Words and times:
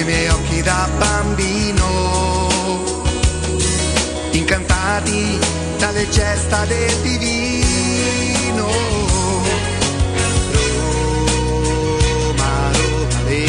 Nei 0.00 0.04
miei 0.04 0.28
occhi 0.28 0.62
da 0.62 0.88
bambino, 0.96 2.48
incantati 4.30 5.38
dalle 5.78 6.08
gesta 6.08 6.64
del 6.64 6.94
divino. 7.02 8.68
Roma, 12.12 12.70
Roma, 12.72 13.20
le, 13.26 13.46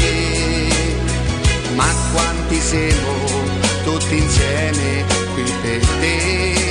ma 1.75 1.88
quanti 2.12 2.59
siamo 2.59 3.14
tutti 3.84 4.18
insieme 4.18 5.06
qui 5.34 5.44
per 5.62 5.86
te. 6.00 6.70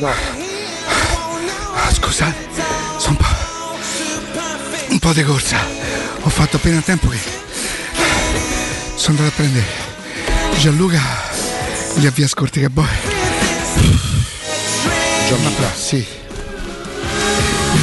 No. 0.00 0.10
Scusate, 1.92 2.48
sono 2.96 3.10
un 3.10 3.16
po'. 3.16 4.92
un 4.92 4.98
po' 4.98 5.12
di 5.12 5.22
corsa. 5.22 5.58
Ho 6.22 6.30
fatto 6.30 6.56
appena 6.56 6.80
tempo 6.80 7.08
che. 7.08 7.18
Sono 8.94 9.18
andato 9.18 9.28
a 9.28 9.32
prendere 9.36 9.66
Gianluca 10.58 11.00
gli 11.96 12.06
avvia 12.06 12.26
Scortica 12.26 12.70
Boy. 12.70 12.86
Gianluca? 15.28 15.70
Sì. 15.74 16.06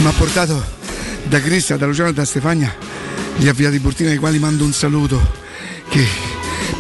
Mi 0.02 0.08
ha 0.08 0.12
portato 0.18 0.64
da 1.24 1.40
Cristian, 1.40 1.78
da 1.78 1.86
Luciano 1.86 2.10
e 2.10 2.14
da 2.14 2.26
Stefania 2.26 2.76
gli 3.36 3.48
avviati 3.48 3.78
Burtina 3.78 4.10
ai 4.10 4.18
quali 4.18 4.40
mando 4.40 4.64
un 4.64 4.74
saluto 4.74 5.22
che 5.90 6.08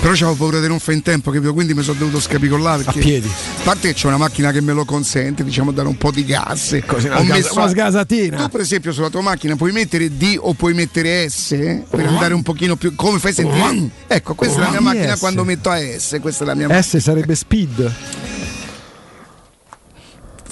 Però 0.08 0.30
avevo 0.30 0.36
paura 0.36 0.62
di 0.62 0.68
non 0.70 0.80
fare 0.80 0.96
in 0.96 1.04
tempo, 1.04 1.32
capito? 1.32 1.54
Quindi 1.54 1.74
mi 1.74 1.84
sono 1.84 2.00
dovuto 2.00 2.22
scapicollare. 2.22 2.84
A 2.86 2.92
piedi. 2.94 3.28
A 3.28 3.64
parte 3.64 3.90
che 3.90 3.94
c'è 3.94 4.08
una 4.08 4.16
macchina 4.16 4.52
che 4.54 4.62
me 4.62 4.72
lo 4.72 4.86
consente, 4.86 5.44
diciamo, 5.44 5.74
dare 5.74 5.90
un 5.90 5.98
po' 5.98 6.12
di 6.12 6.24
gas. 6.24 6.78
Così, 6.86 7.08
una 7.08 7.20
Ho 7.20 7.24
messo- 7.24 7.58
una 7.58 7.68
sgasatina. 7.68 8.38
Tu, 8.38 8.48
per 8.50 8.62
esempio, 8.62 8.94
sulla 8.94 9.10
tua 9.10 9.20
macchina 9.22 9.58
puoi 9.58 9.74
mettere 9.74 10.16
D 10.16 10.38
o 10.40 10.54
puoi 10.54 10.74
mettere 10.74 11.28
S 11.30 11.50
per 11.90 12.06
andare 12.06 12.34
un 12.34 12.42
pochino 12.42 12.78
più. 12.78 12.96
Come 12.96 13.20
fai 13.20 13.34
sentire? 13.34 13.90
Ecco, 14.08 14.34
questa 14.34 14.60
è 14.60 14.64
la 14.64 14.70
mia 14.70 14.80
Oh, 14.80 14.84
macchina 14.84 15.16
S. 15.16 15.20
quando 15.20 15.44
metto 15.44 15.70
a 15.70 15.78
S. 15.78 16.18
Questa 16.22 16.46
è 16.46 16.48
la 16.48 16.56
mia 16.56 16.68
macchina. 16.68 16.82
S 16.82 16.98
sarebbe 17.00 17.36
speed. 17.36 17.94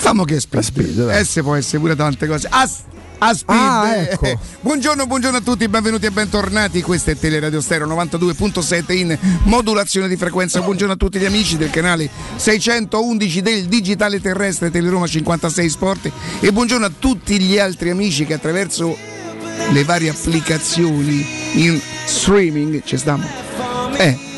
Fammo 0.05 0.23
che 0.23 0.35
è 0.35 0.39
speed. 0.39 1.19
S 1.23 1.39
può 1.41 1.55
essere 1.55 1.79
pure 1.79 1.95
tante 1.95 2.27
cose. 2.27 2.47
A, 2.51 2.69
a 3.17 3.33
speed. 3.33 3.59
Ah, 3.59 3.95
eh. 3.95 4.11
ecco. 4.11 4.39
Buongiorno, 4.61 5.07
buongiorno 5.07 5.37
a 5.37 5.41
tutti, 5.41 5.67
benvenuti 5.67 6.05
e 6.05 6.11
bentornati. 6.11 6.83
Questa 6.83 7.09
è 7.09 7.17
Teleradio 7.17 7.59
Stereo 7.59 7.87
92.7 7.87 8.95
in 8.95 9.17
modulazione 9.45 10.07
di 10.07 10.15
frequenza. 10.15 10.61
Buongiorno 10.61 10.93
a 10.93 10.95
tutti 10.95 11.17
gli 11.17 11.25
amici 11.25 11.57
del 11.57 11.71
canale 11.71 12.07
611 12.35 13.41
del 13.41 13.65
Digitale 13.65 14.21
Terrestre 14.21 14.69
Teleroma 14.69 15.07
56 15.07 15.69
Sport 15.69 16.11
e 16.39 16.53
buongiorno 16.53 16.85
a 16.85 16.91
tutti 16.99 17.39
gli 17.39 17.57
altri 17.57 17.89
amici 17.89 18.27
che 18.27 18.35
attraverso 18.35 18.95
le 19.71 19.83
varie 19.85 20.09
applicazioni 20.09 21.25
in 21.53 21.81
streaming 22.05 22.83
ci 22.83 22.95
stiamo. 22.95 23.27
Eh, 23.97 24.34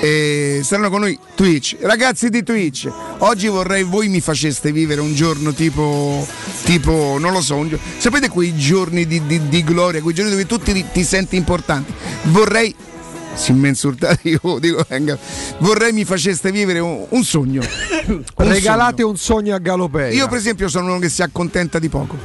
e 0.00 0.60
saranno 0.62 0.90
con 0.90 1.00
noi 1.00 1.18
Twitch. 1.34 1.76
Ragazzi 1.80 2.28
di 2.28 2.42
Twitch, 2.42 2.88
oggi 3.18 3.48
vorrei 3.48 3.82
voi 3.82 4.08
mi 4.08 4.20
faceste 4.20 4.70
vivere 4.72 5.00
un 5.00 5.14
giorno 5.14 5.52
tipo, 5.52 6.26
tipo 6.64 7.16
non 7.18 7.32
lo 7.32 7.40
so, 7.40 7.56
un 7.56 7.68
gio- 7.68 7.78
sapete 7.98 8.28
quei 8.28 8.56
giorni 8.56 9.06
di, 9.06 9.26
di- 9.26 9.48
di 9.48 9.64
gloria, 9.64 10.00
quei 10.02 10.14
giorni 10.14 10.30
dove 10.30 10.46
tu 10.46 10.58
ti, 10.58 10.84
ti 10.92 11.02
senti 11.04 11.36
importante. 11.36 11.92
Vorrei, 12.24 12.74
si 13.34 13.50
immensurtati, 13.50 14.28
io 14.42 14.58
dico, 14.60 14.84
venga, 14.88 15.18
vorrei 15.58 15.92
mi 15.92 16.04
faceste 16.04 16.50
vivere 16.52 16.78
un, 16.78 17.04
un 17.08 17.24
sogno. 17.24 17.62
Un 18.06 18.22
Regalate 18.36 19.02
sogno. 19.02 19.08
un 19.10 19.16
sogno 19.16 19.54
a 19.54 19.58
Galopei. 19.58 20.14
Io 20.16 20.28
per 20.28 20.38
esempio 20.38 20.68
sono 20.68 20.86
uno 20.86 20.98
che 20.98 21.08
si 21.08 21.22
accontenta 21.22 21.78
di 21.78 21.88
poco. 21.88 22.16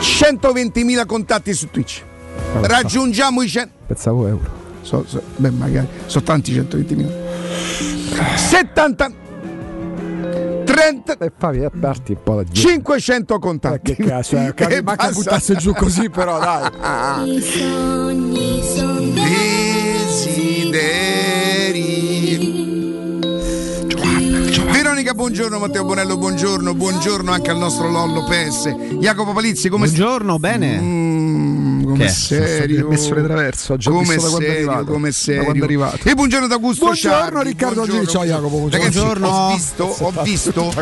120.000 0.00 1.06
contatti 1.06 1.52
su 1.54 1.70
Twitch. 1.70 2.02
Raggiungiamo 2.60 3.42
i 3.42 3.48
100... 3.48 3.72
Pensavo 3.86 4.26
euro. 4.26 4.60
So, 4.82 5.04
so- 5.06 5.22
beh, 5.36 5.50
magari 5.50 5.86
sono 6.06 6.24
tanti 6.24 6.52
120.000. 6.52 7.08
70 8.36 9.10
30 10.64 11.18
E 11.18 11.30
poi 11.30 11.68
parti 11.78 12.12
un 12.12 12.18
po' 12.22 12.34
da 12.36 12.44
giù. 12.44 12.68
500 12.68 13.34
Eh, 13.34 13.38
contatti. 13.38 13.94
che 13.94 14.04
cazzo, 14.04 14.36
eh, 14.36 14.52
capi- 14.54 14.74
E 14.74 14.82
manca 14.82 15.10
buttasse 15.10 15.54
giù 15.56 15.72
così, 15.74 16.08
però 16.10 16.38
dai. 16.38 16.70
I 17.36 17.40
sogni 17.40 18.62
son 18.62 19.12
Desideri. 21.92 23.20
Veronica, 24.70 25.12
buongiorno, 25.14 25.58
Matteo 25.58 25.84
Bonello, 25.84 26.16
buongiorno, 26.16 26.74
buongiorno 26.74 27.30
anche 27.32 27.50
al 27.50 27.58
nostro 27.58 27.88
Lollo 27.90 28.24
PS. 28.24 28.74
Jacopo 28.98 29.32
Palizzi, 29.32 29.68
come 29.68 29.86
stai? 29.86 29.98
Buongiorno, 30.00 30.38
bene. 30.38 30.80
Mm, 30.80 31.21
come 31.92 32.04
Che? 32.06 32.10
serio? 32.10 32.86
Ho 32.86 32.90
messo 32.90 33.14
le 33.14 33.22
traverso, 33.22 33.72
ho 33.72 33.76
già 33.76 33.90
come 33.90 34.02
visto 34.14 34.20
da 34.22 34.28
quando 34.28 34.38
è 34.46 34.48
serio, 34.50 34.68
arrivato. 34.70 34.92
come 34.92 35.08
Da 35.08 35.14
serio. 35.14 35.42
quando 35.44 35.60
è 35.60 35.64
arrivato. 35.64 36.08
E 36.08 36.14
buongiorno 36.14 36.44
ad 36.46 36.52
Augusto 36.52 36.84
Buongiorno, 36.86 37.18
Sciardi, 37.18 37.48
Riccardo 37.48 37.74
buongiorno. 37.74 38.06
Ciao, 38.06 38.24
Jacopo, 38.24 38.48
buongiorno. 38.48 38.78
Ragazzi, 38.78 38.98
Buongiorno. 38.98 39.28
ho 39.28 39.54
visto, 39.54 39.84
ho 39.84 40.22
visto 40.22 40.72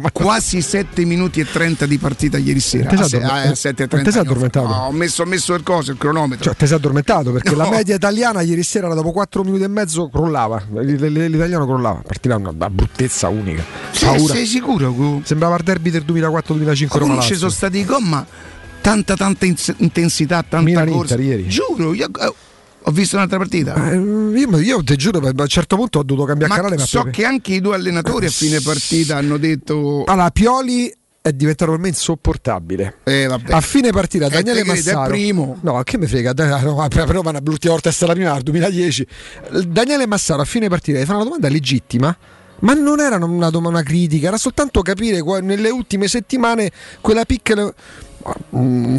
quasi 0.12 0.60
7 0.62 1.04
minuti 1.04 1.40
e 1.40 1.44
30 1.50 1.86
di 1.86 1.98
partita 1.98 2.38
ieri 2.38 2.60
sera. 2.60 2.88
Te 2.90 2.96
sei 2.96 3.20
Ah, 3.20 3.26
addormentato? 3.26 3.50
ah, 3.50 3.54
7 3.54 3.82
e 3.82 3.86
Te 3.86 3.96
sei 3.96 4.02
30. 4.02 4.20
addormentato? 4.20 4.66
No, 4.66 4.74
ho 4.86 4.92
messo, 4.92 5.22
ho 5.22 5.26
messo 5.26 5.54
il 5.54 5.62
coso, 5.62 5.90
il 5.92 5.98
cronometro. 5.98 6.44
Cioè, 6.44 6.56
ti 6.56 6.66
sei 6.66 6.76
addormentato 6.76 7.32
perché 7.32 7.50
No. 7.50 7.56
la 7.56 7.68
media 7.70 7.94
italiana 7.94 8.40
ieri 8.40 8.62
sera 8.62 8.86
era 8.86 8.94
dopo 8.94 9.12
4 9.12 9.42
minuti 9.42 9.62
e 9.62 9.68
mezzo 9.68 10.08
crollava. 10.08 10.62
L'italiano 10.72 11.66
crollava. 11.66 12.02
Partiva 12.06 12.36
una, 12.36 12.50
una 12.50 12.70
bruttezza 12.70 13.28
unica. 13.28 13.62
sei, 13.92 14.16
Paura. 14.16 14.34
sei 14.34 14.46
sicuro? 14.46 15.20
Sembrava 15.24 15.56
il 15.56 15.62
derby 15.62 15.90
del 15.90 16.04
2004-2005 16.06 16.86
Roma 16.90 16.98
Comunque 17.00 17.24
ci 17.26 17.34
sono 17.34 17.50
stati 17.50 17.78
i 17.78 17.84
gol, 17.84 18.02
ma 18.02 18.24
tanta 18.80 19.14
tanta 19.16 19.46
ins- 19.46 19.74
intensità, 19.78 20.42
tanta 20.42 20.60
Milan 20.60 20.88
corsa. 20.88 21.14
Inter 21.14 21.26
ieri. 21.28 21.48
Giuro, 21.48 21.92
io, 21.94 22.06
eh, 22.06 22.32
ho 22.82 22.90
visto 22.92 23.16
un'altra 23.16 23.38
partita. 23.38 23.90
Eh, 23.92 23.96
io, 23.96 24.58
io 24.58 24.82
ti 24.82 24.96
giuro, 24.96 25.18
a 25.18 25.32
un 25.36 25.46
certo 25.48 25.76
punto 25.76 25.98
ho 25.98 26.02
dovuto 26.02 26.26
cambiare 26.26 26.52
Ma 26.52 26.58
canale. 26.58 26.76
ma 26.76 26.84
so 26.86 27.00
proprio- 27.02 27.12
che 27.12 27.24
anche 27.24 27.54
i 27.54 27.60
due 27.60 27.74
allenatori 27.74 28.26
a 28.26 28.30
fine 28.30 28.60
partita 28.60 29.16
hanno 29.16 29.36
detto 29.36 30.04
Allora, 30.06 30.30
Pioli 30.30 30.92
è 31.22 31.32
diventato 31.34 31.72
per 31.72 31.80
me 31.80 31.88
insopportabile. 31.88 32.96
eh, 33.04 33.26
vabbè. 33.26 33.52
A 33.52 33.60
fine 33.60 33.90
partita 33.90 34.26
Eh, 34.26 34.30
Daniele 34.30 34.62
è 34.62 34.64
Massaro 34.64 35.10
primo. 35.10 35.58
No, 35.60 35.82
che 35.82 35.98
mi 35.98 36.06
frega 36.06 36.32
no, 36.62 36.86
per 36.88 37.06
Roma 37.08 37.30
l'ultima 37.44 37.72
volta 37.74 37.90
è 37.90 37.92
stata 37.92 38.12
la 38.12 38.18
prima 38.18 38.32
nel 38.32 38.42
2010 38.42 39.06
Daniele 39.66 40.06
Massaro 40.06 40.40
a 40.40 40.46
fine 40.46 40.68
partita 40.68 40.98
gli 40.98 41.04
fa 41.04 41.14
una 41.16 41.24
domanda 41.24 41.48
legittima 41.48 42.16
ma 42.60 42.72
non 42.74 43.00
era 43.00 43.16
una, 43.22 43.50
dom- 43.50 43.66
una 43.66 43.82
critica 43.82 44.28
era 44.28 44.38
soltanto 44.38 44.80
capire 44.82 45.22
nelle 45.42 45.68
ultime 45.68 46.08
settimane 46.08 46.70
quella 47.02 47.24
piccola 47.26 47.70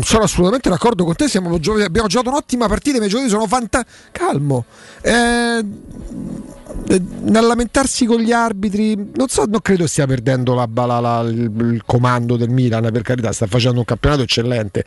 sono 0.01 0.23
assolutamente 0.23 0.69
d'accordo 0.69 1.03
con 1.03 1.15
te 1.15 1.27
siamo 1.27 1.53
abbiamo 1.53 2.07
giocato 2.07 2.29
un'ottima 2.29 2.67
partita 2.67 2.95
i 2.95 2.99
miei 2.99 3.09
giocatori 3.09 3.31
sono 3.33 3.47
fantastici 3.47 3.95
calmo. 4.11 4.65
Eh, 5.01 5.63
eh, 6.87 7.01
nel 7.21 7.45
lamentarsi 7.45 8.05
con 8.05 8.19
gli 8.19 8.31
arbitri 8.31 8.95
non 9.15 9.27
so 9.27 9.43
non 9.47 9.61
credo 9.61 9.85
stia 9.87 10.07
perdendo 10.07 10.53
la, 10.55 10.67
la- 10.73 10.99
la- 10.99 11.21
il, 11.27 11.51
il 11.73 11.83
comando 11.85 12.37
del 12.37 12.49
Milan 12.49 12.89
per 12.91 13.01
carità 13.01 13.31
sta 13.31 13.45
facendo 13.45 13.79
un 13.79 13.85
campionato 13.85 14.21
eccellente. 14.23 14.85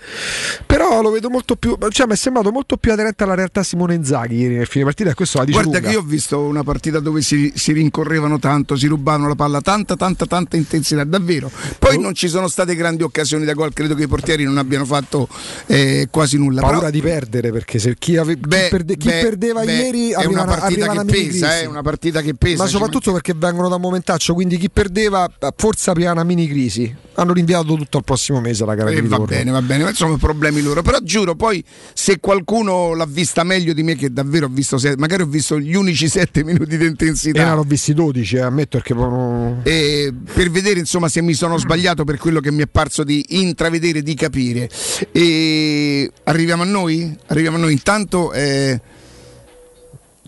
Però 0.67 0.84
lo 1.03 1.11
vedo 1.11 1.31
molto 1.31 1.57
più 1.57 1.77
cioè 1.91 2.07
mi 2.07 2.13
è 2.13 2.17
sembrato 2.17 2.51
molto 2.51 2.77
più 2.77 2.93
aderente 2.93 3.23
alla 3.25 3.35
realtà 3.35 3.63
Simone 3.63 3.95
Inzaghi 3.95 4.37
ieri 4.37 4.55
nel 4.57 4.67
fine 4.67 4.85
partita 4.85 5.11
e 5.11 5.15
questo 5.15 5.39
la 5.39 5.45
dice 5.45 5.59
Guarda 5.61 5.79
lunga. 5.79 5.89
che 5.89 5.95
io 5.95 6.01
ho 6.01 6.07
visto 6.07 6.41
una 6.41 6.63
partita 6.63 7.01
dove 7.01 7.23
si, 7.23 7.53
si 7.55 7.73
rincorrevano 7.73 8.39
tanto, 8.39 8.77
si 8.77 8.87
rubavano 8.87 9.29
la 9.29 9.35
palla, 9.35 9.61
tanta, 9.61 9.97
tanta, 9.97 10.27
tanta 10.27 10.57
intensità, 10.57 11.05
davvero. 11.05 11.51
Poi 11.79 11.99
non 11.99 12.15
ci 12.15 12.29
sono 12.29 12.49
state 12.49 12.75
grandi 12.75 13.03
occasioni 13.03 13.45
da 13.45 13.53
gol, 13.55 13.73
credo 13.73 13.95
che 13.95 14.05
i 14.05 14.07
portieri 14.09 14.45
non 14.45 14.59
abbiano 14.59 14.85
fatto 14.85 15.29
eh, 15.67 16.09
quasi 16.11 16.37
nulla. 16.39 16.61
paura 16.61 16.79
Però- 16.79 16.91
di 16.91 17.01
perdere 17.01 17.51
perché 17.53 17.79
se 17.79 17.95
chi, 17.99 18.17
ave- 18.17 18.35
chi 18.35 18.47
Beh, 18.49 18.69
perde- 18.71 18.97
chi 18.97 19.09
beh, 19.09 19.21
perdeva 19.21 19.65
beh, 19.65 19.73
ieri 19.73 20.11
è 20.11 20.25
una 20.25 20.45
partita 20.45 20.89
che 20.91 21.05
pesa, 21.05 21.59
è 21.61 21.65
una 21.67 21.83
partita 21.83 22.21
che 22.23 22.35
pesa. 22.35 22.63
ma 22.65 22.69
soprattutto 22.69 23.13
perché 23.13 23.35
vengono 23.37 23.69
da 23.69 23.77
un 23.77 23.81
momentaccio 23.83 24.35
quindi 24.35 24.57
chi 24.57 24.71
perdeva 24.71 25.29
forse 25.57 25.91
apriva 25.91 26.13
una 26.13 26.25
mini 26.25 26.47
crisi 26.49 26.95
hanno 27.17 27.33
rinviato 27.33 27.75
tutto 27.77 27.99
al 27.99 28.05
prossimo 28.05 28.41
mese 28.41 28.65
la 28.65 28.75
gara 28.75 28.91
Eh, 28.91 28.95
di 28.95 29.01
va 29.01 29.03
ritorno 29.17 29.25
bene, 29.27 29.51
va 29.53 29.63
bene, 29.63 29.83
ma 29.85 29.89
insomma 29.91 30.17
problemi 30.17 30.63
loro. 30.63 30.83
Però 30.85 30.99
giuro, 31.01 31.35
poi 31.35 31.65
se 31.95 32.21
qualcuno 32.21 32.95
l'ha 32.95 33.07
vista 33.09 33.43
meglio 33.43 33.73
di 33.73 33.83
me, 33.83 33.97
che 33.97 34.13
davvero 34.13 34.47
ho 34.47 34.51
visto, 34.51 34.77
se- 34.77 34.97
magari 34.99 35.23
ho 35.23 35.27
visto 35.27 35.59
gli 35.59 35.75
unici 35.75 36.09
sette 36.09 36.45
minuti 36.45 36.77
di 36.77 36.85
intensità. 36.85 37.43
ne 37.43 37.49
hanno 37.49 37.63
visti 37.63 37.95
12 37.95 38.37
eh, 38.37 38.41
ammetto 38.41 38.79
perché 38.79 38.95
E 39.63 40.13
per 40.35 40.51
vedere 40.51 40.79
insomma 40.79 41.09
se 41.09 41.23
mi 41.23 41.33
sono 41.33 41.57
sbagliato 41.57 42.05
per 42.05 42.19
quello 42.19 42.41
che 42.41 42.53
mi 42.53 42.63
è 42.63 42.67
parso 42.67 43.03
di 43.03 43.25
intravedere, 43.31 44.03
di 44.03 44.15
capire. 44.15 44.69
E 45.11 46.11
arriviamo 46.25 46.63
a 46.63 46.67
noi? 46.67 47.17
Arriviamo 47.27 47.57
a 47.57 47.61
noi. 47.61 47.73
Intanto 47.73 48.33
eh, 48.33 48.79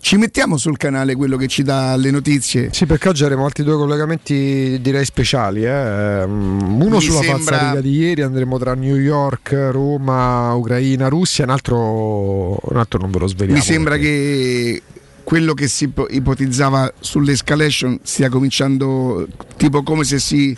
ci 0.07 0.15
mettiamo 0.15 0.55
sul 0.55 0.77
canale 0.77 1.15
quello 1.15 1.35
che 1.35 1.47
ci 1.47 1.63
dà 1.63 1.93
le 1.97 2.11
notizie. 2.11 2.69
sì 2.71 2.85
perché 2.85 3.09
oggi 3.09 3.23
avremo 3.23 3.43
altri 3.43 3.65
due 3.65 3.75
collegamenti 3.75 4.79
direi 4.79 5.03
speciali 5.03 5.65
eh. 5.65 6.25
Mm, 6.25 6.79
uno 6.79 6.95
Mi 6.95 7.01
sulla 7.01 7.19
sembra- 7.19 7.57
falsariga 7.57 7.81
di 7.81 7.91
ieri 7.91 8.21
andremo 8.21 8.57
tra 8.57 8.73
New 8.73 8.95
York 8.95 9.51
Roma 9.69 10.53
Ucraina 10.53 11.09
Russia 11.09 11.43
un 11.43 11.49
altro, 11.49 12.51
un 12.51 12.77
altro 12.77 12.99
non 13.01 13.11
ve 13.11 13.19
lo 13.19 13.27
sveliamo 13.27 13.59
Mi 13.59 13.65
sembra 13.65 13.95
perché- 13.95 14.07
che 14.07 14.81
quello 15.25 15.53
che 15.53 15.67
si 15.67 15.83
ipo- 15.83 16.07
ipotizzava 16.09 16.93
sull'escalation 16.97 17.99
stia 18.01 18.29
cominciando 18.29 19.27
tipo 19.57 19.83
come 19.83 20.05
se 20.05 20.19
si, 20.19 20.55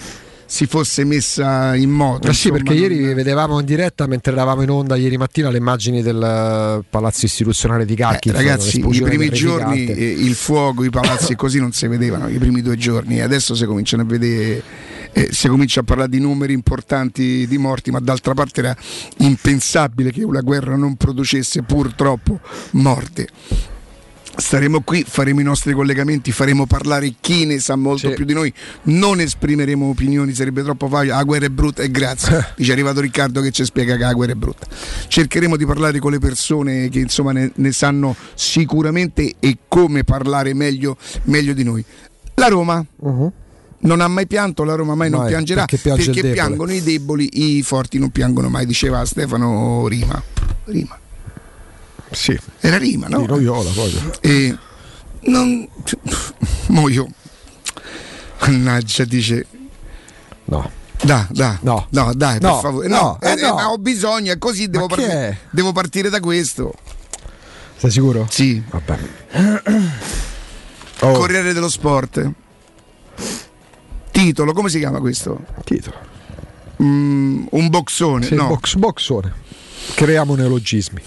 si 0.51 0.65
fosse 0.65 1.03
messa 1.05 1.75
in 1.75 1.91
moto. 1.91 2.27
Eh 2.27 2.33
sì, 2.33 2.51
perché 2.51 2.73
ieri 2.73 2.99
non- 3.05 3.13
vedevamo 3.13 3.59
in 3.59 3.65
diretta 3.67 4.07
mentre 4.07 4.31
eravamo 4.31 4.63
in 4.63 4.71
onda 4.71 4.95
ieri 4.95 5.15
mattina 5.15 5.51
le 5.51 5.59
immagini 5.59 6.01
del 6.01 6.19
eh, 6.21 6.83
palazzo 6.89 7.25
istituzionale 7.27 7.85
di 7.85 7.93
Eh, 7.93 7.97
Kharkiv. 7.97 8.33
ragazzi, 8.33 8.79
i 8.83 9.01
primi 9.01 9.29
giorni 9.29 9.85
eh, 9.85 10.09
il 10.09 10.33
fuoco, 10.33 10.83
i 10.83 10.89
palazzi 10.89 11.35
così 11.37 11.59
non 11.59 11.71
si 11.71 11.85
vedevano, 11.87 12.27
i 12.29 12.39
primi 12.39 12.63
due 12.63 12.77
giorni, 12.77 13.21
adesso 13.21 13.53
si 13.53 13.63
cominciano 13.65 14.01
a 14.01 14.05
vedere, 14.05 14.63
eh, 15.13 15.29
si 15.31 15.47
comincia 15.47 15.81
a 15.81 15.83
parlare 15.83 16.09
di 16.09 16.19
numeri 16.19 16.53
importanti 16.53 17.45
di 17.47 17.57
morti, 17.59 17.91
ma 17.91 17.99
d'altra 17.99 18.33
parte 18.33 18.61
era 18.61 18.75
impensabile 19.17 20.11
che 20.11 20.23
una 20.23 20.41
guerra 20.41 20.75
non 20.75 20.95
producesse 20.95 21.61
purtroppo 21.61 22.39
morte. 22.71 23.27
Staremo 24.39 24.81
qui, 24.81 25.03
faremo 25.07 25.41
i 25.41 25.43
nostri 25.43 25.73
collegamenti, 25.73 26.31
faremo 26.31 26.65
parlare 26.65 27.13
chi 27.19 27.45
ne 27.45 27.59
sa 27.59 27.75
molto 27.75 28.09
Sì. 28.09 28.13
più 28.15 28.25
di 28.25 28.33
noi, 28.33 28.51
non 28.83 29.19
esprimeremo 29.19 29.87
opinioni, 29.89 30.33
sarebbe 30.33 30.63
troppo 30.63 30.87
facile, 30.87 31.13
la 31.13 31.23
guerra 31.23 31.45
è 31.45 31.49
brutta 31.49 31.83
e 31.83 31.91
grazie. 31.91 32.53
Dice 32.55 32.69
è 32.69 32.73
arrivato 32.73 33.01
Riccardo 33.01 33.41
che 33.41 33.51
ci 33.51 33.63
spiega 33.65 33.95
che 33.97 34.03
la 34.03 34.13
guerra 34.13 34.31
è 34.31 34.35
brutta. 34.35 34.65
Cercheremo 35.07 35.55
di 35.57 35.65
parlare 35.65 35.99
con 35.99 36.11
le 36.11 36.19
persone 36.19 36.89
che 36.89 36.99
insomma 36.99 37.31
ne, 37.31 37.51
ne 37.53 37.71
sanno 37.71 38.15
sicuramente 38.33 39.35
e 39.39 39.57
come 39.67 40.03
parlare 40.03 40.53
meglio, 40.53 40.97
meglio 41.23 41.53
di 41.53 41.63
noi. 41.63 41.83
La 42.35 42.47
Roma 42.47 42.83
Mhm. 43.01 43.31
non 43.81 44.01
ha 44.01 44.07
mai 44.07 44.27
pianto, 44.27 44.63
la 44.63 44.75
Roma 44.75 44.95
mai 44.95 45.09
non 45.09 45.19
Mai, 45.21 45.29
piangerà 45.29 45.65
perché 45.65 45.89
perché 45.89 46.31
piangono 46.31 46.71
i 46.71 46.81
deboli, 46.81 47.57
i 47.57 47.61
forti 47.63 47.99
non 47.99 48.09
piangono 48.09 48.49
mai, 48.49 48.65
diceva 48.65 49.03
Stefano 49.05 49.87
Rima. 49.87 50.21
Rima. 50.65 50.97
Sì, 52.11 52.37
Era 52.59 52.77
Rima, 52.77 53.07
no? 53.07 53.19
di 53.19 53.25
Roiola 53.27 53.69
poi. 53.71 54.11
E 54.21 54.57
Non. 55.21 55.67
Mo 56.69 56.89
io. 56.89 57.07
Mannaggia, 58.41 59.03
dice. 59.05 59.45
No. 60.45 60.71
Da, 61.01 61.27
da, 61.31 61.57
No. 61.61 61.87
no, 61.91 62.13
dai, 62.13 62.39
No, 62.41 62.53
per 62.53 62.61
favore. 62.61 62.87
no, 62.87 62.95
No, 62.97 63.19
eh, 63.21 63.31
eh, 63.39 63.51
ma 63.53 63.69
ho 63.71 63.77
bisogno, 63.77 64.33
è 64.33 64.37
così, 64.37 64.69
devo, 64.69 64.87
è? 64.89 65.37
devo 65.51 65.71
partire 65.71 66.09
da 66.09 66.19
questo. 66.19 66.73
Sei 67.77 67.89
sicuro? 67.91 68.27
Sì. 68.29 68.61
Vabbè. 68.69 68.97
Oh, 71.01 71.11
Corriere 71.17 71.53
dello 71.53 71.69
Sport. 71.69 72.29
Titolo, 74.11 74.51
come 74.53 74.69
si 74.69 74.79
chiama 74.79 74.99
questo? 74.99 75.39
titolo. 75.63 75.95
Mm, 76.83 77.45
un 77.51 77.69
boxone, 77.69 78.25
Sì, 78.25 78.35
no. 78.35 78.47
box, 78.47 78.75
boxone. 78.75 79.33
Creiamo 79.95 80.35
neologismi. 80.35 81.01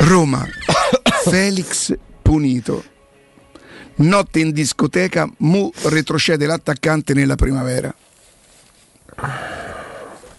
Roma. 0.00 0.46
Felix 1.24 1.96
punito. 2.22 2.84
Notte 3.96 4.40
in 4.40 4.52
discoteca, 4.52 5.30
Mu 5.38 5.70
retrocede 5.84 6.46
l'attaccante 6.46 7.14
nella 7.14 7.34
primavera. 7.34 7.94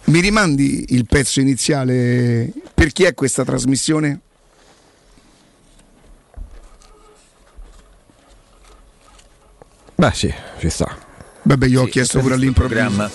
Mi 0.04 0.20
rimandi 0.20 0.86
il 0.90 1.06
pezzo 1.06 1.40
iniziale? 1.40 2.52
Per 2.72 2.92
chi 2.92 3.04
è 3.04 3.14
questa 3.14 3.44
trasmissione? 3.44 4.20
Beh, 9.96 10.12
sì, 10.12 10.32
ci 10.58 10.70
sta. 10.70 11.07
Vabbè, 11.48 11.66
io 11.66 11.80
ho 11.80 11.86
chiesto 11.86 12.20
pure 12.20 12.34
all'improvviso. 12.34 13.10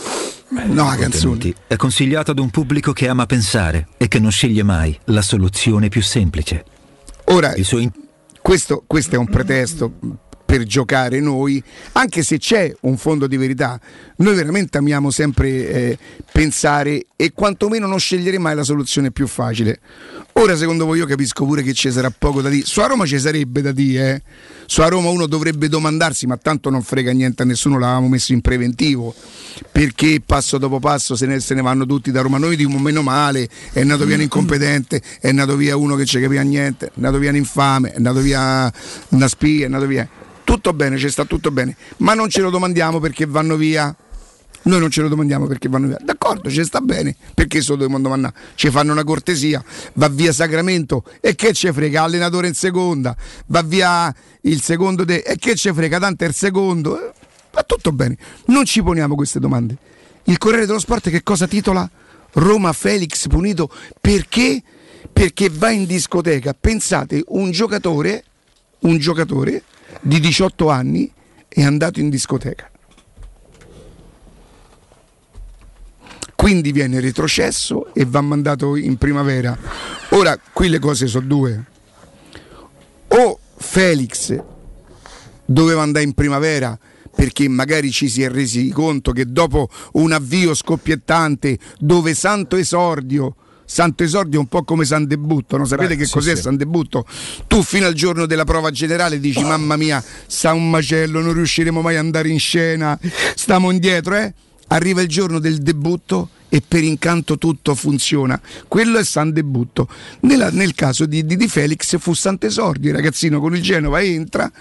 No, 0.50 0.86
la 0.86 0.96
canzone. 0.96 1.54
è 1.68 1.76
consigliato 1.76 2.32
ad 2.32 2.40
un 2.40 2.50
pubblico 2.50 2.92
che 2.92 3.08
ama 3.08 3.28
pensare 3.28 3.90
e 3.98 4.08
che 4.08 4.18
non 4.18 4.32
sceglie 4.32 4.64
mai 4.64 4.98
la 5.06 5.22
soluzione 5.22 5.88
più 5.88 6.02
semplice. 6.02 6.66
Ora, 7.26 7.54
in- 7.56 7.92
questo, 8.42 8.84
questo 8.88 9.16
è 9.16 9.18
un 9.20 9.28
pretesto 9.28 9.94
per 10.54 10.66
giocare 10.66 11.20
noi, 11.20 11.64
anche 11.94 12.22
se 12.22 12.38
c'è 12.38 12.72
un 12.82 12.96
fondo 12.96 13.26
di 13.26 13.38
verità. 13.38 13.80
Noi 14.18 14.36
veramente 14.36 14.78
amiamo 14.78 15.10
sempre 15.10 15.50
eh, 15.50 15.98
pensare 16.32 17.08
e 17.16 17.32
quantomeno 17.34 17.88
non 17.88 17.98
scegliere 17.98 18.38
mai 18.38 18.54
la 18.54 18.62
soluzione 18.62 19.10
più 19.10 19.26
facile. 19.26 19.80
Ora, 20.34 20.56
secondo 20.56 20.86
voi, 20.86 21.00
io 21.00 21.08
capisco 21.08 21.46
pure 21.46 21.64
che 21.64 21.74
ci 21.74 21.90
sarà 21.92 22.12
poco 22.16 22.44
da 22.44 22.50
dire. 22.50 22.68
Su 22.68 22.82
a 22.82 22.86
Roma 22.86 23.08
ci 23.08 23.18
sarebbe 23.18 23.64
da 23.64 23.72
dire, 23.72 24.14
eh. 24.14 24.22
Su 24.68 24.82
a 24.82 24.90
Roma 24.90 25.10
uno 25.10 25.26
dovrebbe 25.26 25.68
domandarsi, 25.70 26.28
ma 26.28 26.38
tanto 26.38 26.70
non 26.70 26.84
frega 26.84 27.12
niente 27.12 27.42
a 27.42 27.46
nessuno, 27.46 27.80
l'avevamo 27.80 28.08
messo 28.08 28.32
in 28.32 28.42
preventivo. 28.42 29.12
Perché 29.72 30.22
passo 30.24 30.60
dopo 30.60 30.80
passo 30.80 31.16
se 31.16 31.26
ne, 31.26 31.40
se 31.40 31.56
ne 31.56 31.64
vanno 31.64 31.88
tutti 31.88 32.12
da 32.12 32.22
Roma? 32.22 32.38
Noi 32.38 32.56
diciamo 32.56 32.78
meno 32.78 33.02
male, 33.02 33.50
è 33.72 33.82
andato 33.82 34.06
via 34.06 34.18
un 34.18 34.22
incompetente, 34.22 35.02
è 35.20 35.30
andato 35.30 35.56
via 35.56 35.76
uno 35.76 35.96
che 35.96 36.06
ci 36.06 36.20
capiva 36.20 36.44
niente, 36.44 36.88
è 36.88 36.92
andato 36.94 37.18
via 37.18 37.32
un 37.32 37.38
infame, 37.38 37.92
è 37.92 37.96
andato 37.96 38.20
via 38.20 38.72
una 39.10 39.28
spia, 39.28 39.64
è 39.64 39.66
andato 39.66 39.88
via. 39.88 40.08
Tutto 40.44 40.74
bene, 40.74 40.98
ci 40.98 41.10
sta 41.10 41.26
tutto 41.26 41.52
bene, 41.52 41.76
ma 41.98 42.14
non 42.14 42.30
ce 42.30 42.42
lo 42.42 42.50
domandiamo 42.50 43.00
perché 43.00 43.26
vanno 43.26 43.56
via. 43.56 43.96
Noi 44.66 44.80
non 44.80 44.90
ce 44.90 45.02
lo 45.02 45.10
domandiamo 45.10 45.46
perché 45.46 45.68
vanno 45.68 45.88
via. 45.88 45.98
D'accordo, 46.02 46.50
ci 46.50 46.64
sta 46.64 46.80
bene. 46.80 47.16
Perché 47.34 47.62
se 47.62 47.72
lo 47.72 47.78
dobbiamo 47.78 48.02
domandare? 48.02 48.34
Ci 48.56 48.70
fanno 48.70 48.94
una 48.94 49.04
cortesia. 49.04 49.62
Va 49.94 50.08
via 50.08 50.32
Sacramento 50.32 51.04
e 51.20 51.36
che 51.36 51.52
ce 51.54 51.74
frega? 51.74 52.04
Allenatore 52.04 52.48
in 52.48 52.54
seconda. 52.54 53.16
Va 53.48 53.62
via 53.62 54.14
il 54.42 54.62
secondo 54.62 55.04
de- 55.04 55.22
e 55.22 55.36
che 55.38 55.56
ce 55.56 55.74
frega? 55.74 56.00
Tanto 56.00 56.24
è 56.24 56.28
il 56.28 56.34
secondo. 56.34 56.98
Eh, 57.00 57.12
Va 57.52 57.64
tutto 57.64 57.92
bene. 57.92 58.18
Non 58.48 58.66
ci 58.66 58.82
poniamo 58.82 59.16
queste 59.16 59.40
domande. 59.40 59.78
Il 60.24 60.38
Corriere 60.38 60.66
dello 60.66 60.80
Sport 60.80 61.10
che 61.10 61.22
cosa 61.24 61.46
titola? 61.46 61.88
Roma 62.34 62.74
Felix 62.74 63.28
punito 63.28 63.70
perché? 64.02 64.64
Perché 65.12 65.50
va 65.52 65.70
in 65.70 65.86
discoteca. 65.86 66.56
Pensate, 66.60 67.22
un 67.28 67.52
giocatore, 67.52 68.24
un 68.80 68.98
giocatore 68.98 69.62
di 70.02 70.20
18 70.20 70.70
anni 70.70 71.12
è 71.48 71.64
andato 71.64 72.00
in 72.00 72.10
discoteca. 72.10 72.68
quindi 76.44 76.74
viene 76.74 77.00
retrocesso 77.00 77.94
e 77.94 78.04
va 78.04 78.20
mandato 78.20 78.76
in 78.76 78.98
primavera. 78.98 79.58
Ora, 80.10 80.38
qui 80.52 80.68
le 80.68 80.78
cose 80.78 81.08
sono 81.08 81.26
due. 81.26 81.66
O 83.08 83.40
Felix 83.56 84.38
doveva 85.46 85.84
andare 85.84 86.04
in 86.04 86.12
primavera 86.12 86.78
perché 87.16 87.48
magari 87.48 87.92
ci 87.92 88.10
si 88.10 88.24
è 88.24 88.30
resi 88.30 88.68
conto 88.72 89.14
che 89.14 89.26
dopo 89.26 89.70
un 89.94 90.12
avvio 90.12 90.54
scoppiettante 90.54 91.58
dove 91.80 92.14
santo 92.14 92.58
esordio 92.58 93.36
Santo 93.74 94.04
esordio 94.04 94.38
è 94.38 94.40
un 94.40 94.48
po' 94.48 94.64
come 94.64 94.86
San 94.86 95.08
Debutto, 95.08 95.58
no? 95.58 95.66
sapete 95.66 95.96
Beh, 95.96 96.02
che 96.02 96.06
sì, 96.06 96.12
cos'è 96.12 96.36
sì. 96.36 96.44
San 96.44 96.58
Debutto? 96.58 97.08
Tu 97.48 97.64
fino 97.64 97.88
al 97.88 97.94
giorno 97.96 98.28
della 98.28 98.44
prova 98.44 98.70
generale 98.70 99.20
dici 99.20 99.42
mamma 99.42 99.78
mia, 99.78 100.04
sta 100.28 100.54
un 100.54 100.70
macello, 100.70 101.22
non 101.22 101.34
riusciremo 101.34 101.82
mai 101.82 101.96
ad 101.96 102.04
andare 102.06 102.30
in 102.30 102.38
scena, 102.38 102.96
stiamo 103.34 103.72
indietro, 103.72 104.16
eh? 104.16 104.32
Arriva 104.68 105.02
il 105.02 105.08
giorno 105.08 105.40
del 105.40 105.58
debutto 105.58 106.30
e 106.50 106.62
per 106.66 106.84
incanto 106.84 107.40
tutto 107.40 107.74
funziona. 107.74 108.40
Quello 108.68 109.00
è 109.00 109.04
San 109.04 109.32
Debutto. 109.34 109.88
Nella- 110.22 110.52
nel 110.52 110.76
caso 110.76 111.08
di, 111.08 111.26
di- 111.26 111.36
di 111.36 111.48
Felix 111.48 111.98
fu 111.98 112.14
Sant'Esordio, 112.14 112.92
il 112.92 112.96
ragazzino 112.96 113.40
con 113.40 113.56
il 113.56 113.62
Genova 113.64 114.04
entra, 114.04 114.52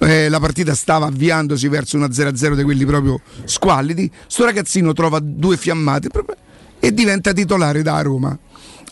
eh, 0.00 0.30
la 0.30 0.40
partita 0.40 0.74
stava 0.74 1.04
avviandosi 1.06 1.68
verso 1.68 1.96
una 1.98 2.08
0-0 2.10 2.54
di 2.56 2.62
quelli 2.62 2.86
proprio 2.86 3.20
squallidi, 3.44 4.10
sto 4.26 4.46
ragazzino 4.46 4.94
trova 4.94 5.18
due 5.22 5.58
fiammate 5.58 6.08
e 6.80 6.92
diventa 6.94 7.32
titolare 7.34 7.82
da 7.82 8.00
Roma. 8.00 8.38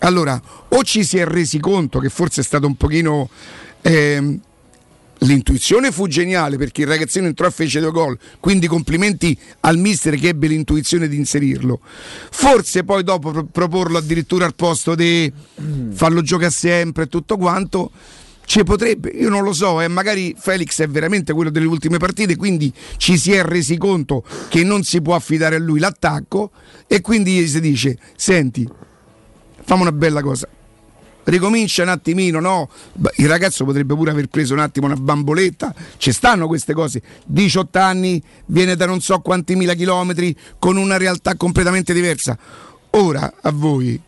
Allora, 0.03 0.41
o 0.69 0.83
ci 0.83 1.05
si 1.05 1.19
è 1.19 1.25
resi 1.25 1.59
conto 1.59 1.99
che 1.99 2.09
forse 2.09 2.41
è 2.41 2.45
stato 2.45 2.67
un 2.67 2.77
pochino... 2.77 3.29
ehm, 3.83 4.41
L'intuizione 5.23 5.93
fu 5.93 6.09
geniale 6.09 6.57
perché 6.57 6.81
il 6.81 6.89
ragazzino 6.89 7.29
entrò 7.29 7.47
e 7.47 7.53
fece 7.53 7.79
due 7.79 7.93
gol, 7.93 8.19
quindi 8.41 8.67
complimenti 8.67 9.39
al 9.61 9.79
mister 9.79 10.17
che 10.17 10.27
ebbe 10.27 10.49
l'intuizione 10.49 11.07
di 11.07 11.15
inserirlo. 11.15 11.79
Forse 12.33 12.83
poi 12.83 13.05
dopo 13.05 13.31
pro- 13.31 13.45
proporlo 13.45 13.99
addirittura 13.99 14.47
al 14.47 14.57
posto 14.57 14.97
di 14.97 15.33
farlo 15.93 16.23
giocare 16.23 16.51
sempre 16.51 17.05
e 17.05 17.07
tutto 17.07 17.37
quanto, 17.37 17.93
ci 18.47 18.65
potrebbe, 18.65 19.11
io 19.11 19.29
non 19.29 19.45
lo 19.45 19.53
so, 19.53 19.81
eh, 19.81 19.87
magari 19.87 20.35
Felix 20.37 20.81
è 20.83 20.89
veramente 20.89 21.33
quello 21.33 21.51
delle 21.51 21.67
ultime 21.67 21.99
partite, 21.99 22.35
quindi 22.35 22.73
ci 22.97 23.17
si 23.17 23.31
è 23.31 23.45
resi 23.45 23.77
conto 23.77 24.25
che 24.49 24.65
non 24.65 24.83
si 24.83 25.01
può 25.03 25.15
affidare 25.15 25.55
a 25.55 25.61
lui 25.61 25.79
l'attacco 25.79 26.51
e 26.89 27.01
quindi 27.01 27.35
gli 27.35 27.47
si 27.47 27.61
dice, 27.61 27.97
senti, 28.17 28.69
fammi 29.65 29.83
una 29.83 29.93
bella 29.93 30.23
cosa. 30.23 30.49
Ricomincia 31.25 31.85
un 31.85 31.91
attimino, 31.91 32.41
no? 32.41 32.69
Il 33.17 33.29
ragazzo 33.29 33.65
potrebbe 33.65 33.95
pure 33.95 34.11
aver 34.11 34.27
preso 34.27 34.55
un 34.55 34.61
attimo 34.61 34.87
una 34.87 34.97
bamboletta, 34.97 35.73
ci 35.97 36.13
stanno 36.13 36.49
queste 36.49 36.73
cose. 36.73 37.01
18 37.27 37.79
anni, 37.79 38.21
viene 38.47 38.75
da 38.75 38.87
non 38.87 39.01
so 39.01 39.21
quanti 39.21 39.55
mila 39.55 39.75
chilometri, 39.75 40.37
con 40.59 40.77
una 40.77 40.97
realtà 40.97 41.37
completamente 41.37 41.93
diversa. 41.93 42.37
Ora 42.91 43.33
a 43.41 43.53
voi, 43.53 44.01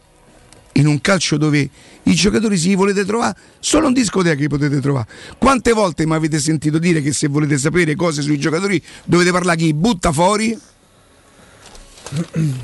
in 0.72 0.86
un 0.86 1.00
calcio 1.00 1.36
dove 1.36 1.70
i 2.02 2.14
giocatori 2.14 2.56
si 2.56 2.74
volete 2.74 3.04
trovare, 3.04 3.36
solo 3.60 3.86
in 3.86 3.94
discoteca 3.94 4.40
li 4.40 4.48
potete 4.48 4.80
trovare. 4.80 5.06
Quante 5.38 5.72
volte 5.72 6.04
mi 6.06 6.14
avete 6.14 6.38
sentito 6.40 6.78
dire 6.78 7.00
che 7.00 7.12
se 7.12 7.28
volete 7.28 7.58
sapere 7.58 7.94
cose 7.94 8.22
sui 8.22 8.38
giocatori 8.38 8.82
dovete 9.04 9.30
parlare 9.30 9.58
chi 9.58 9.72
butta 9.72 10.12
fuori 10.12 10.58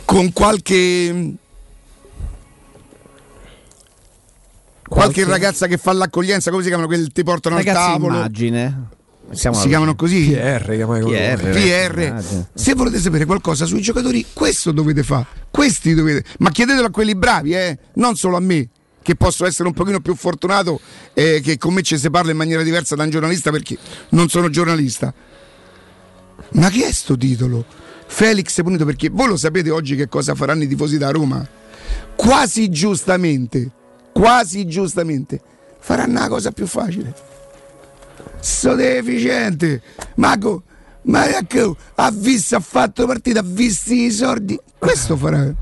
con 0.04 0.32
qualche 0.32 1.34
qualche 4.90 5.24
ragazza 5.24 5.66
che 5.66 5.78
fa 5.78 5.92
l'accoglienza, 5.92 6.50
come 6.50 6.62
si 6.62 6.68
chiamano 6.68 6.88
quelli 6.88 7.04
che 7.04 7.10
ti 7.12 7.22
portano 7.22 7.56
al 7.56 7.62
Ragazzi, 7.64 7.90
tavolo? 7.92 8.14
immagine. 8.16 8.88
Siamo 9.30 9.56
Si 9.56 9.68
chiamano 9.68 9.94
così? 9.94 10.30
PR, 10.32 10.74
chiamai 10.74 11.00
quello. 11.02 11.52
PR. 11.52 12.44
Se 12.52 12.74
volete 12.74 12.98
sapere 12.98 13.24
qualcosa 13.26 13.64
sui 13.64 13.80
giocatori, 13.80 14.26
questo 14.32 14.72
dovete 14.72 15.04
fare. 15.04 15.26
Questi 15.50 15.94
dovete. 15.94 16.24
Ma 16.38 16.50
chiedetelo 16.50 16.88
a 16.88 16.90
quelli 16.90 17.14
bravi, 17.14 17.54
eh? 17.54 17.78
non 17.94 18.16
solo 18.16 18.36
a 18.36 18.40
me, 18.40 18.68
che 19.02 19.14
posso 19.14 19.46
essere 19.46 19.68
un 19.68 19.74
pochino 19.74 20.00
più 20.00 20.16
fortunato 20.16 20.80
e 21.14 21.40
che 21.44 21.58
con 21.58 21.72
me 21.74 21.82
ci 21.82 21.96
si 21.96 22.10
parla 22.10 22.32
in 22.32 22.36
maniera 22.36 22.62
diversa 22.64 22.96
da 22.96 23.04
un 23.04 23.10
giornalista 23.10 23.52
perché 23.52 23.78
non 24.10 24.28
sono 24.28 24.50
giornalista. 24.50 25.14
Ma 26.52 26.68
che 26.68 26.86
è 26.86 26.92
sto 26.92 27.16
titolo? 27.16 27.64
Felix 28.08 28.60
punito 28.62 28.84
perché 28.84 29.08
voi 29.10 29.28
lo 29.28 29.36
sapete 29.36 29.70
oggi 29.70 29.94
che 29.94 30.08
cosa 30.08 30.34
faranno 30.34 30.64
i 30.64 30.66
tifosi 30.66 30.98
da 30.98 31.10
Roma? 31.10 31.46
Quasi 32.16 32.68
giustamente, 32.68 33.70
quasi 34.12 34.66
giustamente, 34.66 35.40
faranno 35.78 36.20
la 36.20 36.28
cosa 36.28 36.50
più 36.50 36.66
facile 36.66 37.28
so 38.40 38.74
deficiente. 38.74 39.82
Mago, 40.16 40.62
ma 41.02 41.28
ecco, 41.36 41.76
ha 41.96 42.10
visto, 42.10 42.56
ha 42.56 42.60
fatto 42.60 43.06
partita, 43.06 43.40
ha 43.40 43.44
visto 43.44 43.92
i 43.92 44.10
sordi. 44.10 44.58
Questo 44.78 45.16
farà. 45.16 45.52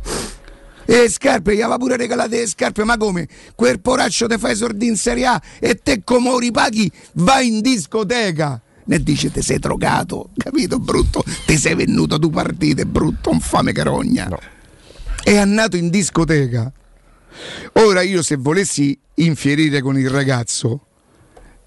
E 0.84 1.08
scarpe, 1.10 1.54
gli 1.54 1.60
aveva 1.60 1.76
pure 1.76 1.96
regalate 1.96 2.38
le 2.38 2.46
scarpe, 2.46 2.82
ma 2.84 2.96
come? 2.96 3.28
Quel 3.54 3.80
poraccio 3.80 4.26
te 4.26 4.38
fai 4.38 4.52
i 4.52 4.56
sordi 4.56 4.86
in 4.86 4.96
Serie 4.96 5.26
A 5.26 5.42
e 5.58 5.74
te 5.74 6.02
come 6.02 6.30
lo 6.30 6.38
ripaghi 6.38 6.90
vai 7.14 7.48
in 7.48 7.60
discoteca. 7.60 8.60
Ne 8.84 9.02
dice 9.02 9.30
te 9.30 9.42
sei 9.42 9.58
drogato, 9.58 10.30
capito 10.34 10.78
brutto? 10.78 11.22
Ti 11.44 11.58
sei 11.58 11.74
venuto 11.74 12.14
a 12.14 12.18
due 12.18 12.30
partite, 12.30 12.86
brutto, 12.86 13.30
infame 13.30 13.72
carogna. 13.72 14.30
È 15.22 15.36
andato 15.36 15.76
in 15.76 15.90
discoteca. 15.90 16.72
Ora 17.74 18.02
io 18.02 18.22
se 18.22 18.36
volessi 18.36 18.98
infierire 19.14 19.80
con 19.80 19.98
il 19.98 20.10
ragazzo, 20.10 20.86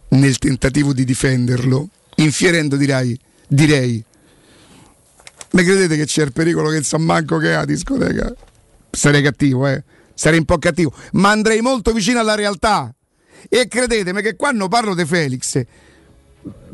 nel 0.10 0.38
tentativo 0.38 0.94
di 0.94 1.04
difenderlo, 1.04 1.90
infierendo 2.16 2.76
direi, 2.76 3.18
direi, 3.48 4.04
ma 5.52 5.64
credete 5.64 5.96
che 5.98 6.06
c'è 6.06 6.24
il 6.24 6.32
pericolo 6.32 6.70
che 6.70 6.84
San 6.84 7.02
Manco 7.02 7.38
che 7.38 7.50
è 7.50 7.54
a 7.54 7.66
discoteca? 7.66 8.34
Sarei 8.90 9.22
cattivo, 9.22 9.68
eh? 9.68 9.84
Sarei 10.14 10.40
un 10.40 10.46
po' 10.46 10.58
cattivo, 10.58 10.94
ma 11.14 11.32
andrei 11.32 11.62
molto 11.62 11.94
vicino 11.94 12.20
alla 12.20 12.36
realtà. 12.36 12.94
E 13.50 13.68
credetemi 13.68 14.22
che 14.22 14.36
quando 14.36 14.68
parlo 14.68 14.94
di 14.94 15.06
Felix, 15.06 15.62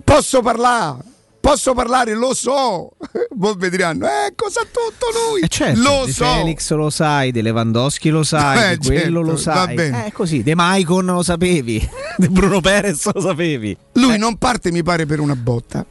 posso 0.03 0.41
parlare, 0.41 1.03
posso 1.47 1.73
parlare, 1.73 2.13
lo 2.13 2.33
so. 2.33 2.89
Voi 3.35 3.55
mi 3.57 3.69
diranno, 3.69 4.05
eh, 4.05 4.33
cosa 4.35 4.61
ha 4.61 4.65
tutto 4.65 5.05
lui? 5.29 5.41
Eh 5.41 5.47
certo, 5.47 5.79
lo 5.81 6.03
di 6.05 6.11
so. 6.11 6.25
Felix 6.25 6.73
lo 6.73 6.89
sai, 6.89 7.31
di 7.31 7.41
Lewandowski 7.41 8.09
lo 8.09 8.23
sai, 8.23 8.73
Eh, 8.73 8.77
quello 8.77 9.19
certo, 9.19 9.21
lo 9.21 9.37
sai. 9.37 9.73
bene. 9.75 10.07
Eh, 10.07 10.11
così, 10.11 10.43
De 10.43 10.55
Maicon 10.55 11.05
lo 11.05 11.23
sapevi, 11.23 11.89
di 12.17 12.27
Bruno 12.27 12.59
Perez 12.59 13.09
lo 13.13 13.21
sapevi. 13.21 13.77
Lui 13.93 14.17
non 14.17 14.35
parte, 14.37 14.71
mi 14.71 14.83
pare, 14.83 15.05
per 15.05 15.21
una 15.21 15.35
botta. 15.35 15.85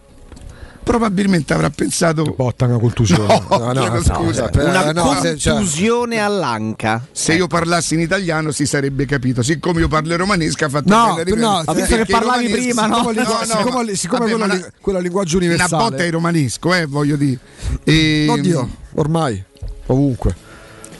Probabilmente 0.86 1.52
avrà 1.52 1.68
pensato. 1.68 2.22
Botta 2.36 2.66
una 2.66 2.78
contusione. 2.78 3.24
No, 3.56 3.72
chiedo 3.72 4.02
scusa. 4.04 4.48
eh, 4.50 4.62
Una 4.64 4.92
no, 4.92 5.18
se- 5.20 5.36
cioè- 5.36 5.54
contusione 5.54 6.18
all'anca. 6.20 7.04
Se 7.10 7.34
io 7.34 7.48
parlassi 7.48 7.94
in 7.94 8.00
italiano 8.00 8.52
si 8.52 8.66
sarebbe 8.66 9.04
capito. 9.04 9.42
Siccome 9.42 9.80
io 9.80 9.88
parlo 9.88 10.16
romanesco, 10.16 10.64
ha 10.64 10.68
fatto 10.68 10.88
No, 10.88 11.20
no, 11.34 11.62
Ha 11.64 11.74
visto 11.74 11.96
che 11.96 12.04
parlavi 12.06 12.48
prima, 12.48 12.86
no? 12.86 12.98
Siccome, 12.98 13.14
No, 13.14 13.22
no, 13.22 13.44
siccome- 13.44 13.84
ma- 13.84 13.94
siccome 13.96 14.18
vabbè, 14.20 14.30
quello, 14.38 14.44
una- 14.54 14.72
quello 14.80 14.98
linguaggio 15.00 15.36
Una 15.38 15.46
universale. 15.46 15.82
botta 15.82 16.04
è 16.04 16.10
romanesco, 16.10 16.72
eh, 16.74 16.86
voglio 16.86 17.16
dire. 17.16 17.38
E, 17.82 18.26
Oddio, 18.30 18.68
ormai, 18.94 19.42
ovunque. 19.86 20.36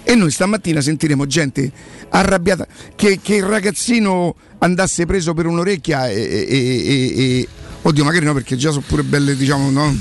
e 0.03 0.15
noi 0.17 0.33
stamattina 0.33 0.81
sentiremo 0.81 1.27
gente 1.27 1.71
arrabbiata 2.09 2.67
che, 2.97 3.21
che 3.23 3.37
il 3.37 3.45
ragazzino 3.45 4.35
andasse 4.59 5.07
preso 5.07 5.33
per 5.33 5.47
un'orecchia 5.47 6.09
e, 6.09 6.21
e- 6.21 6.47
e- 6.49 7.23
e- 7.41 7.49
oddio 7.89 8.05
magari 8.05 8.25
no 8.25 8.33
perché 8.33 8.57
già 8.57 8.71
sono 8.71 8.85
pure 8.87 9.05
belle 9.05 9.37
diciamo 9.37 9.71
no? 9.71 9.97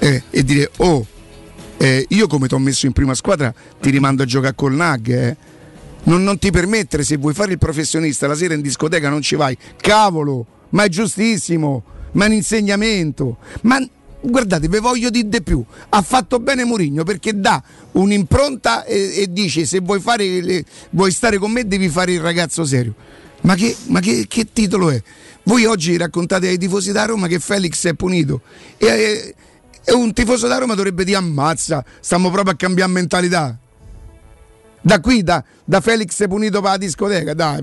Eh, 0.00 0.22
e 0.30 0.42
dire 0.42 0.70
oh 0.78 1.06
eh, 1.76 2.04
io 2.08 2.26
come 2.26 2.48
ti 2.48 2.54
ho 2.54 2.58
messo 2.58 2.86
in 2.86 2.92
prima 2.92 3.14
squadra 3.14 3.54
ti 3.80 3.90
rimando 3.90 4.22
a 4.22 4.26
giocare 4.26 4.54
col 4.54 4.74
Nag 4.74 5.08
eh. 5.08 5.36
non, 6.04 6.24
non 6.24 6.38
ti 6.38 6.50
permettere 6.50 7.04
se 7.04 7.16
vuoi 7.16 7.32
fare 7.32 7.52
il 7.52 7.58
professionista 7.58 8.26
la 8.26 8.34
sera 8.34 8.54
in 8.54 8.60
discoteca 8.60 9.08
non 9.08 9.22
ci 9.22 9.36
vai. 9.36 9.56
Cavolo 9.76 10.46
ma 10.70 10.84
è 10.84 10.88
giustissimo 10.88 11.84
ma 12.12 12.24
è 12.24 12.28
un 12.28 12.34
insegnamento. 12.34 13.38
Ma 13.62 13.80
guardate 14.20 14.68
vi 14.68 14.78
voglio 14.78 15.08
dire 15.08 15.28
di 15.28 15.42
più. 15.42 15.64
Ha 15.88 16.02
fatto 16.02 16.40
bene 16.40 16.64
Mourinho 16.64 17.04
perché 17.04 17.38
dà 17.38 17.62
un'impronta 17.92 18.84
e, 18.84 19.22
e 19.22 19.32
dice 19.32 19.64
se 19.64 19.78
vuoi, 19.80 20.00
fare 20.00 20.64
vuoi 20.90 21.12
stare 21.12 21.38
con 21.38 21.52
me 21.52 21.66
devi 21.66 21.88
fare 21.88 22.12
il 22.12 22.20
ragazzo 22.20 22.64
serio 22.64 22.94
ma 23.42 23.54
che, 23.54 23.76
ma 23.86 24.00
che- 24.00 24.26
che 24.28 24.46
titolo 24.52 24.90
è? 24.90 25.02
Voi 25.44 25.64
oggi 25.64 25.96
raccontate 25.96 26.48
ai 26.48 26.58
tifosi 26.58 26.92
da 26.92 27.04
Roma 27.04 27.26
che 27.26 27.38
Felix 27.38 27.86
è 27.86 27.94
punito 27.94 28.42
e, 28.76 29.34
e- 29.84 29.92
un 29.92 30.12
tifoso 30.12 30.46
da 30.46 30.58
Roma 30.58 30.74
dovrebbe 30.74 31.04
dire 31.04 31.16
ammazza, 31.16 31.84
stiamo 32.00 32.30
proprio 32.30 32.52
a 32.54 32.56
cambiare 32.56 32.90
mentalità. 32.90 33.58
Da 34.82 35.00
qui, 35.00 35.22
da, 35.22 35.42
da 35.64 35.80
Felix 35.80 36.26
punito 36.26 36.60
per 36.60 36.70
la 36.70 36.76
discoteca, 36.78 37.34
dai. 37.34 37.62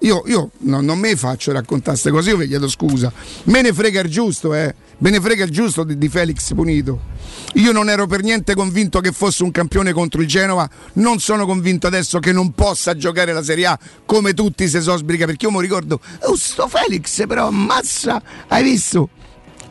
Io, 0.00 0.22
io 0.26 0.50
no- 0.58 0.80
non 0.80 0.98
me 0.98 1.16
faccio 1.16 1.52
raccontare 1.52 1.92
queste 1.92 2.10
cose, 2.10 2.30
io 2.30 2.36
vi 2.36 2.46
chiedo 2.48 2.68
scusa. 2.68 3.12
Me 3.44 3.62
ne 3.62 3.72
frega 3.72 4.00
il 4.00 4.10
giusto, 4.10 4.54
eh. 4.54 4.74
Me 4.98 5.10
ne 5.10 5.20
frega 5.20 5.44
il 5.44 5.50
giusto 5.50 5.84
di, 5.84 5.96
di 5.96 6.08
Felix 6.08 6.52
punito. 6.54 7.16
Io 7.54 7.72
non 7.72 7.88
ero 7.88 8.06
per 8.06 8.22
niente 8.22 8.54
convinto 8.54 9.00
che 9.00 9.12
fosse 9.12 9.42
un 9.44 9.50
campione 9.50 9.92
contro 9.92 10.20
il 10.20 10.26
Genova, 10.26 10.68
non 10.94 11.18
sono 11.20 11.46
convinto 11.46 11.86
adesso 11.86 12.18
che 12.18 12.32
non 12.32 12.52
possa 12.52 12.96
giocare 12.96 13.32
la 13.32 13.42
Serie 13.42 13.66
A 13.66 13.78
come 14.04 14.34
tutti 14.34 14.68
se 14.68 14.80
so 14.80 14.96
sbriga, 14.96 15.26
perché 15.26 15.46
io 15.46 15.52
mi 15.52 15.60
ricordo, 15.60 16.00
oh 16.22 16.36
sto 16.36 16.68
Felix 16.68 17.26
però 17.26 17.46
ammazza, 17.46 18.20
hai 18.48 18.62
visto? 18.62 19.10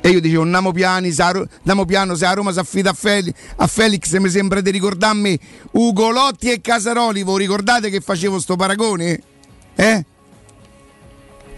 E 0.07 0.11
io 0.11 0.21
dicevo, 0.21 0.43
andiamo 0.43 0.71
piano, 0.71 2.15
se 2.15 2.25
a 2.25 2.33
Roma 2.33 2.53
si 2.53 2.59
affida 2.59 2.91
a, 2.91 2.93
Fel- 2.93 3.33
a 3.57 3.67
Felix, 3.67 4.17
mi 4.19 4.29
sembra 4.29 4.61
di 4.61 4.71
ricordarmi 4.71 5.37
Ugolotti 5.71 6.49
e 6.49 6.61
Casaroli, 6.61 7.23
voi 7.23 7.39
ricordate 7.39 7.89
che 7.89 7.99
facevo 7.99 8.39
sto 8.39 8.55
paragone? 8.55 9.19
Eh? 9.75 10.05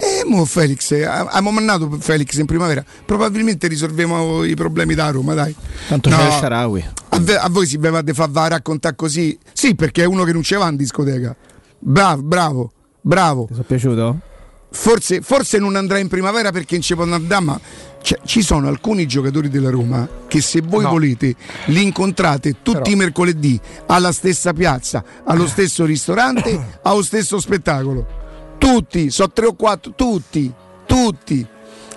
E 0.02 0.24
mo 0.26 0.46
Felix, 0.46 0.90
eh, 0.92 1.04
abbiamo 1.06 1.52
mandato 1.52 1.96
Felix 2.00 2.38
in 2.38 2.48
primavera, 2.48 2.84
probabilmente 3.06 3.68
risolviamo 3.68 4.44
i 4.44 4.56
problemi 4.56 4.96
da 4.96 5.12
Roma, 5.12 5.36
dai. 5.36 5.54
Tanto 5.88 6.10
No, 6.10 6.16
c'è 6.18 6.26
il 6.26 6.32
Sharawi. 6.32 6.86
a, 7.10 7.20
ve- 7.20 7.38
a 7.38 7.50
voi 7.50 7.68
si 7.68 7.78
bevate 7.78 8.14
fa 8.16 8.28
va 8.32 8.46
a 8.46 8.48
raccontare 8.48 8.96
così? 8.96 9.38
Sì, 9.54 9.76
perché 9.76 10.02
è 10.04 10.06
uno 10.06 10.24
che 10.24 10.34
non 10.34 10.42
ce 10.42 10.56
va 10.56 10.68
in 10.70 10.76
discoteca. 10.76 11.36
Bravo, 11.78 12.22
bravo, 12.24 12.72
bravo. 13.02 13.46
Ti 13.46 13.54
sono 13.54 13.66
piaciuto? 13.68 14.20
Forse, 14.72 15.22
forse 15.22 15.58
non 15.58 15.76
andrà 15.76 15.98
in 15.98 16.08
primavera 16.08 16.52
perché 16.52 16.76
non 16.76 16.84
ci 16.84 16.94
può 16.94 17.04
andare, 17.04 17.44
ma 17.44 17.60
c'è- 18.02 18.20
ci 18.26 18.42
sono 18.44 18.68
alcuni 18.68 19.08
giocatori 19.08 19.50
della 19.50 19.70
Roma 19.72 20.08
che 20.28 20.42
se 20.42 20.62
voi 20.62 20.84
No. 20.84 20.90
volete 20.92 21.36
li 21.66 21.82
incontrate 21.82 22.58
tutti 22.62 22.78
Però- 22.80 22.92
i 22.92 22.96
mercoledì 22.96 23.60
alla 23.88 24.12
stessa 24.12 24.54
piazza, 24.54 25.04
allo 25.26 25.48
stesso 25.48 25.86
ristorante, 25.86 26.78
allo 26.84 27.02
stesso 27.02 27.40
spettacolo. 27.40 28.06
Tutti, 28.60 29.10
so 29.10 29.30
tre 29.32 29.48
o 29.48 29.54
quattro, 29.54 29.94
tutti, 29.96 30.52
tutti. 30.86 31.46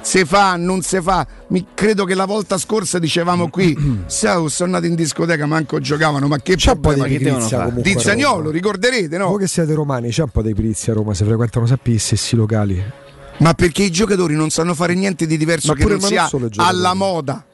Se 0.03 0.25
fa, 0.25 0.57
non 0.57 0.83
se 0.83 1.01
fa. 1.01 1.25
Mi- 1.49 1.67
credo 1.75 2.05
che 2.05 2.15
la 2.15 2.25
volta 2.25 2.59
scorsa 2.59 2.99
dicevamo 2.99 3.49
qui, 3.49 3.77
"Sa, 4.07 4.33
sono 4.49 4.75
andati 4.75 4.87
in 4.89 4.97
discoteca, 4.97 5.47
manco 5.47 5.79
giocavano, 5.79 6.27
ma 6.27 6.39
che 6.39 6.57
C'è 6.57 6.73
un 6.73 6.81
po' 6.81 6.93
di 6.93 7.01
pigrizia 7.03 7.69
di. 7.69 7.95
Zaniolo, 7.99 8.51
ricorderete, 8.51 9.17
no? 9.17 9.29
Voi 9.29 9.39
che 9.39 9.47
siete 9.47 9.73
romani, 9.75 10.11
c'è 10.11 10.23
un 10.23 10.31
po' 10.31 10.43
di 10.43 10.53
pigrizia 10.55 10.93
a 10.93 10.97
Roma, 10.97 11.15
si 11.15 11.25
frequentano 11.25 11.67
sempre 11.67 11.93
gli 11.93 11.99
stessi 11.99 12.35
locali. 12.37 12.83
Ma 13.39 13.55
perché 13.55 13.85
i 13.85 13.91
giocatori 13.91 14.35
non 14.35 14.51
sanno 14.51 14.75
fare 14.75 14.95
niente 14.95 15.25
di 15.27 15.37
diverso 15.37 15.69
Ma 15.69 15.75
che 15.75 15.83
pure- 15.83 15.95
non 15.95 16.03
non 16.03 16.11
sia 16.11 16.29
giocatori. 16.29 16.69
alla 16.69 16.95
moda. 16.95 17.45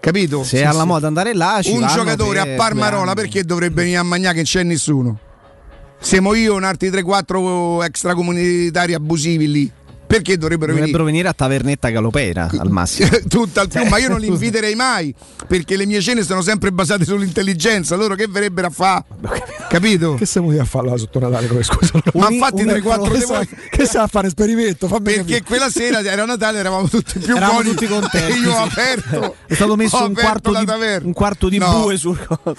Capito? 0.00 0.42
Se 0.42 0.56
Sì, 0.56 0.62
è 0.62 0.66
alla 0.66 0.80
sì. 0.82 0.86
moda 0.86 1.06
andare 1.06 1.34
là, 1.34 1.60
ci 1.62 1.70
Un 1.72 1.86
giocatore 1.86 2.42
per 2.42 2.52
a 2.52 2.56
Parmarola 2.56 3.14
perché 3.14 3.44
dovrebbe 3.44 3.82
venire 3.82 3.98
a 3.98 4.02
Magnà 4.02 4.30
che 4.30 4.36
non 4.36 4.44
c'è 4.44 4.62
nessuno? 4.62 5.18
Siamo 6.00 6.34
io 6.34 6.54
un 6.54 6.64
altri 6.64 6.90
3-4 6.90 7.82
extracomunitari 7.84 8.92
abusivi 8.94 9.50
lì. 9.50 9.70
Perché 10.06 10.36
dovrebbero. 10.36 10.72
Dovrebbero 10.72 11.04
venire? 11.04 11.24
venire 11.24 11.28
a 11.28 11.32
Tavernetta 11.32 11.88
Galopera 11.90 12.48
al 12.58 12.70
massimo. 12.70 13.08
Tutt'al 13.28 13.68
più, 13.68 13.84
ma 13.86 13.98
io 13.98 14.08
non 14.08 14.20
li 14.20 14.26
inviterei 14.28 14.74
mai 14.74 15.14
perché 15.48 15.76
le 15.76 15.86
mie 15.86 16.00
cene 16.00 16.22
sono 16.22 16.40
sempre 16.42 16.70
basate 16.72 17.04
sull'intelligenza. 17.04 17.96
Loro 17.96 18.14
che 18.14 18.26
verrebbero 18.28 18.68
a 18.68 18.70
fare? 18.70 19.04
Capito? 19.68 20.14
Che 20.14 20.26
siamo 20.26 20.48
venuti 20.48 20.64
a 20.64 20.68
farla 20.68 20.96
sotto 20.96 21.18
Natale 21.18 21.46
come 21.48 21.62
scusa? 21.62 22.00
Ma 22.14 22.26
Un- 22.28 22.32
infatti 22.34 22.62
un- 22.62 22.68
3-4 22.68 23.10
che 23.12 23.18
di 23.18 23.24
voi. 23.24 23.48
che 23.70 23.86
sa 23.86 24.06
fare 24.06 24.28
esperimento? 24.28 24.86
Perché 24.86 25.18
capire. 25.18 25.42
quella 25.42 25.70
sera 25.70 26.00
era 26.00 26.24
Natale, 26.24 26.58
eravamo 26.58 26.86
tutti 26.88 27.18
più 27.18 27.34
Eravamo 27.36 27.62
buoni. 27.62 27.70
tutti 27.70 27.86
contenti, 27.86 28.32
E 28.38 28.40
io 28.40 28.52
ho 28.52 28.62
aperto. 28.62 29.36
È 29.46 29.54
stato 29.54 29.74
messo 29.76 30.04
un 30.04 30.14
quarto, 30.14 30.50
di, 30.52 30.64
un 31.02 31.12
quarto 31.12 31.48
di 31.48 31.58
No. 31.58 31.80
bue 31.80 31.96
sul 31.96 32.18
coso. 32.24 32.56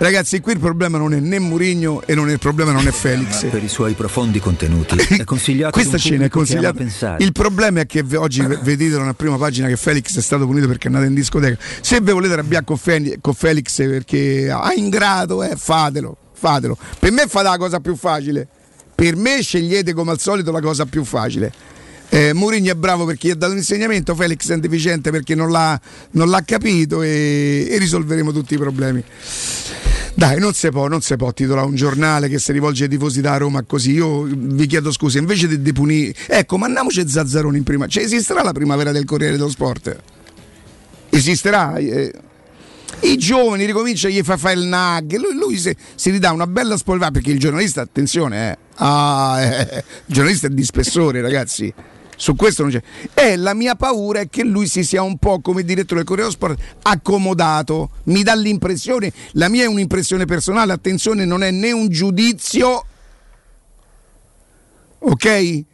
Ragazzi, 0.00 0.38
qui 0.40 0.52
il 0.52 0.60
problema 0.60 0.96
non 0.96 1.12
è 1.12 1.18
né 1.18 1.40
Murigno 1.40 2.02
e 2.06 2.14
non 2.14 2.28
è 2.28 2.32
il 2.32 2.38
problema 2.38 2.70
non 2.70 2.86
è 2.86 2.92
Felix. 2.92 3.46
Per 3.48 3.62
i 3.62 3.68
suoi 3.68 3.94
profondi 3.94 4.38
contenuti 4.38 4.96
è 4.96 5.24
consigliato 5.26 5.72
Questa 5.72 5.98
cena 5.98 6.26
è 6.26 6.28
consigliata. 6.28 6.78
pensare. 6.78 7.24
Il 7.24 7.32
problema 7.32 7.80
è 7.80 7.86
che 7.86 8.04
oggi 8.14 8.42
vedete 8.62 8.96
nella 8.96 9.14
prima 9.14 9.36
pagina 9.36 9.66
che 9.66 9.76
Felix 9.76 10.16
è 10.16 10.20
stato 10.22 10.46
punito 10.46 10.68
perché 10.68 10.84
è 10.84 10.90
andato 10.90 11.06
in 11.06 11.14
discoteca. 11.14 11.58
Se 11.80 12.00
ve 12.00 12.12
volete 12.12 12.34
arrabbiare 12.34 12.64
con 12.64 13.34
Felix 13.34 13.76
perché 13.76 14.48
ha 14.50 14.72
ingrato, 14.72 15.42
eh, 15.42 15.56
fatelo, 15.56 16.16
fatelo. 16.32 16.78
Per 16.98 17.10
me 17.10 17.26
fate 17.26 17.48
la 17.48 17.56
cosa 17.56 17.80
più 17.80 17.96
facile. 17.96 18.46
Per 18.94 19.16
me 19.16 19.42
scegliete 19.42 19.92
come 19.94 20.12
al 20.12 20.20
solito 20.20 20.52
la 20.52 20.60
cosa 20.60 20.86
più 20.86 21.02
facile. 21.02 21.52
Eh, 22.10 22.32
Mourinho 22.32 22.70
è 22.70 22.74
bravo 22.74 23.04
perché 23.04 23.28
gli 23.28 23.30
ha 23.32 23.34
dato 23.34 23.52
un 23.52 23.58
insegnamento, 23.58 24.14
Felix 24.14 24.50
è 24.50 24.56
deficiente 24.56 25.10
perché 25.10 25.34
non 25.34 25.50
l'ha, 25.50 25.78
non 26.12 26.30
l'ha 26.30 26.42
capito 26.42 27.02
e, 27.02 27.66
e 27.68 27.78
risolveremo 27.78 28.32
tutti 28.32 28.54
i 28.54 28.58
problemi. 28.58 29.04
Dai, 30.14 30.40
non 30.40 30.52
si 30.52 30.68
può, 30.70 30.88
non 30.88 31.00
si 31.00 31.16
può 31.16 31.32
titolare 31.32 31.66
un 31.66 31.76
giornale 31.76 32.28
che 32.28 32.40
si 32.40 32.50
rivolge 32.50 32.84
ai 32.84 32.90
tifosi 32.90 33.20
da 33.20 33.36
Roma 33.36 33.62
così. 33.62 33.92
Io 33.92 34.22
vi 34.22 34.66
chiedo 34.66 34.90
scusa, 34.90 35.18
invece 35.18 35.46
di, 35.46 35.62
di 35.62 35.72
punire. 35.72 36.12
Ecco, 36.26 36.58
mandiamoci 36.58 37.08
Zazzaroni 37.08 37.58
in 37.58 37.62
prima. 37.62 37.86
Cioè, 37.86 38.02
esisterà 38.02 38.42
la 38.42 38.50
primavera 38.50 38.90
del 38.90 39.04
Corriere 39.04 39.36
dello 39.36 39.48
Sport? 39.48 39.96
Esisterà? 41.10 41.76
eh. 41.76 42.12
I 43.00 43.16
giovani 43.16 43.64
ricomincia, 43.64 44.08
gli 44.08 44.20
fa 44.22 44.36
fare 44.36 44.54
il 44.54 44.66
nag, 44.66 45.14
lui, 45.18 45.34
lui 45.34 45.56
si, 45.56 45.76
si 45.94 46.10
ridà 46.10 46.32
una 46.32 46.48
bella 46.48 46.76
spolvata 46.76 47.12
perché 47.12 47.30
il 47.30 47.38
giornalista, 47.38 47.80
attenzione, 47.80 48.50
eh, 48.50 48.58
ah, 48.76 49.40
eh, 49.40 49.84
il 50.06 50.14
giornalista 50.14 50.48
è 50.48 50.50
di 50.50 50.64
spessore, 50.64 51.20
ragazzi. 51.20 51.72
Su 52.20 52.34
questo 52.34 52.62
non 52.62 52.72
c'è. 52.72 52.82
E 53.14 53.36
la 53.36 53.54
mia 53.54 53.76
paura 53.76 54.18
è 54.18 54.28
che 54.28 54.42
lui 54.42 54.66
si 54.66 54.82
sia 54.82 55.02
un 55.02 55.18
po' 55.18 55.40
come 55.40 55.62
direttore 55.62 56.00
del 56.00 56.04
Corriere 56.08 56.30
Sport 56.32 56.60
accomodato. 56.82 57.90
Mi 58.04 58.24
dà 58.24 58.34
l'impressione, 58.34 59.12
la 59.32 59.48
mia 59.48 59.62
è 59.62 59.66
un'impressione 59.66 60.24
personale, 60.24 60.72
attenzione, 60.72 61.24
non 61.24 61.44
è 61.44 61.52
né 61.52 61.70
un 61.70 61.88
giudizio. 61.88 62.84
Ok? 64.98 65.64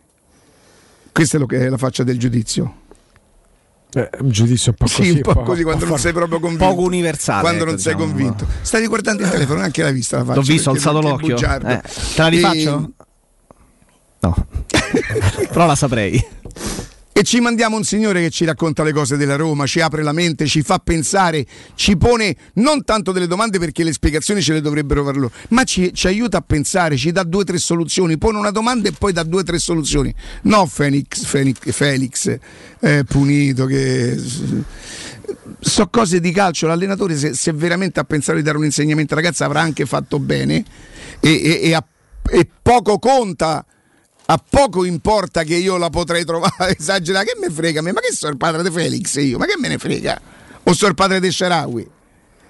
Questa 1.12 1.36
è, 1.36 1.40
lo 1.40 1.46
che 1.46 1.60
è 1.64 1.68
la 1.70 1.78
faccia 1.78 2.02
del 2.04 2.18
giudizio. 2.18 2.82
Eh, 3.94 4.10
un 4.20 4.30
giudizio 4.30 4.72
un 4.72 4.76
po' 4.76 4.86
Sì, 4.86 4.96
così. 4.96 5.10
un 5.12 5.20
po' 5.20 5.42
così 5.42 5.62
quando 5.62 5.82
può 5.82 5.90
non 5.94 5.98
sei 6.00 6.12
proprio 6.12 6.40
convinto. 6.40 6.64
Poco 6.66 6.82
universale, 6.82 7.40
Quando 7.40 7.62
ecco, 7.62 7.70
non 7.70 7.78
sei 7.80 7.94
diciamo. 7.94 8.12
convinto. 8.12 8.46
Stavi 8.60 8.86
guardando 8.88 9.22
il 9.22 9.30
telefono, 9.30 9.60
neanche 9.60 9.82
l'hai 9.82 9.92
vista 9.92 10.16
la 10.18 10.24
faccia. 10.24 10.40
L'ho 10.40 10.42
visto, 10.46 10.70
ho 10.70 10.72
alzato 10.74 11.00
l'occhio. 11.00 11.36
Eh, 11.36 11.58
te 11.60 11.80
la 12.16 12.26
rifaccio? 12.26 12.90
No. 14.24 14.46
Però 15.52 15.66
la 15.66 15.74
saprei. 15.74 16.24
E 17.16 17.22
ci 17.22 17.38
mandiamo 17.40 17.76
un 17.76 17.84
signore 17.84 18.22
che 18.22 18.30
ci 18.30 18.44
racconta 18.44 18.82
le 18.82 18.92
cose 18.92 19.16
della 19.16 19.36
Roma, 19.36 19.66
ci 19.66 19.80
apre 19.80 20.02
la 20.02 20.10
mente, 20.12 20.46
ci 20.46 20.62
fa 20.62 20.78
pensare, 20.80 21.46
ci 21.76 21.96
pone 21.96 22.34
non 22.54 22.82
tanto 22.84 23.12
delle 23.12 23.28
domande 23.28 23.60
perché 23.60 23.84
le 23.84 23.92
spiegazioni 23.92 24.42
ce 24.42 24.54
le 24.54 24.60
dovrebbero 24.60 25.04
fare 25.04 25.18
loro, 25.18 25.32
ma 25.50 25.62
ci, 25.62 25.92
ci 25.94 26.08
aiuta 26.08 26.38
a 26.38 26.40
pensare, 26.40 26.96
ci 26.96 27.12
dà 27.12 27.22
due 27.22 27.42
o 27.42 27.44
tre 27.44 27.58
soluzioni, 27.58 28.18
pone 28.18 28.38
una 28.38 28.50
domanda 28.50 28.88
e 28.88 28.92
poi 28.92 29.12
dà 29.12 29.22
due 29.22 29.42
o 29.42 29.44
tre 29.44 29.58
soluzioni. 29.58 30.12
No 30.42 30.66
Felix, 30.66 31.22
Felix, 31.24 31.58
Felix 31.70 32.36
eh, 32.80 33.04
punito 33.06 33.66
che 33.66 34.20
so 35.60 35.86
cose 35.90 36.18
di 36.18 36.32
calcio, 36.32 36.66
l'allenatore 36.66 37.16
se, 37.16 37.32
se 37.34 37.52
veramente 37.52 38.00
ha 38.00 38.04
pensato 38.04 38.38
di 38.38 38.42
dare 38.42 38.56
un 38.56 38.64
insegnamento 38.64 39.14
ragazzi 39.14 39.44
avrà 39.44 39.60
anche 39.60 39.86
fatto 39.86 40.18
bene 40.18 40.64
e, 41.20 41.30
e- 41.30 41.60
e 41.62 41.74
a- 41.74 41.84
e 42.28 42.48
poco 42.60 42.98
conta, 42.98 43.64
a 44.26 44.42
poco 44.48 44.84
importa 44.84 45.42
che 45.42 45.54
io 45.54 45.76
la 45.76 45.90
potrei 45.90 46.24
trovare 46.24 46.76
esagerata, 46.78 47.24
che 47.24 47.36
me 47.40 47.50
frega 47.50 47.80
a 47.80 47.82
me, 47.82 47.92
ma 47.92 48.00
che 48.00 48.12
sono 48.12 48.32
il 48.32 48.38
padre 48.38 48.62
di 48.62 48.70
Felix 48.70 49.16
io, 49.16 49.38
ma 49.38 49.46
che 49.46 49.56
me 49.58 49.68
ne 49.68 49.78
frega? 49.78 50.20
O 50.64 50.72
sono 50.72 50.90
il 50.90 50.96
padre 50.96 51.20
di 51.20 51.30
Sharawi? 51.30 51.88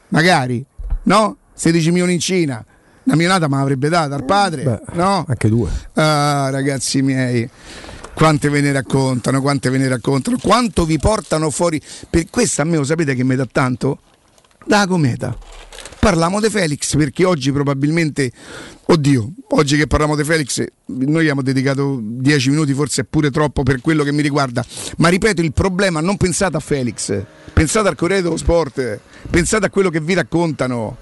Magari, 0.09 0.65
no? 1.05 1.37
16 1.55 1.91
milioni 1.91 2.15
in 2.15 2.21
Cina, 2.21 2.65
una 3.05 3.17
milionata 3.17 3.49
me 3.49 3.57
l'avrebbe 3.57 3.89
data 3.89 4.15
al 4.15 4.25
padre, 4.25 4.63
Beh, 4.63 4.81
no? 4.93 5.25
Anche 5.29 5.49
due. 5.49 5.71
Ah, 5.95 6.49
ragazzi 6.51 7.03
miei, 7.03 7.49
quante 8.15 8.49
ve 8.49 8.61
ne 8.61 8.73
raccontano, 8.73 9.41
quante 9.41 9.69
ve 9.71 9.79
ne 9.79 9.89
raccontano, 9.89 10.39
quanto 10.41 10.85
vi 10.85 10.99
portano 10.99 11.51
fuori. 11.51 11.81
Per 12.09 12.31
questo 12.31 12.63
a 12.63 12.65
me 12.65 12.77
lo 12.77 12.85
sapete 12.85 13.15
che 13.15 13.25
mi 13.25 13.35
dà 13.35 13.47
tanto? 13.51 13.99
Da 14.67 14.87
cometa. 14.87 15.37
Parliamo 15.99 16.41
di 16.41 16.51
Felix 16.51 16.97
perché 16.97 17.25
oggi 17.25 17.51
probabilmente, 17.51 18.31
oddio, 18.87 19.33
oggi 19.51 19.77
che 19.77 19.87
parliamo 19.87 20.17
di 20.17 20.25
Felix, 20.25 20.63
noi 20.87 21.21
abbiamo 21.21 21.43
dedicato 21.43 21.99
10 22.03 22.51
minuti, 22.51 22.75
forse 22.75 23.03
è 23.03 23.05
pure 23.05 23.31
troppo 23.31 23.63
per 23.63 23.81
quello 23.81 24.05
che 24.05 24.13
mi 24.13 24.21
riguarda, 24.21 24.63
ma 24.99 25.09
ripeto, 25.09 25.41
il 25.41 25.55
problema 25.55 26.01
non 26.01 26.19
pensate 26.19 26.59
a 26.59 26.61
Felix, 26.61 27.23
pensate 27.55 27.89
al 27.89 27.95
Corriere 27.95 28.23
dello 28.23 28.37
Sport, 28.37 29.01
pensate 29.31 29.67
a 29.67 29.71
quello 29.71 29.89
che 29.89 30.01
vi 30.01 30.13
raccontano. 30.13 30.99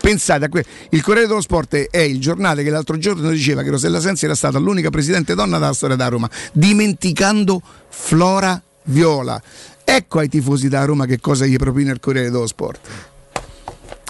Pensate 0.00 0.44
a 0.44 0.48
que- 0.48 0.64
il 0.90 1.02
Corriere 1.02 1.26
dello 1.26 1.40
Sport 1.40 1.74
è 1.90 1.98
il 1.98 2.20
giornale 2.20 2.62
che 2.62 2.70
l'altro 2.70 2.96
giorno 2.98 3.30
diceva 3.30 3.62
che 3.62 3.70
Rosella 3.70 4.00
Sensi 4.00 4.24
era 4.24 4.34
stata 4.34 4.58
l'unica 4.58 4.90
presidente 4.90 5.34
donna 5.34 5.58
della 5.58 5.72
storia 5.72 5.96
da 5.96 6.08
Roma, 6.08 6.28
dimenticando 6.52 7.60
Flora 7.88 8.60
Viola. 8.84 9.40
Ecco 9.84 10.18
ai 10.18 10.28
tifosi 10.28 10.68
da 10.68 10.84
Roma 10.84 11.06
che 11.06 11.20
cosa 11.20 11.46
gli 11.46 11.56
propina 11.56 11.92
il 11.92 12.00
Corriere 12.00 12.30
dello 12.30 12.46
Sport. 12.46 12.88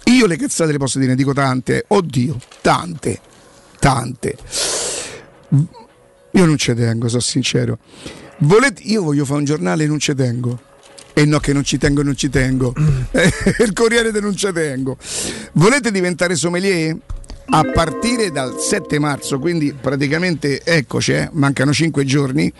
Io 0.04 0.26
le 0.26 0.36
cazzate 0.36 0.72
le 0.72 0.78
posso 0.78 0.98
dire, 0.98 1.10
ne 1.10 1.16
dico 1.16 1.32
tante, 1.32 1.84
oddio, 1.88 2.38
tante, 2.60 3.20
tante. 3.78 4.36
Io 6.30 6.44
non 6.44 6.56
ci 6.56 6.74
tengo, 6.74 7.08
sono 7.08 7.20
sincero. 7.20 7.78
Volete, 8.38 8.82
io 8.82 9.02
voglio 9.02 9.24
fare 9.24 9.38
un 9.38 9.44
giornale 9.44 9.84
e 9.84 9.86
non 9.86 9.98
ci 9.98 10.14
tengo. 10.14 10.72
E 11.16 11.24
no, 11.24 11.38
che 11.38 11.52
non 11.52 11.62
ci 11.62 11.78
tengo, 11.78 12.02
non 12.02 12.16
ci 12.16 12.28
tengo. 12.28 12.74
Eh, 13.12 13.32
il 13.64 13.72
Corriere 13.72 14.10
de 14.10 14.20
non 14.20 14.34
ci 14.34 14.50
tengo. 14.52 14.96
Volete 15.52 15.92
diventare 15.92 16.34
sommelier? 16.34 16.96
A 17.46 17.62
partire 17.62 18.30
dal 18.30 18.58
7 18.58 18.98
marzo, 18.98 19.38
quindi 19.38 19.74
praticamente 19.78 20.62
eccoci, 20.64 21.12
eh, 21.12 21.28
mancano 21.32 21.74
5 21.74 22.02
giorni, 22.04 22.50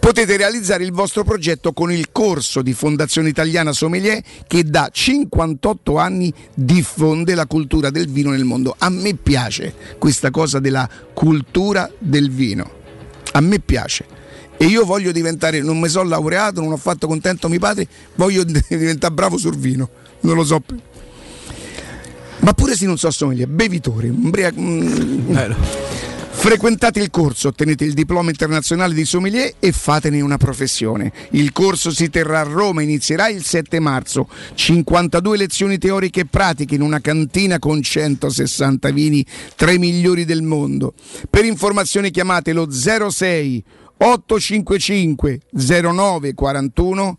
potete 0.00 0.36
realizzare 0.36 0.82
il 0.82 0.90
vostro 0.90 1.22
progetto 1.22 1.72
con 1.72 1.92
il 1.92 2.10
corso 2.10 2.60
di 2.60 2.72
Fondazione 2.72 3.28
Italiana 3.28 3.72
Sommelier 3.72 4.20
che 4.48 4.64
da 4.64 4.90
58 4.92 5.96
anni 5.96 6.34
diffonde 6.54 7.36
la 7.36 7.46
cultura 7.46 7.90
del 7.90 8.10
vino 8.10 8.30
nel 8.30 8.44
mondo. 8.44 8.74
A 8.78 8.90
me 8.90 9.14
piace 9.14 9.74
questa 9.96 10.30
cosa 10.30 10.58
della 10.58 10.90
cultura 11.14 11.88
del 11.98 12.28
vino. 12.28 12.68
A 13.32 13.40
me 13.40 13.60
piace. 13.60 14.21
E 14.62 14.66
io 14.66 14.84
voglio 14.84 15.10
diventare, 15.10 15.60
non 15.60 15.80
mi 15.80 15.88
sono 15.88 16.08
laureato, 16.08 16.60
non 16.60 16.70
ho 16.70 16.76
fatto 16.76 17.08
contento 17.08 17.48
mio 17.48 17.58
padre, 17.58 17.88
voglio 18.14 18.44
diventare 18.46 19.12
bravo 19.12 19.36
sul 19.36 19.56
vino. 19.56 19.88
Non 20.20 20.36
lo 20.36 20.44
so. 20.44 20.62
Ma 22.38 22.52
pure 22.52 22.76
se 22.76 22.86
non 22.86 22.96
so 22.96 23.10
sommelier, 23.10 23.48
bevitore, 23.48 24.08
umbria- 24.08 24.52
mm, 24.56 25.36
Frequentate 26.30 27.00
il 27.00 27.10
corso, 27.10 27.48
ottenete 27.48 27.84
il 27.84 27.92
diploma 27.92 28.30
internazionale 28.30 28.94
di 28.94 29.04
sommelier 29.04 29.54
e 29.58 29.72
fatene 29.72 30.20
una 30.20 30.38
professione. 30.38 31.12
Il 31.30 31.50
corso 31.50 31.90
si 31.90 32.08
terrà 32.08 32.40
a 32.40 32.44
Roma, 32.44 32.82
inizierà 32.82 33.28
il 33.28 33.44
7 33.44 33.80
marzo. 33.80 34.28
52 34.54 35.36
lezioni 35.36 35.78
teoriche 35.78 36.20
e 36.20 36.26
pratiche 36.26 36.76
in 36.76 36.82
una 36.82 37.00
cantina 37.00 37.58
con 37.58 37.82
160 37.82 38.90
vini, 38.90 39.26
tra 39.56 39.72
i 39.72 39.78
migliori 39.78 40.24
del 40.24 40.42
mondo. 40.42 40.94
Per 41.28 41.44
informazioni 41.44 42.10
chiamate 42.10 42.52
lo 42.52 42.68
06 42.70 43.64
855 44.02 45.40
0941 45.52 47.18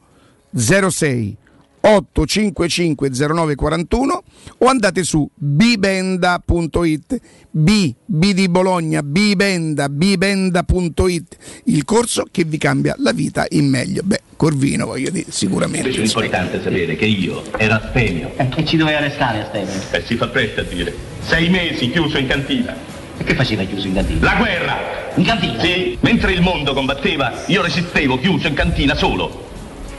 06 0.55 1.37
855 1.85 3.09
0941 3.09 4.23
o 4.59 4.65
andate 4.67 5.03
su 5.03 5.29
bibenda.it 5.33 7.19
B, 7.51 7.93
B 8.05 8.33
di 8.33 8.47
Bologna, 8.49 9.03
bibenda, 9.03 9.89
bibenda.it 9.89 11.37
il 11.65 11.83
corso 11.85 12.25
che 12.31 12.43
vi 12.45 12.57
cambia 12.57 12.95
la 12.99 13.11
vita 13.11 13.45
in 13.49 13.69
meglio. 13.69 14.01
Beh, 14.03 14.21
Corvino 14.37 14.85
voglio 14.85 15.09
dire, 15.09 15.25
sicuramente. 15.29 15.89
È 15.89 16.07
sapere 16.07 16.95
che 16.95 17.05
io 17.05 17.43
ero 17.57 17.75
astemio. 17.75 18.31
E 18.37 18.49
Eh, 18.55 18.65
ci 18.65 18.77
doveva 18.77 18.99
restare 18.99 19.41
a 19.41 19.45
Stemio? 19.47 19.81
E 19.91 20.03
si 20.05 20.15
fa 20.15 20.27
presto 20.27 20.61
a 20.61 20.63
dire. 20.63 20.93
Sei 21.21 21.49
mesi 21.49 21.89
chiuso 21.91 22.17
in 22.17 22.27
cantina. 22.27 22.75
E 23.23 23.25
che 23.25 23.35
faceva 23.35 23.63
chiuso 23.63 23.87
in 23.87 23.93
cantina? 23.93 24.25
La 24.25 24.35
guerra! 24.35 24.75
In 25.15 25.23
cantina? 25.23 25.57
Sì, 25.61 25.97
mentre 26.01 26.33
il 26.33 26.41
mondo 26.41 26.73
combatteva, 26.73 27.31
io 27.45 27.61
resistevo 27.61 28.19
chiuso 28.19 28.47
in 28.47 28.53
cantina 28.53 28.95
solo. 28.95 29.47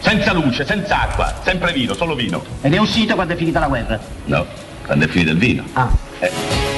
Senza 0.01 0.35
luce, 0.35 0.67
senza 0.67 1.01
acqua, 1.01 1.41
sempre 1.43 1.73
vino, 1.73 1.95
solo 1.95 2.15
vino. 2.15 2.45
Ed 2.61 2.75
è 2.75 2.79
uscito 2.79 3.15
quando 3.15 3.33
è 3.33 3.37
finita 3.37 3.61
la 3.61 3.69
guerra? 3.69 3.99
No, 4.27 4.45
quando 4.85 5.07
è 5.07 5.09
finito 5.09 5.31
il 5.31 5.39
vino. 5.39 5.65
Ah. 5.73 5.89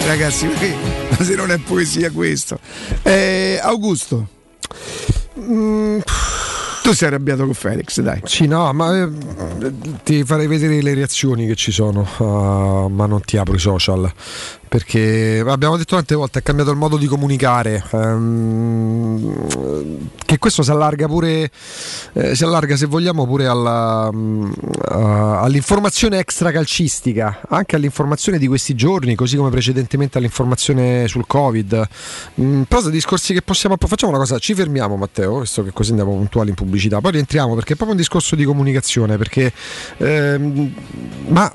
Ragazzi, 0.07 0.47
ma 0.47 1.25
se 1.25 1.35
non 1.35 1.51
è 1.51 1.59
poesia 1.59 2.13
questo. 2.13 2.61
Eh, 3.03 3.59
Augusto, 3.61 4.29
tu 5.35 6.93
sei 6.93 7.09
arrabbiato 7.09 7.45
con 7.45 7.55
Felix, 7.55 8.01
dai. 8.01 8.21
Sì, 8.23 8.47
no, 8.47 8.73
ma 8.73 8.97
eh, 8.97 9.09
ti 10.05 10.23
farei 10.23 10.47
vedere 10.47 10.81
le 10.81 10.95
reazioni 10.95 11.45
che 11.49 11.57
ci 11.57 11.73
sono, 11.73 12.07
ah, 12.19 12.89
ma 12.89 13.07
non 13.07 13.21
ti 13.23 13.37
apro 13.37 13.57
i 13.57 13.59
social. 13.59 14.09
Perché 14.69 15.43
abbiamo 15.47 15.77
detto 15.77 15.95
tante 15.95 16.15
volte, 16.15 16.41
è 16.41 16.43
cambiato 16.43 16.71
il 16.71 16.77
modo 16.77 16.97
di 16.97 17.07
comunicare. 17.07 17.85
ehm, 17.93 20.09
che 20.27 20.39
questo 20.39 20.63
si 20.63 20.71
allarga 20.71 21.07
pure, 21.07 21.51
eh, 22.15 22.35
si 22.35 22.45
allarga 22.45 22.77
se 22.77 22.87
vogliamo 22.87 23.27
pure 23.27 23.47
alla, 23.47 24.11
mm, 24.13 24.53
a- 24.89 25.41
all'informazione 25.41 26.19
extracalcistica, 26.19 27.41
anche 27.49 27.77
all'informazione 27.77 28.39
di 28.39 28.47
questi 28.49 28.75
giorni, 28.75 29.15
così 29.15 29.37
come 29.37 29.51
precedentemente 29.51 30.19
all'informazione 30.19 31.07
sul 31.09 31.27
Covid. 31.27 31.89
Mm, 32.41 32.63
però 32.63 32.81
sono 32.81 32.93
discorsi 32.93 33.33
che 33.33 33.43
possiamo. 33.43 33.77
Facciamo 33.79 34.13
una 34.13 34.21
cosa, 34.21 34.39
ci 34.39 34.55
fermiamo 34.55 34.97
Matteo, 34.97 35.41
visto 35.41 35.63
che 35.63 35.71
così 35.73 35.91
andiamo 35.91 36.13
puntuali 36.13 36.51
in 36.51 36.55
pubblicità, 36.57 37.01
poi 37.01 37.13
rientriamo 37.13 37.55
perché 37.55 37.75
è 37.75 37.77
proprio 37.77 37.93
un 37.93 38.03
discorso 38.03 38.35
di 38.35 38.45
comunicazione, 38.45 39.17
perché 39.17 39.53
ehm, 39.99 40.75
ma 41.29 41.53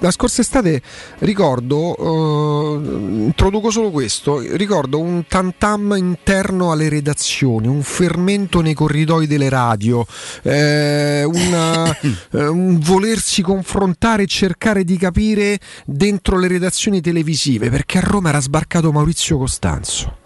la 0.00 0.10
scorsa 0.10 0.40
estate 0.40 0.82
ricordo, 1.18 1.96
eh, 1.96 3.24
introduco 3.24 3.70
solo 3.70 3.90
questo, 3.90 4.40
ricordo 4.40 4.98
un 4.98 5.26
tantam 5.26 5.94
interno 5.96 6.72
alle 6.72 6.88
redazioni, 6.88 7.66
un 7.66 7.82
fermento 7.82 8.60
nei 8.60 8.74
corridoi 8.74 9.26
delle 9.26 9.48
radio, 9.48 10.06
eh, 10.42 11.22
una- 11.24 11.90
eh, 12.32 12.46
un 12.46 12.78
volersi 12.78 13.42
confrontare 13.42 14.22
e 14.24 14.26
cercare 14.26 14.84
di 14.84 14.96
capire 14.96 15.58
dentro 15.84 16.38
le 16.38 16.48
redazioni 16.48 17.00
televisive, 17.00 17.70
perché 17.70 17.98
a 17.98 18.02
Roma 18.02 18.30
era 18.30 18.40
sbarcato 18.40 18.92
Maurizio 18.92 19.36
Costanzo. 19.38 20.19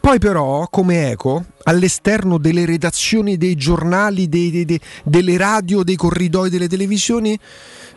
Poi 0.00 0.18
però, 0.18 0.66
come 0.70 1.10
eco, 1.10 1.44
all'esterno 1.64 2.38
delle 2.38 2.64
redazioni 2.64 3.36
dei 3.36 3.56
giornali, 3.56 4.28
dei- 4.28 4.50
dei- 4.50 4.64
dei- 4.64 4.80
delle 5.04 5.36
radio, 5.36 5.82
dei 5.82 5.96
corridoi 5.96 6.48
delle 6.50 6.68
televisioni, 6.68 7.38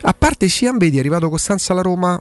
a 0.02 0.12
parte 0.12 0.48
Sian 0.48 0.78
vedi, 0.78 0.96
è 0.96 1.00
arrivato 1.00 1.28
Costanza 1.30 1.72
alla 1.72 1.82
Roma, 1.82 2.20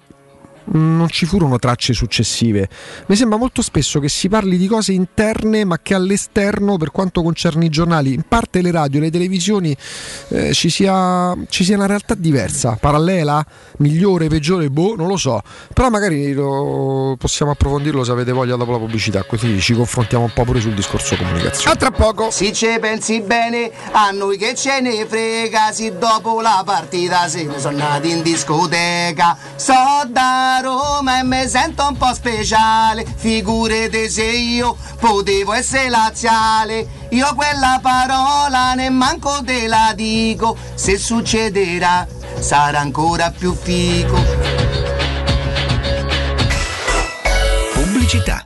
non 0.65 1.09
ci 1.09 1.25
furono 1.25 1.57
tracce 1.57 1.93
successive. 1.93 2.69
Mi 3.07 3.15
sembra 3.15 3.37
molto 3.37 3.61
spesso 3.61 3.99
che 3.99 4.09
si 4.09 4.29
parli 4.29 4.57
di 4.57 4.67
cose 4.67 4.91
interne, 4.93 5.65
ma 5.65 5.79
che 5.81 5.93
all'esterno, 5.93 6.77
per 6.77 6.91
quanto 6.91 7.23
concerne 7.23 7.65
i 7.65 7.69
giornali, 7.69 8.13
in 8.13 8.23
parte 8.27 8.61
le 8.61 8.71
radio 8.71 8.99
e 8.99 9.03
le 9.03 9.11
televisioni, 9.11 9.75
eh, 10.29 10.53
ci, 10.53 10.69
sia, 10.69 11.35
ci 11.49 11.63
sia 11.63 11.75
una 11.75 11.87
realtà 11.87 12.15
diversa, 12.15 12.77
parallela, 12.79 13.43
migliore, 13.77 14.27
peggiore, 14.27 14.69
boh, 14.69 14.95
non 14.95 15.07
lo 15.07 15.17
so. 15.17 15.41
Però 15.73 15.89
magari 15.89 16.33
lo 16.33 17.15
possiamo 17.17 17.51
approfondirlo 17.51 18.03
se 18.03 18.11
avete 18.11 18.31
voglia 18.31 18.55
dopo 18.55 18.71
la 18.71 18.77
pubblicità, 18.77 19.23
così 19.23 19.59
ci 19.59 19.73
confrontiamo 19.73 20.25
un 20.25 20.31
po' 20.33 20.43
pure 20.43 20.59
sul 20.59 20.73
discorso 20.73 21.15
comunicazione. 21.15 21.71
A 21.71 21.75
tra 21.75 21.91
poco. 21.91 22.29
Se 22.31 22.51
ci 22.53 22.67
pensi 22.79 23.21
bene, 23.21 23.71
a 23.91 24.11
noi 24.11 24.37
che 24.37 24.55
ce 24.55 24.79
ne 24.81 25.05
frega, 25.05 25.71
se 25.71 25.97
dopo 25.97 26.41
la 26.41 26.61
partita 26.65 27.27
se 27.27 27.43
ne 27.43 27.59
sono 27.59 27.77
nati 27.77 28.11
in 28.11 28.21
discoteca, 28.21 29.37
so 29.55 29.73
da 30.07 30.50
Roma 30.59 31.19
e 31.19 31.23
mi 31.23 31.47
sento 31.47 31.87
un 31.87 31.95
po' 31.95 32.13
speciale. 32.13 33.05
Figurate 33.05 34.09
se 34.09 34.23
io 34.25 34.75
potevo 34.99 35.53
essere 35.53 35.89
laziale. 35.89 37.07
Io 37.11 37.33
quella 37.35 37.79
parola 37.81 38.73
ne 38.73 38.89
manco 38.89 39.41
te 39.43 39.67
la 39.67 39.93
dico. 39.95 40.57
Se 40.75 40.97
succederà 40.97 42.05
sarà 42.39 42.79
ancora 42.79 43.31
più 43.31 43.55
fico. 43.55 44.19
Pubblicità. 47.73 48.45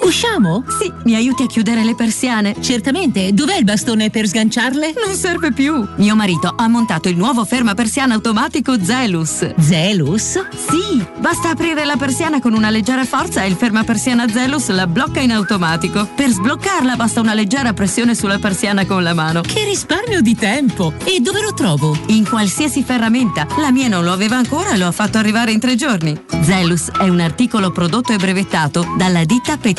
Usciamo? 0.00 0.64
Sì, 0.80 0.92
mi 1.04 1.14
aiuti 1.14 1.44
a 1.44 1.46
chiudere 1.46 1.84
le 1.84 1.94
persiane? 1.94 2.56
Certamente. 2.60 3.32
Dov'è 3.32 3.56
il 3.56 3.64
bastone 3.64 4.10
per 4.10 4.26
sganciarle? 4.26 4.94
Non 5.04 5.14
serve 5.14 5.52
più. 5.52 5.86
Mio 5.96 6.16
marito 6.16 6.52
ha 6.56 6.66
montato 6.66 7.08
il 7.08 7.16
nuovo 7.16 7.44
ferma 7.44 7.74
persiana 7.74 8.14
automatico 8.14 8.82
Zelus. 8.82 9.54
Zelus? 9.60 10.44
Sì, 10.50 11.04
basta 11.18 11.50
aprire 11.50 11.84
la 11.84 11.96
persiana 11.96 12.40
con 12.40 12.52
una 12.52 12.70
leggera 12.70 13.04
forza 13.04 13.42
e 13.44 13.48
il 13.48 13.54
ferma 13.54 13.84
persiana 13.84 14.28
Zelus 14.28 14.70
la 14.70 14.86
blocca 14.88 15.20
in 15.20 15.30
automatico. 15.30 16.08
Per 16.16 16.30
sbloccarla 16.30 16.96
basta 16.96 17.20
una 17.20 17.34
leggera 17.34 17.72
pressione 17.72 18.14
sulla 18.16 18.38
persiana 18.38 18.84
con 18.84 19.02
la 19.04 19.14
mano. 19.14 19.42
Che 19.42 19.64
risparmio 19.64 20.20
di 20.20 20.34
tempo! 20.34 20.92
E 21.04 21.20
dove 21.20 21.42
lo 21.42 21.54
trovo? 21.54 21.96
In 22.08 22.28
qualsiasi 22.28 22.82
ferramenta. 22.82 23.46
La 23.58 23.70
mia 23.70 23.88
non 23.88 24.02
lo 24.02 24.12
aveva 24.12 24.36
ancora 24.36 24.70
e 24.70 24.78
lo 24.78 24.86
ha 24.88 24.92
fatto 24.92 25.18
arrivare 25.18 25.52
in 25.52 25.60
tre 25.60 25.76
giorni. 25.76 26.20
Zelus 26.42 26.90
è 26.90 27.08
un 27.08 27.20
articolo 27.20 27.70
prodotto 27.70 28.12
e 28.12 28.16
brevettato 28.16 28.94
dalla 28.98 29.24
ditta 29.24 29.56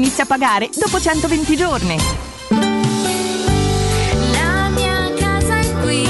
inizia 0.00 0.24
a 0.24 0.26
pagare 0.26 0.70
dopo 0.74 0.98
120 0.98 1.56
giorni. 1.56 1.96
La 4.32 4.70
mia 4.70 5.12
casa 5.14 5.58
è 5.58 5.72
qui, 5.82 6.02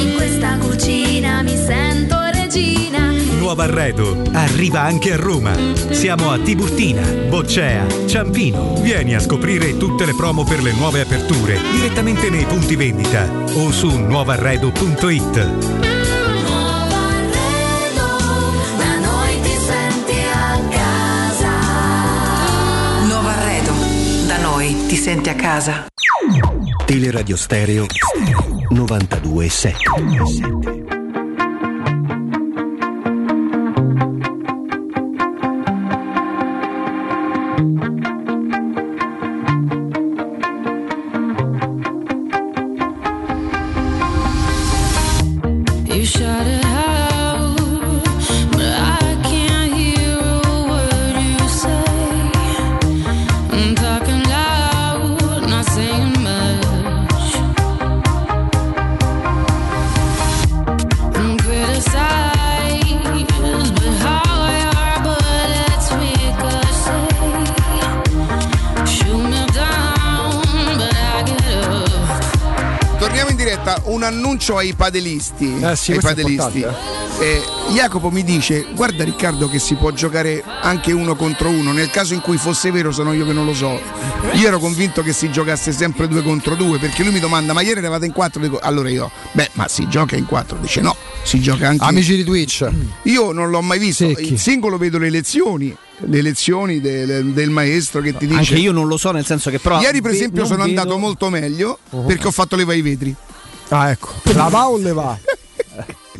in 0.00 0.14
questa 0.16 0.56
cucina 0.56 1.42
mi 1.42 1.54
sento 1.54 2.16
regina. 2.32 3.12
Nuovo 3.38 3.60
arredo 3.60 4.22
arriva 4.32 4.80
anche 4.80 5.12
a 5.12 5.16
Roma. 5.16 5.54
Siamo 5.90 6.30
a 6.30 6.38
Tiburtina, 6.38 7.02
Boccea, 7.28 8.06
Ciampino. 8.06 8.80
Vieni 8.80 9.14
a 9.14 9.20
scoprire 9.20 9.76
tutte 9.76 10.06
le 10.06 10.14
promo 10.14 10.44
per 10.44 10.62
le 10.62 10.72
nuove 10.72 11.02
aperture 11.02 11.60
direttamente 11.72 12.30
nei 12.30 12.46
punti 12.46 12.76
vendita 12.76 13.30
o 13.56 13.70
su 13.70 13.90
nuovarredo.it. 13.90 15.87
senti 24.98 25.30
a 25.30 25.36
casa. 25.36 25.86
Teleradio 26.84 27.36
Stereo 27.36 27.86
92.7 28.72 30.77
annuncio 74.48 74.56
ai 74.56 74.74
padelisti. 74.74 75.58
Eh 75.60 75.76
sì, 75.76 75.92
ai 75.92 76.00
padelisti. 76.00 76.64
Eh, 77.20 77.42
Jacopo 77.72 78.10
mi 78.10 78.24
dice: 78.24 78.66
Guarda, 78.74 79.04
Riccardo, 79.04 79.48
che 79.48 79.58
si 79.58 79.74
può 79.74 79.90
giocare 79.90 80.42
anche 80.62 80.92
uno 80.92 81.14
contro 81.16 81.48
uno. 81.50 81.72
Nel 81.72 81.90
caso 81.90 82.14
in 82.14 82.20
cui 82.20 82.38
fosse 82.38 82.70
vero, 82.70 82.90
sono 82.92 83.12
io 83.12 83.26
che 83.26 83.32
non 83.32 83.44
lo 83.44 83.54
so. 83.54 83.78
Io 84.34 84.46
ero 84.46 84.58
convinto 84.58 85.02
che 85.02 85.12
si 85.12 85.30
giocasse 85.30 85.72
sempre 85.72 86.08
due 86.08 86.22
contro 86.22 86.54
due. 86.54 86.78
Perché 86.78 87.02
lui 87.02 87.12
mi 87.12 87.20
domanda: 87.20 87.52
Ma 87.52 87.60
ieri 87.60 87.80
eravate 87.80 88.06
in 88.06 88.12
quattro? 88.12 88.40
Dico, 88.40 88.58
allora 88.58 88.88
io, 88.88 89.10
beh, 89.32 89.50
ma 89.54 89.68
si 89.68 89.88
gioca 89.88 90.16
in 90.16 90.26
quattro. 90.26 90.56
Dice: 90.60 90.80
No, 90.80 90.96
si 91.22 91.40
gioca 91.40 91.68
anche 91.68 91.84
Amici 91.84 92.16
di 92.16 92.24
Twitch. 92.24 92.68
Io 93.02 93.32
non 93.32 93.50
l'ho 93.50 93.62
mai 93.62 93.78
visto. 93.78 94.04
Il 94.04 94.38
singolo 94.38 94.78
vedo 94.78 94.98
le 94.98 95.10
lezioni. 95.10 95.76
Le 96.00 96.22
lezioni 96.22 96.80
del, 96.80 97.32
del 97.32 97.50
maestro 97.50 98.00
che 98.00 98.16
ti 98.16 98.28
dice. 98.28 98.38
Anche 98.38 98.54
io 98.54 98.70
non 98.70 98.86
lo 98.86 98.96
so, 98.96 99.10
nel 99.10 99.26
senso 99.26 99.50
che 99.50 99.58
però. 99.58 99.80
Ieri, 99.80 100.00
per 100.00 100.12
esempio, 100.12 100.44
sono 100.46 100.62
vedo- 100.64 100.78
andato 100.80 100.96
molto 100.96 101.28
meglio 101.28 101.80
perché 102.06 102.28
ho 102.28 102.30
fatto 102.30 102.54
leva 102.54 102.70
ai 102.72 102.82
vetri. 102.82 103.16
Ah, 103.68 103.90
ecco. 103.90 104.08
La 104.34 104.48
va 104.48 104.68
o 104.68 104.76
le 104.78 104.92
va? 104.92 105.18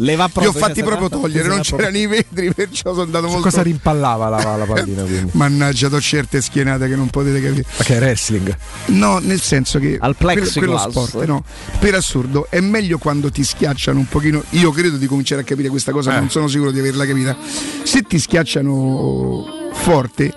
Le 0.01 0.15
va 0.15 0.27
Li 0.27 0.31
proprio. 0.33 0.51
ho 0.51 0.53
fatti 0.53 0.75
cioè, 0.81 0.85
proprio 0.85 1.09
se- 1.09 1.21
togliere, 1.21 1.49
non 1.49 1.61
c'erano 1.61 1.97
i 1.99 2.07
vetri, 2.07 2.53
perciò 2.55 2.91
sono 2.91 3.03
andato 3.03 3.27
molto. 3.27 3.43
cosa 3.43 3.63
rimpallava 3.63 4.29
la, 4.29 4.55
la 4.57 4.65
pallina 4.65 5.03
quindi? 5.09 5.31
Mannaggia, 5.33 5.89
do 5.89 6.01
certe 6.01 6.41
schienate 6.41 6.87
che 6.89 6.95
non 6.95 7.09
potete 7.09 7.41
capire. 7.43 7.65
Perché 7.77 7.97
è 7.97 7.99
wrestling. 7.99 8.57
No, 8.87 9.19
nel 9.19 9.41
senso 9.41 9.81
che 9.81 9.99
Al 10.01 10.15
quello, 10.17 10.35
plexiglass. 10.41 10.83
quello 10.93 11.07
sport, 11.07 11.25
no. 11.27 11.43
Per 11.81 11.95
assurdo, 11.97 12.47
è 12.49 12.61
meglio 12.61 12.99
quando 12.99 13.29
ti 13.33 13.43
schiacciano 13.43 13.99
un 13.99 14.07
pochino. 14.07 14.45
Io 14.51 14.71
credo 14.71 14.99
di 14.99 15.07
cominciare 15.09 15.41
a 15.41 15.45
capire 15.45 15.69
questa 15.69 15.91
cosa, 15.91 16.11
ma 16.11 16.17
Eh. 16.19 16.21
non 16.21 16.31
sono 16.31 16.47
sicuro 16.47 16.71
di 16.71 16.79
averla 16.79 17.05
capita. 17.05 17.37
Se 17.83 18.03
ti 18.03 18.21
schiacciano 18.21 19.71
forte 19.73 20.33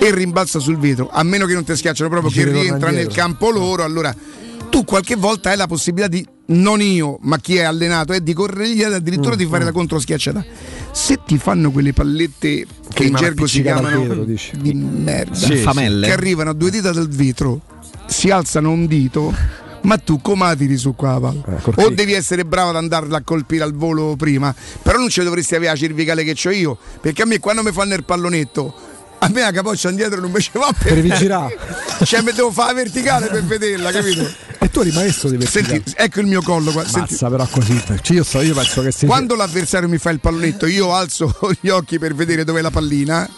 e 0.00 0.14
rimbalza 0.14 0.58
sul 0.58 0.76
vetro, 0.76 1.08
a 1.10 1.22
meno 1.22 1.46
che 1.46 1.54
non 1.54 1.64
ti 1.64 1.74
schiacciano 1.74 2.10
proprio 2.10 2.30
Dici 2.30 2.44
che 2.44 2.50
che 2.52 2.60
rientra 2.60 2.90
nel 2.90 3.06
campo 3.06 3.48
loro, 3.50 3.84
allora 3.84 4.14
tu 4.68 4.84
qualche 4.84 5.16
volta 5.16 5.48
hai 5.50 5.56
la 5.56 5.66
possibilità 5.66 6.08
di 6.08 6.26
non 6.52 6.80
io, 6.80 7.18
ma 7.22 7.38
chi 7.38 7.56
è 7.56 7.62
allenato, 7.62 8.12
è 8.12 8.20
di 8.20 8.32
correre 8.32 8.72
via, 8.72 8.94
addirittura 8.94 9.34
Mm, 9.34 9.38
di 9.38 9.46
fare 9.46 9.64
la 9.64 9.72
controschiacciata. 9.72 10.44
Se 10.92 11.18
ti 11.26 11.38
fanno 11.38 11.70
quelle 11.70 11.92
pallette 11.92 12.66
che 12.92 13.04
in 13.04 13.14
gergo 13.14 13.46
si 13.46 13.62
chiamano 13.62 14.00
vetro, 14.02 14.24
dici. 14.24 14.52
di 14.60 14.74
merda, 14.74 15.34
Sì, 15.34 15.56
Famelle. 15.56 16.06
che 16.06 16.12
arrivano 16.12 16.50
a 16.50 16.52
due 16.52 16.70
dita 16.70 16.92
dal 16.92 17.08
vetro, 17.08 17.60
si 18.06 18.30
alzano 18.30 18.70
un 18.70 18.86
dito. 18.86 19.34
Ma 19.84 19.98
tu 19.98 20.20
come 20.20 20.54
tiri 20.56 20.76
su 20.76 20.94
qua 20.94 21.14
la 21.14 21.18
palla? 21.20 21.42
Eh, 21.58 21.82
o 21.84 21.90
devi 21.90 22.12
essere 22.12 22.44
bravo 22.44 22.68
ad 22.70 22.76
andarla 22.76 23.16
a 23.16 23.22
colpire 23.22 23.64
al 23.64 23.74
volo 23.74 24.14
prima, 24.16 24.54
però 24.80 24.96
non 24.98 25.08
ci 25.08 25.20
dovresti 25.24 25.56
avere 25.56 25.72
la 25.72 25.76
cervicale 25.76 26.22
che 26.22 26.36
ho 26.48 26.52
io, 26.52 26.78
perché 27.00 27.22
a 27.22 27.26
me 27.26 27.40
quando 27.40 27.64
mi 27.64 27.72
fanno 27.72 27.94
il 27.94 28.04
pallonetto, 28.04 28.72
a 29.24 29.28
me 29.28 29.40
la 29.40 29.52
capoccia 29.52 29.88
indietro 29.88 30.20
non 30.20 30.32
mi 30.32 30.40
ci 30.40 30.50
va 30.54 30.74
per 30.76 30.94
Devi 30.94 31.12
girare. 31.14 31.56
Cioè 32.04 32.22
mi 32.22 32.32
devo 32.32 32.50
fare 32.50 32.74
la 32.74 32.82
verticale 32.82 33.28
per 33.28 33.44
vederla, 33.44 33.92
capito? 33.92 34.28
E 34.58 34.68
tu 34.68 34.80
eri 34.80 34.90
maestro 34.90 35.28
di 35.28 35.36
verticale. 35.36 35.74
Senti, 35.74 35.92
ecco 35.96 36.20
il 36.20 36.26
mio 36.26 36.42
collo 36.42 36.72
qua. 36.72 36.82
senti. 36.82 37.12
Mazza, 37.12 37.28
però 37.28 37.46
così. 37.46 37.80
Cioè, 37.84 38.16
io, 38.16 38.24
so, 38.24 38.40
io 38.40 38.54
penso 38.54 38.82
che 38.82 38.90
si 38.90 39.06
Quando 39.06 39.36
l'avversario 39.36 39.88
mi 39.88 39.98
fa 39.98 40.10
il 40.10 40.18
pallonetto, 40.18 40.66
io 40.66 40.92
alzo 40.92 41.32
gli 41.60 41.68
occhi 41.68 41.98
per 41.98 42.14
vedere 42.14 42.42
dov'è 42.42 42.60
la 42.60 42.70
pallina. 42.70 43.28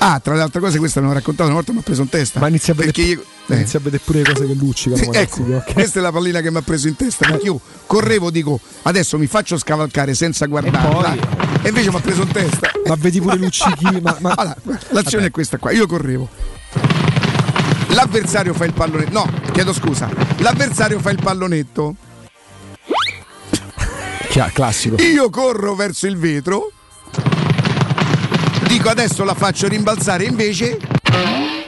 Ah, 0.00 0.20
tra 0.20 0.34
le 0.34 0.42
altre 0.42 0.60
cose, 0.60 0.78
questa 0.78 1.00
l'ho 1.00 1.12
raccontato 1.12 1.44
una 1.48 1.54
volta, 1.54 1.72
mi 1.72 1.78
ha 1.78 1.82
preso 1.82 2.02
in 2.02 2.08
testa. 2.08 2.38
Ma 2.38 2.48
inizia 2.48 2.72
a 2.72 2.76
vedere, 2.76 3.02
io- 3.02 3.24
eh. 3.46 3.54
inizia 3.56 3.78
a 3.78 3.82
vedere 3.82 4.02
pure 4.04 4.22
le 4.22 4.32
cose 4.32 4.46
che 4.46 4.54
luccicano. 4.54 5.02
Sì, 5.02 5.08
ecco, 5.12 5.44
occhi. 5.56 5.72
questa 5.72 5.98
è 5.98 6.02
la 6.02 6.12
pallina 6.12 6.40
che 6.40 6.50
mi 6.50 6.58
ha 6.58 6.62
preso 6.62 6.86
in 6.86 6.94
testa. 6.94 7.26
Perché 7.26 7.46
io 7.46 7.60
correvo, 7.86 8.30
dico, 8.30 8.60
adesso 8.82 9.18
mi 9.18 9.26
faccio 9.26 9.58
scavalcare 9.58 10.14
senza 10.14 10.46
guardarla. 10.46 11.16
E, 11.62 11.68
invece 11.68 11.90
mi 11.90 11.96
ha 11.96 12.00
preso 12.00 12.22
in 12.22 12.28
testa. 12.30 12.70
Ma 12.86 12.94
vedi 12.96 13.20
pure 13.20 13.36
luccichi. 13.36 14.00
Ma, 14.00 14.16
ma- 14.20 14.34
Allora, 14.34 14.56
l'azione 14.90 15.26
è 15.26 15.30
questa 15.32 15.56
qua. 15.58 15.72
Io 15.72 15.86
correvo. 15.88 16.28
L'avversario 17.88 18.54
fa 18.54 18.66
il 18.66 18.72
pallonetto. 18.74 19.10
No, 19.12 19.32
chiedo 19.52 19.72
scusa. 19.72 20.08
L'avversario 20.36 21.00
fa 21.00 21.10
il 21.10 21.18
pallonetto. 21.20 21.96
Chia- 24.28 24.50
classico. 24.52 25.02
Io 25.02 25.30
corro 25.30 25.74
verso 25.74 26.06
il 26.06 26.16
vetro. 26.16 26.70
Dico 28.78 28.90
adesso 28.90 29.24
la 29.24 29.34
faccio 29.34 29.66
rimbalzare, 29.66 30.22
invece 30.22 30.78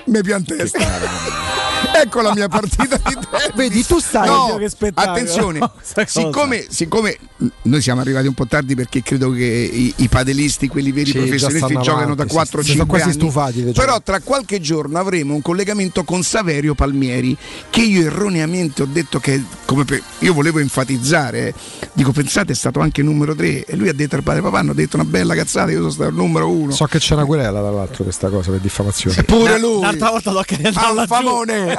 mi 0.05 0.21
pianta 0.23 0.55
testa. 0.55 1.49
Ecco 1.93 2.21
la 2.21 2.33
mia 2.35 2.49
partita 2.49 2.97
di 2.97 3.03
tennis. 3.31 3.53
Vedi, 3.55 3.85
tu 3.85 3.99
stai. 3.99 4.27
No, 4.27 4.57
che 4.57 4.69
spettacolo. 4.69 5.13
attenzione, 5.15 5.71
siccome, 6.07 6.67
siccome 6.69 7.17
noi 7.63 7.81
siamo 7.83 8.01
arrivati 8.01 8.27
un 8.27 8.35
po' 8.35 8.47
tardi 8.47 8.75
perché 8.75 9.03
credo 9.03 9.31
che 9.31 9.45
i, 9.45 9.93
i 9.97 10.09
padelisti, 10.09 10.69
quelli 10.69 10.93
veri 10.93 11.11
Sì, 11.11 11.19
professionisti, 11.19 11.73
giocano 11.81 12.15
da 12.15 12.23
avanti, 12.23 12.33
4 12.35 12.63
si- 12.63 12.71
si 12.71 12.77
5 12.77 12.77
sono 12.77 12.87
quasi 12.87 13.05
anni. 13.05 13.13
stufati 13.13 13.63
Però 13.87 14.01
tra 14.03 14.21
qualche 14.21 14.61
giorno 14.61 14.99
avremo 14.99 15.35
un 15.35 15.43
collegamento 15.43 16.05
con 16.05 16.23
Saverio 16.23 16.75
Palmieri 16.75 17.37
che 17.71 17.81
io 17.83 18.03
erroneamente 18.07 18.83
ho 18.83 18.87
detto 18.91 19.19
che 19.21 19.43
come 19.65 19.85
per- 19.85 20.03
io 20.21 20.33
volevo 20.35 20.59
enfatizzare. 20.59 21.49
eh. 21.49 21.55
Dico, 21.93 22.13
pensate, 22.13 22.53
è 22.53 22.55
stato 22.55 22.81
anche 22.81 23.03
numero 23.03 23.35
3 23.35 23.65
e 23.65 23.77
lui 23.77 23.89
ha 23.89 23.95
detto 23.95 24.17
al 24.17 24.23
padre 24.23 24.43
papà 24.43 24.59
hanno 24.59 24.73
detto 24.75 24.97
una 24.97 25.05
bella 25.05 25.35
cazzata, 25.35 25.71
io 25.71 25.79
sono 25.79 25.91
stato 25.91 26.09
il 26.11 26.17
numero 26.17 26.49
1. 26.51 26.73
So 26.73 26.85
che 26.87 26.99
c'è 26.99 27.15
una 27.15 27.25
querela, 27.25 27.61
tra 27.61 27.71
l'altro, 27.71 28.05
questa 28.05 28.29
cosa 28.29 28.51
per 28.51 28.61
diffamazione. 28.61 29.23
Pure 29.25 29.59
lui. 29.59 29.81
L'altra 29.81 30.11
volta 30.11 30.31
tocca 30.33 30.57
di 30.57 30.67
andare 30.67 30.95
laggiù. 30.95 31.09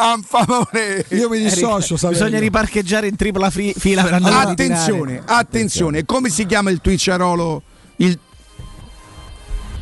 Anfamone, 0.02 0.66
anfamone. 0.70 1.06
Io 1.10 1.30
mi 1.30 1.40
dissocio, 1.40 1.96
Saverio. 1.98 2.24
Bisogna 2.24 2.40
riparcheggiare 2.42 3.08
in 3.08 3.16
tripla 3.16 3.50
fri- 3.50 3.74
fila 3.78 4.04
per 4.04 4.14
andare 4.14 4.36
a 4.36 4.50
ritirare. 4.50 4.74
Attenzione, 4.74 5.22
attenzione, 5.26 6.06
come 6.06 6.30
si 6.30 6.46
chiama 6.46 6.70
il 6.72 6.82
Twitcharolo? 6.82 7.62
Il 7.98 8.18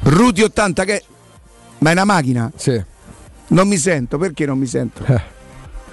Ruti 0.02 0.42
80 0.42 0.84
che 0.84 1.04
ma 1.80 1.90
è 1.90 1.94
una 1.94 2.06
macchina? 2.06 2.52
Sì. 2.56 2.82
Non 3.48 3.68
mi 3.68 3.78
sento, 3.78 4.18
perché 4.18 4.46
non 4.46 4.58
mi 4.58 4.66
sento? 4.68 5.04
Eh. 5.06 5.38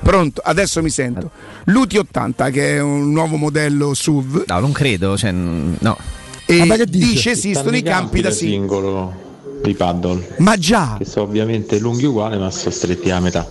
Pronto, 0.00 0.40
adesso 0.44 0.82
mi 0.82 0.90
sento. 0.90 1.30
L'Uti 1.64 1.96
80 1.96 2.50
che 2.50 2.76
è 2.76 2.80
un 2.80 3.12
nuovo 3.12 3.36
modello 3.36 3.94
SUV 3.94 4.44
No, 4.46 4.58
non 4.60 4.72
credo. 4.72 5.16
Cioè, 5.16 5.32
no. 5.32 5.96
e 6.44 6.58
Vabbè, 6.66 6.84
dice? 6.84 7.06
dice 7.06 7.30
esistono 7.30 7.76
i 7.76 7.82
campi 7.82 8.20
da 8.20 8.30
sì. 8.30 8.46
singolo 8.46 9.24
di 9.62 9.74
paddle, 9.74 10.36
Ma 10.38 10.56
già, 10.56 10.96
che 10.98 11.04
sono 11.04 11.24
ovviamente 11.24 11.78
lunghi 11.78 12.04
uguali 12.04 12.38
ma 12.38 12.50
sono 12.50 12.70
stretti 12.70 13.10
a 13.10 13.20
metà. 13.20 13.48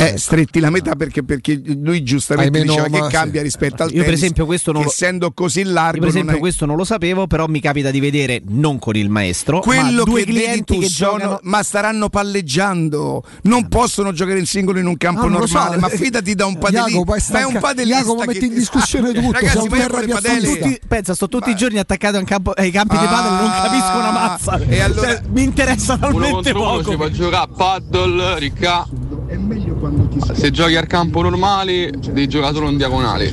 Eh, 0.00 0.18
stretti 0.18 0.60
la 0.60 0.70
metà 0.70 0.94
perché, 0.94 1.22
perché 1.22 1.60
lui 1.64 2.02
giustamente 2.02 2.58
meno, 2.58 2.72
diceva 2.72 2.88
ma- 2.88 3.06
che 3.06 3.12
cambia 3.12 3.40
sì. 3.40 3.44
rispetto 3.46 3.82
al 3.82 3.88
Io 3.90 3.96
per 3.96 4.04
tennis, 4.04 4.20
esempio 4.22 4.46
questo 4.46 4.72
non 4.72 4.82
lo- 4.82 4.88
essendo 4.88 5.32
così 5.32 5.60
Io 5.60 5.72
largo 5.72 5.98
per 6.00 6.08
esempio 6.08 6.30
non 6.30 6.38
è- 6.38 6.40
questo 6.42 6.66
non 6.66 6.76
lo 6.76 6.84
sapevo, 6.84 7.26
però 7.26 7.46
mi 7.46 7.60
capita 7.60 7.90
di 7.90 8.00
vedere 8.00 8.42
non 8.48 8.78
con 8.78 8.96
il 8.96 9.08
maestro, 9.10 9.60
quello 9.60 9.82
ma 9.98 10.02
due 10.04 10.24
che 10.24 10.32
vedi 10.32 10.38
clienti 10.44 10.74
tu 10.74 10.80
che 10.80 10.88
sono, 10.88 11.10
giocano 11.18 11.38
ma 11.42 11.62
staranno 11.62 12.08
palleggiando 12.08 13.22
non 13.42 13.68
possono 13.68 14.12
giocare 14.12 14.38
in 14.38 14.46
singolo 14.46 14.78
in 14.78 14.86
un 14.86 14.96
campo 14.96 15.22
No, 15.22 15.28
non 15.28 15.40
lo 15.40 15.46
so. 15.46 15.54
normale 15.58 15.80
ma 15.80 15.88
fidati 15.88 16.34
da 16.34 16.46
un 16.46 16.56
padellista 16.58 17.32
ma 17.32 17.38
è 17.40 17.44
un 17.44 17.58
padellista 17.60 17.98
Jacopo, 18.00 18.20
che- 18.20 18.26
metti 18.26 18.44
in 18.46 18.54
discussione 18.54 19.12
tutto, 19.14 19.32
ragazzi 19.32 19.68
ma 19.68 19.76
io 19.76 19.88
tutti. 20.40 20.80
Pensa, 20.88 21.14
sto 21.14 21.28
tutti 21.28 21.50
i 21.50 21.54
giorni 21.56 21.78
attaccato 21.78 22.22
campo- 22.24 22.52
ai 22.52 22.70
campi 22.70 22.96
di 22.98 23.04
Ah, 23.04 23.08
padel 23.08 23.32
non 23.32 23.50
capisco 23.50 23.96
una 23.98 24.10
mazza. 24.10 24.58
e 24.68 24.80
allora- 24.80 25.08
Cioè, 25.08 25.22
mi 25.30 25.42
interessa 25.42 25.96
talmente 25.96 26.52
poco. 26.52 27.10
giocare 27.10 27.36
a 27.44 27.48
paddle, 27.54 28.38
ricca. 28.38 28.86
Se 30.34 30.50
giochi 30.50 30.74
al 30.76 30.86
campo 30.86 31.22
normale, 31.22 31.90
devi 31.90 32.26
giocare 32.26 32.52
solo 32.54 32.68
in 32.68 32.76
diagonale. 32.76 33.32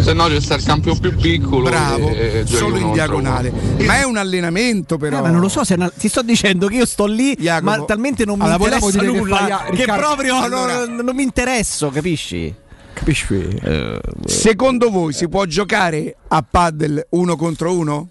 Se 0.00 0.12
no 0.12 0.26
c'è 0.28 0.40
sta 0.40 0.54
il 0.54 0.62
campo 0.62 0.94
più 0.96 1.16
piccolo. 1.16 1.64
bravo 1.68 2.08
e 2.10 2.42
giochi 2.44 2.56
solo 2.56 2.76
in 2.76 2.92
diagonale 2.92 3.52
ma 3.84 3.98
è 3.98 4.04
un 4.04 4.16
allenamento 4.16 4.96
però 4.98 5.18
Eh, 5.18 5.22
ma 5.22 5.30
non 5.30 5.40
lo 5.40 5.48
so 5.48 5.64
se 5.64 5.74
è 5.74 5.76
una- 5.76 5.90
ti 5.90 6.08
sto 6.08 6.22
dicendo 6.22 6.68
che 6.68 6.76
io 6.76 6.86
sto 6.86 7.06
lì, 7.06 7.34
Jacopo. 7.36 7.70
ma 7.70 7.84
talmente 7.84 8.24
non 8.24 8.38
mi 8.38 8.44
Allora, 8.44 8.76
interessa 8.76 8.90
dire 8.98 9.12
che 9.12 9.18
nulla 9.18 9.36
fai- 9.36 9.76
che, 9.76 9.84
proprio 9.84 10.36
allora- 10.40 10.86
non, 10.86 10.96
non 11.04 11.16
mi 11.16 11.22
interesso, 11.24 11.90
capisci? 11.90 12.54
Capisci? 12.92 13.34
Eh, 13.62 14.00
secondo 14.26 14.90
voi 14.90 15.12
si 15.12 15.28
può 15.28 15.44
giocare 15.44 16.16
a 16.28 16.44
paddle 16.48 17.06
uno 17.10 17.36
contro 17.36 17.72
uno? 17.74 18.08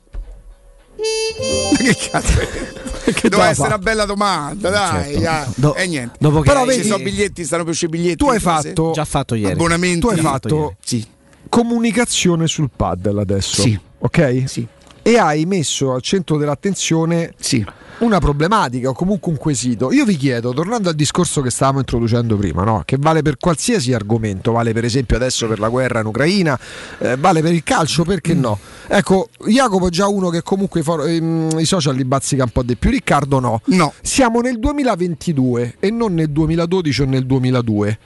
che 1.77 1.97
cazzo 2.11 2.39
è? 2.41 2.93
Che 3.13 3.29
Doveva 3.29 3.49
essere 3.49 3.67
una 3.67 3.77
bella 3.77 4.05
domanda, 4.05 4.69
dai. 4.69 5.13
Certo. 5.13 5.29
ah. 5.29 5.47
Do- 5.55 5.75
e 5.75 5.87
niente. 5.87 6.15
dopo 6.19 6.39
che 6.41 6.47
Però 6.49 6.61
Ci 6.61 6.67
vedi- 6.77 6.87
sono 6.87 7.03
biglietti, 7.03 7.43
stanno 7.43 7.63
per 7.63 7.71
uscire 7.73 7.91
biglietti. 7.91 8.15
Tu 8.17 8.27
hai 8.29 8.39
fatto 8.39 8.91
già 8.93 9.05
fatto 9.05 9.35
ieri. 9.35 9.53
abbonamenti. 9.53 9.99
tu 9.99 10.07
hai 10.07 10.17
fatto 10.17 10.49
fatto 10.49 10.75
Sì. 10.83 11.05
comunicazione 11.49 12.47
sul 12.47 12.69
paddle 12.75 13.21
adesso. 13.21 13.61
Sì. 13.61 13.79
Ok? 13.99 14.43
Sì. 14.45 14.67
E 15.07 15.19
hai 15.19 15.45
messo 15.45 15.93
al 15.93 16.01
centro 16.01 16.35
dell'attenzione 16.35 17.35
Sì. 17.37 17.63
una 17.99 18.17
problematica 18.17 18.89
o 18.89 18.93
comunque 18.93 19.31
un 19.31 19.37
quesito. 19.37 19.91
Io 19.91 20.03
vi 20.03 20.17
chiedo, 20.17 20.51
tornando 20.51 20.89
al 20.89 20.95
discorso 20.95 21.41
che 21.41 21.51
stavamo 21.51 21.77
introducendo 21.77 22.35
prima, 22.37 22.63
no? 22.63 22.81
che 22.83 22.97
vale 22.99 23.21
per 23.21 23.37
qualsiasi 23.37 23.93
argomento, 23.93 24.51
vale 24.53 24.73
per 24.73 24.83
esempio 24.83 25.15
adesso 25.15 25.47
per 25.47 25.59
la 25.59 25.69
guerra 25.69 25.99
in 25.99 26.07
Ucraina, 26.07 26.57
eh, 26.97 27.17
vale 27.17 27.43
per 27.43 27.53
il 27.53 27.61
calcio, 27.61 28.01
perché 28.03 28.33
no? 28.33 28.57
Ecco, 28.87 29.29
Jacopo 29.45 29.85
è 29.85 29.89
già 29.91 30.07
uno 30.07 30.29
che 30.29 30.41
comunque 30.41 30.79
i, 30.79 30.83
for- 30.83 31.07
ehm, 31.07 31.59
i 31.59 31.65
social 31.65 31.95
li 31.95 32.03
bazzica 32.03 32.41
un 32.41 32.49
po' 32.49 32.63
di 32.63 32.75
più, 32.75 32.89
Riccardo 32.89 33.39
no. 33.39 33.61
No. 33.65 33.93
Siamo 34.01 34.39
nel 34.41 34.57
2022 34.57 35.75
e 35.81 35.91
non 35.91 36.15
nel 36.15 36.31
2012 36.31 37.01
o 37.03 37.05
nel 37.05 37.27
2002. 37.27 37.99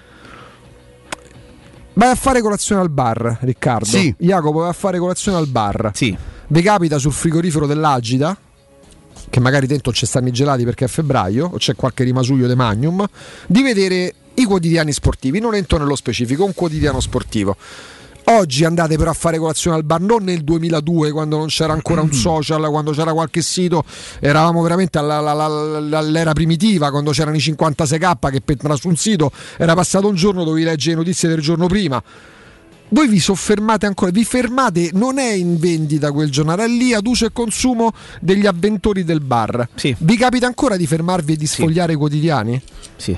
Vai 1.93 2.11
a 2.11 2.15
fare 2.15 2.41
colazione 2.41 2.81
al 2.81 2.89
bar, 2.89 3.37
Riccardo. 3.39 3.85
Sì. 3.85 4.13
Jacopo, 4.17 4.59
vai 4.59 4.69
a 4.69 4.73
fare 4.73 4.99
colazione 4.99 5.37
al 5.37 5.47
bar. 5.47 5.91
Sì. 5.93 6.17
Vi 6.51 6.61
capita 6.63 6.97
sul 6.97 7.11
frigorifero 7.11 7.67
dell'Agita, 7.67 8.35
che 9.29 9.39
magari 9.39 9.67
dentro 9.67 9.91
ci 9.93 10.07
stanno 10.07 10.29
i 10.29 10.31
gelati 10.31 10.63
perché 10.63 10.85
è 10.85 10.87
febbraio, 10.87 11.45
o 11.53 11.57
c'è 11.57 11.75
qualche 11.75 12.03
rimasuglio 12.03 12.47
de 12.47 12.55
Magnum, 12.55 13.05
di 13.45 13.61
vedere 13.61 14.13
i 14.33 14.45
quotidiani 14.45 14.91
sportivi. 14.91 15.39
Non 15.39 15.53
entro 15.53 15.77
nello 15.77 15.95
specifico, 15.95 16.45
un 16.45 16.53
quotidiano 16.55 16.99
sportivo. 17.01 17.55
Oggi 18.25 18.63
andate 18.65 18.97
però 18.97 19.11
a 19.11 19.13
fare 19.13 19.37
colazione 19.37 19.75
al 19.77 19.83
bar, 19.83 20.01
non 20.01 20.23
nel 20.23 20.43
2002 20.43 21.11
quando 21.11 21.37
non 21.37 21.47
c'era 21.47 21.73
ancora 21.73 22.01
un 22.01 22.13
social, 22.17 22.67
quando 22.69 22.91
c'era 22.93 23.13
qualche 23.13 23.43
sito, 23.43 23.83
eravamo 24.19 24.63
veramente 24.63 24.97
alla- 24.97 25.17
alla- 25.19 25.43
alla- 25.45 25.97
all'era 25.99 26.33
primitiva, 26.33 26.89
quando 26.89 27.11
c'erano 27.11 27.35
i 27.37 27.39
56k 27.39 28.29
che 28.31 28.41
per 28.41 28.55
entrare 28.55 28.77
su 28.79 28.87
un 28.87 28.95
sito 28.95 29.31
era 29.57 29.75
passato 29.75 30.07
un 30.07 30.15
giorno, 30.15 30.43
dovevi 30.43 30.63
leggere 30.65 30.95
le 30.95 31.01
notizie 31.01 31.29
del 31.29 31.41
giorno 31.41 31.67
prima. 31.67 32.01
Voi 32.91 33.07
vi 33.07 33.19
soffermate 33.19 33.85
ancora, 33.85 34.11
vi 34.11 34.23
fermate, 34.23 34.89
non 34.93 35.19
è 35.19 35.31
in 35.31 35.57
vendita 35.59 36.11
quel 36.11 36.29
giornale, 36.31 36.65
è 36.65 36.67
lì 36.67 36.93
ad 36.93 37.05
uso 37.05 37.25
e 37.25 37.31
consumo 37.31 37.91
degli 38.19 38.47
avventori 38.47 39.03
del 39.03 39.21
bar. 39.21 39.69
Vi 39.99 40.17
capita 40.17 40.47
ancora 40.47 40.75
di 40.75 40.87
fermarvi 40.87 41.33
e 41.33 41.35
di 41.35 41.45
sfogliare 41.45 41.93
i 41.93 41.95
quotidiani? 41.95 42.61
Sì. 42.95 43.17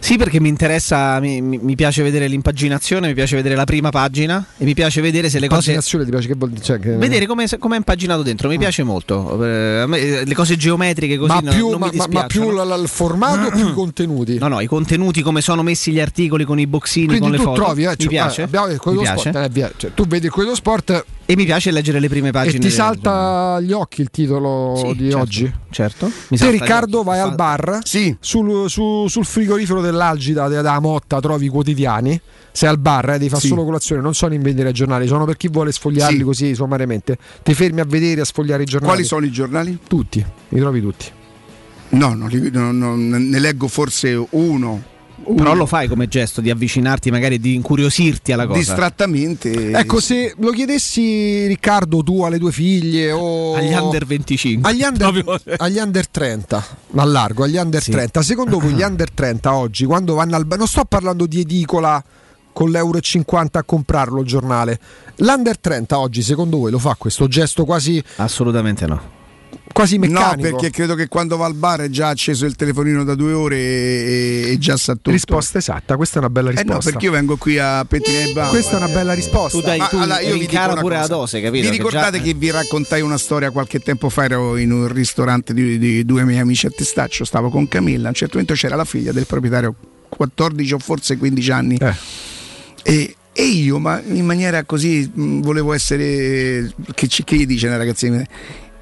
Sì, 0.00 0.16
perché 0.16 0.40
mi 0.40 0.48
interessa, 0.48 1.20
mi, 1.20 1.40
mi- 1.40 1.58
piace 1.74 2.02
vedere 2.02 2.28
l'impaginazione, 2.28 3.08
mi 3.08 3.14
piace 3.14 3.36
vedere 3.36 3.54
la 3.54 3.64
prima 3.64 3.90
pagina 3.90 4.44
e 4.56 4.64
mi 4.64 4.72
piace 4.74 5.00
vedere 5.00 5.28
se 5.28 5.38
le 5.38 5.48
cose. 5.48 5.60
Paginazione 5.66 6.04
ti 6.04 6.10
piace 6.10 6.28
che 6.28 6.34
vuol 6.34 6.50
dire? 6.50 6.62
Cioè 6.62 6.78
che- 6.78 6.96
Vedere 6.96 7.26
come 7.26 7.46
come 7.58 7.74
è 7.74 7.78
impaginato 7.78 8.22
dentro, 8.22 8.48
mi 8.48 8.58
piace 8.58 8.82
molto. 8.84 9.42
Eh, 9.44 9.84
me, 9.86 9.98
eh, 9.98 10.24
le 10.24 10.34
cose 10.34 10.56
geometriche 10.56 11.16
così 11.18 11.32
ma 11.32 11.40
no- 11.40 11.50
più, 11.50 11.68
non 11.70 11.80
ma, 11.80 11.90
mi 11.92 11.98
ma- 12.10 12.24
più 12.26 12.50
l- 12.50 12.54
l- 12.66 12.80
il 12.82 12.88
formato 12.88 13.46
o 13.48 13.50
più 13.50 13.68
i 13.68 13.72
contenuti? 13.74 14.38
No, 14.38 14.48
no, 14.48 14.60
i 14.60 14.66
contenuti, 14.66 15.20
come 15.22 15.40
sono 15.40 15.62
messi 15.62 15.92
gli 15.92 16.00
articoli 16.00 16.44
con 16.44 16.58
i 16.58 16.66
boxini, 16.66 17.06
Quindi 17.06 17.22
con 17.24 17.30
le 17.32 17.36
tu 17.38 17.42
foto. 17.44 17.62
trovi, 17.62 17.82
eh, 17.84 17.88
mi 17.88 17.96
cioè, 17.96 18.08
piace. 18.08 18.40
eh, 18.40 18.44
abbiamo 18.44 18.66
il 18.68 18.78
mi 18.98 19.02
piace. 19.02 19.30
Sport, 19.30 19.36
eh, 19.44 19.48
via, 19.50 19.70
cioè, 19.76 19.90
tu 19.94 20.06
vedi 20.06 20.28
dello 20.28 20.54
Sport 20.54 21.04
E 21.30 21.36
mi 21.36 21.44
piace 21.44 21.70
leggere 21.70 22.00
le 22.00 22.08
prime 22.08 22.28
e 22.28 22.32
pagine. 22.32 22.52
ti 22.54 22.58
del- 22.68 22.72
salta 22.72 23.54
agli 23.56 23.72
occhi 23.72 24.00
il 24.00 24.08
titolo 24.10 24.74
Sì, 24.76 24.94
di 24.96 25.04
certo, 25.10 25.18
oggi. 25.18 25.52
Certo. 25.70 26.10
Mi 26.28 26.38
Te 26.38 26.50
Riccardo 26.50 27.02
vai 27.02 27.18
al 27.18 27.34
bar, 27.34 27.80
sul, 28.20 28.70
su- 28.70 29.06
sul 29.08 29.24
frigorifero 29.26 29.82
dell'Algida 29.90 30.48
della 30.48 30.80
Motta 30.80 31.20
trovi 31.20 31.46
i 31.46 31.48
quotidiani, 31.48 32.20
sei 32.52 32.68
al 32.68 32.78
bar, 32.78 33.10
eh, 33.10 33.12
devi 33.18 33.28
fare 33.28 33.40
Sì. 33.42 33.48
solo 33.48 33.64
colazione, 33.64 34.00
non 34.02 34.14
sono 34.14 34.34
in 34.34 34.42
vendita 34.42 34.66
ai 34.68 34.72
giornali, 34.74 35.06
sono 35.06 35.24
per 35.24 35.36
chi 35.36 35.48
vuole 35.48 35.72
sfogliarli 35.72 36.18
Sì. 36.18 36.22
così 36.24 36.54
sommariamente. 36.54 37.16
Ti 37.42 37.54
fermi 37.54 37.80
a 37.80 37.84
vedere, 37.84 38.20
a 38.20 38.24
sfogliare 38.24 38.62
i 38.62 38.66
giornali. 38.66 38.92
Quali 38.92 39.06
sono 39.06 39.24
i 39.26 39.30
giornali? 39.30 39.78
Tutti, 39.86 40.24
li 40.48 40.58
trovi 40.60 40.80
tutti. 40.80 41.06
No, 41.90 42.14
non 42.14 42.28
li- 42.28 42.50
no, 42.50 42.70
no, 42.72 42.94
ne 42.96 43.38
leggo 43.38 43.66
forse 43.68 44.22
uno. 44.30 44.82
Però 45.36 45.54
lo 45.54 45.66
fai 45.66 45.88
come 45.88 46.08
gesto 46.08 46.40
di 46.40 46.50
avvicinarti, 46.50 47.10
magari 47.10 47.38
di 47.38 47.54
incuriosirti 47.54 48.32
alla 48.32 48.46
cosa. 48.46 48.58
Distrattamente. 48.58 49.72
Ecco, 49.72 50.00
se 50.00 50.34
lo 50.38 50.50
chiedessi 50.50 51.46
Riccardo 51.46 52.02
tu 52.02 52.22
alle 52.22 52.38
tue 52.38 52.52
figlie 52.52 53.12
o 53.12 53.54
Agli 53.54 53.72
under 53.74 54.06
25. 54.06 54.70
agli 54.70 54.82
under, 54.82 55.42
agli 55.58 55.78
under 55.78 56.08
30, 56.08 56.66
ma 56.90 57.04
largo, 57.04 57.44
agli 57.44 57.56
under 57.56 57.84
30, 57.84 58.22
secondo 58.22 58.58
voi 58.58 58.72
gli 58.72 58.82
under 58.82 59.10
30 59.10 59.54
oggi 59.54 59.84
quando 59.84 60.14
vanno 60.14 60.36
al 60.36 60.46
non 60.56 60.66
sto 60.66 60.84
parlando 60.84 61.26
di 61.26 61.40
edicola 61.40 62.02
con 62.52 62.70
l'euro 62.70 62.98
e 62.98 63.00
50 63.00 63.58
a 63.60 63.62
comprarlo 63.62 64.20
il 64.20 64.26
giornale. 64.26 64.80
L'under 65.16 65.58
30 65.58 65.98
oggi 65.98 66.22
secondo 66.22 66.58
voi 66.58 66.72
lo 66.72 66.78
fa 66.78 66.96
questo 66.98 67.28
gesto 67.28 67.64
quasi 67.64 68.02
Assolutamente 68.16 68.86
no. 68.86 69.17
Quasi 69.72 69.98
meccanico? 69.98 70.48
No, 70.50 70.56
perché 70.56 70.70
credo 70.70 70.94
che 70.94 71.08
quando 71.08 71.36
va 71.36 71.46
al 71.46 71.54
bar 71.54 71.80
è 71.82 71.88
già 71.88 72.08
acceso 72.08 72.46
il 72.46 72.54
telefonino 72.56 73.04
da 73.04 73.14
due 73.14 73.32
ore 73.32 73.56
e, 73.56 74.44
e 74.52 74.58
già 74.58 74.76
sa 74.76 74.94
tutto. 74.94 75.10
Risposta 75.10 75.58
esatta, 75.58 75.96
questa 75.96 76.16
è 76.16 76.18
una 76.18 76.30
bella 76.30 76.48
Eh 76.50 76.52
risposta. 76.52 76.74
no, 76.74 76.80
perché 76.90 77.04
io 77.06 77.12
vengo 77.12 77.36
qui 77.36 77.58
a 77.58 77.84
pettinare 77.84 78.24
i 78.30 78.32
bambini. 78.32 78.50
Questa 78.50 78.72
è 78.78 78.84
una 78.84 78.92
bella 78.94 79.12
risposta. 79.14 79.58
Tu 79.58 79.64
dai, 79.64 79.78
Ma 79.78 79.86
tu 79.86 79.96
allora, 79.96 80.20
io 80.20 80.32
vi 80.34 80.46
dico 80.46 80.74
pure 80.80 80.94
la 80.94 81.00
cosa. 81.02 81.06
dose, 81.14 81.40
capito? 81.40 81.62
Vi 81.64 81.70
Che 81.70 81.76
ricordate 81.76 82.18
già- 82.18 82.24
che 82.24 82.34
vi 82.34 82.50
raccontai 82.50 83.00
una 83.00 83.18
storia 83.18 83.50
qualche 83.50 83.78
tempo 83.80 84.08
fa? 84.08 84.24
Ero 84.24 84.56
in 84.56 84.72
un 84.72 84.88
ristorante 84.92 85.54
di, 85.54 85.78
di 85.78 86.04
due 86.04 86.24
miei 86.24 86.38
amici 86.40 86.66
a 86.66 86.70
Testaccio, 86.70 87.24
stavo 87.24 87.48
con 87.50 87.68
Camilla. 87.68 88.06
A 88.06 88.08
un 88.08 88.14
certo 88.14 88.38
momento 88.38 88.54
c'era 88.54 88.76
la 88.76 88.84
figlia 88.84 89.12
del 89.12 89.26
proprietario, 89.26 89.74
14 90.08 90.74
o 90.74 90.78
forse 90.78 91.16
15 91.16 91.50
anni. 91.50 91.76
Eh. 91.80 91.94
E, 92.82 93.14
e 93.32 93.42
io, 93.44 93.78
ma 93.78 94.00
in 94.04 94.24
maniera 94.24 94.64
così, 94.64 95.10
mh, 95.12 95.40
volevo 95.40 95.72
essere. 95.72 96.72
Che, 96.94 97.06
ci- 97.08 97.22
che 97.24 97.36
gli 97.36 97.46
dice 97.46 97.66
una 97.68 97.76
ragazzina? 97.76 98.24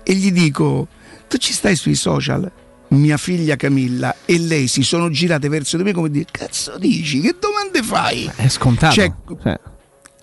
E 0.08 0.14
gli 0.14 0.30
dico: 0.30 0.86
Tu 1.26 1.36
ci 1.36 1.52
stai 1.52 1.74
sui 1.74 1.96
social? 1.96 2.48
Mia 2.88 3.16
figlia 3.16 3.56
Camilla 3.56 4.14
e 4.24 4.38
lei 4.38 4.68
si 4.68 4.84
sono 4.84 5.10
girate 5.10 5.48
verso 5.48 5.76
di 5.76 5.82
me 5.82 5.92
come 5.92 6.10
dire: 6.10 6.26
Cazzo 6.30 6.78
dici? 6.78 7.20
Che 7.20 7.34
domande 7.40 7.82
fai? 7.82 8.30
È 8.36 8.46
scontato. 8.46 8.94
Cioè, 8.94 9.12
Cioè, 9.42 9.60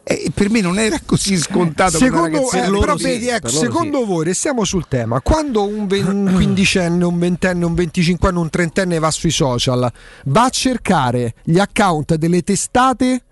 eh, 0.03 0.31
per 0.33 0.49
me 0.49 0.61
non 0.61 0.79
era 0.79 0.99
così 1.05 1.37
scontato. 1.37 1.97
Secondo, 1.97 2.49
eh, 2.51 2.61
però 2.61 2.95
15 2.95 3.03
vedi, 3.03 3.27
ecco, 3.27 3.49
secondo 3.49 4.05
voi 4.05 4.23
restiamo 4.23 4.63
sul 4.63 4.87
tema. 4.87 5.19
Quando 5.19 5.65
un 5.65 5.85
quindicenne, 6.33 7.03
un 7.03 7.19
ventenne, 7.19 7.65
un 7.65 7.73
venticinquenne, 7.73 8.39
un 8.39 8.49
trentenne 8.49 8.99
va 8.99 9.11
sui 9.11 9.31
social, 9.31 9.91
va 10.25 10.43
a 10.43 10.49
cercare 10.49 11.35
gli 11.43 11.59
account 11.59 12.15
delle 12.15 12.41
testate, 12.41 13.23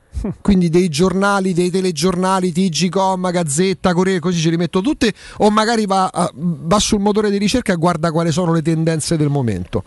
quindi 0.42 0.70
dei 0.70 0.90
giornali, 0.90 1.54
dei 1.54 1.70
telegiornali, 1.70 2.52
TG.com, 2.52 3.32
Gazzetta, 3.32 3.94
Corriere, 3.94 4.20
così 4.20 4.40
ce 4.40 4.50
li 4.50 4.58
metto 4.58 4.82
tutte, 4.82 5.14
o 5.38 5.50
magari 5.50 5.86
va, 5.86 6.08
a- 6.08 6.32
va 6.34 6.80
sul 6.80 7.00
motore 7.00 7.30
di 7.30 7.38
ricerca 7.38 7.74
e 7.74 7.76
guarda 7.76 8.12
quali 8.12 8.32
sono 8.32 8.54
le 8.54 8.62
tendenze 8.62 9.18
del 9.18 9.30
momento. 9.30 9.84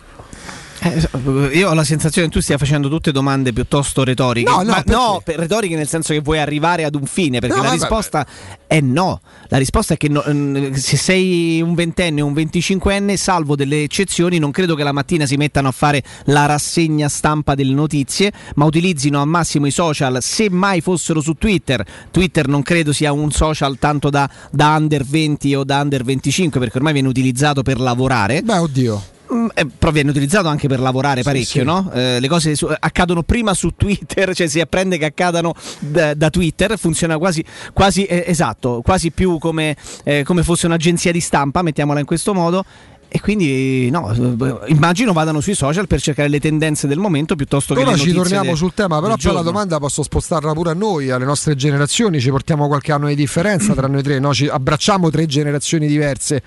Eh, 0.84 1.56
io 1.58 1.70
ho 1.70 1.74
la 1.74 1.84
sensazione 1.84 2.28
che 2.28 2.34
tu 2.34 2.40
stia 2.40 2.58
facendo 2.58 2.88
tutte 2.88 3.12
domande 3.12 3.52
piuttosto 3.52 4.04
retoriche. 4.04 4.50
No, 4.50 4.58
no, 4.58 4.64
Ma 4.64 4.74
perché? 4.82 4.90
no, 4.92 5.22
retoriche 5.24 5.76
nel 5.76 5.88
senso 5.88 6.12
che 6.12 6.20
vuoi 6.20 6.38
arrivare 6.38 6.84
ad 6.84 6.94
un 6.94 7.06
fine, 7.06 7.38
perché 7.40 7.56
No, 7.56 7.62
la 7.62 7.68
vabbè, 7.70 7.80
risposta 7.80 8.26
è 8.66 8.80
no. 8.80 9.20
La 9.48 9.58
risposta 9.58 9.94
è 9.94 9.96
che 9.96 10.08
no- 10.08 10.24
mm, 10.28 10.72
se 10.72 10.96
sei 10.96 11.60
un 11.62 11.74
ventenne 11.74 12.20
o 12.20 12.26
un 12.26 12.32
venticinquenne, 12.32 13.16
salvo 13.16 13.56
delle 13.56 13.82
eccezioni, 13.82 14.38
non 14.38 14.50
credo 14.50 14.74
che 14.74 14.82
la 14.82 14.92
mattina 14.92 15.26
si 15.26 15.36
mettano 15.36 15.68
a 15.68 15.72
fare 15.72 16.02
la 16.26 16.46
rassegna 16.46 17.08
stampa 17.08 17.54
delle 17.54 17.74
notizie, 17.74 18.32
ma 18.56 18.64
utilizzino 18.64 19.20
al 19.20 19.28
massimo 19.28 19.66
i 19.66 19.70
social, 19.70 20.18
se 20.20 20.50
mai 20.50 20.80
fossero 20.80 21.20
su 21.20 21.34
Twitter. 21.34 21.84
Twitter 22.10 22.48
non 22.48 22.62
credo 22.62 22.92
sia 22.92 23.12
un 23.12 23.30
social 23.30 23.78
tanto 23.78 24.10
da, 24.10 24.28
da 24.50 24.74
under 24.76 25.04
20 25.04 25.54
o 25.54 25.64
da 25.64 25.80
under 25.80 26.02
25, 26.04 26.60
perché 26.60 26.76
ormai 26.76 26.92
viene 26.92 27.08
utilizzato 27.08 27.62
per 27.62 27.78
lavorare. 27.80 28.42
Beh, 28.42 28.58
oddio. 28.58 29.02
Mm, 29.32 29.46
eh, 29.54 29.66
però 29.66 29.90
viene 29.90 30.10
utilizzato 30.10 30.48
anche 30.48 30.68
per 30.68 30.80
lavorare 30.80 31.22
parecchio, 31.22 31.60
sì. 31.60 31.66
no? 31.66 31.90
Eh, 31.94 32.20
le 32.20 32.28
cose 32.28 32.54
su- 32.54 32.68
accadono 32.78 33.22
prima 33.22 33.54
su 33.54 33.70
Twitter, 33.74 34.34
cioè 34.36 34.46
si 34.46 34.60
apprende 34.60 34.98
che 34.98 35.06
accadano 35.06 35.54
da, 35.78 36.12
da 36.14 36.28
Twitter, 36.28 36.78
funziona 36.78 37.16
quasi, 37.16 37.42
quasi 37.72 38.04
eh, 38.04 38.24
esatto, 38.26 38.82
quasi 38.84 39.10
più 39.12 39.38
come, 39.38 39.76
eh, 40.04 40.24
come 40.24 40.42
fosse 40.42 40.66
un'agenzia 40.66 41.10
di 41.10 41.20
stampa, 41.20 41.62
mettiamola 41.62 42.00
in 42.00 42.06
questo 42.06 42.34
modo. 42.34 42.64
E 43.08 43.20
quindi 43.20 43.90
no, 43.90 44.10
eh, 44.12 44.72
immagino 44.72 45.12
vadano 45.12 45.40
sui 45.40 45.54
social 45.54 45.86
per 45.86 46.00
cercare 46.00 46.28
le 46.28 46.40
tendenze 46.40 46.88
del 46.88 46.98
momento 46.98 47.36
piuttosto 47.36 47.72
che 47.72 47.82
Ora 47.82 47.96
ci 47.96 48.12
torniamo 48.12 48.50
de- 48.50 48.56
sul 48.56 48.74
tema, 48.74 49.00
però 49.00 49.14
poi 49.16 49.32
la 49.32 49.42
domanda 49.42 49.78
posso 49.78 50.02
spostarla 50.02 50.52
pure 50.52 50.70
a 50.70 50.74
noi, 50.74 51.10
alle 51.10 51.24
nostre 51.24 51.54
generazioni, 51.54 52.18
ci 52.18 52.30
portiamo 52.30 52.66
qualche 52.66 52.90
anno 52.90 53.06
di 53.06 53.14
differenza 53.14 53.72
tra 53.72 53.86
noi 53.86 54.02
tre, 54.02 54.18
no? 54.18 54.34
ci 54.34 54.48
abbracciamo 54.48 55.10
tre 55.10 55.26
generazioni 55.26 55.86
diverse. 55.86 56.42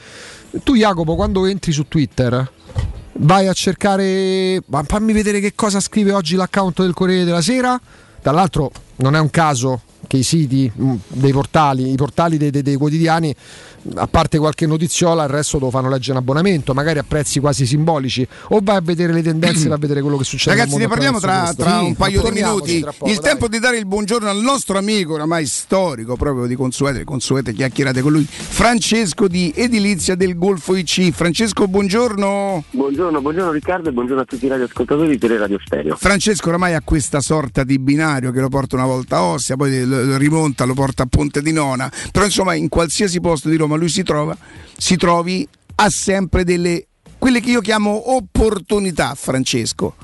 Tu 0.64 0.76
Jacopo, 0.76 1.16
quando 1.16 1.46
entri 1.46 1.72
su 1.72 1.88
Twitter, 1.88 2.52
vai 3.20 3.48
a 3.48 3.54
cercare, 3.54 4.62
ma 4.68 4.84
fammi 4.84 5.14
vedere 5.14 5.40
che 5.40 5.54
cosa 5.56 5.80
scrive 5.80 6.12
oggi 6.12 6.36
l'account 6.36 6.82
del 6.82 6.94
Corriere 6.94 7.24
della 7.24 7.42
Sera, 7.42 7.80
tra 8.22 8.32
l'altro 8.32 8.72
non 8.98 9.16
è 9.16 9.20
un 9.20 9.30
caso 9.30 9.82
che 10.08 10.18
i 10.18 10.24
siti 10.24 10.72
mh, 10.74 10.96
dei 11.08 11.32
portali, 11.32 11.92
i 11.92 11.96
portali 11.96 12.38
dei, 12.38 12.50
dei- 12.52 12.62
dei 12.62 12.76
quotidiani, 12.76 13.36
a 13.96 14.08
parte 14.08 14.38
qualche 14.38 14.66
notiziola, 14.68 15.24
il 15.24 15.30
resto 15.30 15.60
lo 15.60 15.70
fanno 15.70 15.90
leggere 15.90 16.12
in 16.14 16.18
abbonamento, 16.18 16.74
magari 16.74 17.00
a 17.00 17.04
prezzi 17.08 17.40
quasi 17.40 17.66
simbolici, 17.66 18.28
o 18.50 18.60
vai 18.62 18.78
a 18.78 18.82
vedere 18.82 19.14
le 19.14 19.22
tendenze, 19.22 19.68
vai 19.68 19.78
a 19.78 19.80
vedere 19.80 20.02
quello 20.02 20.18
che 20.18 20.24
succede. 20.24 20.56
Ragazzi, 20.58 20.78
ne 20.78 20.88
parliamo 20.88 21.20
tra, 21.20 21.54
tra 21.56 21.66
questo. 21.66 21.84
un 21.86 21.88
Sì, 21.92 21.96
paio 21.96 22.22
di 22.24 22.32
minuti. 22.32 22.80
poco, 22.80 23.10
il 23.10 23.16
dai. 23.16 23.24
tempo 23.24 23.48
di 23.48 23.60
dare 23.60 23.78
il 23.78 23.86
buongiorno 23.86 24.30
al 24.30 24.40
nostro 24.42 24.78
amico, 24.78 25.14
oramai 25.14 25.46
storico, 25.46 26.16
proprio 26.16 26.46
di 26.48 26.56
consuete, 26.56 27.04
consuete 27.04 27.54
chiacchierate 27.54 28.02
con 28.02 28.12
lui, 28.12 28.26
Francesco 28.30 29.28
di 29.28 29.52
Edilizia 29.56 30.16
del 30.16 30.38
Golfo 30.38 30.76
IC. 30.76 31.12
Francesco, 31.12 31.68
buongiorno. 31.68 32.64
Buongiorno, 32.72 33.22
buongiorno 33.22 33.52
Riccardo 33.52 33.90
e 33.90 33.92
buongiorno 33.92 34.22
a 34.22 34.26
tutti 34.26 34.46
i 34.46 34.50
radioascoltatori 34.50 35.10
di 35.10 35.18
Teleradio 35.18 35.60
Stereo. 35.64 35.96
Francesco 35.96 36.50
oramai 36.50 36.74
ha 36.74 36.82
questa 36.84 37.22
sorta 37.22 37.64
di 37.64 37.78
binario 37.80 38.32
che 38.32 38.40
lo 38.40 38.50
porta 38.50 38.76
una 38.76 38.86
volta 38.86 39.18
a 39.18 39.24
Ostia, 39.24 39.56
poi 39.56 39.86
lo 39.86 40.04
lo 40.04 40.18
rimonta, 40.18 40.66
lo 40.66 40.74
porta 40.74 41.04
a 41.04 41.06
Ponte 41.10 41.42
di 41.42 41.52
Nona, 41.52 41.92
però 42.12 42.26
insomma 42.26 42.54
in 42.56 42.70
qualsiasi 42.70 43.20
posto 43.20 43.50
di 43.50 43.56
Roma 43.56 43.67
lui 43.76 43.90
si 43.90 44.04
trova, 44.04 44.38
si 44.78 44.96
trovi, 44.96 45.48
ha 45.76 45.90
sempre 45.90 46.44
delle, 46.44 46.88
quelle 47.18 47.40
che 47.40 47.52
io 47.52 47.62
chiamo 47.62 48.16
opportunità, 48.16 49.14
Francesco. 49.16 49.96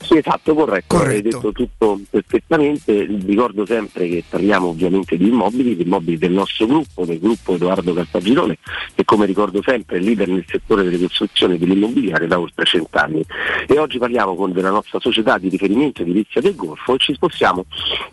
Sì, 0.00 0.16
esatto, 0.16 0.54
corretto, 0.54 0.96
hai 0.96 1.02
Corretto. 1.02 1.22
detto 1.28 1.52
tutto 1.52 2.00
perfettamente. 2.08 3.04
Ricordo 3.04 3.66
sempre 3.66 4.08
che 4.08 4.22
parliamo 4.28 4.68
ovviamente 4.68 5.16
di 5.16 5.26
immobili, 5.26 5.74
di 5.74 5.82
immobili 5.82 6.16
del 6.16 6.30
nostro 6.30 6.66
gruppo, 6.66 7.04
del 7.04 7.18
gruppo 7.18 7.54
Edoardo 7.56 7.92
Cartagirone, 7.92 8.58
che 8.94 9.04
come 9.04 9.26
ricordo 9.26 9.60
sempre 9.60 9.96
è 9.96 10.00
leader 10.00 10.28
nel 10.28 10.44
settore 10.46 10.84
delle 10.84 10.98
costruzioni 10.98 11.56
e 11.56 11.58
dell'immobiliare 11.58 12.28
da 12.28 12.38
oltre 12.38 12.64
cent'anni. 12.64 13.24
E 13.66 13.78
oggi 13.78 13.98
parliamo 13.98 14.36
con 14.36 14.52
della 14.52 14.70
nostra 14.70 15.00
società 15.00 15.36
di 15.36 15.48
riferimento 15.48 16.02
edilizia 16.02 16.40
del 16.40 16.54
Golfo 16.54 16.94
e 16.94 16.98
ci 16.98 17.14
spostiamo 17.14 17.64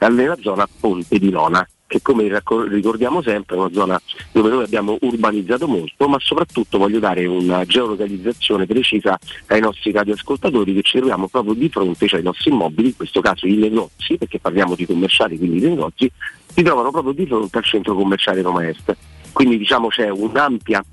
nella 0.10 0.38
zona 0.42 0.68
Ponte 0.80 1.20
di 1.20 1.30
Nona. 1.30 1.66
Che 1.88 2.02
come 2.02 2.28
ricordiamo 2.70 3.22
sempre 3.22 3.56
è 3.56 3.60
una 3.60 3.72
zona 3.72 4.02
dove 4.32 4.50
noi 4.50 4.64
abbiamo 4.64 4.98
urbanizzato 5.02 5.68
molto, 5.68 6.08
ma 6.08 6.18
soprattutto 6.20 6.78
voglio 6.78 7.00
dare 7.00 7.26
una 7.26 7.64
geolocalizzazione 7.64 8.66
precisa 8.66 9.18
ai 9.48 9.62
nostri 9.62 9.92
radioascoltatori 9.92 10.74
che 10.74 10.82
ci 10.82 10.98
troviamo 10.98 11.28
proprio 11.28 11.54
di 11.54 11.70
fronte, 11.70 12.08
cioè 12.08 12.20
ai 12.20 12.26
nostri 12.26 12.52
immobili, 12.52 12.90
in 12.90 12.96
questo 12.96 13.22
caso 13.22 13.46
i 13.46 13.56
negozi, 13.56 14.18
perché 14.18 14.40
parliamo 14.40 14.76
di 14.76 14.86
commerciali, 14.86 15.38
quindi 15.38 15.58
i 15.58 15.70
negozi, 15.70 16.12
si 16.48 16.64
trovano 16.64 16.90
proprio 16.90 17.14
di 17.14 17.26
fronte 17.26 17.58
al 17.58 17.64
centro 17.64 17.96
commerciale 17.96 18.42
Roma 18.42 18.68
Est. 18.68 18.96
Quindi 19.32 19.58
diciamo 19.58 19.90
c'è 19.90 20.10
un'ampia 20.10 20.84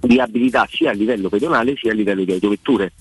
viabilità 0.00 0.68
sia 0.70 0.90
a 0.90 0.92
livello 0.92 1.28
pedonale 1.28 1.74
sia 1.76 1.92
a 1.92 1.94
livello 1.94 2.24
di 2.24 2.32
autovetture 2.32 2.92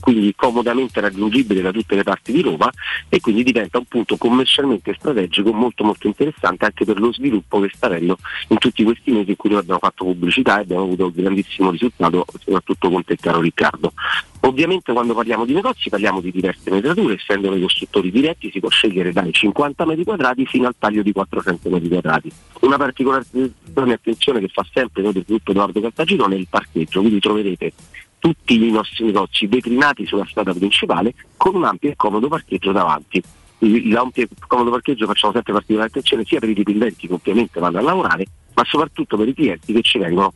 quindi 0.00 0.32
comodamente 0.34 1.00
raggiungibile 1.00 1.60
da 1.60 1.72
tutte 1.72 1.94
le 1.94 2.02
parti 2.02 2.32
di 2.32 2.42
Roma 2.42 2.70
e 3.08 3.20
quindi 3.20 3.42
diventa 3.42 3.78
un 3.78 3.84
punto 3.84 4.16
commercialmente 4.16 4.94
strategico 4.94 5.52
molto 5.52 5.84
molto 5.84 6.06
interessante 6.06 6.64
anche 6.64 6.84
per 6.84 6.98
lo 6.98 7.12
sviluppo 7.12 7.60
che 7.60 7.70
sta 7.74 7.86
avendo 7.86 8.18
in 8.48 8.58
tutti 8.58 8.84
questi 8.84 9.10
mesi 9.10 9.30
in 9.30 9.36
cui 9.36 9.50
noi 9.50 9.60
abbiamo 9.60 9.80
fatto 9.80 10.04
pubblicità 10.04 10.58
e 10.58 10.62
abbiamo 10.62 10.84
avuto 10.84 11.06
un 11.06 11.12
grandissimo 11.14 11.70
risultato 11.70 12.24
soprattutto 12.38 12.90
con 12.90 13.04
te 13.04 13.16
caro 13.16 13.40
Riccardo. 13.40 13.92
Ovviamente 14.40 14.92
quando 14.92 15.14
parliamo 15.14 15.44
di 15.44 15.52
negozi 15.52 15.88
parliamo 15.88 16.20
di 16.20 16.30
diverse 16.30 16.70
metrature, 16.70 17.14
essendo 17.14 17.50
noi 17.50 17.60
costruttori 17.60 18.10
diretti 18.10 18.50
si 18.52 18.60
può 18.60 18.68
scegliere 18.68 19.12
dai 19.12 19.32
50 19.32 19.84
metri 19.84 20.04
quadrati 20.04 20.46
fino 20.46 20.68
al 20.68 20.76
taglio 20.78 21.02
di 21.02 21.12
400 21.12 21.68
metri 21.70 21.88
quadrati. 21.88 22.32
Una 22.60 22.76
particolare 22.76 23.26
attenzione 23.74 24.40
che 24.40 24.48
fa 24.48 24.64
sempre 24.72 25.02
noi 25.02 25.12
del 25.12 25.24
gruppo 25.26 25.50
Edoardo 25.50 25.80
Cartagirone 25.80 26.36
è 26.36 26.38
il 26.38 26.46
parcheggio, 26.48 27.00
quindi 27.00 27.18
troverete 27.18 27.72
tutti 28.18 28.54
i 28.54 28.70
nostri 28.70 29.04
negozi 29.06 29.48
declinati 29.48 30.06
sulla 30.06 30.26
strada 30.26 30.52
principale 30.52 31.14
con 31.36 31.54
un 31.54 31.64
ampio 31.64 31.90
e 31.90 31.96
comodo 31.96 32.28
parcheggio 32.28 32.72
davanti. 32.72 33.22
Il- 33.60 33.90
L'ampio 33.90 34.22
e 34.24 34.28
comodo 34.46 34.70
parcheggio 34.70 35.06
facciamo 35.06 35.32
sempre 35.32 35.52
particolare 35.52 35.88
attenzione 35.88 36.24
sia 36.24 36.38
per 36.38 36.48
i 36.48 36.54
dipendenti 36.54 37.06
che 37.06 37.12
ovviamente 37.12 37.58
vanno 37.60 37.78
a 37.78 37.82
lavorare, 37.82 38.24
ma 38.54 38.64
soprattutto 38.64 39.16
per 39.16 39.28
i 39.28 39.34
clienti 39.34 39.72
che 39.72 39.82
ci 39.82 39.98
vengono 39.98 40.32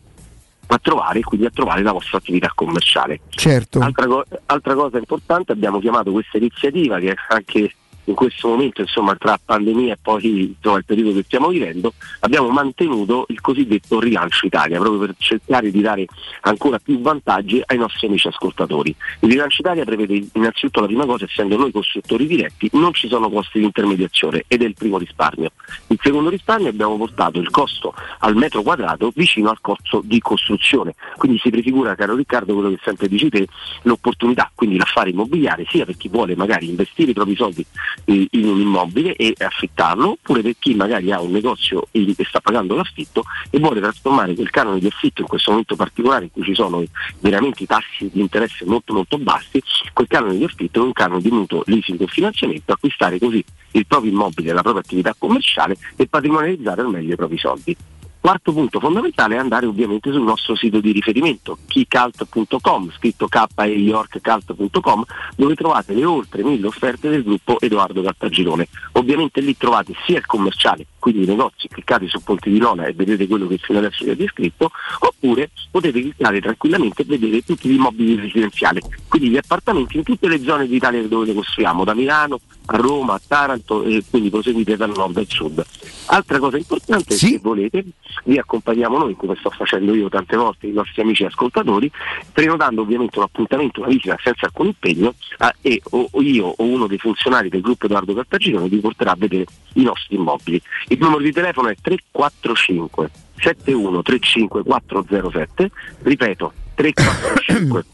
a 0.67 0.79
trovare 0.79 1.19
e 1.19 1.23
quindi 1.23 1.47
a 1.47 1.51
trovare 1.51 1.83
la 1.83 1.93
vostra 1.93 2.19
attività 2.19 2.51
commerciale. 2.55 3.21
Certo. 3.29 3.79
Altra, 3.81 4.07
co- 4.07 4.25
altra 4.47 4.75
cosa 4.75 4.99
importante, 4.99 5.53
abbiamo 5.53 5.79
chiamato 5.81 6.11
questa 6.13 6.39
iniziativa 6.39 6.99
che 6.99 7.15
anche 7.29 7.75
in 8.05 8.15
questo 8.15 8.49
momento, 8.49 8.81
insomma, 8.81 9.15
tra 9.17 9.39
pandemia 9.43 9.95
e 9.95 9.99
poi 10.01 10.55
insomma, 10.57 10.79
il 10.79 10.85
periodo 10.85 11.13
che 11.15 11.23
stiamo 11.25 11.49
vivendo, 11.49 11.95
abbiamo 12.21 12.49
mantenuto 12.49 13.27
il 13.29 13.41
cosiddetto 13.41 14.01
rilancio 14.01 14.47
Italia, 14.47 14.79
proprio 14.79 15.01
per 15.01 15.15
cercare 15.19 15.71
di 15.71 15.81
dare 15.81 16.07
ancora 16.43 16.79
più 16.79 17.01
vantaggi 17.01 17.63
ai 17.65 17.79
nostri 17.79 18.09
amici 18.09 18.29
ascoltatori. 18.29 18.95
Il 19.21 19.31
rilancio 19.31 19.61
Italia 19.61 19.85
prevede 19.85 20.27
innanzitutto 20.33 20.81
la 20.81 20.87
prima 20.87 21.07
cosa, 21.07 21.25
essendo 21.25 21.57
noi 21.57 21.71
costruttori 21.71 22.27
diretti, 22.27 22.69
non 22.73 22.93
ci 22.93 23.09
sono 23.09 23.31
costi 23.31 23.59
di 23.59 23.65
intermediazione 23.65 24.45
ed 24.49 24.63
è 24.63 24.67
il 24.67 24.75
primo 24.75 24.99
risparmio. 24.99 25.53
Il 25.89 25.99
secondo 26.03 26.29
risparmio 26.29 26.69
abbiamo 26.69 26.97
portato 26.97 27.39
il 27.39 27.51
costo 27.51 27.95
al 28.21 28.35
metro 28.35 28.63
quadrato 28.63 29.13
vicino 29.15 29.51
al 29.51 29.61
costo 29.61 30.01
di 30.05 30.21
costruzione, 30.21 30.95
quindi 31.17 31.39
si 31.39 31.51
prefigura, 31.51 31.95
caro 31.95 32.17
Riccardo, 32.17 32.55
quello 32.55 32.71
che 32.71 32.79
sempre 32.83 33.09
dici 33.09 33.29
te, 33.29 33.47
l'opportunità, 33.83 34.51
quindi 34.55 34.77
l'affare 34.77 35.11
immobiliare, 35.11 35.65
sia 35.69 35.85
per 35.85 35.97
chi 35.97 36.09
vuole 36.09 36.35
magari 36.37 36.69
investire 36.69 37.11
i 37.11 37.15
propri 37.15 37.37
soldi 37.37 37.65
in 38.05 38.49
un 38.49 38.61
immobile 38.61 39.15
e 39.17 39.35
affittarlo, 39.39 40.11
oppure 40.11 40.43
per 40.43 40.55
chi 40.59 40.75
magari 40.75 41.13
ha 41.13 41.21
un 41.21 41.31
negozio 41.31 41.89
e 41.91 42.15
sta 42.27 42.41
pagando 42.41 42.75
l'affitto 42.75 43.25
e 43.51 43.59
vuole 43.59 43.81
trasformare 43.81 44.35
quel 44.35 44.51
canone 44.51 44.79
di 44.79 44.87
affitto 44.87 45.23
in 45.23 45.27
questo 45.29 45.51
momento 45.51 45.77
particolare 45.77 46.25
in 46.25 46.31
cui 46.31 46.45
ci 46.45 46.55
sono 46.55 46.83
veramente 47.21 47.67
tassi 47.67 48.11
di 48.13 48.21
interesse 48.21 48.65
molto 48.65 48.93
molto 48.93 49.19
bassi, 49.19 49.63
quel 49.93 50.07
canone 50.09 50.37
di 50.37 50.45
affitto 50.45 50.81
in 50.81 50.87
un 50.87 50.93
canone 50.93 51.21
di 51.21 51.31
mutuo, 51.31 51.63
leasing 51.67 52.01
o 52.01 52.07
finanziamento, 52.07 52.73
acquistare 52.73 53.19
così 53.19 53.45
il 53.73 53.87
proprio 53.87 54.11
immobile, 54.13 54.53
la 54.53 54.63
propria 54.63 54.83
attività 54.83 55.15
commerciale 55.17 55.77
e 55.97 56.07
patrimonializzare 56.07 56.81
al 56.81 56.89
meglio 56.89 57.13
i 57.13 57.17
propri 57.17 57.39
soldi. 57.39 57.77
Quarto 58.23 58.53
punto 58.53 58.79
fondamentale 58.79 59.35
è 59.35 59.39
andare 59.39 59.67
ovviamente 59.67 60.13
sul 60.13 60.23
nostro 60.23 60.55
sito 60.55 60.79
di 60.79 60.93
riferimento, 60.93 61.59
keycult.com, 61.67 62.93
scritto 62.93 63.27
k 63.27 63.47
e 63.57 63.71
yorkcult.com, 63.71 65.05
dove 65.35 65.57
trovate 65.57 65.93
le 65.93 66.05
oltre 66.05 66.45
mille 66.45 66.69
offerte 66.69 67.09
del 67.09 67.25
gruppo 67.25 67.59
Edoardo 67.59 68.01
Cartagirone. 68.01 68.69
Ovviamente 68.93 69.41
lì 69.41 69.57
trovate 69.57 69.95
sia 70.07 70.19
il 70.19 70.27
commerciale, 70.27 70.87
quindi 71.01 71.25
i 71.25 71.27
negozi, 71.27 71.67
cliccate 71.67 72.07
su 72.07 72.23
Ponte 72.23 72.49
di 72.49 72.59
Nona 72.59 72.85
e 72.85 72.93
vedete 72.93 73.27
quello 73.27 73.49
che 73.49 73.59
fino 73.59 73.81
adesso 73.81 74.05
vi 74.05 74.11
ho 74.11 74.17
descritto, 74.17 74.71
oppure 75.01 75.51
potete 75.69 76.01
cliccare 76.01 76.41
tranquillamente 76.41 77.03
e 77.03 77.05
vedere 77.07 77.43
tutti 77.43 77.69
gli 77.69 77.75
immobili 77.75 78.15
residenziali, 78.15 78.81
quindi 79.09 79.31
gli 79.31 79.37
appartamenti 79.37 79.97
in 79.97 80.05
tutte 80.05 80.29
le 80.29 80.41
zone 80.41 80.69
d'Italia 80.69 81.03
dove 81.09 81.27
le 81.27 81.35
costruiamo, 81.35 81.83
da 81.83 81.93
Milano 81.93 82.39
a 82.67 82.77
Roma, 82.77 83.15
a 83.15 83.21
Taranto 83.27 83.83
e 83.83 84.05
quindi 84.09 84.31
proseguite 84.31 84.77
dal 84.77 84.93
nord 84.95 85.17
al 85.17 85.27
sud. 85.29 85.67
Altra 86.07 86.39
cosa 86.39 86.57
importante, 86.57 87.17
se 87.17 87.39
volete, 87.43 87.85
vi 88.25 88.39
accompagniamo 88.39 88.99
noi, 88.99 89.17
come 89.17 89.37
sto 89.37 89.51
facendo 89.51 89.95
io 89.95 90.09
tante 90.09 90.37
volte, 90.37 90.67
i 90.67 90.73
nostri 90.73 91.03
amici 91.03 91.25
ascoltatori, 91.25 91.91
prenotando 92.33 92.83
ovviamente 92.83 93.19
un 93.19 93.25
appuntamento, 93.25 93.81
una 93.81 93.89
visita 93.89 94.19
senza 94.23 94.47
alcun 94.47 94.67
impegno 94.67 95.15
ah, 95.39 95.55
e 95.61 95.81
o, 95.91 96.09
o 96.11 96.23
io 96.23 96.47
o 96.47 96.65
uno 96.65 96.87
dei 96.87 96.99
funzionari 96.99 97.49
del 97.49 97.61
gruppo 97.61 97.87
Edoardo 97.87 98.15
Cartagirone 98.15 98.69
vi 98.69 98.79
porterà 98.79 99.13
a 99.13 99.17
vedere 99.17 99.47
i 99.75 99.83
nostri 99.83 100.17
immobili. 100.17 100.61
Il 100.89 100.99
numero 100.99 101.23
di 101.23 101.33
telefono 101.33 101.69
è 101.69 101.77
345 101.81 103.11
7135 103.37 104.63
407, 104.63 105.71
ripeto 106.03 106.53
345 106.75 107.85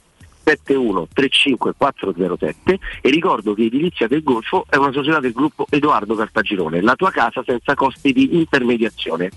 7135407 0.48 2.78
e 3.02 3.10
ricordo 3.10 3.52
che 3.54 3.64
Edilizia 3.64 4.08
del 4.08 4.22
Golfo 4.22 4.64
è 4.68 4.76
una 4.76 4.92
società 4.92 5.20
del 5.20 5.32
gruppo 5.32 5.66
Edoardo 5.68 6.14
Cartagirone, 6.14 6.80
la 6.80 6.94
tua 6.94 7.10
casa 7.10 7.42
senza 7.44 7.74
costi 7.74 8.12
di 8.12 8.38
intermediazione. 8.38 9.30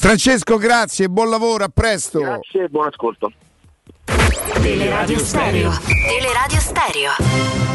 Francesco, 0.00 0.58
grazie, 0.58 1.08
buon 1.08 1.28
lavoro, 1.28 1.64
a 1.64 1.70
presto. 1.74 2.20
Grazie 2.20 2.62
e 2.62 2.68
buon 2.68 2.86
ascolto. 2.86 3.32
Teleradio 4.62 5.18
Stereo. 5.18 5.72
Teleradio 6.06 6.60
Stereo. 6.60 7.10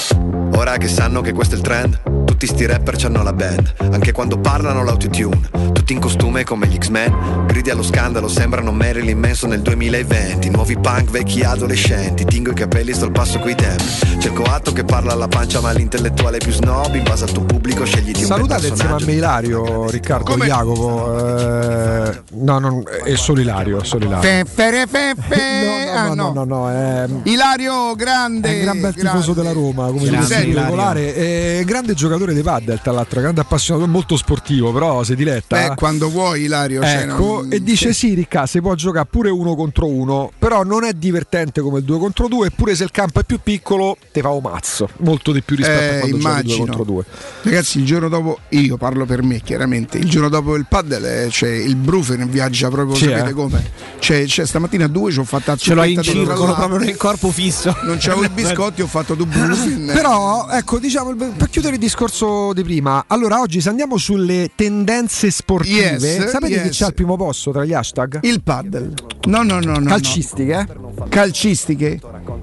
ora 0.53 0.77
che 0.77 0.87
sanno 0.87 1.21
che 1.21 1.33
questo 1.33 1.55
è 1.55 1.57
il 1.57 1.63
trend, 1.63 1.99
tutti 2.25 2.45
sti 2.47 2.65
rapper 2.65 2.95
c'hanno 2.97 3.23
la 3.23 3.33
band, 3.33 3.73
anche 3.91 4.11
quando 4.11 4.37
parlano 4.39 4.83
l'autotune, 4.83 5.49
tutti 5.73 5.93
in 5.93 5.99
costume 5.99 6.43
come 6.43 6.67
gli 6.67 6.77
X-Men, 6.77 7.45
gridi 7.47 7.69
allo 7.69 7.83
scandalo, 7.83 8.27
sembrano 8.27 8.71
Marilyn 8.71 9.17
Manson 9.17 9.49
nel 9.49 9.61
2020, 9.61 10.49
nuovi 10.49 10.77
punk 10.77 11.09
vecchi 11.11 11.43
adolescenti, 11.43 12.25
tingo 12.25 12.51
i 12.51 12.53
capelli, 12.55 12.93
sto 12.93 13.05
al 13.05 13.11
passo 13.11 13.39
coi 13.39 13.55
tempi, 13.55 13.83
c'è 14.17 14.27
il 14.27 14.33
coatto 14.33 14.71
che 14.73 14.83
parla 14.83 15.13
alla 15.13 15.27
pancia 15.27 15.59
ma 15.61 15.71
l'intellettuale 15.71 16.37
più 16.37 16.51
snob, 16.51 16.93
in 16.95 17.03
base 17.03 17.25
al 17.25 17.31
tuo 17.31 17.43
pubblico 17.43 17.85
scegliti 17.85 18.23
un 18.23 18.27
bel 18.29 18.37
Salutate 18.37 18.67
insieme 18.67 18.93
a 18.93 18.97
me 19.05 19.11
Ilario, 19.13 19.89
Riccardo, 19.89 20.35
Jacopo. 20.37 21.27
eh, 21.27 22.21
no, 22.33 22.59
non, 22.59 22.83
è 23.03 23.15
solo 23.15 23.41
Ilario, 23.41 23.81
è 23.81 23.85
solo 23.85 24.05
Ilario. 24.05 24.21
Fe, 24.23 24.45
fe, 24.45 24.85
fe. 24.87 25.59
No, 25.91 25.99
Ah, 26.01 26.07
no, 26.07 26.13
no, 26.13 26.31
no, 26.31 26.43
no, 26.45 26.69
è, 26.71 27.05
Ilario, 27.23 27.93
grande. 27.95 28.49
è 28.49 28.55
un 28.59 28.61
gran 28.61 28.79
bel 28.79 28.93
tifoso 28.95 29.33
della 29.33 29.51
Roma, 29.51 29.87
come 29.87 30.05
Grande 30.05 30.40
regolare, 30.45 31.13
è 31.59 31.63
grande 31.65 31.93
giocatore 31.93 32.33
di 32.33 32.41
paddle, 32.41 32.79
tra 32.81 32.91
l'altro, 32.91 33.21
grande 33.21 33.41
appassionato, 33.41 33.87
molto 33.87 34.17
sportivo, 34.17 34.71
però 34.71 35.03
si 35.03 35.15
diletta. 35.15 35.69
Beh, 35.69 35.75
quando 35.75 36.09
vuoi, 36.09 36.43
Ilario. 36.43 36.81
cioè, 36.81 37.05
Ecco, 37.09 37.41
non- 37.41 37.47
e 37.51 37.61
dice 37.63 37.93
sì, 37.93 38.13
Ricca, 38.13 38.45
si 38.45 38.61
può 38.61 38.73
giocare 38.75 39.07
pure 39.09 39.29
uno 39.29 39.55
contro 39.55 39.87
uno, 39.87 40.31
però 40.37 40.63
non 40.63 40.83
è 40.83 40.93
divertente 40.93 41.61
come 41.61 41.79
il 41.79 41.85
2 41.85 41.97
contro 41.99 42.27
2, 42.27 42.47
eppure 42.47 42.75
se 42.75 42.83
il 42.83 42.91
campo 42.91 43.19
è 43.19 43.23
più 43.23 43.39
piccolo 43.43 43.97
te 44.11 44.21
fa 44.21 44.29
un 44.29 44.41
mazzo, 44.43 44.89
molto 44.97 45.31
di 45.31 45.41
più 45.41 45.55
rispetto 45.55 45.79
Eh, 45.81 45.95
a 45.97 45.99
quando 45.99 46.17
giochi 46.17 46.21
2 46.21 46.29
immagino. 46.31 46.65
contro 46.65 46.83
2. 46.83 47.03
Ragazzi, 47.43 47.79
il 47.79 47.85
giorno 47.85 48.09
dopo, 48.09 48.39
io 48.49 48.77
parlo 48.77 49.05
per 49.05 49.23
me 49.23 49.41
chiaramente, 49.41 49.97
il 49.97 50.09
giorno 50.09 50.29
dopo 50.29 50.55
il 50.55 50.65
paddle, 50.67 51.25
eh, 51.25 51.29
cioè 51.29 51.49
il 51.49 51.75
Brufen 51.75 52.29
viaggia 52.29 52.69
proprio, 52.69 52.95
Sì, 52.95 53.05
sapete 53.05 53.29
eh. 53.29 53.33
come? 53.33 53.71
Cioè, 53.99 54.25
cioè, 54.25 54.45
stamattina 54.45 54.85
a 54.85 54.87
due 54.87 55.11
ci 55.11 55.19
ho 55.19 55.23
fatto 55.23 55.55
Ce 55.57 55.73
l'ho 55.73 55.83
in 55.83 56.01
circolo 56.01 56.53
proprio 56.53 56.77
nel 56.79 56.95
corpo 56.97 57.29
fisso. 57.31 57.75
Non 57.83 57.97
c'avevo 57.99 58.23
i 58.23 58.29
biscotti, 58.33 58.81
ho 58.81 58.87
fatto 58.87 59.13
due 59.15 59.25
Brufen. 59.25 59.91
Però, 59.93 60.30
ecco, 60.49 60.79
diciamo, 60.79 61.15
per 61.15 61.49
chiudere 61.49 61.75
il 61.75 61.79
discorso 61.79 62.53
di 62.53 62.63
prima, 62.63 63.05
allora 63.07 63.39
oggi 63.39 63.61
se 63.61 63.69
andiamo 63.69 63.97
sulle 63.97 64.51
tendenze 64.55 65.31
sportive, 65.31 66.07
Yes, 66.07 66.27
sapete 66.27 66.59
chi 66.61 66.67
yes. 66.67 66.77
c'è 66.77 66.85
al 66.85 66.93
primo 66.93 67.15
posto 67.15 67.51
tra 67.51 67.65
gli 67.65 67.73
hashtag? 67.73 68.19
Il 68.23 68.41
paddle. 68.41 68.93
No, 69.27 69.43
no, 69.43 69.59
no, 69.59 69.77
no. 69.77 69.89
Calcistiche, 69.89 70.51
eh? 70.51 70.73
no. 70.73 71.05
Calcistiche. 71.09 71.99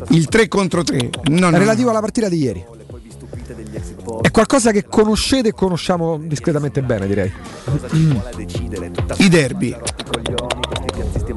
Il 0.09 0.29
3 0.29 0.49
contro 0.49 0.83
3. 0.83 1.11
No, 1.31 1.51
no, 1.51 1.59
relativo 1.59 1.91
alla 1.91 2.01
partita 2.01 2.29
di 2.29 2.39
ieri. 2.39 2.65
È 4.23 4.31
qualcosa 4.31 4.73
che 4.73 4.85
conoscete 4.85 5.49
e 5.49 5.53
conosciamo 5.53 6.19
discretamente 6.19 6.83
bene, 6.83 7.07
direi. 7.07 7.33
I 9.17 9.29
derby. 9.29 9.77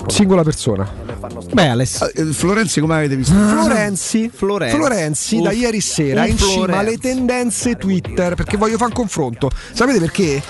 Singola 0.07 0.43
persona. 0.43 1.10
Beh, 1.53 1.67
Aless- 1.67 2.11
Eh, 2.15 2.25
Florenzi 2.33 2.79
come 2.79 2.95
avete 2.95 3.15
visto? 3.15 3.33
Florenzi, 3.33 4.29
Florenzi. 4.33 4.75
Florenzi 4.75 5.41
da 5.41 5.51
ieri 5.51 5.81
sera 5.81 6.25
in 6.25 6.37
cima 6.37 6.51
Florenzi. 6.65 6.79
alle 6.79 6.97
tendenze 6.97 7.75
Twitter 7.75 8.35
perché 8.35 8.57
voglio 8.57 8.77
fare 8.77 8.89
un 8.89 8.95
confronto. 8.95 9.49
Sapete 9.73 9.99
perché? 9.99 10.41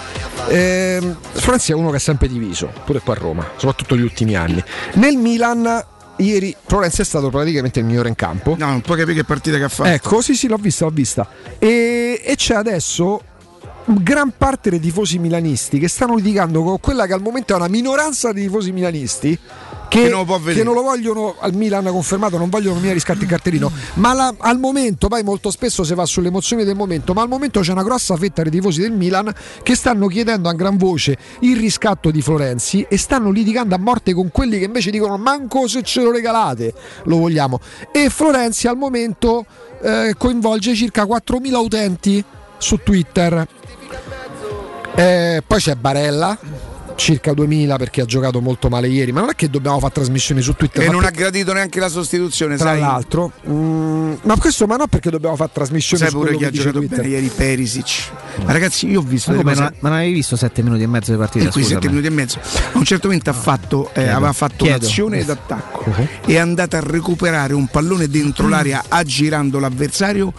Ehm, 0.49 1.17
Florenzi 1.33 1.71
è 1.71 1.75
uno 1.75 1.89
che 1.89 1.97
è 1.97 1.99
sempre 1.99 2.27
diviso, 2.27 2.71
pure 2.85 2.99
qua 2.99 3.13
a 3.15 3.17
Roma, 3.17 3.47
soprattutto 3.57 3.95
negli 3.95 4.03
ultimi 4.03 4.35
anni. 4.35 4.63
Nel 4.93 5.17
Milan 5.17 5.85
ieri 6.17 6.55
Florenzi 6.65 7.01
è 7.01 7.05
stato 7.05 7.29
praticamente 7.31 7.79
il 7.79 7.85
migliore 7.85 8.09
in 8.09 8.15
campo. 8.15 8.55
No, 8.57 8.67
non 8.67 8.81
puoi 8.81 8.97
capire 8.97 9.15
che 9.15 9.23
partita 9.23 9.57
che 9.57 9.63
ha 9.63 9.69
fatto. 9.69 9.89
Ecco, 9.89 10.21
sì, 10.21 10.35
sì, 10.35 10.47
l'ho 10.47 10.57
vista, 10.57 10.85
l'ho 10.85 10.91
vista. 10.91 11.27
E, 11.57 12.21
e 12.23 12.35
c'è 12.35 12.53
adesso 12.53 13.21
gran 13.85 14.31
parte 14.37 14.69
dei 14.69 14.79
tifosi 14.79 15.17
milanisti 15.17 15.79
che 15.79 15.87
stanno 15.87 16.15
litigando 16.15 16.61
con 16.61 16.79
quella 16.79 17.07
che 17.07 17.13
al 17.13 17.21
momento 17.21 17.53
è 17.53 17.55
una 17.55 17.67
minoranza 17.67 18.31
di 18.31 18.41
tifosi 18.41 18.71
milanisti. 18.71 19.37
Che, 19.91 20.03
Che 20.03 20.07
non 20.09 20.25
che 20.45 20.63
non 20.63 20.73
lo 20.73 20.83
vogliono 20.83 21.35
al 21.37 21.53
Milan 21.53 21.83
confermato, 21.83 22.37
non 22.37 22.47
vogliono 22.47 22.79
mia 22.79 22.93
riscatti 22.93 23.23
in 23.23 23.27
cartellino. 23.27 23.69
Ma 23.95 24.13
la- 24.13 24.33
al 24.37 24.57
momento, 24.57 25.09
poi 25.09 25.21
molto 25.21 25.51
spesso 25.51 25.83
si 25.83 25.93
va 25.93 26.05
sulle 26.05 26.29
emozioni 26.29 26.63
del 26.63 26.77
momento, 26.77 27.11
ma 27.11 27.23
al 27.23 27.27
momento 27.27 27.59
c'è 27.59 27.73
una 27.73 27.83
grossa 27.83 28.15
fetta 28.15 28.41
dei 28.41 28.51
tifosi 28.53 28.79
del 28.79 28.93
Milan 28.93 29.29
che 29.61 29.75
stanno 29.75 30.07
chiedendo 30.07 30.47
a 30.47 30.53
gran 30.53 30.77
voce 30.77 31.17
il 31.41 31.57
riscatto 31.57 32.09
di 32.09 32.21
Florenzi 32.21 32.85
e 32.87 32.95
stanno 32.95 33.31
litigando 33.31 33.75
a 33.75 33.79
morte 33.79 34.13
con 34.13 34.31
quelli 34.31 34.59
che 34.59 34.63
invece 34.63 34.91
dicono 34.91 35.17
manco 35.17 35.67
se 35.67 35.81
ce 35.81 36.01
lo 36.01 36.11
regalate, 36.11 36.73
lo 37.03 37.17
vogliamo. 37.17 37.59
E 37.91 38.09
Florenzi 38.09 38.69
al 38.69 38.77
momento 38.77 39.45
eh, 39.81 40.15
coinvolge 40.17 40.73
circa 40.73 41.03
4.000 41.03 41.55
utenti 41.55 42.23
su 42.57 42.79
Twitter. 42.81 43.45
Eh, 44.95 45.43
poi 45.45 45.59
c'è 45.59 45.75
Barella, 45.75 46.37
circa 47.01 47.33
2000 47.33 47.77
perché 47.77 48.01
ha 48.01 48.05
giocato 48.05 48.41
molto 48.41 48.69
male 48.69 48.87
ieri, 48.87 49.11
ma 49.11 49.21
non 49.21 49.29
è 49.29 49.35
che 49.35 49.49
dobbiamo 49.49 49.79
fare 49.79 49.91
trasmissioni 49.93 50.39
su 50.41 50.53
Twitter. 50.53 50.83
E 50.83 50.85
non 50.89 50.99
per- 50.99 51.07
ha 51.07 51.09
gradito 51.11 51.51
neanche 51.51 51.79
la 51.79 51.89
sostituzione, 51.89 52.57
tra 52.57 52.67
sai? 52.69 52.79
l'altro, 52.79 53.31
Mm, 53.49 54.13
ma 54.23 54.37
questo 54.37 54.67
ma 54.67 54.75
non 54.75 54.87
perché 54.87 55.09
dobbiamo 55.09 55.35
fare 55.35 55.49
trasmissioni 55.51 56.03
Sai 56.03 56.11
su 56.11 56.19
pure 56.19 56.35
chi 56.37 56.45
ha 56.45 56.51
giocato 56.51 56.77
Twitter. 56.77 56.97
bene 57.01 57.09
ieri 57.13 57.31
Perisic. 57.35 58.09
Ma 58.45 58.51
ragazzi, 58.51 58.87
io 58.87 58.99
ho 58.99 59.03
visto 59.03 59.31
Ma, 59.31 59.37
come, 59.37 59.53
ma 59.55 59.71
non 59.79 59.93
avevi 59.93 60.13
visto 60.13 60.35
7 60.35 60.61
minuti 60.61 60.83
e 60.83 60.87
mezzo 60.87 61.11
di 61.11 61.17
partita? 61.17 61.45
E 61.45 61.49
qui 61.49 61.61
scusami. 61.63 61.81
7 61.81 61.87
minuti 61.89 62.07
e 62.07 62.11
mezzo. 62.11 62.39
A 62.73 62.77
un 62.77 62.83
certo 62.85 63.07
momento 63.07 63.29
ha 63.29 63.33
fatto, 63.33 63.89
eh, 63.93 64.07
aveva 64.07 64.31
fatto 64.33 64.63
Chiedo. 64.65 64.77
un'azione 64.85 65.25
d'attacco. 65.25 65.85
È 66.25 66.37
andata 66.37 66.77
a 66.77 66.81
recuperare 66.83 67.53
un 67.53 67.67
pallone 67.67 68.07
dentro 68.07 68.47
l'area 68.47 68.83
aggirando 68.87 69.57
l'avversario. 69.59 70.33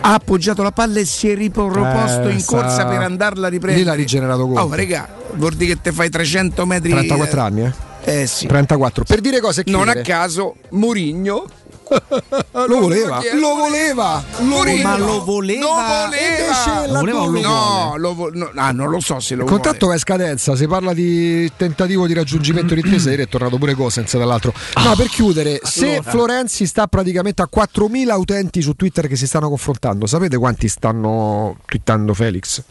Ha 0.00 0.14
appoggiato 0.14 0.62
la 0.62 0.70
palla 0.72 1.00
e 1.00 1.04
si 1.04 1.28
è 1.30 1.34
riproposto 1.34 2.28
Eh, 2.28 2.32
in 2.32 2.44
corsa 2.44 2.68
sta- 2.70 2.86
per 2.86 3.00
andarla 3.02 3.46
a 3.46 3.50
riprendere. 3.50 3.82
Lì 3.84 3.88
l'ha 3.90 3.94
rigenerato 3.96 4.46
Conte. 4.46 4.60
Oh, 4.60 4.74
regà, 4.74 5.08
vuol 5.34 5.54
dire 5.54 5.74
che 5.74 5.80
te 5.82 5.92
fai 5.92 6.08
300 6.10 6.64
metri. 6.66 6.90
34 6.90 7.40
anni, 7.40 7.62
eh? 7.64 7.72
Eh 8.08 8.26
sì. 8.26 8.46
34. 8.46 9.04
Per 9.04 9.20
dire 9.20 9.40
cose 9.40 9.62
e 9.62 9.70
Non 9.70 9.88
a 9.88 9.94
caso, 9.96 10.54
Murigno 10.70 11.44
lo 11.88 12.80
voleva, 12.80 13.20
lo 13.34 13.54
voleva, 13.54 14.22
lo 14.40 14.48
voleva. 14.48 14.88
Ma 14.90 14.96
lo 14.98 15.24
voleva? 15.24 15.66
Lo 15.66 15.74
voleva. 16.08 16.86
Lo 16.86 17.24
voleva 17.26 17.48
No, 17.48 17.96
lo 17.96 18.14
vo- 18.14 18.30
no, 18.32 18.50
ah, 18.54 18.72
non 18.72 18.90
lo 18.90 19.00
so 19.00 19.20
se 19.20 19.34
lo 19.34 19.42
Il 19.42 19.48
vuole. 19.48 19.62
contratto 19.62 19.86
va 19.86 19.92
in 19.94 19.98
scadenza, 20.00 20.56
si 20.56 20.66
parla 20.66 20.92
di 20.92 21.50
tentativo 21.56 22.06
di 22.06 22.14
raggiungimento 22.14 22.74
di 22.74 22.80
intesa, 22.80 23.10
ieri 23.10 23.22
è 23.22 23.28
tornato 23.28 23.56
pure 23.58 23.74
Cosens 23.74 24.16
dall'altro. 24.16 24.52
No, 24.82 24.94
per 24.96 25.08
chiudere, 25.08 25.60
se 25.62 25.96
allora. 25.96 26.10
Florenzi 26.10 26.66
sta 26.66 26.86
praticamente 26.86 27.42
a 27.42 27.48
4.000 27.54 28.16
utenti 28.18 28.60
su 28.62 28.74
Twitter 28.74 29.06
che 29.06 29.16
si 29.16 29.26
stanno 29.26 29.48
confrontando, 29.48 30.06
sapete 30.06 30.36
quanti 30.36 30.68
stanno 30.68 31.56
twittando 31.66 32.14
Felix? 32.14 32.62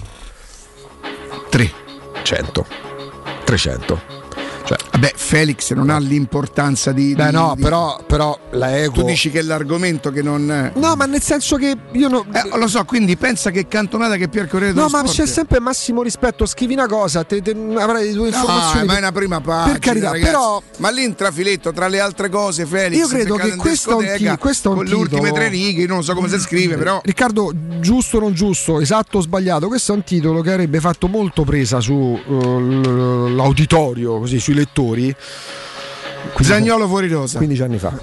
3. 1.49 1.71
100. 2.23 2.65
300. 3.45 4.14
Cioè, 4.65 4.77
Vabbè, 4.93 5.13
Felix 5.15 5.71
non 5.73 5.91
ha 5.91 5.99
l'importanza 5.99 6.91
di. 6.91 7.13
beh 7.13 7.25
di- 7.27 7.31
no, 7.33 7.53
di- 7.55 7.61
però, 7.61 7.99
però 8.07 8.35
la 8.51 8.75
ego... 8.77 8.93
Tu 9.01 9.03
dici 9.03 9.29
che 9.29 9.39
è 9.39 9.41
l'argomento 9.43 10.09
che 10.09 10.23
non. 10.23 10.71
No, 10.73 10.95
ma 10.95 11.05
nel 11.05 11.21
senso 11.21 11.55
che 11.57 11.75
io 11.91 12.07
non... 12.07 12.25
Eh, 12.33 12.57
lo 12.57 12.67
so, 12.67 12.83
quindi 12.85 13.15
pensa 13.15 13.51
che 13.51 13.67
cantonata 13.67 14.15
che 14.15 14.27
Pier 14.27 14.47
Corriere 14.47 14.73
No, 14.73 14.87
ma 14.87 14.99
Sport. 14.99 15.13
c'è 15.13 15.27
sempre 15.27 15.59
massimo 15.59 16.01
rispetto. 16.01 16.47
Scrivi 16.47 16.73
una 16.73 16.87
cosa, 16.87 17.23
te, 17.23 17.41
te- 17.43 17.51
avrai 17.77 18.11
due 18.13 18.29
No, 18.31 18.35
informazioni. 18.37 18.87
ma 18.87 18.95
è 18.95 18.99
una 18.99 19.11
prima 19.11 19.39
pagina. 19.41 19.71
Per 19.73 19.79
carità, 19.81 20.09
ragazzi. 20.11 20.31
però 20.31 20.59
Ma 20.77 20.89
lì 20.89 21.03
in 21.03 21.13
trafiletto, 21.13 21.71
tra 21.71 21.87
le 21.87 21.99
altre 21.99 22.29
cose, 22.29 22.65
Felix. 22.65 22.97
Io 22.97 23.07
credo 23.07 23.35
che 23.35 23.55
questo 23.57 23.91
è 23.91 23.93
un 23.93 23.99
discoteca, 24.01 24.31
ti- 24.31 24.37
questo 24.39 24.69
è 24.69 24.71
un 24.71 24.77
Con 24.77 24.85
le 24.87 24.95
ultime 24.95 25.19
titolo- 25.21 25.35
tre 25.35 25.47
righe, 25.49 25.85
non 25.85 26.03
so 26.03 26.15
come 26.15 26.27
si 26.29 26.39
scrive, 26.39 26.75
però. 26.75 27.01
Riccardo, 27.03 27.51
giusto 27.81 28.17
o 28.17 28.21
non 28.21 28.33
giusto, 28.33 28.79
esatto 28.79 29.19
o 29.19 29.21
sbagliato, 29.21 29.67
questo 29.67 29.91
è 29.91 29.95
un 29.95 30.03
titolo 30.03 30.41
che 30.41 30.51
avrebbe 30.53 30.79
fatto 30.79 31.07
molto 31.07 31.43
presa 31.43 31.79
sull'auditorio, 31.79 34.17
così 34.19 34.39
sui 34.39 34.53
lettori. 34.55 35.15
Zagnolo 36.39 36.87
fuori 36.87 37.07
rosa. 37.07 37.37
15 37.37 37.61
anni 37.61 37.77
fa. 37.77 37.93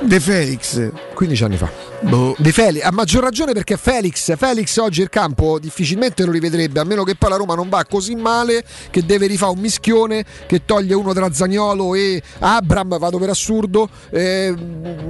De 0.00 0.20
Felix. 0.20 0.90
15 1.14 1.44
anni 1.44 1.56
fa. 1.56 1.88
Boh. 2.00 2.36
De 2.38 2.52
Felix, 2.52 2.84
a 2.84 2.92
maggior 2.92 3.24
ragione 3.24 3.52
perché 3.52 3.76
Felix, 3.76 4.36
Felix 4.36 4.76
oggi 4.76 5.02
il 5.02 5.08
campo 5.08 5.58
difficilmente 5.58 6.24
lo 6.24 6.30
rivedrebbe, 6.30 6.78
a 6.78 6.84
meno 6.84 7.02
che 7.02 7.16
poi 7.16 7.30
la 7.30 7.36
Roma 7.36 7.56
non 7.56 7.68
va 7.68 7.84
così 7.84 8.14
male 8.14 8.62
che 8.90 9.04
deve 9.04 9.26
rifare 9.26 9.52
un 9.52 9.58
mischione 9.58 10.24
che 10.46 10.64
toglie 10.64 10.94
uno 10.94 11.12
tra 11.12 11.32
Zagnolo 11.32 11.94
e 11.96 12.22
Abram, 12.38 12.98
vado 12.98 13.18
per 13.18 13.30
assurdo, 13.30 13.88
eh, 14.10 14.54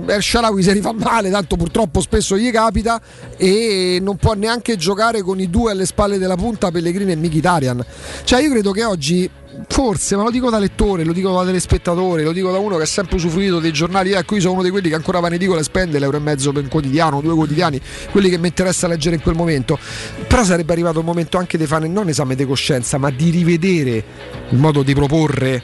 El 0.06 0.22
Sharawi 0.22 0.62
si 0.62 0.72
rifà 0.72 0.92
male, 0.92 1.28
tanto 1.30 1.56
purtroppo 1.56 2.00
spesso 2.00 2.38
gli 2.38 2.50
capita 2.50 3.00
e 3.36 3.98
non 4.00 4.16
può 4.16 4.32
neanche 4.32 4.76
giocare 4.76 5.20
con 5.20 5.38
i 5.40 5.50
due 5.50 5.72
alle 5.72 5.84
spalle 5.84 6.16
della 6.16 6.36
punta 6.36 6.70
Pellegrini 6.70 7.12
e 7.12 7.16
Mkhitaryan. 7.16 7.84
Cioè 8.24 8.40
io 8.40 8.50
credo 8.50 8.70
che 8.72 8.84
oggi 8.84 9.30
forse, 9.66 10.16
ma 10.16 10.22
lo 10.22 10.30
dico 10.30 10.50
da 10.50 10.58
lettore, 10.58 11.04
lo 11.04 11.12
dico 11.12 11.32
da 11.32 11.44
telespettatore, 11.44 12.22
lo 12.22 12.32
dico 12.32 12.50
da 12.50 12.58
uno 12.58 12.76
che 12.76 12.82
ha 12.82 12.86
sempre 12.86 13.16
usufruito 13.16 13.58
dei 13.58 13.72
giornali. 13.72 14.12
Ecco, 14.12 14.34
io 14.34 14.40
sono 14.40 14.54
uno 14.54 14.62
di 14.62 14.70
quelli 14.70 14.88
che 14.88 14.94
ancora 14.94 15.20
va 15.20 15.28
in 15.28 15.34
edicola 15.34 15.60
e 15.60 15.62
spende 15.62 15.98
l'euro 15.98 16.16
e 16.16 16.20
mezzo 16.20 16.52
per 16.52 16.62
un 16.62 16.68
quotidiano, 16.68 17.20
due 17.20 17.34
quotidiani, 17.34 17.80
quelli 18.10 18.28
che 18.30 18.38
mi 18.38 18.48
interessa 18.48 18.86
leggere 18.86 19.16
in 19.16 19.22
quel 19.22 19.34
momento. 19.34 19.78
Però 20.26 20.44
sarebbe 20.44 20.72
arrivato 20.72 20.98
il 21.00 21.04
momento 21.04 21.38
anche 21.38 21.58
di 21.58 21.66
fare 21.66 21.88
non 21.88 22.08
esame 22.08 22.34
di 22.34 22.44
coscienza, 22.46 22.98
ma 22.98 23.10
di 23.10 23.30
rivedere 23.30 24.04
il 24.50 24.58
modo 24.58 24.82
di 24.82 24.94
proporre. 24.94 25.62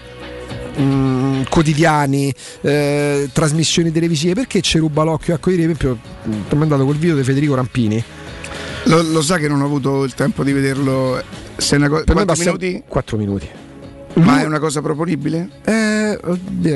mm, 0.76 1.42
quotidiani, 1.49 2.34
eh, 2.62 3.28
trasmissioni 3.32 3.92
televisive, 3.92 4.34
perché 4.34 4.61
ci 4.61 4.78
ruba 4.78 5.05
l'occhio? 5.05 5.34
Ecco, 5.34 5.51
ieri, 5.51 5.62
per 5.62 5.70
esempio, 5.70 5.99
mm, 6.28 6.32
ti 6.49 6.55
ho 6.55 6.57
mandato 6.57 6.84
quel 6.84 6.97
video 6.97 7.14
di 7.14 7.22
Federico 7.22 7.55
Rampini. 7.55 8.03
Lo, 8.86 9.03
lo 9.03 9.22
sa 9.22 9.38
che 9.38 9.47
non 9.47 9.62
ho 9.62 9.66
avuto 9.66 10.03
il 10.03 10.14
tempo 10.14 10.42
di 10.42 10.53
vederlo. 10.53 11.22
Se 11.57 11.76
una 11.76 11.88
co- 11.88 12.03
Per 12.05 12.14
me 12.16 12.24
basta 12.24 12.45
minuti? 12.45 12.82
4 12.88 13.16
minuti. 13.16 13.49
Ma 14.14 14.40
è 14.42 14.44
una 14.44 14.58
cosa 14.60 14.80
proponibile? 14.80 15.48
Eh, 15.64 16.18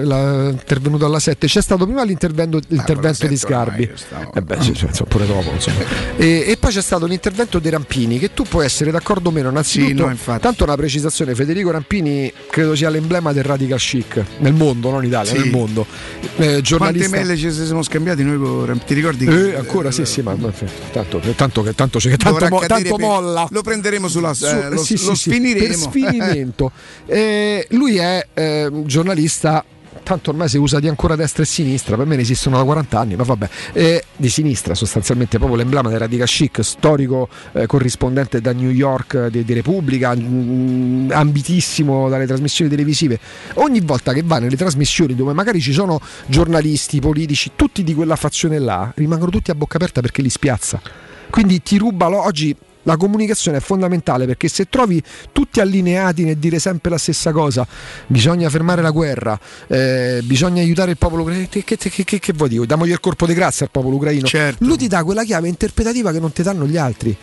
la- 0.03 0.49
intervenuto 0.49 1.07
alla 1.07 1.21
7 1.21 1.47
c'è 1.47 1.63
stato 1.63 1.85
prima 1.85 2.03
l'intervento, 2.03 2.61
l'intervento 2.69 3.27
di 3.29 3.37
sette 3.37 3.55
ormai 3.55 3.87
Sgarbi 3.87 3.91
stavo- 3.95 4.33
Eh 4.35 4.43
beh, 4.43 4.61
sì, 4.63 4.75
sì, 4.75 4.85
insomma, 4.87 5.09
pure 5.09 5.27
dopo 5.27 5.51
insomma. 5.53 5.77
e, 6.17 6.45
e 6.49 6.57
poi 6.59 6.73
c'è 6.73 6.83
stato 6.83 7.07
l'intervento 7.07 7.59
di 7.61 7.69
Rampini 7.71 8.19
che 8.19 8.35
tu 8.35 8.43
puoi 8.43 8.65
essere 8.65 8.91
d'accordo 8.91 9.29
o 9.29 9.33
meno 9.33 9.51
innanzitutto 9.51 9.89
Sì, 9.89 9.95
no, 9.95 10.11
infatti. 10.11 10.41
tanto 10.43 10.65
una 10.65 10.75
precisazione 10.77 11.35
Federico 11.37 11.71
Rampini 11.71 12.33
credo 12.51 12.75
sia 12.75 12.89
l'emblema 12.91 13.33
del 13.33 13.45
radical 13.45 13.79
chic 13.79 14.25
nel 14.39 14.55
mondo 14.55 14.91
non 14.91 15.03
in 15.05 15.09
Italia 15.11 15.31
Sì. 15.33 15.39
nel 15.39 15.51
mondo 15.51 15.87
eh, 16.21 16.27
Quante 16.37 16.61
giornalista 16.63 17.17
mail 17.23 17.37
ci 17.39 17.53
siamo 17.53 17.83
scambiati 17.83 18.25
noi 18.25 18.39
con 18.39 18.67
Ram- 18.67 18.85
Ti 18.85 18.95
ricordi? 18.95 19.27
Eh, 19.27 19.55
ancora 19.55 19.91
sì 19.93 20.05
sì 20.05 20.23
ma 20.23 20.35
tanto, 20.35 21.21
tanto 21.37 21.63
che 21.63 21.75
tanto, 21.75 21.99
tanto, 22.01 22.17
Dovrà 22.31 22.49
mo- 22.49 22.61
tanto 22.67 22.99
molla 22.99 23.47
Lo 23.51 23.63
prenderemo 23.63 24.09
sulla. 24.09 24.35
Su- 24.35 24.45
eh, 24.47 24.69
lo 24.71 24.83
sì, 24.83 24.97
sì, 24.97 25.07
lo 25.07 25.15
sì, 25.15 25.31
sfiniremo. 25.31 25.67
per 25.67 25.77
sfinimento. 25.77 26.73
Eh, 27.07 27.27
lui 27.71 27.97
è 27.97 28.27
eh, 28.35 28.71
giornalista. 28.85 29.65
Tanto 30.01 30.31
ormai 30.31 30.49
si 30.49 30.57
usa 30.57 30.81
di 30.81 30.89
ancora 30.89 31.17
destra 31.17 31.43
e 31.43 31.47
sinistra, 31.47 31.95
per 31.97 32.07
me 32.07 32.17
ne 32.17 32.23
esistono 32.23 32.57
da 32.57 32.65
40 32.65 32.99
anni, 32.99 33.17
ma 33.17 33.25
vabbè, 33.25 33.49
eh, 33.75 34.05
di 34.17 34.31
sinistra 34.31 34.75
sostanzialmente, 34.75 35.37
proprio 35.37 35.59
l'emblema 35.59 35.91
del 35.91 35.99
Radical 35.99 36.27
Chic, 36.27 36.65
storico 36.65 37.29
eh, 37.53 37.67
corrispondente 37.67 38.41
da 38.41 38.53
New 38.53 38.71
York 38.71 39.15
eh, 39.15 39.31
di, 39.31 39.45
di 39.45 39.53
Repubblica, 39.53 40.15
mm, 40.17 41.11
ambitissimo 41.11 42.09
dalle 42.09 42.27
trasmissioni 42.27 42.71
televisive. 42.71 43.19
Ogni 43.55 43.81
volta 43.81 44.15
che 44.15 44.23
va 44.25 44.39
nelle 44.39 44.57
trasmissioni 44.57 45.15
dove 45.15 45.35
magari 45.35 45.61
ci 45.61 45.73
sono 45.73 46.01
giornalisti, 46.27 47.01
politici, 47.01 47.51
tutti 47.55 47.83
di 47.83 47.93
quella 47.93 48.17
fazione 48.17 48.59
là, 48.59 48.91
rimangono 48.95 49.31
tutti 49.31 49.51
a 49.51 49.55
bocca 49.55 49.77
aperta 49.77 50.01
perché 50.01 50.23
li 50.23 50.31
spiazza. 50.31 50.81
Quindi 51.29 51.61
ti 51.63 51.77
ruba 51.77 52.09
oggi 52.09 52.57
la 52.89 52.97
comunicazione 52.97 53.59
è 53.59 53.61
fondamentale 53.61 54.25
perché 54.25 54.49
se 54.49 54.65
trovi 54.71 55.03
tutti 55.31 55.61
allineati 55.61 56.25
nel 56.25 56.39
dire 56.39 56.59
sempre 56.59 56.91
la 56.91 56.97
stessa 56.97 57.33
cosa, 57.33 57.67
bisogna 58.07 58.49
fermare 58.49 58.81
la 58.81 58.91
guerra, 58.91 59.39
eh, 59.67 60.21
bisogna 60.25 60.63
aiutare 60.63 60.93
il 60.93 60.97
popolo 60.97 61.23
ucraino, 61.23 61.47
che, 61.51 61.65
che, 61.65 61.77
che, 61.77 61.91
che, 61.91 62.19
che 62.19 62.33
vuoi 62.33 62.49
dire? 62.49 62.65
Damogli 62.65 62.93
il 62.93 63.01
corpo 63.01 63.27
di 63.27 63.35
grazia 63.35 63.67
al 63.67 63.71
popolo 63.71 63.97
ucraino. 63.97 64.27
Certo. 64.27 64.65
Lui 64.65 64.79
ti 64.79 64.89
dà 64.89 65.05
quella 65.05 65.23
chiave 65.23 65.49
interpretativa 65.49 66.13
che 66.13 66.19
non 66.19 66.33
ti 66.33 66.43
danno 66.43 66.67
gli 66.67 66.79
altri. 66.79 67.15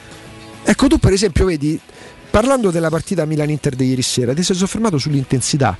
Ecco, 0.63 0.88
tu 0.88 0.99
per 0.99 1.13
esempio 1.13 1.45
vedi, 1.45 1.80
parlando 2.30 2.70
della 2.70 2.89
partita 2.89 3.26
Milan-Inter 3.26 3.76
di 3.76 3.88
ieri 3.88 4.03
sera, 4.03 4.36
ti 4.36 4.43
sei 4.43 4.55
soffermato 4.55 4.99
sull'intensità. 4.99 5.76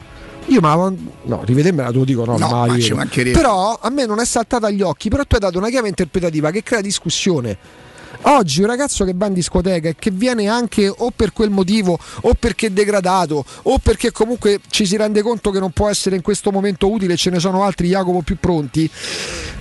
Io 0.48 0.62
ma 0.62 0.74
no, 0.76 1.42
rivedermela 1.44 1.90
te 1.90 1.98
lo 1.98 2.06
dico, 2.06 2.26
no, 2.26 2.38
No, 2.38 2.50
ma 2.50 2.66
mancherebbe. 2.66 3.38
Però 3.38 3.80
a 3.80 3.90
me 3.92 4.06
non 4.08 4.20
è 4.20 4.26
saltata 4.26 4.68
agli 4.68 4.82
occhi, 4.82 5.10
però 5.10 5.24
tu 5.26 5.36
hai 5.36 5.42
dato 5.42 5.60
una 5.60 5.70
chiave 5.70 5.90
interpretativa 5.90 6.50
che 6.50 6.64
crea 6.64 6.82
discussione. 6.82 7.84
Oggi 8.22 8.62
un 8.62 8.68
ragazzo 8.68 9.06
che 9.06 9.14
va 9.16 9.28
in 9.28 9.34
discoteca 9.34 9.90
e 9.90 9.96
che 9.98 10.12
viene 10.12 10.48
anche 10.48 10.88
o 10.88 11.12
per 11.16 11.34
quel 11.34 11.50
motivo 11.50 11.98
o 12.22 12.34
perché 12.34 12.68
è 12.68 12.70
degradato 12.70 13.46
o 13.64 13.78
perché 13.80 14.12
comunque 14.12 14.60
ci 14.70 14.86
si 14.86 14.98
rende 14.98 15.22
conto 15.22 15.52
che 15.52 15.60
non 15.60 15.72
può 15.72 15.90
essere 15.90 16.16
in 16.16 16.22
questo 16.22 16.52
momento 16.52 16.90
utile 16.90 17.14
e 17.14 17.18
ce 17.18 17.30
ne 17.30 17.40
sono 17.40 17.64
altri 17.64 17.90
Jacopo 17.90 18.22
più 18.22 18.38
pronti. 18.40 18.90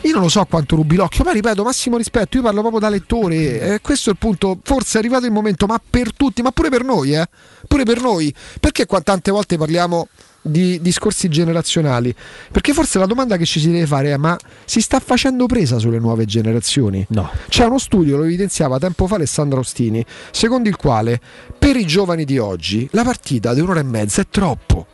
Io 0.03 0.13
non 0.13 0.23
lo 0.23 0.29
so 0.29 0.45
quanto 0.45 0.77
rubi 0.77 0.97
l'occhio, 0.97 1.25
ma 1.25 1.33
ripeto, 1.33 1.63
massimo 1.63 1.97
rispetto, 1.97 2.37
io 2.37 2.43
parlo 2.43 2.61
proprio 2.61 2.81
da 2.81 2.91
lettore, 2.91 3.61
eh, 3.61 3.81
questo 3.81 4.11
è 4.11 4.13
il 4.13 4.19
punto, 4.19 4.59
forse 4.63 4.99
è 4.99 5.01
arrivato 5.01 5.25
il 5.25 5.33
momento, 5.33 5.65
ma 5.65 5.81
per 5.89 6.13
tutti, 6.13 6.43
ma 6.43 6.51
pure 6.51 6.69
per 6.69 6.85
noi, 6.85 7.15
eh? 7.15 7.27
Pure 7.67 7.85
per 7.85 8.03
noi. 8.03 8.33
Perché 8.61 8.85
qua 8.85 9.01
tante 9.01 9.31
volte 9.31 9.57
parliamo 9.57 10.09
di 10.47 10.81
discorsi 10.83 11.29
generazionali? 11.29 12.15
Perché 12.53 12.75
forse 12.75 12.99
la 12.99 13.07
domanda 13.07 13.39
che 13.39 13.47
ci 13.47 13.61
si 13.61 13.71
deve 13.71 13.87
fare 13.87 14.13
è: 14.13 14.17
ma 14.17 14.39
si 14.65 14.81
sta 14.81 15.01
facendo 15.01 15.47
presa 15.47 15.79
sulle 15.79 15.99
nuove 15.99 16.27
generazioni? 16.27 17.05
No. 17.11 17.31
C'è 17.49 17.65
uno 17.65 17.79
studio, 17.79 18.19
lo 18.19 18.25
evidenziava 18.25 18.79
tempo 18.79 19.07
fa 19.07 19.15
Alessandro 19.15 19.61
Ostini, 19.61 20.05
secondo 20.31 20.69
il 20.69 20.77
quale 20.77 21.21
per 21.59 21.77
i 21.77 21.87
giovani 21.87 22.25
di 22.25 22.39
oggi 22.39 22.87
la 22.93 23.05
partita 23.05 23.55
di 23.55 23.61
un'ora 23.61 23.81
e 23.81 23.85
mezza 23.85 24.21
è 24.21 24.27
troppo. 24.29 24.87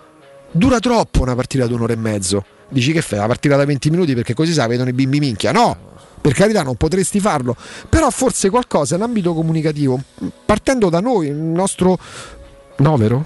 Dura 0.52 0.78
troppo 0.78 1.22
una 1.22 1.34
partita 1.34 1.66
di 1.66 1.72
un'ora 1.72 1.92
e 1.92 1.96
mezzo. 1.96 2.44
Dici 2.68 2.92
che 2.92 3.02
fai 3.02 3.18
la 3.18 3.26
partita 3.26 3.56
da 3.56 3.64
20 3.64 3.90
minuti 3.90 4.14
perché 4.14 4.34
così 4.34 4.52
sa 4.52 4.66
vedono 4.68 4.90
i 4.90 4.92
bimbi 4.92 5.18
minchia? 5.18 5.50
No! 5.50 5.88
Per 6.20 6.32
carità, 6.34 6.62
non 6.62 6.76
potresti 6.76 7.18
farlo, 7.18 7.56
però 7.88 8.10
forse 8.10 8.50
qualcosa 8.50 8.96
in 8.96 9.02
ambito 9.02 9.32
comunicativo, 9.32 9.98
partendo 10.44 10.90
da 10.90 11.00
noi, 11.00 11.28
il 11.28 11.34
nostro 11.34 11.98
novero, 12.76 13.24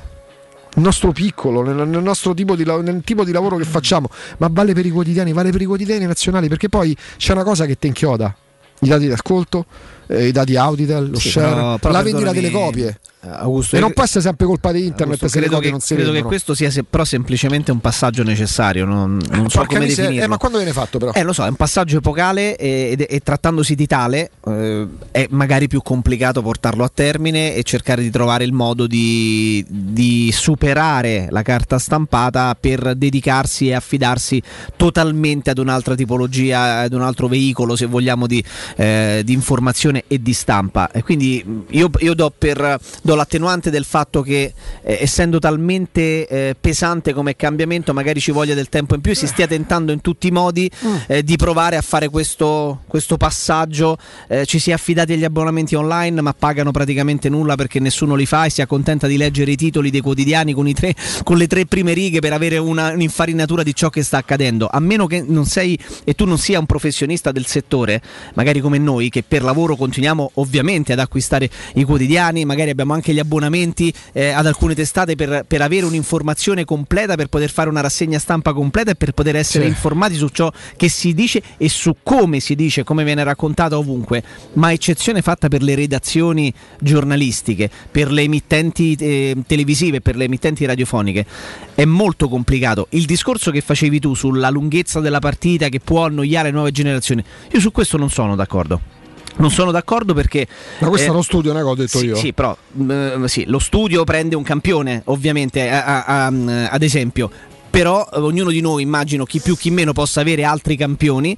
nostro 0.75 1.13
piccolo, 1.13 1.63
nel, 1.63 1.87
nel 1.89 2.03
nostro 2.03 2.35
tipo 2.35 2.57
di, 2.57 2.65
nel 2.65 3.03
tipo 3.05 3.25
di 3.25 3.33
lavoro 3.33 3.57
che 3.57 3.65
facciamo, 3.65 4.09
ma 4.39 4.49
vale 4.51 4.73
per 4.73 4.87
i 4.87 4.91
quotidiani, 4.91 5.33
vale 5.33 5.51
per 5.51 5.63
i 5.63 5.67
quotidiani 5.67 6.07
nazionali, 6.07 6.49
perché 6.49 6.69
poi 6.69 6.97
c'è 7.17 7.33
una 7.33 7.45
cosa 7.45 7.67
che 7.67 7.79
ti 7.79 7.87
inchioda. 7.87 8.35
I 8.81 8.89
dati 8.89 9.07
di 9.07 9.13
ascolto, 9.13 9.67
eh, 10.09 10.27
i 10.29 10.33
dati 10.33 10.57
Auditel, 10.57 11.11
lo 11.11 11.19
Sì, 11.19 11.31
share, 11.31 11.49
però- 11.55 11.79
però 11.79 11.93
la 11.93 12.03
vendita 12.03 12.33
delle 12.33 12.51
copie. 12.51 12.99
Augusto, 13.27 13.77
e 13.77 13.81
non 13.81 13.95
può 13.95 14.03
essere 14.05 14.21
sempre 14.21 14.45
colpa 14.45 14.71
di 14.71 14.81
internet 14.85 15.23
Augusto, 15.23 15.39
credo 15.39 15.59
che, 15.59 15.71
non 15.71 15.81
si 15.81 15.95
credo 15.95 16.13
che 16.13 16.23
questo 16.23 16.53
sia 16.55 16.71
se- 16.71 16.85
però 16.85 17.05
semplicemente 17.05 17.71
un 17.73 17.81
passaggio 17.81 18.23
necessario, 18.23 18.85
non, 18.85 19.19
non 19.31 19.49
so 19.49 19.65
come 19.65 19.79
miseria, 19.81 19.95
definirlo. 20.03 20.25
eh, 20.25 20.29
ma 20.29 20.37
quando 20.37 20.59
viene 20.59 20.75
fatto 20.75 20.99
però? 20.99 21.13
Eh, 21.15 21.23
lo 21.23 21.33
so, 21.33 21.43
è 21.47 21.49
un 21.49 21.55
passaggio 21.57 21.97
epocale 21.97 22.55
e, 22.57 22.91
ed- 22.93 23.07
e 23.09 23.21
trattandosi 23.21 23.75
di 23.75 23.87
tale 23.87 24.31
eh, 24.47 24.87
è 25.11 25.27
magari 25.31 25.69
più 25.69 25.81
complicato 25.81 26.43
portarlo 26.43 26.85
a 26.85 26.91
termine 26.93 27.55
e 27.55 27.63
cercare 27.63 28.03
di 28.03 28.11
trovare 28.11 28.45
il 28.45 28.53
modo 28.53 28.87
di, 28.87 29.65
di 29.69 30.31
superare 30.31 31.29
la 31.31 31.41
carta 31.41 31.79
stampata 31.79 32.55
per 32.61 32.95
dedicarsi 32.95 33.69
e 33.69 33.73
affidarsi 33.75 34.43
totalmente 34.77 35.49
ad 35.49 35.57
un'altra 35.57 35.95
tipologia, 35.95 36.81
ad 36.81 36.93
un 36.93 37.01
altro 37.01 37.27
veicolo, 37.29 37.75
se 37.75 37.87
vogliamo, 37.87 38.27
di, 38.27 38.45
eh, 38.77 39.23
di 39.25 39.33
informazione 39.33 39.94
e 40.07 40.21
di 40.21 40.33
stampa. 40.33 40.91
E 40.91 41.03
quindi 41.03 41.43
mh, 41.45 41.65
io, 41.71 41.91
io 41.99 42.15
do, 42.15 42.33
per, 42.37 42.79
do 43.03 43.15
l'attenuante 43.15 43.71
del 43.71 43.85
fatto 43.85 44.23
che 44.23 44.53
eh, 44.83 44.99
essendo 45.01 45.39
talmente 45.39 46.27
eh, 46.27 46.57
pesante 46.59 47.13
come 47.13 47.37
cambiamento 47.37 47.93
magari 47.93 48.21
ci 48.21 48.31
voglia 48.31 48.55
del 48.55 48.69
tempo 48.69 48.95
in 48.95 49.01
più 49.01 49.13
e 49.13 49.15
si 49.15 49.27
stia 49.27 49.47
tentando 49.47 49.93
in 49.93 50.01
tutti 50.01 50.27
i 50.27 50.31
modi 50.31 50.71
eh, 51.07 51.23
di 51.23 51.37
provare 51.37 51.77
a 51.77 51.83
fare 51.83 52.09
questo, 52.09 52.83
questo 52.87 53.17
passaggio. 53.17 53.97
Eh, 54.29 54.47
ci 54.47 54.59
si 54.59 54.71
è 54.71 54.73
affidati 54.73 55.13
agli 55.13 55.25
abbonamenti 55.25 55.75
online 55.75 56.21
ma 56.21 56.33
pagano 56.33 56.71
praticamente 56.71 57.29
nulla 57.29 57.55
perché 57.55 57.81
nessuno 57.81 58.15
li 58.15 58.27
fa 58.27 58.45
e 58.47 58.51
si 58.51 58.63
accontenta 58.63 59.07
di 59.07 59.17
leggere 59.17 59.51
i 59.51 59.57
titoli 59.57 59.91
dei 59.91 60.01
quotidiani 60.01 60.53
con, 60.53 60.69
i 60.69 60.75
tre, 60.75 60.95
con 61.23 61.37
le 61.37 61.47
tre 61.47 61.67
prime 61.67 61.93
righe 61.93 62.21
per 62.21 62.33
avere 62.33 62.59
una, 62.59 62.93
un'infarinatura 62.93 63.63
di 63.63 63.75
ciò 63.75 63.91
che 63.91 64.03
sta 64.03 64.19
accadendo. 64.19 64.69
A 64.71 64.81
meno 64.81 65.07
che 65.07 65.25
non 65.27 65.47
sei 65.47 65.79
e 66.05 66.15
tu 66.15 66.25
non 66.25 66.39
sia 66.39 66.59
un 66.59 66.67
professionista 66.67 67.33
del 67.33 67.47
settore 67.47 68.01
magari 68.35 68.61
come 68.61 68.79
noi 68.79 69.09
che 69.09 69.23
per 69.27 69.43
lavoro 69.43 69.77
continuiamo 69.85 70.31
ovviamente 70.35 70.95
ad 70.95 70.99
acquistare 70.99 71.51
i 71.75 71.85
quotidiani 71.85 72.47
magari 72.47 72.71
abbiamo 72.71 72.95
anche 72.95 73.13
gli 73.13 73.19
abbonamenti 73.19 73.93
eh, 74.13 74.31
ad 74.31 74.47
alcune 74.47 74.75
testate 74.75 75.15
per, 75.15 75.45
per 75.47 75.61
avere 75.61 75.85
un'informazione 75.85 76.65
completa, 76.65 77.17
per 77.17 77.27
poter 77.27 77.51
fare 77.51 77.69
una 77.69 77.83
rassegna 77.83 78.19
stampa 78.19 78.55
completa 78.55 78.93
e 78.93 78.95
per 78.95 79.13
poter 79.13 79.37
essere 79.37 79.65
Sì. 79.65 79.71
informati 79.71 80.15
su 80.15 80.29
ciò 80.29 80.51
che 80.77 80.89
si 80.89 81.13
dice 81.13 81.43
e 81.59 81.69
su 81.69 81.97
come 82.03 82.41
si 82.41 82.55
dice, 82.55 82.83
come 82.83 83.05
viene 83.05 83.23
raccontato 83.25 83.77
ovunque, 83.77 84.23
ma 84.55 84.73
eccezione 84.73 85.21
fatta 85.21 85.49
per 85.49 85.63
le 85.63 85.75
redazioni 85.75 86.53
giornalistiche, 86.81 87.69
per 87.91 88.11
le 88.11 88.23
emittenti 88.23 88.95
eh, 88.99 89.37
televisive, 89.47 90.01
per 90.01 90.17
le 90.17 90.25
emittenti 90.25 90.65
radiofoniche. 90.65 91.27
È 91.75 91.85
molto 91.85 92.29
complicato. 92.31 92.87
Il 92.91 93.05
discorso 93.05 93.51
che 93.51 93.61
facevi 93.61 94.01
tu 94.01 94.15
sulla 94.15 94.49
lunghezza 94.49 95.01
della 95.01 95.19
partita 95.19 95.69
che 95.69 95.81
può 95.81 96.07
annoiare 96.07 96.51
nuove 96.51 96.73
generazioni, 96.73 97.23
io 97.53 97.61
su 97.61 97.71
questo 97.71 97.99
non 97.99 98.09
sono 98.11 98.35
d'accordo. 98.35 99.03
Non 99.37 99.51
sono 99.51 99.71
d'accordo 99.71 100.15
perché. 100.15 100.47
Ma 100.79 100.89
questo 100.89 101.09
eh, 101.09 101.11
è 101.11 101.15
lo 101.15 101.23
studio, 101.23 101.53
è 101.53 101.61
che 101.61 101.63
ho 101.63 101.75
detto 101.75 101.99
sì, 101.99 102.07
io. 102.07 102.15
Sì, 102.17 102.33
però 102.33 102.57
eh, 102.89 103.15
sì, 103.27 103.45
lo 103.47 103.59
studio 103.59 104.05
prende 104.05 104.37
un 104.37 104.43
campione, 104.43 105.03
ovviamente, 105.07 105.69
a- 105.71 105.85
a- 105.85 106.27
a- 106.27 106.69
ad 106.71 106.83
esempio. 106.83 107.31
Però 107.75 108.09
eh, 108.13 108.21
ognuno 108.21 108.51
di 108.51 108.61
noi, 108.61 108.83
immagino, 108.83 109.25
chi 109.25 109.41
più 109.41 109.57
chi 109.57 109.71
meno, 109.71 109.93
possa 109.93 110.21
avere 110.21 110.45
altri 110.45 110.77
campioni. 110.77 111.37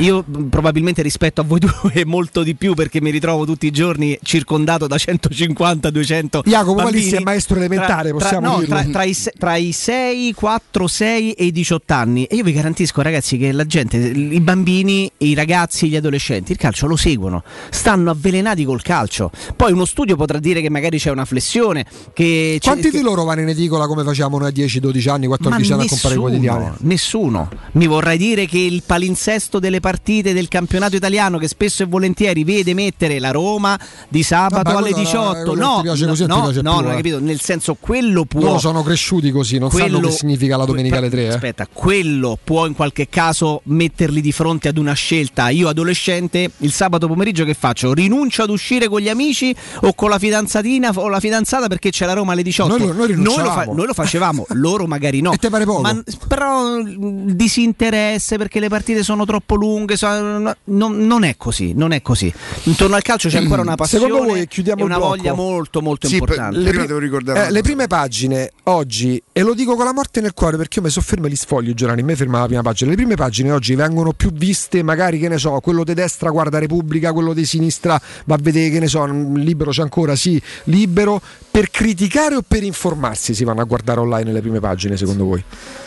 Io 0.00 0.24
mh, 0.26 0.44
probabilmente 0.48 1.02
rispetto 1.02 1.42
a 1.42 1.44
voi 1.44 1.60
due 1.82 2.04
molto 2.06 2.42
di 2.42 2.54
più 2.54 2.72
perché 2.74 3.02
mi 3.02 3.10
ritrovo 3.10 3.44
tutti 3.44 3.66
i 3.66 3.70
giorni 3.70 4.18
circondato 4.22 4.86
da 4.86 4.96
150-200 4.96 6.40
Jacopo, 6.44 6.74
ma 6.74 6.84
lì 6.84 6.90
bambini. 6.92 7.02
sei 7.08 7.22
maestro 7.22 7.56
elementare, 7.56 8.08
Tra- 8.10 8.18
possiamo 8.18 8.48
no, 8.48 8.58
dirlo. 8.60 8.74
tra, 8.74 8.84
tra 8.90 9.02
i, 9.04 9.16
tra 9.38 9.56
i 9.56 9.72
6, 9.72 10.32
4, 10.32 10.86
6 10.86 11.32
e 11.32 11.44
i 11.44 11.52
18 11.52 11.92
anni. 11.92 12.24
E 12.24 12.36
io 12.36 12.44
vi 12.44 12.52
garantisco, 12.52 13.02
ragazzi, 13.02 13.36
che 13.36 13.52
la 13.52 13.66
gente, 13.66 13.96
i 13.98 14.40
bambini, 14.40 15.10
i 15.18 15.34
ragazzi, 15.34 15.88
gli 15.88 15.96
adolescenti, 15.96 16.52
il 16.52 16.58
calcio 16.58 16.86
lo 16.86 16.96
seguono, 16.96 17.42
stanno 17.70 18.10
avvelenati 18.10 18.64
col 18.64 18.82
calcio. 18.82 19.30
Poi 19.54 19.72
uno 19.72 19.84
studio 19.84 20.16
potrà 20.16 20.38
dire 20.38 20.60
che 20.60 20.70
magari 20.70 20.98
c'è 20.98 21.10
una 21.10 21.24
flessione. 21.26 21.84
Quanti 22.14 22.90
che- 22.90 22.96
di 22.96 23.02
loro 23.02 23.24
vanno 23.24 23.42
in 23.42 23.48
edicola 23.48 23.86
come 23.86 24.02
facciamo 24.02 24.38
noi 24.38 24.48
a 24.48 24.50
10, 24.50 24.80
12 24.80 25.08
anni, 25.08 25.26
14 25.26 25.72
ma 25.76 25.82
anni 25.82 25.86
a 25.86 25.90
comprare 25.90 26.14
i 26.14 26.18
quotidiani? 26.18 26.64
nessuno, 26.64 26.76
nessuno. 26.80 27.48
Mi 27.72 27.86
vorrai 27.86 28.16
dire 28.18 28.46
che 28.46 28.58
il 28.58 28.82
palinsesto 28.84 29.58
delle 29.58 29.80
partite 29.80 30.32
del 30.32 30.48
campionato 30.48 30.96
italiano, 30.96 31.38
che 31.38 31.48
spesso 31.48 31.82
e 31.82 31.86
volentieri 31.86 32.44
vede 32.44 32.74
mettere 32.74 33.18
la 33.18 33.30
Roma 33.30 33.78
di 34.08 34.22
sabato 34.22 34.72
Vabbè, 34.72 34.76
alle 34.76 34.90
quello 34.92 34.96
no, 34.96 35.02
18. 35.02 35.42
quello 35.50 35.64
No, 35.66 35.76
ti 35.76 35.82
piace 35.82 36.06
così, 36.06 36.26
no, 36.26 36.36
no, 36.36 36.48
più, 36.50 36.62
non 36.62 36.84
hai 36.86 36.92
eh. 36.92 36.96
capito. 36.96 37.20
Nel 37.20 37.40
senso, 37.40 37.76
quello 37.78 38.24
può. 38.24 38.40
Loro 38.40 38.58
sono 38.58 38.82
cresciuti 38.82 39.30
così, 39.30 39.58
non 39.58 39.70
sanno 39.70 39.82
Quello- 39.82 40.00
che 40.08 40.12
significa 40.12 40.56
la 40.56 40.64
domenica 40.64 40.98
alle 40.98 41.10
3. 41.10 41.22
Eh. 41.24 41.28
Aspetta, 41.28 41.66
quello 41.72 42.38
può 42.42 42.66
in 42.66 42.74
qualche 42.74 43.08
caso 43.08 43.60
metterli 43.64 44.20
di 44.20 44.32
fronte 44.32 44.68
ad 44.68 44.78
una 44.78 44.92
scelta. 44.92 45.48
Io 45.48 45.68
adolescente, 45.68 46.50
il 46.58 46.72
sabato 46.72 47.06
pomeriggio 47.06 47.44
che 47.44 47.54
faccio? 47.54 47.92
Rinuncio 47.92 48.42
ad 48.42 48.50
uscire 48.50 48.88
con 48.88 49.00
gli 49.00 49.08
amici 49.08 49.54
o 49.82 49.94
con 49.94 50.10
la 50.10 50.18
fidanzatina 50.18 50.90
o 50.94 51.08
la 51.08 51.20
fidanzata 51.20 51.66
perché 51.68 51.90
c'è 51.90 52.06
la 52.06 52.12
Roma 52.14 52.32
alle 52.32 52.42
18. 52.42 52.76
Noi 52.76 52.86
lo- 52.86 52.92
noi 52.94 53.16
lo, 53.16 53.50
fa- 53.50 53.64
noi 53.64 53.86
lo 53.86 53.94
facevamo, 53.94 54.46
loro 54.50 54.86
magari 54.86 55.20
no. 55.20 55.32
E 55.34 55.36
te 55.38 55.50
pare 55.50 55.63
poco? 55.64 55.80
Ma, 55.82 56.02
però 56.28 56.82
disinteresse 56.82 58.36
perché 58.36 58.60
le 58.60 58.68
partite 58.68 59.02
sono 59.02 59.24
troppo 59.24 59.54
lunghe, 59.54 59.96
so- 59.96 60.08
no- 60.38 60.56
non, 60.64 60.96
non 61.06 61.24
è 61.24 61.36
così, 61.36 61.72
non 61.74 61.92
è 61.92 62.02
così. 62.02 62.32
Intorno 62.64 62.96
al 62.96 63.02
calcio 63.02 63.28
c'è 63.28 63.38
ancora 63.38 63.62
una 63.62 63.74
passione 63.76 64.06
Secondo 64.06 64.26
voi 64.32 64.46
chiudiamo 64.46 64.80
e 64.80 64.84
una 64.84 64.96
blocco? 64.96 65.16
voglia 65.16 65.32
molto 65.34 65.82
molto 65.82 66.06
Sì, 66.08 66.14
importante. 66.14 66.58
prima 66.58 66.70
pri- 66.78 66.86
devo 66.86 66.98
ricordare 66.98 67.46
eh, 67.46 67.50
le 67.50 67.62
prime 67.62 67.86
pagine 67.86 68.50
oggi, 68.64 69.22
e 69.32 69.42
lo 69.42 69.54
dico 69.54 69.74
con 69.76 69.84
la 69.84 69.92
morte 69.92 70.20
nel 70.20 70.32
cuore 70.34 70.56
perché 70.56 70.78
io 70.78 70.84
mi 70.84 70.90
soffermo 70.90 71.26
e 71.26 71.28
li 71.28 71.36
sfoglio 71.36 71.70
i 71.70 71.74
giornali, 71.74 72.02
me 72.02 72.16
ferma 72.16 72.40
la 72.40 72.46
prima 72.46 72.62
pagina. 72.62 72.90
Le 72.90 72.96
prime 72.96 73.14
pagine 73.14 73.50
oggi 73.50 73.74
vengono 73.74 74.12
più 74.12 74.32
viste, 74.32 74.82
magari 74.82 75.18
che 75.18 75.28
ne 75.28 75.38
so, 75.38 75.58
quello 75.60 75.84
di 75.84 75.94
destra 75.94 76.30
guarda 76.30 76.58
Repubblica, 76.58 77.12
quello 77.12 77.32
di 77.32 77.44
sinistra 77.44 78.00
va 78.24 78.34
a 78.34 78.38
vedere 78.40 78.70
che 78.70 78.80
ne 78.80 78.86
so, 78.86 79.04
libero 79.04 79.70
c'è 79.70 79.82
ancora, 79.82 80.16
sì, 80.16 80.40
libero, 80.64 81.20
per 81.50 81.70
criticare 81.70 82.34
o 82.36 82.42
per 82.46 82.62
informarsi 82.64 83.34
si 83.34 83.44
vanno 83.44 83.60
a 83.60 83.64
guardare 83.64 84.00
online 84.00 84.32
le 84.32 84.40
prime 84.40 84.58
pagine 84.60 84.96
secondo 84.96 85.24
voi? 85.24 85.43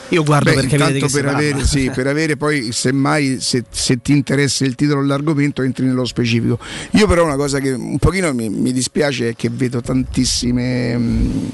Io 0.10 0.24
guardo 0.24 0.51
Beh, 0.51 0.55
perché 0.55 0.76
intanto 0.76 1.08
per 1.08 1.26
avere, 1.26 1.66
sì, 1.66 1.91
per 1.93 2.08
avere 2.08 2.38
poi, 2.38 2.72
semmai, 2.72 3.41
se, 3.41 3.66
se 3.70 4.01
ti 4.01 4.14
interessa 4.14 4.64
il 4.64 4.76
titolo 4.76 5.01
o 5.01 5.03
l'argomento, 5.03 5.62
entri 5.62 5.86
nello 5.86 6.05
specifico. 6.05 6.58
Io 6.91 7.08
però 7.08 7.26
una 7.26 7.36
cosa 7.36 7.60
che 7.60 7.72
un 7.72 7.97
pochino 7.97 8.34
mi, 8.34 8.49
mi 8.49 8.72
dispiace 8.72 9.30
è 9.30 9.36
che 9.36 9.49
vedo 9.51 9.82
tantissime... 9.82 10.97
mh, 10.97 11.49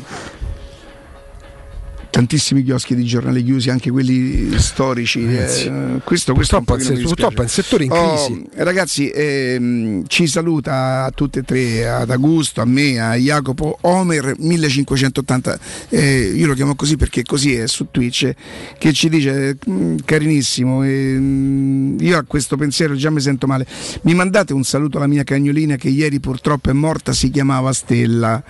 Tantissimi 2.14 2.62
chioschi 2.64 2.94
di 2.94 3.06
giornali 3.06 3.44
chiusi, 3.44 3.72
anche 3.72 3.90
quelli 3.90 4.56
storici. 4.60 5.26
Ragazzi, 5.26 5.66
eh, 5.66 6.00
questo, 6.04 6.36
questo 6.36 6.62
purtroppo, 6.62 6.76
è 6.94 7.02
purtroppo 7.02 7.38
è 7.38 7.42
un 7.42 7.48
settore 7.50 7.86
in 7.86 7.92
Oh, 7.92 8.26
crisi. 8.28 8.46
ragazzi, 8.58 9.10
ehm, 9.10 10.04
ci 10.06 10.28
saluta 10.28 11.06
a 11.06 11.10
tutte 11.10 11.40
e 11.40 11.42
tre, 11.42 11.90
ad 11.90 12.12
Augusto, 12.12 12.62
a 12.62 12.66
me, 12.66 13.00
a 13.00 13.16
Jacopo, 13.16 13.80
Homer 13.82 14.36
1580, 14.38 15.58
eh, 15.90 16.32
io 16.36 16.46
lo 16.46 16.54
chiamo 16.54 16.76
così 16.76 16.98
perché 16.98 17.24
così 17.24 17.56
è 17.56 17.68
su 17.68 17.88
Twitch, 17.90 18.32
che 18.78 18.94
ci 18.94 19.10
dice, 19.10 19.58
"Mm, 19.68 19.96
carinissimo, 20.06 20.84
ehm, 20.84 21.98
io 22.00 22.16
a 22.20 22.24
questo 22.28 22.58
pensiero 22.58 22.94
già 22.94 23.10
mi 23.10 23.22
sento 23.22 23.48
male, 23.48 23.66
mi 24.04 24.14
mandate 24.14 24.54
un 24.54 24.64
saluto 24.64 24.98
alla 24.98 25.08
mia 25.08 25.24
cagnolina 25.24 25.78
che 25.78 25.90
ieri 25.90 26.20
purtroppo 26.20 26.70
è 26.70 26.74
morta, 26.74 27.12
si 27.12 27.32
chiamava 27.32 27.74
Stella. 27.74 28.44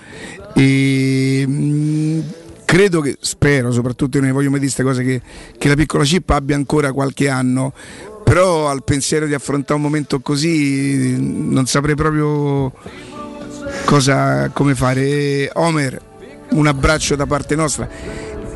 E, 0.54 1.46
mm, 1.48 2.20
credo 2.74 3.02
che, 3.02 3.18
spero, 3.20 3.72
soprattutto 3.72 4.18
io 4.18 4.24
ne 4.24 4.32
voglio 4.32 4.50
mai 4.50 4.60
dire 4.60 4.72
queste 4.74 4.82
cose, 4.82 5.04
che, 5.04 5.22
che 5.60 5.68
la 5.68 5.76
piccola 5.76 6.04
chip 6.04 6.28
abbia 6.32 6.56
ancora 6.56 6.92
qualche 6.92 7.30
anno. 7.30 7.72
Però 8.24 8.68
al 8.68 8.84
pensiero 8.84 9.28
di 9.28 9.36
affrontare 9.36 9.76
un 9.76 9.82
momento 9.82 10.22
così 10.22 11.16
non 11.20 11.68
saprei 11.68 11.94
proprio 11.94 12.74
cosa, 13.86 14.50
come 14.50 14.74
fare. 14.74 15.52
Homer, 15.54 16.02
un 16.54 16.66
abbraccio 16.66 17.16
da 17.16 17.28
parte 17.28 17.56
nostra. 17.56 17.88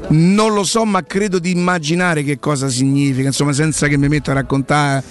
Non 0.08 0.52
lo 0.52 0.64
so, 0.64 0.84
ma 0.84 1.04
credo 1.04 1.38
di 1.38 1.52
immaginare 1.52 2.24
che 2.24 2.40
cosa 2.40 2.70
significa, 2.70 3.28
insomma, 3.28 3.54
senza 3.54 3.88
che 3.88 3.98
mi 3.98 4.08
metto 4.08 4.32
a 4.32 4.34
raccontare 4.34 5.04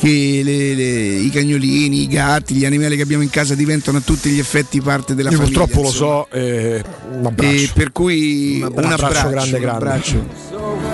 che 0.00 0.40
le- 0.42 0.74
le- 0.74 1.16
i 1.18 1.28
cagnolini, 1.28 2.02
i 2.02 2.06
gatti, 2.06 2.54
gli 2.54 2.64
animali 2.64 2.96
che 2.96 3.02
abbiamo 3.02 3.22
in 3.22 3.28
casa 3.28 3.54
diventano 3.54 3.98
a 3.98 4.00
tutti 4.00 4.30
gli 4.30 4.38
effetti 4.38 4.80
parte 4.80 5.14
della 5.14 5.28
Io 5.30 5.36
famiglia. 5.36 5.58
purtroppo 5.58 5.82
lo 5.82 5.88
insomma. 5.88 6.26
so, 6.30 6.36
eh, 6.36 6.82
un 7.18 7.26
abbraccio. 7.26 7.54
E 7.54 7.70
per 7.74 7.92
cui 7.92 8.56
un 8.62 8.64
abbraccio, 8.64 9.04
abbraccio 9.04 9.28
grande, 9.28 9.56
un 9.56 9.60
grande. 9.62 9.84
abbraccio. 9.84 10.26
ti 10.26 10.89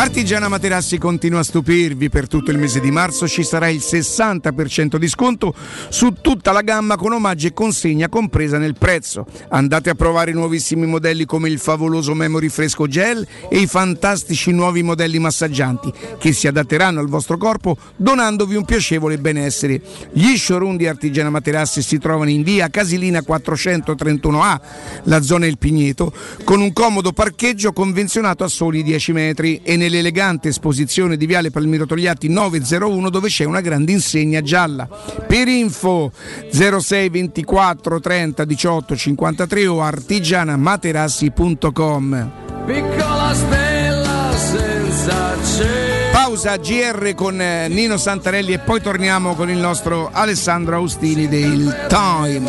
Artigiana 0.00 0.48
Materassi 0.48 0.96
continua 0.96 1.40
a 1.40 1.42
stupirvi. 1.42 2.08
Per 2.08 2.26
tutto 2.26 2.50
il 2.50 2.56
mese 2.56 2.80
di 2.80 2.90
marzo 2.90 3.28
ci 3.28 3.44
sarà 3.44 3.68
il 3.68 3.82
60% 3.84 4.96
di 4.96 5.06
sconto 5.08 5.54
su 5.90 6.14
tutta 6.22 6.52
la 6.52 6.62
gamma 6.62 6.96
con 6.96 7.12
omaggio 7.12 7.48
e 7.48 7.52
consegna 7.52 8.08
compresa 8.08 8.56
nel 8.56 8.78
prezzo. 8.78 9.26
Andate 9.50 9.90
a 9.90 9.94
provare 9.94 10.30
i 10.30 10.34
nuovissimi 10.34 10.86
modelli 10.86 11.26
come 11.26 11.50
il 11.50 11.58
favoloso 11.58 12.14
Memory 12.14 12.48
Fresco 12.48 12.86
Gel 12.86 13.26
e 13.50 13.58
i 13.58 13.66
fantastici 13.66 14.52
nuovi 14.52 14.82
modelli 14.82 15.18
massaggianti 15.18 15.92
che 16.18 16.32
si 16.32 16.46
adatteranno 16.46 16.98
al 16.98 17.08
vostro 17.08 17.36
corpo 17.36 17.76
donandovi 17.94 18.54
un 18.54 18.64
piacevole 18.64 19.18
benessere. 19.18 19.82
Gli 20.12 20.34
showroom 20.34 20.78
di 20.78 20.86
Artigiana 20.86 21.28
Materassi 21.28 21.82
si 21.82 21.98
trovano 21.98 22.30
in 22.30 22.42
via 22.42 22.70
Casilina 22.70 23.20
431A, 23.20 24.60
la 25.02 25.20
zona 25.20 25.44
Il 25.44 25.58
Pigneto, 25.58 26.10
con 26.42 26.62
un 26.62 26.72
comodo 26.72 27.12
parcheggio 27.12 27.74
convenzionato 27.74 28.44
a 28.44 28.48
soli 28.48 28.82
10 28.82 29.12
metri 29.12 29.60
e 29.62 29.76
nell'elegante 29.90 30.48
esposizione 30.48 31.16
di 31.16 31.26
Viale 31.26 31.50
Palmiro 31.50 31.84
Togliatti 31.84 32.28
901 32.28 33.10
dove 33.10 33.26
c'è 33.28 33.42
una 33.44 33.60
grande 33.60 33.90
insegna 33.92 34.40
gialla. 34.40 34.88
Per 35.26 35.48
info 35.48 36.12
06 36.50 37.08
24 37.08 37.98
30 38.00 38.44
18 38.44 38.96
53 38.96 39.66
o 39.66 39.82
artigianamaterassi.com. 39.82 42.30
Piccola 42.64 43.34
stella 43.34 44.32
senza 44.36 45.36
cielo. 45.44 45.88
Pausa 46.12 46.56
GR 46.56 47.14
con 47.14 47.40
eh, 47.40 47.66
Nino 47.68 47.96
Santarelli 47.96 48.52
e 48.52 48.58
poi 48.60 48.80
torniamo 48.80 49.34
con 49.34 49.50
il 49.50 49.58
nostro 49.58 50.10
Alessandro 50.12 50.76
Austini 50.76 51.26
del 51.28 51.86
Time. 51.88 52.48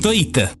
www.it 0.01 0.60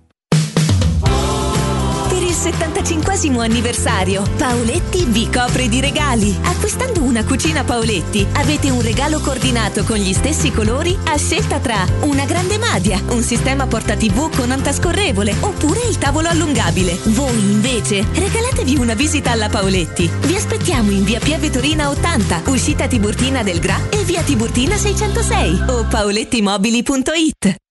Per 2.41 2.49
il 2.49 2.57
75 2.57 3.45
anniversario, 3.45 4.23
Paoletti 4.35 5.05
vi 5.05 5.29
copre 5.29 5.69
di 5.69 5.79
regali. 5.79 6.35
Acquistando 6.41 7.03
una 7.03 7.23
cucina 7.23 7.63
Paoletti, 7.63 8.25
avete 8.33 8.71
un 8.71 8.81
regalo 8.81 9.19
coordinato 9.19 9.83
con 9.83 9.97
gli 9.97 10.11
stessi 10.11 10.49
colori 10.51 10.97
a 11.05 11.17
scelta 11.17 11.59
tra 11.59 11.85
una 11.99 12.25
grande 12.25 12.57
madia, 12.57 12.99
un 13.09 13.21
sistema 13.21 13.67
porta 13.67 13.95
TV 13.95 14.35
con 14.35 14.49
antascorrevole 14.49 15.35
oppure 15.41 15.81
il 15.87 15.99
tavolo 15.99 16.29
allungabile. 16.29 16.97
Voi 17.03 17.37
invece 17.37 18.07
regalatevi 18.11 18.75
una 18.77 18.95
visita 18.95 19.29
alla 19.29 19.49
Paoletti. 19.49 20.09
Vi 20.21 20.35
aspettiamo 20.35 20.89
in 20.89 21.03
via 21.03 21.19
Pieve 21.19 21.51
Torina 21.51 21.89
80, 21.89 22.41
uscita 22.47 22.87
Tiburtina 22.87 23.43
del 23.43 23.59
Gra 23.59 23.79
e 23.91 24.03
via 24.03 24.23
Tiburtina 24.23 24.77
606 24.77 25.65
o 25.67 25.85
paolettimobili.it. 25.87 27.70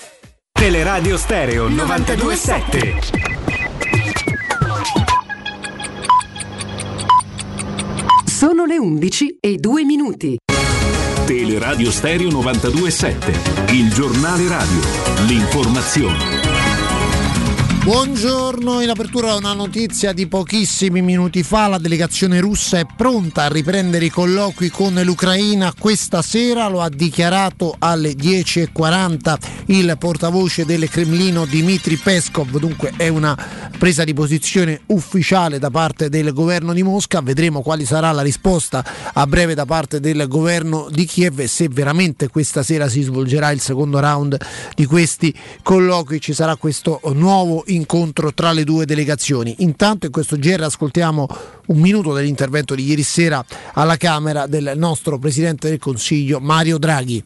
Teleradio 0.61 1.17
Stereo 1.17 1.67
927. 1.69 2.99
Sono 8.25 8.65
le 8.65 8.77
11 8.77 9.37
e 9.39 9.57
2 9.57 9.83
minuti. 9.83 10.37
Teleradio 11.25 11.89
Stereo 11.89 12.29
927, 12.29 13.73
il 13.73 13.91
giornale 13.91 14.47
radio, 14.47 14.81
l'informazione. 15.25 16.40
Buongiorno, 17.83 18.79
in 18.81 18.91
apertura 18.91 19.33
una 19.33 19.53
notizia 19.53 20.13
di 20.13 20.27
pochissimi 20.27 21.01
minuti 21.01 21.41
fa, 21.41 21.67
la 21.67 21.79
delegazione 21.79 22.39
russa 22.39 22.77
è 22.77 22.85
pronta 22.95 23.45
a 23.45 23.47
riprendere 23.47 24.05
i 24.05 24.09
colloqui 24.11 24.69
con 24.69 24.93
l'Ucraina. 24.93 25.73
Questa 25.75 26.21
sera, 26.21 26.67
lo 26.67 26.81
ha 26.81 26.89
dichiarato 26.89 27.75
alle 27.79 28.11
10.40 28.11 29.37
il 29.67 29.95
portavoce 29.97 30.63
del 30.63 30.87
Cremlino 30.89 31.45
Dmitry 31.45 31.95
Peskov, 31.95 32.59
dunque 32.59 32.93
è 32.95 33.07
una 33.07 33.35
presa 33.79 34.03
di 34.03 34.13
posizione 34.13 34.81
ufficiale 34.87 35.57
da 35.57 35.71
parte 35.71 36.07
del 36.07 36.33
governo 36.33 36.73
di 36.73 36.83
Mosca, 36.83 37.21
vedremo 37.21 37.63
quali 37.63 37.85
sarà 37.85 38.11
la 38.11 38.21
risposta 38.21 38.85
a 39.11 39.25
breve 39.25 39.55
da 39.55 39.65
parte 39.65 39.99
del 39.99 40.27
governo 40.27 40.87
di 40.91 41.05
Kiev 41.05 41.39
e 41.39 41.47
se 41.47 41.67
veramente 41.67 42.27
questa 42.27 42.61
sera 42.61 42.87
si 42.87 43.01
svolgerà 43.01 43.49
il 43.49 43.59
secondo 43.59 43.99
round 43.99 44.37
di 44.75 44.85
questi 44.85 45.33
colloqui, 45.63 46.21
ci 46.21 46.33
sarà 46.33 46.55
questo 46.57 47.01
nuovo 47.13 47.63
incontro 47.75 48.33
tra 48.33 48.51
le 48.51 48.63
due 48.63 48.85
delegazioni. 48.85 49.55
Intanto 49.59 50.05
in 50.05 50.11
questo 50.11 50.37
GR 50.37 50.63
ascoltiamo 50.63 51.27
un 51.67 51.79
minuto 51.79 52.13
dell'intervento 52.13 52.75
di 52.75 52.85
ieri 52.85 53.03
sera 53.03 53.43
alla 53.73 53.97
Camera 53.97 54.47
del 54.47 54.73
nostro 54.75 55.17
Presidente 55.17 55.69
del 55.69 55.79
Consiglio 55.79 56.39
Mario 56.39 56.77
Draghi. 56.77 57.23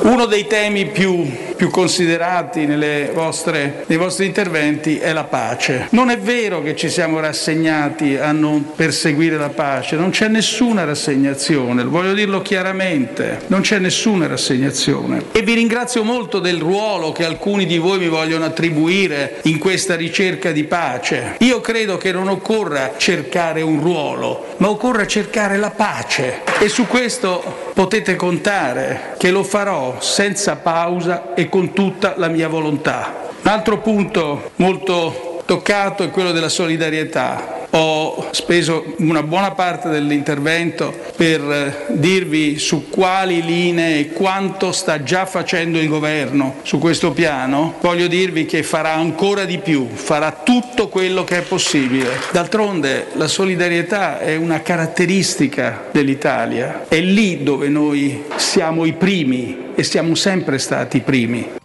Uno 0.00 0.26
dei 0.26 0.46
temi 0.46 0.86
più, 0.86 1.26
più 1.56 1.70
considerati 1.70 2.66
vostre, 3.12 3.84
nei 3.86 3.98
vostri 3.98 4.26
interventi 4.26 4.98
è 4.98 5.12
la 5.12 5.24
pace. 5.24 5.88
Non 5.90 6.10
è 6.10 6.18
vero 6.18 6.62
che 6.62 6.76
ci 6.76 6.88
siamo 6.88 7.20
rassegnati 7.20 8.16
a 8.16 8.32
non 8.32 8.74
perseguire 8.74 9.36
la 9.36 9.48
pace, 9.48 9.96
non 9.96 10.10
c'è 10.10 10.28
nessuna 10.28 10.84
rassegnazione, 10.84 11.84
voglio 11.84 12.14
dirlo 12.14 12.42
chiaramente, 12.42 13.40
non 13.48 13.60
c'è 13.60 13.78
nessuna 13.78 14.26
rassegnazione. 14.26 15.24
E 15.32 15.42
vi 15.42 15.54
ringrazio 15.54 16.04
molto 16.04 16.38
del 16.38 16.58
ruolo 16.58 17.12
che 17.12 17.24
alcuni 17.24 17.66
di 17.66 17.78
voi 17.78 17.98
mi 17.98 18.08
vogliono 18.08 18.44
attribuire 18.44 19.40
in 19.42 19.58
questa 19.58 19.96
ricerca 19.96 20.52
di 20.52 20.64
pace. 20.64 21.36
Io 21.38 21.60
credo 21.60 21.96
che 21.96 22.12
non 22.12 22.28
occorra 22.28 22.94
cercare 22.96 23.62
un 23.62 23.80
ruolo, 23.80 24.54
ma 24.58 24.68
occorra 24.70 25.06
cercare 25.06 25.56
la 25.56 25.70
pace. 25.70 26.42
E 26.60 26.68
su 26.68 26.86
questo 26.86 27.66
potete 27.74 28.16
contare 28.16 29.14
che 29.18 29.30
lo 29.30 29.44
farò 29.44 29.87
senza 29.98 30.56
pausa 30.56 31.34
e 31.34 31.48
con 31.48 31.72
tutta 31.72 32.14
la 32.16 32.28
mia 32.28 32.48
volontà. 32.48 33.26
Un 33.42 33.50
altro 33.50 33.78
punto 33.78 34.50
molto 34.56 35.27
toccato 35.48 36.02
è 36.02 36.10
quello 36.10 36.30
della 36.30 36.50
solidarietà. 36.50 37.56
Ho 37.70 38.28
speso 38.32 38.94
una 38.98 39.22
buona 39.22 39.52
parte 39.52 39.88
dell'intervento 39.88 40.94
per 41.16 41.40
eh, 41.40 41.94
dirvi 41.94 42.58
su 42.58 42.90
quali 42.90 43.42
linee 43.42 43.98
e 43.98 44.12
quanto 44.12 44.72
sta 44.72 45.02
già 45.02 45.24
facendo 45.24 45.78
il 45.78 45.88
governo 45.88 46.56
su 46.64 46.78
questo 46.78 47.12
piano. 47.12 47.76
Voglio 47.80 48.08
dirvi 48.08 48.44
che 48.44 48.62
farà 48.62 48.92
ancora 48.92 49.46
di 49.46 49.56
più, 49.56 49.88
farà 49.90 50.32
tutto 50.32 50.88
quello 50.88 51.24
che 51.24 51.38
è 51.38 51.42
possibile. 51.42 52.20
D'altronde 52.30 53.06
la 53.14 53.26
solidarietà 53.26 54.18
è 54.18 54.36
una 54.36 54.60
caratteristica 54.60 55.86
dell'Italia, 55.90 56.84
è 56.88 57.00
lì 57.00 57.42
dove 57.42 57.68
noi 57.68 58.24
siamo 58.36 58.84
i 58.84 58.92
primi 58.92 59.72
e 59.74 59.82
siamo 59.82 60.14
sempre 60.14 60.58
stati 60.58 60.98
i 60.98 61.00
primi. 61.00 61.56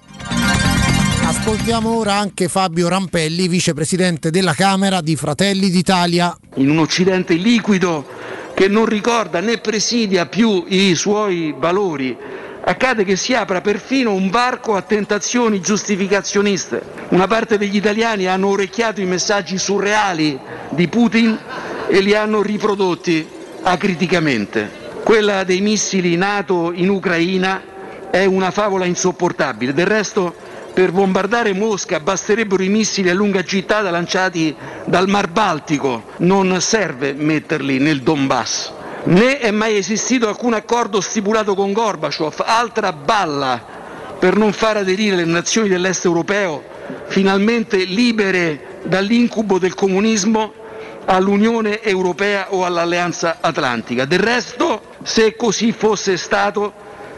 Ascoltiamo 1.45 1.97
ora 1.97 2.13
anche 2.13 2.47
Fabio 2.47 2.87
Rampelli, 2.87 3.49
vicepresidente 3.49 4.31
della 4.31 4.53
Camera 4.53 5.01
di 5.01 5.17
Fratelli 5.17 5.69
d'Italia. 5.69 6.33
In 6.55 6.69
un 6.69 6.77
Occidente 6.77 7.33
liquido 7.33 8.05
che 8.53 8.69
non 8.69 8.85
ricorda 8.85 9.41
né 9.41 9.57
presidia 9.57 10.25
più 10.25 10.63
i 10.69 10.95
suoi 10.95 11.53
valori, 11.57 12.15
accade 12.63 13.03
che 13.03 13.17
si 13.17 13.33
apra 13.33 13.59
perfino 13.59 14.13
un 14.13 14.29
varco 14.29 14.75
a 14.75 14.83
tentazioni 14.83 15.59
giustificazioniste. 15.59 16.81
Una 17.09 17.27
parte 17.27 17.57
degli 17.57 17.75
italiani 17.75 18.25
hanno 18.25 18.47
orecchiato 18.47 19.01
i 19.01 19.05
messaggi 19.05 19.57
surreali 19.57 20.39
di 20.69 20.87
Putin 20.87 21.37
e 21.89 21.99
li 21.99 22.15
hanno 22.15 22.41
riprodotti 22.41 23.27
acriticamente. 23.63 24.71
Quella 25.03 25.43
dei 25.43 25.59
missili 25.59 26.15
NATO 26.15 26.71
in 26.73 26.87
Ucraina 26.87 27.61
è 28.09 28.23
una 28.23 28.49
favola 28.49 28.85
insopportabile. 28.85 29.73
Del 29.73 29.87
resto 29.87 30.42
per 30.73 30.91
bombardare 30.91 31.53
Mosca 31.53 31.99
basterebbero 31.99 32.63
i 32.63 32.67
missili 32.67 33.09
a 33.09 33.13
lunga 33.13 33.43
gittata 33.43 33.91
lanciati 33.91 34.55
dal 34.85 35.07
Mar 35.07 35.27
Baltico, 35.27 36.03
non 36.17 36.59
serve 36.61 37.13
metterli 37.13 37.77
nel 37.77 38.01
Donbass. 38.01 38.71
Né 39.05 39.37
è 39.37 39.51
mai 39.51 39.77
esistito 39.77 40.27
alcun 40.27 40.53
accordo 40.53 40.99
stipulato 40.99 41.53
con 41.53 41.73
Gorbaciov, 41.73 42.41
altra 42.45 42.91
balla 42.91 43.63
per 44.17 44.35
non 44.35 44.51
far 44.51 44.77
aderire 44.77 45.17
le 45.17 45.25
nazioni 45.25 45.67
dell'est 45.67 46.05
europeo, 46.05 46.63
finalmente 47.05 47.83
libere 47.83 48.79
dall'incubo 48.83 49.59
del 49.59 49.75
comunismo, 49.75 50.53
all'Unione 51.05 51.81
Europea 51.83 52.47
o 52.53 52.65
all'Alleanza 52.65 53.37
Atlantica. 53.41 54.05
Del 54.05 54.19
resto, 54.19 54.81
se 55.03 55.35
così 55.35 55.71
fosse 55.73 56.17
stato, 56.17 56.73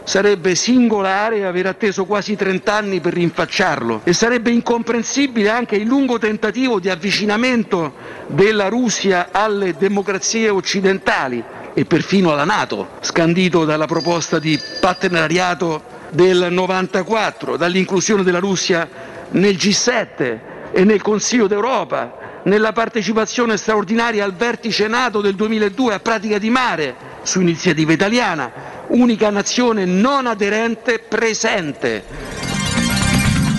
sarebbe 0.06 0.54
singolare 0.54 1.44
aver 1.44 1.66
atteso 1.66 2.04
quasi 2.04 2.36
30 2.36 2.72
anni 2.72 3.00
per 3.00 3.12
rinfacciarlo 3.14 4.02
e 4.04 4.12
sarebbe 4.12 4.52
incomprensibile 4.52 5.48
anche 5.48 5.74
il 5.74 5.86
lungo 5.88 6.16
tentativo 6.18 6.78
di 6.78 6.88
avvicinamento 6.88 7.92
della 8.28 8.68
Russia 8.68 9.30
alle 9.32 9.74
democrazie 9.76 10.48
occidentali 10.48 11.42
e 11.74 11.84
perfino 11.86 12.30
alla 12.30 12.44
Nato, 12.44 12.90
scandito 13.00 13.64
dalla 13.64 13.86
proposta 13.86 14.38
di 14.38 14.56
partenariato 14.80 15.82
del 16.10 16.52
94, 16.52 17.56
dall'inclusione 17.56 18.22
della 18.22 18.38
Russia 18.38 18.88
nel 19.30 19.56
G7 19.56 20.38
e 20.70 20.84
nel 20.84 21.02
Consiglio 21.02 21.48
d'Europa, 21.48 22.40
nella 22.44 22.72
partecipazione 22.72 23.56
straordinaria 23.56 24.24
al 24.24 24.34
vertice 24.34 24.86
NATO 24.86 25.20
del 25.20 25.34
2002 25.34 25.94
a 25.94 25.98
pratica 25.98 26.38
di 26.38 26.48
mare 26.48 27.14
su 27.26 27.40
iniziativa 27.40 27.92
italiana, 27.92 28.52
unica 28.88 29.30
nazione 29.30 29.84
non 29.84 30.26
aderente 30.26 30.98
presente. 30.98 32.04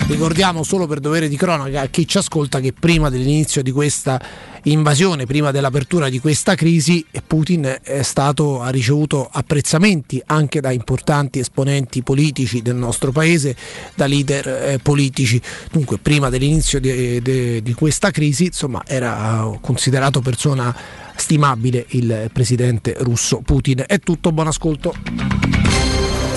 Ricordiamo 0.08 0.62
solo 0.62 0.86
per 0.86 1.00
dovere 1.00 1.28
di 1.28 1.36
cronaca 1.36 1.82
a 1.82 1.86
chi 1.86 2.08
ci 2.08 2.16
ascolta 2.16 2.60
che 2.60 2.72
prima 2.72 3.10
dell'inizio 3.10 3.62
di 3.62 3.70
questa 3.70 4.18
invasione, 4.62 5.26
prima 5.26 5.50
dell'apertura 5.50 6.08
di 6.08 6.18
questa 6.18 6.54
crisi, 6.54 7.04
Putin 7.26 7.78
stato, 8.00 8.62
ha 8.62 8.70
ricevuto 8.70 9.28
apprezzamenti 9.30 10.20
anche 10.24 10.60
da 10.60 10.70
importanti 10.70 11.40
esponenti 11.40 12.02
politici 12.02 12.62
del 12.62 12.76
nostro 12.76 13.12
paese, 13.12 13.54
da 13.94 14.06
leader 14.06 14.48
eh, 14.48 14.78
politici. 14.82 15.40
Dunque, 15.70 15.98
prima 15.98 16.30
dell'inizio 16.30 16.80
di, 16.80 17.20
di, 17.20 17.62
di 17.62 17.74
questa 17.74 18.10
crisi, 18.10 18.46
insomma, 18.46 18.82
era 18.86 19.58
considerato 19.60 20.22
persona 20.22 20.74
stimabile 21.20 21.84
il 21.90 22.30
presidente 22.32 22.94
russo 22.98 23.40
Putin. 23.40 23.84
È 23.86 23.98
tutto, 23.98 24.32
buon 24.32 24.48
ascolto. 24.48 24.94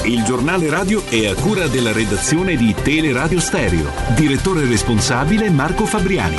Il 0.03 0.23
giornale 0.23 0.69
radio 0.69 1.05
è 1.07 1.27
a 1.27 1.35
cura 1.35 1.67
della 1.67 1.91
redazione 1.91 2.55
di 2.55 2.73
Teleradio 2.73 3.39
Stereo. 3.39 3.89
Direttore 4.15 4.65
responsabile 4.65 5.49
Marco 5.49 5.85
Fabriani. 5.85 6.37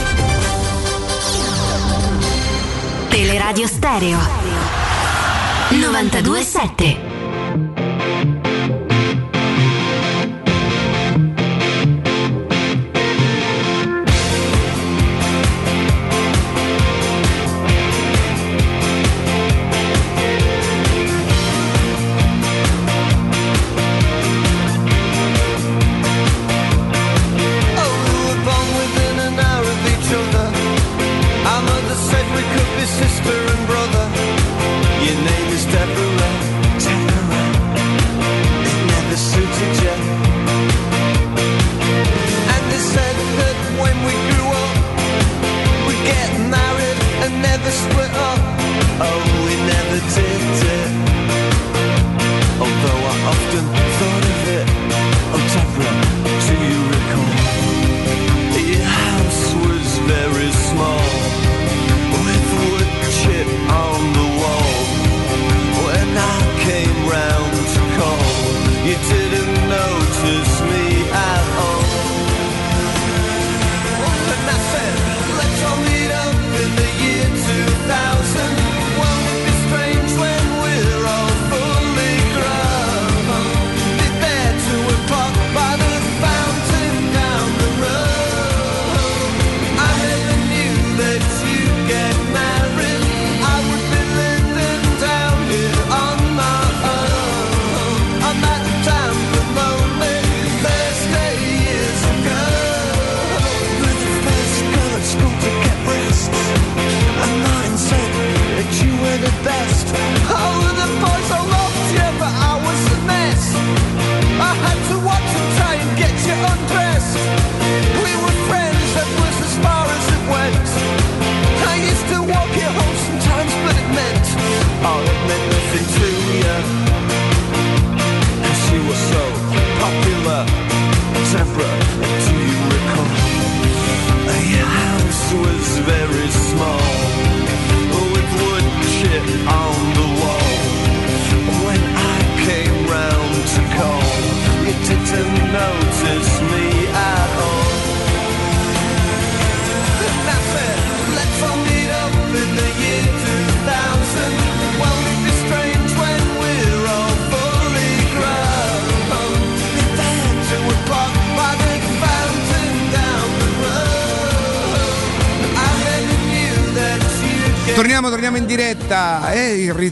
Teleradio 3.09 3.67
Stereo 3.67 4.19
927 5.71 7.12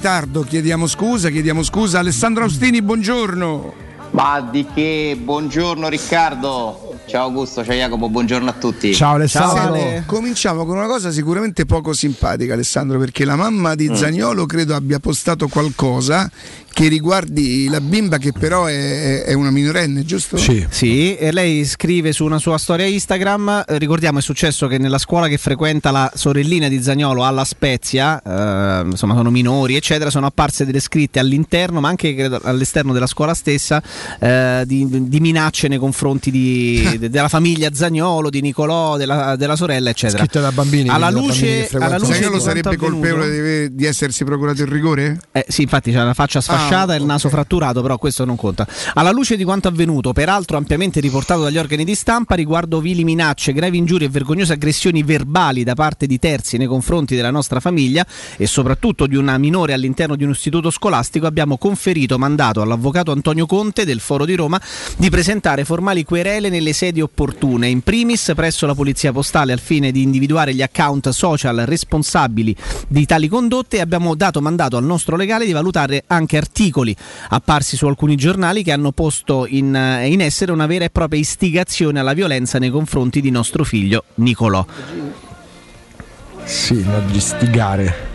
ritardo, 0.00 0.44
chiediamo 0.44 0.86
scusa, 0.86 1.28
chiediamo 1.28 1.62
scusa. 1.62 1.98
Alessandro 1.98 2.44
Austini, 2.44 2.80
buongiorno. 2.80 3.74
Ma 4.12 4.40
di 4.40 4.66
che? 4.72 5.14
Buongiorno 5.22 5.88
Riccardo. 5.88 6.94
Ciao 7.04 7.24
Augusto, 7.24 7.62
ciao 7.62 7.74
Jacopo, 7.74 8.08
buongiorno 8.08 8.48
a 8.48 8.52
tutti. 8.54 8.94
Senti, 9.72 10.06
Cominciamo 10.06 10.64
con 10.64 10.78
una 10.78 10.86
cosa 10.86 11.10
sicuramente 11.10 11.66
poco 11.66 11.92
simpatica, 11.92 12.54
Alessandro, 12.54 12.98
perché 12.98 13.26
la 13.26 13.36
mamma 13.36 13.74
di 13.74 13.90
Mm. 13.90 13.94
Zagnolo 13.94 14.46
credo 14.46 14.74
abbia 14.74 15.00
postato 15.00 15.48
qualcosa 15.48 16.30
che 16.80 16.88
riguardi 16.88 17.68
la 17.68 17.78
bimba 17.82 18.16
che 18.16 18.32
però 18.32 18.64
è, 18.64 19.24
è 19.24 19.34
una 19.34 19.50
minorenne, 19.50 20.02
giusto? 20.02 20.38
Sì, 20.38 21.14
e 21.14 21.30
lei 21.30 21.66
scrive 21.66 22.10
su 22.12 22.24
una 22.24 22.38
sua 22.38 22.56
storia 22.56 22.86
Instagram, 22.86 23.64
eh, 23.68 23.76
ricordiamo 23.76 24.18
è 24.18 24.22
successo 24.22 24.66
che 24.66 24.78
nella 24.78 24.96
scuola 24.96 25.28
che 25.28 25.36
frequenta 25.36 25.90
la 25.90 26.10
sorellina 26.14 26.68
di 26.68 26.82
Zagnolo 26.82 27.22
alla 27.26 27.44
Spezia, 27.44 28.22
eh, 28.22 28.86
insomma 28.86 29.14
sono 29.14 29.30
minori 29.30 29.76
eccetera, 29.76 30.08
sono 30.08 30.24
apparse 30.24 30.64
delle 30.64 30.80
scritte 30.80 31.18
all'interno 31.18 31.80
ma 31.80 31.88
anche 31.90 32.14
credo, 32.14 32.40
all'esterno 32.44 32.94
della 32.94 33.06
scuola 33.06 33.34
stessa 33.34 33.82
eh, 34.18 34.62
di, 34.64 34.86
di 34.88 35.20
minacce 35.20 35.68
nei 35.68 35.78
confronti 35.78 36.30
di- 36.30 36.96
de- 36.98 37.10
della 37.10 37.28
famiglia 37.28 37.68
Zagnolo, 37.74 38.30
di 38.30 38.40
Nicolò, 38.40 38.96
della, 38.96 39.36
della 39.36 39.56
sorella 39.56 39.90
eccetera. 39.90 40.20
Scritte 40.20 40.40
da 40.40 40.50
bambini, 40.50 40.88
Alla 40.88 41.10
luce, 41.10 41.68
alla 41.72 41.98
luce 41.98 42.14
Zagnolo 42.14 42.40
sarebbe 42.40 42.76
colpevole 42.78 43.68
di, 43.68 43.74
di 43.74 43.84
essersi 43.84 44.24
procurato 44.24 44.62
il 44.62 44.68
rigore? 44.68 45.20
eh, 45.32 45.44
sì, 45.46 45.60
infatti 45.60 45.92
c'ha 45.92 46.04
la 46.04 46.14
faccia 46.14 46.40
sfasciata 46.40 46.68
Ah, 46.69 46.69
e 46.70 46.96
il 46.96 47.04
naso 47.04 47.28
fratturato, 47.28 47.82
però 47.82 47.98
questo 47.98 48.24
non 48.24 48.36
conta. 48.36 48.64
Alla 48.94 49.10
luce 49.10 49.36
di 49.36 49.42
quanto 49.42 49.66
avvenuto, 49.66 50.12
peraltro 50.12 50.56
ampiamente 50.56 51.00
riportato 51.00 51.42
dagli 51.42 51.58
organi 51.58 51.84
di 51.84 51.96
stampa, 51.96 52.36
riguardo 52.36 52.80
vili 52.80 53.02
minacce, 53.02 53.52
gravi 53.52 53.76
ingiurie 53.76 54.06
e 54.06 54.10
vergognose 54.10 54.52
aggressioni 54.52 55.02
verbali 55.02 55.64
da 55.64 55.74
parte 55.74 56.06
di 56.06 56.20
terzi 56.20 56.58
nei 56.58 56.68
confronti 56.68 57.16
della 57.16 57.32
nostra 57.32 57.58
famiglia 57.58 58.06
e 58.36 58.46
soprattutto 58.46 59.08
di 59.08 59.16
una 59.16 59.36
minore 59.36 59.72
all'interno 59.72 60.14
di 60.14 60.22
un 60.22 60.30
istituto 60.30 60.70
scolastico, 60.70 61.26
abbiamo 61.26 61.58
conferito 61.58 62.18
mandato 62.18 62.62
all'avvocato 62.62 63.10
Antonio 63.10 63.46
Conte 63.46 63.84
del 63.84 63.98
Foro 63.98 64.24
di 64.24 64.36
Roma 64.36 64.60
di 64.96 65.10
presentare 65.10 65.64
formali 65.64 66.04
querele 66.04 66.50
nelle 66.50 66.72
sedi 66.72 67.00
opportune, 67.00 67.66
in 67.66 67.80
primis 67.80 68.30
presso 68.36 68.66
la 68.66 68.76
Polizia 68.76 69.10
Postale 69.10 69.52
al 69.52 69.58
fine 69.58 69.90
di 69.90 70.02
individuare 70.02 70.54
gli 70.54 70.62
account 70.62 71.08
social 71.08 71.64
responsabili 71.66 72.54
di 72.86 73.06
tali 73.06 73.26
condotte 73.26 73.78
e 73.78 73.80
abbiamo 73.80 74.14
dato 74.14 74.40
mandato 74.40 74.76
al 74.76 74.84
nostro 74.84 75.16
legale 75.16 75.46
di 75.46 75.52
valutare 75.52 76.04
anche 76.06 76.36
articoli 76.36 76.58
apparsi 77.28 77.76
su 77.76 77.86
alcuni 77.86 78.16
giornali 78.16 78.62
che 78.62 78.72
hanno 78.72 78.92
posto 78.92 79.46
in, 79.46 79.74
eh, 79.74 80.08
in 80.08 80.20
essere 80.20 80.52
una 80.52 80.66
vera 80.66 80.84
e 80.84 80.90
propria 80.90 81.18
istigazione 81.18 82.00
alla 82.00 82.12
violenza 82.12 82.58
nei 82.58 82.70
confronti 82.70 83.20
di 83.20 83.30
nostro 83.30 83.64
figlio 83.64 84.04
Nicolò. 84.16 84.64
Sì, 86.44 86.82
da 86.82 87.00
istigare. 87.12 88.08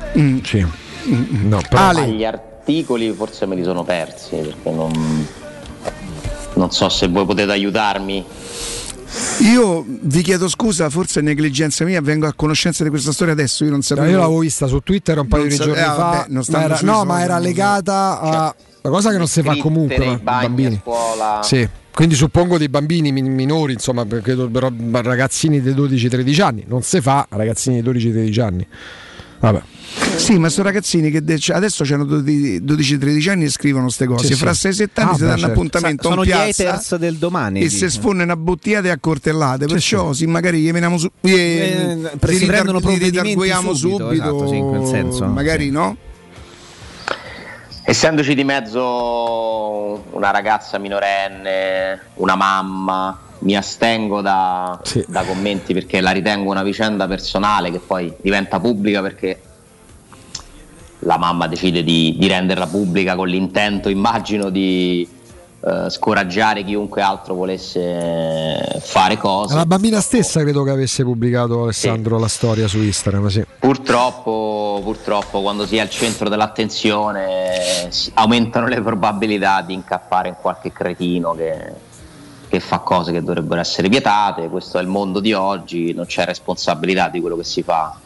Sì. 0.44 0.66
No, 1.06 1.62
però 1.70 1.94
Ma 1.94 2.06
gli 2.06 2.26
articoli 2.26 3.12
forse 3.14 3.46
me 3.46 3.56
li 3.56 3.64
sono 3.64 3.84
persi 3.84 4.36
perché 4.38 4.72
non, 4.72 5.28
non 6.56 6.72
so 6.72 6.90
se 6.90 7.08
voi 7.08 7.26
potete 7.26 7.52
aiutarmi. 7.52 8.26
Io 9.42 9.86
vi 9.88 10.22
chiedo 10.22 10.48
scusa, 10.48 10.90
forse 10.90 11.20
è 11.20 11.24
negligenza 11.24 11.84
mia, 11.86 12.02
vengo 12.02 12.26
a 12.28 12.34
conoscenza 12.34 12.84
di 12.84 12.90
questa 12.90 13.12
storia 13.12 13.34
adesso, 13.34 13.64
io 13.64 13.72
non 13.72 13.82
sapevo. 13.82 14.08
io 14.10 14.18
l'avevo 14.18 14.40
vista 14.40 14.68
su 14.68 14.80
Twitter 14.80 15.20
un 15.20 15.28
paio 15.28 15.44
Non 15.44 15.52
di 15.52 15.56
sa- 15.58 15.64
giorni 15.66 15.82
eh, 15.82 15.86
fa. 15.86 15.94
vabbè, 15.96 16.26
ma 16.50 16.64
era, 16.64 16.80
no, 16.82 17.04
ma 17.06 17.22
era 17.22 17.36
no. 17.38 17.42
legata 17.44 18.20
a 18.20 18.56
una 18.82 18.94
cosa 18.94 19.12
che 19.12 19.18
non 19.18 19.28
si 19.28 19.42
fa 19.42 19.56
comunque 19.58 19.98
ma- 20.06 20.18
bagni, 20.18 20.46
bambini. 20.48 20.76
a 20.76 20.80
scuola. 20.82 21.40
Sì. 21.44 21.68
Quindi 21.92 22.16
suppongo 22.16 22.58
dei 22.58 22.68
bambini 22.70 23.12
min- 23.14 23.34
minori, 23.34 23.72
insomma, 23.74 24.06
perché 24.06 24.24
credo 24.34 24.50
però 24.50 24.70
ragazzini 25.02 25.62
di 25.62 25.72
12-13 25.72 26.42
anni. 26.42 26.64
Non 26.68 26.82
si 26.82 27.00
fa 27.02 27.26
ragazzini 27.30 27.82
di 27.82 27.90
12-13 27.90 28.42
anni. 28.42 28.68
Vabbè. 29.40 29.62
Sì, 30.18 30.38
ma 30.40 30.50
sono 30.50 30.68
ragazzini 30.68 31.10
che 31.12 31.24
de- 31.24 31.38
cioè, 31.40 31.56
adesso 31.56 31.84
hanno 31.94 32.04
12-13 32.06 33.30
anni 33.30 33.46
e 33.46 33.50
scrivono 33.50 33.84
queste 33.86 34.06
cose. 34.08 34.28
Sì, 34.28 34.34
Fra 34.34 34.54
sì. 34.54 34.68
6-7 34.70 35.02
anni 35.02 35.10
Ah, 35.12 35.14
si 35.14 35.20
beh, 35.20 35.26
danno 35.26 35.38
certo. 35.40 35.54
appuntamento 35.54 36.04
Sa- 36.04 36.10
sono 36.10 36.22
in 36.24 36.28
gli 36.28 36.32
piazza 36.32 36.64
haters 36.70 36.96
del 36.96 37.16
domani, 37.18 37.62
e 37.62 37.70
se 37.70 37.90
sfondano 37.90 38.36
bottiglie 38.36 38.90
a 38.92 38.98
cortellate. 39.00 39.68
Perciò 39.68 40.14
sì, 40.14 40.26
magari 40.26 40.62
gli 40.62 40.72
veniamo 40.72 40.98
su. 40.98 41.10
gli- 41.22 41.32
Eh, 41.32 41.98
si 42.28 42.36
si 42.38 42.46
prendono 42.46 42.80
ritar- 42.80 42.92
li 42.94 42.98
provvedimenti 42.98 43.20
ritarguiamo 43.30 43.74
subito, 43.74 43.98
subito. 44.08 44.14
esatto, 44.24 44.48
sì, 44.48 44.56
in 44.58 44.68
quel 44.70 44.86
senso, 44.86 45.26
Magari 45.28 45.66
sì. 45.66 45.72
no. 45.72 45.98
Essendoci 47.88 48.34
di 48.34 48.44
mezzo 48.44 50.04
una 50.12 50.32
ragazza 50.32 50.80
minorenne, 50.80 52.00
una 52.16 52.36
mamma, 52.36 53.20
mi 53.46 53.56
astengo 53.56 54.22
da, 54.22 54.80
da 55.08 55.24
commenti 55.24 55.74
perché 55.74 56.02
la 56.02 56.12
ritengo 56.12 56.50
una 56.50 56.64
vicenda 56.64 57.08
personale 57.08 57.72
che 57.72 57.80
poi 57.80 58.12
diventa 58.22 58.60
pubblica 58.60 59.02
perché 59.02 59.40
la 61.00 61.18
mamma 61.18 61.48
decide 61.48 61.84
di, 61.84 62.16
di 62.18 62.28
renderla 62.28 62.66
pubblica 62.66 63.16
con 63.16 63.28
l'intento, 63.28 63.90
immagino, 63.90 64.50
di 64.50 65.08
eh, 65.60 65.90
scoraggiare 65.92 66.64
chiunque 66.64 67.04
altro 67.04 67.36
volesse 67.36 68.80
fare 68.82 69.18
cose. 69.18 69.54
La 69.54 69.68
bambina 69.68 70.02
stessa 70.02 70.42
credo 70.42 70.64
che 70.64 70.72
avesse 70.72 71.04
pubblicato 71.04 71.62
Alessandro 71.62 72.18
la 72.18 72.28
storia 72.28 72.68
su 72.68 72.80
Instagram, 72.80 73.28
sì. 73.28 73.46
Purtroppo, 73.60 74.82
purtroppo 74.84 75.42
quando 75.42 75.68
si 75.68 75.78
è 75.78 75.82
al 75.82 75.90
centro 75.92 76.30
dell'attenzione 76.30 77.90
aumentano 78.16 78.68
le 78.68 78.82
probabilità 78.82 79.62
di 79.62 79.76
incappare 79.76 80.30
in 80.30 80.36
qualche 80.42 80.72
cretino 80.72 81.36
che, 81.36 81.94
che 82.56 82.60
fa 82.62 82.80
cose 82.80 83.12
che 83.12 83.22
dovrebbero 83.22 83.60
essere 83.60 83.90
vietate. 83.90 84.48
Questo 84.50 84.78
è 84.78 84.82
il 84.82 84.88
mondo 84.88 85.20
di 85.20 85.34
oggi, 85.34 85.94
non 85.94 86.06
c'è 86.06 86.26
responsabilità 86.26 87.10
di 87.10 87.20
quello 87.20 87.36
che 87.36 87.44
si 87.44 87.62
fa 87.64 87.98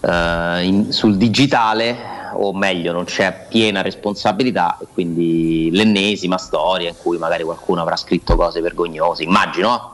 eh, 0.00 0.62
in- 0.64 0.92
sul 0.92 1.16
digitale, 1.16 1.96
o 2.34 2.52
meglio, 2.52 2.92
non 2.92 3.04
c'è 3.04 3.46
piena 3.48 3.80
responsabilità 3.82 4.78
e 4.80 4.86
quindi 4.92 5.68
l'ennesima 5.72 6.36
storia 6.38 6.88
in 6.88 6.96
cui 7.00 7.16
magari 7.18 7.44
qualcuno 7.44 7.80
avrà 7.82 7.96
scritto 7.96 8.34
cose 8.36 8.60
vergognose, 8.60 9.22
immagino, 9.22 9.68
no? 9.68 9.92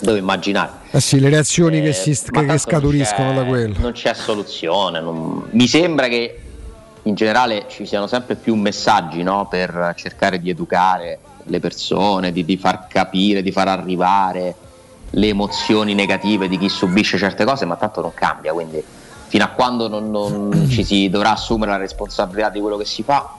devo 0.00 0.16
immaginare. 0.16 0.70
Eh 0.90 1.00
sì, 1.00 1.20
le 1.20 1.28
reazioni 1.28 1.80
che, 1.80 1.88
Eh, 1.88 1.92
si, 1.92 2.10
che- 2.10 2.16
che 2.16 2.30
tanto 2.32 2.46
non 2.48 2.58
scaturiscono 2.58 3.32
da 3.34 3.44
quello. 3.44 3.74
Non 3.78 3.92
c'è 3.92 4.12
soluzione. 4.14 5.00
non- 5.00 5.44
Mi 5.50 5.66
sembra 5.68 6.08
che 6.08 6.38
in 7.04 7.14
generale 7.14 7.66
ci 7.68 7.86
siano 7.86 8.06
sempre 8.08 8.34
più 8.34 8.54
messaggi 8.56 9.22
no, 9.22 9.46
per 9.48 9.92
cercare 9.96 10.40
di 10.40 10.50
educare 10.50 11.18
le 11.44 11.60
persone, 11.60 12.32
di, 12.32 12.44
di 12.44 12.56
far 12.56 12.86
capire, 12.88 13.42
di 13.42 13.52
far 13.52 13.68
arrivare 13.68 14.54
le 15.10 15.28
emozioni 15.28 15.94
negative 15.94 16.48
di 16.48 16.58
chi 16.58 16.68
subisce 16.68 17.18
certe 17.18 17.44
cose, 17.44 17.64
ma 17.64 17.76
tanto 17.76 18.00
non 18.00 18.14
cambia. 18.14 18.52
Quindi 18.52 18.82
fino 19.26 19.44
a 19.44 19.48
quando 19.48 19.88
non, 19.88 20.10
non 20.10 20.66
ci 20.70 20.84
si 20.84 21.08
dovrà 21.08 21.32
assumere 21.32 21.72
la 21.72 21.78
responsabilità 21.78 22.50
di 22.50 22.60
quello 22.60 22.76
che 22.76 22.84
si 22.84 23.02
fa, 23.02 23.36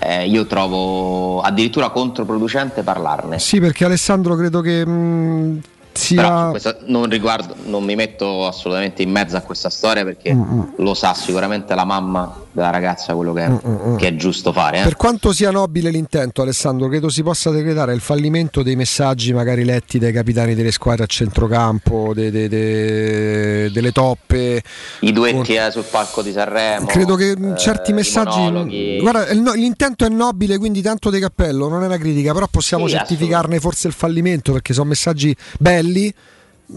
eh, 0.00 0.26
io 0.28 0.46
trovo 0.46 1.40
addirittura 1.40 1.90
controproducente 1.90 2.82
parlarne. 2.82 3.38
Sì, 3.38 3.60
perché 3.60 3.84
Alessandro 3.84 4.36
credo 4.36 4.60
che 4.60 4.86
mh, 4.86 5.60
sia... 5.98 6.22
Però 6.22 6.50
questo 6.50 6.76
non, 6.86 7.08
riguardo, 7.08 7.54
non 7.64 7.82
mi 7.84 7.94
metto 7.96 8.46
assolutamente 8.46 9.02
in 9.02 9.10
mezzo 9.10 9.36
a 9.36 9.40
questa 9.40 9.68
storia 9.70 10.04
perché 10.04 10.32
Mm, 10.34 10.60
lo 10.78 10.94
sa 10.94 11.14
sicuramente 11.14 11.74
la 11.74 11.84
mamma 11.84 12.42
della 12.52 12.70
ragazza 12.70 13.14
quello 13.14 13.32
che 13.32 13.44
è, 13.44 13.48
mm. 13.48 13.96
che 13.96 14.08
è 14.08 14.14
giusto 14.16 14.52
fare. 14.52 14.80
eh. 14.80 14.82
Per 14.82 14.96
quanto 14.96 15.32
sia 15.32 15.50
nobile 15.50 15.90
l'intento, 15.90 16.42
Alessandro, 16.42 16.88
credo 16.88 17.08
si 17.08 17.22
possa 17.22 17.50
decretare 17.50 17.92
il 17.94 18.00
fallimento 18.00 18.62
dei 18.62 18.76
messaggi 18.76 19.32
magari 19.32 19.64
letti 19.64 19.98
dai 19.98 20.12
capitani 20.12 20.54
delle 20.54 20.70
squadre 20.70 21.04
a 21.04 21.06
centrocampo, 21.06 22.12
de- 22.14 22.30
de- 22.30 22.48
de- 22.48 23.70
delle 23.72 23.92
toppe. 23.92 24.62
I 25.00 25.12
duetti 25.12 25.54
eh, 25.54 25.70
sul 25.70 25.84
palco 25.90 26.22
di 26.22 26.32
Sanremo. 26.32 26.86
Credo 26.86 27.14
che 27.14 27.30
eh, 27.30 27.56
certi 27.56 27.92
messaggi. 27.92 28.38
monologhi. 28.38 28.98
Guarda, 29.00 29.28
il 29.28 29.42
l'intento 29.56 30.04
è 30.04 30.08
nobile, 30.08 30.58
quindi 30.58 30.82
tanto 30.82 31.10
di 31.10 31.18
cappello, 31.18 31.68
non 31.68 31.82
è 31.82 31.86
una 31.86 31.96
critica, 31.98 32.32
però 32.32 32.46
possiamo 32.50 32.86
Sì, 32.86 32.94
certificarne 32.94 33.58
forse 33.60 33.88
il 33.88 33.94
fallimento 33.94 34.52
perché 34.52 34.72
sono 34.72 34.88
messaggi 34.88 35.34
belli, 35.58 35.87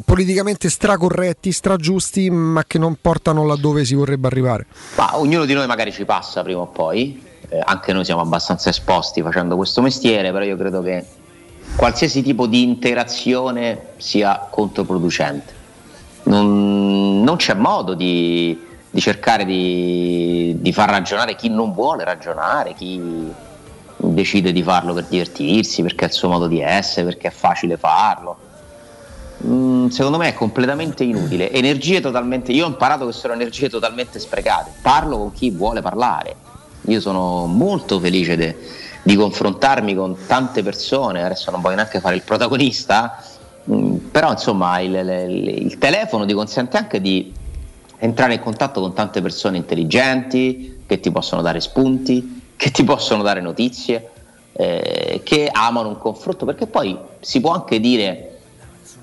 politicamente 0.05 0.69
stracorretti, 0.69 1.51
stragiusti, 1.51 2.29
ma 2.29 2.63
che 2.65 2.77
non 2.77 2.95
portano 2.99 3.45
laddove 3.45 3.83
si 3.83 3.93
vorrebbe 3.93 4.27
arrivare. 4.27 4.65
Ma 4.95 5.17
ognuno 5.17 5.45
di 5.45 5.53
noi 5.53 5.67
magari 5.67 5.91
ci 5.91 6.05
passa 6.05 6.41
prima 6.43 6.61
o 6.61 6.67
poi, 6.67 7.21
eh, 7.49 7.61
anche 7.63 7.91
noi 7.91 8.05
siamo 8.05 8.21
abbastanza 8.21 8.69
esposti 8.69 9.21
facendo 9.21 9.55
questo 9.55 9.81
mestiere, 9.81 10.31
però 10.31 10.45
io 10.45 10.55
credo 10.55 10.81
che 10.81 11.05
qualsiasi 11.75 12.21
tipo 12.21 12.47
di 12.47 12.63
interazione 12.63 13.87
sia 13.97 14.47
controproducente. 14.49 15.59
Non, 16.23 17.21
non 17.23 17.35
c'è 17.37 17.55
modo 17.55 17.93
di, 17.93 18.57
di 18.89 19.01
cercare 19.01 19.43
di, 19.43 20.55
di 20.59 20.71
far 20.71 20.89
ragionare 20.89 21.35
chi 21.35 21.49
non 21.49 21.73
vuole 21.73 22.03
ragionare, 22.03 22.73
chi 22.73 23.31
decide 23.97 24.51
di 24.51 24.63
farlo 24.63 24.93
per 24.93 25.05
divertirsi, 25.05 25.81
perché 25.81 26.05
è 26.05 26.07
il 26.07 26.13
suo 26.13 26.29
modo 26.29 26.47
di 26.47 26.61
essere, 26.61 27.05
perché 27.05 27.27
è 27.27 27.31
facile 27.31 27.77
farlo. 27.77 28.40
Mm, 29.45 29.87
secondo 29.87 30.17
me 30.17 30.29
è 30.29 30.33
completamente 30.33 31.03
inutile. 31.03 31.51
Energie 31.51 31.99
totalmente. 32.01 32.51
Io 32.51 32.65
ho 32.65 32.69
imparato 32.69 33.05
che 33.07 33.11
sono 33.13 33.33
energie 33.33 33.69
totalmente 33.69 34.19
sprecate. 34.19 34.71
Parlo 34.81 35.17
con 35.17 35.31
chi 35.33 35.49
vuole 35.51 35.81
parlare. 35.81 36.35
Io 36.87 36.99
sono 36.99 37.45
molto 37.47 37.99
felice 37.99 38.35
de- 38.35 38.55
di 39.03 39.15
confrontarmi 39.15 39.95
con 39.95 40.15
tante 40.27 40.61
persone. 40.63 41.23
Adesso 41.23 41.49
non 41.51 41.61
voglio 41.61 41.75
neanche 41.75 41.99
fare 41.99 42.15
il 42.15 42.21
protagonista, 42.23 43.23
mm, 43.71 43.95
però 44.11 44.31
insomma 44.31 44.79
il, 44.79 44.93
il- 44.93 45.47
il 45.65 45.77
telefono 45.77 46.25
ti 46.25 46.33
consente 46.33 46.77
anche 46.77 47.01
di 47.01 47.33
entrare 47.97 48.33
in 48.33 48.39
contatto 48.41 48.81
con 48.81 48.93
tante 48.93 49.21
persone 49.21 49.57
intelligenti 49.57 50.83
che 50.85 50.99
ti 50.99 51.11
possono 51.11 51.41
dare 51.41 51.59
spunti, 51.61 52.41
che 52.55 52.69
ti 52.71 52.83
possono 52.83 53.23
dare 53.23 53.41
notizie, 53.41 54.09
eh, 54.53 55.21
che 55.23 55.49
amano 55.51 55.87
un 55.89 55.97
confronto, 55.97 56.45
perché 56.45 56.67
poi 56.67 56.97
si 57.19 57.39
può 57.39 57.51
anche 57.51 57.79
dire, 57.79 58.30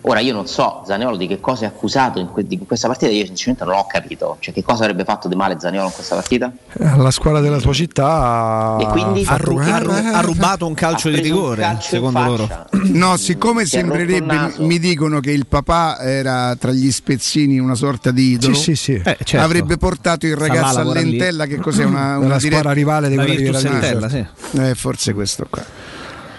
ora 0.02 0.20
io 0.20 0.32
non 0.32 0.46
so 0.46 0.82
Zaniolo 0.86 1.16
di 1.16 1.26
che 1.26 1.40
cosa 1.40 1.64
è 1.64 1.68
accusato 1.68 2.18
in, 2.18 2.28
que- 2.28 2.46
di 2.46 2.58
questa 2.66 2.86
partita, 2.88 3.10
io 3.10 3.26
sinceramente 3.26 3.64
non 3.64 3.74
l'ho 3.74 3.86
capito, 3.88 4.36
cioè 4.40 4.54
che 4.54 4.62
cosa 4.62 4.82
avrebbe 4.84 5.04
fatto 5.04 5.28
di 5.28 5.34
male 5.34 5.56
Zaniolo 5.58 5.86
in 5.86 5.92
questa 5.92 6.14
partita? 6.14 6.50
La 6.96 7.10
squadra 7.10 7.40
della 7.40 7.58
tua 7.58 7.72
città 7.72 8.76
E 8.80 8.86
quindi 8.86 9.24
ha, 9.26 9.36
ru- 9.36 9.58
ha 9.60 9.78
ru- 9.78 9.90
ha 10.14 10.20
rubato 10.20 10.66
un 10.66 10.74
calcio 10.74 11.08
Ha 11.08 11.12
di 11.12 11.20
rigore, 11.20 11.62
calcio 11.62 11.96
in 11.96 12.02
secondo 12.02 12.22
loro. 12.24 12.48
No, 12.92 13.16
siccome 13.16 13.64
Si 13.64 13.70
sembrerebbe, 13.76 14.54
mi 14.58 14.78
dicono 14.78 15.20
che 15.20 15.32
il 15.32 15.46
papà 15.46 15.98
era 16.00 16.54
tra 16.56 16.70
gli 16.72 16.90
spezzini 16.90 17.58
una 17.58 17.74
sorta 17.74 18.10
di 18.10 18.32
idolo, 18.32 18.54
Sì, 18.54 18.74
sì, 18.74 18.76
sì. 18.76 18.92
Eh, 19.04 19.16
certo. 19.24 19.44
avrebbe 19.44 19.76
portato 19.76 20.26
il 20.26 20.36
ragazzo 20.36 20.78
lavora 20.78 21.00
lì. 21.00 21.06
all'Entella, 21.08 21.46
che 21.46 21.56
cos'è 21.56 21.84
una, 21.84 22.14
È 22.14 22.16
una 22.18 22.28
la 22.28 22.38
squadra 22.38 22.72
rivale 22.72 23.08
di 23.08 23.14
La 23.16 23.24
quella 23.24 23.36
di 23.38 23.42
Virtus 23.44 23.62
Verona. 23.62 23.86
Entella, 23.86 24.08
sì. 24.08 24.26
Eh, 24.60 24.74
forse 24.74 25.12
questo 25.12 25.46
qua. 25.50 25.62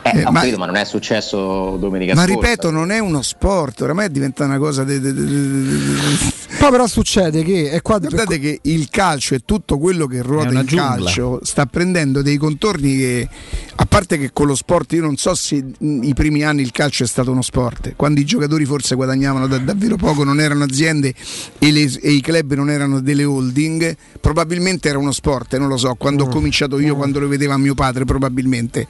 Eh, 0.02 0.20
Eh, 0.20 0.24
ma- 0.24 0.40
capito, 0.40 0.58
ma 0.58 0.66
non 0.66 0.76
è 0.76 0.86
successo 0.86 1.76
domenica 1.78 2.16
Ma 2.16 2.24
scorsa. 2.26 2.40
ripeto, 2.40 2.72
non 2.72 2.90
è 2.92 3.00
uno 3.00 3.22
sport, 3.22 3.82
oramai 3.82 4.06
è 4.06 4.10
diventata 4.10 4.46
una 4.50 4.58
cosa. 4.58 4.84
de- 4.86 5.00
de- 5.00 5.14
de- 5.14 5.26
de- 5.26 5.52
de- 5.64 6.38
Poi 6.60 6.72
però 6.72 6.88
succede 6.88 7.44
che 7.44 7.70
è 7.70 7.82
qua 7.82 8.00
Guardate 8.00 8.40
che 8.40 8.60
il 8.64 8.90
calcio 8.90 9.36
e 9.36 9.40
tutto 9.46 9.78
quello 9.78 10.08
che 10.08 10.22
ruota 10.22 10.50
il 10.60 10.66
giungla. 10.66 10.96
calcio 10.96 11.40
sta 11.44 11.66
prendendo 11.66 12.22
dei 12.22 12.38
contorni 12.38 12.98
che, 12.98 13.30
a 13.76 13.86
parte 13.86 14.18
che 14.18 14.32
con 14.34 14.48
lo 14.48 14.56
sport, 14.56 14.92
io 14.94 15.02
non 15.02 15.16
so 15.16 15.36
se 15.36 15.64
i 15.80 16.14
primi 16.14 16.44
anni 16.44 16.62
il 16.62 16.72
calcio 16.72 17.04
è 17.04 17.08
stato 17.08 17.32
uno 17.32 17.42
sport, 17.42 17.94
quando 17.96 18.20
i 18.20 18.26
giocatori 18.26 18.66
forse 18.66 18.96
guadagnavano 18.96 19.48
da- 19.48 19.58
davvero 19.60 19.96
poco, 19.96 20.24
non 20.24 20.40
erano 20.40 20.64
aziende 20.66 21.14
e, 21.60 21.72
le- 21.72 21.98
e 22.02 22.12
i 22.12 22.22
club 22.22 22.54
non 22.56 22.70
erano 22.70 23.00
delle 23.00 23.24
holding, 23.24 23.96
probabilmente 24.20 24.90
era 24.90 24.98
uno 24.98 25.12
sport, 25.12 25.56
non 25.58 25.68
lo 25.70 25.78
so, 25.78 25.96
quando 25.96 26.24
ho 26.26 26.28
cominciato 26.28 26.80
io, 26.80 26.96
quando 26.96 27.20
lo 27.20 27.28
vedeva 27.28 27.58
mio 27.58 27.74
padre, 27.76 28.06
probabilmente. 28.06 28.86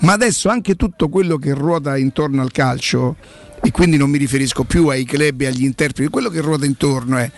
Ma 0.00 0.12
adesso 0.12 0.48
anche 0.54 0.76
tutto 0.76 1.08
quello 1.08 1.36
che 1.36 1.52
ruota 1.52 1.96
intorno 1.98 2.40
al 2.40 2.50
calcio, 2.50 3.16
e 3.62 3.70
quindi 3.70 3.96
non 3.96 4.10
mi 4.10 4.18
riferisco 4.18 4.64
più 4.64 4.88
ai 4.88 5.04
club 5.04 5.40
e 5.42 5.46
agli 5.46 5.64
interpreti, 5.64 6.10
quello 6.10 6.30
che 6.30 6.40
ruota 6.40 6.64
intorno 6.64 7.18
è 7.18 7.30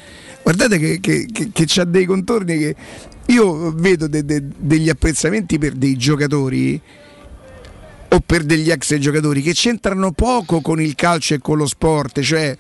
guardate 0.43 0.79
che, 0.79 1.01
che, 1.01 1.27
che, 1.33 1.51
che 1.53 1.65
c'ha 1.67 1.83
dei 1.83 2.05
contorni 2.05 2.57
che 2.57 2.77
io 3.27 3.73
vedo 3.73 4.07
de- 4.07 4.25
de- 4.25 4.45
degli 4.57 4.89
apprezzamenti 4.89 5.59
per 5.59 5.73
dei 5.73 5.97
giocatori 5.97 6.81
o 8.09 8.21
per 8.25 8.45
degli 8.45 8.71
ex 8.71 8.97
giocatori 8.99 9.43
che 9.43 9.53
c'entrano 9.53 10.13
poco 10.13 10.61
con 10.61 10.81
il 10.81 10.95
calcio 10.95 11.35
e 11.35 11.39
con 11.41 11.57
lo 11.59 11.67
sport, 11.67 12.21
cioè 12.21 12.57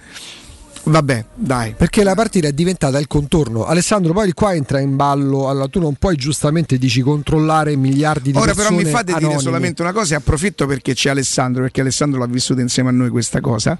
vabbè, 0.87 1.25
dai. 1.35 1.75
Perché 1.77 2.03
la 2.03 2.15
partita 2.15 2.49
è 2.49 2.53
diventata 2.53 2.99
il 2.99 3.07
contorno. 3.07 3.65
Alessandro, 3.65 4.13
poi 4.13 4.33
qua 4.33 4.55
entra 4.55 4.81
in 4.81 4.97
ballo. 4.97 5.49
Allora, 5.49 5.69
tu 5.69 5.81
non 5.81 5.95
puoi 5.95 6.17
giustamente 6.17 6.79
dici 6.79 7.01
controllare 7.03 7.77
miliardi 7.77 8.33
di 8.33 8.39
Ora 8.39 8.53
però 8.55 8.69
persone. 8.69 8.85
mi 8.85 8.91
fate 8.91 9.05
dire 9.07 9.19
anonime. 9.19 9.41
solamente 9.43 9.83
una 9.83 9.93
cosa 9.93 10.15
e 10.15 10.17
approfitto 10.19 10.67
perché 10.67 10.95
c'è 10.95 11.11
Alessandro, 11.11 11.63
perché 11.63 11.81
Alessandro 11.81 12.19
l'ha 12.21 12.27
vissuta 12.27 12.61
insieme 12.61 12.89
a 12.89 12.93
noi 12.93 13.11
questa 13.11 13.41
cosa, 13.41 13.79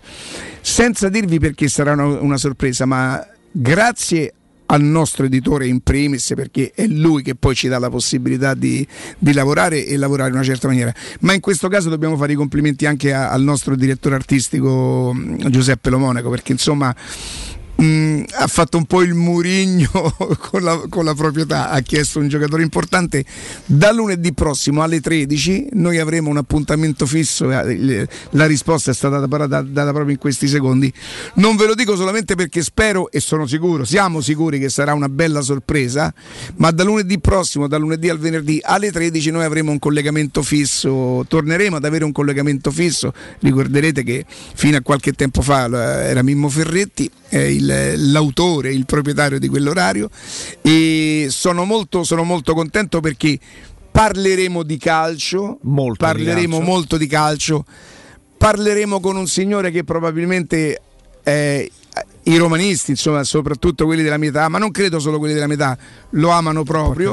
senza 0.61 1.09
dirvi 1.09 1.39
perché 1.39 1.69
sarà 1.69 1.93
una, 1.93 2.21
una 2.21 2.37
sorpresa, 2.37 2.87
ma 2.87 3.25
grazie 3.51 4.33
al 4.67 4.83
nostro 4.83 5.27
editore 5.27 5.67
in 5.67 5.81
primis 5.81 6.33
perché 6.35 6.73
è 6.75 6.87
lui 6.87 7.23
che 7.23 7.35
poi 7.35 7.55
ci 7.55 7.69
dà 7.69 7.79
la 7.79 7.91
possibilità 7.91 8.55
di, 8.55 8.87
di 9.19 9.33
lavorare 9.33 9.87
e 9.87 9.97
lavorare 9.97 10.31
in 10.31 10.37
una 10.37 10.45
certa 10.45 10.67
maniera. 10.69 10.93
Ma 11.21 11.33
in 11.33 11.41
questo 11.41 11.69
caso 11.69 11.89
dobbiamo 11.89 12.17
fare 12.17 12.33
i 12.33 12.37
complimenti 12.37 12.87
anche 12.87 13.13
a- 13.13 13.31
al 13.31 13.43
nostro 13.43 13.77
direttore 13.77 14.15
artistico 14.15 15.13
mh, 15.13 15.49
Giuseppe 15.51 15.91
Lomonaco 15.91 16.31
perché 16.31 16.53
insomma 16.53 16.95
Mm, 17.83 18.23
ha 18.39 18.47
fatto 18.47 18.79
un 18.79 18.87
po' 18.87 19.03
il 19.03 19.13
murigno 19.13 19.91
con 20.51 20.63
la, 20.63 20.81
con 20.89 21.05
la 21.05 21.15
proprietà, 21.15 21.69
ha 21.69 21.81
chiesto 21.81 22.19
un 22.19 22.29
giocatore 22.29 22.63
importante. 22.63 23.25
Da 23.67 23.93
lunedì 23.93 24.33
prossimo 24.33 24.83
alle 24.83 25.01
13 25.01 25.69
noi 25.73 25.99
avremo 25.99 26.31
un 26.31 26.39
appuntamento 26.39 27.05
fisso, 27.05 27.51
eh, 27.51 28.09
la 28.31 28.47
risposta 28.47 28.91
è 28.93 28.95
stata 28.95 29.19
data, 29.27 29.61
data 29.61 29.91
proprio 29.91 30.13
in 30.13 30.19
questi 30.19 30.49
secondi. 30.49 30.91
Non 31.35 31.57
ve 31.57 31.67
lo 31.67 31.75
dico 31.75 31.97
solamente 31.97 32.35
perché 32.35 32.63
spero 32.63 33.11
e 33.11 33.21
sono 33.21 33.47
sicuro, 33.47 33.85
siamo 33.85 34.23
sicuri 34.23 34.59
che 34.59 34.71
sarà 34.71 34.95
una 34.95 35.11
bella 35.11 35.43
sorpresa, 35.43 36.13
ma 36.57 36.71
da 36.71 36.83
lunedì 36.83 37.19
prossimo, 37.19 37.69
da 37.69 37.77
lunedì 37.77 38.09
al 38.09 38.19
venerdì 38.19 38.59
alle 38.63 38.91
13 38.91 39.31
noi 39.31 39.45
avremo 39.45 39.71
un 39.71 39.79
collegamento 39.79 40.43
fisso, 40.43 41.27
torneremo 41.29 41.77
ad 41.77 41.85
avere 41.85 42.05
un 42.05 42.13
collegamento 42.13 42.71
fisso. 42.71 43.13
Ricorderete 43.41 44.03
che 44.03 44.25
fino 44.55 44.79
a 44.79 44.81
qualche 44.81 45.13
tempo 45.13 45.43
fa 45.43 45.67
eh, 45.67 46.09
era 46.09 46.23
Mimmo 46.23 46.49
Ferretti, 46.49 47.11
eh, 47.29 47.53
il- 47.55 48.11
l'autore, 48.13 48.73
il 48.73 48.87
proprietario 48.87 49.39
di 49.39 49.49
quell'orario 49.49 50.09
e 50.63 51.27
sono 51.31 51.65
molto, 51.65 52.05
sono 52.05 52.23
molto 52.25 52.55
contento 52.55 53.01
perché 53.01 53.39
parleremo 53.91 54.63
di 54.63 54.77
calcio, 54.77 55.59
parleremo 55.97 56.57
calcio. 56.59 56.71
molto 56.73 56.97
di 56.97 57.07
calcio, 57.07 57.65
parleremo 58.37 59.01
con 59.01 59.17
un 59.17 59.27
signore 59.27 59.71
che 59.71 59.85
probabilmente 59.85 60.81
eh, 61.25 61.71
i 62.29 62.37
romanisti, 62.39 62.91
insomma, 62.93 63.23
soprattutto 63.25 63.85
quelli 63.85 64.03
della 64.03 64.19
mia 64.19 64.31
età, 64.31 64.49
ma 64.49 64.59
non 64.59 64.71
credo 64.73 64.99
solo 64.99 65.19
quelli 65.19 65.35
della 65.35 65.47
mia 65.47 65.55
età, 65.55 65.79
lo 66.11 66.31
amano 66.31 66.65
proprio 66.65 67.13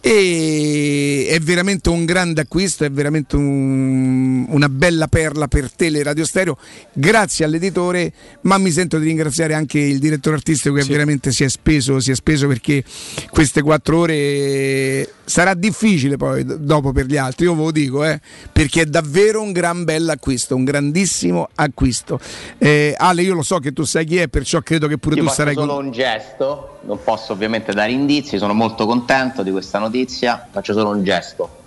e 0.00 1.26
è 1.28 1.38
veramente 1.40 1.90
un 1.90 2.04
grande 2.04 2.40
acquisto, 2.42 2.84
è 2.84 2.90
veramente 2.90 3.36
un- 3.36 4.46
una 4.48 4.68
bella 4.68 5.08
perla 5.08 5.46
per 5.46 5.70
Tele 5.70 6.02
Radio 6.02 6.24
Stereo. 6.24 6.56
Grazie 6.92 7.44
all'editore, 7.44 8.12
ma 8.42 8.56
mi 8.58 8.70
sento 8.70 8.98
di 8.98 9.06
ringraziare 9.06 9.52
anche 9.52 9.78
il 9.78 9.98
direttore 9.98 10.36
artistico 10.36 10.74
che 10.74 10.84
veramente 10.84 11.32
si 11.32 11.44
è 11.44 11.48
speso, 11.48 12.00
si 12.00 12.10
è 12.10 12.14
speso 12.14 12.46
perché 12.46 12.82
queste 13.30 13.60
quattro 13.60 13.98
ore 13.98 15.12
sarà 15.24 15.54
difficile 15.54 16.16
poi 16.16 16.44
dopo 16.46 16.92
per 16.92 17.06
gli 17.06 17.16
altri, 17.16 17.44
io 17.46 17.54
ve 17.54 17.62
lo 17.62 17.70
dico, 17.72 18.04
eh, 18.04 18.20
perché 18.52 18.82
è 18.82 18.86
davvero 18.86 19.42
un 19.42 19.52
gran 19.52 19.84
bell'acquisto, 19.84 20.54
un 20.54 20.64
grandissimo 20.64 21.48
acquisto. 21.56 22.18
Eh, 22.58 22.94
Ale, 22.96 23.22
io 23.22 23.34
lo 23.34 23.42
so 23.42 23.58
che 23.58 23.72
tu 23.72 23.82
sai 23.84 24.04
chi 24.06 24.16
è, 24.16 24.28
perciò 24.46 24.60
credo 24.62 24.86
che 24.86 24.96
pure 24.96 25.16
Io 25.16 25.22
tu 25.22 25.26
faccio 25.28 25.40
sarai 25.40 25.54
solo 25.54 25.74
con... 25.74 25.86
un 25.86 25.90
gesto, 25.90 26.78
non 26.82 27.02
posso 27.02 27.32
ovviamente 27.32 27.72
dare 27.72 27.90
indizi, 27.90 28.38
sono 28.38 28.54
molto 28.54 28.86
contento 28.86 29.42
di 29.42 29.50
questa 29.50 29.80
notizia, 29.80 30.46
faccio 30.52 30.72
solo 30.72 30.90
un 30.90 31.02
gesto. 31.02 31.64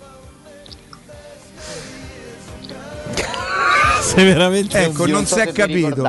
Sei 4.00 4.24
veramente 4.24 4.82
Ecco, 4.82 5.06
non 5.06 5.26
si 5.26 5.38
è 5.38 5.52
capito. 5.52 6.02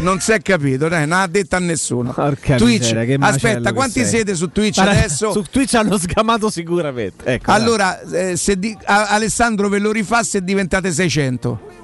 Non 0.00 0.20
si 0.20 0.32
è 0.32 0.40
capito, 0.40 0.88
dai, 0.88 1.06
non 1.06 1.18
ha 1.18 1.26
detto 1.26 1.56
a 1.56 1.58
nessuno. 1.58 2.12
Porca 2.14 2.56
Twitch, 2.56 2.92
miseria, 2.92 3.18
aspetta, 3.20 3.74
quanti 3.74 4.00
sei. 4.00 4.08
siete 4.08 4.34
su 4.34 4.50
Twitch 4.50 4.76
Guarda, 4.76 4.92
adesso? 4.92 5.32
Su 5.32 5.42
Twitch 5.42 5.74
hanno 5.74 5.98
scamato 5.98 6.48
sicuramente. 6.48 7.24
Ecco, 7.26 7.50
allora, 7.50 8.00
eh, 8.00 8.36
se 8.36 8.58
di- 8.58 8.76
a- 8.84 9.08
Alessandro 9.08 9.68
ve 9.68 9.78
lo 9.78 9.92
rifà 9.92 10.22
se 10.22 10.42
diventate 10.42 10.90
600. 10.90 11.80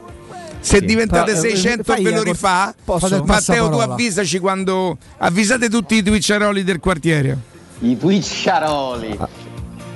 Se 0.67 0.79
Sì. 0.79 0.85
diventate 0.85 1.33
Però, 1.35 1.45
eh, 1.45 1.51
600 1.51 1.93
fai 1.93 2.03
ve 2.03 2.11
lo 2.11 2.23
rifà. 2.25 2.75
Posso? 2.85 3.07
Il 3.15 3.23
Matteo, 3.25 3.69
tu 3.71 3.77
avvisaci 3.79 4.41
quando. 4.41 4.99
Avvisate 5.19 5.69
tutti 5.69 5.95
i 5.95 6.03
twitcheroli 6.03 6.65
del 6.65 6.81
quartiere. 6.81 7.39
I 7.81 7.97
twitcheroli. 7.97 9.17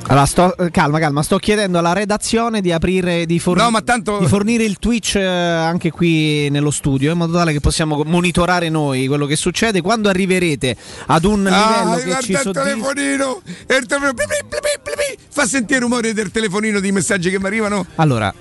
Allora, 0.07 0.27
sto, 0.27 0.57
eh, 0.57 0.71
calma, 0.71 0.99
calma, 0.99 1.23
sto 1.23 1.39
chiedendo 1.39 1.79
alla 1.79 1.93
redazione 1.93 2.61
di 2.61 2.71
aprire, 2.73 3.27
di, 3.27 3.39
forni- 3.41 3.63
No, 3.63 3.71
ma 3.71 3.81
tanto- 3.83 4.19
di 4.19 4.27
fornire 4.27 4.63
il 4.65 4.79
Twitch 4.79 5.15
eh, 5.17 5.25
anche 5.25 5.91
qui 5.91 6.49
nello 6.51 6.71
studio, 6.71 7.11
in 7.13 7.19
modo 7.19 7.33
tale 7.37 7.53
che 7.53 7.61
possiamo 7.61 8.03
monitorare 8.05 8.69
noi 8.71 9.07
quello 9.09 9.27
che 9.27 9.37
succede. 9.37 9.81
Quando 9.81 10.09
arriverete 10.09 10.77
ad 11.07 11.25
un 11.25 11.43
livello 11.45 11.57
Ah, 11.93 11.97
che 11.97 12.05
guarda 12.05 12.21
ci 12.23 12.31
il 12.33 12.39
soddisfa. 12.39 12.65
telefonino. 12.65 13.41
e 13.67 13.77
il 13.77 13.87
telefonino, 13.87 14.15
pli, 14.15 14.59
pli. 14.83 15.19
Fa 15.29 15.47
sentire 15.47 15.79
il 15.79 15.83
rumore 15.85 16.13
del 16.13 16.31
telefonino 16.31 16.79
di 16.81 16.91
messaggi 16.93 17.31
che 17.31 17.39
mi 17.39 17.47
arrivano. 17.47 17.87
Allora, 17.97 18.33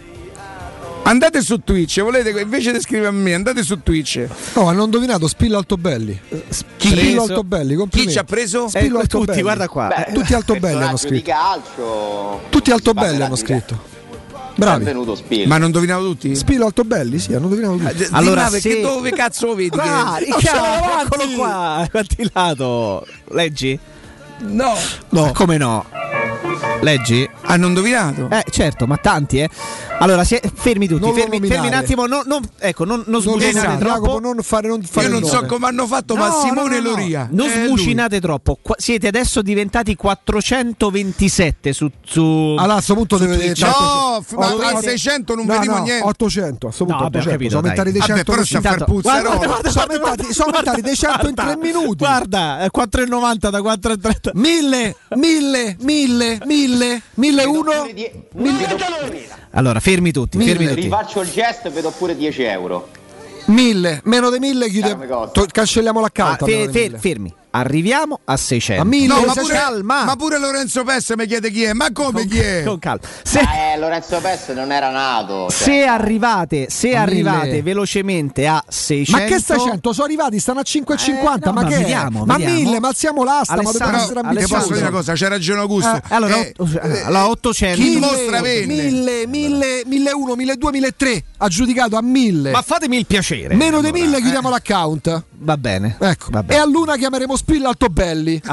Andate 1.04 1.42
su 1.42 1.60
Twitch, 1.64 2.02
volete 2.04 2.30
invece 2.40 2.72
di 2.72 2.80
scrivere 2.80 3.08
a 3.08 3.12
me, 3.12 3.34
andate 3.34 3.64
su 3.64 3.82
Twitch. 3.82 4.28
Oh, 4.54 4.68
hanno 4.68 4.84
indovinato 4.84 5.28
Spillo 5.28 5.58
Altobelli. 5.58 6.20
Chi? 6.78 6.90
Spillo? 6.90 7.24
Altobelli, 7.24 7.88
Chi 7.90 8.08
ci 8.12 8.20
ha 8.20 8.24
preso? 8.24 8.68
Spillo 8.68 8.98
Eh, 8.98 9.02
Altobelli. 9.02 9.26
tutti, 9.32 9.42
guarda 9.42 9.68
qua. 9.68 9.88
Beh, 9.88 10.14
tutti 10.14 10.34
Altobelli 10.36 10.76
hanno 10.84 10.98
Personaggio 10.98 11.10
di 11.10 11.20
scritto. 11.22 11.32
calcio. 11.32 12.42
Tutti 12.50 12.72
Altobelli 12.72 13.22
hanno 13.24 13.36
scritto. 13.36 13.98
Bravi. 14.56 15.46
Ma 15.48 15.58
non 15.58 15.68
indovinavo 15.68 16.04
tutti? 16.04 16.36
Spillo 16.36 16.66
Altobelli, 16.66 17.18
sì, 17.18 17.34
hanno 17.34 17.46
indovinato 17.46 17.78
tutti. 17.78 18.04
Allora, 18.12 18.18
Allora, 18.44 18.50
se- 18.50 18.60
che 18.60 18.82
dove 18.82 19.12
cazzo 19.12 19.46
lo 19.48 19.56
vedi? 19.56 19.78
Ah, 19.80 20.16
che... 20.20 20.26
Riccardo, 20.26 21.16
eccolo 21.16 21.36
qua, 21.36 21.88
quantilato. 21.90 23.08
Leggi? 23.32 23.80
No. 24.42 24.74
No. 25.10 25.32
Come 25.34 25.58
no? 25.58 25.86
Leggi? 26.82 27.30
Hanno 27.44 27.68
indovinato? 27.68 28.30
Eh, 28.30 28.46
certo, 28.50 28.88
ma 28.88 28.98
tanti, 28.98 29.40
eh. 29.40 29.50
Allora, 30.00 30.24
si- 30.24 30.40
fermi 30.54 30.88
tutti, 30.88 31.02
Non 31.02 31.14
fermi, 31.14 31.40
fermi 31.46 31.68
un 31.68 31.74
attimo, 31.74 32.06
non, 32.06 32.22
non- 32.26 32.42
ecco, 32.58 32.86
non, 32.86 33.04
non 33.08 33.22
nominare, 33.24 33.78
troppo. 33.78 34.20
Non 34.20 34.38
fare, 34.42 34.68
non 34.70 34.82
fare 34.84 35.08
Io 35.08 35.12
non 35.20 35.26
so 35.26 35.46
come 35.46 35.68
hanno 35.68 35.86
fatto, 35.88 36.16
ma 36.16 36.30
No, 36.30 36.40
Simone 36.40 36.78
no, 36.80 36.84
no, 36.84 36.90
no. 36.92 36.96
Loria. 36.96 37.28
Non 37.32 37.50
Eh, 37.50 37.66
smucinate 37.66 38.22
troppo. 38.22 38.58
Qua- 38.62 38.76
siete 38.78 39.08
adesso 39.08 39.42
diventati 39.42 39.96
427 39.96 41.74
su. 41.74 41.90
su 42.06 42.22
Allora, 42.58 42.64
a 42.64 42.74
questo 42.76 42.94
punto 42.96 43.18
deve. 43.18 43.54
No, 43.60 44.24
ma 44.38 44.48
a 44.48 44.80
600 44.82 45.36
non 45.36 45.46
no, 45.46 45.54
vediamo 45.54 45.78
no, 45.80 45.84
niente. 45.84 46.06
800, 46.08 46.66
a 46.68 46.70
questo 46.70 46.86
punto 46.86 47.04
No, 47.04 47.10
vabbè, 47.10 47.18
ho 47.18 47.20
800. 47.20 47.30
capito, 47.30 47.50
sono 47.50 47.62
aumentati 47.62 47.92
dei 47.92 48.00
Vabbè, 48.00 48.14
100 48.14 48.32
però 48.32 48.44
sta 48.46 48.58
a 48.58 48.62
guarda, 48.62 50.24
sono 50.32 50.48
aumentati, 50.50 50.82
dei 50.82 50.96
100 50.96 51.28
in 51.28 51.36
3 51.36 51.58
minuti. 51.58 51.96
Guarda, 51.98 52.64
eh, 52.64 52.70
4,90 52.72 53.50
da 53.50 53.60
4,30. 53.62 54.32
1000, 54.36 54.96
1000, 55.16 55.76
1000, 55.80 56.38
1000, 56.56 57.02
1001. 57.16 57.72
Allora, 59.52 59.80
fermi 59.80 60.12
tutti, 60.12 60.38
fermi 60.38 60.54
Mille. 60.54 60.70
tutti. 60.70 60.82
Rifaccio 60.82 61.22
il 61.22 61.30
gesto 61.32 61.68
e 61.68 61.72
vedo 61.72 61.92
pure 61.96 62.16
10 62.16 62.42
euro. 62.44 62.90
1000, 63.46 64.02
meno 64.06 64.30
di 64.30 64.40
1000 64.40 64.68
Caro 64.68 64.72
chiude. 64.72 64.96
Mecosta. 64.96 65.42
to- 65.42 65.48
cancelliamo 65.52 66.00
Ah, 66.00 66.02
l'account. 66.04 66.46
fe- 66.46 66.68
di 66.68 66.72
fe- 66.74 66.80
1000. 66.82 66.98
fermi. 66.98 67.34
Arriviamo 67.52 68.20
a 68.26 68.38
600. 68.38 68.84
A 68.84 68.86
1000, 68.86 69.08
No, 69.14 69.22
ma 69.26 69.34
pure, 69.34 69.54
calma. 69.54 70.04
ma 70.04 70.16
pure 70.16 70.38
Lorenzo 70.38 70.84
Pessa 70.84 71.16
mi 71.16 71.26
chiede 71.26 71.50
chi 71.50 71.64
è. 71.64 71.74
Ma 71.74 71.92
come 71.92 72.28
chi 72.28 72.38
è? 72.40 72.64
Con 72.64 72.78
calma. 72.78 73.00
Se, 73.24 73.40
Eh, 73.40 73.78
Lorenzo 73.80 74.20
Pes 74.22 74.50
non 74.50 74.72
era 74.72 74.90
nato. 74.92 75.48
cioè. 75.50 75.58
se 75.58 75.84
arrivate, 75.86 76.68
se 76.70 76.96
A 76.96 77.02
arrivate 77.02 77.48
mille. 77.48 77.62
velocemente 77.64 78.46
a 78.46 78.64
600 78.68 79.24
Ma 79.24 79.28
che 79.28 79.42
600? 79.44 79.94
Sono 79.94 80.06
arrivati, 80.06 80.40
stanno 80.40 80.60
a 80.60 80.64
5,50. 80.64 81.48
Eh, 81.48 81.50
no, 81.50 81.52
ma 81.54 81.62
ma 81.64 81.68
che 81.68 81.76
vediamo, 81.78 82.24
Ma 82.26 82.36
vediamo. 82.38 82.56
1000, 82.60 82.80
ma 82.80 82.88
alziamo 82.88 83.24
l'asta. 83.24 83.56
Ma 83.56 83.62
Alessandro, 83.62 84.14
dobbiamo 84.14 84.40
essere 84.40 84.60
posso 84.60 84.74
dire 84.74 84.80
una 84.88 84.92
cosa? 84.92 85.14
C'è 85.14 85.28
ragione 85.28 85.60
Augusto. 85.62 85.96
Eh, 85.96 86.02
allora, 86.10 86.36
Eh, 86.38 86.54
otto- 86.56 86.80
allora, 86.82 87.30
800 87.30 87.82
chi 87.82 87.98
mostra 87.98 88.42
venne? 88.42 88.66
1000, 88.68 89.28
1000, 89.28 89.82
1001, 89.86 90.36
1200, 90.36 90.70
1003. 90.70 91.24
Aggiudicato 91.38 91.96
a 91.98 92.02
1000. 92.04 92.52
Ma 92.52 92.62
fatemi 92.62 92.98
il 92.98 93.06
piacere. 93.08 93.56
Meno 93.56 93.80
di 93.82 93.88
Allora, 93.88 94.04
1000 94.04 94.18
eh, 94.18 94.22
chiudiamo 94.22 94.50
l'account. 94.50 95.24
Va 95.42 95.58
bene. 95.58 95.96
Ecco. 96.00 96.28
Va 96.32 96.40
E 96.42 96.44
bene. 96.44 96.62
a 96.62 96.66
luna 96.66 96.96
chiameremo 96.98 97.36
Spilla 97.40 97.70
Altobelli. 97.70 98.42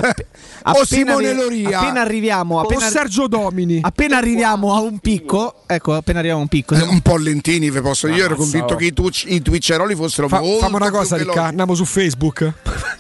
O 0.69 0.85
Simone 0.85 1.33
Loria. 1.33 1.79
Appena 1.79 2.01
arriviamo, 2.01 2.57
o 2.57 2.61
appena, 2.63 2.89
Sergio 2.89 3.29
Domini. 3.29 3.79
appena 3.83 4.17
arriviamo 4.17 4.75
a 4.75 4.81
un 4.81 4.99
picco, 4.99 5.63
ecco, 5.67 5.95
appena 5.95 6.19
arriviamo 6.19 6.41
a 6.41 6.43
un 6.43 6.49
picco, 6.49 6.75
Eh, 6.75 6.79
siamo- 6.79 6.93
un 6.93 7.01
po' 7.03 7.17
lentini, 7.17 7.71
vi 7.71 7.81
posso 7.81 8.07
dire. 8.09 8.19
Io 8.19 8.25
ero 8.25 8.35
convinto 8.35 8.73
oh. 8.73 8.77
che 8.77 8.87
i, 8.87 8.93
twitch, 8.93 9.25
i 9.29 9.41
twitcheroli 9.41 9.95
fossero 9.95 10.27
Fa- 10.27 10.41
molto 10.41 10.59
fammi 10.65 10.75
una 10.75 10.91
cosa. 10.91 11.17
Ricca. 11.17 11.45
Andiamo 11.45 11.75
su 11.77 11.85
Facebook. 11.85 12.53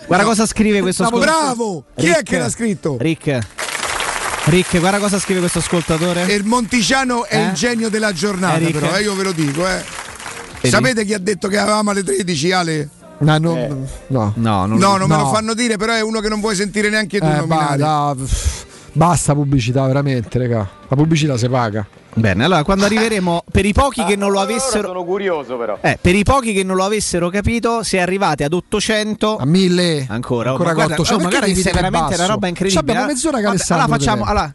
guarda 0.07 0.25
cosa 0.25 0.47
scrive 0.47 0.81
questo 0.81 1.03
Bravo, 1.09 1.19
ascoltatore. 1.19 1.45
bravo! 1.55 1.85
Chi 1.97 2.07
è 2.07 2.23
che 2.23 2.39
l'ha 2.39 2.51
scritto? 2.51 2.97
Rick. 3.01 3.39
Rick, 4.45 4.79
guarda 4.79 4.99
cosa 4.99 5.19
scrive 5.19 5.41
questo 5.41 5.59
ascoltatore. 5.59 6.27
E 6.29 6.35
il 6.35 6.45
Monticiano 6.45 7.25
è 7.25 7.37
Eh? 7.37 7.45
il 7.47 7.53
genio 7.53 7.89
della 7.89 8.13
giornata, 8.13 8.59
Eric? 8.61 8.79
però, 8.79 8.97
eh, 8.97 9.03
io 9.03 9.15
ve 9.17 9.23
lo 9.25 9.33
dico, 9.33 9.67
eh. 9.67 9.83
Sapete 10.63 11.05
chi 11.05 11.15
ha 11.15 11.19
detto 11.19 11.49
che 11.49 11.59
avevamo 11.59 11.91
alle 11.91 12.05
13, 12.05 12.53
Ale? 12.53 12.89
No, 13.19 13.39
no, 13.39 13.55
no. 14.09 14.33
No, 14.35 14.67
non 14.67 14.79
No, 14.79 14.97
non 14.97 15.09
me 15.09 15.17
No. 15.17 15.23
lo 15.23 15.29
fanno 15.33 15.55
dire, 15.55 15.77
però 15.77 15.93
è 15.95 16.03
uno 16.03 16.21
che 16.21 16.29
non 16.29 16.41
vuoi 16.41 16.55
sentire 16.55 16.89
neanche 16.91 17.19
tu 17.19 17.25
Eh, 17.25 17.37
nominare. 17.37 17.77
ba- 17.79 18.15
da- 18.15 18.15
pff, 18.17 18.65
basta 18.93 19.35
pubblicità, 19.35 19.87
veramente, 19.87 20.39
raga. 20.39 20.69
La 20.89 20.97
pubblicità 20.97 21.37
si 21.39 21.49
paga. 21.49 21.87
Bene, 22.15 22.45
allora 22.45 22.63
quando 22.65 22.85
arriveremo 22.87 23.45
per 23.51 23.65
i 23.67 23.73
pochi 23.75 24.03
che 24.05 24.17
non 24.17 24.31
lo 24.31 24.41
avessero 24.41 24.89
sono 24.89 25.05
curioso 25.05 25.57
però. 25.59 25.79
eh, 25.83 25.99
per 26.01 26.15
i 26.15 26.23
pochi 26.25 26.53
che 26.55 26.63
non 26.63 26.77
lo 26.77 26.85
avessero 26.85 27.29
capito, 27.29 27.83
se 27.83 28.01
arrivate 28.01 28.45
ad 28.45 28.53
800 28.55 29.37
A 29.37 29.45
1000. 29.45 30.07
Ancora, 30.09 30.49
oh, 30.49 30.53
Ancora 30.53 30.69
ma 30.71 30.75
guarda, 30.75 30.95
con 30.97 31.05
800. 31.05 31.15
oh, 31.15 31.17
ma 31.17 31.23
guarda 31.29 31.39
Perché 31.47 31.47
che 31.47 31.61
sei 31.61 31.63
divide 31.63 31.73
veramente 31.73 32.09
basso? 32.09 32.23
una 32.25 32.33
roba 32.33 32.47
incredibile. 32.49 32.71
Ci 32.85 32.91
abbiamo 32.91 33.11
eh. 33.11 33.13
mezz'ora 33.13 33.37
che 33.37 33.43
Vabbè, 33.43 33.55
Alessandro 33.55 33.85
allora 33.85 33.99
facciamo 33.99 34.25
deve- 34.25 34.31
allora, 34.39 34.55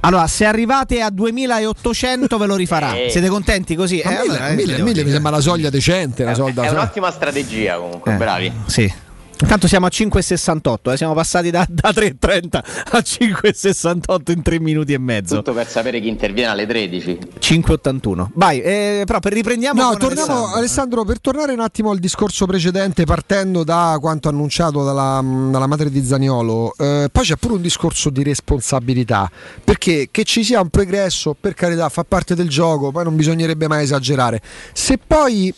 allora, 0.00 0.26
se 0.26 0.44
arrivate 0.44 1.00
a 1.02 1.10
2800 1.10 2.38
ve 2.38 2.46
lo 2.46 2.56
rifarà. 2.56 2.94
Eh. 2.94 3.08
Siete 3.10 3.28
contenti 3.28 3.74
così? 3.74 4.00
Ma 4.04 4.10
Eh, 4.10 4.20
1000, 4.22 4.30
allora, 4.36 4.48
eh, 4.48 4.54
1000, 4.54 4.72
devo 4.72 4.84
1000 4.86 5.04
mi 5.04 5.10
sembra 5.10 5.30
una 5.32 5.40
soglia 5.40 5.70
decente, 5.70 6.22
una 6.22 6.32
È, 6.32 6.34
solda. 6.34 6.62
è 6.62 6.68
un'ottima 6.70 7.10
strategia 7.10 7.76
comunque, 7.76 8.12
Eh, 8.12 8.16
bravi. 8.16 8.52
Sì. 8.66 8.92
Intanto 9.40 9.68
siamo 9.68 9.86
a 9.86 9.90
5,68, 9.90 10.92
eh, 10.92 10.96
siamo 10.96 11.14
passati 11.14 11.50
da, 11.50 11.66
da 11.68 11.90
3,30 11.90 12.62
a 12.90 12.98
5,68 12.98 14.32
in 14.32 14.42
3 14.42 14.60
minuti 14.60 14.92
e 14.92 14.98
mezzo. 14.98 15.36
Tutto 15.36 15.54
per 15.54 15.66
sapere 15.66 15.98
chi 16.00 16.08
interviene 16.08 16.50
alle 16.50 16.66
13. 16.66 17.18
5,81. 17.38 18.28
Vai, 18.34 18.60
eh, 18.60 19.02
però 19.06 19.18
per 19.18 19.32
riprendiamo. 19.32 19.80
No, 19.80 19.88
con 19.88 19.98
torniamo 19.98 20.32
Alessandro. 20.32 20.58
Alessandro. 20.58 21.04
per 21.04 21.20
tornare 21.20 21.52
un 21.52 21.60
attimo 21.60 21.90
al 21.90 21.98
discorso 21.98 22.44
precedente, 22.46 23.04
partendo 23.04 23.64
da 23.64 23.96
quanto 24.00 24.28
annunciato 24.28 24.84
dalla, 24.84 25.22
dalla 25.22 25.66
madre 25.66 25.90
di 25.90 26.04
Zaniolo, 26.04 26.74
eh, 26.76 27.08
poi 27.10 27.24
c'è 27.24 27.36
pure 27.36 27.54
un 27.54 27.62
discorso 27.62 28.10
di 28.10 28.22
responsabilità, 28.22 29.30
perché 29.64 30.08
che 30.10 30.24
ci 30.24 30.44
sia 30.44 30.60
un 30.60 30.68
pregresso, 30.68 31.34
per 31.38 31.54
carità, 31.54 31.88
fa 31.88 32.04
parte 32.04 32.34
del 32.34 32.48
gioco, 32.48 32.90
poi 32.90 33.04
non 33.04 33.16
bisognerebbe 33.16 33.68
mai 33.68 33.84
esagerare. 33.84 34.40
Se 34.74 34.98
poi 35.04 35.52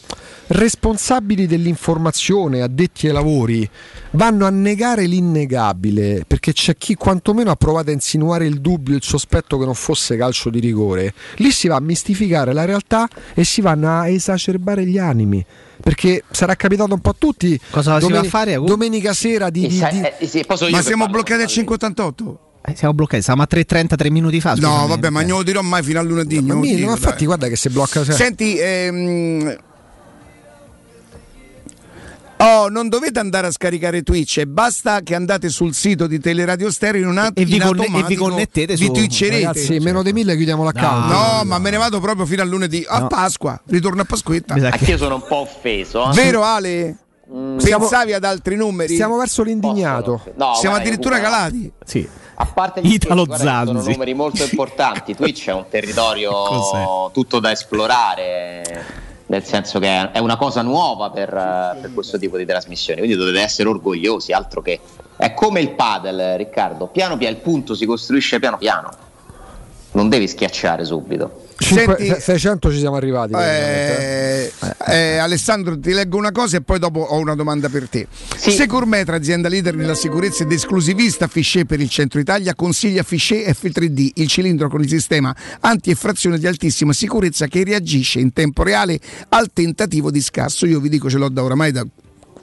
responsabili 0.52 1.46
dell'informazione, 1.46 2.60
addetti 2.62 3.06
ai 3.06 3.12
lavori, 3.12 3.68
vanno 4.12 4.46
a 4.46 4.50
negare 4.50 5.06
l'innegabile, 5.06 6.24
perché 6.26 6.52
c'è 6.52 6.76
chi 6.76 6.94
quantomeno 6.94 7.50
ha 7.50 7.56
provato 7.56 7.90
a 7.90 7.92
insinuare 7.92 8.46
il 8.46 8.60
dubbio, 8.60 8.94
il 8.94 9.02
sospetto 9.02 9.58
che 9.58 9.64
non 9.64 9.74
fosse 9.74 10.16
calcio 10.16 10.50
di 10.50 10.60
rigore, 10.60 11.14
lì 11.36 11.50
si 11.50 11.68
va 11.68 11.76
a 11.76 11.80
mistificare 11.80 12.52
la 12.52 12.64
realtà 12.64 13.08
e 13.34 13.44
si 13.44 13.60
vanno 13.60 13.88
a 14.00 14.08
esacerbare 14.08 14.84
gli 14.86 14.98
animi. 14.98 15.44
Perché 15.82 16.22
sarà 16.30 16.54
capitato 16.54 16.94
un 16.94 17.00
po' 17.00 17.10
a 17.10 17.14
tutti. 17.18 17.58
Cosa 17.70 17.98
si 18.00 18.12
va 18.12 18.20
a 18.20 18.22
fare? 18.22 18.54
Domenica 18.54 19.12
sera 19.14 19.50
di. 19.50 19.66
di- 19.66 19.82
di- 20.20 20.44
Ma 20.70 20.80
siamo 20.80 21.06
bloccati 21.08 21.42
a 21.42 21.46
5,88? 21.46 22.36
Eh, 22.64 22.76
siamo 22.76 22.94
bloccati, 22.94 23.20
siamo 23.22 23.42
a 23.42 23.48
3,30 23.50 23.96
3 23.96 24.10
minuti 24.10 24.40
fa. 24.40 24.54
No, 24.54 24.86
vabbè, 24.86 25.10
ma 25.10 25.22
non 25.22 25.38
lo 25.38 25.42
dirò 25.42 25.60
mai 25.62 25.82
fino 25.82 25.98
a 25.98 26.02
lunedì. 26.02 26.36
Ma 26.36 26.52
non 26.52 26.56
lo 26.56 26.60
mi- 26.68 26.76
dico, 26.76 26.86
ma 26.86 26.92
infatti, 26.92 27.16
dai. 27.16 27.26
guarda 27.26 27.48
che 27.48 27.56
se 27.56 27.70
blocca. 27.70 28.04
Senti, 28.04 28.56
ehm, 28.58 29.56
Oh, 32.44 32.68
non 32.68 32.88
dovete 32.88 33.18
andare 33.20 33.46
a 33.46 33.50
scaricare 33.50 34.02
Twitch, 34.02 34.38
e 34.38 34.46
basta 34.46 35.00
che 35.02 35.14
andate 35.14 35.48
sul 35.48 35.74
sito 35.74 36.06
di 36.06 36.18
Teleradio 36.18 36.70
Stereo 36.70 37.02
in 37.02 37.08
un 37.08 37.18
attimo 37.18 37.46
E 37.46 37.48
vi 37.48 37.58
conne- 37.58 37.86
e 37.98 38.02
vi 38.04 38.14
connettete 38.16 38.74
vi 38.74 38.84
su- 38.86 38.92
twitcherete. 38.92 39.44
Ragazzi, 39.44 39.78
meno 39.78 40.02
di 40.02 40.12
mille 40.12 40.34
chiudiamo 40.34 40.64
l'account. 40.64 41.06
No, 41.10 41.44
ma 41.44 41.58
me 41.58 41.70
ne 41.70 41.76
vado 41.76 42.00
proprio 42.00 42.26
fino 42.26 42.42
a 42.42 42.44
lunedì. 42.44 42.84
A 42.88 42.98
No. 43.00 43.06
Pasqua, 43.06 43.60
ritorno 43.66 44.02
a 44.02 44.04
Pasquetta. 44.04 44.54
Anche 44.54 44.90
io 44.90 44.96
sono 44.96 45.16
un 45.16 45.24
po' 45.26 45.36
offeso. 45.36 46.10
eh. 46.10 46.14
Vero 46.14 46.42
Ale? 46.42 46.96
Siamo- 47.58 47.86
Pensavi 47.88 48.12
ad 48.12 48.24
altri 48.24 48.56
numeri? 48.56 48.92
Stiamo 48.92 49.16
verso 49.16 49.42
l'indignato. 49.42 50.20
No, 50.36 50.54
Siamo 50.54 50.74
guarda, 50.74 50.76
addirittura 50.78 51.16
Cuba, 51.16 51.28
calati. 51.30 51.72
Sì. 51.84 52.08
A 52.34 52.46
parte 52.46 52.80
gli 52.82 52.92
Italo 52.94 53.24
scherzi, 53.24 53.42
guarda 53.44 53.66
sono 53.72 53.82
numeri 53.82 54.14
molto 54.14 54.42
importanti. 54.42 55.14
Twitch 55.14 55.46
è 55.48 55.52
un 55.52 55.64
territorio 55.70 57.10
tutto 57.14 57.38
da 57.40 57.52
esplorare. 57.52 59.10
Nel 59.32 59.44
senso 59.44 59.78
che 59.78 60.10
è 60.12 60.18
una 60.18 60.36
cosa 60.36 60.60
nuova 60.60 61.08
per, 61.08 61.32
eh, 61.32 61.78
per 61.80 61.94
questo 61.94 62.18
tipo 62.18 62.36
di 62.36 62.44
trasmissioni, 62.44 63.00
quindi 63.00 63.16
dovete 63.16 63.40
essere 63.40 63.70
orgogliosi, 63.70 64.30
altro 64.32 64.60
che 64.60 64.78
è 65.16 65.32
come 65.32 65.62
il 65.62 65.70
padel, 65.70 66.36
Riccardo. 66.36 66.88
Piano 66.88 67.16
piano 67.16 67.34
il 67.34 67.40
punto 67.40 67.74
si 67.74 67.86
costruisce 67.86 68.38
piano 68.38 68.58
piano. 68.58 68.90
Non 69.92 70.10
devi 70.10 70.28
schiacciare 70.28 70.84
subito. 70.84 71.44
Cinque- 71.62 71.96
Senti- 71.98 72.14
se- 72.14 72.20
600 72.20 72.70
ci 72.72 72.78
siamo 72.78 72.96
arrivati. 72.96 73.32
Eh, 73.34 74.52
eh, 74.88 75.16
Alessandro, 75.18 75.78
ti 75.78 75.92
leggo 75.92 76.16
una 76.16 76.32
cosa 76.32 76.56
e 76.56 76.62
poi 76.62 76.78
dopo 76.78 77.00
ho 77.00 77.18
una 77.18 77.34
domanda 77.34 77.68
per 77.68 77.88
te. 77.88 78.06
Securmetra, 78.36 79.16
azienda 79.16 79.48
leader 79.48 79.74
nella 79.74 79.94
sicurezza 79.94 80.42
ed 80.42 80.52
esclusivista 80.52 81.26
Fichet 81.28 81.64
per 81.66 81.80
il 81.80 81.88
centro 81.88 82.18
Italia, 82.20 82.54
consiglia 82.54 83.02
Fichet 83.02 83.48
F3D, 83.56 84.10
il 84.14 84.28
cilindro 84.28 84.68
con 84.68 84.82
il 84.82 84.88
sistema 84.88 85.34
anti-effrazione 85.60 86.38
di 86.38 86.46
altissima 86.46 86.92
sicurezza 86.92 87.46
che 87.46 87.64
reagisce 87.64 88.18
in 88.20 88.32
tempo 88.32 88.62
reale 88.62 88.98
al 89.30 89.50
tentativo 89.52 90.10
di 90.10 90.20
scasso. 90.20 90.66
Io 90.66 90.80
vi 90.80 90.88
dico, 90.88 91.08
ce 91.08 91.18
l'ho 91.18 91.28
da 91.28 91.42
oramai 91.42 91.70
da 91.72 91.84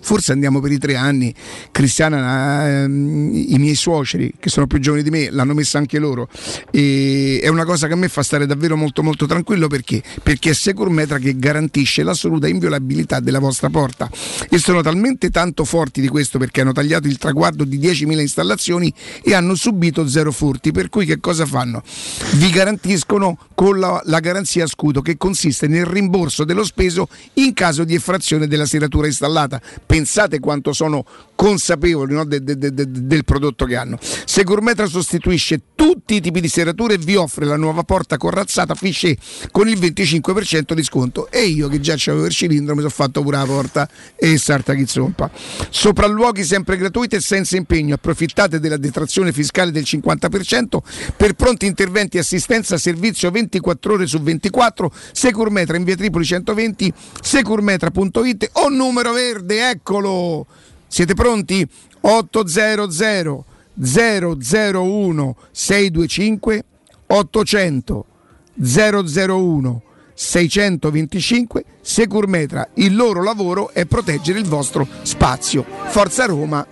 forse 0.01 0.31
andiamo 0.31 0.59
per 0.59 0.71
i 0.71 0.77
tre 0.77 0.95
anni. 0.95 1.34
Cristiana, 1.71 2.84
ehm, 2.84 3.31
i 3.34 3.57
miei 3.57 3.76
suoceri, 3.76 4.34
che 4.39 4.49
sono 4.49 4.67
più 4.67 4.80
giovani 4.80 5.03
di 5.03 5.09
me, 5.09 5.30
l'hanno 5.30 5.53
messa 5.53 5.77
anche 5.77 5.99
loro. 5.99 6.27
E 6.71 7.39
è 7.41 7.47
una 7.47 7.65
cosa 7.65 7.88
che 7.88 7.93
a 7.93 7.95
me 7.95 8.09
fa 8.09 8.23
stare 8.23 8.45
davvero 8.45 8.76
molto 8.76 9.03
molto 9.03 9.26
tranquillo 9.26 9.67
perché? 9.67 10.01
Perché 10.21 10.51
è 10.51 10.53
Securmetra 10.53 11.17
che 11.17 11.38
garantisce 11.38 12.03
l'assoluta 12.03 12.47
inviolabilità 12.47 13.19
della 13.19 13.39
vostra 13.39 13.69
porta. 13.69 14.09
E 14.49 14.57
sono 14.57 14.81
talmente 14.81 15.30
tanto 15.30 15.65
forti 15.65 16.01
di 16.01 16.07
questo 16.07 16.38
perché 16.38 16.61
hanno 16.61 16.71
tagliato 16.71 17.07
il 17.07 17.17
traguardo 17.17 17.63
di 17.63 17.80
10.000 17.80 18.19
installazioni 18.19 18.93
e 19.23 19.34
hanno 19.34 19.55
subito 19.55 20.07
zero 20.07 20.31
furti. 20.31 20.71
Per 20.71 20.89
cui 20.89 21.05
che 21.05 21.19
cosa 21.19 21.45
fanno? 21.45 21.84
Vi 22.35 22.49
garantiscono 22.49 23.38
con 23.55 23.80
la, 23.80 24.01
la 24.05 24.19
garanzia 24.19 24.65
scudo 24.67 25.01
che 25.01 25.17
consiste 25.17 25.67
nel 25.67 25.85
rimborso 25.85 26.43
dello 26.43 26.63
speso 26.63 27.07
in 27.35 27.53
caso 27.53 27.84
di 27.84 27.95
effrazione 27.95 28.47
della 28.47 28.65
serratura 28.65 29.07
installata. 29.07 29.61
Pensate 29.90 30.40
quanto 30.40 30.72
sono 30.72 31.03
consapevoli 31.40 32.14
no, 32.14 32.26
de- 32.26 32.44
de- 32.44 32.57
de- 32.57 32.74
de- 32.74 32.86
del 32.90 33.24
prodotto 33.24 33.64
che 33.64 33.78
hanno. 33.78 33.98
Securmetra 34.02 34.88
sostituisce 34.88 35.61
tutti 35.74 36.16
i 36.16 36.20
tipi 36.20 36.41
di 36.41 36.49
serrature 36.49 36.95
e 36.95 36.98
vi 36.98 37.16
offre 37.16 37.45
la 37.45 37.56
nuova 37.56 37.84
porta 37.84 38.18
corazzata 38.18 38.76
Fichet 38.76 39.48
con 39.49 39.70
il 39.70 39.80
25% 39.80 40.74
di 40.74 40.84
sconto. 40.84 41.32
E 41.32 41.44
io 41.44 41.70
che 41.70 41.80
già 41.80 41.94
c'avevo 41.95 42.26
il 42.26 42.34
cilindro 42.34 42.74
mi 42.74 42.82
sono 42.82 42.91
fatto 42.91 43.22
pure 43.22 43.38
la 43.38 43.45
porta 43.45 43.90
e 44.18 44.38
sarta 44.38 44.74
chi 44.74 44.86
zoppa. 44.86 45.32
Sopralluoghi 45.70 46.44
sempre 46.44 46.76
gratuiti 46.76 47.16
e 47.16 47.22
senza 47.22 47.56
impegno. 47.56 47.94
Approfittate 47.95 48.60
della 48.60 48.76
detrazione 48.76 49.32
fiscale 49.32 49.72
del 49.72 49.84
50% 49.84 50.80
per 51.16 51.36
pronti 51.36 51.66
interventi 51.68 52.18
e 52.18 52.20
assistenza 52.20 52.78
servizio 52.78 53.32
24 53.32 53.94
ore 53.94 54.07
su 54.07 54.20
24. 54.20 54.91
Securmetra 55.14 55.78
in 55.78 55.86
via 55.86 55.95
Tripoli 55.95 56.26
120, 56.26 56.91
securmetra.it 57.22 58.49
o 58.56 58.68
numero 58.68 59.14
verde, 59.14 59.70
eccolo. 59.70 60.45
Siete 60.90 61.14
pronti? 61.14 61.66
800 62.02 63.45
001 63.78 65.36
625 65.52 66.64
800 67.06 68.06
001 68.56 69.82
625 70.14 71.64
Securmetra. 71.80 72.68
Il 72.74 72.95
loro 72.95 73.24
lavoro 73.24 73.70
è 73.72 73.86
proteggere 73.86 74.40
il 74.40 74.45
vostro 74.45 74.88
spazio. 75.03 75.64
Forza 75.86 76.26
Roma. 76.26 76.66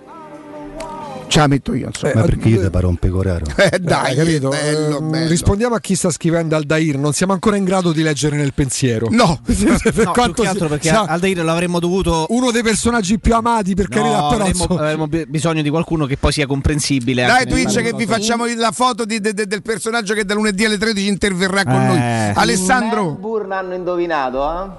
Ce 1.28 1.40
la 1.40 1.48
metto 1.48 1.74
io, 1.74 1.88
insomma. 1.88 2.14
Ma 2.16 2.22
perché 2.22 2.48
io 2.48 2.62
te 2.62 2.70
pare 2.70 2.86
un 2.86 2.96
pecoraro? 2.96 3.46
Eh, 3.58 3.80
dai, 3.80 4.12
Hai 4.12 4.16
capito? 4.16 4.50
bello, 4.50 4.98
Ehm, 5.00 5.10
bello. 5.12 5.28
Rispondiamo 5.28 5.76
a 5.76 5.80
chi 5.82 5.96
sta 5.96 6.10
scrivendo 6.10 6.56
Aldair. 6.56 6.98
Non 6.98 7.12
siamo 7.12 7.34
ancora 7.34 7.58
in 7.58 7.66
grado 7.66 7.92
di 7.92 8.02
leggere 8.02 8.38
nel 8.38 8.54
pensiero. 8.54 9.08
No, 9.12 9.40
per 9.46 10.06
No, 10.06 10.12
quanto 10.14 10.34
più 10.34 10.44
che 10.44 10.48
altro 10.50 10.68
perché 10.70 10.88
sia 10.88 11.02
Aldair 11.06 11.44
l'avremmo 11.44 11.80
dovuto. 11.80 12.26
uno 12.30 12.52
dei 12.52 12.64
personaggi 12.64 13.20
più 13.20 13.36
amati, 13.36 13.74
per 13.76 13.90
No, 13.90 13.96
carità, 13.96 14.28
però 14.30 14.44
avremmo, 14.46 14.64
avremmo 14.80 15.08
bi- 15.08 15.26
bisogno 15.28 15.62
di 15.62 15.70
qualcuno 15.70 16.06
che 16.06 16.16
poi 16.18 16.32
sia 16.32 16.48
comprensibile. 16.48 17.26
Dai 17.26 17.46
Twitch 17.46 17.82
che 17.82 17.92
vi 17.94 18.06
facciamo 18.06 18.46
la 18.56 18.72
foto 18.72 19.04
di- 19.04 19.20
de- 19.20 19.34
de- 19.34 19.48
del 19.48 19.62
personaggio 19.62 20.14
che 20.14 20.24
da 20.24 20.34
lunedì 20.34 20.64
alle 20.64 20.78
13 20.78 21.08
interverrà 21.08 21.64
con 21.66 21.74
Eh. 21.82 21.88
noi. 21.88 22.32
Alessandro, 22.36 23.04
Melbourne 23.04 23.54
hanno 23.54 23.74
indovinato, 23.74 24.50
eh? 24.50 24.70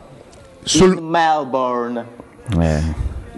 Sul- 0.64 0.96
In 0.96 1.04
Melbourne. 1.04 2.04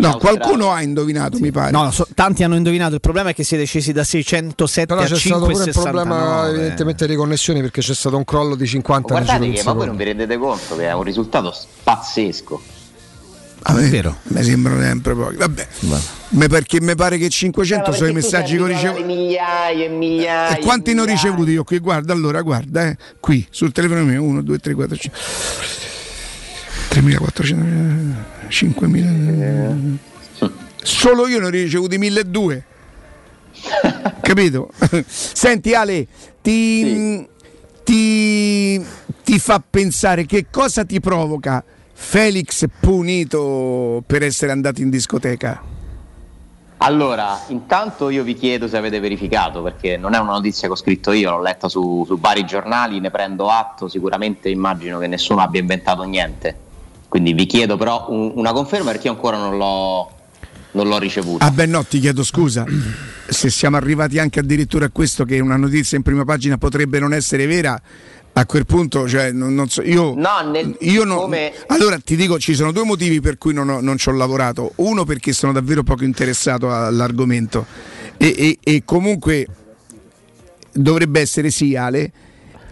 No, 0.01 0.17
qualcuno 0.19 0.73
ha 0.73 0.83
indovinato, 0.83 1.39
mi 1.39 1.51
pare. 1.51 1.71
No, 1.71 1.85
no, 1.85 1.91
so- 1.91 2.07
tanti 2.15 2.43
hanno 2.43 2.57
indovinato. 2.57 2.95
Il 2.95 3.01
problema 3.01 3.31
è 3.31 3.35
che 3.35 3.45
siete 3.45 3.65
scesi 3.65 3.93
da 3.93 4.05
607 4.05 4.87
però 4.87 5.01
a 5.01 5.05
c'è 5.05 5.17
stato 5.17 5.47
pure 5.47 5.65
un 5.65 5.71
problema 5.73 6.15
569. 6.15 6.49
evidentemente 6.51 7.07
di 7.07 7.15
connessioni 7.15 7.61
perché 7.61 7.81
c'è 7.81 7.95
stato 7.95 8.17
un 8.17 8.25
crollo 8.25 8.55
di 8.55 8.67
50 8.67 9.15
nel 9.15 9.23
giro 9.23 9.37
Guardate 9.39 9.59
che 9.59 9.65
ma 9.65 9.73
voi 9.73 9.87
non 9.87 9.97
vi 9.97 10.05
rendete 10.05 10.37
conto 10.39 10.77
che 10.77 10.87
è 10.87 10.93
un 10.93 11.03
risultato 11.03 11.55
pazzesco. 11.83 12.79
A 13.63 13.75
me, 13.75 13.89
vero. 13.91 14.17
mi 14.23 14.43
sembrano 14.43 14.81
sempre 14.81 15.15
pochi. 15.15 15.37
Vabbè, 15.37 15.69
Ma 16.31 16.47
perché 16.49 16.81
mi 16.81 16.95
pare 16.95 17.19
che 17.19 17.29
500 17.29 17.93
sono 17.93 18.09
i 18.09 18.13
messaggi 18.13 18.57
che 18.57 18.63
ho 18.63 18.67
ricevuto. 18.67 19.05
Migliaia 19.05 19.85
e 19.85 19.89
migliaia. 19.89 20.57
E 20.57 20.61
quanti 20.61 20.95
ne 20.95 21.03
ho 21.03 21.05
ricevuti 21.05 21.51
io 21.51 21.65
qui? 21.65 21.79
Guarda, 21.79 22.13
allora, 22.13 22.41
guarda, 22.41 22.87
eh, 22.87 22.97
qui 23.21 23.47
sul 23.51 23.73
telefono 23.73 24.05
mio 24.05 24.23
1, 24.23 24.43
2, 24.43 24.59
3, 24.59 24.75
4, 24.75 24.97
5. 24.97 25.21
3400, 26.91 28.49
5000. 28.49 29.75
Solo 30.83 31.29
io 31.29 31.39
ne 31.39 31.47
ho 31.47 31.49
ricevuti 31.49 31.99
1200. 31.99 32.69
Capito? 34.21 34.71
Senti 35.07 35.73
Ale, 35.73 36.07
ti, 36.43 37.29
ti, 37.85 38.85
ti 39.23 39.39
fa 39.39 39.62
pensare 39.69 40.27
che 40.27 40.47
cosa 40.51 40.85
ti 40.85 40.99
provoca 40.99 41.62
Felix 41.93 42.65
punito 42.81 44.03
per 44.05 44.25
essere 44.25 44.51
andato 44.51 44.81
in 44.81 44.91
discoteca? 44.91 45.62
Allora, 46.79 47.45
intanto 47.49 48.09
io 48.09 48.25
vi 48.25 48.35
chiedo 48.35 48.67
se 48.67 48.77
avete 48.77 48.99
verificato, 48.99 49.62
perché 49.62 49.97
non 49.97 50.15
è 50.15 50.19
una 50.19 50.33
notizia 50.33 50.67
che 50.67 50.73
ho 50.73 50.77
scritto 50.77 51.12
io, 51.12 51.31
l'ho 51.31 51.43
letta 51.43 51.69
su, 51.69 52.05
su 52.05 52.19
vari 52.19 52.45
giornali, 52.45 52.99
ne 52.99 53.11
prendo 53.11 53.49
atto, 53.49 53.87
sicuramente 53.87 54.49
immagino 54.49 54.99
che 54.99 55.07
nessuno 55.07 55.41
abbia 55.41 55.61
inventato 55.61 56.03
niente. 56.03 56.69
Quindi 57.11 57.35
vi 57.35 57.45
chiedo 57.47 57.77
però 57.77 58.07
un- 58.11 58.31
una 58.37 58.53
conferma 58.53 58.93
perché 58.93 59.09
io 59.09 59.15
ancora 59.15 59.37
non 59.37 59.57
l'ho, 59.59 60.11
non 60.73 60.87
l'ho 60.87 60.99
ricevuta. 60.99 61.45
Ah 61.45 61.51
beh 61.51 61.66
no, 61.66 61.85
ti 61.85 61.99
chiedo 61.99 62.23
scusa. 62.23 62.65
Se 63.28 63.51
siamo 63.51 63.77
arrivati 63.77 64.19
anche 64.20 64.39
addirittura 64.39 64.87
a 64.87 64.91
questo 64.91 65.24
che 65.24 65.41
una 65.41 65.57
notizia 65.57 65.97
in 65.97 66.05
prima 66.05 66.24
pagina 66.24 66.57
potrebbe 66.57 66.99
non 67.01 67.12
essere 67.12 67.47
vera, 67.47 67.81
A 68.32 68.47
quel 68.47 68.65
punto, 68.65 69.09
cioè, 69.09 69.32
non, 69.32 69.55
non 69.57 69.69
so, 69.69 69.82
io, 69.82 70.15
No, 70.15 70.49
nel- 70.49 70.77
io 70.82 71.03
non- 71.03 71.19
come- 71.19 71.53
Allora 71.66 71.99
ti 71.99 72.15
dico, 72.15 72.39
ci 72.39 72.55
sono 72.55 72.70
due 72.70 72.85
motivi 72.85 73.20
per 73.20 73.39
cui 73.39 73.53
non, 73.53 73.69
ho- 73.69 73.81
non 73.81 73.99
ci 73.99 74.09
ho 74.09 74.12
lavorato. 74.12 74.70
Uno 74.77 75.05
perché 75.05 75.32
sono 75.32 75.51
davvero 75.53 75.82
poco 75.82 76.05
interessato 76.05 76.73
all'argomento 76.73 77.66
e, 78.19 78.32
e- 78.39 78.59
e 78.62 78.82
comunque 78.85 79.47
dovrebbe 80.73 81.20
essere 81.20 81.51
sì 81.51 81.74
Ale. 81.74 82.12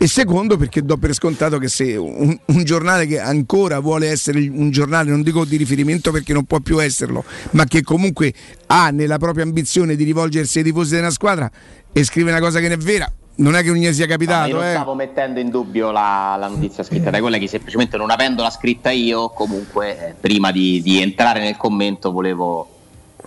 E 0.01 0.07
secondo 0.07 0.57
perché 0.57 0.85
do 0.85 0.97
per 0.97 1.12
scontato 1.12 1.59
che 1.59 1.66
se 1.66 1.97
un, 1.97 2.39
un 2.45 2.65
giornale 2.65 3.05
che 3.05 3.19
ancora 3.19 3.81
vuole 3.81 4.09
essere 4.09 4.39
un 4.49 4.70
giornale, 4.70 5.11
non 5.11 5.23
dico 5.23 5.45
di 5.45 5.57
riferimento 5.57 6.12
perché 6.12 6.33
non 6.33 6.45
può 6.45 6.61
più 6.61 6.81
esserlo, 6.81 7.25
ma 7.51 7.65
che 7.65 7.83
comunque 7.83 8.33
ha 8.66 8.91
nella 8.91 9.19
propria 9.19 9.43
ambizione 9.43 9.97
di 9.97 10.05
rivolgersi 10.05 10.59
ai 10.59 10.65
tifosi 10.65 10.95
della 10.95 11.11
squadra 11.11 11.51
e 11.93 12.05
scrive 12.05 12.31
una 12.31 12.39
cosa 12.39 12.61
che 12.61 12.69
non 12.69 12.79
è 12.79 12.81
vera, 12.81 13.11
non 13.39 13.57
è 13.57 13.62
che 13.62 13.70
non 13.70 13.77
gli 13.79 13.93
sia 13.93 14.07
No, 14.07 14.12
ma 14.12 14.16
capitato. 14.16 14.49
io 14.49 14.55
non 14.55 14.65
eh. 14.66 14.70
stavo 14.70 14.95
mettendo 14.95 15.41
in 15.41 15.51
dubbio 15.51 15.91
la, 15.91 16.37
la 16.39 16.47
notizia 16.47 16.85
scritta 16.85 17.11
dai 17.11 17.20
colleghi, 17.20 17.49
semplicemente 17.49 17.97
non 17.97 18.11
avendola 18.11 18.51
scritta 18.51 18.91
io, 18.91 19.31
comunque 19.31 20.11
eh, 20.11 20.15
prima 20.19 20.53
di, 20.53 20.81
di 20.81 21.03
entrare 21.03 21.41
nel 21.41 21.57
commento 21.57 22.12
volevo, 22.12 22.69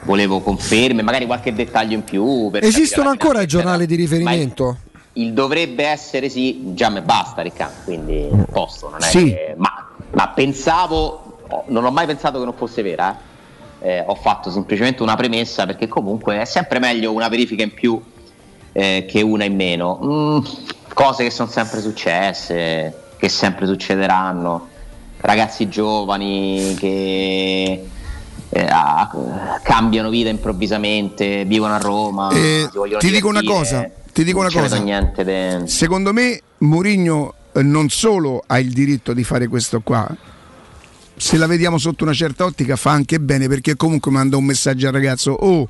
volevo 0.03 0.39
conferme, 0.39 1.02
magari 1.02 1.26
qualche 1.26 1.53
dettaglio 1.53 1.95
in 1.95 2.06
più. 2.06 2.49
Esistono 2.61 3.10
ancora 3.10 3.43
giornali 3.43 3.85
di 3.85 3.95
riferimento? 3.95 4.77
Il 5.13 5.33
dovrebbe 5.33 5.85
essere 5.85 6.29
sì, 6.29 6.73
già 6.73 6.89
me 6.89 7.01
basta 7.01 7.41
Riccardo, 7.41 7.81
quindi 7.83 8.29
posto, 8.51 8.89
non 8.89 9.03
è 9.03 9.07
Sì. 9.07 9.25
che- 9.25 9.55
ma, 9.57 9.89
ma 10.11 10.29
pensavo, 10.29 11.39
non 11.67 11.83
ho 11.83 11.91
mai 11.91 12.05
pensato 12.05 12.39
che 12.39 12.45
non 12.45 12.53
fosse 12.53 12.81
vera, 12.81 13.11
eh. 13.11 13.29
Eh, 13.83 14.03
ho 14.05 14.13
fatto 14.15 14.51
semplicemente 14.51 15.01
una 15.01 15.15
premessa 15.15 15.65
perché 15.65 15.88
comunque 15.88 16.39
è 16.39 16.45
sempre 16.45 16.77
meglio 16.79 17.11
una 17.13 17.27
verifica 17.29 17.63
in 17.63 17.73
più 17.73 17.99
eh, 18.73 19.05
che 19.07 19.21
una 19.21 19.43
in 19.43 19.55
meno. 19.55 19.99
Mm, 20.03 20.39
cose 20.93 21.23
che 21.23 21.29
sono 21.31 21.49
sempre 21.49 21.81
successe, 21.81 22.93
che 23.17 23.27
sempre 23.27 23.65
succederanno, 23.65 24.67
ragazzi 25.17 25.67
giovani 25.67 26.73
che 26.79 27.85
eh, 28.49 28.65
ah, 28.69 29.59
cambiano 29.63 30.09
vita 30.09 30.29
improvvisamente, 30.29 31.43
vivono 31.45 31.73
a 31.73 31.77
Roma, 31.79 32.29
Eh, 32.31 32.69
ti 32.99 33.11
dico 33.11 33.27
una 33.27 33.41
divertire, 33.41 33.43
cosa, 33.45 33.89
ti 34.11 34.23
dico 34.23 34.41
non 34.41 34.51
una 34.51 34.61
cosa. 34.61 34.77
niente 34.77 35.23
de- 35.23 35.61
Secondo 35.65 36.13
me 36.13 36.41
Mourinho 36.59 37.33
eh, 37.53 37.63
non 37.63 37.89
solo 37.89 38.43
ha 38.45 38.59
il 38.59 38.71
diritto 38.71 39.13
di 39.13 39.23
fare 39.23 39.47
questo 39.47 39.81
qua, 39.81 40.07
se 41.15 41.38
la 41.38 41.47
vediamo 41.47 41.77
sotto 41.77 42.03
una 42.03 42.13
certa 42.13 42.45
ottica 42.45 42.75
fa 42.75 42.91
anche 42.91 43.19
bene 43.19 43.47
perché 43.47 43.75
comunque 43.75 44.11
manda 44.11 44.38
un 44.38 44.45
messaggio 44.45 44.88
al 44.88 44.93
ragazzo, 44.93 45.31
oh 45.31 45.69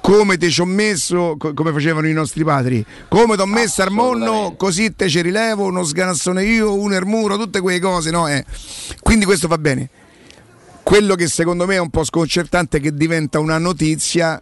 come 0.00 0.36
te 0.36 0.50
ci 0.50 0.60
ho 0.60 0.64
messo, 0.64 1.34
co- 1.36 1.52
come 1.52 1.72
facevano 1.72 2.06
i 2.06 2.12
nostri 2.12 2.44
padri, 2.44 2.84
come 3.08 3.34
ti 3.34 3.40
ho 3.40 3.46
messo 3.46 3.82
al 3.82 3.90
monno, 3.90 4.54
così 4.56 4.94
te 4.94 5.08
ci 5.08 5.20
rilevo, 5.20 5.64
uno 5.64 5.82
sganassone 5.82 6.44
io, 6.44 6.78
uno 6.78 6.94
er 6.94 7.04
muro, 7.04 7.36
tutte 7.36 7.60
quelle 7.60 7.80
cose, 7.80 8.12
no? 8.12 8.28
Eh. 8.28 8.44
Quindi 9.00 9.24
questo 9.24 9.48
va 9.48 9.58
bene. 9.58 9.90
Quello 10.84 11.16
che 11.16 11.26
secondo 11.26 11.66
me 11.66 11.74
è 11.74 11.80
un 11.80 11.90
po' 11.90 12.04
sconcertante 12.04 12.76
è 12.76 12.80
che 12.80 12.94
diventa 12.94 13.40
una 13.40 13.58
notizia 13.58 14.40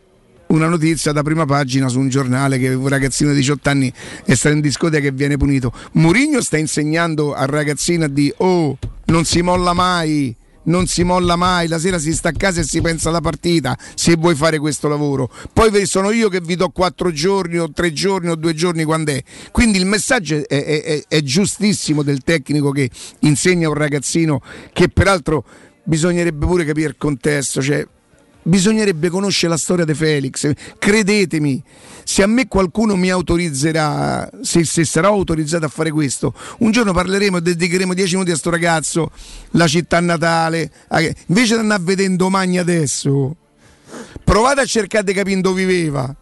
una 0.55 0.69
notizia 0.69 1.13
da 1.13 1.23
prima 1.23 1.45
pagina 1.45 1.89
su 1.89 1.99
un 1.99 2.09
giornale 2.09 2.59
che 2.59 2.69
un 2.69 2.89
ragazzino 2.89 3.31
di 3.31 3.37
18 3.37 3.69
anni 3.69 3.93
è 4.25 4.35
stato 4.35 4.55
in 4.55 4.61
discoteca 4.61 5.09
e 5.09 5.13
viene 5.13 5.37
punito. 5.37 5.73
Mourinho 5.93 6.41
sta 6.41 6.57
insegnando 6.57 7.35
al 7.35 7.49
ragazzino 7.49 8.09
di 8.09 8.33
oh, 8.39 8.79
non 9.07 9.25
si 9.25 9.43
molla 9.43 9.73
mai. 9.73 10.35
Non 10.67 10.87
si 10.87 11.03
molla 11.03 11.37
mai, 11.37 11.69
la 11.69 11.79
sera 11.79 11.99
si 11.99 12.15
sta 12.15 12.31
a 12.31 12.33
casa 12.33 12.63
e 12.63 12.65
si 12.65 12.81
pensa 12.81 13.11
alla 13.11 13.21
partita 13.21 13.77
se 13.95 14.17
vuoi 14.17 14.35
fare 14.35 14.59
questo 14.59 14.89
lavoro. 14.89 15.31
Poi 15.53 15.85
sono 15.85 16.11
io 16.11 16.31
che 16.31 16.41
vi 16.41 16.57
do 16.57 16.71
quattro 16.71 17.13
giorni 17.13 17.59
o 17.59 17.71
tre 17.71 17.93
giorni 17.93 18.31
o 18.31 18.35
due 18.35 18.55
giorni 18.55 18.83
quando 18.85 19.11
è. 19.11 19.23
Quindi 19.53 19.77
il 19.77 19.85
messaggio 19.85 20.37
è- 20.37 20.65
è- 20.65 21.05
è 21.07 21.21
giustissimo 21.21 22.03
del 22.03 22.23
tecnico 22.23 22.71
che 22.71 22.89
insegna 23.21 23.67
a 23.67 23.71
un 23.73 23.77
ragazzino 23.77 24.41
che 24.73 24.89
peraltro 24.89 25.45
bisognerebbe 25.85 26.47
pure 26.47 26.65
capire 26.65 26.89
il 26.89 26.97
contesto. 26.97 27.61
Cioè, 27.61 27.87
Bisognerebbe 28.47 29.09
conoscere 29.09 29.53
la 29.53 29.59
storia 29.59 29.87
di 29.87 29.95
Felix, 29.95 30.51
credetemi, 30.79 31.63
se 32.05 32.23
a 32.23 32.27
me 32.27 32.47
qualcuno 32.47 32.95
mi 32.95 33.09
autorizzerà, 33.11 34.29
se, 34.43 34.65
se 34.65 34.85
sarò 34.85 35.09
autorizzato 35.09 35.65
a 35.65 35.69
fare 35.69 35.91
questo, 35.91 36.35
un 36.59 36.71
giorno 36.71 36.93
parleremo 36.93 37.39
e 37.39 37.41
dedicheremo 37.41 37.95
10 37.95 38.13
minuti 38.17 38.33
a 38.33 38.37
sto 38.37 38.51
ragazzo, 38.51 39.11
la 39.53 39.67
città 39.67 39.99
natale, 40.01 40.71
invece 41.29 41.55
di 41.55 41.61
andare 41.61 41.81
a 41.81 41.85
vedere 41.85 42.15
domani 42.17 42.59
adesso, 42.59 43.35
provate 44.23 44.61
a 44.61 44.67
cercare 44.67 45.05
di 45.05 45.15
capire 45.15 45.41
dove 45.41 45.65
viveva. 45.65 46.15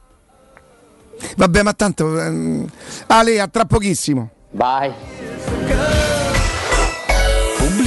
Vabbè, 1.37 1.63
ma 1.63 1.73
tanto... 1.73 2.21
ehm, 2.21 2.71
Ale, 3.07 3.41
a 3.41 3.49
tra 3.49 3.65
pochissimo. 3.65 4.31
Vai. 4.53 4.93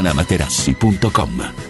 artigianamaterassi.com. 0.00 1.69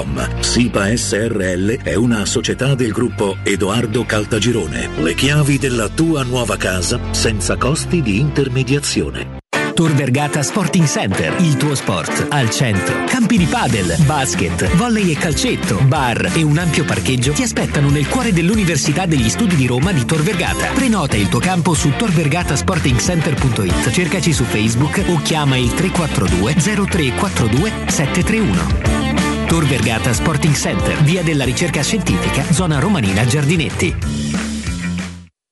www.keicalt.com. 0.01 0.41
SIPA 0.41 0.95
SRL 0.95 1.81
è 1.83 1.95
una 1.95 2.25
società 2.25 2.75
del 2.75 2.91
gruppo 2.91 3.37
Edoardo 3.43 4.03
Caltagirone. 4.05 4.89
Le 4.97 5.13
chiavi 5.13 5.57
della 5.57 5.89
tua 5.89 6.23
nuova 6.23 6.57
casa 6.57 6.99
senza 7.11 7.55
costi 7.57 8.01
di 8.01 8.19
intermediazione. 8.19 9.39
Tor 9.73 9.93
Vergata 9.93 10.43
Sporting 10.43 10.85
Center, 10.85 11.33
il 11.39 11.55
tuo 11.55 11.73
sport 11.75 12.27
al 12.29 12.49
centro. 12.51 13.05
Campi 13.05 13.37
di 13.37 13.45
padel, 13.45 13.95
basket, 14.05 14.69
volley 14.75 15.11
e 15.11 15.15
calcetto, 15.15 15.79
bar 15.85 16.33
e 16.35 16.43
un 16.43 16.57
ampio 16.57 16.83
parcheggio 16.83 17.31
ti 17.31 17.41
aspettano 17.41 17.89
nel 17.89 18.07
cuore 18.07 18.33
dell'Università 18.33 19.05
degli 19.05 19.29
Studi 19.29 19.55
di 19.55 19.65
Roma 19.65 19.93
di 19.93 20.05
Tor 20.05 20.21
Vergata. 20.21 20.67
Prenota 20.73 21.15
il 21.15 21.29
tuo 21.29 21.39
campo 21.39 21.73
su 21.73 21.89
torvergatasportingcenter.it, 21.95 23.89
cercaci 23.91 24.33
su 24.33 24.43
Facebook 24.43 25.03
o 25.07 25.19
chiama 25.21 25.57
il 25.57 25.73
342 25.73 26.53
0342 26.53 27.71
731. 27.87 29.00
Tor 29.51 29.65
Vergata 29.65 30.13
Sporting 30.13 30.53
Center, 30.53 31.03
via 31.03 31.23
della 31.23 31.43
ricerca 31.43 31.83
scientifica, 31.83 32.53
zona 32.53 32.79
romanina 32.79 33.25
Giardinetti. 33.25 34.50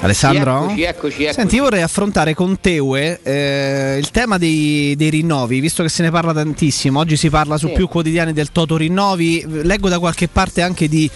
Alessandro? 0.00 0.64
Eccoci, 0.64 0.82
eccoci, 0.82 1.22
eccoci. 1.22 1.32
Senti, 1.34 1.56
io 1.56 1.62
vorrei 1.64 1.82
affrontare 1.82 2.34
con 2.34 2.58
Teue 2.60 3.20
eh, 3.22 3.96
il 3.98 4.10
tema 4.10 4.38
dei, 4.38 4.94
dei 4.96 5.10
rinnovi, 5.10 5.60
visto 5.60 5.82
che 5.82 5.88
se 5.88 6.02
ne 6.02 6.10
parla 6.10 6.32
tantissimo. 6.32 6.98
Oggi 6.98 7.16
si 7.16 7.30
parla 7.30 7.56
su 7.56 7.68
Sì. 7.68 7.72
più 7.74 7.88
quotidiani 7.88 8.32
del 8.32 8.52
Toto 8.52 8.76
Rinnovi. 8.76 9.44
Leggo 9.62 9.88
da 9.88 9.98
qualche 9.98 10.28
parte 10.28 10.62
anche 10.62 10.88
di 10.88 11.10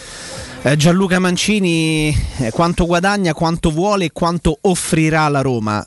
eh, 0.62 0.76
Gianluca 0.76 1.18
Mancini 1.18 2.14
eh, 2.38 2.50
quanto 2.50 2.86
guadagna, 2.86 3.32
quanto 3.34 3.70
vuole 3.70 4.06
e 4.06 4.10
quanto 4.12 4.58
offrirà 4.62 5.22
alla 5.22 5.40
Roma. 5.42 5.86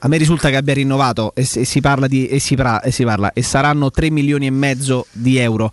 A 0.00 0.08
me 0.08 0.18
risulta 0.18 0.50
che 0.50 0.56
abbia 0.56 0.74
rinnovato 0.74 1.32
e, 1.34 1.44
si- 1.44 1.60
e 1.60 1.64
si 1.64 1.80
parla 1.80 2.06
di 2.06 2.26
e 2.26 2.38
si, 2.38 2.56
pra- 2.56 2.82
e 2.82 2.90
si 2.90 3.04
parla 3.04 3.32
e 3.32 3.42
saranno 3.42 3.90
3 3.90 4.10
milioni 4.10 4.44
e 4.46 4.50
mezzo 4.50 5.06
di 5.12 5.38
euro 5.38 5.70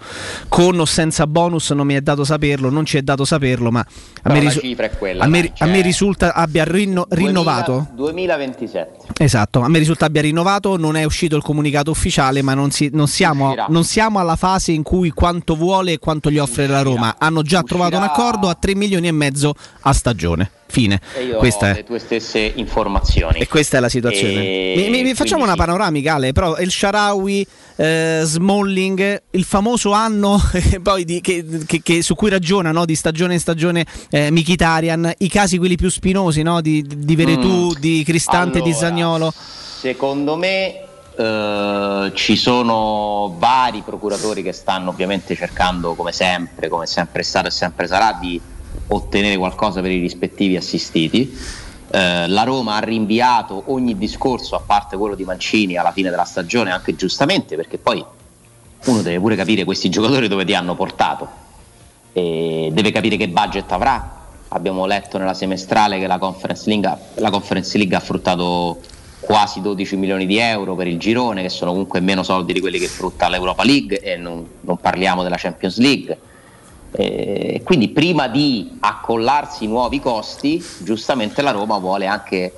con 0.48 0.80
o 0.80 0.86
senza 0.86 1.28
bonus 1.28 1.72
non 1.72 1.86
mi 1.86 1.96
è 1.96 2.02
dato 2.02 2.24
saperlo, 2.24 2.70
non 2.70 2.86
ci 2.86 2.96
è 2.98 3.02
dato 3.02 3.26
saperlo, 3.26 3.72
ma 3.72 3.86
a 4.24 4.32
me, 4.32 4.40
risu- 4.40 4.62
cifra 4.62 4.86
è 4.86 4.98
quella, 4.98 5.26
a 5.26 5.28
me- 5.28 5.52
a 5.58 5.66
me 5.66 5.74
cioè- 5.74 5.82
risulta 5.84 6.34
abbia 6.34 6.64
rinno- 6.64 7.08
rinnovato 7.10 7.88
2027. 7.94 9.00
Esatto, 9.18 9.60
a 9.60 9.68
me 9.68 9.80
risulta 9.80 10.06
abbia 10.06 10.22
rinnovato, 10.22 10.78
non 10.78 10.96
è 10.96 11.04
uscito 11.04 11.36
il 11.36 11.44
comunicato 11.44 11.92
ufficiale, 11.92 12.42
ma 12.42 12.54
non, 12.54 12.72
si- 12.72 12.90
non 12.94 13.08
siamo, 13.08 13.48
Uscirà. 13.48 13.66
non 13.70 13.84
siamo 13.84 14.20
alla 14.20 14.38
fase 14.38 14.72
in 14.72 14.84
cui 14.84 15.10
quanto 15.12 15.56
vuole 15.58 15.92
e 15.94 16.00
quanto 16.00 16.32
gli 16.32 16.38
offre 16.38 16.68
la 16.68 16.82
Roma. 16.82 17.16
Hanno 17.18 17.42
già 17.42 17.64
trovato 17.64 17.98
un 17.98 18.04
accordo 18.04 18.48
a 18.48 18.56
3 18.56 18.76
milioni 18.76 19.08
e 19.08 19.12
mezzo 19.12 19.54
a 19.82 19.92
stagione. 19.92 20.52
Fine. 20.72 21.02
E 21.16 21.26
io 21.26 21.38
Questa 21.38 21.66
ho 21.68 21.70
è. 21.72 21.74
le 21.76 21.84
tue 21.84 22.00
stesse 22.00 22.40
informazioni. 22.56 23.40
E 23.40 23.48
questa 23.48 23.76
è 23.78 23.80
la 23.82 23.90
situazione. 23.90 24.34
E 24.42 24.74
Mi, 24.78 24.90
mi- 24.90 25.04
mi 25.04 25.14
facciamo 25.14 25.44
una 25.44 25.56
panoramica, 25.56 26.14
Ale, 26.16 26.32
però 26.32 26.56
El 26.56 26.72
Sharawi, 26.72 27.46
eh, 27.76 28.22
Smalling, 28.24 29.22
il 29.32 29.44
famoso 29.44 29.92
anno 29.92 30.40
poi 30.82 31.04
di- 31.04 31.20
che, 31.20 31.46
che- 31.66 31.82
che- 31.84 32.02
su 32.02 32.16
cui 32.16 32.30
ragiona 32.30 32.72
no, 32.72 32.86
di 32.86 32.96
stagione 32.96 33.34
in 33.34 33.40
stagione 33.42 33.86
eh, 34.10 34.32
Mkhitaryan, 34.32 35.14
i 35.18 35.28
casi 35.28 35.58
quelli 35.58 35.76
più 35.76 35.90
spinosi 35.90 36.42
no, 36.42 36.62
di, 36.62 36.86
di 36.88 37.16
Veretù, 37.16 37.50
Mm. 37.76 37.80
di 37.80 38.04
Cristante, 38.06 38.62
di 38.62 38.70
Allora, 38.72 38.78
Zagnolo. 38.88 39.34
Secondo 39.36 40.36
me 40.38 40.84
eh, 41.18 42.12
ci 42.16 42.36
sono 42.38 43.36
vari 43.38 43.82
procuratori 43.86 44.42
che 44.42 44.54
stanno 44.54 44.90
ovviamente 44.92 45.36
cercando, 45.36 45.96
come 45.96 46.12
sempre, 46.14 46.70
come 46.70 46.86
sempre 46.86 47.22
è 47.22 47.24
stato 47.24 47.48
e 47.48 47.52
sempre 47.52 47.88
sarà, 47.88 48.18
di 48.20 48.40
ottenere 48.92 49.38
qualcosa 49.38 49.82
per 49.82 49.92
i 49.92 50.00
rispettivi 50.00 50.56
assistiti. 50.56 51.38
Eh, 51.92 52.28
la 52.28 52.44
Roma 52.44 52.76
ha 52.76 52.80
rinviato 52.80 53.64
ogni 53.68 53.98
discorso, 53.98 54.56
a 54.56 54.62
parte 54.66 54.98
quello 54.98 55.16
di 55.16 55.24
Mancini, 55.24 55.78
alla 55.78 55.92
fine 55.92 56.10
della 56.10 56.24
stagione, 56.24 56.72
anche 56.72 56.96
giustamente, 56.96 57.56
perché 57.56 57.78
poi 57.78 58.04
uno 58.86 59.02
deve 59.02 59.20
pure 59.20 59.36
capire 59.36 59.64
questi 59.64 59.90
giocatori 59.90 60.28
dove 60.28 60.46
ti 60.46 60.54
hanno 60.54 60.76
portato, 60.76 61.28
e 62.14 62.70
deve 62.72 62.92
capire 62.92 63.18
che 63.18 63.28
budget 63.28 63.72
avrà. 63.72 64.20
Abbiamo 64.50 64.86
letto 64.86 65.18
nella 65.18 65.34
semestrale 65.34 65.98
che 65.98 66.08
la 66.08 66.18
Conference 66.18 66.68
League, 66.68 66.98
la 67.16 67.30
Conference 67.30 67.78
League 67.78 67.96
ha 67.96 68.02
fruttato 68.02 68.80
quasi 69.22 69.62
12 69.62 69.96
milioni 69.96 70.26
di 70.26 70.38
euro 70.38 70.76
per 70.76 70.88
il 70.88 70.98
girone, 70.98 71.42
che 71.42 71.50
sono 71.50 71.72
comunque 71.72 72.02
meno 72.02 72.24
soldi 72.24 72.52
di 72.52 72.60
quelli 72.60 72.80
che 72.80 72.88
frutta 72.88 73.30
l'Europa 73.30 73.64
League 73.64 74.00
e 74.00 74.18
non, 74.18 74.46
non 74.62 74.78
parliamo 74.78 75.24
della 75.24 75.38
Champions 75.38 75.78
League. 75.78 76.18
Eh, 76.94 77.62
quindi 77.64 77.88
prima 77.90 78.28
di 78.28 78.78
accollarsi 78.80 79.66
nuovi 79.66 80.00
costi, 80.00 80.64
giustamente 80.80 81.42
la 81.42 81.52
Roma 81.52 81.78
vuole 81.78 82.06
anche 82.06 82.54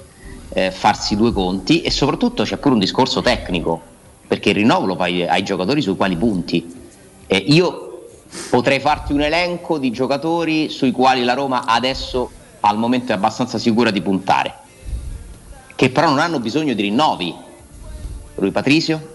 eh, 0.50 0.72
farsi 0.72 1.16
due 1.16 1.32
conti 1.32 1.82
e 1.82 1.92
soprattutto 1.92 2.44
c'è 2.44 2.58
pure 2.58 2.74
un 2.74 2.80
discorso 2.80 3.22
tecnico, 3.22 3.80
perché 4.28 4.50
il 4.50 4.56
rinnovo 4.56 4.88
lo 4.88 4.96
fai 4.96 5.28
ai 5.28 5.44
giocatori 5.44 5.82
sui 5.82 5.96
quali 5.96 6.16
punti. 6.16 6.82
Eh, 7.28 7.38
io 7.38 8.08
potrei 8.50 8.80
farti 8.80 9.14
un 9.14 9.22
elenco 9.22 9.78
di 9.78 9.92
giocatori 9.92 10.70
sui 10.70 10.92
quali 10.92 11.24
la 11.24 11.34
Roma 11.34 11.66
adesso 11.66 12.32
al 12.62 12.78
momento 12.78 13.12
è 13.12 13.16
abbastanza 13.16 13.60
sicura 13.60 13.92
di 13.92 14.02
puntare, 14.02 14.54
che 15.76 15.90
però 15.92 16.10
non 16.10 16.20
hanno 16.20 16.40
bisogno 16.40 16.74
di 16.74 16.82
rinnovi. 16.82 17.36
Rui 18.36 18.52
Patricio, 18.52 19.13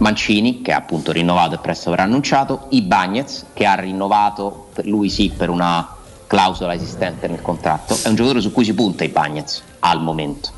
Mancini, 0.00 0.62
che 0.62 0.72
ha 0.72 0.78
appunto 0.78 1.12
rinnovato 1.12 1.54
e 1.54 1.58
presto 1.58 1.90
verrà 1.90 2.04
annunciato, 2.04 2.66
Ibagnez, 2.70 3.46
che 3.52 3.66
ha 3.66 3.74
rinnovato 3.74 4.68
lui 4.84 5.10
sì 5.10 5.30
per 5.34 5.50
una 5.50 5.96
clausola 6.26 6.74
esistente 6.74 7.28
nel 7.28 7.42
contratto, 7.42 7.98
è 8.02 8.08
un 8.08 8.14
giocatore 8.14 8.40
su 8.40 8.52
cui 8.52 8.64
si 8.64 8.72
punta 8.72 9.04
Ibagnez 9.04 9.62
al 9.80 10.00
momento. 10.00 10.50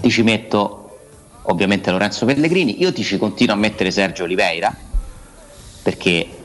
Ti 0.00 0.10
ci 0.10 0.22
metto 0.22 0.78
ovviamente 1.42 1.90
Lorenzo 1.90 2.24
Pellegrini, 2.24 2.80
io 2.80 2.92
ti 2.92 3.02
ci 3.02 3.18
continuo 3.18 3.54
a 3.54 3.58
mettere 3.58 3.90
Sergio 3.90 4.24
Oliveira, 4.24 4.74
perché 5.82 6.38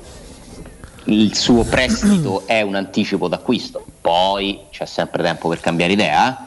il 1.06 1.36
suo 1.36 1.64
prestito 1.64 2.46
è 2.48 2.62
un 2.64 2.76
anticipo 2.76 3.30
d'acquisto, 3.30 3.86
poi 4.02 4.62
c'è 4.72 4.86
sempre 4.86 5.24
tempo 5.24 5.48
per 5.48 5.62
cambiare 5.62 5.94
idea. 5.94 6.47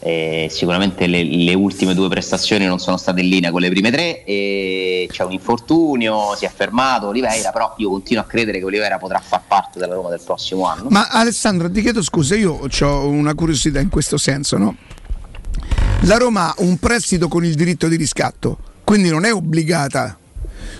Eh. 0.00 0.48
Sicuramente 0.50 1.06
le, 1.06 1.24
le 1.24 1.54
ultime 1.54 1.94
due 1.94 2.08
prestazioni 2.08 2.64
non 2.66 2.78
sono 2.78 2.96
state 2.96 3.20
in 3.20 3.28
linea 3.28 3.50
con 3.50 3.60
le 3.60 3.68
prime 3.68 3.90
tre 3.90 4.24
e 4.24 5.08
c'è 5.10 5.24
un 5.24 5.32
infortunio, 5.32 6.34
si 6.36 6.44
è 6.44 6.52
fermato 6.54 7.08
Oliveira, 7.08 7.50
però 7.50 7.74
io 7.78 7.88
continuo 7.90 8.22
a 8.22 8.26
credere 8.26 8.58
che 8.58 8.64
Oliveira 8.64 8.98
potrà 8.98 9.20
far 9.20 9.42
parte 9.46 9.78
della 9.78 9.94
Roma 9.94 10.10
del 10.10 10.20
prossimo 10.24 10.66
anno. 10.66 10.88
Ma 10.90 11.08
Alessandro, 11.08 11.70
ti 11.70 11.80
chiedo 11.80 12.02
scusa, 12.02 12.36
io 12.36 12.58
ho 12.80 13.08
una 13.08 13.34
curiosità 13.34 13.80
in 13.80 13.88
questo 13.88 14.16
senso, 14.16 14.56
no? 14.56 14.76
La 16.02 16.16
Roma 16.16 16.48
ha 16.48 16.54
un 16.58 16.78
prestito 16.78 17.28
con 17.28 17.44
il 17.44 17.54
diritto 17.54 17.88
di 17.88 17.96
riscatto, 17.96 18.58
quindi 18.84 19.08
non 19.08 19.24
è 19.24 19.32
obbligata. 19.32 20.16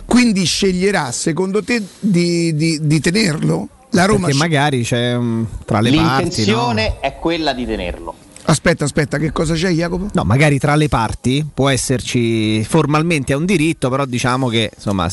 Quindi 0.04 0.44
sceglierà, 0.44 1.12
secondo 1.12 1.62
te, 1.62 1.82
di, 2.00 2.54
di- 2.54 2.78
di 2.80 3.00
tenerlo? 3.00 3.68
La 3.90 4.04
Roma 4.04 4.26
Perché 4.26 4.38
magari 4.38 4.82
c'è 4.82 5.16
mm, 5.16 5.44
tra 5.64 5.80
le 5.80 5.90
parti. 5.90 6.02
no? 6.02 6.16
L'intenzione 6.18 7.00
è 7.00 7.16
quella 7.18 7.52
di 7.52 7.66
tenerlo. 7.66 8.14
Aspetta, 8.50 8.84
aspetta, 8.84 9.18
che 9.18 9.30
cosa 9.30 9.52
c'è 9.52 9.68
Jacopo? 9.68 10.08
No, 10.14 10.24
magari 10.24 10.58
tra 10.58 10.74
le 10.74 10.88
parti 10.88 11.46
può 11.52 11.68
esserci 11.68 12.64
formalmente 12.64 13.34
è 13.34 13.36
un 13.36 13.44
diritto, 13.44 13.90
però 13.90 14.06
diciamo 14.06 14.48
che 14.48 14.70
insomma 14.74 15.06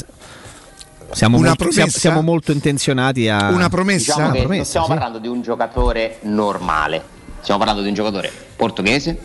siamo, 1.12 1.38
Una 1.38 1.48
molto, 1.48 1.64
siamo, 1.64 1.74
promessa? 1.74 1.99
siamo 1.99 2.22
molto 2.22 2.52
intenzionati 2.53 3.28
a 3.28 3.36
Diciamo 3.36 3.52
che 3.52 3.60
non 3.60 3.70
promessa, 3.70 4.64
stiamo 4.64 4.86
sì. 4.86 4.91
parlando 4.94 5.20
di 5.20 5.28
un 5.28 5.41
giocatore 5.41 6.20
normale, 6.22 7.03
stiamo 7.41 7.60
parlando 7.60 7.84
di 7.84 7.90
un 7.90 7.94
giocatore 7.94 8.32
portoghese 8.56 9.20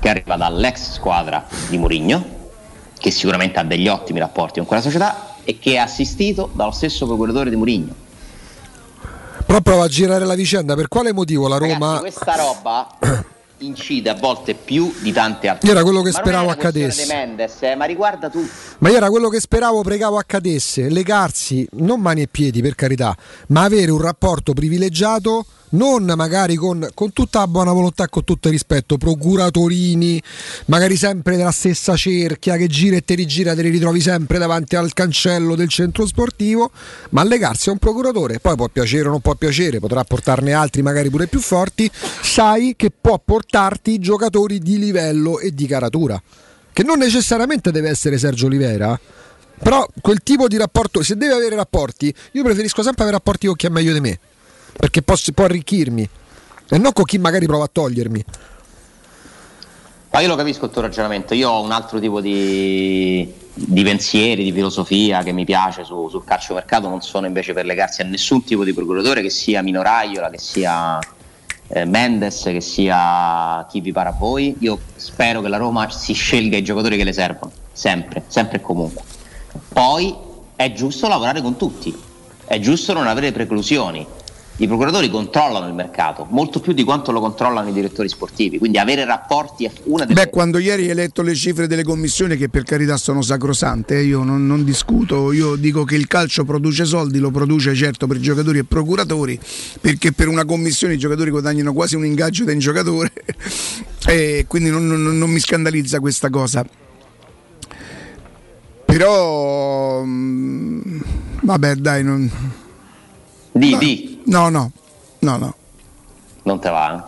che 0.00 0.08
arriva 0.10 0.36
dall'ex 0.36 0.92
squadra 0.92 1.46
di 1.68 1.78
Mourinho, 1.78 2.24
che 2.98 3.10
sicuramente 3.10 3.58
ha 3.58 3.64
degli 3.64 3.88
ottimi 3.88 4.18
rapporti 4.18 4.58
con 4.58 4.66
quella 4.66 4.82
società 4.82 5.36
e 5.44 5.58
che 5.58 5.72
è 5.72 5.78
assistito 5.78 6.50
dallo 6.52 6.72
stesso 6.72 7.06
procuratore 7.06 7.48
di 7.48 7.56
Mourinho. 7.56 7.94
Però 9.46 9.60
prova 9.62 9.84
a 9.84 9.88
girare 9.88 10.26
la 10.26 10.34
vicenda. 10.34 10.74
Per 10.74 10.88
quale 10.88 11.12
motivo 11.14 11.48
la 11.48 11.56
Ragazzi, 11.56 11.78
Roma. 11.80 11.98
questa 12.00 12.34
roba 12.34 12.88
incide 13.58 14.10
a 14.10 14.14
volte 14.14 14.54
più 14.54 14.92
di 15.00 15.12
tante 15.12 15.48
altre. 15.48 15.66
Io 15.66 15.74
era 15.74 15.82
quello 15.82 16.02
che 16.02 16.10
Ma 16.10 16.18
speravo 16.18 16.50
accadesse. 16.50 17.06
De 17.06 17.14
Mendes, 17.14 17.62
eh, 17.62 17.74
ma 17.74 17.84
riguarda 17.84 18.28
tutti. 18.28 18.50
Ma 18.78 18.90
io 18.90 18.96
era 18.96 19.08
quello 19.08 19.28
che 19.28 19.40
speravo, 19.40 19.82
pregavo 19.82 20.18
accadesse, 20.18 20.88
legarsi, 20.88 21.66
non 21.72 22.00
mani 22.00 22.22
e 22.22 22.28
piedi 22.28 22.60
per 22.60 22.74
carità, 22.74 23.16
ma 23.48 23.62
avere 23.62 23.90
un 23.90 24.00
rapporto 24.00 24.52
privilegiato, 24.52 25.46
non 25.76 26.12
magari 26.16 26.56
con, 26.56 26.86
con 26.94 27.12
tutta 27.12 27.40
la 27.40 27.46
buona 27.46 27.72
volontà 27.72 28.04
e 28.04 28.08
con 28.08 28.24
tutto 28.24 28.48
il 28.48 28.54
rispetto, 28.54 28.96
procuratorini, 28.96 30.20
magari 30.66 30.96
sempre 30.96 31.36
della 31.36 31.50
stessa 31.50 31.94
cerchia 31.96 32.56
che 32.56 32.66
gira 32.66 32.96
e 32.96 33.04
te 33.04 33.14
rigira, 33.14 33.54
te 33.54 33.62
li 33.62 33.70
ritrovi 33.70 34.00
sempre 34.00 34.38
davanti 34.38 34.74
al 34.76 34.92
cancello 34.92 35.54
del 35.54 35.68
centro 35.68 36.06
sportivo, 36.06 36.70
ma 37.10 37.22
legarsi 37.22 37.68
a 37.68 37.72
un 37.72 37.78
procuratore, 37.78 38.40
poi 38.40 38.56
può 38.56 38.68
piacere 38.68 39.08
o 39.08 39.10
non 39.10 39.20
può 39.20 39.34
piacere, 39.34 39.78
potrà 39.78 40.02
portarne 40.04 40.52
altri 40.52 40.82
magari 40.82 41.10
pure 41.10 41.26
più 41.26 41.40
forti, 41.40 41.90
sai 41.92 42.74
che 42.76 42.90
può 42.90 43.20
portarti 43.22 43.98
giocatori 43.98 44.58
di 44.58 44.78
livello 44.78 45.38
e 45.38 45.52
di 45.52 45.66
caratura 45.66 46.20
che 46.76 46.82
non 46.82 46.98
necessariamente 46.98 47.70
deve 47.70 47.88
essere 47.88 48.18
Sergio 48.18 48.44
Oliveira. 48.44 49.00
Però 49.58 49.88
quel 50.02 50.22
tipo 50.22 50.46
di 50.46 50.58
rapporto, 50.58 51.02
se 51.02 51.16
deve 51.16 51.32
avere 51.32 51.56
rapporti, 51.56 52.14
io 52.32 52.42
preferisco 52.42 52.82
sempre 52.82 53.04
avere 53.04 53.16
rapporti 53.16 53.46
con 53.46 53.56
chi 53.56 53.64
è 53.64 53.70
meglio 53.70 53.94
di 53.94 54.00
me, 54.00 54.18
perché 54.76 55.02
posso- 55.02 55.32
può 55.32 55.44
arricchirmi 55.44 56.08
e 56.68 56.78
non 56.78 56.92
con 56.92 57.04
chi 57.04 57.18
magari 57.18 57.46
prova 57.46 57.64
a 57.64 57.70
togliermi. 57.70 58.24
Ma 60.10 60.20
io 60.20 60.28
lo 60.28 60.36
capisco 60.36 60.64
il 60.64 60.70
tuo 60.70 60.80
ragionamento, 60.80 61.34
io 61.34 61.50
ho 61.50 61.62
un 61.62 61.72
altro 61.72 61.98
tipo 62.00 62.22
di, 62.22 63.30
di 63.52 63.82
pensieri, 63.82 64.44
di 64.44 64.52
filosofia 64.52 65.22
che 65.22 65.32
mi 65.32 65.44
piace 65.44 65.84
su- 65.84 66.08
sul 66.08 66.24
calciomercato, 66.24 66.88
non 66.88 67.02
sono 67.02 67.26
invece 67.26 67.52
per 67.52 67.66
legarsi 67.66 68.00
a 68.00 68.04
nessun 68.04 68.42
tipo 68.42 68.64
di 68.64 68.72
procuratore, 68.72 69.20
che 69.20 69.28
sia 69.28 69.60
Minoraiola, 69.62 70.30
che 70.30 70.38
sia 70.38 70.98
eh, 71.68 71.84
Mendes, 71.84 72.44
che 72.44 72.62
sia 72.62 73.66
chi 73.68 73.80
vi 73.80 73.92
pare 73.92 74.08
a 74.08 74.12
voi. 74.12 74.56
Io 74.60 74.78
spero 74.96 75.42
che 75.42 75.48
la 75.48 75.58
Roma 75.58 75.90
si 75.90 76.14
scelga 76.14 76.56
i 76.56 76.62
giocatori 76.62 76.96
che 76.96 77.04
le 77.04 77.12
servono, 77.12 77.52
sempre, 77.72 78.22
sempre 78.26 78.56
e 78.56 78.60
comunque. 78.62 79.02
Poi 79.68 80.16
è 80.56 80.72
giusto 80.72 81.08
lavorare 81.08 81.42
con 81.42 81.56
tutti, 81.56 81.94
è 82.46 82.58
giusto 82.58 82.94
non 82.94 83.06
avere 83.06 83.32
preclusioni. 83.32 84.06
I 84.58 84.66
procuratori 84.66 85.10
controllano 85.10 85.66
il 85.66 85.74
mercato 85.74 86.26
molto 86.30 86.60
più 86.60 86.72
di 86.72 86.82
quanto 86.82 87.12
lo 87.12 87.20
controllano 87.20 87.68
i 87.68 87.74
direttori 87.74 88.08
sportivi, 88.08 88.56
quindi 88.56 88.78
avere 88.78 89.04
rapporti 89.04 89.66
è 89.66 89.70
una 89.84 90.06
delle 90.06 90.24
Beh, 90.24 90.30
quando 90.30 90.56
ieri 90.56 90.88
hai 90.88 90.94
letto 90.94 91.20
le 91.20 91.34
cifre 91.34 91.66
delle 91.66 91.84
commissioni, 91.84 92.38
che 92.38 92.48
per 92.48 92.62
carità 92.62 92.96
sono 92.96 93.20
sacrosante, 93.20 93.98
eh, 93.98 94.04
io 94.04 94.22
non, 94.22 94.46
non 94.46 94.64
discuto, 94.64 95.30
io 95.32 95.56
dico 95.56 95.84
che 95.84 95.96
il 95.96 96.06
calcio 96.06 96.44
produce 96.44 96.86
soldi, 96.86 97.18
lo 97.18 97.30
produce 97.30 97.74
certo 97.74 98.06
per 98.06 98.18
giocatori 98.18 98.58
e 98.58 98.64
procuratori, 98.64 99.38
perché 99.78 100.12
per 100.12 100.28
una 100.28 100.46
commissione 100.46 100.94
i 100.94 100.98
giocatori 100.98 101.28
guadagnano 101.28 101.74
quasi 101.74 101.94
un 101.94 102.06
ingaggio 102.06 102.44
da 102.44 102.52
un 102.52 102.58
giocatore, 102.58 103.12
e 104.08 104.46
quindi 104.48 104.70
non, 104.70 104.86
non- 104.86 105.18
non 105.18 105.28
mi 105.28 105.38
scandalizza 105.38 106.00
questa 106.00 106.30
cosa. 106.30 106.64
Però, 108.86 110.02
mm, 110.02 111.00
vabbè, 111.42 111.74
dai, 111.74 112.02
non. 112.02 112.30
Di, 113.52 113.70
no, 113.70 113.78
di. 113.78 114.15
No, 114.26 114.48
no, 114.48 114.70
no, 115.20 115.36
no. 115.36 115.54
Non 116.44 116.60
te 116.60 116.70
va? 116.70 117.04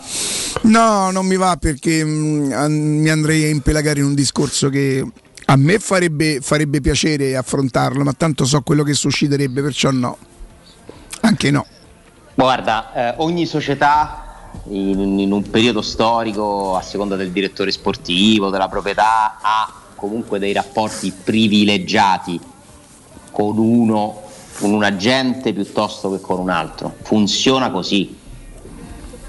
No, 0.63 1.11
non 1.11 1.25
mi 1.27 1.37
va 1.37 1.57
perché 1.57 2.05
mm, 2.05 3.01
mi 3.01 3.09
andrei 3.09 3.45
a 3.45 3.49
impelagare 3.49 4.01
in 4.01 4.07
un 4.07 4.15
discorso 4.15 4.69
che 4.69 5.05
a 5.51 5.57
me 5.57 5.79
farebbe, 5.79 6.41
farebbe 6.41 6.81
piacere 6.81 7.37
affrontarlo, 7.37 8.03
ma 8.03 8.13
tanto 8.13 8.45
so 8.45 8.61
quello 8.63 8.83
che 8.83 8.95
susciterebbe, 8.95 9.63
perciò 9.63 9.91
no. 9.91 10.17
Anche 11.21 11.51
no. 11.51 11.65
Guarda, 12.35 12.93
eh, 12.93 13.15
ogni 13.19 13.47
società 13.47 14.51
in, 14.69 15.19
in 15.19 15.33
un 15.33 15.49
periodo 15.49 15.83
storico, 15.83 16.77
a 16.77 16.83
seconda 16.83 17.17
del 17.17 17.31
direttore 17.31 17.71
sportivo, 17.71 18.51
della 18.51 18.69
proprietà, 18.69 19.39
ha 19.41 19.73
comunque 19.95 20.39
dei 20.39 20.53
rapporti 20.53 21.13
privilegiati 21.13 22.39
con 23.31 23.59
uno, 23.59 24.23
con 24.59 24.73
un 24.73 24.83
agente 24.83 25.53
piuttosto 25.53 26.11
che 26.11 26.21
con 26.21 26.39
un 26.39 26.51
altro. 26.51 26.95
Funziona 27.03 27.71
così, 27.71 28.17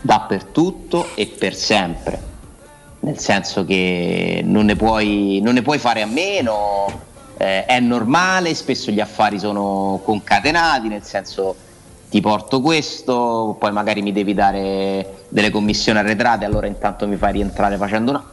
dappertutto 0.01 1.07
e 1.15 1.27
per 1.27 1.55
sempre. 1.55 2.27
Nel 3.01 3.17
senso 3.17 3.63
che 3.63 4.41
non 4.43 4.65
ne 4.65 4.75
puoi, 4.75 5.39
non 5.41 5.53
ne 5.53 5.61
puoi 5.61 5.77
fare 5.77 6.01
a 6.01 6.05
meno, 6.05 6.87
eh, 7.37 7.65
è 7.65 7.79
normale, 7.79 8.53
spesso 8.53 8.91
gli 8.91 8.99
affari 8.99 9.39
sono 9.39 10.01
concatenati, 10.03 10.89
nel 10.89 11.03
senso 11.03 11.55
ti 12.09 12.19
porto 12.21 12.59
questo, 12.59 13.55
poi 13.57 13.71
magari 13.71 14.01
mi 14.01 14.11
devi 14.11 14.33
dare 14.33 15.25
delle 15.29 15.51
commissioni 15.51 15.99
arretrate, 15.99 16.43
allora 16.43 16.67
intanto 16.67 17.07
mi 17.07 17.15
fai 17.15 17.33
rientrare 17.33 17.77
facendo 17.77 18.11
una... 18.11 18.31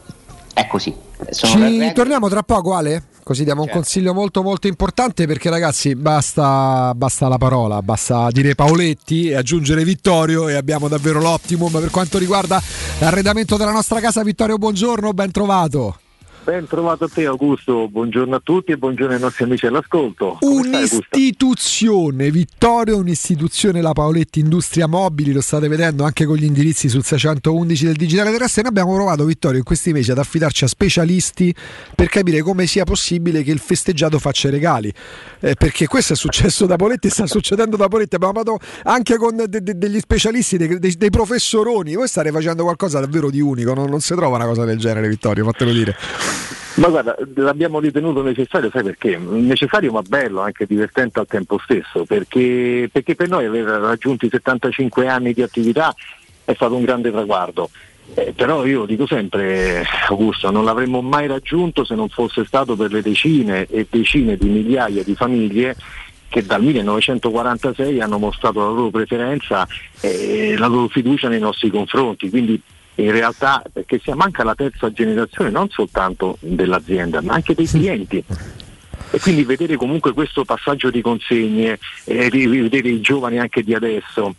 È 0.53 0.65
così. 0.65 0.93
Sono 1.29 1.67
Ci 1.67 1.91
torniamo 1.93 2.27
tra 2.27 2.41
poco, 2.41 2.73
Ale? 2.73 3.03
Così 3.27 3.43
diamo 3.43 3.63
un 3.63 3.67
consiglio 3.67 4.13
molto 4.13 4.41
molto 4.41 4.67
importante 4.67 5.27
perché 5.27 5.49
ragazzi 5.49 5.95
basta, 5.95 6.93
basta 6.95 7.27
la 7.27 7.37
parola, 7.37 7.81
basta 7.81 8.29
dire 8.31 8.55
Paoletti 8.55 9.27
e 9.27 9.35
aggiungere 9.35 9.83
Vittorio 9.83 10.47
e 10.47 10.53
abbiamo 10.53 10.87
davvero 10.87 11.19
l'optimum 11.19 11.69
per 11.77 11.89
quanto 11.89 12.19
riguarda 12.19 12.63
l'arredamento 12.99 13.57
della 13.57 13.73
nostra 13.73 13.99
casa. 13.99 14.23
Vittorio, 14.23 14.57
buongiorno, 14.57 15.11
ben 15.11 15.31
trovato. 15.31 15.97
Ben 16.47 16.65
trovato 16.65 17.03
a 17.03 17.09
te 17.09 17.25
Augusto, 17.25 17.89
buongiorno 17.89 18.33
a 18.33 18.39
tutti 18.41 18.71
e 18.71 18.77
buongiorno 18.77 19.13
ai 19.13 19.19
nostri 19.19 19.43
amici 19.43 19.65
all'ascolto. 19.65 20.37
Come? 20.39 20.77
Un'istituzione, 20.77 22.31
Vittorio, 22.31 22.95
un'istituzione, 22.95 23.81
la 23.81 23.91
Paoletti 23.91 24.39
Industria 24.39 24.87
Mobili, 24.87 25.33
lo 25.33 25.41
state 25.41 25.67
vedendo 25.67 26.05
anche 26.05 26.23
con 26.23 26.37
gli 26.37 26.45
indirizzi 26.45 26.87
sul 26.87 27.03
611 27.03 27.85
del 27.87 27.95
Digitale 27.97 28.31
Terrestre. 28.31 28.61
Noi 28.61 28.71
abbiamo 28.71 28.95
provato, 28.95 29.25
Vittorio, 29.25 29.57
in 29.57 29.65
questi 29.65 29.91
mesi 29.91 30.09
ad 30.09 30.19
affidarci 30.19 30.63
a 30.63 30.67
specialisti 30.67 31.53
per 31.93 32.07
capire 32.07 32.41
come 32.41 32.65
sia 32.65 32.85
possibile 32.85 33.43
che 33.43 33.51
il 33.51 33.59
festeggiato 33.59 34.17
faccia 34.17 34.49
regali. 34.49 34.87
Eh, 35.41 35.55
perché 35.55 35.85
questo 35.87 36.13
è 36.13 36.15
successo 36.15 36.65
da 36.65 36.77
Paoletti, 36.77 37.09
sta 37.09 37.27
succedendo 37.27 37.75
da 37.75 37.89
Paoletti. 37.89 38.15
Abbiamo 38.15 38.31
parlato 38.31 38.63
anche 38.83 39.17
con 39.17 39.35
de- 39.35 39.61
de- 39.61 39.77
degli 39.77 39.99
specialisti, 39.99 40.55
dei, 40.55 40.79
dei- 40.79 41.09
professoroni. 41.09 41.95
Voi 41.95 42.07
state 42.07 42.31
facendo 42.31 42.63
qualcosa 42.63 43.01
davvero 43.01 43.29
di 43.29 43.41
unico, 43.41 43.73
non, 43.73 43.89
non 43.89 43.99
si 43.99 44.15
trova 44.15 44.37
una 44.37 44.45
cosa 44.45 44.63
del 44.63 44.77
genere, 44.77 45.09
Vittorio, 45.09 45.43
fatelo 45.43 45.73
dire. 45.73 46.36
Ma 46.75 46.89
guarda, 46.89 47.15
l'abbiamo 47.35 47.79
ritenuto 47.79 48.21
necessario, 48.21 48.69
sai 48.69 48.83
perché? 48.83 49.17
Necessario 49.17 49.91
ma 49.91 50.01
bello, 50.03 50.41
anche 50.41 50.67
divertente 50.67 51.19
al 51.19 51.25
tempo 51.25 51.57
stesso, 51.57 52.05
perché, 52.05 52.87
perché 52.91 53.15
per 53.15 53.29
noi 53.29 53.45
aver 53.45 53.65
raggiunto 53.65 54.27
i 54.27 54.29
75 54.29 55.07
anni 55.07 55.33
di 55.33 55.41
attività 55.41 55.93
è 56.45 56.53
stato 56.53 56.75
un 56.75 56.83
grande 56.83 57.11
traguardo 57.11 57.69
Eh, 58.13 58.31
però 58.35 58.65
io 58.65 58.85
dico 58.85 59.05
sempre, 59.07 59.83
Augusto, 60.07 60.49
non 60.51 60.63
l'avremmo 60.63 61.01
mai 61.01 61.27
raggiunto 61.27 61.83
se 61.83 61.95
non 61.95 62.09
fosse 62.09 62.45
stato 62.45 62.75
per 62.75 62.91
le 62.91 63.01
decine 63.01 63.65
e 63.69 63.87
decine 63.89 64.37
di 64.37 64.47
migliaia 64.47 65.03
di 65.03 65.15
famiglie 65.15 65.75
che 66.29 66.45
dal 66.45 66.61
1946 66.61 68.01
hanno 68.01 68.17
mostrato 68.17 68.59
la 68.59 68.67
loro 68.67 68.89
preferenza 68.89 69.67
e 69.99 70.55
la 70.57 70.67
loro 70.67 70.87
fiducia 70.87 71.27
nei 71.27 71.39
nostri 71.39 71.69
confronti. 71.69 72.29
Quindi 72.29 72.61
in 72.97 73.11
realtà 73.11 73.61
perché 73.71 73.99
si 74.03 74.11
manca 74.11 74.43
la 74.43 74.55
terza 74.55 74.91
generazione 74.91 75.49
non 75.49 75.69
soltanto 75.69 76.37
dell'azienda, 76.39 77.21
ma 77.21 77.33
anche 77.33 77.53
dei 77.53 77.67
clienti. 77.67 78.23
E 79.09 79.19
quindi 79.19 79.43
vedere 79.43 79.77
comunque 79.77 80.13
questo 80.13 80.43
passaggio 80.43 80.89
di 80.89 81.01
consegne, 81.01 81.79
eh, 82.05 82.29
ri- 82.29 82.47
rivedere 82.47 82.89
i 82.89 82.99
giovani 82.99 83.39
anche 83.39 83.63
di 83.63 83.73
adesso, 83.73 84.35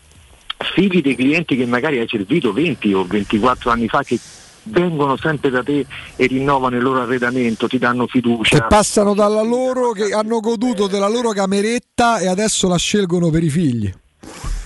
figli 0.74 1.00
dei 1.00 1.14
clienti 1.14 1.56
che 1.56 1.66
magari 1.66 1.98
hai 1.98 2.08
servito 2.08 2.52
20 2.52 2.92
o 2.92 3.04
24 3.04 3.70
anni 3.70 3.88
fa 3.88 4.02
che 4.02 4.18
vengono 4.64 5.16
sempre 5.16 5.50
da 5.50 5.62
te 5.62 5.86
e 6.16 6.26
rinnovano 6.26 6.76
il 6.76 6.82
loro 6.82 7.00
arredamento, 7.00 7.66
ti 7.66 7.78
danno 7.78 8.06
fiducia. 8.06 8.60
Che 8.60 8.66
passano 8.66 9.14
dalla 9.14 9.42
loro, 9.42 9.92
che 9.92 10.12
hanno 10.12 10.40
goduto 10.40 10.86
della 10.86 11.08
loro 11.08 11.30
cameretta 11.30 12.18
e 12.18 12.26
adesso 12.26 12.68
la 12.68 12.76
scelgono 12.76 13.30
per 13.30 13.42
i 13.42 13.50
figli. 13.50 13.92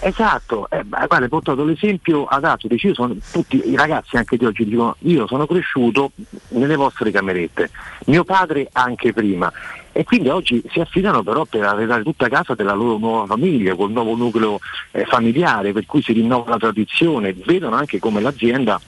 Esatto, 0.05 0.67
eh, 0.69 0.83
guarda, 0.83 1.19
hai 1.19 1.29
portato 1.29 1.63
l'esempio 1.63 2.25
adatto, 2.25 2.67
dici, 2.67 2.89
io 2.89 2.95
sono, 2.95 3.15
tutti 3.31 3.69
i 3.69 3.77
ragazzi 3.77 4.17
anche 4.17 4.37
di 4.37 4.45
oggi 4.45 4.65
dicono 4.65 4.97
io 5.03 5.29
sono 5.29 5.47
cresciuto 5.47 6.11
nelle 6.49 6.75
vostre 6.75 7.13
camerette, 7.13 7.71
mio 8.07 8.25
padre 8.25 8.69
anche 8.73 9.13
prima. 9.13 9.53
E 9.93 10.03
quindi 10.03 10.29
oggi 10.29 10.61
si 10.73 10.81
affidano 10.81 11.23
però 11.23 11.45
per 11.45 11.63
arredare 11.63 12.03
tutta 12.03 12.29
casa 12.29 12.55
della 12.57 12.73
loro 12.73 12.99
nuova 12.99 13.27
famiglia, 13.27 13.77
col 13.77 13.93
nuovo 13.93 14.17
nucleo 14.17 14.59
eh, 14.91 15.05
familiare, 15.05 15.73
per 15.73 15.87
cui 15.87 16.03
si 16.03 16.13
rinnova 16.13 16.51
la 16.51 16.59
tradizione, 16.59 17.33
vedono 17.33 17.77
anche 17.77 18.01
come 18.01 18.21
l'azienda 18.21 18.81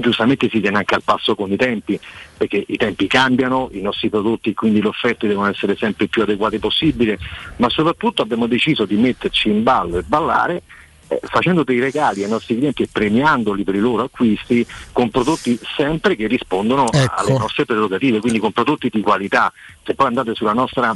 giustamente 0.00 0.48
si 0.48 0.60
tiene 0.60 0.78
anche 0.78 0.94
al 0.94 1.02
passo 1.02 1.34
con 1.34 1.50
i 1.50 1.56
tempi, 1.56 1.98
perché 2.36 2.64
i 2.66 2.76
tempi 2.76 3.06
cambiano, 3.06 3.68
i 3.72 3.80
nostri 3.80 4.08
prodotti 4.08 4.54
quindi 4.54 4.80
le 4.80 4.88
offerte 4.88 5.26
devono 5.26 5.48
essere 5.48 5.76
sempre 5.76 6.06
più 6.06 6.22
adeguate 6.22 6.58
possibile, 6.58 7.18
ma 7.56 7.68
soprattutto 7.68 8.22
abbiamo 8.22 8.46
deciso 8.46 8.84
di 8.84 8.96
metterci 8.96 9.48
in 9.48 9.62
ballo 9.62 9.98
e 9.98 10.02
ballare 10.02 10.62
eh, 11.08 11.20
facendo 11.22 11.62
dei 11.62 11.78
regali 11.78 12.24
ai 12.24 12.28
nostri 12.28 12.56
clienti 12.56 12.82
e 12.82 12.88
premiandoli 12.90 13.62
per 13.62 13.76
i 13.76 13.80
loro 13.80 14.02
acquisti 14.02 14.66
con 14.90 15.08
prodotti 15.10 15.56
sempre 15.76 16.16
che 16.16 16.26
rispondono 16.26 16.84
a- 16.84 17.14
alle 17.16 17.38
nostre 17.38 17.64
prerogative, 17.64 18.20
quindi 18.20 18.40
con 18.40 18.50
prodotti 18.50 18.88
di 18.88 19.00
qualità. 19.02 19.52
Se 19.84 19.94
poi 19.94 20.08
andate 20.08 20.34
sulla 20.34 20.52
nostra 20.52 20.94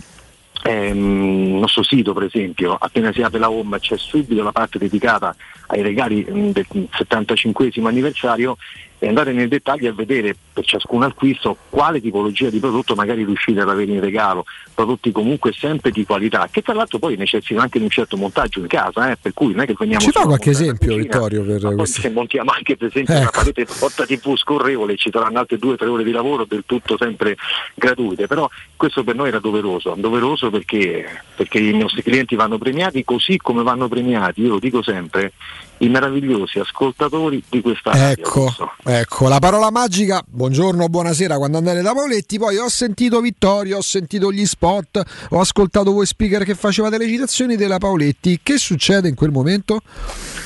ehm, 0.63 1.59
nostro 1.59 1.83
sito 1.83 2.13
per 2.13 2.25
esempio, 2.25 2.77
appena 2.79 3.13
si 3.13 3.23
apre 3.23 3.39
la 3.39 3.51
home 3.51 3.79
c'è 3.79 3.97
subito 3.97 4.43
la 4.43 4.53
parte 4.53 4.79
dedicata 4.79 5.35
ai 5.69 5.83
regali 5.83 6.27
mm, 6.29 6.51
del 6.51 6.67
75 6.91 7.71
anniversario 7.85 8.57
e 9.01 9.09
andare 9.09 9.33
nel 9.33 9.49
dettaglio 9.49 9.91
a 9.91 9.93
vedere 9.93 10.37
per 10.53 10.65
ciascun 10.65 11.03
acquisto 11.03 11.57
quale 11.69 12.01
tipologia 12.01 12.51
di 12.51 12.59
prodotto 12.61 12.95
magari 12.95 13.25
riuscite 13.25 13.61
ad 13.61 13.69
avere 13.69 13.91
in 13.93 14.01
regalo, 14.01 14.45
prodotti 14.75 15.11
comunque 15.11 15.53
sempre 15.53 15.91
di 15.91 16.05
qualità, 16.05 16.49
che 16.51 16.63
tra 16.63 16.75
l'altro 16.75 16.99
poi 16.99 17.17
necessitano 17.17 17.63
anche 17.63 17.79
di 17.79 17.85
un 17.85 17.91
certo 17.91 18.17
montaggio 18.17 18.61
in 18.61 18.67
casa, 18.67 19.11
eh, 19.11 19.17
per 19.21 19.33
cui 19.33 19.53
non 19.53 19.63
è 19.63 19.67
che 19.67 19.75
veniamo 19.79 20.01
Ci 20.05 20.11
fa 20.11 20.23
qualche 20.23 20.51
esempio, 20.51 20.95
cucina, 20.95 21.03
Vittorio, 21.03 21.43
per 21.43 21.75
questi- 21.75 22.01
se 22.03 22.11
montiamo 22.11 22.51
anche 22.51 22.77
per 22.77 22.89
esempio 22.89 23.15
una 23.15 23.25
Ecco. 23.25 23.39
parete 23.39 23.65
porta 23.65 24.05
tv 24.07 24.37
scorrevole 24.37 24.97
ci 24.97 25.11
saranno 25.11 25.39
altre 25.39 25.59
due 25.59 25.73
o 25.73 25.77
tre 25.77 25.89
ore 25.89 26.05
di 26.05 26.13
lavoro 26.13 26.45
del 26.45 26.65
tutto 26.67 26.97
sempre 26.97 27.37
gratuite. 27.75 28.27
Però 28.27 28.49
questo 28.77 29.03
per 29.03 29.15
noi 29.15 29.29
era 29.29 29.39
doveroso 29.39 29.95
doveroso 29.97 30.51
perché, 30.51 31.23
perché 31.35 31.59
i 31.59 31.77
nostri 31.77 32.03
clienti 32.03 32.35
vanno 32.35 32.59
premiati 32.59 33.05
così 33.05 33.37
come 33.37 33.63
vanno 33.63 33.89
premiati 33.89 34.43
io 34.43 34.49
lo 34.49 34.59
dico 34.59 34.83
sempre 34.83 35.33
i 35.81 35.89
meravigliosi 35.89 36.59
ascoltatori 36.59 37.43
di 37.49 37.61
questa 37.61 37.93
radio 37.93 38.25
Ecco, 38.25 38.53
ecco, 38.85 39.29
la 39.29 39.39
parola 39.39 39.71
magica, 39.71 40.23
buongiorno, 40.27 40.89
buonasera, 40.89 41.37
quando 41.37 41.59
andate 41.59 41.81
da 41.81 41.93
Paoletti, 41.93 42.39
poi 42.39 42.57
ho 42.57 42.69
sentito 42.69 43.21
Vittorio, 43.21 43.79
ho 43.79 43.83
sentito 43.83 44.31
gli 44.31 44.45
spot, 44.45 45.03
ho 45.31 45.41
ascoltato 45.41 45.93
voi 45.93 46.07
speaker 46.07 46.45
che 46.45 46.55
facevate 46.55 46.99
le 46.99 47.07
citazioni 47.07 47.57
della 47.57 47.79
Paoletti, 47.79 48.41
che 48.43 48.59
succede 48.59 49.09
in 49.09 49.15
quel 49.15 49.31
momento? 49.31 49.81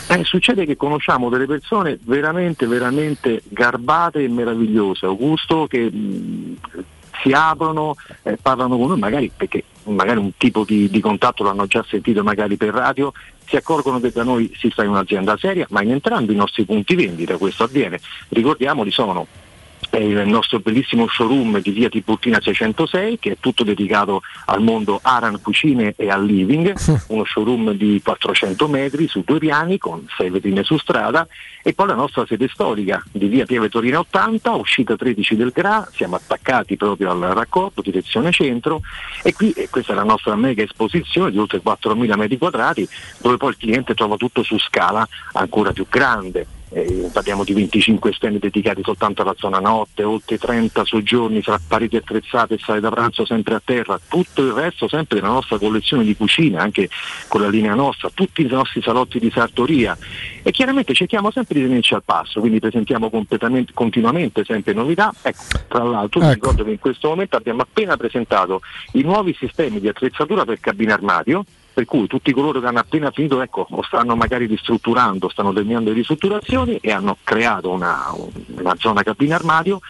Eh, 0.08 0.22
succede 0.24 0.64
che 0.66 0.76
conosciamo 0.76 1.28
delle 1.28 1.46
persone 1.46 1.98
veramente, 2.02 2.66
veramente 2.66 3.42
garbate 3.48 4.22
e 4.22 4.28
meravigliose, 4.28 5.06
Augusto, 5.06 5.66
che 5.66 5.90
mh, 5.90 6.56
si 7.22 7.32
aprono, 7.32 7.96
eh, 8.22 8.38
parlano 8.40 8.76
con 8.76 8.88
noi, 8.88 8.98
magari 8.98 9.32
perché 9.34 9.64
magari 9.84 10.18
un 10.18 10.36
tipo 10.36 10.64
di, 10.64 10.88
di 10.88 11.00
contatto 11.00 11.44
l'hanno 11.44 11.66
già 11.66 11.84
sentito 11.88 12.22
magari 12.22 12.56
per 12.56 12.74
radio, 12.74 13.12
si 13.46 13.56
accorgono 13.56 14.00
che 14.00 14.10
da 14.10 14.22
noi 14.22 14.52
si 14.56 14.70
sta 14.70 14.82
in 14.82 14.90
un'azienda 14.90 15.36
seria, 15.36 15.66
ma 15.70 15.82
in 15.82 15.92
entrambi 15.92 16.32
i 16.32 16.36
nostri 16.36 16.64
punti 16.64 16.94
vendita 16.94 17.36
questo 17.36 17.64
avviene. 17.64 18.00
Ricordiamoli, 18.28 18.90
sono 18.90 19.26
il 19.98 20.26
nostro 20.26 20.60
bellissimo 20.60 21.06
showroom 21.08 21.60
di 21.60 21.70
via 21.70 21.88
Tiburtina 21.88 22.40
606 22.40 23.18
che 23.18 23.32
è 23.32 23.36
tutto 23.38 23.64
dedicato 23.64 24.22
al 24.46 24.62
mondo 24.62 24.98
Aran 25.02 25.40
Cucine 25.40 25.94
e 25.96 26.10
al 26.10 26.24
living, 26.24 26.74
uno 27.08 27.24
showroom 27.24 27.72
di 27.72 28.00
400 28.02 28.68
metri 28.68 29.06
su 29.08 29.22
due 29.24 29.38
piani 29.38 29.78
con 29.78 30.06
sei 30.16 30.30
vetrine 30.30 30.64
su 30.64 30.78
strada. 30.78 31.26
E 31.62 31.72
poi 31.72 31.86
la 31.86 31.94
nostra 31.94 32.26
sede 32.26 32.48
storica 32.48 33.02
di 33.10 33.26
via 33.26 33.46
Pieve 33.46 33.70
Torino 33.70 34.00
80, 34.00 34.50
uscita 34.52 34.96
13 34.96 35.36
del 35.36 35.50
Gra, 35.50 35.88
siamo 35.92 36.16
attaccati 36.16 36.76
proprio 36.76 37.10
al 37.10 37.20
raccordo, 37.20 37.80
direzione 37.80 38.32
centro. 38.32 38.82
E 39.22 39.32
qui 39.32 39.52
e 39.52 39.70
questa 39.70 39.92
è 39.92 39.96
la 39.96 40.04
nostra 40.04 40.34
mega 40.34 40.62
esposizione 40.62 41.30
di 41.30 41.38
oltre 41.38 41.62
4.000 41.64 42.16
metri 42.16 42.36
quadrati 42.36 42.86
dove 43.18 43.36
poi 43.36 43.50
il 43.50 43.56
cliente 43.56 43.94
trova 43.94 44.16
tutto 44.16 44.42
su 44.42 44.58
scala 44.58 45.06
ancora 45.32 45.72
più 45.72 45.86
grande. 45.88 46.53
Eh, 46.76 47.08
parliamo 47.12 47.44
di 47.44 47.52
25 47.52 48.12
stand 48.12 48.40
dedicati 48.40 48.82
soltanto 48.82 49.22
alla 49.22 49.36
zona 49.36 49.60
notte, 49.60 50.02
oltre 50.02 50.38
30 50.38 50.84
soggiorni 50.84 51.40
fra 51.40 51.60
pareti 51.64 51.94
attrezzate 51.94 52.54
e 52.54 52.58
sale 52.58 52.80
da 52.80 52.90
pranzo 52.90 53.24
sempre 53.24 53.54
a 53.54 53.62
terra, 53.64 54.00
tutto 54.08 54.42
il 54.42 54.50
resto 54.50 54.88
sempre 54.88 55.20
della 55.20 55.32
nostra 55.32 55.56
collezione 55.56 56.02
di 56.02 56.16
cucine, 56.16 56.58
anche 56.58 56.88
con 57.28 57.42
la 57.42 57.48
linea 57.48 57.74
nostra, 57.74 58.10
tutti 58.12 58.42
i 58.42 58.46
nostri 58.46 58.82
salotti 58.82 59.20
di 59.20 59.30
sartoria 59.30 59.96
e 60.42 60.50
chiaramente 60.50 60.94
cerchiamo 60.94 61.30
sempre 61.30 61.60
di 61.60 61.66
tenerci 61.68 61.94
al 61.94 62.02
passo, 62.02 62.40
quindi 62.40 62.58
presentiamo 62.58 63.08
completamente- 63.08 63.72
continuamente 63.72 64.42
sempre 64.44 64.72
novità. 64.72 65.14
Ecco, 65.22 65.42
tra 65.68 65.84
l'altro 65.84 66.22
vi 66.22 66.32
ricordo 66.32 66.64
che 66.64 66.70
in 66.70 66.80
questo 66.80 67.06
momento 67.06 67.36
abbiamo 67.36 67.62
appena 67.62 67.96
presentato 67.96 68.62
i 68.94 69.02
nuovi 69.02 69.32
sistemi 69.38 69.78
di 69.78 69.86
attrezzatura 69.86 70.44
per 70.44 70.58
cabina 70.58 70.94
armadio, 70.94 71.44
per 71.74 71.86
cui 71.86 72.06
tutti 72.06 72.32
coloro 72.32 72.60
che 72.60 72.66
hanno 72.66 72.78
appena 72.78 73.10
finito 73.10 73.42
ecco, 73.42 73.66
o 73.68 73.82
stanno 73.82 74.14
magari 74.14 74.46
ristrutturando, 74.46 75.28
stanno 75.28 75.52
terminando 75.52 75.90
le 75.90 75.96
ristrutturazioni 75.96 76.76
e 76.76 76.92
hanno 76.92 77.16
creato 77.24 77.70
una, 77.70 78.14
una 78.58 78.76
zona 78.78 79.02
cabina 79.02 79.34
armadio, 79.34 79.80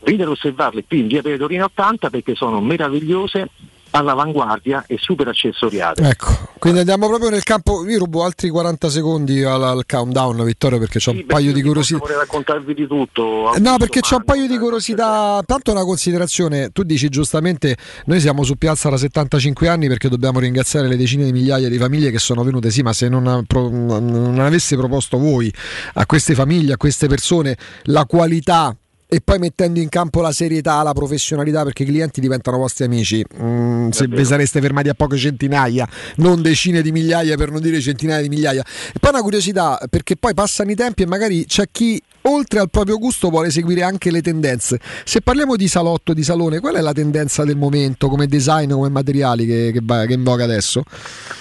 venite 0.00 0.24
ad 0.24 0.30
osservarle 0.30 0.84
qui 0.84 0.98
in 0.98 1.06
via 1.06 1.22
Pedorina 1.22 1.64
80 1.64 2.10
perché 2.10 2.34
sono 2.34 2.60
meravigliose, 2.60 3.48
all'avanguardia 3.90 4.84
e 4.86 4.96
super 4.98 5.28
accessoriate. 5.28 6.02
Ecco, 6.02 6.50
quindi 6.58 6.80
andiamo 6.80 7.08
proprio 7.08 7.30
nel 7.30 7.42
campo, 7.42 7.86
io 7.86 7.98
rubo 7.98 8.24
altri 8.24 8.48
40 8.48 8.90
secondi 8.90 9.42
al, 9.42 9.62
al 9.62 9.86
countdown 9.86 10.44
Vittorio 10.44 10.78
perché 10.78 10.98
c'ho 10.98 11.12
un 11.12 11.24
paio 11.26 11.52
di 11.52 11.62
curiosità. 11.62 11.98
Vorrei 11.98 12.18
raccontarvi 12.18 12.74
di 12.74 12.86
tutto. 12.86 13.52
No, 13.58 13.76
perché 13.78 14.00
c'è 14.00 14.16
un 14.16 14.24
paio 14.24 14.46
di 14.46 14.58
curiosità. 14.58 15.42
Tanto 15.44 15.70
una 15.70 15.84
considerazione, 15.84 16.70
tu 16.70 16.82
dici 16.82 17.08
giustamente, 17.08 17.76
noi 18.06 18.20
siamo 18.20 18.42
su 18.42 18.56
piazza 18.56 18.88
da 18.88 18.96
75 18.96 19.68
anni 19.68 19.88
perché 19.88 20.08
dobbiamo 20.08 20.40
ringraziare 20.40 20.88
le 20.88 20.96
decine 20.96 21.24
di 21.24 21.32
migliaia 21.32 21.68
di 21.68 21.78
famiglie 21.78 22.10
che 22.10 22.18
sono 22.18 22.42
venute, 22.42 22.70
sì, 22.70 22.82
ma 22.82 22.92
se 22.92 23.08
non, 23.08 23.44
non 23.50 24.38
avesse 24.40 24.76
proposto 24.76 25.18
voi 25.18 25.52
a 25.94 26.06
queste 26.06 26.34
famiglie, 26.34 26.74
a 26.74 26.76
queste 26.76 27.06
persone, 27.08 27.56
la 27.84 28.04
qualità 28.06 28.76
e 29.10 29.22
poi 29.24 29.38
mettendo 29.38 29.80
in 29.80 29.88
campo 29.88 30.20
la 30.20 30.32
serietà, 30.32 30.82
la 30.82 30.92
professionalità, 30.92 31.62
perché 31.64 31.84
i 31.84 31.86
clienti 31.86 32.20
diventano 32.20 32.58
vostri 32.58 32.84
amici. 32.84 33.24
Mm, 33.40 33.88
se 33.88 34.06
vi 34.06 34.22
sareste 34.22 34.60
fermati 34.60 34.90
a 34.90 34.94
poche 34.94 35.16
centinaia, 35.16 35.88
non 36.16 36.42
decine 36.42 36.82
di 36.82 36.92
migliaia, 36.92 37.36
per 37.36 37.50
non 37.50 37.62
dire 37.62 37.80
centinaia 37.80 38.20
di 38.20 38.28
migliaia. 38.28 38.62
E 38.62 38.98
poi 39.00 39.10
una 39.10 39.22
curiosità, 39.22 39.80
perché 39.88 40.16
poi 40.16 40.34
passano 40.34 40.70
i 40.70 40.74
tempi 40.74 41.04
e 41.04 41.06
magari 41.06 41.46
c'è 41.46 41.64
chi 41.72 42.00
oltre 42.22 42.60
al 42.60 42.68
proprio 42.68 42.98
gusto 42.98 43.30
vuole 43.30 43.48
seguire 43.48 43.82
anche 43.82 44.10
le 44.10 44.20
tendenze. 44.20 44.78
Se 45.04 45.22
parliamo 45.22 45.56
di 45.56 45.68
salotto, 45.68 46.12
di 46.12 46.22
salone, 46.22 46.60
qual 46.60 46.74
è 46.74 46.80
la 46.82 46.92
tendenza 46.92 47.44
del 47.44 47.56
momento 47.56 48.08
come 48.08 48.26
design, 48.26 48.70
come 48.70 48.90
materiali 48.90 49.46
che, 49.46 49.70
che, 49.72 49.82
che 49.82 50.04
è 50.06 50.12
in 50.12 50.22
voga 50.22 50.44
adesso? 50.44 50.82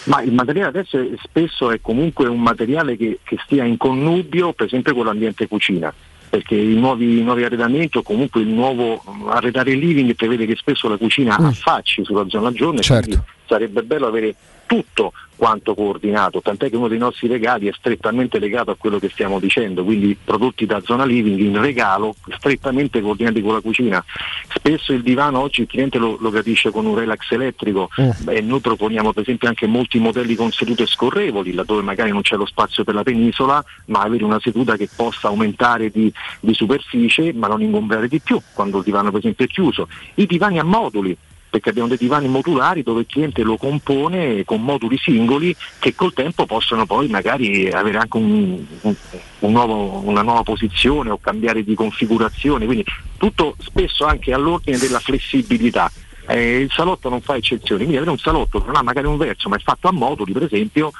Ma 0.05 0.21
il 0.21 0.31
materiale 0.31 0.69
adesso 0.69 0.97
è- 0.97 1.09
spesso 1.21 1.69
è 1.71 1.81
comunque 1.81 2.29
un 2.29 2.39
materiale 2.39 2.95
che, 2.95 3.19
che 3.23 3.37
stia 3.43 3.65
in 3.65 3.75
connubio 3.75 4.53
per 4.53 4.67
esempio 4.67 4.93
con 4.93 5.05
l'ambiente 5.05 5.47
cucina 5.49 5.93
perché 6.29 6.55
i 6.55 6.75
nuovi, 6.75 7.21
nuovi 7.23 7.43
arredamenti 7.43 7.97
o 7.97 8.01
comunque 8.01 8.41
il 8.41 8.47
nuovo 8.47 9.01
mm, 9.09 9.27
arredare 9.29 9.71
il 9.71 9.79
living 9.79 10.15
prevede 10.15 10.45
che 10.45 10.55
spesso 10.55 10.87
la 10.87 10.97
cucina 10.97 11.35
affacci 11.35 12.03
sulla 12.03 12.27
zona 12.27 12.51
giorno 12.51 12.81
quindi 12.81 13.19
sarebbe 13.45 13.83
bello 13.83 14.07
avere 14.07 14.35
tutto 14.67 15.13
quanto 15.37 15.75
coordinato, 15.75 16.41
tant'è 16.41 16.69
che 16.69 16.75
uno 16.75 16.87
dei 16.87 16.97
nostri 16.97 17.27
regali 17.27 17.67
è 17.67 17.71
strettamente 17.71 18.39
legato 18.39 18.71
a 18.71 18.75
quello 18.75 18.97
che 18.99 19.07
stiamo 19.09 19.39
dicendo, 19.39 19.83
quindi 19.83 20.17
prodotti 20.21 20.65
da 20.65 20.81
zona 20.81 21.05
living 21.05 21.39
in 21.39 21.61
regalo 21.61 22.15
strettamente 22.37 22.99
coordinati 22.99 23.41
con 23.41 23.53
la 23.53 23.61
cucina. 23.61 24.03
spesso 24.49 24.93
il 24.93 25.03
divano 25.03 25.39
oggi 25.39 25.61
il 25.61 25.67
cliente 25.67 25.99
lo, 25.99 26.17
lo 26.19 26.31
capisce 26.31 26.71
con 26.71 26.85
un 26.87 26.95
relax 26.95 27.31
elettrico 27.31 27.89
e 28.27 28.41
noi 28.41 28.59
proponiamo 28.59 29.13
per 29.13 29.21
esempio 29.23 29.47
anche 29.47 29.67
molti 29.67 29.99
modelli 29.99 30.35
con 30.35 30.51
sedute 30.51 30.87
scorrevoli, 30.87 31.53
laddove 31.53 31.83
magari 31.83 32.11
non 32.11 32.21
c'è 32.21 32.35
lo 32.35 32.47
spazio 32.47 32.83
per 32.83 32.95
la 32.95 33.03
penisola, 33.03 33.63
ma 33.85 34.01
avere 34.01 34.23
una 34.23 34.39
seduta 34.39 34.75
che 34.75 34.89
possa 34.93 35.27
aumentare 35.27 35.91
di, 35.91 36.11
di 36.39 36.53
superficie 36.55 37.31
ma 37.33 37.47
non 37.47 37.61
ingombrare 37.61 38.07
di 38.07 38.19
più 38.19 38.41
quando 38.53 38.79
il 38.79 38.83
divano 38.83 39.11
per 39.11 39.19
esempio 39.19 39.45
è 39.45 39.47
chiuso. 39.47 39.87
I 40.15 40.25
divani 40.25 40.57
a 40.57 40.63
moduli, 40.63 41.15
perché 41.57 41.69
abbiamo 41.69 41.87
dei 41.89 41.97
divani 41.97 42.27
modulari 42.27 42.83
dove 42.83 43.01
il 43.01 43.07
cliente 43.07 43.41
lo 43.41 43.57
compone 43.57 44.43
con 44.45 44.61
moduli 44.61 44.97
singoli 44.97 45.55
che 45.79 45.95
col 45.95 46.13
tempo 46.13 46.45
possono 46.45 46.85
poi 46.85 47.07
magari 47.07 47.69
avere 47.69 47.97
anche 47.97 48.17
un- 48.17 48.65
un- 48.81 48.95
un 49.39 49.51
nuovo- 49.51 50.01
una 50.05 50.21
nuova 50.21 50.43
posizione 50.43 51.09
o 51.09 51.17
cambiare 51.19 51.63
di 51.63 51.73
configurazione, 51.75 52.65
quindi 52.65 52.85
tutto 53.17 53.55
spesso 53.59 54.05
anche 54.05 54.33
all'ordine 54.33 54.77
della 54.77 54.99
flessibilità. 54.99 55.91
Eh, 56.29 56.57
il 56.59 56.71
salotto 56.71 57.09
non 57.09 57.21
fa 57.21 57.35
eccezioni, 57.35 57.81
quindi 57.81 57.95
avere 57.95 58.11
un 58.11 58.17
salotto 58.17 58.59
che 58.59 58.65
non 58.67 58.75
ha 58.75 58.83
magari 58.83 59.07
un 59.07 59.17
verso 59.17 59.47
ma 59.49 59.55
è 59.55 59.59
fatto 59.59 59.87
a 59.87 59.91
moduli 59.93 60.33
per 60.33 60.43
esempio 60.43 60.91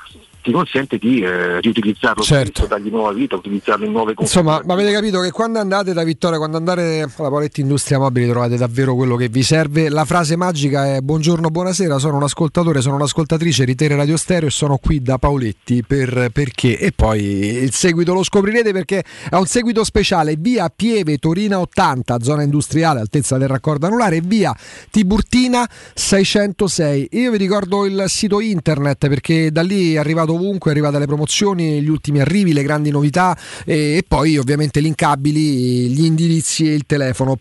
ti 0.48 0.54
consente 0.54 0.98
di 0.98 1.20
eh, 1.20 1.60
riutilizzarlo 1.60 2.24
Certo. 2.24 2.52
spesso, 2.52 2.68
dargli 2.68 2.90
nuova 2.90 3.12
vita, 3.12 3.36
utilizzarlo 3.36 3.86
in 3.86 3.92
nuove 3.92 4.14
Insomma, 4.18 4.62
ma 4.64 4.74
avete 4.76 4.94
capito 4.94 5.20
che 5.20 5.32
quando 5.32 5.60
andate 5.60 5.92
da 5.92 6.04
Vittoria, 6.06 6.38
quando 6.38 6.56
andate 6.56 7.06
alla 7.18 7.30
Paletti 7.30 7.60
Industria 7.60 8.00
Mobili 8.00 8.30
trovate 8.30 8.56
davvero 8.56 8.96
quello 8.96 9.18
che 9.18 9.28
vi 9.28 9.44
serve. 9.44 9.90
La 9.90 10.06
frase 10.06 10.38
magica 10.38 10.96
è 10.96 11.02
buongiorno, 11.02 11.50
buonasera, 11.50 11.98
sono 12.00 12.16
un 12.16 12.24
ascoltatore, 12.24 12.80
sono 12.80 12.96
un'ascoltatrice 12.96 13.66
di 13.66 13.76
Tere 13.76 13.98
Radio 13.98 14.16
Stereo 14.16 14.48
e 14.48 14.52
sono 14.52 14.78
qui 14.78 15.02
da 15.02 15.18
Paoletti 15.18 15.84
per, 15.86 16.30
perché 16.32 16.80
e 16.80 16.94
poi 16.96 17.24
il 17.24 17.74
seguito 17.74 18.14
lo 18.14 18.24
scoprirete 18.24 18.72
perché 18.72 19.04
è 19.30 19.36
un 19.36 19.48
seguito 19.48 19.84
speciale 19.84 20.36
via 20.38 20.72
Pieve 20.74 21.18
Torina 21.18 21.60
80, 21.60 22.20
zona 22.22 22.44
industriale, 22.44 23.02
altezza 23.02 23.38
del 23.38 23.50
raccordo 23.50 23.88
anulare 23.88 24.18
e 24.18 24.22
via 24.24 24.56
Tiburtina 24.90 25.70
606. 25.94 27.10
Io 27.12 27.32
vi 27.32 27.38
ricordo 27.38 27.86
il 27.86 28.06
sito 28.08 28.40
internet 28.40 29.10
perché 29.10 29.52
da 29.52 29.62
lì 29.62 29.96
è 29.96 29.98
arrivato 29.98 30.36
ovunque, 30.38 30.72
è 30.72 30.74
arrivate 30.74 31.00
le 31.00 31.06
promozioni, 31.06 31.82
gli 31.82 31.90
ultimi 31.90 32.20
arrivi, 32.20 32.54
le 32.54 32.64
grandi 32.64 32.90
novità 32.90 33.38
e, 33.66 33.98
e 33.98 34.04
poi 34.08 34.38
ovviamente 34.38 34.80
linkabili, 34.80 35.90
gli 35.90 36.06
indirizzi 36.06 36.70
e 36.70 36.74
il 36.74 36.86
telefono. 36.86 37.38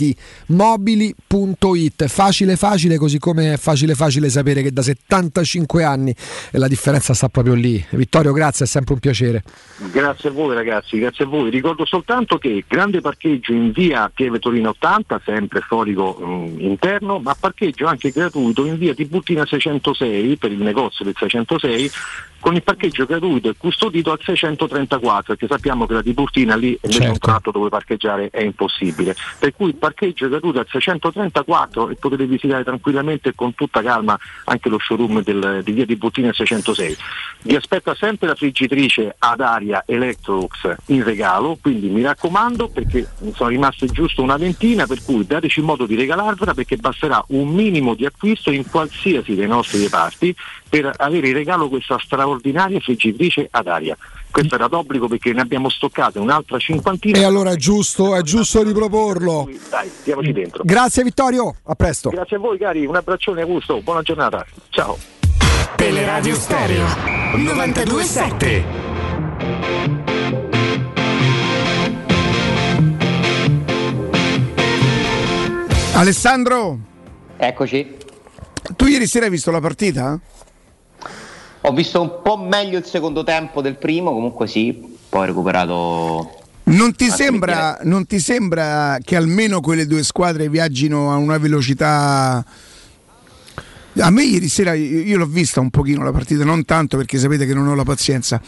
Paolettimobili.it 0.00 2.06
facile 2.06 2.56
facile 2.56 2.96
così 2.96 3.18
come 3.18 3.52
è 3.52 3.56
facile 3.58 3.94
facile 3.94 4.30
sapere 4.30 4.62
che 4.62 4.72
da 4.72 4.82
75 4.82 5.84
anni 5.84 6.14
la 6.52 6.68
differenza 6.68 7.12
sta 7.12 7.28
proprio 7.28 7.54
lì. 7.54 7.84
Vittorio, 7.90 8.32
grazie, 8.32 8.64
è 8.64 8.68
sempre 8.68 8.94
un 8.94 9.00
piacere. 9.00 9.42
Grazie 9.92 10.30
a 10.30 10.32
voi 10.32 10.54
ragazzi, 10.54 10.98
grazie 10.98 11.24
a 11.24 11.28
voi. 11.28 11.50
Ricordo 11.50 11.84
soltanto 11.84 12.38
che 12.38 12.64
grande 12.66 13.00
parcheggio 13.00 13.52
in 13.52 13.72
via 13.72 14.10
Pieve 14.12 14.38
Torino 14.38 14.70
80, 14.70 15.20
sempre 15.24 15.60
storico 15.64 16.18
mm, 16.20 16.60
interno, 16.60 17.18
ma 17.18 17.36
parcheggio 17.38 17.86
anche 17.86 18.10
gratuito 18.10 18.64
in 18.64 18.78
via 18.78 18.94
Tiburtina 18.94 19.44
606 19.44 20.36
per 20.36 20.52
il 20.52 20.62
negozio 20.62 21.04
del 21.04 21.14
606 21.16 21.90
con 22.40 22.54
il 22.54 22.62
parcheggio 22.62 23.04
gratuito 23.04 23.50
e 23.50 23.54
custodito 23.56 24.10
al 24.10 24.18
634 24.20 25.34
perché 25.34 25.46
sappiamo 25.46 25.86
che 25.86 25.92
la 25.92 26.02
Tiburtina 26.02 26.56
lì 26.56 26.76
invece 26.80 27.08
un 27.08 27.18
tratto 27.18 27.50
dove 27.50 27.68
parcheggiare 27.68 28.30
è 28.30 28.42
impossibile. 28.42 29.14
Per 29.38 29.54
cui 29.54 29.68
il 29.68 29.76
parcheggio 29.76 30.28
gratuito 30.28 30.58
al 30.58 30.66
634 30.68 31.90
e 31.90 31.94
potete 31.96 32.26
visitare 32.26 32.64
tranquillamente 32.64 33.28
e 33.28 33.34
con 33.34 33.54
tutta 33.54 33.82
calma 33.82 34.18
anche 34.44 34.68
lo 34.68 34.78
showroom 34.78 35.22
del, 35.22 35.60
di 35.62 35.72
via 35.72 35.84
Tiburtina 35.84 36.32
606. 36.32 36.96
Vi 37.42 37.54
aspetta 37.54 37.94
sempre 37.94 38.28
la 38.28 38.34
friggitrice 38.34 39.14
ad 39.18 39.40
aria 39.40 39.84
Electrolux 39.86 40.74
in 40.86 41.04
regalo, 41.04 41.58
quindi 41.60 41.88
mi 41.88 42.02
raccomando 42.02 42.68
perché 42.68 43.06
sono 43.34 43.50
rimaste 43.50 43.86
giusto 43.86 44.22
una 44.22 44.36
ventina, 44.36 44.86
per 44.86 45.02
cui 45.04 45.26
dateci 45.26 45.60
modo 45.60 45.84
di 45.84 45.94
regalarvela 45.94 46.54
perché 46.54 46.76
basterà 46.76 47.22
un 47.28 47.48
minimo 47.48 47.94
di 47.94 48.06
acquisto 48.06 48.50
in 48.50 48.68
qualsiasi 48.68 49.34
dei 49.34 49.46
nostri 49.46 49.82
reparti 49.82 50.34
per 50.68 50.90
avere 50.96 51.28
in 51.28 51.34
regalo 51.34 51.68
questa 51.68 51.98
straordinaria 51.98 52.29
friggitrice 52.80 53.48
ad 53.50 53.66
aria. 53.66 53.96
Questo 54.30 54.54
era 54.54 54.68
d'obbligo 54.68 55.08
perché 55.08 55.32
ne 55.32 55.40
abbiamo 55.40 55.68
stoccate 55.68 56.18
un'altra 56.18 56.58
cinquantina. 56.58 57.18
E 57.18 57.24
allora 57.24 57.50
è 57.50 57.56
giusto, 57.56 58.14
è 58.14 58.22
giusto 58.22 58.62
riproporlo. 58.62 59.48
Dai, 59.68 59.88
stiamoci 59.88 60.32
dentro. 60.32 60.62
Grazie 60.64 61.02
Vittorio, 61.02 61.54
a 61.64 61.74
presto. 61.74 62.10
Grazie 62.10 62.36
a 62.36 62.38
voi 62.38 62.58
cari, 62.58 62.86
un 62.86 62.96
abbraccione 62.96 63.42
Augusto, 63.42 63.80
buona 63.82 64.02
giornata. 64.02 64.44
Ciao. 64.68 64.96
Teleradio 65.76 66.34
Stereo 66.34 66.86
927. 67.36 69.68
Alessandro, 75.94 76.78
Eccoci. 77.36 77.96
tu 78.76 78.86
ieri 78.86 79.06
sera 79.06 79.26
hai 79.26 79.30
visto 79.30 79.50
la 79.50 79.60
partita? 79.60 80.18
Ho 81.62 81.72
visto 81.72 82.00
un 82.00 82.20
po' 82.22 82.38
meglio 82.38 82.78
il 82.78 82.84
secondo 82.84 83.22
tempo 83.22 83.60
del 83.60 83.76
primo, 83.76 84.12
comunque 84.12 84.46
sì, 84.46 84.96
poi 85.08 85.22
ho 85.22 85.26
recuperato 85.26 86.40
Non 86.64 86.94
ti, 86.94 87.10
sembra, 87.10 87.78
non 87.82 88.06
ti 88.06 88.18
sembra 88.18 88.96
che 89.02 89.16
almeno 89.16 89.60
quelle 89.60 89.86
due 89.86 90.02
squadre 90.02 90.48
viaggino 90.48 91.12
a 91.12 91.16
una 91.16 91.36
velocità... 91.36 92.44
A 93.98 94.08
me 94.10 94.22
ieri 94.22 94.48
sera, 94.48 94.72
io 94.72 95.00
io 95.00 95.18
l'ho 95.18 95.26
vista 95.26 95.58
un 95.58 95.68
pochino 95.68 96.04
la 96.04 96.12
partita, 96.12 96.44
non 96.44 96.64
tanto 96.64 96.96
perché 96.96 97.18
sapete 97.18 97.44
che 97.44 97.52
non 97.52 97.66
ho 97.66 97.74
la 97.74 97.82
pazienza. 97.82 98.40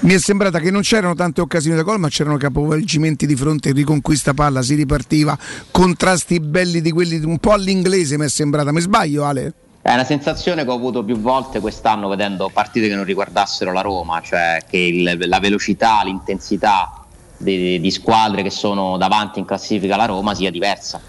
Mi 0.00 0.12
è 0.12 0.18
sembrata 0.18 0.60
che 0.60 0.70
non 0.70 0.82
c'erano 0.82 1.14
tante 1.14 1.40
occasioni 1.40 1.74
da 1.74 1.82
gol, 1.82 1.98
ma 1.98 2.08
c'erano 2.08 2.36
capovolgimenti 2.36 3.26
di 3.26 3.34
fronte, 3.34 3.72
riconquista 3.72 4.34
palla, 4.34 4.62
si 4.62 4.74
ripartiva, 4.74 5.36
contrasti 5.70 6.38
belli 6.38 6.82
di 6.82 6.92
quelli 6.92 7.16
un 7.24 7.38
po' 7.38 7.52
all'inglese 7.52 8.18
mi 8.18 8.26
è 8.26 8.28
sembrata. 8.28 8.72
Mi 8.72 8.80
sbaglio 8.80 9.24
Ale? 9.24 9.54
È 9.82 9.92
una 9.94 10.04
sensazione 10.04 10.64
che 10.64 10.70
ho 10.70 10.74
avuto 10.74 11.02
più 11.02 11.18
volte 11.18 11.58
quest'anno 11.58 12.08
vedendo 12.08 12.50
partite 12.52 12.86
che 12.86 12.94
non 12.94 13.04
riguardassero 13.04 13.72
la 13.72 13.80
Roma, 13.80 14.20
cioè 14.20 14.62
che 14.68 14.76
il- 14.76 15.24
la 15.26 15.40
velocità, 15.40 16.02
l'intensità 16.04 17.02
di, 17.38 17.80
di 17.80 17.90
squadre 17.90 18.42
che 18.42 18.50
sono 18.50 18.98
davanti 18.98 19.38
in 19.38 19.46
classifica 19.46 19.94
alla 19.94 20.04
Roma 20.04 20.34
sia 20.34 20.50
diversa. 20.50 21.00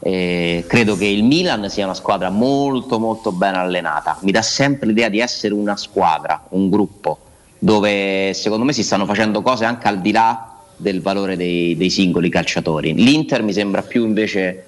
E 0.00 0.64
credo 0.66 0.96
che 0.96 1.06
il 1.06 1.22
Milan 1.22 1.70
sia 1.70 1.84
una 1.84 1.94
squadra 1.94 2.30
molto 2.30 2.98
molto 2.98 3.30
ben 3.30 3.54
allenata, 3.54 4.18
mi 4.22 4.32
dà 4.32 4.42
sempre 4.42 4.88
l'idea 4.88 5.08
di 5.08 5.20
essere 5.20 5.54
una 5.54 5.76
squadra, 5.76 6.46
un 6.50 6.68
gruppo, 6.68 7.18
dove 7.60 8.34
secondo 8.34 8.64
me 8.64 8.72
si 8.72 8.82
stanno 8.82 9.06
facendo 9.06 9.40
cose 9.40 9.64
anche 9.64 9.86
al 9.86 10.00
di 10.00 10.10
là 10.10 10.52
del 10.76 11.00
valore 11.00 11.36
dei, 11.36 11.76
dei 11.76 11.90
singoli 11.90 12.28
calciatori. 12.28 12.92
L'Inter 12.92 13.44
mi 13.44 13.52
sembra 13.52 13.82
più 13.82 14.04
invece 14.04 14.66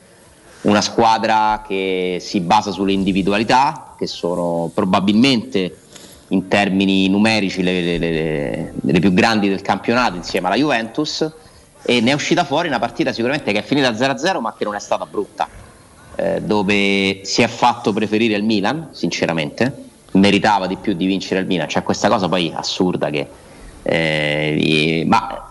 una 0.66 0.80
squadra 0.80 1.64
che 1.66 2.18
si 2.20 2.40
basa 2.40 2.70
sulle 2.70 2.92
individualità, 2.92 3.94
che 3.96 4.06
sono 4.06 4.70
probabilmente 4.74 5.78
in 6.28 6.48
termini 6.48 7.08
numerici 7.08 7.62
le, 7.62 7.80
le- 7.80 7.98
le- 7.98 8.72
le 8.80 9.00
più 9.00 9.12
grandi 9.12 9.48
del 9.48 9.62
campionato 9.62 10.16
insieme 10.16 10.48
alla 10.48 10.56
Juventus 10.56 11.28
e 11.82 12.00
ne 12.00 12.10
è 12.10 12.14
uscita 12.14 12.44
fuori 12.44 12.66
una 12.66 12.80
partita 12.80 13.12
sicuramente 13.12 13.52
che 13.52 13.60
è 13.60 13.62
finita 13.62 13.90
0-0 13.90 14.40
ma 14.40 14.54
che 14.58 14.64
non 14.64 14.74
è 14.74 14.80
stata 14.80 15.06
brutta, 15.06 15.48
eh, 16.16 16.42
dove 16.42 17.20
si 17.22 17.42
è 17.42 17.46
fatto 17.46 17.92
preferire 17.92 18.34
il 18.34 18.42
Milan, 18.42 18.88
sinceramente, 18.90 19.84
meritava 20.12 20.66
di 20.66 20.76
più 20.76 20.94
di 20.94 21.06
vincere 21.06 21.40
il 21.40 21.46
Milan, 21.46 21.68
c'è 21.68 21.84
questa 21.84 22.08
cosa 22.08 22.28
poi 22.28 22.52
assurda 22.52 23.08
che... 23.10 23.28
eh, 23.82 25.04
ma 25.06 25.45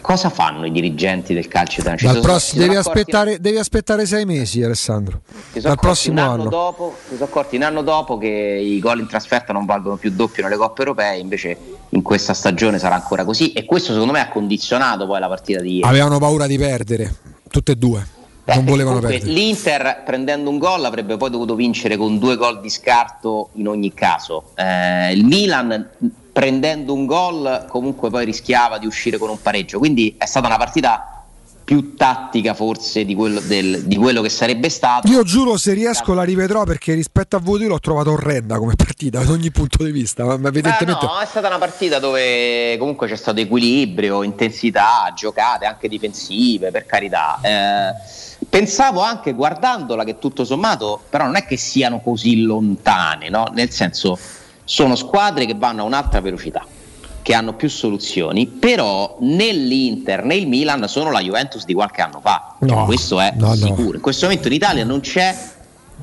cosa 0.00 0.30
fanno 0.30 0.66
i 0.66 0.70
dirigenti 0.70 1.34
del 1.34 1.48
calcio 1.48 1.80
italiano? 1.80 2.20
Dal 2.20 2.40
sono 2.40 2.62
devi, 2.62 2.76
aspettare, 2.76 3.40
devi 3.40 3.58
aspettare 3.58 4.06
sei 4.06 4.24
mesi, 4.24 4.62
Alessandro. 4.62 5.22
Dal 5.52 5.78
prossimo 5.78 6.20
anno, 6.20 6.32
anno. 6.32 6.48
dopo, 6.48 6.96
si 7.08 7.14
sono 7.14 7.24
accorti 7.24 7.56
un 7.56 7.62
anno 7.62 7.82
dopo 7.82 8.18
che 8.18 8.28
i 8.28 8.78
gol 8.78 9.00
in 9.00 9.06
trasferta 9.06 9.52
non 9.52 9.66
valgono 9.66 9.96
più 9.96 10.10
doppio 10.10 10.42
nelle 10.42 10.56
coppe 10.56 10.80
europee, 10.80 11.18
invece 11.18 11.56
in 11.90 12.02
questa 12.02 12.34
stagione 12.34 12.78
sarà 12.78 12.94
ancora 12.94 13.24
così 13.24 13.52
e 13.52 13.64
questo 13.64 13.92
secondo 13.92 14.12
me 14.12 14.20
ha 14.20 14.28
condizionato 14.28 15.06
poi 15.06 15.20
la 15.20 15.28
partita 15.28 15.60
di 15.60 15.76
ieri. 15.76 15.88
Avevano 15.88 16.18
paura 16.18 16.46
di 16.46 16.58
perdere, 16.58 17.14
tutte 17.48 17.72
e 17.72 17.76
due. 17.76 18.06
non 18.44 18.64
volevano 18.64 18.96
Comunque, 18.96 19.18
perdere. 19.18 19.32
L'Inter 19.32 20.02
prendendo 20.04 20.50
un 20.50 20.58
gol 20.58 20.84
avrebbe 20.84 21.16
poi 21.16 21.30
dovuto 21.30 21.54
vincere 21.54 21.96
con 21.96 22.18
due 22.18 22.36
gol 22.36 22.60
di 22.60 22.70
scarto 22.70 23.50
in 23.54 23.68
ogni 23.68 23.92
caso. 23.94 24.52
Eh, 24.54 25.12
il 25.12 25.24
Milan 25.24 25.88
prendendo 26.38 26.94
un 26.94 27.04
gol 27.04 27.64
comunque 27.66 28.10
poi 28.10 28.24
rischiava 28.24 28.78
di 28.78 28.86
uscire 28.86 29.18
con 29.18 29.28
un 29.28 29.42
pareggio, 29.42 29.80
quindi 29.80 30.14
è 30.16 30.24
stata 30.24 30.46
una 30.46 30.56
partita 30.56 31.24
più 31.64 31.96
tattica 31.96 32.54
forse 32.54 33.04
di 33.04 33.16
quello, 33.16 33.40
del- 33.40 33.82
di 33.82 33.96
quello 33.96 34.22
che 34.22 34.28
sarebbe 34.28 34.68
stato. 34.68 35.08
Io 35.08 35.24
giuro 35.24 35.56
se 35.56 35.72
riesco 35.72 36.14
la 36.14 36.22
rivedrò 36.22 36.62
perché 36.62 36.94
rispetto 36.94 37.34
a 37.34 37.40
voi 37.40 37.66
l'ho 37.66 37.80
trovata 37.80 38.12
orrenda 38.12 38.56
come 38.56 38.76
partita 38.76 39.24
da 39.24 39.32
ogni 39.32 39.50
punto 39.50 39.82
di 39.82 39.90
vista, 39.90 40.24
ma 40.24 40.38
Beh, 40.38 40.46
evidentemente 40.46 41.06
no, 41.06 41.18
è 41.18 41.26
stata 41.26 41.48
una 41.48 41.58
partita 41.58 41.98
dove 41.98 42.76
comunque 42.78 43.08
c'è 43.08 43.16
stato 43.16 43.40
equilibrio, 43.40 44.22
intensità, 44.22 45.12
giocate 45.16 45.64
anche 45.66 45.88
difensive, 45.88 46.70
per 46.70 46.86
carità. 46.86 47.40
Eh, 47.42 48.46
pensavo 48.48 49.00
anche 49.00 49.32
guardandola 49.32 50.04
che 50.04 50.20
tutto 50.20 50.44
sommato, 50.44 51.02
però 51.10 51.24
non 51.24 51.34
è 51.34 51.44
che 51.44 51.56
siano 51.56 51.98
così 51.98 52.42
lontane, 52.42 53.28
no? 53.28 53.50
nel 53.52 53.70
senso 53.70 54.16
sono 54.68 54.94
squadre 54.96 55.46
che 55.46 55.54
vanno 55.54 55.80
a 55.82 55.84
un'altra 55.84 56.20
velocità. 56.20 56.62
che 57.20 57.34
hanno 57.34 57.52
più 57.52 57.68
soluzioni, 57.68 58.46
però 58.46 59.18
nell'Inter, 59.20 60.24
nel 60.24 60.46
Milan 60.46 60.88
sono 60.88 61.10
la 61.10 61.20
Juventus 61.20 61.66
di 61.66 61.74
qualche 61.74 62.00
anno 62.00 62.20
fa. 62.22 62.54
Cioè, 62.58 62.68
No, 62.70 62.84
questo 62.86 63.20
è 63.20 63.34
no, 63.36 63.48
no. 63.48 63.54
sicuro. 63.54 63.96
In 63.96 64.00
questo 64.00 64.24
momento 64.26 64.48
in 64.48 64.54
Italia 64.54 64.82
non 64.84 65.00
c'è 65.00 65.36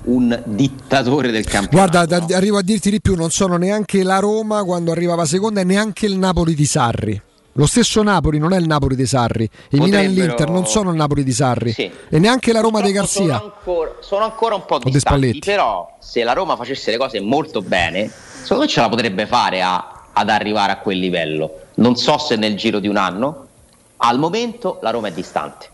un 0.03 0.39
dittatore 0.45 1.31
del 1.31 1.45
campionato. 1.45 1.89
Guarda, 1.97 2.19
da- 2.19 2.35
arrivo 2.35 2.59
a 2.59 2.61
dirti 2.61 2.91
di 2.91 3.01
più, 3.01 3.15
non 3.15 3.31
sono 3.31 3.57
neanche 3.57 4.03
la 4.03 4.19
Roma 4.19 4.63
quando 4.63 4.91
arrivava 4.91 5.25
seconda 5.25 5.61
e 5.61 5.63
neanche 5.63 6.05
il 6.05 6.15
Napoli 6.15 6.53
di 6.53 6.65
Sarri. 6.65 7.19
Lo 7.57 7.65
stesso 7.67 8.03
Napoli 8.03 8.37
non 8.37 8.51
è 8.51 8.57
il 8.57 8.67
Napoli 8.67 8.97
di 8.97 9.05
Sarri, 9.05 9.49
il 9.69 9.79
Milan 9.81 10.03
e 10.03 10.07
l'Inter 10.07 10.49
non 10.49 10.65
sono 10.67 10.89
il 10.89 10.97
Napoli 10.97 11.23
di 11.23 11.31
Sarri 11.31 11.71
Sì. 11.71 11.89
e 12.09 12.19
neanche 12.19 12.51
la 12.51 12.59
Roma 12.59 12.81
Purtroppo 12.81 12.99
Garzia. 12.99 13.37
Sono 13.37 13.53
ancora, 13.55 13.91
sono 14.01 14.23
ancora 14.25 14.55
un 14.55 14.65
po' 14.65 14.77
dei 14.79 14.91
distanti, 14.91 15.39
però 15.39 15.95
se 15.99 16.23
la 16.25 16.33
Roma 16.33 16.57
facesse 16.57 16.91
le 16.91 16.97
cose 16.97 17.21
molto 17.21 17.61
bene, 17.61 18.11
secondo 18.41 18.63
me 18.63 18.69
ce 18.69 18.81
la 18.81 18.89
potrebbe 18.89 19.25
fare 19.25 19.61
a- 19.61 20.03
ad 20.11 20.29
arrivare 20.29 20.73
a 20.73 20.77
quel 20.79 20.99
livello. 20.99 21.59
Non 21.75 21.95
so 21.95 22.17
se 22.17 22.35
nel 22.35 22.57
giro 22.57 22.79
di 22.79 22.89
un 22.89 22.97
anno, 22.97 23.45
al 23.97 24.19
momento 24.19 24.79
la 24.81 24.89
Roma 24.91 25.07
è 25.07 25.11
distante, 25.11 25.69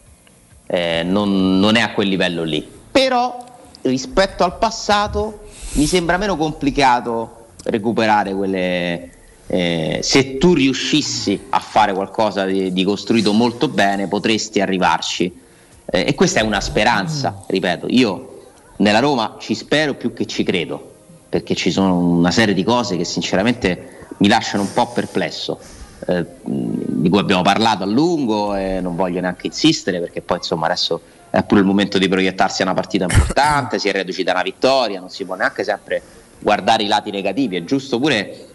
Eh, 0.68 1.02
non, 1.04 1.60
non 1.60 1.76
è 1.76 1.82
a 1.82 1.92
quel 1.94 2.08
livello 2.08 2.44
lì. 2.44 2.66
Però 2.92 3.44
rispetto 3.82 4.44
al 4.46 4.58
passato 4.58 5.40
mi 5.74 5.86
sembra 5.88 6.16
meno 6.18 6.38
complicato 6.38 7.48
recuperare 7.66 8.34
quelle... 8.34 9.10
eh, 9.54 10.00
se 10.02 10.38
tu 10.38 10.54
riuscissi 10.54 11.38
a 11.50 11.60
fare 11.60 11.92
qualcosa 11.94 12.46
di, 12.46 12.72
di 12.72 12.86
costruito 12.86 13.34
molto 13.34 13.68
bene, 13.68 14.08
potresti 14.08 14.62
arrivarci. 14.62 15.40
Eh, 15.86 16.06
e 16.08 16.16
questa 16.16 16.40
è 16.40 16.44
una 16.44 16.62
speranza, 16.62 17.44
ripeto, 17.48 17.88
io 17.90 18.44
nella 18.78 19.00
Roma 19.00 19.36
ci 19.40 19.54
spero 19.54 19.96
più 19.96 20.14
che 20.14 20.26
ci 20.26 20.44
credo, 20.44 20.94
perché 21.28 21.54
ci 21.54 21.70
sono 21.70 21.98
una 21.98 22.32
serie 22.32 22.54
di 22.54 22.64
cose 22.64 22.96
che 22.96 23.04
sinceramente 23.04 24.08
mi 24.20 24.30
lasciano 24.30 24.64
un 24.64 24.72
po' 24.72 24.88
perplesso, 24.88 25.60
eh, 26.08 26.26
di 26.46 27.10
cui 27.10 27.20
abbiamo 27.20 27.42
parlato 27.42 27.84
a 27.84 27.88
lungo 27.88 28.56
e 28.56 28.80
non 28.80 28.96
voglio 28.96 29.20
neanche 29.20 29.48
insistere 29.48 30.00
perché 30.00 30.22
poi 30.22 30.38
insomma 30.38 30.68
adesso 30.68 31.02
è 31.30 31.44
pure 31.44 31.60
il 31.60 31.66
momento 31.66 31.98
di 31.98 32.08
proiettarsi 32.08 32.62
a 32.62 32.66
una 32.66 32.74
partita 32.74 33.04
importante, 33.04 33.80
si 33.80 33.90
è 33.90 33.92
reduci 33.92 34.24
da 34.24 34.32
una 34.32 34.44
vittoria, 34.44 35.02
non 35.02 35.10
si 35.10 35.26
può 35.26 35.36
neanche 35.36 35.66
sempre 35.66 36.02
guardare 36.40 36.84
i 36.84 36.88
lati 36.88 37.12
negativi, 37.12 37.58
è 37.58 37.64
giusto 37.66 38.00
pure 38.00 38.48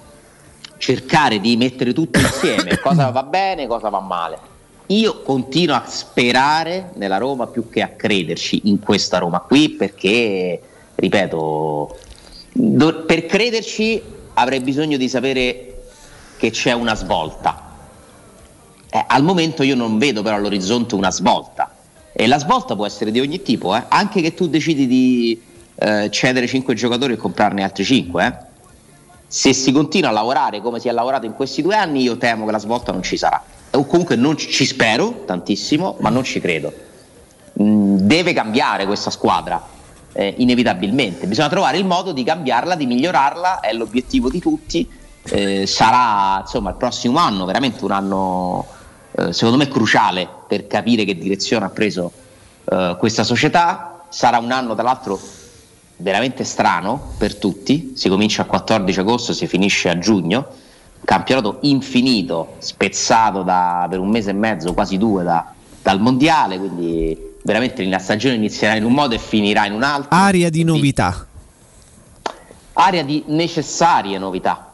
cercare 0.79 1.41
di 1.41 1.57
mettere 1.57 1.93
tutto 1.93 2.19
insieme, 2.19 2.79
cosa 2.83 3.11
va 3.11 3.23
bene, 3.23 3.67
cosa 3.67 3.89
va 3.89 4.01
male. 4.01 4.39
Io 4.89 5.23
continuo 5.23 5.75
a 5.75 5.85
sperare 5.87 6.91
nella 6.95 7.19
Roma 7.19 7.49
più 7.49 7.69
che 7.69 7.83
a 7.83 7.89
crederci 7.89 8.63
in 8.65 8.79
questa 8.79 9.19
Roma 9.19 9.41
qui 9.41 9.71
perché, 9.71 10.61
ripeto, 10.95 11.99
do- 12.53 13.05
per 13.05 13.27
crederci 13.27 14.01
avrei 14.35 14.61
bisogno 14.61 14.97
di 14.97 15.09
sapere 15.09 15.83
che 16.37 16.51
c'è 16.51 16.73
una 16.73 16.95
svolta. 16.95 17.63
Eh, 18.89 19.05
al 19.09 19.25
momento 19.25 19.65
io 19.65 19.75
non 19.75 19.99
vedo 19.99 20.23
però 20.23 20.37
all'orizzonte 20.37 20.95
una 20.95 21.11
svolta 21.11 21.75
e 22.13 22.27
la 22.27 22.39
svolta 22.39 22.77
può 22.77 22.87
essere 22.87 23.11
di 23.11 23.21
ogni 23.21 23.43
tipo, 23.43 23.77
eh. 23.77 23.83
anche 23.89 24.21
che 24.21 24.35
tu 24.35 24.49
decidi 24.49 24.87
di 24.87 25.43
eh, 25.75 26.09
cedere 26.11 26.47
5 26.47 26.75
giocatori 26.75 27.15
e 27.15 27.17
comprarne 27.17 27.63
altri 27.63 27.85
5. 27.85 28.46
Se 29.37 29.53
si 29.53 29.71
continua 29.71 30.09
a 30.09 30.13
lavorare 30.15 30.63
come 30.63 30.81
si 30.81 30.89
è 30.89 30.93
lavorato 30.93 31.27
in 31.27 31.35
questi 31.35 31.61
due 31.61 31.77
anni, 31.77 32.01
io 32.01 32.17
temo 32.17 32.47
che 32.47 32.53
la 32.53 32.59
svolta 32.59 32.91
non 32.91 33.03
ci 33.03 33.19
sarà. 33.19 33.45
O 33.73 33.85
comunque 33.85 34.17
non 34.17 34.35
ci, 34.39 34.65
spero 34.65 35.25
tantissimo, 35.27 35.97
ma 36.01 36.09
non 36.09 36.25
ci 36.25 36.41
credo. 36.41 36.73
Mm, 37.63 37.99
deve 37.99 38.33
cambiare 38.33 38.87
questa 38.87 39.11
squadra, 39.11 39.63
eh, 40.15 40.37
inevitabilmente. 40.39 41.27
Bisogna 41.27 41.51
trovare 41.51 41.77
il 41.77 41.85
modo 41.85 42.13
di 42.13 42.25
cambiarla, 42.25 42.77
di 42.77 42.87
migliorarla, 42.87 43.61
è 43.61 43.75
l'obiettivo 43.75 44.31
di 44.31 44.41
tutti. 44.41 44.89
Eh, 45.25 45.67
sarà 45.67 46.41
insomma 46.41 46.71
il 46.71 46.77
prossimo 46.77 47.19
anno 47.19 47.45
veramente 47.45 47.85
un 47.85 47.91
anno 47.91 48.65
eh, 49.11 49.35
secondo 49.35 49.59
me 49.59 49.69
cruciale 49.69 50.27
per 50.47 50.67
capire 50.67 51.05
che 51.05 51.15
direzione 51.15 51.67
ha 51.67 51.71
preso 51.71 52.11
eh, 52.65 52.97
questa 52.99 53.23
società. 53.23 54.07
Sarà 54.09 54.39
un 54.39 54.51
anno 54.51 54.73
tra 54.73 54.83
l'altro 54.83 55.21
veramente 55.99 56.45
strano 56.45 57.13
per 57.17 57.37
tutti, 57.37 57.93
si 57.95 58.09
comincia 58.09 58.43
a 58.43 58.45
14 58.45 59.01
agosto, 59.01 59.33
si 59.33 59.47
finisce 59.47 59.89
a 59.89 59.99
giugno, 59.99 60.47
campionato 61.05 61.59
infinito, 61.63 62.55
spezzato 62.59 63.43
da- 63.43 63.87
per 63.89 63.99
un 63.99 64.09
mese 64.09 64.31
e 64.31 64.35
mezzo, 64.35 64.75
quasi 64.75 64.99
due 64.99 65.23
da- 65.23 65.53
dal 65.83 66.01
mondiale, 66.01 66.59
quindi 66.59 67.35
veramente 67.43 67.85
la 67.85 67.99
stagione 67.99 68.35
inizierà 68.35 68.75
in 68.77 68.85
un 68.85 68.93
modo 68.93 69.15
e 69.15 69.19
finirà 69.19 69.67
in 69.67 69.73
un 69.73 69.83
altro. 69.83 70.09
Aria 70.11 70.51
di 70.51 70.65
novità. 70.65 71.27
Area 72.73 73.03
di 73.03 73.23
necessarie 73.29 74.19
novità. 74.19 74.73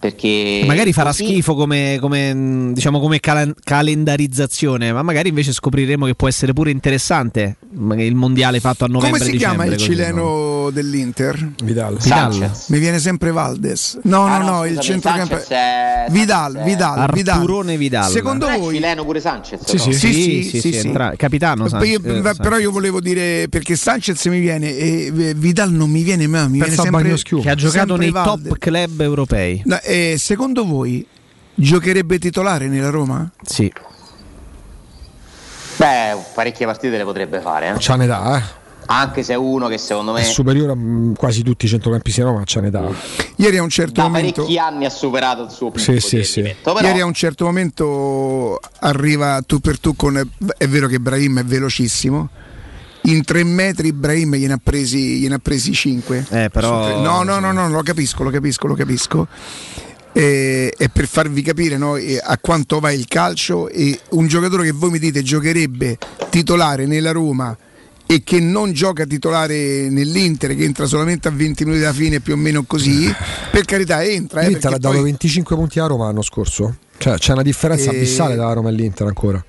Mm, 0.00 0.08
Perché 0.10 0.62
Magari 0.66 0.92
farà 0.94 1.10
così- 1.10 1.24
schifo 1.26 1.54
come, 1.54 1.98
come, 2.00 2.32
mh, 2.32 2.72
diciamo, 2.72 3.00
come 3.00 3.20
calen- 3.20 3.52
calendarizzazione, 3.62 4.92
ma 4.92 5.02
magari 5.02 5.28
invece 5.28 5.52
scopriremo 5.52 6.06
che 6.06 6.14
può 6.14 6.26
essere 6.26 6.52
pure 6.54 6.70
interessante 6.70 7.56
il 7.70 8.14
mondiale 8.14 8.60
fatto 8.60 8.84
a 8.84 8.88
novembre 8.88 9.18
Come 9.20 9.30
si 9.30 9.36
chiama 9.36 9.64
il 9.66 9.76
cileno 9.76 10.70
dell'Inter? 10.72 11.52
Vidal. 11.62 11.98
Vidal. 11.98 12.50
Mi 12.68 12.78
viene 12.78 12.98
sempre 12.98 13.30
Valdes. 13.30 13.98
No, 14.04 14.24
Ah, 14.24 14.38
no, 14.38 14.44
no, 14.44 14.50
no, 14.58 14.64
il 14.66 14.76
scusami. 14.76 15.00
Sanchez 15.00 15.48
è- 15.48 16.06
Vidal, 16.10 16.62
Vidal, 16.64 17.10
Vidal. 17.12 17.38
Arturone 17.38 17.76
Vidal. 17.76 18.10
Secondo 18.10 18.46
è 18.48 18.58
voi 18.58 18.74
cileno 18.76 19.04
pure 19.04 19.20
Sanchez? 19.20 19.60
Sì, 19.64 19.76
no? 19.76 19.82
sì, 19.82 19.92
Sì, 19.92 20.12
sì, 20.12 20.42
sì, 20.50 20.60
sì, 20.60 20.72
sì, 20.72 20.86
entra- 20.86 21.12
capitano 21.16 21.68
Sanchez, 21.68 22.00
eh, 22.04 22.34
però 22.40 22.58
io 22.58 22.70
volevo 22.70 23.00
dire 23.00 23.48
perché 23.48 23.76
Sanchez 23.76 24.24
mi 24.26 24.40
viene 24.40 24.74
e 24.76 25.12
eh, 25.14 25.34
Vidal 25.34 25.70
non 25.72 25.90
mi 25.90 26.02
viene 26.02 26.26
mai, 26.26 26.44
mi 26.46 26.52
viene 26.52 26.66
Pensa 26.66 26.80
a 26.82 26.84
sempre 26.84 27.14
che 27.42 27.50
ha 27.50 27.54
giocato 27.54 27.70
sempre 27.70 27.96
nei 27.98 28.10
Valdes. 28.10 28.48
top 28.48 28.58
club 28.58 29.00
europei. 29.00 29.62
No, 29.66 29.78
eh, 29.90 30.18
secondo 30.18 30.64
voi 30.64 31.04
giocherebbe 31.54 32.18
titolare 32.18 32.68
nella 32.68 32.90
Roma? 32.90 33.28
Sì. 33.42 33.70
Beh, 35.76 36.16
parecchie 36.34 36.66
partite 36.66 36.96
le 36.96 37.04
potrebbe 37.04 37.40
fare, 37.40 37.70
eh. 37.70 37.74
C'ha 37.78 37.94
un'età, 37.94 38.36
eh. 38.38 38.42
anche 38.86 39.22
se 39.22 39.32
è 39.32 39.36
uno 39.36 39.66
che 39.66 39.78
secondo 39.78 40.12
me 40.12 40.20
È 40.20 40.24
superiore 40.24 40.72
a 40.72 40.74
mm, 40.76 41.14
quasi 41.14 41.42
tutti 41.42 41.64
i 41.64 41.68
centrocampisti 41.68 42.20
di 42.20 42.26
Roma, 42.26 42.42
c'ha 42.44 42.58
un'età. 42.58 42.86
Ieri 43.36 43.56
a 43.56 43.62
un 43.62 43.70
certo 43.70 43.92
da 43.94 44.02
momento 44.02 44.42
parecchi 44.42 44.58
anni 44.58 44.84
ha 44.84 44.90
superato 44.90 45.42
il 45.42 45.50
suo 45.50 45.70
picco 45.70 45.82
Sì, 45.82 46.00
sì, 46.00 46.22
sì. 46.22 46.54
però 46.62 46.80
Ieri 46.80 47.00
a 47.00 47.06
un 47.06 47.14
certo 47.14 47.46
momento 47.46 48.60
arriva 48.80 49.40
tu 49.46 49.58
per 49.60 49.80
tu 49.80 49.96
con 49.96 50.20
è 50.58 50.68
vero 50.68 50.86
che 50.86 51.00
Brahim 51.00 51.40
è 51.40 51.44
velocissimo. 51.44 52.28
In 53.04 53.24
tre 53.24 53.42
metri 53.44 53.88
Ibrahim 53.88 54.34
gliene 54.36 54.52
ha 54.54 54.60
presi, 54.62 55.18
gliene 55.20 55.36
ha 55.36 55.38
presi 55.38 55.72
cinque. 55.72 56.24
Eh, 56.30 56.50
però- 56.50 57.00
No, 57.00 57.22
no, 57.22 57.38
no, 57.40 57.52
no, 57.52 57.68
lo 57.70 57.82
capisco, 57.82 58.22
lo 58.22 58.30
capisco, 58.30 58.66
lo 58.66 58.74
capisco. 58.74 59.26
E, 60.12 60.74
e 60.76 60.88
per 60.88 61.06
farvi 61.06 61.40
capire 61.40 61.76
no, 61.78 61.94
a 61.94 62.38
quanto 62.38 62.80
va 62.80 62.90
il 62.90 63.06
calcio 63.06 63.68
e 63.68 63.98
un 64.10 64.26
giocatore 64.26 64.64
che 64.64 64.72
voi 64.72 64.90
mi 64.90 64.98
dite 64.98 65.22
giocherebbe 65.22 65.98
titolare 66.30 66.84
nella 66.86 67.12
Roma 67.12 67.56
e 68.06 68.22
che 68.24 68.40
non 68.40 68.72
gioca 68.72 69.04
titolare 69.04 69.88
nell'Inter, 69.88 70.56
che 70.56 70.64
entra 70.64 70.86
solamente 70.86 71.28
a 71.28 71.30
20 71.30 71.62
minuti 71.64 71.80
dalla 71.82 71.92
fine 71.94 72.18
più 72.18 72.32
o 72.32 72.36
meno 72.36 72.64
così, 72.64 73.08
per 73.52 73.64
carità 73.64 74.02
entra. 74.04 74.40
Eh, 74.40 74.48
L'Inter 74.48 74.74
ha 74.74 74.78
dato 74.78 74.94
poi- 74.94 75.04
25 75.04 75.54
punti 75.54 75.78
alla 75.78 75.88
Roma 75.88 76.06
l'anno 76.06 76.22
scorso. 76.22 76.76
Cioè, 76.98 77.16
c'è 77.16 77.32
una 77.32 77.42
differenza 77.42 77.92
E- 77.92 77.96
abissale 77.96 78.34
tra 78.34 78.46
la 78.46 78.52
Roma 78.52 78.70
e 78.70 78.72
l'Inter 78.72 79.06
ancora. 79.06 79.42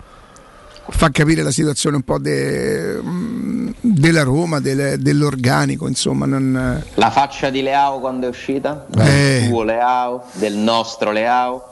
Fa 0.92 1.10
capire 1.10 1.42
la 1.42 1.52
situazione 1.52 1.96
un 1.96 2.04
po' 2.04 2.20
de- 2.20 3.02
mh, 3.02 3.74
della 3.82 4.24
Roma, 4.24 4.60
del- 4.60 5.00
dell'organico, 5.00 5.88
insomma. 5.88 6.26
Non, 6.26 6.84
la 6.96 7.10
faccia 7.10 7.50
di 7.50 7.62
Leao 7.62 8.00
quando 8.00 8.28
è 8.28 8.30
uscita, 8.30 8.86
Eh. 8.98 9.04
del 9.40 9.50
tuo 9.50 9.64
Leao, 9.64 10.24
del 10.34 10.54
nostro 10.56 11.12
Leao, 11.12 11.71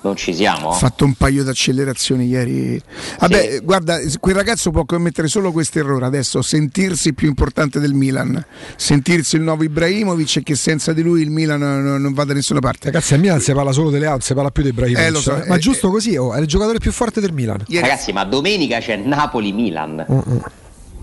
non 0.00 0.16
ci 0.16 0.34
siamo. 0.34 0.70
ha 0.70 0.72
fatto 0.72 1.04
un 1.04 1.14
paio 1.14 1.42
di 1.42 1.48
accelerazioni 1.48 2.26
ieri. 2.26 2.80
Vabbè, 3.18 3.60
guarda, 3.62 3.98
quel 4.20 4.34
ragazzo 4.34 4.70
può 4.70 4.84
commettere 4.84 5.28
solo 5.28 5.50
questo 5.52 5.78
errore 5.78 6.04
adesso, 6.06 6.40
sentirsi 6.42 7.12
più 7.14 7.28
importante 7.28 7.80
del 7.80 7.94
Milan, 7.94 8.42
sentirsi 8.76 9.36
il 9.36 9.42
nuovo 9.42 9.64
Ibrahimovic 9.64 10.36
e 10.36 10.42
che 10.42 10.54
senza 10.54 10.92
di 10.92 11.02
lui 11.02 11.22
il 11.22 11.30
Milan 11.30 11.58
non, 11.60 12.00
non 12.00 12.12
va 12.12 12.24
da 12.24 12.34
nessuna 12.34 12.60
parte. 12.60 12.86
Ragazzi, 12.86 13.14
al 13.14 13.20
Milan 13.20 13.40
si 13.40 13.52
parla 13.52 13.72
solo 13.72 13.90
delle 13.90 14.06
altre, 14.06 14.24
si 14.26 14.34
parla 14.34 14.50
più 14.50 14.62
dei 14.62 14.72
Ibrahimovic. 14.72 15.06
Eh, 15.06 15.10
lo 15.10 15.20
so, 15.20 15.42
Ma 15.46 15.56
eh, 15.56 15.58
giusto 15.58 15.90
così, 15.90 16.16
oh, 16.16 16.32
è 16.32 16.40
il 16.40 16.46
giocatore 16.46 16.78
più 16.78 16.92
forte 16.92 17.20
del 17.20 17.32
Milan. 17.32 17.64
Ragazzi, 17.68 18.12
ma 18.12 18.24
domenica 18.24 18.78
c'è 18.78 18.96
Napoli-Milan 18.96 20.06
Mm-mm. 20.10 20.40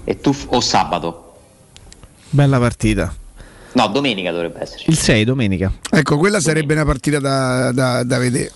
e 0.04 0.20
tu 0.22 0.32
f- 0.34 0.48
o 0.50 0.62
sabato? 0.62 1.22
Bella 2.30 2.60
partita. 2.60 3.14
No, 3.74 3.88
domenica 3.88 4.32
dovrebbe 4.32 4.62
esserci. 4.62 4.90
Il 4.90 4.98
6 4.98 5.26
domenica. 5.26 5.70
Ecco, 5.92 6.18
quella 6.18 6.40
sarebbe 6.40 6.74
una 6.74 6.86
partita 6.86 7.20
da, 7.20 7.72
da- 7.74 8.04
da 8.04 8.18
vedere. 8.18 8.52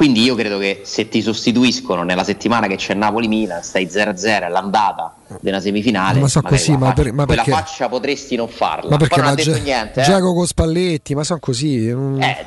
Eh, 0.00 0.04
quindi 0.04 0.22
io 0.22 0.36
credo 0.36 0.58
che 0.58 0.82
se 0.84 1.08
ti 1.08 1.20
sostituiscono 1.20 2.04
nella 2.04 2.22
settimana 2.22 2.68
che 2.68 2.76
c'è 2.76 2.94
Napoli-Milan, 2.94 3.62
stai 3.64 3.86
0-0 3.90 4.44
all'andata 4.44 5.16
della 5.40 5.60
semifinale, 5.60 6.20
Ma 6.20 6.28
so 6.28 6.40
così, 6.40 6.66
quella 6.66 6.78
ma 6.78 6.86
faccia- 6.90 7.02
per- 7.02 7.12
ma 7.12 7.24
quella 7.26 7.42
perché? 7.42 7.60
faccia 7.60 7.88
potresti 7.88 8.36
non 8.36 8.48
farla. 8.48 8.90
Ma 8.90 8.96
perché 8.96 9.14
Poi 9.14 9.24
non 9.24 9.26
ha 9.26 9.30
ma 9.30 9.42
detto 9.42 9.56
Gia- 9.56 9.62
niente, 9.62 10.00
eh. 10.00 10.04
Giacomo 10.04 10.34
con 10.34 10.46
Spalletti, 10.46 11.14
ma 11.16 11.24
sono 11.24 11.40
così. 11.40 11.88
non- 11.88 12.22
Eh, 12.22 12.46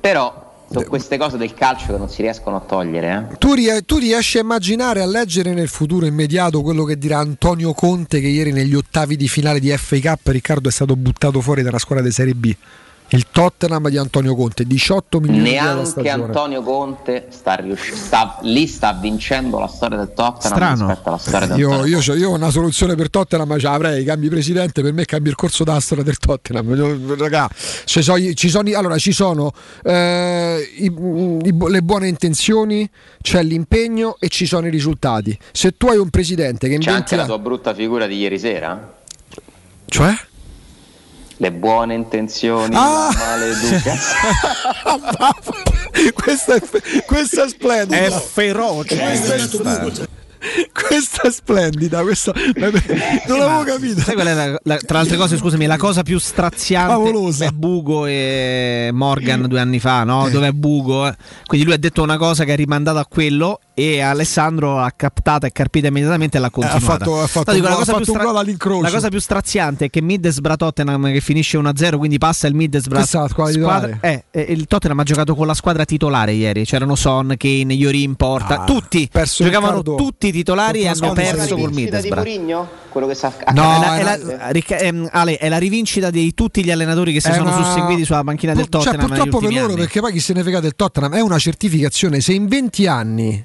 però 0.00 0.46
sono 0.70 0.84
queste 0.86 1.16
cose 1.16 1.36
del 1.38 1.54
calcio 1.54 1.86
che 1.92 1.98
non 1.98 2.08
si 2.08 2.22
riescono 2.22 2.56
a 2.56 2.60
togliere. 2.60 3.28
eh. 3.32 3.36
Tu, 3.38 3.54
tu 3.84 3.98
riesci 3.98 4.38
a 4.38 4.42
immaginare, 4.42 5.00
a 5.02 5.06
leggere 5.06 5.52
nel 5.54 5.68
futuro 5.68 6.06
immediato 6.06 6.62
quello 6.62 6.84
che 6.84 6.96
dirà 6.98 7.18
Antonio 7.18 7.72
Conte 7.72 8.20
che 8.20 8.28
ieri 8.28 8.52
negli 8.52 8.74
ottavi 8.74 9.16
di 9.16 9.26
finale 9.28 9.58
di 9.60 9.70
FA 9.76 9.98
Cup 10.00 10.28
Riccardo 10.28 10.68
è 10.68 10.72
stato 10.72 10.94
buttato 10.94 11.40
fuori 11.40 11.62
dalla 11.62 11.78
squadra 11.78 12.04
di 12.04 12.12
Serie 12.12 12.34
B? 12.34 12.54
Il 13.10 13.26
Tottenham 13.30 13.88
di 13.88 13.96
Antonio 13.96 14.34
Conte, 14.34 14.64
18 14.64 15.18
milioni 15.20 15.50
Neanche. 15.50 16.10
Antonio 16.10 16.62
Conte 16.62 17.28
sta 17.30 17.54
riusci- 17.54 17.94
sta- 17.94 18.36
lì 18.42 18.66
sta 18.66 18.92
vincendo 18.92 19.58
la 19.58 19.66
storia 19.66 19.96
del 19.96 20.12
Tottenham 20.12 20.56
Strano. 20.56 20.86
rispetto 20.88 21.08
alla 21.08 21.16
storia 21.18 21.46
del 21.46 21.58
Io, 21.58 21.84
io, 21.86 21.98
c'ho- 22.00 22.14
io 22.14 22.28
ho 22.30 22.34
una 22.34 22.50
soluzione 22.50 22.94
per 22.96 23.08
Tottenham, 23.08 23.48
ma 23.48 23.58
ce 23.58 23.64
l'avrei, 23.66 24.04
cambi 24.04 24.28
presidente, 24.28 24.82
per 24.82 24.92
me 24.92 25.06
cambi 25.06 25.30
il 25.30 25.36
corso 25.36 25.64
della 25.64 25.80
storia 25.80 26.04
del 26.04 26.18
Tottenham. 26.18 27.16
Raga, 27.16 27.48
ci 27.86 28.02
sono, 28.02 28.18
ci 28.34 28.48
sono- 28.50 28.76
allora, 28.76 28.98
ci 28.98 29.12
sono 29.12 29.52
eh, 29.84 30.70
i- 30.76 30.84
i- 31.44 31.56
le 31.68 31.82
buone 31.82 32.08
intenzioni, 32.08 32.88
c'è 33.22 33.42
l'impegno 33.42 34.16
e 34.20 34.28
ci 34.28 34.44
sono 34.44 34.66
i 34.66 34.70
risultati. 34.70 35.36
Se 35.52 35.76
tu 35.78 35.86
hai 35.86 35.96
un 35.96 36.10
presidente 36.10 36.68
che 36.68 36.76
C'è 36.76 36.90
20 36.90 37.14
anche 37.14 37.16
la 37.16 37.24
tua 37.24 37.38
brutta 37.38 37.72
figura 37.72 38.06
di 38.06 38.16
ieri 38.18 38.38
sera? 38.38 38.96
Cioè? 39.86 40.14
Le 41.40 41.52
buone 41.52 41.94
intenzioni, 41.94 42.74
Ah! 42.74 43.10
la 43.12 43.16
maleducazione. 43.16 44.00
questa, 46.14 46.54
è, 46.54 46.60
questa 47.06 47.44
è 47.44 47.48
splendida. 47.48 47.96
È 47.96 48.10
feroce. 48.10 48.96
Questa 48.98 49.34
è 49.34 49.38
stupenda. 49.38 50.06
Questa 50.72 51.22
è 51.22 51.30
splendida. 51.30 52.02
Questa... 52.02 52.32
Non 53.26 53.38
l'avevo 53.38 53.62
capito. 53.64 54.00
Sai 54.00 54.14
qual 54.14 54.26
è 54.26 54.34
la- 54.34 54.58
la- 54.62 54.76
tra 54.78 54.96
le 54.98 55.02
altre 55.02 55.16
cose, 55.16 55.36
scusami, 55.36 55.66
la 55.66 55.76
cosa 55.76 56.02
più 56.02 56.18
straziante 56.18 56.92
Favolosa. 56.92 57.44
è 57.46 57.50
Bugo 57.50 58.06
e 58.06 58.90
Morgan 58.92 59.46
due 59.48 59.60
anni 59.60 59.78
fa, 59.80 60.02
no? 60.04 60.28
Dove 60.30 60.48
è 60.48 60.52
Bugo? 60.52 61.12
Quindi 61.46 61.66
lui 61.66 61.74
ha 61.74 61.78
detto 61.78 62.02
una 62.02 62.16
cosa 62.16 62.44
che 62.44 62.52
è 62.52 62.56
rimandata 62.56 63.00
a 63.00 63.06
quello 63.06 63.60
e 63.78 64.00
Alessandro 64.00 64.74
l'ha 64.76 64.92
captata 64.96 65.46
e 65.46 65.52
carpita 65.52 65.86
immediatamente 65.86 66.36
e 66.36 66.40
l'ha 66.40 66.50
continuata. 66.50 66.84
fatto- 66.84 67.20
ha 67.22 67.26
fatto 67.28 67.52
No, 67.52 67.56
dico, 67.56 67.66
un 67.66 67.70
la 67.70 67.76
gol- 67.76 67.78
cosa 67.78 67.92
ha 67.92 67.96
più 68.02 68.04
fatto 68.12 68.18
un 68.18 68.24
gol 68.32 68.36
all'incrocio. 68.40 68.82
La 68.82 68.90
cosa 68.90 69.08
più 69.08 69.20
straziante 69.20 69.84
è 69.84 69.90
che 69.90 70.02
Middlesbrough 70.02 70.56
Tottenham 70.58 71.12
che 71.12 71.20
finisce 71.20 71.56
1-0, 71.58 71.96
quindi 71.98 72.18
passa 72.18 72.48
il 72.48 72.54
squadra 73.28 73.52
titolare. 73.52 73.98
eh, 74.00 74.24
eh, 74.32 74.46
il 74.52 74.66
Tottenham 74.66 74.98
ha 74.98 75.02
giocato 75.04 75.34
con 75.36 75.46
la 75.46 75.54
squadra 75.54 75.84
titolare 75.84 76.32
ieri, 76.32 76.64
c'erano 76.64 76.96
Son, 76.96 77.34
Kane, 77.36 77.72
Yorin 77.72 78.16
Porta, 78.16 78.62
Ah, 78.62 78.64
tutti 78.64 79.08
giocavano 79.36 79.82
tutti 79.82 80.26
i 80.26 80.32
titolari 80.32 80.80
e 80.82 80.88
hanno 80.88 81.12
perso 81.12 81.56
col 81.56 81.72
Middlesbrough. 81.72 82.16
Mourinho? 82.26 82.68
Quello 82.90 83.06
che 83.06 83.14
sta 83.14 83.32
No, 83.52 83.62
accadendo? 83.62 83.92
è 83.94 84.02
la, 84.02 84.14
è 84.14 84.18
la- 84.36 84.48
Ricca- 84.50 84.78
ehm, 84.78 85.08
Ale, 85.12 85.36
è 85.36 85.48
la 85.48 85.58
rivincita 85.58 86.10
di 86.10 86.34
tutti 86.34 86.64
gli 86.64 86.70
allenatori 86.72 87.12
che 87.12 87.20
si 87.20 87.28
È 87.28 87.34
sono 87.34 87.54
una- 87.54 87.62
susseguiti 87.64 88.04
sulla 88.04 88.24
panchina 88.24 88.54
del 88.54 88.66
Cioè, 88.68 88.82
Tottenham. 88.82 89.06
purtroppo 89.06 89.40
negli 89.40 89.52
per 89.52 89.60
loro, 89.60 89.72
anni. 89.72 89.80
perché 89.82 90.00
poi 90.00 90.12
chi 90.12 90.20
se 90.20 90.32
ne 90.32 90.42
frega 90.42 90.58
del 90.60 90.74
Tottenham 90.74 91.14
è 91.14 91.20
una 91.20 91.38
certificazione. 91.38 92.20
Se 92.20 92.32
in 92.32 92.48
20 92.48 92.86
anni 92.88 93.44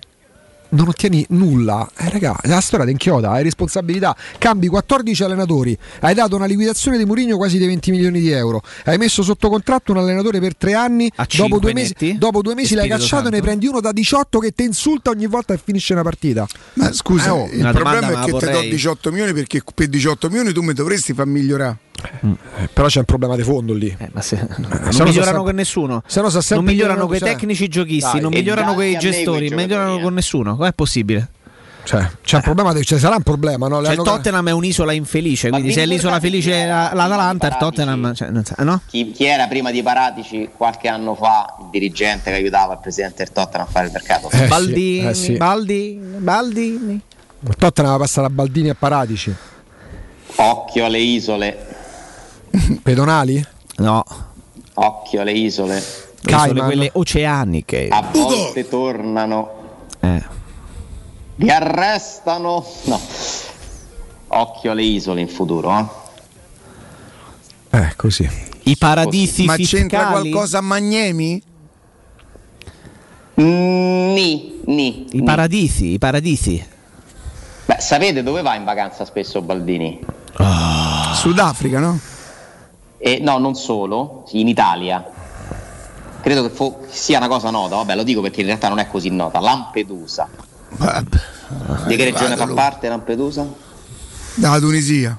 non 0.73 0.87
ottieni 0.87 1.25
nulla, 1.29 1.89
eh, 1.97 2.09
raga, 2.09 2.35
la 2.43 2.59
storia 2.61 2.85
di 2.85 2.91
inchioda, 2.91 3.31
hai 3.31 3.43
responsabilità, 3.43 4.15
cambi 4.37 4.67
14 4.67 5.23
allenatori, 5.23 5.77
hai 6.01 6.13
dato 6.13 6.35
una 6.35 6.45
liquidazione 6.45 6.97
di 6.97 7.05
Mourinho 7.05 7.37
quasi 7.37 7.57
di 7.57 7.65
20 7.65 7.91
milioni 7.91 8.19
di 8.19 8.31
euro, 8.31 8.61
hai 8.85 8.97
messo 8.97 9.23
sotto 9.23 9.49
contratto 9.49 9.91
un 9.91 9.99
allenatore 9.99 10.39
per 10.39 10.55
tre 10.55 10.73
anni, 10.73 11.11
dopo 11.35 11.59
due, 11.59 11.73
mesi, 11.73 12.15
dopo 12.17 12.41
due 12.41 12.55
mesi 12.55 12.73
E 12.73 12.75
l'hai 12.75 12.89
cacciato 12.89 13.27
e 13.27 13.31
ne 13.31 13.41
prendi 13.41 13.67
uno 13.67 13.79
da 13.79 13.91
18 13.91 14.39
che 14.39 14.51
ti 14.51 14.63
insulta 14.63 15.09
ogni 15.09 15.27
volta 15.27 15.53
che 15.53 15.61
finisce 15.63 15.93
una 15.93 16.03
partita. 16.03 16.47
Ma 16.73 16.91
scusa, 16.91 17.27
Eh, 17.27 17.29
oh. 17.29 17.49
il 17.51 17.69
problema 17.71 18.07
è 18.09 18.25
che 18.25 18.25
ti 18.25 18.31
do 18.31 18.39
vorrei. 18.39 18.69
18 18.69 19.11
milioni 19.11 19.33
perché 19.33 19.61
per 19.73 19.87
18 19.87 20.27
milioni 20.29 20.51
tu 20.53 20.61
mi 20.61 20.73
dovresti 20.73 21.13
far 21.13 21.25
migliorare. 21.25 21.77
Eh, 22.21 22.69
però 22.73 22.87
c'è 22.87 22.99
un 22.99 23.05
problema 23.05 23.35
di 23.35 23.43
fondo 23.43 23.73
lì. 23.73 23.95
Eh, 23.97 24.09
ma 24.13 24.21
se, 24.21 24.37
se 24.37 24.45
non 24.57 24.67
no 24.83 24.91
sa 24.91 25.03
migliorano 25.03 25.11
sempre- 25.13 25.43
con 25.43 25.55
nessuno. 25.55 26.03
se 26.05 26.21
no 26.21 26.29
sa 26.29 26.55
non 26.55 26.63
migliorano 26.65 27.05
migliorano, 27.05 27.07
con 27.07 27.15
i 27.15 27.19
tecnici 27.19 27.67
giochisti, 27.67 28.11
Dai, 28.13 28.21
non 28.21 28.31
migliorano 28.31 28.73
con 28.73 28.83
i 28.83 28.95
a 28.95 28.99
gestori, 28.99 29.49
non 29.49 29.57
migliorano 29.59 29.85
giocatori, 29.87 30.03
con 30.03 30.13
nessuno. 30.13 30.55
Com'è 30.55 30.73
possibile? 30.73 31.29
Cioè, 31.85 32.09
c'è 32.23 32.37
un 32.37 32.41
problema, 32.43 32.71
di- 32.71 32.85
cioè, 32.85 32.97
sarà 32.97 33.17
un 33.17 33.23
problema, 33.23 33.67
no? 33.67 33.83
Cioè, 33.83 33.93
il 33.93 34.01
Tottenham 34.03 34.47
è 34.47 34.51
un'isola 34.51 34.93
infelice, 34.93 35.49
Ma 35.49 35.57
quindi 35.57 35.73
se 35.73 35.81
è 35.81 35.85
l'isola 35.85 36.17
felice 36.21 36.53
era 36.53 36.91
la- 36.93 37.07
l'Atalanta, 37.07 37.47
il? 37.47 37.57
Tottenham, 37.57 38.13
cioè, 38.13 38.29
non 38.29 38.45
sa- 38.45 38.55
no? 38.63 38.79
Chi, 38.87 39.11
chi 39.11 39.25
era 39.25 39.47
prima 39.47 39.69
di 39.69 39.83
Paratici 39.83 40.49
qualche 40.55 40.87
anno 40.87 41.13
fa 41.13 41.57
il 41.59 41.65
dirigente 41.71 42.29
che 42.31 42.37
aiutava 42.37 42.71
il 42.73 42.79
presidente 42.81 43.25
del 43.25 43.33
Tottenham 43.33 43.67
a 43.67 43.69
fare 43.69 43.87
il 43.87 43.91
mercato? 43.91 44.29
Eh, 44.31 44.37
sì, 44.37 44.45
Baldini, 44.47 45.07
eh, 45.09 45.13
sì. 45.13 45.33
Baldini, 45.33 46.17
Baldini. 46.19 47.01
Il 47.45 47.55
Tottenham 47.57 47.97
passa 47.97 48.21
da 48.21 48.29
Baldini 48.29 48.69
a 48.69 48.75
Paratici. 48.79 49.35
Occhio 50.35 50.85
alle 50.85 50.99
isole, 50.99 51.57
Pedonali? 52.83 53.43
No, 53.77 54.03
occhio 54.75 55.21
alle 55.21 55.31
isole. 55.31 55.73
le 55.75 55.79
isole 55.79 56.21
Cayman. 56.21 56.65
quelle 56.65 56.89
oceaniche. 56.93 57.87
A 57.89 58.01
volte 58.11 58.67
tornano, 58.67 59.51
Eh. 59.99 60.23
li 61.37 61.49
arrestano. 61.49 62.65
No. 62.85 62.99
Occhio 64.27 64.71
alle 64.71 64.83
isole 64.83 65.21
in 65.21 65.27
futuro. 65.27 65.77
Eh? 67.69 67.77
Eh, 67.77 67.93
così. 67.95 68.29
I 68.65 68.77
paradisi 68.77 69.45
Ma 69.45 69.55
fiscali. 69.55 69.81
c'entra 69.81 70.07
qualcosa 70.07 70.59
a 70.59 70.61
Magnemi? 70.61 71.41
Ni, 73.35 74.61
ni. 74.65 75.07
I 75.11 75.23
paradisi, 75.23 75.91
i 75.93 75.97
paradisi. 75.97 76.63
Beh, 77.65 77.77
sapete 77.79 78.21
dove 78.23 78.41
va 78.41 78.55
in 78.55 78.63
vacanza 78.63 79.05
spesso 79.05 79.41
Baldini? 79.41 79.99
Sudafrica, 81.15 81.79
no? 81.79 81.99
E, 83.05 83.19
no, 83.21 83.37
non 83.37 83.53
solo, 83.55 84.23
in 84.31 84.47
Italia. 84.47 85.03
Credo 86.21 86.41
che 86.43 86.49
fo- 86.49 86.79
sia 86.89 87.17
una 87.17 87.27
cosa 87.27 87.49
nota, 87.49 87.75
vabbè 87.75 87.95
lo 87.95 88.03
dico 88.03 88.21
perché 88.21 88.39
in 88.39 88.45
realtà 88.47 88.69
non 88.69 88.79
è 88.79 88.87
così 88.87 89.09
nota. 89.09 89.41
Lampedusa. 89.41 90.29
Di 91.87 91.95
che 91.97 92.03
regione 92.05 92.37
fa 92.37 92.47
parte 92.47 92.87
Lampedusa? 92.87 93.45
Dalla 94.35 94.57
Tunisia. 94.59 95.17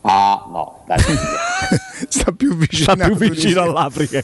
Ah, 0.00 0.44
no, 0.50 0.82
dai. 0.84 0.98
Sta 2.08 2.32
più 2.32 2.56
vicino, 2.56 2.92
Sta 2.92 3.06
più 3.06 3.14
vicino 3.14 3.62
all'Africa. 3.62 4.20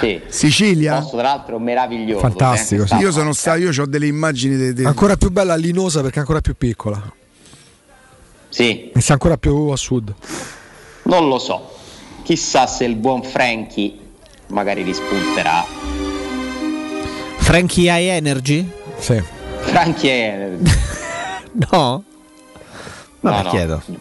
sì. 0.00 0.22
Sicilia? 0.28 0.98
Posto 1.00 1.18
tra 1.18 1.28
l'altro 1.28 1.58
meraviglioso. 1.58 2.20
Fantastico, 2.20 2.84
eh, 2.84 2.86
sì. 2.86 2.94
Io 2.94 3.12
sono 3.12 3.34
stato, 3.34 3.58
io 3.58 3.82
ho 3.82 3.86
delle 3.86 4.06
immagini 4.06 4.56
de- 4.56 4.72
de- 4.72 4.86
Ancora 4.86 5.16
più 5.18 5.30
bella 5.30 5.56
Linosa 5.56 6.00
perché 6.00 6.16
è 6.16 6.20
ancora 6.20 6.40
più 6.40 6.56
piccola. 6.56 7.00
Sì, 8.48 8.90
E 8.92 9.00
sta 9.02 9.12
ancora 9.12 9.36
più 9.36 9.54
a 9.68 9.76
sud. 9.76 10.12
non 11.02 11.28
lo 11.28 11.38
so. 11.38 11.74
Chissà 12.30 12.68
se 12.68 12.84
il 12.84 12.94
buon 12.94 13.24
Frankie 13.24 13.92
magari 14.50 14.82
rispunterà. 14.82 15.64
Frankie 17.38 17.90
High 17.90 18.08
Energy? 18.08 18.70
Sì. 19.00 19.20
Frankie 19.62 20.10
è... 20.12 20.50
No. 21.72 22.04
No, 23.18 23.30
No, 23.30 23.42
no. 23.42 23.64
no. 23.66 23.98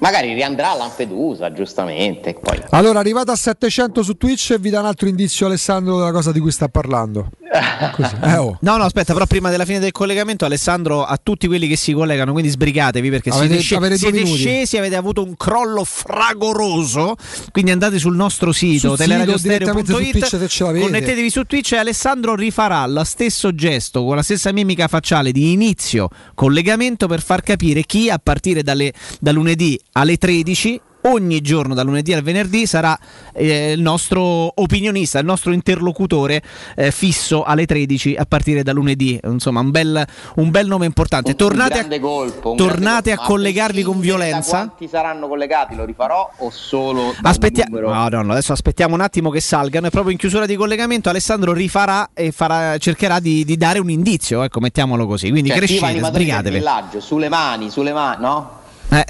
Magari 0.00 0.34
riandrà 0.34 0.72
a 0.72 0.76
Lampedusa, 0.76 1.52
giustamente. 1.52 2.34
Poi... 2.34 2.60
Allora, 2.70 2.98
arrivata 2.98 3.32
a 3.32 3.36
700 3.36 4.02
su 4.02 4.16
Twitch, 4.16 4.58
vi 4.58 4.70
dà 4.70 4.80
un 4.80 4.86
altro 4.86 5.08
indizio 5.08 5.46
Alessandro 5.46 5.96
della 5.98 6.12
cosa 6.12 6.32
di 6.32 6.40
cui 6.40 6.50
sta 6.50 6.68
parlando. 6.68 7.30
Eh, 8.22 8.36
oh. 8.36 8.58
No, 8.60 8.76
no, 8.76 8.84
aspetta, 8.84 9.12
però 9.12 9.26
prima 9.26 9.50
della 9.50 9.64
fine 9.64 9.78
del 9.78 9.90
collegamento, 9.90 10.44
Alessandro, 10.44 11.04
a 11.04 11.18
tutti 11.20 11.46
quelli 11.46 11.66
che 11.66 11.76
si 11.76 11.92
collegano, 11.92 12.32
quindi 12.32 12.50
sbrigatevi 12.50 13.10
perché 13.10 13.30
Avete- 13.30 13.60
siete, 13.60 13.74
avete 13.74 13.96
siete 13.96 14.24
scesi, 14.26 14.76
avete 14.76 14.96
avuto 14.96 15.22
un 15.22 15.36
crollo 15.36 15.84
fragoroso. 15.84 17.16
Quindi 17.50 17.70
andate 17.70 17.98
sul 17.98 18.14
nostro 18.14 18.52
sito, 18.52 18.96
teleradiostereo.it, 18.96 20.80
connettetevi 20.80 21.30
su 21.30 21.44
Twitch 21.44 21.72
e 21.72 21.78
Alessandro 21.78 22.34
rifarà 22.34 22.86
lo 22.86 23.04
stesso 23.04 23.54
gesto 23.54 24.04
con 24.04 24.16
la 24.16 24.22
stessa 24.22 24.52
mimica 24.52 24.86
facciale 24.86 25.32
di 25.32 25.52
inizio 25.52 26.08
collegamento 26.34 27.06
per 27.06 27.22
far 27.22 27.42
capire 27.42 27.82
chi 27.84 28.10
a 28.10 28.20
partire 28.22 28.62
dalle- 28.62 28.92
da 29.18 29.32
lunedì 29.32 29.80
alle 29.92 30.16
13 30.16 30.80
ogni 31.04 31.40
giorno 31.40 31.72
dal 31.72 31.86
lunedì 31.86 32.12
al 32.12 32.20
venerdì 32.20 32.66
sarà 32.66 32.94
eh, 33.32 33.72
il 33.72 33.80
nostro 33.80 34.52
opinionista, 34.60 35.18
il 35.18 35.24
nostro 35.24 35.52
interlocutore 35.52 36.42
eh, 36.76 36.90
fisso 36.90 37.42
alle 37.42 37.64
13 37.64 38.16
a 38.16 38.26
partire 38.26 38.62
da 38.62 38.72
lunedì. 38.72 39.18
Insomma, 39.24 39.60
un 39.60 39.70
bel, 39.70 40.06
un 40.36 40.50
bel 40.50 40.66
nome 40.66 40.84
importante. 40.84 41.30
Un 41.30 41.36
tornate 41.38 41.74
grande 41.78 41.96
a, 41.96 42.00
colpo, 42.00 42.50
un 42.50 42.56
tornate 42.58 43.12
a 43.12 43.16
collegarvi 43.16 43.82
con 43.82 43.98
violenza. 43.98 44.58
Da 44.58 44.64
quanti 44.66 44.88
saranno 44.88 45.26
collegati? 45.26 45.74
Lo 45.74 45.86
rifarò 45.86 46.30
o 46.36 46.50
solo 46.50 47.00
da 47.02 47.08
un 47.08 47.14
Aspettiamo, 47.22 47.76
numero? 47.76 47.94
no, 47.94 48.08
no, 48.08 48.22
no, 48.22 48.32
adesso 48.32 48.52
aspettiamo 48.52 48.94
un 48.94 49.00
attimo 49.00 49.30
che 49.30 49.40
salgano. 49.40 49.86
E 49.86 49.90
proprio 49.90 50.12
in 50.12 50.18
chiusura 50.18 50.44
di 50.44 50.54
collegamento, 50.56 51.08
Alessandro 51.08 51.54
rifarà 51.54 52.10
e 52.12 52.30
farà- 52.30 52.76
cercherà 52.76 53.20
di, 53.20 53.42
di 53.46 53.56
dare 53.56 53.78
un 53.78 53.88
indizio. 53.88 54.42
Ecco, 54.42 54.60
mettiamola 54.60 55.06
così. 55.06 55.30
Quindi 55.30 55.48
Cioè, 55.48 55.58
crescete, 55.58 56.04
sbrigatevi. 56.04 56.56
villaggio, 56.58 57.00
sulle 57.00 57.30
mani, 57.30 57.70
sulle 57.70 57.94
mani, 57.94 58.20
no? 58.20 58.58
Eh, 58.90 59.06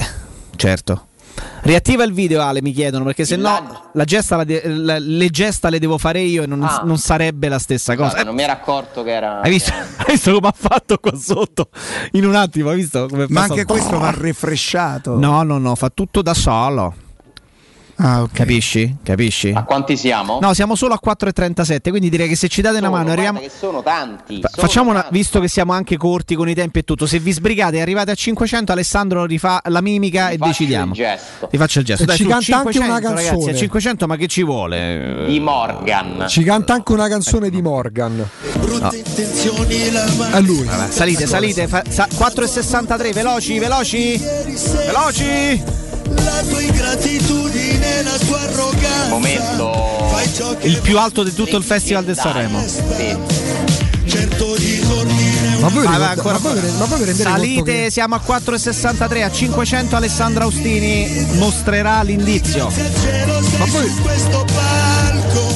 certo. 0.61 1.05
Riattiva 1.63 2.05
il 2.05 2.13
video, 2.13 2.43
Ale, 2.43 2.61
mi 2.61 2.73
chiedono, 2.73 3.05
perché 3.05 3.25
se 3.25 3.37
no 3.37 3.89
la 3.95 4.05
gesta 4.05 4.37
la 4.37 4.45
de- 4.45 4.63
la- 4.67 4.99
le 4.99 5.31
gesta 5.31 5.71
le 5.71 5.79
devo 5.79 5.97
fare 5.97 6.21
io 6.21 6.43
e 6.43 6.47
non, 6.47 6.63
Ah. 6.63 6.83
non 6.85 6.99
sarebbe 6.99 7.49
la 7.49 7.59
stessa 7.59 7.95
cosa. 7.95 8.09
Guarda, 8.11 8.25
non 8.25 8.35
mi 8.35 8.43
ero 8.43 8.53
accorto 8.53 9.03
che 9.03 9.11
era. 9.13 9.41
Hai 9.41 9.51
visto, 9.51 9.73
hai 9.99 10.05
visto 10.09 10.33
come 10.35 10.49
ha 10.49 10.55
fatto 10.55 10.99
qua 10.99 11.17
sotto? 11.17 11.69
In 12.13 12.27
un 12.27 12.35
attimo, 12.35 12.69
hai 12.71 12.77
visto 12.77 13.07
come 13.09 13.27
Ma 13.31 13.43
anche 13.43 13.65
questo 13.65 13.99
va 13.99 14.11
refresciato. 14.15 15.19
No, 15.19 15.43
no, 15.43 15.57
no, 15.59 15.75
fa 15.77 15.89
tutto 15.89 16.21
da 16.21 16.35
solo. 16.35 16.95
Ah, 18.03 18.23
ok. 18.23 18.31
Capisci? 18.33 18.97
Capisci? 19.03 19.53
A 19.55 19.63
quanti 19.65 19.97
siamo? 19.97 20.39
No, 20.41 20.55
siamo 20.55 20.75
solo 20.75 20.95
a 20.95 21.01
4,37, 21.05 21.91
quindi 21.91 22.09
direi 22.09 22.29
che 22.29 22.35
se 22.37 22.49
ci 22.49 22.63
date 22.63 22.79
una 22.79 22.87
Sono, 22.87 22.97
mano 22.99 23.13
guarda 23.13 23.29
arriviamo... 23.29 23.47
che 23.47 23.53
sono 23.57 23.83
tanti. 23.83 24.41
Fa- 24.41 24.49
sono 24.53 24.67
Facciamo 24.67 24.91
una, 24.91 25.01
tanti. 25.03 25.17
visto 25.19 25.39
che 25.41 25.49
siamo 25.49 25.73
anche 25.73 25.97
corti 25.99 26.35
con 26.35 26.49
i 26.49 26.55
tempi 26.55 26.79
e 26.79 26.83
tutto, 26.83 27.05
se 27.07 27.19
vi 27.19 27.31
sbrigate 27.33 27.77
e 27.77 27.81
arrivate 27.83 28.11
a 28.11 28.15
500, 28.15 28.73
Alessandro 28.73 29.25
rifà 29.27 29.61
la 29.67 29.83
mimica 29.83 30.31
e 30.31 30.37
Faccio 30.39 30.49
decidiamo. 30.51 30.95
Ti 30.95 31.57
faccio 31.59 31.79
il 31.81 31.85
gesto. 31.85 32.03
E 32.05 32.07
Dai, 32.07 32.17
ci 32.17 32.25
canta 32.25 32.57
anche 32.59 32.73
500, 32.73 32.85
una 32.85 32.95
Ragazzi, 32.95 33.29
canzone. 33.31 33.53
a 33.53 33.57
500 33.57 34.07
ma 34.07 34.17
che 34.17 34.27
ci 34.29 34.43
vuole? 34.45 35.25
Di 35.27 35.41
Morgan. 35.41 36.25
Ci 36.27 36.43
canta 36.43 36.73
anche 36.73 36.93
una 36.93 37.09
canzone 37.09 37.51
di 37.51 37.61
Morgan. 37.61 38.17
No. 38.17 38.91
È 38.91 40.41
lui. 40.41 40.65
Vabbè, 40.65 40.91
salite, 40.91 41.27
salite, 41.27 41.69
fa- 41.69 41.83
sa- 41.87 42.09
4,63, 42.11 43.13
veloci, 43.13 43.59
veloci, 43.59 44.19
veloci. 44.87 45.89
La 46.15 46.43
tua 46.49 46.61
ingratitudine, 46.61 48.03
la 48.03 48.19
tua 48.19 48.41
arroganza. 48.41 49.09
Momento. 49.09 49.99
Il 50.61 50.81
più 50.81 50.99
alto 50.99 51.23
di 51.23 51.33
tutto 51.33 51.57
il 51.57 51.63
Festival 51.65 52.05
del 52.05 52.17
Sanremo. 52.17 52.63
certo 54.07 54.57
disordine. 54.57 55.59
Ma 55.61 55.69
voi, 55.69 55.83
ricordate- 55.83 56.19
ancora 56.19 56.33
ma 56.35 56.39
voi 56.41 56.55
ve 56.55 56.61
ne- 56.63 56.77
ma 56.79 56.85
voi 56.87 56.99
vi 56.99 57.05
rendete 57.05 57.29
Salite, 57.31 57.55
conto 57.55 57.71
che 57.71 57.89
siamo 57.91 58.15
a 58.17 58.21
4,63, 58.21 59.23
a 59.23 59.31
500 59.31 59.97
Alessandra 59.97 60.45
Austini 60.45 61.27
mostrerà 61.35 62.03
l'indizio. 62.03 62.69
Ma 62.71 63.65
poi 63.67 63.89
su 63.89 64.03
questo 64.03 64.45
palco 64.53 65.49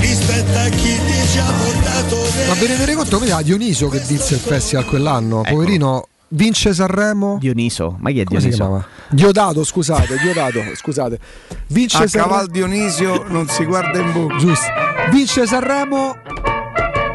rispetta 0.00 0.68
chi 0.68 0.98
ti 1.06 1.28
ci 1.32 1.38
ha 1.38 1.52
portato 1.52 2.16
Ma 2.48 2.54
vi 2.54 2.66
rendete 2.66 2.94
conto 2.94 3.18
che 3.18 3.32
a 3.32 3.42
Dioniso 3.42 3.88
che 3.88 3.98
vinse 4.00 4.34
il 4.34 4.40
festival 4.40 4.84
quell'anno? 4.84 5.42
Poverino, 5.48 6.06
vince 6.30 6.72
Sanremo. 6.74 7.38
Dioniso, 7.40 7.96
ma 8.00 8.10
chi 8.10 8.20
è 8.20 8.24
Come 8.24 8.38
Dioniso? 8.40 8.84
Diodato, 9.08 9.64
scusate, 9.64 10.16
Diodato, 10.18 10.60
scusate. 10.74 11.18
Vince 11.68 11.96
A 12.04 12.06
Sanremo. 12.08 12.32
caval 12.32 12.50
Dionisio 12.50 13.24
non 13.28 13.48
si 13.48 13.64
guarda 13.64 13.98
in 13.98 14.12
bocca. 14.12 14.36
Giusto. 14.36 14.66
Vince 15.10 15.46
Sanremo. 15.46 16.16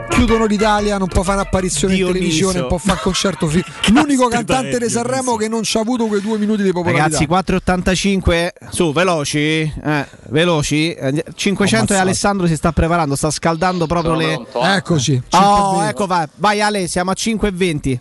Chiudono 0.10 0.46
l'Italia, 0.46 0.98
non 0.98 1.10
può 1.10 1.24
fare 1.24 1.40
un'apparizione 1.42 1.94
in 1.94 2.00
Dioniso. 2.00 2.18
televisione, 2.20 2.60
non 2.60 2.68
può 2.70 2.78
fare 2.78 3.00
concerto. 3.02 3.48
fi- 3.48 3.62
L'unico 3.92 4.30
cantante 4.30 4.80
di 4.80 4.90
Sanremo 4.90 5.36
che 5.36 5.50
non 5.50 5.64
ci 5.64 5.76
ha 5.78 5.82
avuto 5.82 6.06
quei 6.06 6.22
due 6.22 6.38
minuti 6.38 6.64
di 6.64 6.72
popolarità. 6.72 7.04
Ragazzi, 7.04 7.26
4,85 7.28 8.50
su, 8.70 8.94
veloci, 8.94 9.40
eh, 9.40 10.08
veloci. 10.30 10.94
Eh, 10.94 11.22
500 11.36 11.94
e. 11.94 11.98
Alessandro 11.98 12.48
si 12.48 12.56
sta 12.56 12.72
preparando, 12.72 13.18
sta 13.18 13.30
scaldando 13.30 13.88
proprio 13.88 14.14
Sono 14.14 14.26
le. 14.26 14.34
pronto, 14.36 14.62
eh? 14.66 14.76
Eccoci. 14.76 15.22
Oh, 15.32 15.82
5-20. 15.82 15.88
ecco 15.90 16.06
va. 16.06 16.30
Vai 16.38 16.62
Ale, 16.62 16.88
siamo 16.88 17.12
a 17.12 17.16
5,20. 17.18 18.00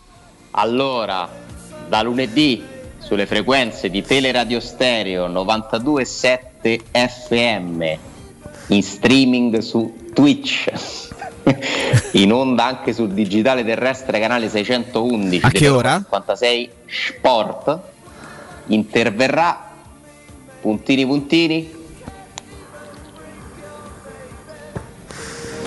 Allora, 0.56 1.28
da 1.89 2.02
lunedì 2.02 2.64
sulle 2.98 3.26
frequenze 3.26 3.90
di 3.90 4.02
Teleradio 4.02 4.60
Stereo 4.60 5.28
92.7 5.28 6.81
FM, 6.93 7.82
in 8.68 8.82
streaming 8.82 9.59
su 9.59 10.10
Twitch, 10.12 10.70
in 12.12 12.32
onda 12.32 12.66
anche 12.66 12.93
sul 12.93 13.12
digitale 13.12 13.64
terrestre 13.64 14.20
canale 14.20 14.48
611 14.48 15.44
A 15.44 15.51
che 15.51 15.68
ora? 15.68 15.97
56 15.97 16.70
Sport, 16.86 17.78
interverrà 18.66 19.70
puntini 20.60 21.05
puntini 21.05 21.82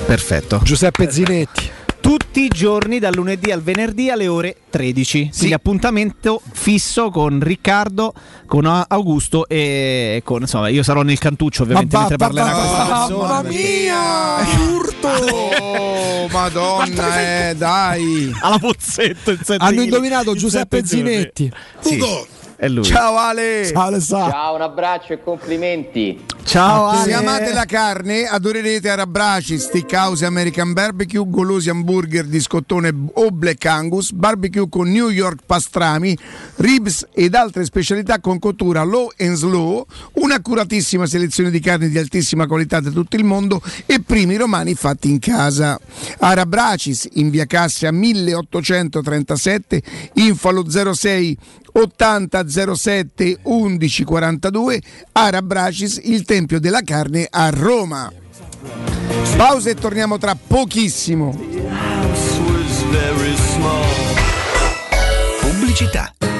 Perfetto. 0.05 0.61
Giuseppe 0.63 1.11
Zinetti. 1.11 1.71
Tutti 2.07 2.43
i 2.43 2.47
giorni 2.47 2.99
dal 2.99 3.13
lunedì 3.13 3.51
al 3.51 3.61
venerdì 3.61 4.09
alle 4.09 4.29
ore 4.29 4.55
13. 4.69 5.31
Quindi 5.35 5.53
appuntamento 5.53 6.41
fisso 6.53 7.09
con 7.09 7.41
Riccardo, 7.41 8.13
con 8.45 8.65
Augusto 8.65 9.45
e 9.49 10.21
con 10.23 10.39
insomma, 10.39 10.69
io 10.69 10.83
sarò 10.83 11.01
nel 11.01 11.17
cantuccio 11.19 11.63
ovviamente 11.63 11.97
Ma 11.97 12.07
mentre 12.07 12.15
va- 12.17 12.25
parlerà 12.31 12.55
va- 12.55 12.61
questa 12.61 12.95
persona. 12.95 13.27
Mamma 13.27 13.49
mia! 13.49 14.37
Urto! 14.71 14.95
Oh, 16.19 16.27
madonna, 16.29 17.49
eh, 17.49 17.55
dai. 17.55 18.31
Alla 18.41 18.59
sette 18.77 19.37
Hanno 19.57 19.81
indovinato 19.81 20.31
in 20.31 20.37
Giuseppe. 20.37 20.85
Zinetti. 20.85 21.51
Sì, 21.79 21.97
è 22.57 22.67
lui. 22.67 22.83
Ciao 22.83 23.15
Ale. 23.15 23.71
Ciao. 23.71 24.01
Ciao, 24.01 24.55
un 24.55 24.61
abbraccio 24.61 25.13
e 25.13 25.21
complimenti. 25.23 26.25
Ciao 26.43 26.91
Se 27.03 27.13
Ale. 27.13 27.13
amate 27.13 27.53
la 27.53 27.65
carne, 27.65 28.25
adorerete 28.25 28.89
Arabraci, 28.89 29.59
Steakhouse 29.59 30.25
American 30.25 30.73
Barbecue, 30.73 31.23
golosi 31.27 31.69
hamburger 31.69 32.25
di 32.25 32.39
scottone 32.39 32.91
o 33.13 33.29
Black 33.29 33.63
Angus, 33.65 34.11
barbecue 34.11 34.67
con 34.69 34.89
New 34.89 35.09
York 35.09 35.41
pastrami, 35.45 36.17
ribs 36.55 37.05
ed 37.13 37.35
altre 37.35 37.63
specialità 37.63 38.19
con 38.19 38.39
cottura 38.39 38.81
low 38.83 39.11
and 39.19 39.35
slow, 39.35 39.85
un'accuratissima 40.13 41.05
selezione 41.05 41.51
di 41.51 41.59
carni 41.59 41.89
di 41.89 41.97
altissima 41.99 42.47
qualità 42.47 42.79
da 42.79 42.89
tutto 42.89 43.17
il 43.17 43.23
mondo 43.23 43.61
e 43.85 44.01
primi 44.01 44.35
romani 44.35 44.73
fatti 44.73 45.09
in 45.09 45.19
casa. 45.19 45.79
Arabracis 46.19 47.07
in 47.13 47.29
via 47.29 47.45
Cassia 47.45 47.91
1837, 47.91 49.81
info 50.13 50.47
allo 50.47 50.65
06 50.93 51.37
80 51.79 52.75
07 52.75 53.37
11 53.43 54.03
42 54.03 54.81
Arabracis, 55.11 56.01
il 56.03 56.23
Tempio 56.23 56.59
della 56.59 56.81
Carne 56.81 57.27
a 57.29 57.49
Roma. 57.49 58.11
Pausa 59.35 59.69
e 59.69 59.75
torniamo 59.75 60.17
tra 60.17 60.35
pochissimo. 60.35 61.37
Pubblicità. 65.39 66.13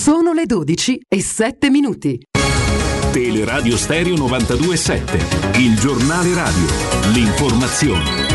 Sono 0.00 0.32
le 0.32 0.46
12 0.46 0.98
e 1.08 1.20
7 1.20 1.68
minuti. 1.68 2.18
Teleradio 3.12 3.76
Stereo 3.76 4.16
927, 4.16 5.58
il 5.58 5.78
giornale 5.78 6.32
radio, 6.32 6.66
l'informazione. 7.12 8.29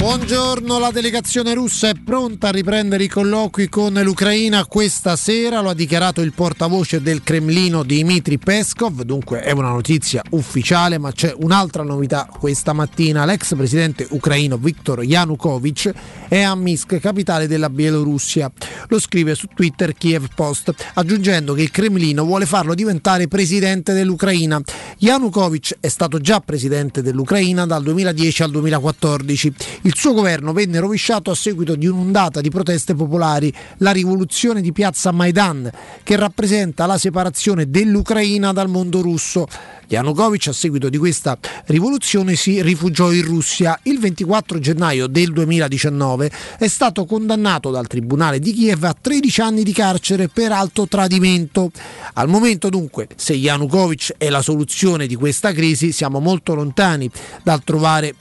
Buongiorno, 0.00 0.78
la 0.78 0.90
delegazione 0.90 1.52
russa 1.52 1.90
è 1.90 1.92
pronta 1.92 2.48
a 2.48 2.52
riprendere 2.52 3.04
i 3.04 3.06
colloqui 3.06 3.68
con 3.68 3.92
l'Ucraina 3.92 4.64
questa 4.64 5.14
sera, 5.14 5.60
lo 5.60 5.68
ha 5.68 5.74
dichiarato 5.74 6.22
il 6.22 6.32
portavoce 6.32 7.02
del 7.02 7.22
Cremlino 7.22 7.82
Dmitry 7.82 8.38
Peskov, 8.38 9.02
dunque 9.02 9.42
è 9.42 9.50
una 9.50 9.68
notizia 9.68 10.22
ufficiale, 10.30 10.96
ma 10.96 11.12
c'è 11.12 11.34
un'altra 11.40 11.82
novità 11.82 12.26
questa 12.26 12.72
mattina, 12.72 13.26
l'ex 13.26 13.54
presidente 13.54 14.06
ucraino 14.08 14.56
Viktor 14.56 15.04
Yanukovych 15.04 15.92
è 16.30 16.40
a 16.40 16.54
Minsk, 16.54 16.98
capitale 16.98 17.46
della 17.46 17.68
Bielorussia. 17.68 18.50
Lo 18.88 18.98
scrive 18.98 19.34
su 19.34 19.48
Twitter 19.54 19.92
Kiev 19.92 20.28
Post, 20.34 20.72
aggiungendo 20.94 21.52
che 21.52 21.62
il 21.62 21.70
Cremlino 21.70 22.24
vuole 22.24 22.46
farlo 22.46 22.74
diventare 22.74 23.28
presidente 23.28 23.92
dell'Ucraina. 23.92 24.62
Yanukovych 24.98 25.76
è 25.80 25.88
stato 25.88 26.20
già 26.20 26.40
presidente 26.40 27.02
dell'Ucraina 27.02 27.66
dal 27.66 27.82
2010 27.82 28.42
al 28.44 28.50
2014. 28.52 29.52
Il 29.90 29.96
suo 29.96 30.12
governo 30.12 30.52
venne 30.52 30.78
rovesciato 30.78 31.32
a 31.32 31.34
seguito 31.34 31.74
di 31.74 31.88
un'ondata 31.88 32.40
di 32.40 32.48
proteste 32.48 32.94
popolari, 32.94 33.52
la 33.78 33.90
rivoluzione 33.90 34.60
di 34.60 34.70
piazza 34.70 35.10
Maidan, 35.10 35.68
che 36.04 36.14
rappresenta 36.14 36.86
la 36.86 36.96
separazione 36.96 37.68
dell'Ucraina 37.68 38.52
dal 38.52 38.68
mondo 38.68 39.00
russo. 39.00 39.48
Yanukovych 39.88 40.46
a 40.46 40.52
seguito 40.52 40.88
di 40.88 40.96
questa 40.96 41.36
rivoluzione 41.66 42.36
si 42.36 42.62
rifugiò 42.62 43.10
in 43.10 43.24
Russia. 43.24 43.80
Il 43.82 43.98
24 43.98 44.60
gennaio 44.60 45.08
del 45.08 45.32
2019 45.32 46.30
è 46.56 46.68
stato 46.68 47.04
condannato 47.04 47.72
dal 47.72 47.88
Tribunale 47.88 48.38
di 48.38 48.52
Kiev 48.52 48.84
a 48.84 48.94
13 48.94 49.40
anni 49.40 49.64
di 49.64 49.72
carcere 49.72 50.28
per 50.28 50.52
alto 50.52 50.86
tradimento. 50.86 51.72
Al 52.12 52.28
momento 52.28 52.68
dunque, 52.68 53.08
se 53.16 53.32
Yanukovych 53.32 54.14
è 54.18 54.28
la 54.28 54.40
soluzione 54.40 55.08
di 55.08 55.16
questa 55.16 55.50
crisi, 55.50 55.90
siamo 55.90 56.20
molto 56.20 56.54
lontani 56.54 57.10
dal 57.42 57.64
trovare 57.64 58.14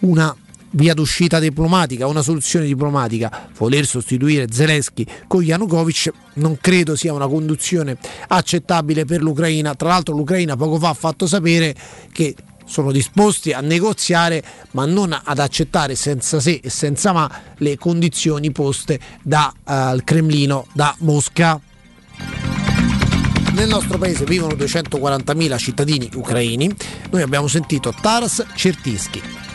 una 0.00 0.32
via 0.76 0.94
d'uscita 0.94 1.38
diplomatica, 1.38 2.06
una 2.06 2.22
soluzione 2.22 2.66
diplomatica. 2.66 3.48
Voler 3.56 3.86
sostituire 3.86 4.46
Zelensky 4.50 5.04
con 5.26 5.42
Yanukovych 5.42 6.12
non 6.34 6.58
credo 6.60 6.96
sia 6.96 7.12
una 7.12 7.26
conduzione 7.26 7.96
accettabile 8.28 9.04
per 9.04 9.22
l'Ucraina. 9.22 9.74
Tra 9.74 9.88
l'altro 9.88 10.14
l'Ucraina 10.14 10.56
poco 10.56 10.78
fa 10.78 10.90
ha 10.90 10.94
fatto 10.94 11.26
sapere 11.26 11.74
che 12.12 12.34
sono 12.64 12.90
disposti 12.90 13.52
a 13.52 13.60
negoziare 13.60 14.42
ma 14.72 14.86
non 14.86 15.18
ad 15.22 15.38
accettare 15.38 15.94
senza 15.94 16.40
se 16.40 16.60
e 16.62 16.68
senza 16.68 17.12
ma 17.12 17.30
le 17.58 17.78
condizioni 17.78 18.50
poste 18.50 18.98
dal 19.22 20.02
Cremlino, 20.04 20.66
da 20.72 20.94
Mosca. 21.00 21.60
Nel 23.52 23.68
nostro 23.68 23.96
paese 23.96 24.24
vivono 24.24 24.54
240.000 24.54 25.56
cittadini 25.56 26.10
ucraini. 26.14 26.74
Noi 27.10 27.22
abbiamo 27.22 27.46
sentito 27.46 27.94
Taras 28.02 28.44
Certischi. 28.54 29.45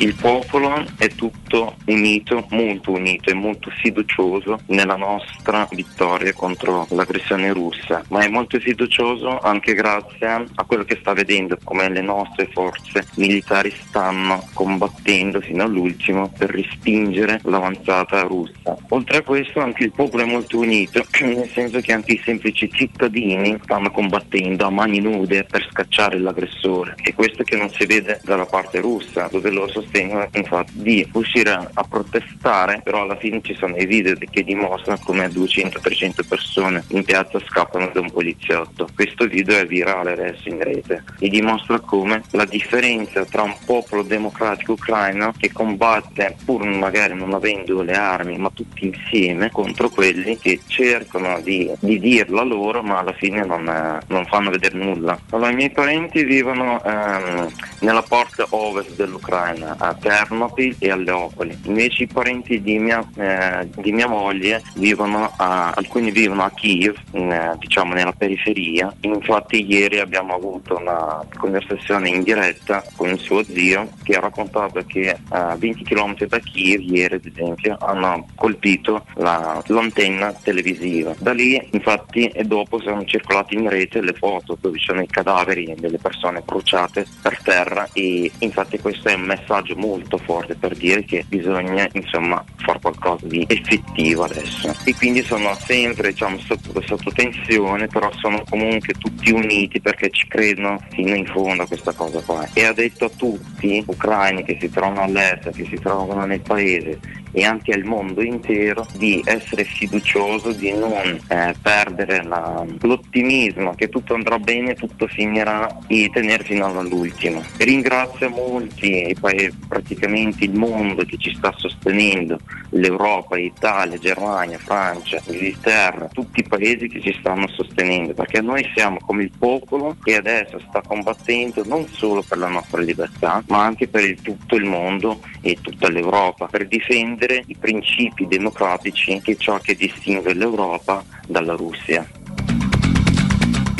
Il 0.00 0.14
popolo 0.14 0.84
è 0.96 1.08
tutto 1.08 1.74
unito, 1.86 2.46
molto 2.50 2.92
unito 2.92 3.30
e 3.30 3.34
molto 3.34 3.68
fiducioso 3.82 4.60
nella 4.66 4.94
nostra 4.94 5.66
vittoria 5.72 6.32
contro 6.32 6.86
l'aggressione 6.90 7.52
russa, 7.52 8.04
ma 8.10 8.20
è 8.20 8.28
molto 8.28 8.60
fiducioso 8.60 9.40
anche 9.40 9.74
grazie 9.74 10.44
a 10.54 10.64
quello 10.64 10.84
che 10.84 10.98
sta 11.00 11.14
vedendo, 11.14 11.58
come 11.64 11.88
le 11.88 12.00
nostre 12.00 12.48
forze 12.52 13.08
militari 13.16 13.72
stanno 13.88 14.46
combattendo 14.52 15.40
fino 15.40 15.64
all'ultimo 15.64 16.30
per 16.36 16.50
respingere 16.50 17.40
l'avanzata 17.42 18.20
russa. 18.22 18.76
Oltre 18.90 19.16
a 19.16 19.22
questo 19.22 19.58
anche 19.58 19.82
il 19.82 19.92
popolo 19.92 20.22
è 20.22 20.26
molto 20.26 20.58
unito, 20.58 21.04
nel 21.22 21.50
senso 21.52 21.80
che 21.80 21.92
anche 21.92 22.12
i 22.12 22.22
semplici 22.24 22.70
cittadini 22.70 23.58
stanno 23.64 23.90
combattendo 23.90 24.64
a 24.64 24.70
mani 24.70 25.00
nude 25.00 25.42
per 25.42 25.66
scacciare 25.68 26.20
l'aggressore 26.20 26.94
e 27.02 27.14
questo 27.14 27.42
che 27.42 27.56
non 27.56 27.68
si 27.70 27.84
vede 27.84 28.20
dalla 28.22 28.46
parte 28.46 28.78
russa, 28.78 29.28
dove 29.28 29.50
loro 29.50 29.86
sostengono 29.88 30.28
infatti 30.32 30.72
di 30.74 31.08
uscire 31.12 31.68
a 31.72 31.82
protestare, 31.82 32.80
però 32.84 33.02
alla 33.02 33.16
fine 33.16 33.40
ci 33.42 33.54
sono 33.54 33.76
i 33.76 33.86
video 33.86 34.14
che 34.30 34.44
dimostrano 34.44 35.00
come 35.02 35.26
200-300 35.28 36.26
persone 36.28 36.84
in 36.88 37.04
piazza 37.04 37.40
scappano 37.40 37.90
da 37.92 38.00
un 38.00 38.10
poliziotto. 38.10 38.86
Questo 38.94 39.26
video 39.26 39.56
è 39.56 39.66
virale 39.66 40.12
adesso 40.12 40.48
in 40.48 40.62
rete 40.62 41.04
e 41.18 41.28
dimostra 41.28 41.80
come 41.80 42.22
la 42.32 42.44
differenza 42.44 43.24
tra 43.24 43.42
un 43.42 43.56
popolo 43.64 44.02
democratico 44.02 44.72
ucraino 44.72 45.32
che 45.36 45.50
combatte 45.52 46.36
pur 46.44 46.64
magari 46.64 47.14
non 47.14 47.32
avendo 47.32 47.82
le 47.82 47.94
armi 47.94 48.36
ma 48.36 48.50
tutti 48.52 48.86
insieme 48.86 49.50
contro 49.50 49.88
quelli 49.88 50.38
che 50.38 50.60
cercano 50.66 51.40
di, 51.40 51.70
di 51.80 51.98
dirla 51.98 52.42
loro 52.42 52.82
ma 52.82 52.98
alla 52.98 53.12
fine 53.12 53.44
non, 53.44 53.66
eh, 53.66 54.00
non 54.08 54.26
fanno 54.26 54.50
vedere 54.50 54.76
nulla. 54.76 55.18
Allora, 55.30 55.50
i 55.50 55.54
miei 55.54 55.70
parenti 55.70 56.24
vivono 56.24 56.82
ehm, 56.84 57.48
nella 57.80 58.02
parte 58.02 58.44
ovest 58.50 58.96
dell'Ucraina, 58.96 59.76
a 59.78 59.94
Ternopil 59.94 60.76
e 60.78 60.90
a 60.90 60.96
Leopoli. 60.96 61.56
Invece 61.64 62.04
i 62.04 62.06
parenti 62.06 62.60
di 62.60 62.78
mia, 62.78 63.06
eh, 63.16 63.68
di 63.76 63.92
mia 63.92 64.08
moglie 64.08 64.62
vivono 64.74 65.32
a, 65.36 65.70
alcuni 65.70 66.10
vivono 66.10 66.44
a 66.44 66.50
Kiev, 66.50 66.96
in, 67.12 67.30
eh, 67.30 67.56
diciamo 67.58 67.94
nella 67.94 68.12
periferia. 68.12 68.92
Infatti 69.00 69.64
ieri 69.68 69.98
abbiamo 69.98 70.34
avuto 70.34 70.76
una 70.76 71.24
conversazione 71.36 72.08
in 72.08 72.22
diretta 72.22 72.84
con 72.96 73.08
il 73.08 73.18
suo 73.18 73.42
zio 73.42 73.88
che 74.02 74.14
ha 74.14 74.20
raccontato 74.20 74.82
che 74.86 75.16
a 75.30 75.56
20 75.56 75.84
km 75.84 76.26
da 76.26 76.38
Kiev 76.38 76.80
ieri 76.80 77.14
ad 77.14 77.24
esempio 77.24 77.76
hanno 77.80 78.26
colpito 78.34 79.04
la- 79.14 79.62
l'antenna 79.66 80.32
televisiva. 80.32 81.14
Da 81.18 81.32
lì 81.32 81.60
infatti 81.72 82.26
e 82.26 82.44
dopo 82.44 82.80
sono 82.80 83.04
circolate 83.04 83.54
in 83.54 83.68
rete 83.68 84.00
le 84.00 84.12
foto 84.12 84.56
dove 84.60 84.78
ci 84.78 84.86
sono 84.86 85.00
i 85.00 85.06
cadaveri 85.06 85.74
delle 85.78 85.98
persone 85.98 86.42
bruciate 86.44 87.06
per 87.22 87.42
terra 87.42 87.88
e 87.92 88.30
infatti 88.38 88.78
questo 88.78 89.08
è 89.08 89.14
un 89.14 89.22
messaggio 89.22 89.67
molto 89.74 90.18
forte 90.18 90.54
per 90.54 90.76
dire 90.76 91.04
che 91.04 91.24
bisogna 91.28 91.88
insomma 91.92 92.42
fare 92.56 92.78
qualcosa 92.80 93.26
di 93.26 93.44
effettivo 93.48 94.24
adesso. 94.24 94.74
E 94.84 94.94
quindi 94.94 95.22
sono 95.22 95.54
sempre 95.54 96.10
diciamo, 96.10 96.38
sotto, 96.38 96.80
sotto 96.84 97.10
tensione 97.10 97.86
però 97.86 98.10
sono 98.18 98.42
comunque 98.48 98.94
tutti 98.94 99.30
uniti 99.30 99.80
perché 99.80 100.10
ci 100.10 100.26
credono 100.26 100.80
fino 100.90 101.14
in 101.14 101.26
fondo 101.26 101.62
a 101.62 101.66
questa 101.66 101.92
cosa 101.92 102.20
qua. 102.20 102.46
E 102.52 102.64
ha 102.64 102.72
detto 102.72 103.06
a 103.06 103.10
tutti 103.14 103.82
ucraini 103.86 104.44
che 104.44 104.56
si 104.60 104.70
trovano 104.70 105.02
all'estero 105.02 105.50
che 105.50 105.64
si 105.64 105.76
trovano 105.76 106.24
nel 106.24 106.40
paese 106.40 106.98
e 107.32 107.44
anche 107.44 107.72
al 107.72 107.84
mondo 107.84 108.22
intero 108.22 108.86
di 108.96 109.22
essere 109.24 109.64
fiducioso, 109.64 110.52
di 110.52 110.72
non 110.72 110.92
eh, 111.28 111.54
perdere 111.60 112.22
la- 112.24 112.64
l'ottimismo 112.80 113.74
che 113.74 113.88
tutto 113.88 114.14
andrà 114.14 114.38
bene, 114.38 114.74
tutto 114.74 115.06
finirà 115.06 115.78
e 115.86 116.08
tenere 116.12 116.44
fino 116.44 116.66
all'ultimo. 116.66 117.42
Ringrazio 117.58 118.30
molti, 118.30 119.02
e 119.02 119.16
poi 119.18 119.52
praticamente 119.68 120.44
il 120.44 120.54
mondo 120.54 121.04
che 121.04 121.16
ci 121.18 121.34
sta 121.34 121.52
sostenendo, 121.56 122.40
l'Europa, 122.70 123.38
Italia, 123.38 123.98
Germania, 123.98 124.58
Francia, 124.58 125.20
Inghilterra, 125.26 126.08
tutti 126.12 126.40
i 126.40 126.44
paesi 126.44 126.88
che 126.88 127.00
ci 127.00 127.16
stanno 127.18 127.48
sostenendo, 127.48 128.14
perché 128.14 128.40
noi 128.40 128.66
siamo 128.74 128.98
come 129.04 129.24
il 129.24 129.32
popolo 129.38 129.96
che 130.02 130.16
adesso 130.16 130.58
sta 130.68 130.82
combattendo 130.86 131.62
non 131.66 131.86
solo 131.88 132.22
per 132.22 132.38
la 132.38 132.48
nostra 132.48 132.80
libertà, 132.80 133.42
ma 133.48 133.64
anche 133.64 133.88
per 133.88 134.04
il- 134.04 134.20
tutto 134.22 134.56
il 134.56 134.64
mondo 134.64 135.20
e 135.40 135.56
tutta 135.60 135.88
l'Europa, 135.88 136.46
per 136.46 136.66
difendere 136.66 137.16
i 137.24 137.56
principi 137.58 138.26
democratici 138.26 139.20
che 139.20 139.32
è 139.32 139.36
ciò 139.36 139.58
che 139.58 139.74
distingue 139.74 140.34
l'Europa 140.34 141.04
dalla 141.26 141.54
Russia. 141.54 142.06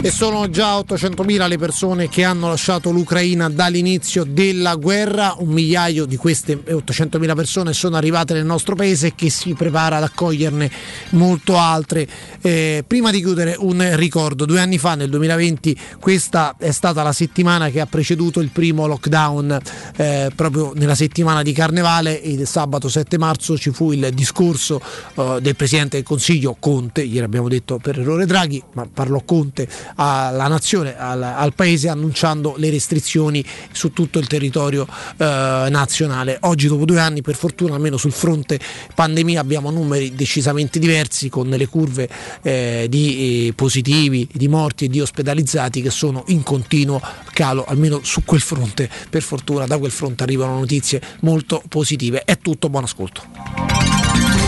E 0.00 0.12
sono 0.12 0.48
già 0.48 0.78
800.000 0.78 1.48
le 1.48 1.58
persone 1.58 2.08
che 2.08 2.22
hanno 2.22 2.46
lasciato 2.46 2.92
l'Ucraina 2.92 3.48
dall'inizio 3.48 4.22
della 4.22 4.76
guerra, 4.76 5.34
un 5.38 5.48
migliaio 5.48 6.04
di 6.04 6.14
queste 6.14 6.56
800.000 6.56 7.34
persone 7.34 7.72
sono 7.72 7.96
arrivate 7.96 8.32
nel 8.32 8.44
nostro 8.44 8.76
paese 8.76 9.16
che 9.16 9.28
si 9.28 9.54
prepara 9.54 9.96
ad 9.96 10.04
accoglierne 10.04 10.70
molto 11.10 11.58
altre. 11.58 12.06
Eh, 12.40 12.84
prima 12.86 13.10
di 13.10 13.18
chiudere 13.18 13.56
un 13.58 13.96
ricordo, 13.96 14.44
due 14.44 14.60
anni 14.60 14.78
fa 14.78 14.94
nel 14.94 15.10
2020 15.10 15.76
questa 15.98 16.54
è 16.56 16.70
stata 16.70 17.02
la 17.02 17.12
settimana 17.12 17.68
che 17.68 17.80
ha 17.80 17.86
preceduto 17.86 18.38
il 18.38 18.50
primo 18.50 18.86
lockdown, 18.86 19.58
eh, 19.96 20.30
proprio 20.32 20.74
nella 20.76 20.94
settimana 20.94 21.42
di 21.42 21.52
Carnevale, 21.52 22.12
il 22.12 22.46
sabato 22.46 22.88
7 22.88 23.18
marzo 23.18 23.58
ci 23.58 23.70
fu 23.70 23.90
il 23.90 24.10
discorso 24.14 24.80
eh, 25.16 25.38
del 25.42 25.56
Presidente 25.56 25.96
del 25.96 26.06
Consiglio 26.06 26.56
Conte, 26.56 27.02
ieri 27.02 27.24
abbiamo 27.24 27.48
detto 27.48 27.78
per 27.78 27.98
errore 27.98 28.26
Draghi, 28.26 28.62
ma 28.74 28.86
parlò 28.90 29.20
Conte 29.24 29.68
alla 29.96 30.48
nazione, 30.48 30.98
al, 30.98 31.22
al 31.22 31.54
paese 31.54 31.88
annunciando 31.88 32.54
le 32.56 32.70
restrizioni 32.70 33.44
su 33.72 33.92
tutto 33.92 34.18
il 34.18 34.26
territorio 34.26 34.86
eh, 35.16 35.66
nazionale. 35.70 36.38
Oggi 36.42 36.68
dopo 36.68 36.84
due 36.84 37.00
anni 37.00 37.22
per 37.22 37.34
fortuna 37.34 37.74
almeno 37.74 37.96
sul 37.96 38.12
fronte 38.12 38.58
pandemia 38.94 39.40
abbiamo 39.40 39.70
numeri 39.70 40.14
decisamente 40.14 40.78
diversi 40.78 41.28
con 41.28 41.48
le 41.48 41.66
curve 41.66 42.08
eh, 42.42 42.86
di 42.88 43.46
eh, 43.48 43.52
positivi, 43.54 44.28
di 44.32 44.48
morti 44.48 44.86
e 44.86 44.88
di 44.88 45.00
ospedalizzati 45.00 45.82
che 45.82 45.90
sono 45.90 46.24
in 46.28 46.42
continuo 46.42 47.00
calo, 47.32 47.64
almeno 47.66 48.00
su 48.02 48.24
quel 48.24 48.40
fronte 48.40 48.88
per 49.10 49.22
fortuna 49.22 49.66
da 49.66 49.78
quel 49.78 49.90
fronte 49.90 50.22
arrivano 50.22 50.58
notizie 50.58 51.00
molto 51.20 51.62
positive. 51.68 52.22
È 52.24 52.38
tutto, 52.38 52.68
buon 52.68 52.84
ascolto. 52.84 54.47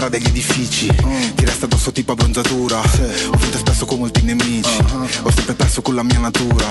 Strade 0.00 0.16
e 0.16 0.20
gli 0.20 0.26
edifici 0.26 0.86
Ti 0.86 1.44
resta 1.44 1.66
addosso 1.66 1.92
tipo 1.92 2.12
abbronzatura. 2.12 2.78
Ho 2.78 3.36
vinto 3.36 3.58
spesso 3.58 3.84
con 3.84 3.98
molti 3.98 4.22
nemici. 4.22 4.82
Ho 5.22 5.30
sempre 5.30 5.54
perso 5.54 5.82
con 5.82 5.94
la 5.94 6.02
mia 6.02 6.18
natura. 6.18 6.66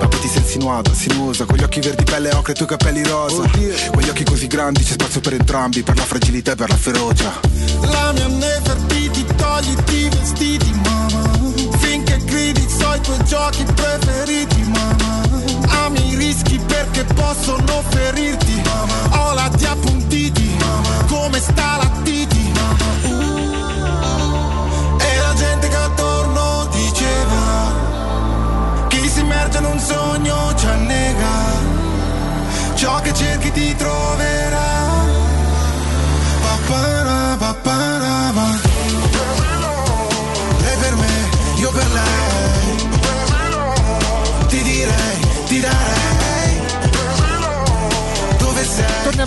Ma 0.00 0.08
poi 0.08 0.20
ti 0.20 0.28
sei 0.28 0.40
insinuata, 0.40 0.94
sinuosa 0.94 1.44
Con 1.44 1.56
gli 1.56 1.62
occhi 1.62 1.80
verdi 1.80 2.04
pelle 2.04 2.30
ocre 2.30 2.52
e 2.52 2.54
i 2.54 2.56
tuoi 2.56 2.68
capelli 2.68 3.02
rosa. 3.02 3.42
Quegli 3.90 4.08
occhi 4.08 4.24
così 4.24 4.46
grandi 4.46 4.82
c'è 4.82 4.92
spazio 4.92 5.20
per 5.20 5.34
entrambi 5.34 5.82
Per 5.82 5.96
la 5.96 6.04
fragilità 6.04 6.52
e 6.52 6.54
per 6.54 6.68
la 6.70 6.76
ferocia. 6.76 7.40
La 7.82 8.12
mia 8.12 8.28
Nefertiti 8.28 9.26
togliti 9.36 9.96
i 9.96 10.08
vestiti 10.08 10.72
mamma. 10.82 11.38
Finché 11.78 12.18
gridi 12.24 12.66
so 12.66 12.94
i 12.94 13.00
tuoi 13.00 13.24
giochi 13.24 13.64
preferiti 13.74 14.62
mamma. 14.62 15.20
Ami 15.84 16.12
i 16.12 16.16
rischi 16.16 16.58
perché 16.66 17.04
possono 17.04 17.82
ferirti 17.88 18.62
mamma. 18.64 19.18
Ho 19.18 19.34
lati 19.34 19.66
appuntiti 19.66 20.56
mamma. 20.58 21.04
Come 21.08 21.40
sta 21.40 21.76
la 21.76 21.89
sogno 29.90 30.54
ci 30.54 30.66
annega. 30.66 31.34
Ciò 32.74 33.00
che 33.00 33.12
cerchi 33.12 33.50
ti 33.50 33.74
troverà 33.74 34.69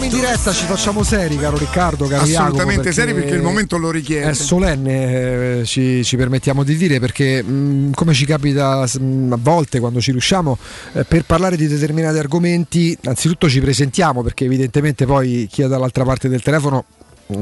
in 0.03 0.09
diretta, 0.09 0.51
ci 0.51 0.65
facciamo 0.65 1.03
seri, 1.03 1.37
caro 1.37 1.57
Riccardo, 1.57 2.07
caro 2.07 2.23
Assolutamente 2.23 2.89
Jacopo, 2.89 2.91
seri 2.91 3.13
perché 3.13 3.35
il 3.35 3.41
momento 3.41 3.77
lo 3.77 3.89
richiede. 3.89 4.29
È 4.29 4.33
solenne, 4.33 5.59
eh, 5.59 5.65
ci, 5.65 6.03
ci 6.03 6.17
permettiamo 6.17 6.63
di 6.63 6.75
dire, 6.75 6.99
perché 6.99 7.41
mh, 7.41 7.91
come 7.91 8.13
ci 8.13 8.25
capita 8.25 8.85
mh, 8.85 9.31
a 9.31 9.37
volte 9.39 9.79
quando 9.79 10.01
ci 10.01 10.11
riusciamo, 10.11 10.57
eh, 10.93 11.05
per 11.05 11.23
parlare 11.23 11.55
di 11.55 11.67
determinati 11.67 12.17
argomenti, 12.17 12.97
anzitutto 13.05 13.47
ci 13.47 13.61
presentiamo, 13.61 14.23
perché 14.23 14.45
evidentemente 14.45 15.05
poi 15.05 15.47
chi 15.49 15.61
è 15.61 15.67
dall'altra 15.67 16.03
parte 16.03 16.27
del 16.27 16.41
telefono 16.41 16.85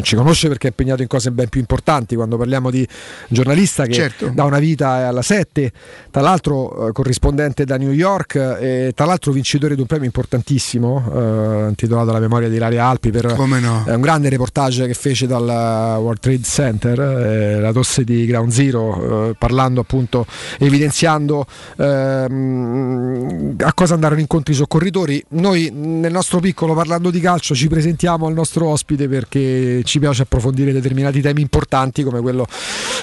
ci 0.02 0.16
conosce 0.16 0.48
perché 0.48 0.68
è 0.68 0.70
impegnato 0.70 1.02
in 1.02 1.08
cose 1.08 1.32
ben 1.32 1.50
più 1.50 1.60
importanti 1.60 2.16
quando 2.16 2.38
parliamo 2.38 2.70
di 2.70 2.88
giornalista 3.28 3.86
che 3.86 3.94
Certo. 3.94 4.30
da 4.34 4.44
una 4.44 4.60
vita 4.60 5.08
alla 5.08 5.22
7, 5.22 5.72
tra 6.12 6.22
l'altro 6.22 6.88
eh, 6.88 6.92
corrispondente 6.92 7.66
da 7.66 7.78
New 7.78 7.92
York 7.92 8.36
e 8.36 8.92
tra 8.96 9.06
l'altro 9.06 9.32
vincitore 9.32 9.76
di 9.76 9.82
un 9.82 9.88
premio 9.88 10.06
importantissimo 10.06 11.04
eh, 11.14 11.66
intitolato 11.70 12.12
La 12.12 12.20
memoria 12.20 12.48
di 12.50 12.56
Ilaria 12.56 12.86
Alpi 12.86 13.12
per 13.12 13.34
Come 13.36 13.60
no? 13.60 13.84
eh, 13.88 13.94
un 13.94 14.02
grande 14.02 14.30
reportage 14.30 14.88
che 14.88 14.94
fece 14.94 15.28
dal 15.28 15.44
World 15.44 16.20
Trade 16.20 16.44
Center, 16.44 17.00
eh, 17.00 17.60
la 17.60 17.72
tosse 17.72 18.04
di 18.04 18.26
Ground 18.26 18.52
Zero, 18.52 19.30
eh, 19.30 19.36
parlando 19.38 19.82
appunto, 19.82 20.26
evidenziando 20.60 21.46
ehm, 21.78 23.56
a 23.60 23.74
cosa 23.74 23.94
andarono 23.94 24.20
incontro 24.20 24.54
i 24.54 24.56
soccorritori. 24.56 25.24
Noi 25.30 25.70
nel 25.74 26.12
nostro 26.12 26.40
piccolo 26.40 26.74
parlando 26.74 27.10
di 27.10 27.20
calcio 27.20 27.56
ci 27.56 27.68
presentiamo 27.68 28.28
al 28.28 28.34
nostro 28.34 28.68
ospite 28.68 29.08
perché 29.08 29.71
ci 29.84 30.00
piace 30.00 30.24
approfondire 30.24 30.72
determinati 30.72 31.22
temi 31.22 31.42
importanti 31.42 32.04
come 32.04 32.22
quello 32.22 32.46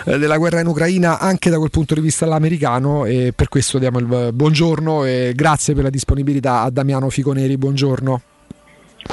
eh, 0.05 0.19
della 0.19 0.37
guerra 0.39 0.61
in 0.61 0.67
Ucraina 0.67 1.19
anche 1.19 1.51
da 1.51 1.59
quel 1.59 1.71
punto 1.71 1.95
di 1.95 2.01
vista 2.01 2.25
all'americano 2.25 3.05
e 3.05 3.33
per 3.35 3.49
questo 3.49 3.79
diamo 3.79 3.99
il 3.99 4.31
buongiorno 4.33 5.05
e 5.05 5.33
grazie 5.35 5.75
per 5.75 5.85
la 5.85 5.91
disponibilità 5.91 6.63
a 6.63 6.71
Damiano 6.71 7.11
Ficoneri, 7.11 7.57
buongiorno. 7.57 8.23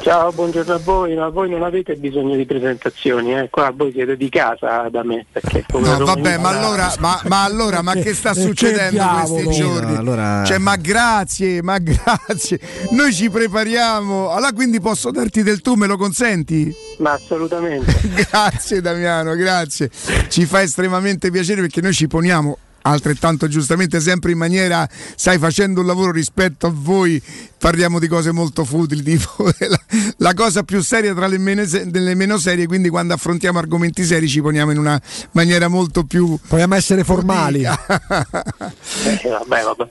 Ciao, 0.02 0.32
buongiorno 0.32 0.74
a 0.74 0.78
voi, 0.78 1.16
ma 1.16 1.30
voi 1.30 1.50
non 1.50 1.64
avete 1.64 1.96
bisogno 1.96 2.36
di 2.36 2.46
presentazioni, 2.46 3.34
eh? 3.34 3.50
qua 3.50 3.74
voi 3.76 3.92
siete 3.92 4.16
di 4.16 4.30
casa 4.30 4.88
da 4.92 5.04
me. 5.04 5.26
Perché 5.32 5.66
come 5.72 5.88
No, 5.88 6.06
vabbè, 6.06 6.38
ma 6.38 6.50
allora, 6.50 6.94
ma, 7.00 7.20
ma 7.26 7.44
allora, 7.44 7.82
ma 7.82 7.94
che 7.98 8.14
sta 8.14 8.34
Che 8.34 8.42
succedendo 8.42 9.04
questi 9.04 9.42
diavolo? 9.42 9.52
giorni? 9.52 9.96
Allora- 9.96 10.44
Cioè, 10.46 10.60
ma 10.60 10.76
grazie, 10.76 11.64
ma 11.64 11.80
grazie. 11.80 12.60
Noi 12.92 13.12
ci 13.14 13.32
prepariamo. 13.32 14.30
Allora, 14.30 14.52
quindi 14.54 14.80
posso 14.80 15.10
darti 15.10 15.42
del 15.42 15.62
tu, 15.62 15.74
me 15.74 15.88
lo 15.88 15.98
consenti? 15.98 16.72
Ma 17.00 17.14
assolutamente. 17.14 17.92
grazie 18.30 18.82
Damiano, 18.82 19.34
grazie. 19.34 19.90
Ci 20.28 20.46
fa 20.46 20.62
estremamente 20.62 21.32
piacere 21.32 21.62
perché 21.62 21.82
noi 21.82 21.94
ci 21.94 22.06
poniamo 22.08 22.58
altrettanto 22.92 23.48
giustamente 23.48 24.00
sempre 24.00 24.32
in 24.32 24.38
maniera 24.38 24.88
stai 25.16 25.38
facendo 25.38 25.82
un 25.82 25.88
lavoro 25.88 26.12
rispetto 26.12 26.68
a 26.68 26.72
voi. 26.74 27.22
Parliamo 27.58 28.00
di 28.00 28.08
cose 28.08 28.32
molto 28.32 28.64
futili 28.64 29.02
tipo 29.04 29.50
la, 29.58 29.80
la 30.18 30.34
cosa 30.34 30.64
più 30.64 30.82
seria 30.82 31.14
tra 31.14 31.28
le 31.28 31.38
meno, 31.38 31.64
delle 31.66 32.14
meno 32.14 32.38
serie 32.38 32.68
quindi 32.68 32.90
quando 32.90 33.14
affrontiamo 33.14 33.58
argomenti 33.58 34.04
seri 34.04 34.28
ci 34.28 34.42
poniamo 34.42 34.72
in 34.72 34.78
una 34.78 35.02
maniera 35.32 35.68
molto 35.68 36.04
più 36.04 36.38
Vogliamo 36.48 36.76
essere 36.76 37.04
formali. 37.04 37.64
Eh, 37.64 39.30
vabbè, 39.30 39.64
vabbè. 39.64 39.90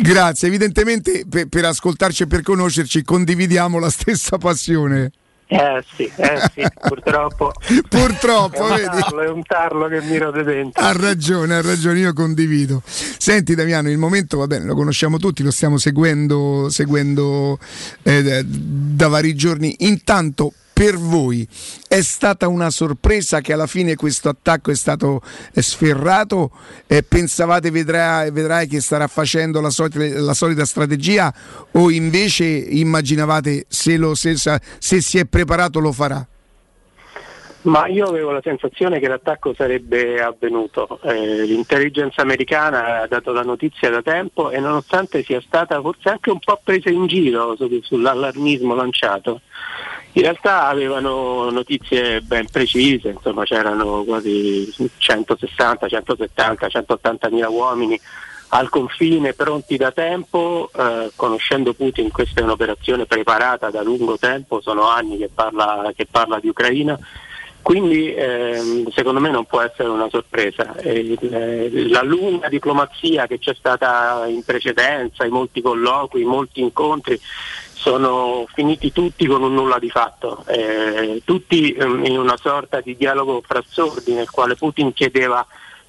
grazie. 0.00 0.48
Evidentemente 0.48 1.24
per, 1.28 1.46
per 1.46 1.64
ascoltarci 1.66 2.24
e 2.24 2.26
per 2.26 2.42
conoscerci 2.42 3.02
condividiamo 3.02 3.78
la 3.78 3.90
stessa 3.90 4.38
passione 4.38 5.12
Eh 5.54 5.84
sì, 5.94 6.10
eh 6.16 6.40
sì, 6.52 6.66
purtroppo. 6.80 7.52
Purtroppo, 7.88 8.66
è 8.74 8.84
un 8.84 9.00
tarlo, 9.00 9.20
è 9.20 9.28
un 9.28 9.42
tarlo 9.44 9.86
che 9.86 10.02
mi 10.02 10.18
rode 10.18 10.42
dentro. 10.42 10.82
Ha 10.82 10.92
ragione, 10.92 11.54
ha 11.54 11.62
ragione, 11.62 12.00
io 12.00 12.12
condivido. 12.12 12.82
Senti 12.84 13.54
Damiano, 13.54 13.88
il 13.88 13.98
momento 13.98 14.38
va 14.38 14.48
bene, 14.48 14.64
lo 14.64 14.74
conosciamo 14.74 15.18
tutti, 15.18 15.44
lo 15.44 15.52
stiamo 15.52 15.78
seguendo, 15.78 16.68
seguendo 16.70 17.58
eh, 18.02 18.42
da 18.44 19.06
vari 19.06 19.36
giorni. 19.36 19.76
Intanto 19.80 20.54
per 20.74 20.96
voi 20.98 21.48
è 21.88 22.02
stata 22.02 22.48
una 22.48 22.68
sorpresa 22.68 23.40
che 23.40 23.52
alla 23.52 23.68
fine 23.68 23.94
questo 23.94 24.28
attacco 24.28 24.72
è 24.72 24.74
stato 24.74 25.22
sferrato? 25.52 26.50
Eh, 26.88 27.04
pensavate 27.04 27.70
vedrai, 27.70 28.32
vedrai 28.32 28.66
che 28.66 28.80
starà 28.80 29.06
facendo 29.06 29.60
la 29.60 29.70
solita, 29.70 30.20
la 30.20 30.34
solita 30.34 30.64
strategia 30.64 31.32
o 31.70 31.90
invece 31.90 32.44
immaginavate 32.44 33.66
se, 33.68 33.96
lo, 33.96 34.16
se, 34.16 34.34
se 34.36 35.00
si 35.00 35.18
è 35.18 35.24
preparato 35.26 35.78
lo 35.78 35.92
farà? 35.92 36.26
Ma 37.64 37.86
io 37.86 38.06
avevo 38.06 38.30
la 38.30 38.42
sensazione 38.42 38.98
che 38.98 39.08
l'attacco 39.08 39.54
sarebbe 39.54 40.20
avvenuto. 40.20 41.00
Eh, 41.02 41.44
l'intelligence 41.44 42.20
americana 42.20 43.00
ha 43.02 43.06
dato 43.06 43.32
la 43.32 43.42
notizia 43.42 43.88
da 43.88 44.02
tempo 44.02 44.50
e 44.50 44.58
nonostante 44.60 45.22
sia 45.22 45.40
stata 45.40 45.80
forse 45.80 46.10
anche 46.10 46.30
un 46.30 46.40
po' 46.40 46.60
presa 46.62 46.90
in 46.90 47.06
giro 47.06 47.56
su- 47.56 47.80
sull'allarmismo 47.80 48.74
lanciato, 48.74 49.40
in 50.16 50.22
realtà 50.22 50.66
avevano 50.66 51.50
notizie 51.50 52.20
ben 52.20 52.46
precise, 52.50 53.10
insomma 53.10 53.44
c'erano 53.44 54.04
quasi 54.04 54.72
160, 54.96 55.88
170, 55.88 56.68
180 56.68 57.30
mila 57.30 57.48
uomini 57.48 58.00
al 58.50 58.68
confine 58.68 59.32
pronti 59.32 59.76
da 59.76 59.90
tempo, 59.90 60.70
eh, 60.76 61.10
conoscendo 61.16 61.74
Putin 61.74 62.10
questa 62.12 62.40
è 62.40 62.44
un'operazione 62.44 63.06
preparata 63.06 63.70
da 63.70 63.82
lungo 63.82 64.16
tempo, 64.16 64.60
sono 64.60 64.86
anni 64.88 65.18
che 65.18 65.28
parla, 65.34 65.92
che 65.96 66.06
parla 66.08 66.38
di 66.38 66.48
Ucraina, 66.48 66.96
quindi 67.62 68.14
ehm, 68.14 68.90
secondo 68.90 69.20
me 69.20 69.30
non 69.30 69.46
può 69.46 69.62
essere 69.62 69.88
una 69.88 70.08
sorpresa. 70.10 70.76
E 70.76 70.98
il- 70.98 71.90
la 71.90 72.02
lunga 72.02 72.48
diplomazia 72.48 73.26
che 73.26 73.38
c'è 73.38 73.54
stata 73.54 74.26
in 74.28 74.44
precedenza, 74.44 75.24
i 75.24 75.30
molti 75.30 75.62
colloqui, 75.62 76.20
i 76.20 76.24
molti 76.24 76.60
incontri, 76.60 77.18
sono 77.74 78.46
finiti 78.52 78.92
tutti 78.92 79.26
con 79.26 79.42
un 79.42 79.54
nulla 79.54 79.78
di 79.78 79.90
fatto, 79.90 80.44
eh, 80.46 81.22
tutti 81.24 81.72
ehm, 81.72 82.04
in 82.06 82.18
una 82.18 82.36
sorta 82.36 82.80
di 82.80 82.96
dialogo 82.96 83.42
fra 83.46 83.62
sordi 83.66 84.12
nel 84.12 84.30
quale 84.30 84.54
Putin 84.54 84.92
chiedeva 84.92 85.46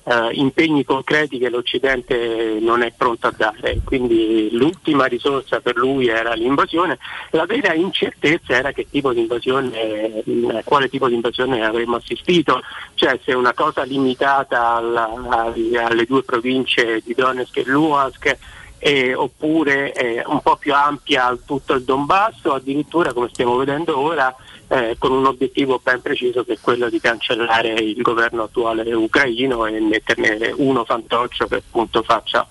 eh, 0.08 0.30
impegni 0.34 0.84
concreti 0.84 1.38
che 1.38 1.50
l'Occidente 1.50 2.58
non 2.60 2.82
è 2.82 2.94
pronto 2.96 3.28
a 3.28 3.34
dare. 3.36 3.80
Quindi 3.84 4.50
l'ultima 4.52 5.06
risorsa 5.06 5.62
per 5.62 5.76
lui 5.76 6.08
era 6.08 6.34
l'invasione, 6.34 6.98
la 7.32 7.46
vera 7.46 7.74
incertezza 7.74 8.54
era 8.54 8.72
che 8.72 8.88
tipo 8.90 9.14
di 9.14 9.22
invasione, 9.22 10.24
a 10.54 10.62
quale 10.64 10.90
tipo 10.90 11.08
di 11.08 11.16
invasione 11.16 11.66
avremmo 11.66 11.96
assistito, 11.96 12.62
cioè 12.96 13.20
se 13.24 13.34
una 13.34 13.54
cosa 13.54 13.84
limitata 13.84 14.76
alla- 14.76 15.54
alle 15.54 16.06
due 16.06 16.24
province 16.24 17.02
di 17.04 17.14
Donetsk 17.14 17.58
e 17.58 17.64
Luhansk 17.66 18.38
eh, 18.86 19.16
oppure 19.16 19.94
eh, 19.94 20.22
un 20.28 20.42
po' 20.42 20.58
più 20.58 20.72
ampia 20.72 21.26
a 21.26 21.38
tutto 21.44 21.74
il 21.74 21.84
Donbass 21.84 22.44
o 22.44 22.54
addirittura 22.54 23.14
come 23.14 23.30
stiamo 23.34 23.56
vedendo 23.56 23.98
ora 23.98 24.36
eh, 24.68 24.96
con 25.00 25.12
un 25.12 25.26
obiettivo 25.26 25.80
ben 25.82 26.04
preciso 26.04 26.44
che 26.44 26.54
è 26.54 26.58
quello 26.62 26.88
di 26.88 27.00
cancellare 27.00 27.70
il 27.70 28.00
governo 28.04 28.44
attuale 28.44 28.94
ucraino 28.94 29.66
e 29.66 29.80
metterne 29.80 30.54
uno 30.58 30.86
fantoccio 30.86 31.48
che 31.48 31.56
appunto 31.56 32.04
faccia 32.04 32.48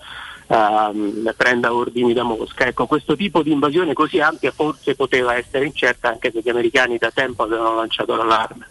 ehm, 0.48 1.32
prenda 1.36 1.72
ordini 1.72 2.12
da 2.12 2.24
Mosca. 2.24 2.66
Ecco, 2.66 2.86
questo 2.86 3.14
tipo 3.14 3.40
di 3.40 3.52
invasione 3.52 3.92
così 3.92 4.18
ampia 4.18 4.50
forse 4.50 4.96
poteva 4.96 5.36
essere 5.36 5.66
incerta 5.66 6.08
anche 6.08 6.32
se 6.32 6.40
gli 6.42 6.48
americani 6.48 6.98
da 6.98 7.12
tempo 7.12 7.44
avevano 7.44 7.76
lanciato 7.76 8.16
l'allarme. 8.16 8.66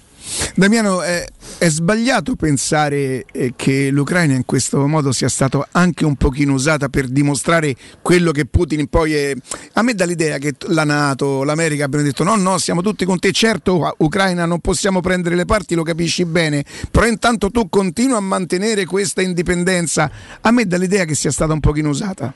Damiano, 0.56 1.02
è, 1.02 1.26
è 1.58 1.70
sbagliato 1.70 2.36
pensare 2.36 3.26
eh, 3.32 3.54
che 3.56 3.90
l'Ucraina 3.90 4.34
in 4.34 4.46
questo 4.46 4.88
modo 4.88 5.12
sia 5.12 5.30
stata 5.30 5.68
anche 5.72 6.06
un 6.06 6.16
pochino 6.16 6.54
usata 6.54 6.90
per 6.90 7.08
dimostrare 7.08 7.76
quello 8.02 8.32
che 8.32 8.46
Putin 8.46 8.88
poi 8.88 9.14
è. 9.14 9.34
A 9.74 9.82
me 9.82 9.94
dà 9.94 10.06
l'idea 10.06 10.38
che 10.38 10.56
la 10.68 10.84
Nato, 10.84 11.44
l'America 11.44 11.86
abbiano 11.86 12.06
detto 12.06 12.24
no, 12.24 12.36
no, 12.36 12.58
siamo 12.58 12.82
tutti 12.82 13.06
con 13.06 13.20
te, 13.20 13.32
certo 13.32 13.96
Ucraina 13.98 14.46
non 14.46 14.60
possiamo 14.60 15.02
prendere 15.02 15.36
le 15.36 15.46
parti, 15.46 15.76
lo 15.76 15.84
capisci 15.84 16.26
bene, 16.26 16.64
però 16.90 17.06
intanto 17.06 17.50
tu 17.50 17.70
continua 17.70 18.18
a 18.18 18.22
mantenere 18.22 18.86
questa 18.86 19.22
indipendenza. 19.22 20.10
A 20.42 20.52
me 20.52 20.66
dà 20.66 20.78
l'idea 20.78 21.06
che 21.06 21.16
sia 21.16 21.32
stata 21.32 21.54
un 21.54 21.60
pochino 21.60 21.90
usata. 21.90 22.34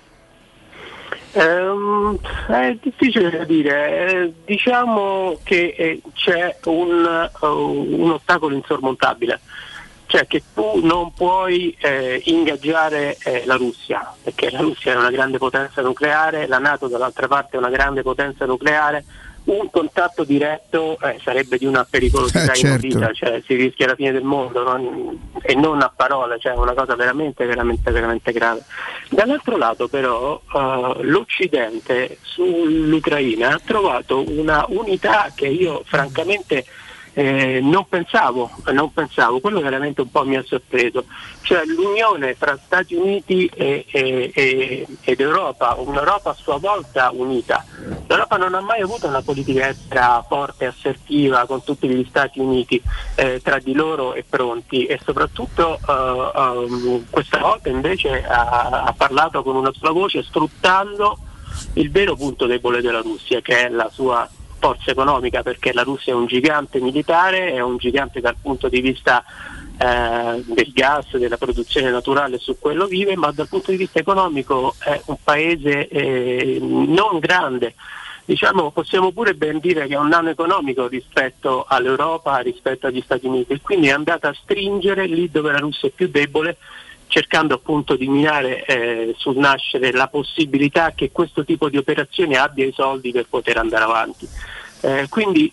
Ehm, 1.33 2.17
è 2.47 2.77
difficile 2.81 3.29
da 3.29 3.43
dire, 3.43 4.07
Eh, 4.07 4.33
diciamo 4.45 5.37
che 5.43 5.75
eh, 5.77 6.01
c'è 6.13 6.57
un, 6.65 7.29
eh, 7.41 7.45
un 7.45 8.11
ostacolo 8.11 8.55
insormontabile, 8.55 9.39
cioè 10.07 10.25
che 10.25 10.41
tu 10.53 10.79
non 10.85 11.13
puoi 11.13 11.75
eh, 11.79 12.21
ingaggiare 12.25 13.17
eh, 13.23 13.43
la 13.45 13.55
Russia, 13.55 14.13
perché 14.23 14.49
la 14.49 14.61
Russia 14.61 14.93
è 14.93 14.95
una 14.95 15.11
grande 15.11 15.37
potenza 15.37 15.81
nucleare, 15.81 16.47
la 16.47 16.59
Nato 16.59 16.87
dall'altra 16.87 17.27
parte 17.27 17.57
è 17.57 17.59
una 17.59 17.69
grande 17.69 18.01
potenza 18.01 18.45
nucleare, 18.45 19.03
un 19.47 19.69
contatto 19.71 20.23
diretto 20.23 20.97
eh, 20.99 21.19
sarebbe 21.23 21.57
di 21.57 21.65
una 21.65 21.85
pericolosità 21.89 22.51
Eh, 22.51 22.55
certo. 22.55 22.85
inaudita, 22.85 23.13
cioè 23.13 23.41
si 23.45 23.55
rischia 23.55 23.87
la 23.87 23.95
fine 23.95 24.11
del 24.11 24.23
mondo 24.23 24.61
non- 24.63 25.29
e 25.41 25.55
non 25.55 25.81
a 25.81 25.91
parole, 25.95 26.37
cioè 26.39 26.53
è 26.53 26.57
una 26.57 26.73
cosa 26.73 26.95
veramente, 26.95 27.45
veramente, 27.45 27.89
veramente 27.91 28.31
grave. 28.33 28.63
Dall'altro 29.09 29.55
lato 29.55 29.87
però 29.87 30.41
eh, 30.53 30.93
l'Occidente 31.03 32.17
sull'Ucraina 32.21 33.53
ha 33.53 33.61
trovato 33.63 34.23
una 34.29 34.65
unità 34.69 35.31
che 35.33 35.47
io 35.47 35.81
francamente 35.85 36.65
eh, 37.17 37.59
non 37.63 37.87
pensavo, 37.89 38.51
non 38.73 38.93
pensavo, 38.93 39.39
quello 39.39 39.59
veramente 39.59 40.01
un 40.01 40.11
po' 40.11 40.23
mi 40.23 40.35
ha 40.35 40.43
sorpreso, 40.45 41.05
cioè 41.41 41.65
l'unione 41.65 42.37
tra 42.37 42.55
Stati 42.63 42.93
Uniti 42.93 43.47
e- 43.47 43.85
e- 43.89 44.31
e- 44.35 44.87
ed 45.01 45.19
Europa, 45.19 45.73
un'Europa 45.79 46.29
a 46.29 46.35
sua 46.35 46.57
volta 46.57 47.09
unita. 47.11 47.65
L'Europa 48.05 48.37
non 48.37 48.53
ha 48.53 48.61
mai 48.61 48.81
avuto 48.81 49.07
una 49.07 49.23
politica 49.23 49.67
estera 49.67 50.23
forte 50.27 50.67
assertiva 50.67 51.47
con 51.47 51.63
tutti 51.63 51.89
gli 51.89 52.05
Stati 52.07 52.39
Uniti 52.39 52.79
eh, 53.15 53.41
tra 53.41 53.57
di 53.57 53.73
loro 53.73 54.13
e 54.13 54.23
pronti 54.23 54.85
e 54.85 54.99
soprattutto 55.03 55.79
eh, 55.87 56.31
ehm, 56.35 57.05
questa 57.09 57.39
volta 57.39 57.69
invece 57.69 58.23
ha, 58.27 58.83
ha 58.85 58.93
parlato 58.95 59.41
con 59.41 59.55
una 59.55 59.73
sola 59.73 59.91
voce 59.91 60.21
sfruttando 60.21 61.17
il 61.73 61.89
vero 61.89 62.15
punto 62.15 62.45
debole 62.45 62.79
della 62.79 63.01
Russia 63.01 63.41
che 63.41 63.65
è 63.65 63.69
la 63.69 63.89
sua 63.91 64.29
forza 64.59 64.91
economica 64.91 65.43
perché 65.43 65.73
la 65.73 65.83
Russia 65.83 66.13
è 66.13 66.15
un 66.15 66.25
gigante 66.25 66.79
militare, 66.79 67.53
è 67.53 67.61
un 67.61 67.77
gigante 67.77 68.19
dal 68.19 68.35
punto 68.41 68.67
di 68.67 68.81
vista 68.81 69.23
eh, 69.77 70.43
del 70.45 70.71
gas, 70.73 71.15
della 71.17 71.37
produzione 71.37 71.91
naturale, 71.91 72.37
su 72.39 72.57
quello 72.59 72.85
vive, 72.85 73.15
ma 73.15 73.31
dal 73.31 73.47
punto 73.47 73.71
di 73.71 73.77
vista 73.77 73.99
economico 73.99 74.75
è 74.79 75.01
un 75.05 75.17
paese 75.23 75.87
eh, 75.87 76.57
non 76.59 77.19
grande. 77.19 77.75
Diciamo, 78.25 78.71
possiamo 78.71 79.11
pure 79.11 79.35
ben 79.35 79.59
dire 79.59 79.87
che 79.87 79.93
è 79.93 79.97
un 79.97 80.09
nano 80.09 80.29
economico 80.29 80.87
rispetto 80.87 81.63
all'Europa, 81.65 82.39
rispetto 82.39 82.85
agli 82.87 83.01
Stati 83.01 83.25
Uniti, 83.25 83.53
e 83.53 83.61
quindi 83.61 83.87
è 83.87 83.91
andata 83.91 84.27
a 84.27 84.33
stringere 84.33 85.05
lì 85.05 85.31
dove 85.31 85.53
la 85.53 85.59
Russia 85.59 85.87
è 85.87 85.91
più 85.95 86.09
debole, 86.09 86.57
cercando 87.07 87.55
appunto 87.55 87.95
di 87.95 88.07
minare 88.07 88.65
eh, 88.65 89.15
sul 89.17 89.37
nascere 89.37 89.91
la 89.91 90.07
possibilità 90.07 90.91
che 90.93 91.11
questo 91.11 91.43
tipo 91.43 91.69
di 91.69 91.77
operazione 91.77 92.37
abbia 92.37 92.65
i 92.65 92.73
soldi 92.73 93.11
per 93.11 93.27
poter 93.29 93.57
andare 93.57 93.83
avanti. 93.83 94.27
Eh, 94.81 95.07
quindi 95.09 95.51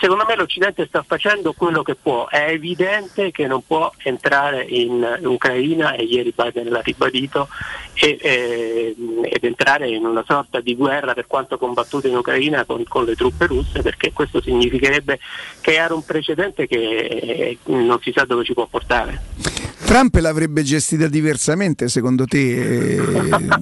secondo 0.00 0.24
me 0.26 0.36
l'Occidente 0.36 0.86
sta 0.86 1.02
facendo 1.02 1.52
quello 1.52 1.82
che 1.82 1.96
può, 1.96 2.28
è 2.28 2.50
evidente 2.50 3.32
che 3.32 3.48
non 3.48 3.64
può 3.66 3.92
entrare 4.04 4.62
in 4.62 5.18
Ucraina 5.24 5.94
e 5.94 6.04
ieri 6.04 6.32
Biden 6.34 6.68
l'ha 6.68 6.80
ribadito 6.80 7.48
e, 7.94 8.18
eh, 8.20 8.96
ed 9.24 9.44
entrare 9.44 9.88
in 9.88 10.06
una 10.06 10.22
sorta 10.24 10.60
di 10.60 10.76
guerra 10.76 11.12
per 11.12 11.26
quanto 11.26 11.58
combattuto 11.58 12.06
in 12.06 12.16
Ucraina 12.16 12.64
con, 12.64 12.84
con 12.84 13.04
le 13.04 13.16
truppe 13.16 13.46
russe 13.46 13.82
perché 13.82 14.12
questo 14.12 14.40
significherebbe 14.40 15.18
creare 15.60 15.92
un 15.92 16.04
precedente 16.04 16.68
che 16.68 16.76
eh, 16.76 17.58
non 17.64 17.98
si 18.00 18.12
sa 18.14 18.24
dove 18.24 18.44
ci 18.44 18.54
può 18.54 18.66
portare. 18.66 19.81
Trump 19.92 20.14
l'avrebbe 20.14 20.62
gestita 20.62 21.06
diversamente 21.06 21.86
secondo 21.90 22.24
te? 22.24 22.96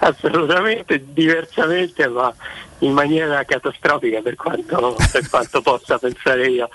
Assolutamente 0.00 1.04
diversamente, 1.12 2.08
ma 2.08 2.34
in 2.78 2.94
maniera 2.94 3.44
catastrofica 3.44 4.20
per 4.22 4.34
quanto, 4.34 4.96
per 5.12 5.28
quanto 5.30 5.62
possa 5.62 5.98
pensare 5.98 6.48
io. 6.48 6.68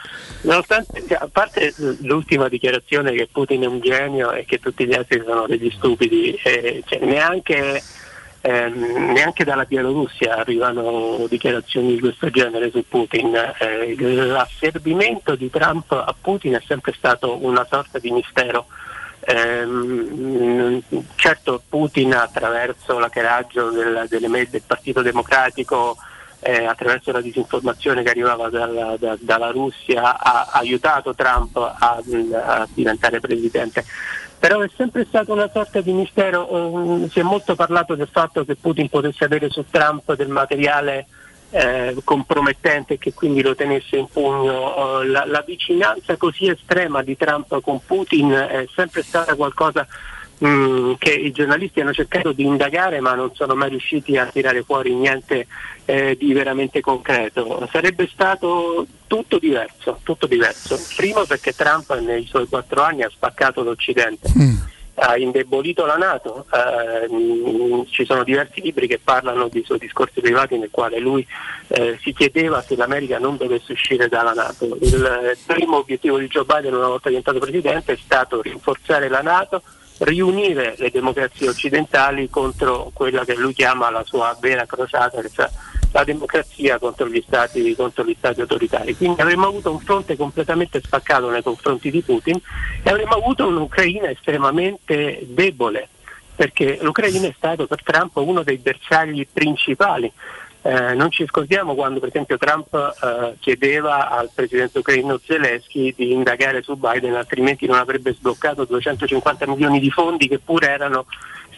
Nonostante, 0.43 1.03
a 1.14 1.27
parte 1.30 1.74
l'ultima 2.00 2.48
dichiarazione 2.48 3.11
che 3.11 3.27
Putin 3.30 3.64
è 3.64 3.66
un 3.66 3.82
genio 3.82 4.32
e 4.32 4.45
che 4.45 4.60
tutti 4.60 4.85
gli 4.85 4.93
altri 4.93 5.22
sono 5.26 5.45
degli 5.45 5.69
stupidi, 5.72 6.34
eh, 6.45 6.82
cioè, 6.85 7.03
neanche, 7.03 7.84
ehm, 8.46 9.12
neanche 9.14 9.44
dalla 9.46 9.64
Bielorussia 9.64 10.36
arrivano 10.36 11.26
dichiarazioni 11.30 11.94
di 11.94 12.00
questo 12.00 12.30
genere 12.30 12.70
su 12.70 12.86
Putin. 12.88 13.34
Eh, 13.58 13.96
l'asservimento 13.98 15.36
di 15.36 15.50
Trump 15.50 15.92
a 15.92 16.14
Putin 16.20 16.54
è 16.54 16.62
sempre 16.66 16.94
stato 16.94 17.44
una 17.44 17.66
sorta 17.70 18.00
di 18.00 18.12
mistero. 18.12 18.68
Ehm, 19.26 20.82
certo 21.16 21.62
Putin 21.70 22.14
attraverso 22.14 23.00
l'hackeraggio 23.00 23.70
del, 23.70 24.06
delle 24.10 24.50
del 24.50 24.64
Partito 24.68 25.02
Democratico, 25.02 25.96
eh, 26.42 26.66
attraverso 26.66 27.14
la 27.14 27.22
disinformazione 27.22 28.04
che 28.04 28.10
arrivava 28.10 28.50
dalla, 28.50 28.98
da- 29.00 29.18
dalla 29.18 29.52
Russia, 29.52 30.20
ha 30.20 30.50
aiutato 30.52 31.16
Trump 31.16 31.56
a, 31.56 31.72
a 31.80 32.68
diventare 32.74 33.22
presidente. 33.22 33.86
Però 34.44 34.60
è 34.60 34.70
sempre 34.76 35.06
stata 35.06 35.32
una 35.32 35.50
sorta 35.50 35.80
di 35.80 35.94
mistero, 35.94 36.50
ehm, 36.50 37.08
si 37.08 37.22
è 37.22 37.24
molto 37.24 37.56
parlato 37.56 37.96
del 37.96 38.10
fatto 38.12 38.44
che 38.44 38.58
Putin 38.58 38.90
potesse 38.90 39.24
avere 39.24 39.50
su 39.50 39.64
Trump 39.72 40.14
del 40.16 40.28
materiale 40.28 41.06
eh, 41.52 41.96
compromettente 42.04 42.96
e 42.96 42.98
che 42.98 43.14
quindi 43.14 43.42
lo 43.42 43.56
tenesse 43.56 43.96
in 43.96 44.08
pugno. 44.12 45.00
Eh, 45.00 45.06
la, 45.08 45.24
la 45.26 45.42
vicinanza 45.48 46.18
così 46.18 46.50
estrema 46.50 47.02
di 47.04 47.16
Trump 47.16 47.62
con 47.62 47.80
Putin 47.86 48.32
è 48.32 48.66
sempre 48.76 49.02
stata 49.02 49.34
qualcosa 49.36 49.88
mh, 50.40 50.96
che 50.98 51.14
i 51.14 51.32
giornalisti 51.32 51.80
hanno 51.80 51.94
cercato 51.94 52.34
di 52.34 52.44
indagare 52.44 53.00
ma 53.00 53.14
non 53.14 53.34
sono 53.34 53.56
mai 53.56 53.70
riusciti 53.70 54.18
a 54.18 54.26
tirare 54.26 54.64
fuori 54.64 54.94
niente 54.94 55.48
eh, 55.86 56.16
di 56.18 56.34
veramente 56.34 56.82
concreto. 56.82 57.68
Sarebbe 57.72 58.10
stato 58.12 58.86
tutto 59.08 59.38
diverso, 59.38 60.00
tutto 60.03 60.28
diverso. 60.28 60.80
Primo 60.95 61.26
perché 61.26 61.53
Trump 61.53 61.98
nei 62.00 62.26
suoi 62.26 62.48
quattro 62.48 62.82
anni 62.84 63.03
ha 63.03 63.10
spaccato 63.10 63.64
l'Occidente 63.64 64.30
ha 64.95 65.18
indebolito 65.18 65.86
la 65.86 65.95
Nato, 65.95 66.45
eh, 66.52 67.86
ci 67.90 68.06
sono 68.06 68.24
diversi 68.24 68.62
libri 68.62 68.88
che 68.88 69.00
parlano 69.03 69.48
di 69.48 69.64
suoi 69.66 69.80
discorsi 69.80 70.22
privati 70.22 70.58
nel 70.58 70.70
quale 70.70 71.00
lui 71.00 71.26
eh, 71.68 71.98
si 72.02 72.14
chiedeva 72.14 72.62
se 72.62 72.76
l'America 72.76 73.18
non 73.18 73.38
dovesse 73.38 73.72
uscire 73.72 74.08
dalla 74.08 74.34
Nato. 74.34 74.78
Il 74.82 75.38
primo 75.48 75.78
obiettivo 75.78 76.18
di 76.18 76.28
Joe 76.28 76.45
Biden 76.45 76.76
una 76.76 76.88
volta 76.88 77.10
diventato 77.10 77.40
presidente 77.40 77.94
è 77.94 77.98
stato 78.02 78.42
rinforzare 78.42 79.10
la 79.10 79.22
Nato, 79.22 79.64
riunire 80.00 80.76
le 80.78 80.92
democrazie 80.92 81.50
occidentali 81.50 82.30
contro 82.30 82.92
quella 82.94 83.26
che 83.26 83.36
lui 83.36 83.53
chiama 83.53 83.90
la 83.90 84.03
sua 84.03 84.38
vera 84.40 84.66
crociata, 84.66 85.22
cioè 85.28 85.50
la 85.94 86.04
democrazia 86.04 86.80
contro 86.80 87.08
gli 87.08 87.24
stati, 87.26 87.74
contro 87.76 88.04
gli 88.04 88.16
stati 88.18 88.42
autoritari. 88.42 88.96
Quindi 88.98 89.22
avremmo 89.22 89.48
avuto 89.48 89.72
un 89.72 89.80
fronte 89.80 90.18
completamente 90.18 90.82
spaccato 90.82 91.30
nei 91.30 91.44
confronti 91.44 91.92
di 91.92 92.02
Putin 92.02 92.40
e 92.82 92.90
avremmo 92.90 93.14
avuto 93.14 93.48
un'Ucraina 93.48 94.10
estremamente 94.10 95.20
debole, 95.28 95.88
perché 96.36 96.80
l'Ucraina 96.82 97.28
è 97.28 97.34
stato 97.38 97.68
per 97.68 97.84
Trump 97.84 98.16
uno 98.18 98.42
dei 98.42 98.58
bersagli 98.58 99.26
principali. 99.32 100.12
Eh, 100.66 100.94
non 100.94 101.12
ci 101.12 101.26
scordiamo 101.28 101.76
quando 101.76 102.00
per 102.00 102.08
esempio 102.08 102.38
Trump 102.38 102.74
eh, 102.74 103.36
chiedeva 103.40 104.10
al 104.10 104.30
presidente 104.34 104.80
ucraino 104.80 105.20
Zelensky 105.22 105.94
di 105.96 106.14
indagare 106.14 106.64
su 106.64 106.76
Biden, 106.78 107.16
altrimenti 107.16 107.68
non 107.68 107.78
avrebbe 107.78 108.14
sbloccato 108.14 108.64
250 108.64 109.46
milioni 109.46 109.82
di 109.82 109.92
fondi 109.92 110.30
che 110.30 110.40
pure 110.40 110.70
erano 110.70 111.06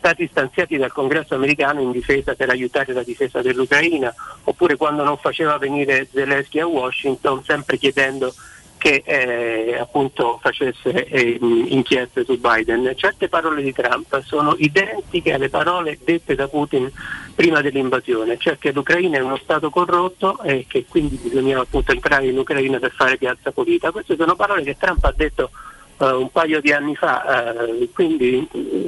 stati 0.05 0.27
stanziati 0.29 0.77
dal 0.77 0.91
congresso 0.91 1.33
americano 1.33 1.81
in 1.81 1.91
difesa 1.91 2.35
per 2.35 2.49
aiutare 2.51 2.93
la 2.93 3.01
difesa 3.01 3.41
dell'Ucraina, 3.41 4.13
oppure 4.43 4.75
quando 4.75 5.03
non 5.03 5.17
faceva 5.17 5.57
venire 5.57 6.07
Zelensky 6.11 6.59
a 6.59 6.67
Washington, 6.67 7.43
sempre 7.43 7.77
chiedendo 7.77 8.31
che 8.77 9.01
eh, 9.03 9.77
appunto 9.79 10.37
facesse 10.39 11.07
eh, 11.07 11.39
inchieste 11.41 12.23
su 12.23 12.39
Biden. 12.39 12.93
Certe 12.95 13.29
parole 13.29 13.63
di 13.63 13.73
Trump 13.73 14.21
sono 14.21 14.53
identiche 14.59 15.33
alle 15.33 15.49
parole 15.49 15.97
dette 16.03 16.35
da 16.35 16.47
Putin 16.47 16.91
prima 17.33 17.61
dell'invasione, 17.61 18.37
cioè 18.37 18.59
che 18.59 18.71
l'Ucraina 18.71 19.17
è 19.17 19.21
uno 19.21 19.37
Stato 19.37 19.71
corrotto 19.71 20.39
e 20.43 20.65
che 20.67 20.85
quindi 20.87 21.15
bisognava 21.15 21.63
appunto 21.63 21.93
entrare 21.93 22.27
in 22.27 22.37
Ucraina 22.37 22.77
per 22.77 22.91
fare 22.91 23.17
piazza 23.17 23.51
pulita. 23.51 23.89
Queste 23.89 24.15
sono 24.15 24.35
parole 24.35 24.61
che 24.61 24.77
Trump 24.77 25.03
ha 25.03 25.13
detto 25.15 25.49
eh, 25.97 26.11
un 26.11 26.29
paio 26.31 26.59
di 26.61 26.71
anni 26.71 26.95
fa, 26.95 27.63
eh, 27.65 27.89
quindi 27.93 28.47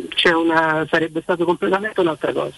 c'è 0.09 0.31
una, 0.33 0.85
sarebbe 0.89 1.21
stato 1.21 1.45
completamente 1.45 1.99
un'altra 2.01 2.33
cosa. 2.33 2.53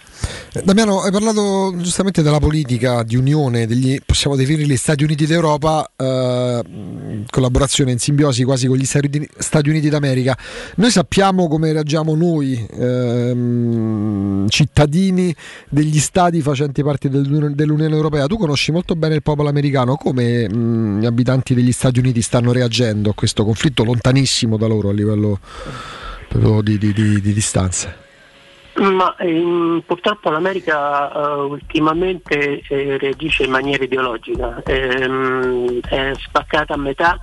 Eh, 0.53 0.61
Damiano, 0.63 1.01
hai 1.01 1.11
parlato 1.11 1.73
giustamente 1.77 2.23
della 2.23 2.39
politica 2.39 3.03
di 3.03 3.15
unione, 3.15 3.67
degli, 3.67 3.99
possiamo 4.03 4.35
definire 4.35 4.63
gli 4.63 4.77
Stati 4.77 5.03
Uniti 5.03 5.25
d'Europa, 5.25 5.91
eh, 5.95 6.61
collaborazione 7.29 7.91
in 7.91 7.99
simbiosi 7.99 8.43
quasi 8.43 8.65
con 8.65 8.77
gli 8.77 8.85
Stati 8.85 9.69
Uniti 9.69 9.89
d'America. 9.89 10.37
Noi 10.75 10.89
sappiamo 10.89 11.47
come 11.47 11.71
reagiamo 11.71 12.15
noi, 12.15 12.65
ehm, 12.71 14.47
cittadini 14.49 15.35
degli 15.69 15.99
stati 15.99 16.41
facenti 16.41 16.81
parte 16.81 17.09
del- 17.09 17.53
dell'Unione 17.53 17.93
Europea. 17.93 18.25
Tu 18.25 18.37
conosci 18.37 18.71
molto 18.71 18.95
bene 18.95 19.15
il 19.15 19.21
popolo 19.21 19.49
americano, 19.49 19.95
come 19.95 20.49
mh, 20.49 21.01
gli 21.01 21.05
abitanti 21.05 21.53
degli 21.53 21.71
Stati 21.71 21.99
Uniti 21.99 22.21
stanno 22.21 22.51
reagendo 22.51 23.11
a 23.11 23.13
questo 23.13 23.43
conflitto 23.43 23.83
lontanissimo 23.83 24.37
da 24.57 24.67
loro 24.67 24.89
a 24.89 24.93
livello 24.93 25.39
proprio 26.27 26.61
di, 26.61 26.77
di- 26.77 26.93
di- 26.93 27.21
di 27.21 27.33
distanze? 27.33 28.07
Ma 28.75 29.15
ehm, 29.17 29.83
purtroppo 29.85 30.29
l'America 30.29 31.11
eh, 31.11 31.41
ultimamente 31.41 32.61
eh, 32.67 32.97
reagisce 32.97 33.43
in 33.43 33.51
maniera 33.51 33.83
ideologica, 33.83 34.61
Ehm, 34.65 35.79
è 35.81 36.13
spaccata 36.17 36.75
a 36.75 36.77
metà 36.77 37.21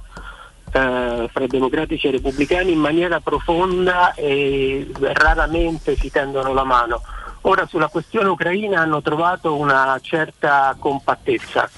eh, 0.72 1.28
fra 1.32 1.46
democratici 1.46 2.08
e 2.08 2.10
repubblicani 2.10 2.72
in 2.72 2.78
maniera 2.78 3.20
profonda 3.20 4.12
e 4.14 4.86
raramente 5.00 5.96
si 5.96 6.10
tendono 6.10 6.52
la 6.52 6.64
mano. 6.64 7.00
Ora 7.42 7.64
sulla 7.66 7.88
questione 7.88 8.28
ucraina 8.28 8.80
hanno 8.80 9.00
trovato 9.00 9.54
una 9.56 9.98
certa 10.02 10.76
compattezza. 10.78 11.70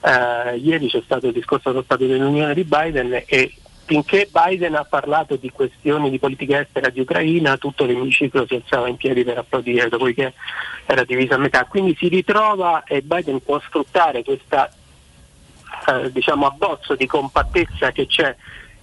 Eh, 0.00 0.56
ieri 0.58 0.88
c'è 0.88 1.02
stato 1.04 1.26
il 1.26 1.32
discorso 1.32 1.70
dello 1.70 1.82
Stato 1.82 2.06
dell'Unione 2.06 2.54
di 2.54 2.64
Biden 2.64 3.24
e 3.26 3.52
finché 3.86 4.28
Biden 4.30 4.74
ha 4.74 4.84
parlato 4.84 5.36
di 5.36 5.50
questioni 5.50 6.10
di 6.10 6.18
politica 6.18 6.60
estera 6.60 6.90
di 6.90 7.00
Ucraina, 7.00 7.56
tutto 7.56 7.84
l'emiciclo 7.84 8.44
si 8.46 8.56
alzava 8.56 8.88
in 8.88 8.96
piedi 8.96 9.24
per 9.24 9.38
applaudire, 9.38 9.88
dopodiché 9.88 10.34
era 10.84 11.04
diviso 11.04 11.34
a 11.34 11.38
metà. 11.38 11.64
Quindi 11.64 11.96
si 11.96 12.08
ritrova 12.08 12.82
e 12.84 13.02
Biden 13.02 13.42
può 13.42 13.60
sfruttare 13.60 14.24
questa 14.24 14.68
eh, 15.88 16.10
diciamo, 16.10 16.46
abbozzo 16.46 16.96
di 16.96 17.06
compattezza 17.06 17.92
che 17.92 18.06
c'è 18.06 18.34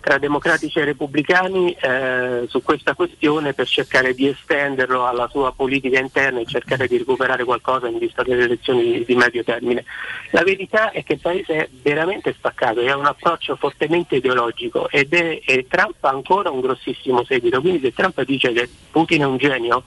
tra 0.03 0.17
democratici 0.17 0.79
e 0.79 0.83
repubblicani 0.83 1.71
eh, 1.79 2.43
su 2.49 2.61
questa 2.61 2.93
questione 2.93 3.53
per 3.53 3.65
cercare 3.65 4.13
di 4.13 4.27
estenderlo 4.27 5.07
alla 5.07 5.29
sua 5.29 5.53
politica 5.53 5.97
interna 5.97 6.41
e 6.41 6.45
cercare 6.45 6.87
di 6.87 6.97
recuperare 6.97 7.45
qualcosa 7.45 7.87
in 7.87 7.99
vista 7.99 8.21
delle 8.21 8.43
elezioni 8.43 8.83
di, 8.83 9.05
di 9.05 9.15
medio 9.15 9.45
termine. 9.45 9.85
La 10.31 10.43
verità 10.43 10.91
è 10.91 11.03
che 11.03 11.13
il 11.13 11.19
paese 11.21 11.55
è 11.55 11.69
veramente 11.81 12.33
spaccato 12.33 12.81
ha 12.81 12.97
un 12.97 13.05
approccio 13.05 13.55
fortemente 13.55 14.17
ideologico 14.17 14.89
ed 14.89 15.13
è, 15.13 15.39
e 15.45 15.67
Trump 15.69 16.03
ha 16.03 16.09
ancora 16.09 16.49
un 16.49 16.59
grossissimo 16.59 17.23
seguito, 17.23 17.61
quindi 17.61 17.79
se 17.79 17.93
Trump 17.93 18.21
dice 18.23 18.51
che 18.51 18.69
Putin 18.91 19.21
è 19.21 19.25
un 19.25 19.37
genio 19.37 19.83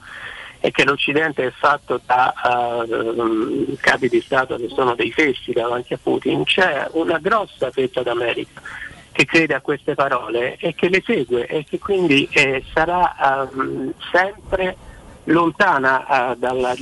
e 0.59 0.71
che 0.71 0.83
l'Occidente 0.83 1.45
è 1.45 1.51
fatto 1.51 2.01
da 2.03 2.33
eh, 2.33 3.77
capi 3.79 4.09
di 4.09 4.19
Stato 4.21 4.55
che 4.55 4.69
sono 4.69 4.95
dei 4.95 5.11
fessi 5.11 5.51
davanti 5.51 5.93
a 5.93 5.99
Putin, 6.01 6.43
c'è 6.43 6.87
una 6.93 7.19
grossa 7.19 7.69
fetta 7.69 8.01
d'America 8.01 8.85
che 9.17 9.25
crede 9.25 9.55
a 9.55 9.61
queste 9.61 9.95
parole 9.95 10.57
e 10.57 10.75
che 10.75 10.89
le 10.89 11.01
segue 11.03 11.47
e 11.47 11.65
che 11.67 11.79
quindi 11.79 12.29
eh, 12.31 12.63
sarà 12.71 13.49
ehm, 13.49 13.91
sempre 14.11 14.77
lontana 15.23 16.33
eh, 16.33 16.35
dalla, 16.37 16.75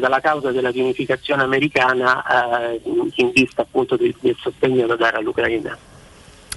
dalla 0.00 0.20
causa 0.20 0.50
della 0.50 0.70
riunificazione 0.70 1.44
americana 1.44 2.72
eh, 2.72 2.80
in 2.84 3.30
vista 3.30 3.62
appunto 3.62 3.96
del, 3.96 4.12
del 4.18 4.36
sostegno 4.40 4.88
da 4.88 4.96
dare 4.96 5.18
all'Ucraina. 5.18 5.78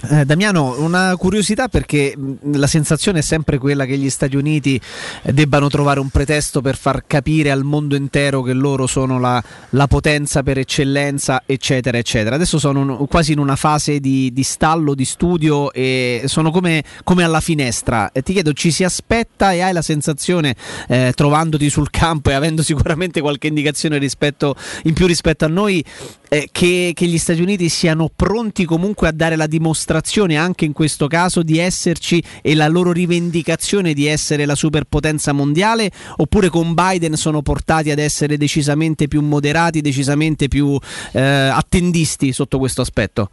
Eh, 0.08 0.24
Damiano, 0.24 0.76
una 0.78 1.16
curiosità 1.16 1.66
perché 1.66 2.14
la 2.52 2.66
sensazione 2.68 3.18
è 3.18 3.22
sempre 3.22 3.58
quella 3.58 3.86
che 3.86 3.96
gli 3.98 4.08
Stati 4.08 4.36
Uniti 4.36 4.80
eh, 5.22 5.32
debbano 5.32 5.68
trovare 5.68 5.98
un 5.98 6.10
pretesto 6.10 6.60
per 6.60 6.76
far 6.76 7.04
capire 7.06 7.50
al 7.50 7.64
mondo 7.64 7.96
intero 7.96 8.42
che 8.42 8.52
loro 8.52 8.86
sono 8.86 9.18
la, 9.18 9.42
la 9.70 9.86
potenza 9.88 10.44
per 10.44 10.58
eccellenza, 10.58 11.42
eccetera, 11.44 11.98
eccetera. 11.98 12.36
Adesso 12.36 12.58
sono 12.58 12.80
un- 12.80 13.06
quasi 13.08 13.32
in 13.32 13.38
una 13.38 13.56
fase 13.56 13.98
di, 13.98 14.32
di 14.32 14.42
stallo, 14.44 14.94
di 14.94 15.04
studio 15.04 15.72
e 15.72 16.22
sono 16.26 16.52
come, 16.52 16.84
come 17.02 17.24
alla 17.24 17.40
finestra. 17.40 18.12
E 18.12 18.22
ti 18.22 18.32
chiedo, 18.32 18.52
ci 18.52 18.70
si 18.70 18.84
aspetta 18.84 19.52
e 19.52 19.60
hai 19.60 19.72
la 19.72 19.82
sensazione, 19.82 20.54
eh, 20.88 21.12
trovandoti 21.16 21.68
sul 21.68 21.90
campo 21.90 22.30
e 22.30 22.34
avendo 22.34 22.62
sicuramente 22.62 23.20
qualche 23.20 23.48
indicazione 23.48 23.98
rispetto, 23.98 24.54
in 24.84 24.94
più 24.94 25.06
rispetto 25.06 25.44
a 25.44 25.48
noi, 25.48 25.84
eh, 26.28 26.48
che, 26.50 26.92
che 26.94 27.06
gli 27.06 27.18
Stati 27.18 27.40
Uniti 27.40 27.68
siano 27.68 28.10
pronti 28.14 28.64
comunque 28.64 29.08
a 29.08 29.12
dare 29.12 29.36
la 29.36 29.46
dimostrazione 29.46 30.36
anche 30.36 30.64
in 30.64 30.72
questo 30.72 31.06
caso 31.06 31.42
di 31.42 31.58
esserci 31.58 32.22
e 32.42 32.54
la 32.54 32.68
loro 32.68 32.92
rivendicazione 32.92 33.92
di 33.92 34.06
essere 34.06 34.46
la 34.46 34.54
superpotenza 34.54 35.32
mondiale 35.32 35.90
oppure 36.16 36.48
con 36.48 36.74
Biden 36.74 37.14
sono 37.14 37.42
portati 37.42 37.90
ad 37.90 37.98
essere 37.98 38.36
decisamente 38.36 39.08
più 39.08 39.20
moderati, 39.22 39.80
decisamente 39.80 40.48
più 40.48 40.78
eh, 41.12 41.20
attendisti 41.20 42.32
sotto 42.32 42.58
questo 42.58 42.80
aspetto? 42.80 43.30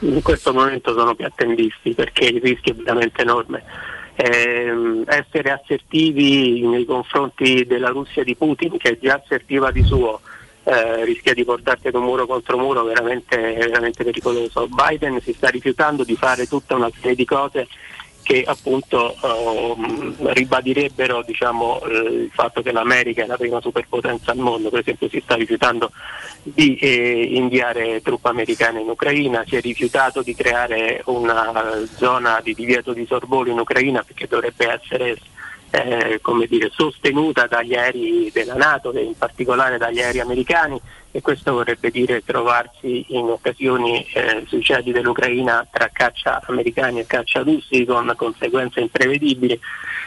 In 0.00 0.22
questo 0.22 0.52
momento 0.52 0.92
sono 0.92 1.14
più 1.14 1.24
attendisti 1.24 1.92
perché 1.92 2.26
il 2.26 2.40
rischio 2.40 2.72
è 2.72 2.76
veramente 2.76 3.22
enorme. 3.22 3.62
Ehm, 4.14 5.04
essere 5.06 5.50
assertivi 5.50 6.66
nei 6.66 6.84
confronti 6.84 7.64
della 7.66 7.88
Russia 7.88 8.22
di 8.24 8.34
Putin, 8.34 8.76
che 8.76 8.90
è 8.90 8.98
già 9.00 9.20
assertiva 9.22 9.70
di 9.70 9.82
suo, 9.82 10.20
eh, 10.68 11.04
rischia 11.04 11.32
di 11.32 11.44
portarsi 11.44 11.90
da 11.90 11.98
un 11.98 12.04
muro 12.04 12.26
contro 12.26 12.58
muro 12.58 12.84
veramente, 12.84 13.36
veramente 13.36 14.04
pericoloso. 14.04 14.68
Biden 14.68 15.18
si 15.20 15.32
sta 15.32 15.48
rifiutando 15.48 16.04
di 16.04 16.14
fare 16.14 16.46
tutta 16.46 16.74
una 16.74 16.90
serie 17.00 17.14
di 17.14 17.24
cose 17.24 17.66
che 18.22 18.44
appunto 18.46 19.16
ehm, 19.22 20.32
ribadirebbero 20.34 21.22
diciamo, 21.24 21.80
eh, 21.80 21.96
il 22.24 22.30
fatto 22.30 22.60
che 22.60 22.72
l'America 22.72 23.22
è 23.22 23.26
la 23.26 23.38
prima 23.38 23.58
superpotenza 23.62 24.32
al 24.32 24.36
mondo, 24.36 24.68
per 24.68 24.80
esempio 24.80 25.08
si 25.08 25.22
sta 25.24 25.34
rifiutando 25.34 25.90
di 26.42 26.76
eh, 26.76 27.28
inviare 27.32 28.02
truppe 28.02 28.28
americane 28.28 28.82
in 28.82 28.88
Ucraina, 28.90 29.44
si 29.46 29.56
è 29.56 29.62
rifiutato 29.62 30.20
di 30.20 30.34
creare 30.34 31.00
una 31.06 31.82
zona 31.96 32.42
di 32.42 32.52
divieto 32.52 32.92
di 32.92 33.06
sorvolo 33.06 33.50
in 33.50 33.58
Ucraina 33.58 34.02
perché 34.02 34.26
dovrebbe 34.26 34.70
essere 34.70 35.16
eh, 35.70 36.18
come 36.22 36.46
dire, 36.46 36.70
sostenuta 36.72 37.46
dagli 37.46 37.74
aerei 37.74 38.30
della 38.32 38.54
Nato 38.54 38.92
e 38.92 39.02
in 39.02 39.16
particolare 39.16 39.78
dagli 39.78 40.00
aerei 40.00 40.20
americani 40.20 40.80
e 41.10 41.20
questo 41.20 41.52
vorrebbe 41.52 41.90
dire 41.90 42.22
trovarsi 42.24 43.06
in 43.08 43.26
occasioni 43.28 44.04
eh, 44.12 44.44
sui 44.46 44.62
cieli 44.62 44.92
dell'Ucraina 44.92 45.66
tra 45.70 45.88
caccia 45.92 46.42
americani 46.46 47.00
e 47.00 47.06
caccia 47.06 47.42
russi 47.42 47.84
con 47.84 48.12
conseguenze 48.16 48.80
imprevedibili. 48.80 49.58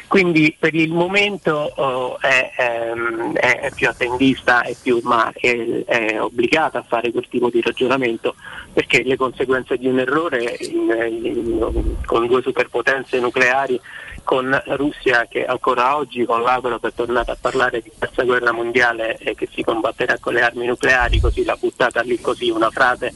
Quindi 0.07 0.53
per 0.59 0.75
il 0.75 0.91
momento 0.91 1.71
oh, 1.73 2.19
è, 2.19 2.51
ehm, 2.57 3.33
è 3.33 3.71
più 3.73 3.87
attendista 3.87 4.61
e 4.63 4.75
più, 4.79 4.99
ma 5.03 5.31
è, 5.33 5.83
è 5.85 6.21
obbligata 6.21 6.79
a 6.79 6.85
fare 6.85 7.11
quel 7.11 7.27
tipo 7.29 7.49
di 7.49 7.61
ragionamento 7.61 8.35
perché 8.73 9.03
le 9.03 9.15
conseguenze 9.15 9.77
di 9.77 9.87
un 9.87 9.99
errore 9.99 10.57
in- 10.59 11.21
in- 11.23 11.95
con 12.05 12.27
due 12.27 12.41
superpotenze 12.41 13.19
nucleari 13.19 13.79
con 14.23 14.61
Russia 14.67 15.25
che 15.29 15.45
ancora 15.45 15.95
oggi 15.95 16.25
con 16.25 16.41
l'Avrov 16.41 16.85
è 16.85 16.93
tornata 16.93 17.33
a 17.33 17.37
parlare 17.39 17.81
di 17.81 17.91
terza 17.97 18.23
guerra 18.23 18.51
mondiale 18.51 19.17
e 19.17 19.35
che 19.35 19.47
si 19.51 19.63
combatterà 19.63 20.17
con 20.19 20.33
le 20.33 20.41
armi 20.41 20.65
nucleari, 20.65 21.19
così 21.19 21.43
l'ha 21.43 21.57
buttata 21.59 22.01
lì 22.01 22.19
così 22.19 22.49
una 22.49 22.69
frase 22.69 23.13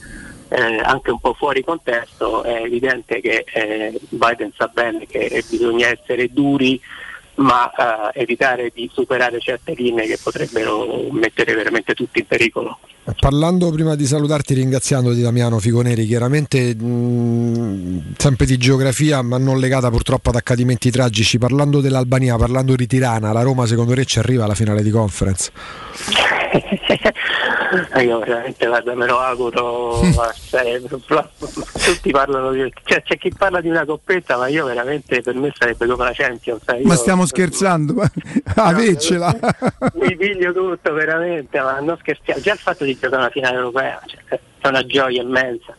eh, 0.50 0.78
anche 0.78 1.12
un 1.12 1.20
po' 1.20 1.34
fuori 1.34 1.64
contesto, 1.64 2.44
è 2.44 2.62
evidente 2.62 3.20
che 3.20 3.46
eh, 3.52 4.00
Biden 4.10 4.52
sa 4.56 4.68
bene 4.68 5.06
che 5.06 5.44
bisogna 5.50 5.88
essere 5.88 6.32
duri 6.32 6.80
ma 7.36 7.72
eh, 8.14 8.22
evitare 8.22 8.72
di 8.74 8.90
superare 8.94 9.40
certe 9.40 9.74
linee 9.76 10.08
che 10.08 10.20
potrebbero 10.22 11.08
mettere 11.12 11.54
veramente 11.54 11.94
tutti 11.94 12.20
in 12.20 12.26
pericolo. 12.26 12.80
Parlando 13.20 13.70
prima 13.72 13.94
di 13.94 14.06
salutarti, 14.06 14.56
ringraziandoti 14.56 15.22
Damiano 15.22 15.60
Figoneri, 15.60 16.08
chiaramente 16.08 16.74
mh, 16.74 18.16
sempre 18.18 18.48
di 18.48 18.58
geografia, 18.58 19.22
ma 19.22 19.38
non 19.38 19.60
legata 19.60 19.92
purtroppo 19.92 20.30
ad 20.30 20.36
accadimenti 20.38 20.90
tragici. 20.90 21.38
Parlando 21.38 21.82
dell'Albania, 21.82 22.36
parlando 22.36 22.74
di 22.76 22.88
Tirana, 22.88 23.32
la 23.32 23.44
Roma 23.44 23.68
secondo 23.68 23.94
te 23.94 24.06
ci 24.06 24.18
arriva 24.18 24.46
alla 24.46 24.56
finale 24.56 24.82
di 24.82 24.90
conference? 24.90 25.52
Eh, 27.94 28.04
Io 28.04 28.20
veramente 28.20 28.66
guarda, 28.68 28.96
me 28.96 29.06
lo 29.06 29.20
auguro 29.20 30.00
a 30.00 30.34
sé. 30.34 30.82
tutti 31.86 32.12
parlano 32.12 32.52
di 32.52 32.72
cioè, 32.84 33.02
c'è 33.04 33.18
chi 33.18 33.32
parla 33.36 33.60
di 33.62 33.70
una 33.70 33.86
coppetta 33.86 34.38
ma 34.38 34.48
io 34.48 34.66
veramente 34.66 35.22
per 35.22 35.36
me 35.36 35.52
sarebbe 35.58 35.86
come 35.86 36.04
la 36.06 36.12
Champions 36.14 36.62
eh. 36.68 36.82
Ma 36.84 36.96
stiamo 36.96 37.26
scherzando? 37.26 37.94
Ma- 37.94 38.12
Avercela. 38.56 39.36
mi 39.96 40.16
piglio 40.16 40.54
tutto 40.54 40.94
veramente 40.94 41.60
ma 41.60 41.80
non 41.80 41.98
scherziamo 42.00 42.40
già 42.42 42.54
il 42.54 42.60
fatto 42.60 42.84
di 42.86 42.94
giocare 42.94 43.16
una 43.24 43.30
finale 43.30 43.56
europea 43.58 44.02
cioè, 44.06 44.40
è 44.60 44.68
una 44.68 44.86
gioia 44.86 45.22
immensa 45.22 45.76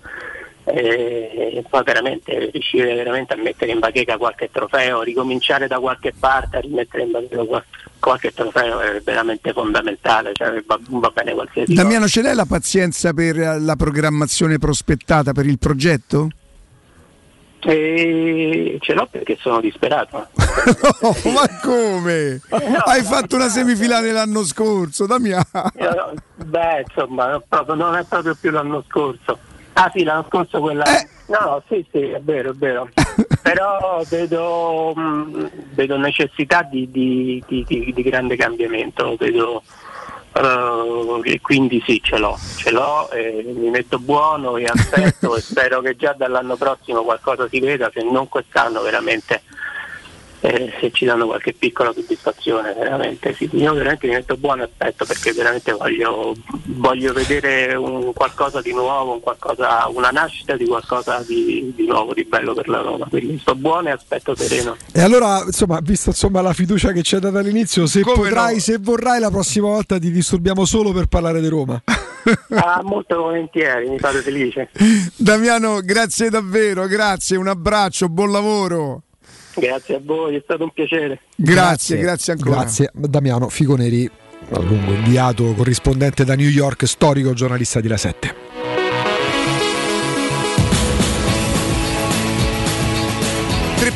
e 0.68 1.64
poi 1.68 1.82
veramente 1.84 2.50
riuscire 2.52 2.92
veramente 2.94 3.34
a 3.34 3.36
mettere 3.36 3.70
in 3.70 3.78
bacheca 3.78 4.16
qualche 4.16 4.50
trofeo 4.50 5.02
ricominciare 5.02 5.68
da 5.68 5.78
qualche 5.78 6.12
parte 6.18 6.56
a 6.56 6.60
rimettere 6.60 7.04
in 7.04 7.12
bacheca 7.12 7.44
qual- 7.44 7.64
qualche 8.06 8.32
trofeo 8.32 8.78
è 8.78 9.00
veramente 9.02 9.52
fondamentale 9.52 10.30
cioè, 10.32 10.62
va, 10.64 10.78
va 10.80 11.10
bene 11.12 11.34
qualsiasi 11.34 11.72
cosa. 11.72 11.82
Damiano, 11.82 12.06
ce 12.06 12.22
l'hai 12.22 12.36
la 12.36 12.46
pazienza 12.46 13.12
per 13.12 13.36
eh, 13.36 13.58
la 13.58 13.74
programmazione 13.74 14.58
prospettata 14.58 15.32
per 15.32 15.46
il 15.46 15.58
progetto? 15.58 16.28
E 17.58 18.78
ce 18.80 18.92
l'ho 18.94 19.08
perché 19.10 19.36
sono 19.40 19.60
disperato. 19.60 20.28
Oh, 21.02 21.14
ma 21.30 21.46
come? 21.62 22.40
Hai 22.48 23.02
fatto 23.02 23.36
una 23.36 23.48
semifinale 23.48 24.10
l'anno 24.10 24.42
scorso, 24.42 25.06
Damiano. 25.06 25.44
Beh, 26.36 26.84
insomma, 26.88 27.28
non, 27.30 27.42
proprio- 27.46 27.74
non 27.74 27.94
è 27.94 28.04
proprio 28.04 28.36
più 28.40 28.50
l'anno 28.50 28.82
scorso. 28.88 29.38
Ah 29.74 29.90
sì, 29.94 30.02
l'anno 30.02 30.24
scorso 30.28 30.58
quella... 30.60 30.84
Eh. 30.84 31.08
No, 31.26 31.62
sì, 31.68 31.84
sì, 31.92 32.00
è 32.00 32.20
vero, 32.20 32.50
è 32.50 32.54
vero. 32.54 32.88
Però 33.46 34.02
vedo, 34.08 34.92
mh, 34.92 35.50
vedo 35.74 35.96
necessità 35.96 36.62
di, 36.62 36.90
di- 36.90 37.40
di- 37.46 37.64
di- 37.64 37.92
di 37.94 38.02
grande 38.02 38.34
cambiamento, 38.34 39.14
vedo... 39.16 39.62
eh, 40.32 41.20
e 41.32 41.40
quindi 41.40 41.80
sì, 41.86 42.00
ce 42.02 42.18
l'ho, 42.18 42.36
ce 42.56 42.72
l'ho, 42.72 43.08
e 43.10 43.44
mi 43.54 43.70
metto 43.70 44.00
buono 44.00 44.56
e 44.56 44.64
aspetto 44.64 45.36
e 45.38 45.40
spero 45.40 45.80
che 45.80 45.94
già 45.94 46.12
dall'anno 46.12 46.56
prossimo 46.56 47.04
qualcosa 47.04 47.46
si 47.48 47.60
veda, 47.60 47.88
se 47.94 48.02
non 48.02 48.28
quest'anno 48.28 48.82
veramente 48.82 49.42
eh, 50.46 50.72
se 50.78 50.92
ci 50.92 51.04
danno 51.04 51.26
qualche 51.26 51.52
piccola 51.52 51.92
soddisfazione, 51.92 52.72
veramente 52.74 53.34
sì. 53.34 53.48
Io 53.52 53.74
veramente 53.74 54.06
mi 54.06 54.14
metto 54.14 54.36
buono 54.36 54.62
aspetto 54.62 55.04
perché 55.04 55.32
veramente 55.32 55.72
voglio, 55.72 56.36
voglio 56.66 57.12
vedere 57.12 57.74
un 57.74 58.12
qualcosa 58.12 58.60
di 58.60 58.72
nuovo, 58.72 59.14
un 59.14 59.20
qualcosa, 59.20 59.88
una 59.88 60.10
nascita 60.10 60.56
di 60.56 60.64
qualcosa 60.64 61.24
di, 61.26 61.72
di 61.74 61.86
nuovo, 61.86 62.14
di 62.14 62.24
bello 62.24 62.54
per 62.54 62.68
la 62.68 62.80
Roma. 62.80 63.06
Quindi 63.08 63.38
sto 63.38 63.56
buono 63.56 63.88
e 63.88 63.92
aspetto 63.92 64.36
sereno. 64.36 64.76
E 64.92 65.00
allora, 65.00 65.42
insomma, 65.44 65.80
visto 65.82 66.10
insomma, 66.10 66.40
la 66.40 66.52
fiducia 66.52 66.92
che 66.92 67.02
ci 67.02 67.16
hai 67.16 67.22
dato 67.22 67.38
all'inizio, 67.38 67.86
se 67.86 68.02
Come 68.02 68.16
potrai, 68.16 68.54
no? 68.54 68.60
se 68.60 68.78
vorrai, 68.78 69.18
la 69.18 69.30
prossima 69.30 69.66
volta 69.66 69.98
ti 69.98 70.12
disturbiamo 70.12 70.64
solo 70.64 70.92
per 70.92 71.06
parlare 71.06 71.40
di 71.40 71.48
Roma. 71.48 71.82
Ah, 72.50 72.80
molto 72.82 73.22
volentieri, 73.22 73.88
mi 73.88 74.00
fate 74.00 74.18
felice. 74.18 74.70
Damiano, 75.14 75.78
grazie 75.80 76.28
davvero, 76.28 76.86
grazie, 76.86 77.36
un 77.36 77.46
abbraccio, 77.46 78.08
buon 78.08 78.32
lavoro. 78.32 79.05
Grazie 79.60 79.96
a 79.96 80.00
voi, 80.02 80.36
è 80.36 80.40
stato 80.42 80.64
un 80.64 80.70
piacere. 80.70 81.20
Grazie, 81.34 81.98
grazie, 81.98 82.32
ancora. 82.34 82.60
Grazie, 82.60 82.90
Damiano 82.92 83.48
Figoneri, 83.48 84.08
a 84.50 84.60
lungo 84.60 84.92
inviato 84.92 85.54
corrispondente 85.54 86.24
da 86.24 86.34
New 86.34 86.48
York, 86.48 86.86
storico 86.86 87.32
giornalista 87.32 87.80
di 87.80 87.88
La 87.88 87.96
7. 87.96 88.55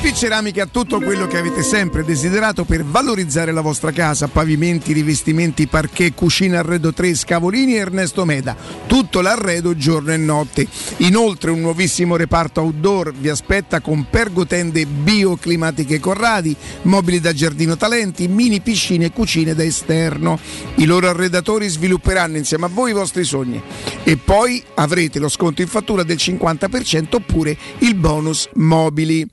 3P 0.00 0.14
Ceramiche 0.14 0.62
ha 0.62 0.66
tutto 0.66 0.98
quello 0.98 1.26
che 1.26 1.36
avete 1.36 1.62
sempre 1.62 2.04
desiderato 2.04 2.64
per 2.64 2.84
valorizzare 2.84 3.52
la 3.52 3.60
vostra 3.60 3.92
casa: 3.92 4.28
pavimenti, 4.28 4.94
rivestimenti, 4.94 5.66
parquet, 5.66 6.14
cucina 6.14 6.60
arredo 6.60 6.94
3, 6.94 7.14
scavolini 7.14 7.74
e 7.74 7.80
Ernesto 7.80 8.24
Meda. 8.24 8.56
Tutto 8.86 9.20
l'arredo 9.20 9.76
giorno 9.76 10.12
e 10.12 10.16
notte. 10.16 10.66
Inoltre 10.98 11.50
un 11.50 11.60
nuovissimo 11.60 12.16
reparto 12.16 12.62
outdoor 12.62 13.12
vi 13.12 13.28
aspetta 13.28 13.80
con 13.80 14.06
pergotende 14.08 14.86
bioclimatiche 14.86 16.00
Corradi, 16.00 16.56
mobili 16.82 17.20
da 17.20 17.34
giardino 17.34 17.76
talenti, 17.76 18.26
mini 18.26 18.60
piscine 18.60 19.06
e 19.06 19.12
cucine 19.12 19.54
da 19.54 19.64
esterno. 19.64 20.40
I 20.76 20.86
loro 20.86 21.10
arredatori 21.10 21.68
svilupperanno 21.68 22.38
insieme 22.38 22.64
a 22.64 22.70
voi 22.72 22.92
i 22.92 22.94
vostri 22.94 23.24
sogni. 23.24 23.60
E 24.02 24.16
poi 24.16 24.62
avrete 24.76 25.18
lo 25.18 25.28
sconto 25.28 25.60
in 25.60 25.68
fattura 25.68 26.04
del 26.04 26.16
50% 26.16 27.16
oppure 27.16 27.54
il 27.80 27.94
bonus 27.96 28.48
mobili. 28.54 29.28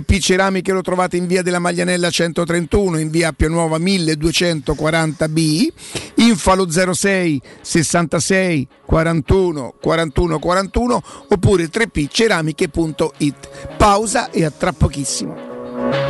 3P 0.00 0.20
Ceramiche 0.20 0.72
lo 0.72 0.80
trovate 0.82 1.16
in 1.16 1.26
via 1.26 1.42
della 1.42 1.58
Maglianella 1.58 2.10
131, 2.10 2.98
in 2.98 3.10
via 3.10 3.28
Appia 3.28 3.48
Nuova 3.48 3.78
1240B, 3.78 5.68
info 6.16 6.50
allo 6.50 6.68
06 6.70 7.40
66 7.60 8.68
41 8.86 9.74
41 9.80 10.38
41 10.38 11.02
oppure 11.28 11.64
3pceramiche.it. 11.64 13.48
Pausa 13.76 14.30
e 14.30 14.44
a 14.44 14.50
tra 14.50 14.72
pochissimo. 14.72 16.09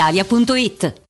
brispalitalia.it. 0.00 1.09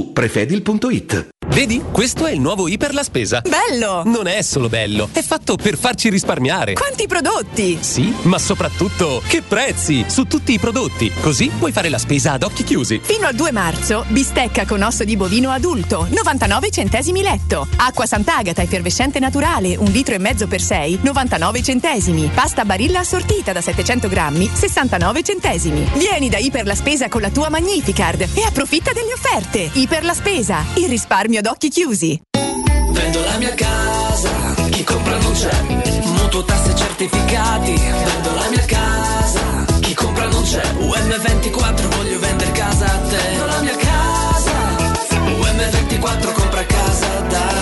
prefedil.it. 0.00 1.28
Vedi? 1.52 1.82
Questo 1.90 2.24
è 2.24 2.32
il 2.32 2.40
nuovo 2.40 2.66
Iper 2.66 2.94
la 2.94 3.02
spesa. 3.02 3.42
Bello! 3.42 4.02
Non 4.06 4.26
è 4.26 4.40
solo 4.40 4.70
bello, 4.70 5.10
è 5.12 5.20
fatto 5.20 5.56
per 5.56 5.76
farci 5.76 6.08
risparmiare. 6.08 6.72
Quanti 6.72 7.06
prodotti! 7.06 7.76
Sì, 7.80 8.14
ma 8.22 8.38
soprattutto 8.38 9.20
che 9.26 9.42
prezzi 9.42 10.06
su 10.08 10.24
tutti 10.24 10.54
i 10.54 10.58
prodotti. 10.58 11.12
Così 11.20 11.50
puoi 11.58 11.70
fare 11.70 11.90
la 11.90 11.98
spesa 11.98 12.32
ad 12.32 12.42
occhi 12.42 12.64
chiusi. 12.64 13.00
Fino 13.02 13.26
al 13.26 13.34
2 13.34 13.52
marzo, 13.52 14.06
bistecca 14.08 14.64
con 14.64 14.80
osso 14.80 15.04
di 15.04 15.14
bovino 15.14 15.50
adulto, 15.50 16.06
99 16.08 16.70
centesimi 16.70 17.20
letto. 17.20 17.66
Acqua 17.76 18.06
Sant'Agata 18.06 18.62
effervescente 18.62 19.18
naturale, 19.18 19.76
un 19.76 19.90
litro 19.90 20.14
e 20.14 20.18
mezzo 20.18 20.46
per 20.46 20.62
6, 20.62 21.00
99 21.02 21.62
centesimi. 21.62 22.30
Pasta 22.32 22.64
Barilla 22.64 23.00
assortita 23.00 23.52
da 23.52 23.60
700 23.60 24.08
grammi, 24.08 24.48
69 24.50 25.22
centesimi. 25.22 25.86
Vieni 25.96 26.30
da 26.30 26.38
Iper 26.38 26.64
la 26.64 26.74
Spesa 26.74 27.08
con 27.10 27.20
la 27.20 27.30
tua 27.30 27.50
Magnificard 27.50 28.20
e 28.32 28.42
approfitta 28.42 28.92
delle 28.92 29.12
offerte. 29.12 29.70
Iper 29.82 30.04
la 30.04 30.14
Spesa, 30.14 30.64
il 30.76 30.88
risparmio 30.88 31.40
ad 31.40 31.46
occhi 31.46 31.68
chiusi. 31.68 32.16
Vendo 32.30 33.24
la 33.24 33.36
mia 33.38 33.52
casa, 33.52 34.30
chi 34.70 34.84
compra 34.84 35.18
non 35.18 35.32
c'è. 35.32 35.60
Mutuo 36.04 36.44
tasse 36.44 36.72
certificati, 36.72 37.72
vendo 37.74 38.32
la 38.32 38.48
mia 38.48 38.64
casa, 38.64 39.40
chi 39.80 39.92
compra 39.92 40.28
non 40.28 40.44
c'è. 40.44 40.62
UM24 40.78 41.96
voglio 41.96 42.20
vendere 42.20 42.52
casa 42.52 42.84
a 42.84 42.98
te. 43.08 43.16
Vendo 43.16 43.44
la 43.44 43.60
mia 43.60 43.76
casa, 43.76 44.52
UM24 45.18 46.32
compra 46.32 46.64
casa 46.64 47.20
da 47.28 47.44
me. 47.52 47.61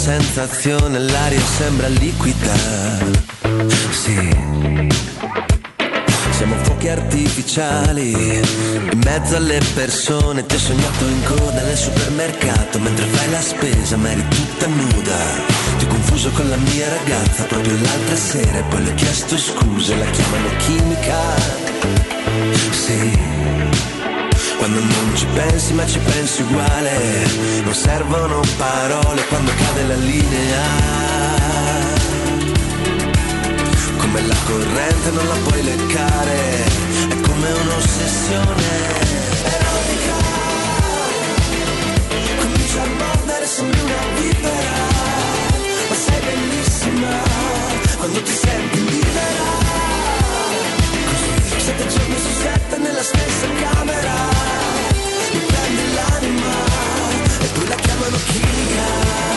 Sensazione, 0.00 0.98
l'aria 0.98 1.38
sembra 1.40 1.86
liquida. 1.88 2.54
Sì. 3.90 4.16
Siamo 6.30 6.56
fuochi 6.62 6.88
artificiali 6.88 8.12
in 8.12 9.00
mezzo 9.04 9.36
alle 9.36 9.60
persone. 9.74 10.46
Ti 10.46 10.54
ho 10.54 10.58
sognato 10.58 11.04
in 11.04 11.22
coda 11.24 11.60
nel 11.62 11.76
supermercato 11.76 12.78
mentre 12.78 13.04
fai 13.04 13.30
la 13.30 13.42
spesa, 13.42 13.98
ma 13.98 14.10
eri 14.10 14.24
tutta 14.28 14.66
nuda. 14.68 15.18
Ti 15.76 15.84
ho 15.84 15.88
confuso 15.88 16.30
con 16.30 16.48
la 16.48 16.56
mia 16.56 16.88
ragazza 16.88 17.44
proprio 17.44 17.74
l'altra 17.74 18.16
sera 18.16 18.58
e 18.58 18.62
poi 18.70 18.82
le 18.82 18.90
ho 18.92 18.94
chiesto 18.94 19.36
scusa, 19.36 19.96
la 19.96 20.06
chiamano 20.06 20.48
chimica. 20.56 21.18
Sì. 22.70 23.69
Quando 24.60 24.78
non 24.78 25.16
ci 25.16 25.24
pensi 25.24 25.72
ma 25.72 25.86
ci 25.86 25.98
pensi 26.00 26.42
uguale, 26.42 26.90
non 27.64 27.72
servono 27.72 28.42
parole 28.58 29.24
quando 29.28 29.50
cade 29.56 29.84
la 29.86 29.94
linea. 29.94 30.60
Come 33.96 34.20
la 34.20 34.36
corrente 34.44 35.10
non 35.12 35.26
la 35.28 35.34
puoi 35.46 35.62
leccare, 35.62 36.64
è 37.08 37.20
come 37.22 37.52
un'ossessione 37.52 38.68
erotica. 39.44 40.16
Comincia 42.38 42.82
a 42.82 42.86
mordere, 42.98 43.46
sembri 43.46 43.80
una 43.80 44.20
vipera, 44.20 44.78
ma 45.88 45.94
sei 45.94 46.20
bellissima. 46.20 47.08
Quando 47.96 48.22
ti 48.22 48.32
senti 48.32 48.99
sette 51.70 51.86
giorni 51.86 52.18
su 52.18 52.30
sette 52.42 52.78
nella 52.78 53.02
stessa 53.02 53.46
camera, 53.60 54.12
mi 55.32 55.38
prendi 55.38 55.94
l'anima 55.94 56.52
e 57.40 57.46
poi 57.54 57.68
la 57.68 57.74
chiamano 57.76 58.16
chimica. 58.26 59.29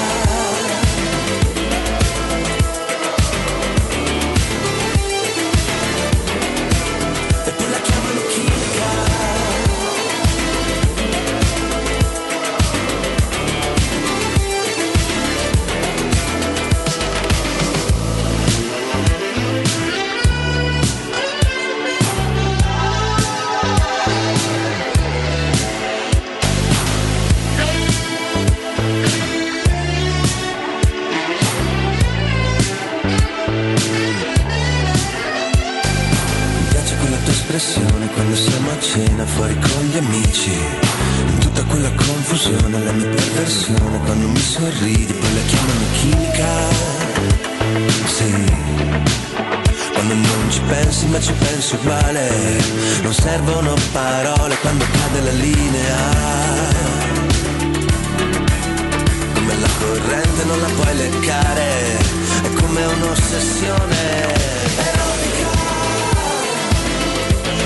Ma 51.13 51.19
ci 51.21 51.31
pensi 51.33 51.75
uguale, 51.75 52.27
non 53.03 53.13
servono 53.13 53.75
parole 53.91 54.57
quando 54.61 54.83
cade 54.91 55.21
la 55.21 55.31
linea. 55.31 55.97
Come 59.35 59.55
la 59.59 59.69
corrente 59.77 60.43
non 60.45 60.59
la 60.59 60.69
puoi 60.69 60.95
leccare, 60.95 61.97
è 62.41 62.53
come 62.59 62.83
un'ossessione 62.83 64.01
erotica. 64.89 65.49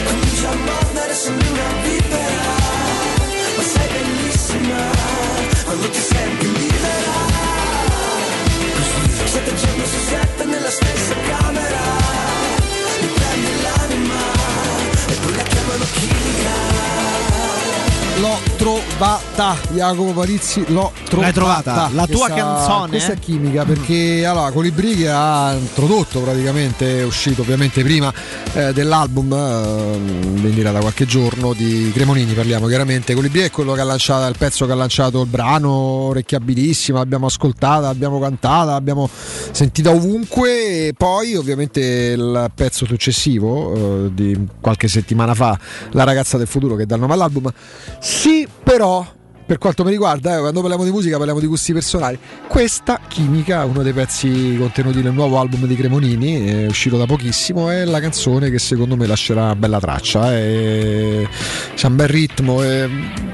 Comincia 0.08 0.50
a 0.50 0.56
mordere, 0.56 1.14
sembri 1.14 1.48
una 1.48 1.69
vipera, 1.84 2.56
ma 3.56 3.64
sei 3.64 3.88
bellissima 3.93 4.80
quando 5.64 5.90
ti 5.90 6.00
senti 6.00 6.51
libera. 6.51 7.16
Sette 9.24 9.56
giorni 9.56 9.85
su 9.85 10.00
sette 10.09 10.43
nella 10.43 10.69
stessa 10.69 11.16
camera, 11.30 12.07
L'ho 18.19 18.40
trovata, 18.56 19.56
Jacopo 19.74 20.11
Parizzi, 20.11 20.64
l'ho 20.69 20.92
trovata. 21.08 21.22
L'hai 21.22 21.34
trovata? 21.34 21.90
La 21.93 22.08
tua 22.08 22.30
canzone? 22.30 22.90
Questa 22.90 23.14
è 23.14 23.19
chimica 23.19 23.64
perché 23.64 24.26
allora 24.26 24.50
Colibri 24.50 24.95
che 24.95 25.08
ha 25.08 25.53
introdotto 25.53 26.22
praticamente, 26.22 27.01
è 27.01 27.03
uscito 27.03 27.43
ovviamente 27.43 27.84
prima 27.84 28.11
eh, 28.53 28.74
dell'album, 28.74 29.32
eh, 29.34 30.42
vendita 30.42 30.72
da 30.72 30.80
qualche 30.80 31.06
giorno 31.06 31.53
di 31.53 31.92
Cremonini 31.93 32.34
parliamo 32.34 32.67
chiaramente. 32.67 33.14
Colibri 33.14 33.42
è 33.42 33.51
quello 33.51 33.74
che 33.74 33.82
ha 33.82 33.84
lanciato, 33.84 34.27
il 34.27 34.35
pezzo 34.38 34.66
che 34.66 34.72
ha 34.72 34.76
lanciato 34.76 35.22
il 35.22 35.27
brano, 35.27 35.72
orecchiabilissima, 35.72 37.00
l'abbiamo 37.00 37.26
ascoltata, 37.26 37.88
l'abbiamo 37.88 38.19
cantata, 38.19 38.72
l'abbiamo 38.72 39.09
sentita 39.51 39.92
ovunque 39.92 40.88
e 40.88 40.93
poi 40.95 41.35
ovviamente 41.35 41.82
il 41.82 42.51
pezzo 42.53 42.85
successivo 42.85 44.06
eh, 44.06 44.14
di 44.14 44.48
qualche 44.59 44.88
settimana 44.88 45.34
fa, 45.34 45.58
La 45.92 46.03
ragazza 46.03 46.38
del 46.38 46.48
futuro 46.48 46.76
che 46.76 46.85
dà 46.85 46.95
il 46.95 47.01
nome 47.01 47.14
all'album. 47.14 47.51
Sì, 48.00 48.48
però 48.64 49.06
per 49.48 49.58
quanto 49.59 49.85
mi 49.85 49.92
riguarda, 49.92 50.35
eh, 50.35 50.40
quando 50.40 50.59
parliamo 50.59 50.84
di 50.84 50.92
musica 50.92 51.16
parliamo 51.16 51.40
di 51.40 51.45
gusti 51.48 51.72
personali. 51.72 52.19
Questa 52.48 53.00
Chimica, 53.08 53.64
uno 53.64 53.82
dei 53.82 53.93
pezzi 53.93 54.58
contenuti 54.59 55.01
nel 55.01 55.14
nuovo 55.14 55.40
album 55.40 55.66
di 55.66 55.76
Cremonini, 55.76 56.45
è 56.45 56.66
uscito 56.67 56.98
da 56.98 57.06
pochissimo, 57.06 57.69
è 57.69 57.85
la 57.85 58.01
canzone 58.01 58.50
che 58.51 58.59
secondo 58.59 58.98
me 58.98 59.08
lascerà 59.08 59.43
una 59.43 59.56
bella 59.56 59.80
traccia. 59.80 60.35
eh, 60.38 61.27
C'è 61.76 61.88
un 61.88 61.95
bel 61.95 62.08
ritmo, 62.09 62.61
e 62.61 62.90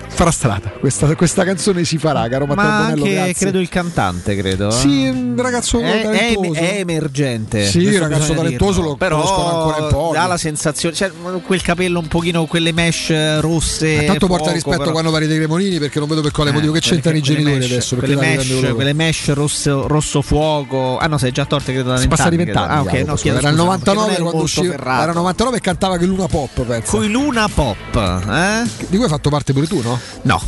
farà 0.08 0.30
strada. 0.30 0.70
Questa, 0.80 1.16
questa 1.16 1.44
canzone 1.44 1.84
si 1.84 1.98
farà, 1.98 2.28
caro 2.30 2.46
Matteo 2.46 2.64
Ma 2.64 2.78
Bonello. 2.82 3.04
anche 3.04 3.14
grazie. 3.16 3.34
credo 3.34 3.60
il 3.60 3.70
cantante, 3.70 4.36
credo. 4.36 4.68
eh. 4.68 4.72
Sì, 4.72 5.08
un 5.08 5.34
ragazzo 5.36 5.80
è, 5.80 6.02
talentuoso. 6.04 6.60
è 6.60 6.76
emergente. 6.78 7.66
Sì, 7.66 7.82
questo 7.82 8.00
ragazzo 8.02 8.34
talentuoso, 8.36 8.82
dirlo. 8.82 8.98
lo 9.00 9.16
conoscono 9.16 9.46
ancora 9.58 9.76
però 9.88 9.88
pochi. 9.90 10.14
dà 10.18 10.28
la 10.28 10.38
sensazione, 10.38 10.94
cioè 10.96 11.12
quel 11.44 11.62
capello 11.64 11.98
un 11.98 12.08
pochino 12.08 12.46
quelle 12.46 12.72
mesh 12.72 13.40
rosse. 13.40 13.90
Intanto 13.94 14.28
porta 14.28 14.44
fuoco, 14.44 14.54
rispetto 14.54 14.78
però- 14.78 14.92
quando 14.92 15.10
parli 15.10 15.26
dei 15.28 15.38
Cremonini 15.38 15.80
perché 15.80 16.00
non 16.06 16.08
vedo 16.08 16.22
per 16.22 16.32
quale 16.32 16.50
Eh, 16.50 16.54
motivo 16.54 16.74
che 16.74 16.80
c'entrano 16.80 17.18
i 17.18 17.22
genitori 17.22 17.56
mesh- 17.58 17.72
adesso. 17.72 17.96
Quelle 17.96 18.16
mesh, 18.16 18.74
quelle 18.74 18.94
mesh 18.94 19.34
rosso, 19.34 19.88
rosso 19.88 20.22
fuoco. 20.22 20.98
Ah 20.98 21.08
no, 21.08 21.18
sei 21.18 21.32
già 21.32 21.46
torte 21.46 21.74
credo 21.74 21.90
da 21.90 21.98
vent'anni, 21.98 22.36
credo. 22.36 22.44
vent'anni. 22.46 22.74
Ah, 22.74 22.82
ok, 22.82 22.94
no, 23.08 23.16
chiedo 23.16 23.38
era 23.38 23.50
il 23.50 23.56
scusa, 23.56 23.64
99 23.66 23.78
perché 23.84 23.94
non 23.94 24.12
ero 24.12 24.24
quando 24.30 24.48
ferrato. 24.48 25.02
Era 25.02 25.12
il 25.12 25.18
99 25.18 25.58
e 25.58 25.60
cantava 25.62 25.98
che 25.98 26.06
Luna 26.06 26.28
Pop. 26.28 26.84
Con 26.86 27.04
i 27.04 27.10
Luna 27.10 27.48
Pop, 27.54 27.96
eh? 27.96 28.64
Di 28.88 28.96
cui 28.96 29.04
hai 29.04 29.10
fatto 29.10 29.30
parte 29.30 29.54
pure 29.54 29.68
tu, 29.68 29.82
no? 29.82 30.00
No. 30.24 30.42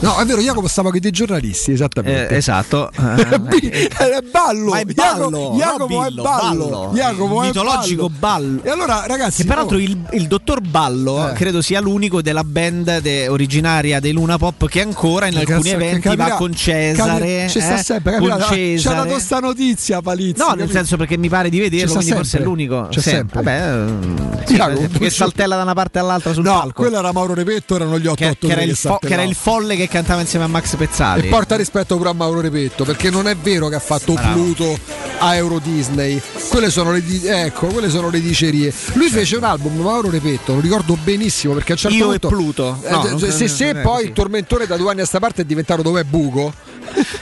No, 0.00 0.16
è 0.18 0.24
vero, 0.24 0.40
Jacopo 0.40 0.68
stava 0.68 0.88
con 0.88 0.98
i 0.98 1.00
dei 1.00 1.10
giornalisti, 1.10 1.72
esattamente. 1.72 2.28
Eh, 2.34 2.36
esatto. 2.36 2.90
è 2.94 4.20
ballo, 4.30 4.70
Ma 4.70 4.78
è 4.78 4.84
ballo, 4.84 5.54
Jacopo 5.56 5.94
no, 6.00 6.06
è 6.06 6.10
ballo. 6.12 6.90
Jacopo 6.94 7.40
Mitologico 7.40 8.08
ballo. 8.08 8.62
E 8.62 8.70
allora, 8.70 9.04
ragazzi, 9.06 9.42
Che 9.42 9.48
peraltro 9.48 9.76
il, 9.78 9.98
il 10.12 10.26
dottor 10.28 10.60
Ballo 10.60 11.30
Eh. 11.30 11.32
credo 11.32 11.60
sia 11.62 11.80
l'unico 11.80 12.22
della 12.22 12.44
band 12.44 13.00
de- 13.00 13.26
originaria 13.28 13.98
dei 13.98 14.12
Luna 14.12 14.38
Pop 14.38 14.68
che 14.68 14.82
ancora 14.82 15.26
in 15.26 15.32
che 15.34 15.40
alcuni 15.40 15.62
che 15.62 15.74
eventi 15.74 16.00
capirà- 16.00 16.28
va 16.28 16.34
con 16.36 16.54
Cesare. 16.54 17.18
capi- 17.36 17.50
ci 17.50 17.60
sta 17.60 17.78
eh, 17.78 17.82
sempre, 17.82 18.12
capirà? 18.12 18.38
Cesare. 18.44 19.08
dato 19.08 19.18
sta 19.20 19.38
notizia, 19.40 20.00
Palizzi. 20.00 20.38
No, 20.40 20.52
nel 20.54 20.70
senso 20.70 20.96
perché 20.96 21.16
mi 21.18 21.28
pare 21.28 21.48
di 21.50 21.58
vederlo, 21.58 21.94
quindi 21.94 22.12
forse 22.12 22.22
è 22.36 22.40
sempre. 22.40 22.48
l'unico. 22.48 22.86
C'è 22.88 23.00
sempre. 23.00 23.42
Vabbè, 23.42 24.44
sì, 24.46 24.54
Jacopo, 24.54 24.80
perché 24.80 24.98
tu- 25.08 25.10
saltella 25.10 25.56
da 25.56 25.62
una 25.62 25.74
parte 25.74 25.98
all'altra 25.98 26.32
sul 26.32 26.44
No, 26.44 26.52
palco. 26.52 26.82
quello 26.82 26.98
era 26.98 27.12
Mauro 27.12 27.34
Repetto, 27.34 27.74
erano 27.74 27.98
gli 27.98 28.06
883 28.06 28.38
che, 28.38 29.06
che 29.06 29.12
era 29.12 29.22
il 29.24 29.34
fo- 29.34 29.76
che 29.76 29.87
che 29.88 29.94
cantava 29.94 30.20
insieme 30.20 30.44
a 30.44 30.48
Max 30.48 30.76
Pezzali. 30.76 31.26
E 31.26 31.30
porta 31.30 31.56
rispetto 31.56 31.96
pure 31.96 32.10
a 32.10 32.12
Mauro 32.12 32.40
Repetto, 32.40 32.84
perché 32.84 33.10
non 33.10 33.26
è 33.26 33.34
vero 33.36 33.68
che 33.68 33.74
ha 33.76 33.80
fatto 33.80 34.12
Bravo. 34.12 34.32
Pluto 34.32 34.78
a 35.18 35.34
Euro 35.34 35.58
Disney. 35.58 36.20
Quelle 36.48 36.70
sono 36.70 36.92
le, 36.92 37.02
ecco, 37.24 37.66
quelle 37.68 37.88
sono 37.90 38.10
le 38.10 38.20
dicerie. 38.20 38.72
Lui 38.92 39.08
fece 39.08 39.36
un 39.36 39.44
album, 39.44 39.76
Mauro 39.80 40.10
Repetto, 40.10 40.54
lo 40.54 40.60
ricordo 40.60 40.96
benissimo 41.02 41.54
perché 41.54 41.72
a 41.72 41.74
un 41.74 41.80
certo 41.80 41.96
Io 41.96 42.12
e 42.12 42.18
punto. 42.18 42.28
Pluto. 42.28 42.78
Eh, 42.82 42.90
No, 42.90 43.02
se- 43.02 43.08
non- 43.10 43.32
se, 43.32 43.48
se 43.48 43.74
poi 43.76 44.04
il 44.04 44.12
tormentore 44.12 44.66
da 44.66 44.76
due 44.76 44.90
anni 44.90 45.00
a 45.00 45.06
sta 45.06 45.18
parte 45.18 45.42
è 45.42 45.44
diventato 45.44 45.82
dov'è 45.82 46.04
Buco. 46.04 46.52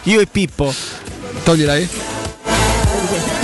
Io 0.05 0.21
e 0.21 0.27
Pippo. 0.27 0.73
Toglierai? 1.45 1.89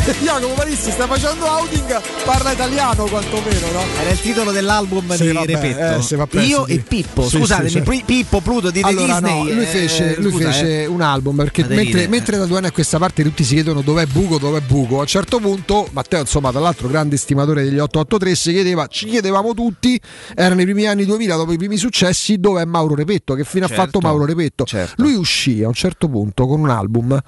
Jacopo 0.22 0.54
Parissi 0.54 0.90
sta 0.90 1.06
facendo 1.06 1.46
outing, 1.46 2.00
parla 2.24 2.50
italiano 2.52 3.04
quantomeno, 3.04 3.70
no? 3.70 3.82
Era 4.00 4.10
il 4.10 4.20
titolo 4.20 4.50
dell'album 4.50 5.14
Sì, 5.14 5.26
di 5.26 5.32
vabbè, 5.32 5.46
Repetto. 5.46 6.38
eh, 6.38 6.42
Io 6.44 6.64
sì. 6.66 6.72
e 6.72 6.78
Pippo. 6.80 7.28
Sì, 7.28 7.38
Scusatemi, 7.38 7.68
sì, 7.68 7.74
certo. 7.76 7.90
Pi- 7.90 8.02
Pippo 8.04 8.40
Pluto 8.40 8.70
di 8.72 8.80
Allora, 8.80 9.20
Disney. 9.20 9.38
no, 9.44 9.52
lui 9.52 9.62
eh, 9.62 9.66
fece, 9.66 10.16
lui 10.18 10.32
scusa, 10.32 10.50
fece 10.50 10.82
eh. 10.82 10.86
un 10.86 11.00
album 11.02 11.36
perché 11.36 11.64
mentre, 11.68 12.08
mentre 12.08 12.36
da 12.36 12.46
due 12.46 12.56
anni 12.58 12.66
a 12.66 12.72
questa 12.72 12.98
parte 12.98 13.22
tutti 13.22 13.44
si 13.44 13.54
chiedono 13.54 13.80
dov'è 13.80 14.06
buco, 14.06 14.38
dov'è 14.38 14.60
buco, 14.60 14.96
a 14.98 15.00
un 15.00 15.06
certo 15.06 15.38
punto 15.38 15.88
Matteo, 15.92 16.20
insomma, 16.20 16.50
tra 16.50 16.60
l'altro 16.60 16.88
grande 16.88 17.16
stimatore 17.16 17.62
degli 17.62 17.78
883, 17.78 18.34
si 18.34 18.52
chiedeva, 18.52 18.86
ci 18.88 19.06
chiedevamo 19.06 19.54
tutti, 19.54 20.00
erano 20.34 20.60
i 20.60 20.64
primi 20.64 20.86
anni 20.86 21.04
2000, 21.04 21.36
dopo 21.36 21.52
i 21.52 21.56
primi 21.58 21.76
successi, 21.76 22.38
dov'è 22.38 22.64
Mauro 22.64 22.94
Repetto, 22.96 23.34
che 23.34 23.44
fine 23.44 23.66
ha 23.66 23.68
Certo, 23.68 23.82
fatto 23.84 24.00
Mauro 24.00 24.24
Repetto. 24.24 24.64
Lui 24.96 25.14
uscì 25.14 25.62
a 25.62 25.68
un 25.68 25.74
certo 25.74 26.08
punto 26.08 26.46
con 26.46 26.58
un 26.60 26.70
album 26.70 27.20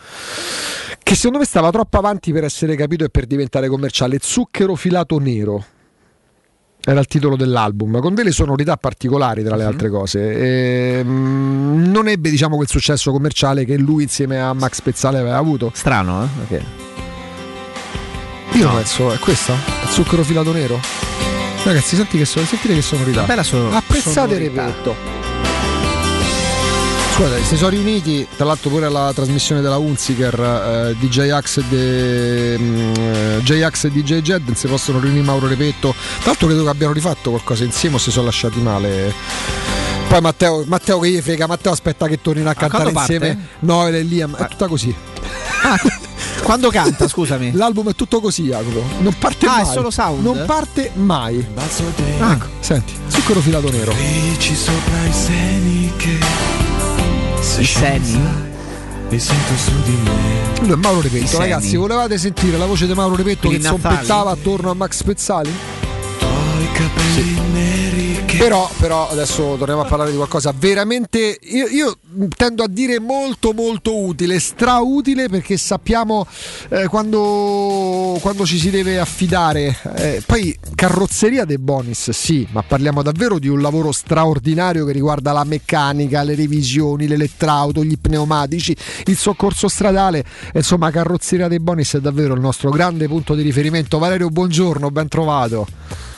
che 1.04 1.14
secondo 1.14 1.38
me 1.38 1.44
stava 1.44 1.70
troppo 1.70 1.98
avanti 1.98 2.32
per 2.32 2.42
essere 2.42 2.74
capito 2.74 3.04
e 3.04 3.10
per 3.10 3.26
diventare 3.26 3.68
commerciale, 3.68 4.18
Zucchero 4.20 4.74
filato 4.74 5.18
nero. 5.18 5.64
Era 6.86 7.00
il 7.00 7.06
titolo 7.06 7.36
dell'album, 7.36 8.00
con 8.00 8.14
delle 8.14 8.30
sonorità 8.32 8.76
particolari 8.76 9.42
tra 9.44 9.54
le 9.56 9.64
altre 9.64 9.88
cose. 9.88 10.98
Ehm, 10.98 11.84
non 11.90 12.08
ebbe 12.08 12.30
diciamo 12.30 12.56
quel 12.56 12.68
successo 12.68 13.10
commerciale 13.12 13.64
che 13.64 13.76
lui 13.78 14.02
insieme 14.02 14.40
a 14.40 14.52
Max 14.52 14.80
Pezzale 14.82 15.18
aveva 15.18 15.36
avuto. 15.36 15.70
Strano, 15.74 16.28
eh? 16.48 16.62
Io 18.52 18.70
penso, 18.70 19.12
è 19.12 19.18
questa? 19.18 19.54
Zucchero 19.88 20.22
filato 20.24 20.52
nero? 20.52 20.78
Ragazzi, 21.64 21.96
senti 21.96 22.18
che 22.18 22.24
so- 22.24 22.44
sentite 22.44 22.74
che 22.74 22.82
sonorità. 22.82 23.22
Bella 23.24 23.42
so- 23.42 23.70
Apprezzate 23.70 24.34
sonorità. 24.34 24.66
Repetto. 24.66 25.33
Scusate, 27.14 27.44
si 27.44 27.56
sono 27.56 27.70
riuniti, 27.70 28.26
tra 28.36 28.44
l'altro 28.44 28.70
pure 28.70 28.86
alla 28.86 29.12
trasmissione 29.14 29.60
della 29.60 29.76
Unziker, 29.76 30.34
eh, 30.90 30.96
DJ 30.98 31.28
Axe 31.30 31.60
e, 31.60 31.64
de- 31.68 32.58
mm, 32.58 32.92
eh, 32.96 33.40
J-Ax 33.42 33.84
e 33.84 33.90
DJ 33.92 34.18
Jed, 34.20 34.52
si 34.54 34.66
possono 34.66 34.98
riunire 34.98 35.22
Mauro 35.22 35.46
Repetto. 35.46 35.94
Tra 35.94 36.26
l'altro 36.30 36.48
credo 36.48 36.64
che 36.64 36.68
abbiano 36.70 36.92
rifatto 36.92 37.30
qualcosa 37.30 37.62
insieme 37.62 37.96
o 37.96 37.98
si 37.98 38.10
sono 38.10 38.24
lasciati 38.26 38.58
male. 38.60 39.14
Poi 40.08 40.20
Matteo, 40.20 40.64
Matteo 40.66 40.98
che 40.98 41.10
gli 41.10 41.20
frega, 41.20 41.46
Matteo 41.46 41.70
aspetta 41.70 42.08
che 42.08 42.20
tornino 42.20 42.50
a 42.50 42.54
cantare 42.54 42.90
parte? 42.90 43.14
insieme 43.14 43.46
Noel 43.60 43.94
e 43.94 44.02
Liam, 44.02 44.34
è 44.36 44.48
tutta 44.48 44.66
così. 44.66 44.92
Quando 46.42 46.68
canta, 46.70 47.06
scusami? 47.06 47.52
L'album 47.56 47.90
è 47.90 47.94
tutto 47.94 48.20
così, 48.20 48.42
Jacopo. 48.46 48.82
Non 48.98 49.14
parte 49.16 49.46
Ah, 49.46 49.60
è 49.60 49.62
mai. 49.62 49.72
solo 49.72 49.90
sound? 49.90 50.20
Non 50.20 50.42
parte 50.46 50.90
mai. 50.94 51.36
Ecco, 51.38 52.46
senti, 52.58 52.92
zucchero 53.06 53.40
filato 53.40 53.70
nero. 53.70 53.92
Dici 53.92 54.54
sopra 54.56 55.04
i 55.06 55.12
seni 55.12 55.92
che 55.96 56.18
I 57.58 57.64
seni? 57.64 58.20
li 59.10 59.20
sento 59.20 59.54
su 59.56 59.70
di 59.84 59.96
me. 60.02 60.60
Lui 60.66 60.72
è 60.72 60.76
Mauro 60.76 61.00
I 61.00 61.02
Repetto, 61.02 61.26
seni. 61.26 61.38
ragazzi. 61.40 61.76
Volevate 61.76 62.18
sentire 62.18 62.56
la 62.56 62.66
voce 62.66 62.86
di 62.86 62.94
Mauro 62.94 63.16
Repetto 63.16 63.48
Per 63.48 63.50
che 63.50 63.56
i 63.56 63.62
zompettava 63.62 64.30
attorno 64.30 64.70
a 64.70 64.74
Max 64.74 65.02
Pezzali? 65.02 65.52
Tuoi 66.18 66.72
capelli 66.72 67.40
neri 67.52 68.03
che 68.03 68.03
Però, 68.36 68.68
però 68.78 69.08
adesso 69.08 69.54
torniamo 69.56 69.82
a 69.82 69.84
parlare 69.84 70.10
di 70.10 70.16
qualcosa 70.16 70.52
veramente. 70.56 71.38
Io, 71.42 71.66
io 71.68 71.98
tendo 72.36 72.62
a 72.62 72.68
dire 72.68 72.98
molto, 72.98 73.52
molto 73.52 73.96
utile, 73.96 74.38
strautile 74.38 75.28
perché 75.28 75.56
sappiamo 75.56 76.26
eh, 76.68 76.88
quando, 76.88 78.18
quando 78.20 78.44
ci 78.44 78.58
si 78.58 78.70
deve 78.70 78.98
affidare. 78.98 79.76
Eh, 79.96 80.22
poi, 80.26 80.56
carrozzeria 80.74 81.44
De 81.44 81.58
Bonis, 81.58 82.10
sì, 82.10 82.46
ma 82.50 82.62
parliamo 82.62 83.02
davvero 83.02 83.38
di 83.38 83.48
un 83.48 83.60
lavoro 83.60 83.92
straordinario 83.92 84.84
che 84.84 84.92
riguarda 84.92 85.32
la 85.32 85.44
meccanica, 85.44 86.22
le 86.22 86.34
revisioni, 86.34 87.06
l'elettrauto, 87.06 87.82
gli 87.82 87.98
pneumatici, 87.98 88.76
il 89.06 89.16
soccorso 89.16 89.68
stradale. 89.68 90.24
Insomma, 90.52 90.90
carrozzeria 90.90 91.48
De 91.48 91.60
Bonis 91.60 91.94
è 91.94 92.00
davvero 92.00 92.34
il 92.34 92.40
nostro 92.40 92.70
grande 92.70 93.06
punto 93.06 93.34
di 93.34 93.42
riferimento. 93.42 93.98
Valerio, 93.98 94.28
buongiorno, 94.28 94.90
ben 94.90 95.08
trovato. 95.08 96.12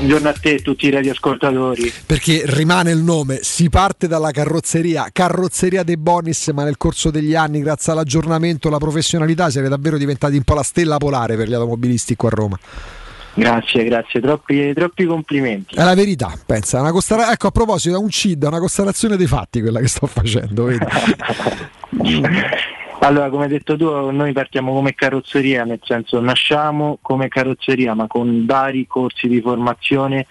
Buongiorno 0.00 0.30
a 0.30 0.32
te 0.32 0.54
e 0.54 0.62
tutti 0.62 0.86
i 0.86 0.90
radioascoltatori. 0.90 1.92
perché 2.06 2.44
rimane 2.46 2.90
il 2.90 3.02
nome, 3.02 3.40
si 3.42 3.68
parte 3.68 4.08
dalla 4.08 4.30
carrozzeria, 4.30 5.10
carrozzeria 5.12 5.82
De 5.82 5.98
Bonis, 5.98 6.48
ma 6.54 6.64
nel 6.64 6.78
corso 6.78 7.10
degli 7.10 7.34
anni, 7.34 7.60
grazie 7.60 7.92
all'aggiornamento, 7.92 8.68
alla 8.68 8.78
professionalità, 8.78 9.50
siete 9.50 9.68
davvero 9.68 9.98
diventati 9.98 10.36
un 10.36 10.42
po' 10.42 10.54
la 10.54 10.62
stella 10.62 10.96
polare 10.96 11.36
per 11.36 11.48
gli 11.48 11.52
automobilisti 11.52 12.16
qua 12.16 12.30
a 12.30 12.32
Roma. 12.34 12.58
Grazie, 13.34 13.84
grazie, 13.84 14.22
troppi, 14.22 14.72
troppi 14.72 15.04
complimenti. 15.04 15.74
È 15.74 15.84
la 15.84 15.94
verità, 15.94 16.32
pensa, 16.46 16.80
costara- 16.92 17.30
ecco 17.30 17.48
a 17.48 17.50
proposito, 17.50 17.94
è 17.94 17.98
un 17.98 18.08
CID, 18.08 18.44
è 18.44 18.46
una 18.46 18.58
costellazione 18.58 19.18
dei 19.18 19.26
fatti 19.26 19.60
quella 19.60 19.80
che 19.80 19.88
sto 19.88 20.06
facendo, 20.06 20.64
vedi? 20.64 20.86
Allora, 23.02 23.30
come 23.30 23.44
hai 23.44 23.48
detto 23.48 23.78
tu, 23.78 24.10
noi 24.10 24.32
partiamo 24.32 24.74
come 24.74 24.94
carrozzeria, 24.94 25.64
nel 25.64 25.80
senso 25.82 26.20
nasciamo 26.20 26.98
come 27.00 27.28
carrozzeria, 27.28 27.94
ma 27.94 28.06
con 28.06 28.44
vari 28.44 28.86
corsi 28.86 29.26
di 29.26 29.40
formazione. 29.40 30.26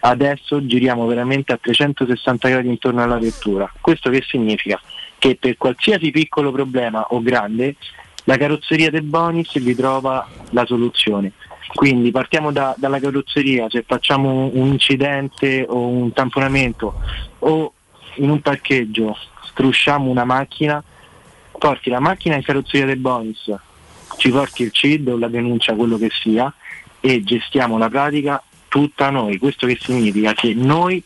Adesso 0.00 0.66
giriamo 0.66 1.06
veramente 1.06 1.52
a 1.52 1.58
360 1.60 2.48
gradi 2.48 2.68
intorno 2.68 3.04
alla 3.04 3.18
vettura. 3.18 3.72
Questo 3.80 4.10
che 4.10 4.24
significa? 4.26 4.80
Che 5.16 5.36
per 5.36 5.56
qualsiasi 5.56 6.10
piccolo 6.10 6.50
problema 6.50 7.06
o 7.10 7.22
grande, 7.22 7.76
la 8.24 8.36
carrozzeria 8.36 8.90
del 8.90 9.04
Bonis 9.04 9.56
vi 9.60 9.76
trova 9.76 10.26
la 10.50 10.66
soluzione. 10.66 11.32
Quindi 11.72 12.10
partiamo 12.10 12.50
da- 12.50 12.74
dalla 12.76 12.98
carrozzeria, 12.98 13.70
se 13.70 13.84
facciamo 13.86 14.50
un 14.52 14.66
incidente 14.66 15.64
o 15.68 15.86
un 15.86 16.12
tamponamento 16.12 17.00
o 17.40 17.72
in 18.16 18.30
un 18.30 18.40
parcheggio 18.40 19.16
strusciamo 19.50 20.10
una 20.10 20.24
macchina, 20.24 20.82
porti 21.58 21.90
la 21.90 22.00
macchina 22.00 22.36
in 22.36 22.42
carrozzeria 22.42 22.86
del 22.86 22.98
bonus, 22.98 23.52
ci 24.16 24.30
porti 24.30 24.62
il 24.62 24.72
CID 24.72 25.08
o 25.08 25.18
la 25.18 25.28
denuncia, 25.28 25.74
quello 25.74 25.98
che 25.98 26.10
sia, 26.10 26.52
e 27.00 27.22
gestiamo 27.22 27.78
la 27.78 27.88
pratica 27.88 28.42
tutta 28.68 29.10
noi. 29.10 29.38
Questo 29.38 29.66
che 29.66 29.78
significa 29.80 30.32
che 30.32 30.54
noi 30.54 31.02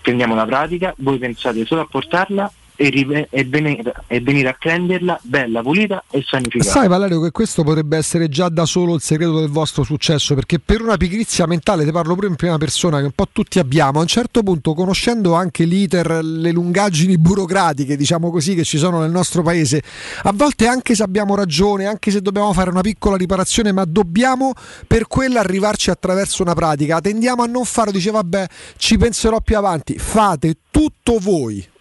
prendiamo 0.00 0.34
la 0.34 0.44
pratica, 0.44 0.94
voi 0.98 1.18
pensate 1.18 1.64
solo 1.64 1.82
a 1.82 1.86
portarla 1.86 2.52
e, 2.76 2.88
rive- 2.88 3.28
e 3.30 3.44
venire, 3.44 3.94
e 4.06 4.20
venire 4.20 4.48
a 4.48 4.56
prenderla 4.58 5.18
bella, 5.22 5.62
pulita 5.62 6.04
e 6.10 6.22
sanificata. 6.26 6.70
Sai 6.70 6.88
Valerio 6.88 7.20
che 7.20 7.30
questo 7.30 7.62
potrebbe 7.62 7.96
essere 7.96 8.28
già 8.28 8.48
da 8.48 8.66
solo 8.66 8.94
il 8.94 9.00
segreto 9.00 9.38
del 9.38 9.48
vostro 9.48 9.82
successo, 9.82 10.34
perché 10.34 10.58
per 10.58 10.80
una 10.80 10.96
pigrizia 10.96 11.46
mentale, 11.46 11.84
ti 11.84 11.92
parlo 11.92 12.14
pure 12.14 12.26
in 12.26 12.36
prima 12.36 12.58
persona, 12.58 12.98
che 12.98 13.04
un 13.04 13.12
po' 13.12 13.28
tutti 13.30 13.58
abbiamo, 13.58 13.98
a 13.98 14.02
un 14.02 14.08
certo 14.08 14.42
punto 14.42 14.74
conoscendo 14.74 15.34
anche 15.34 15.64
l'iter, 15.64 16.22
le 16.22 16.50
lungaggini 16.50 17.18
burocratiche, 17.18 17.96
diciamo 17.96 18.30
così, 18.30 18.54
che 18.54 18.64
ci 18.64 18.78
sono 18.78 19.00
nel 19.00 19.10
nostro 19.10 19.42
paese, 19.42 19.82
a 20.22 20.32
volte 20.32 20.66
anche 20.66 20.94
se 20.94 21.02
abbiamo 21.02 21.34
ragione, 21.34 21.86
anche 21.86 22.10
se 22.10 22.20
dobbiamo 22.20 22.52
fare 22.52 22.70
una 22.70 22.80
piccola 22.80 23.16
riparazione, 23.16 23.72
ma 23.72 23.84
dobbiamo 23.84 24.52
per 24.86 25.06
quella 25.06 25.40
arrivarci 25.40 25.90
attraverso 25.90 26.42
una 26.42 26.54
pratica, 26.54 27.00
tendiamo 27.00 27.42
a 27.42 27.46
non 27.46 27.64
farlo, 27.64 27.92
dice 27.92 28.10
vabbè 28.10 28.46
ci 28.76 28.96
penserò 28.96 29.40
più 29.40 29.56
avanti, 29.56 29.98
fate 29.98 30.56
tutto 30.70 31.18
voi. 31.20 31.72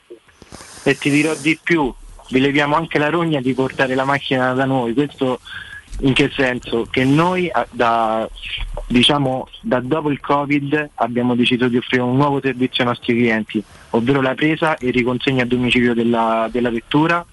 E 0.83 0.97
ti 0.97 1.09
dirò 1.09 1.33
di 1.35 1.57
più, 1.61 1.93
vi 2.29 2.39
leviamo 2.39 2.75
anche 2.75 2.97
la 2.97 3.09
rogna 3.09 3.41
di 3.41 3.53
portare 3.53 3.95
la 3.95 4.05
macchina 4.05 4.53
da 4.53 4.65
noi. 4.65 4.93
Questo 4.93 5.39
in 6.01 6.13
che 6.13 6.31
senso? 6.35 6.87
Che 6.89 7.03
noi 7.03 7.51
da, 7.71 8.27
diciamo, 8.87 9.47
da 9.61 9.79
dopo 9.79 10.09
il 10.09 10.19
Covid 10.19 10.89
abbiamo 10.95 11.35
deciso 11.35 11.67
di 11.67 11.77
offrire 11.77 12.03
un 12.03 12.15
nuovo 12.15 12.39
servizio 12.41 12.83
ai 12.83 12.89
nostri 12.89 13.13
clienti, 13.13 13.63
ovvero 13.91 14.21
la 14.21 14.33
presa 14.33 14.77
e 14.77 14.89
riconsegna 14.89 15.43
a 15.43 15.45
domicilio 15.45 15.93
della, 15.93 16.49
della 16.51 16.69
vettura 16.69 17.25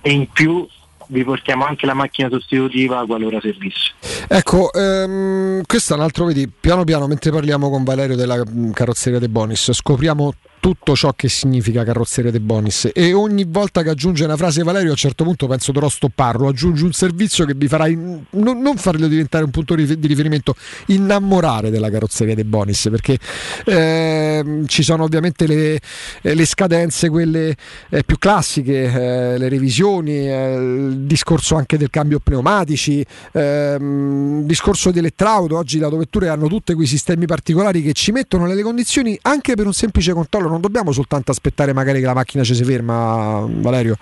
e 0.00 0.10
in 0.12 0.28
più 0.30 0.66
vi 1.10 1.24
portiamo 1.24 1.64
anche 1.64 1.86
la 1.86 1.94
macchina 1.94 2.28
sostitutiva 2.28 3.04
qualora 3.04 3.40
servisse. 3.40 3.92
Ecco, 4.28 4.72
ehm, 4.72 5.62
questo 5.66 5.92
è 5.92 5.96
un 5.96 6.02
altro, 6.02 6.24
vedi, 6.26 6.48
piano 6.48 6.84
piano 6.84 7.06
mentre 7.06 7.30
parliamo 7.30 7.68
con 7.68 7.84
Valerio 7.84 8.16
della 8.16 8.42
mm, 8.48 8.70
carrozzeria 8.70 9.18
De 9.18 9.28
Bonis, 9.28 9.72
scopriamo 9.72 10.32
tutto 10.60 10.94
ciò 10.94 11.12
che 11.14 11.28
significa 11.28 11.82
carrozzeria 11.82 12.30
De 12.30 12.40
Bonis. 12.40 12.90
E 12.92 13.12
ogni 13.12 13.44
volta 13.48 13.82
che 13.82 13.90
aggiunge 13.90 14.24
una 14.24 14.36
frase 14.36 14.62
Valerio 14.62 14.88
a 14.88 14.92
un 14.92 14.96
certo 14.96 15.24
punto 15.24 15.46
penso 15.46 15.72
dovrò 15.72 15.88
stopparlo, 15.88 16.48
aggiungi 16.48 16.84
un 16.84 16.92
servizio 16.92 17.44
che 17.46 17.54
vi 17.54 17.66
farà 17.66 17.88
in- 17.88 18.22
non, 18.30 18.60
non 18.60 18.76
farlo 18.76 19.08
diventare 19.08 19.44
un 19.44 19.50
punto 19.50 19.74
di 19.74 20.06
riferimento, 20.06 20.54
innamorare 20.86 21.70
della 21.70 21.90
carrozzeria 21.90 22.34
De 22.34 22.44
Bonis 22.44 22.88
perché 22.90 23.18
ehm, 23.64 24.66
ci 24.66 24.82
sono 24.82 25.04
ovviamente 25.04 25.46
le, 25.46 25.80
eh, 26.22 26.34
le 26.34 26.44
scadenze, 26.44 27.08
quelle 27.08 27.56
eh, 27.88 28.04
più 28.04 28.18
classiche, 28.18 28.82
eh, 28.84 29.38
le 29.38 29.48
revisioni, 29.48 30.28
eh, 30.28 30.54
il 30.54 30.98
discorso 31.06 31.56
anche 31.56 31.78
del 31.78 31.88
cambio 31.88 32.18
pneumatici, 32.18 33.04
ehm, 33.32 34.40
il 34.40 34.46
discorso 34.46 34.90
di 34.90 34.98
elettrauto, 34.98 35.56
oggi 35.56 35.78
le 35.78 35.84
autovetture 35.84 36.28
hanno 36.28 36.48
tutti 36.48 36.74
quei 36.74 36.86
sistemi 36.86 37.24
particolari 37.24 37.82
che 37.82 37.92
ci 37.94 38.12
mettono 38.12 38.46
nelle 38.46 38.62
condizioni 38.62 39.18
anche 39.22 39.54
per 39.54 39.66
un 39.66 39.72
semplice 39.72 40.12
controllo, 40.12 40.48
non 40.50 40.60
dobbiamo 40.60 40.92
soltanto 40.92 41.30
aspettare 41.30 41.72
magari 41.72 42.00
che 42.00 42.06
la 42.06 42.14
macchina 42.14 42.42
ci 42.42 42.54
si 42.54 42.64
ferma, 42.64 43.46
Valerio. 43.48 43.96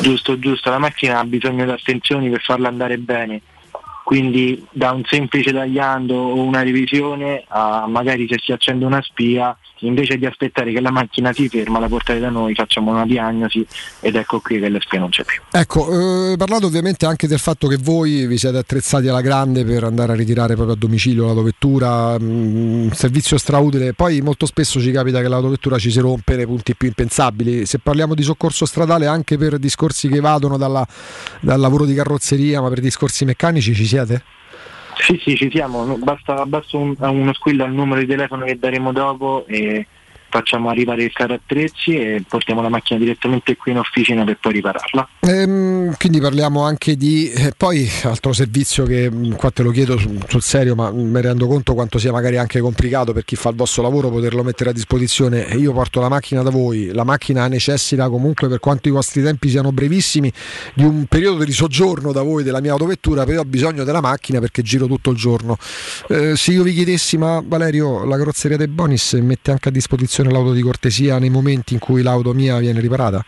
Giusto, 0.00 0.38
giusto, 0.38 0.70
la 0.70 0.78
macchina 0.78 1.18
ha 1.18 1.24
bisogno 1.24 1.64
di 1.64 1.70
attenzioni 1.70 2.30
per 2.30 2.40
farla 2.42 2.68
andare 2.68 2.98
bene 2.98 3.42
quindi 4.04 4.62
da 4.70 4.92
un 4.92 5.02
semplice 5.04 5.50
tagliando 5.50 6.14
o 6.14 6.42
una 6.42 6.62
revisione 6.62 7.42
a 7.48 7.86
magari 7.88 8.28
se 8.28 8.38
si 8.38 8.52
accende 8.52 8.84
una 8.84 9.00
spia, 9.00 9.56
invece 9.86 10.16
di 10.16 10.26
aspettare 10.26 10.72
che 10.72 10.80
la 10.80 10.90
macchina 10.90 11.32
si 11.32 11.48
ferma, 11.48 11.78
la 11.78 11.88
portate 11.88 12.18
da 12.18 12.30
noi, 12.30 12.54
facciamo 12.54 12.90
una 12.90 13.04
diagnosi 13.04 13.66
ed 14.00 14.16
ecco 14.16 14.40
qui 14.40 14.58
che 14.58 14.68
la 14.68 14.78
spia 14.80 15.00
non 15.00 15.10
c'è 15.10 15.24
più. 15.24 15.40
Ecco, 15.50 16.32
eh, 16.32 16.36
parlato 16.36 16.66
ovviamente 16.66 17.06
anche 17.06 17.26
del 17.26 17.38
fatto 17.38 17.68
che 17.68 17.76
voi 17.80 18.26
vi 18.26 18.38
siete 18.38 18.58
attrezzati 18.58 19.08
alla 19.08 19.20
grande 19.20 19.64
per 19.64 19.84
andare 19.84 20.12
a 20.12 20.14
ritirare 20.14 20.54
proprio 20.54 20.74
a 20.74 20.78
domicilio 20.78 21.26
l'autovettura, 21.26 22.18
mh, 22.18 22.90
servizio 22.92 23.38
strautile, 23.38 23.92
poi 23.94 24.20
molto 24.20 24.46
spesso 24.46 24.80
ci 24.80 24.90
capita 24.90 25.20
che 25.20 25.28
l'autovettura 25.28 25.78
ci 25.78 25.90
si 25.90 26.00
rompe 26.00 26.36
nei 26.36 26.46
punti 26.46 26.74
più 26.74 26.88
impensabili, 26.88 27.66
se 27.66 27.78
parliamo 27.78 28.14
di 28.14 28.22
soccorso 28.22 28.66
stradale 28.66 29.06
anche 29.06 29.36
per 29.38 29.58
discorsi 29.58 30.08
che 30.08 30.16
evadono 30.16 30.56
dalla- 30.56 30.86
dal 31.40 31.60
lavoro 31.60 31.84
di 31.84 31.94
carrozzeria, 31.94 32.60
ma 32.60 32.68
per 32.68 32.80
discorsi 32.80 33.24
meccanici 33.24 33.74
ci 33.74 33.86
siete? 33.86 34.22
Sì, 34.96 35.18
sì, 35.22 35.36
ci 35.36 35.50
siamo, 35.50 35.96
basta, 35.98 36.46
basta 36.46 36.76
un- 36.76 36.94
uno 36.98 37.32
squillo 37.34 37.64
al 37.64 37.72
numero 37.72 38.00
di 38.00 38.06
telefono 38.06 38.44
che 38.44 38.58
daremo 38.58 38.92
dopo 38.92 39.44
e 39.46 39.86
facciamo 40.34 40.68
arrivare 40.68 41.04
il 41.04 41.12
carro 41.12 41.34
attrezzi 41.34 41.96
e 41.96 42.24
portiamo 42.26 42.60
la 42.60 42.68
macchina 42.68 42.98
direttamente 42.98 43.56
qui 43.56 43.70
in 43.70 43.78
officina 43.78 44.24
per 44.24 44.38
poi 44.40 44.54
ripararla. 44.54 45.08
Ehm, 45.20 45.94
quindi 45.96 46.20
parliamo 46.20 46.64
anche 46.64 46.96
di 46.96 47.30
eh, 47.30 47.52
poi 47.56 47.88
altro 48.02 48.32
servizio 48.32 48.84
che 48.84 49.08
mh, 49.08 49.36
qua 49.36 49.52
te 49.52 49.62
lo 49.62 49.70
chiedo 49.70 49.96
sul, 49.96 50.42
serio, 50.42 50.74
ma 50.74 50.90
mi 50.90 51.20
rendo 51.20 51.46
conto 51.46 51.74
quanto 51.74 52.00
sia 52.00 52.10
magari 52.10 52.36
anche 52.36 52.58
complicato 52.58 53.12
per 53.12 53.24
chi 53.24 53.36
fa 53.36 53.50
il 53.50 53.54
vostro 53.54 53.82
lavoro 53.82 54.10
poterlo 54.10 54.42
mettere 54.42 54.70
a 54.70 54.72
disposizione. 54.72 55.42
Io 55.54 55.72
porto 55.72 56.00
la 56.00 56.08
macchina 56.08 56.42
da 56.42 56.50
voi, 56.50 56.90
la 56.92 57.04
macchina 57.04 57.46
necessita 57.46 58.08
comunque 58.08 58.48
per 58.48 58.58
quanto 58.58 58.88
i 58.88 58.90
vostri 58.90 59.22
tempi 59.22 59.48
siano 59.48 59.70
brevissimi 59.70 60.32
di 60.74 60.82
un 60.82 61.06
periodo 61.06 61.44
di 61.44 61.52
soggiorno 61.52 62.10
da 62.10 62.22
voi 62.22 62.42
della 62.42 62.60
mia 62.60 62.72
autovettura, 62.72 63.24
però 63.24 63.42
ho 63.42 63.44
bisogno 63.44 63.84
della 63.84 64.00
macchina 64.00 64.40
perché 64.40 64.62
giro 64.62 64.88
tutto 64.88 65.10
il 65.10 65.16
giorno. 65.16 65.56
Eh, 66.08 66.34
se 66.34 66.50
io 66.50 66.64
vi 66.64 66.72
chiedessi, 66.72 67.16
ma 67.18 67.40
Valerio, 67.44 68.04
la 68.04 68.16
carrozzeria 68.16 68.56
dei 68.56 68.66
Bonis 68.68 69.12
mette 69.12 69.52
anche 69.52 69.68
a 69.68 69.72
disposizione 69.72 70.22
l'auto 70.30 70.52
di 70.52 70.62
cortesia 70.62 71.18
nei 71.18 71.30
momenti 71.30 71.74
in 71.74 71.80
cui 71.80 72.02
l'auto 72.02 72.32
mia 72.32 72.58
viene 72.58 72.80
riparata? 72.80 73.24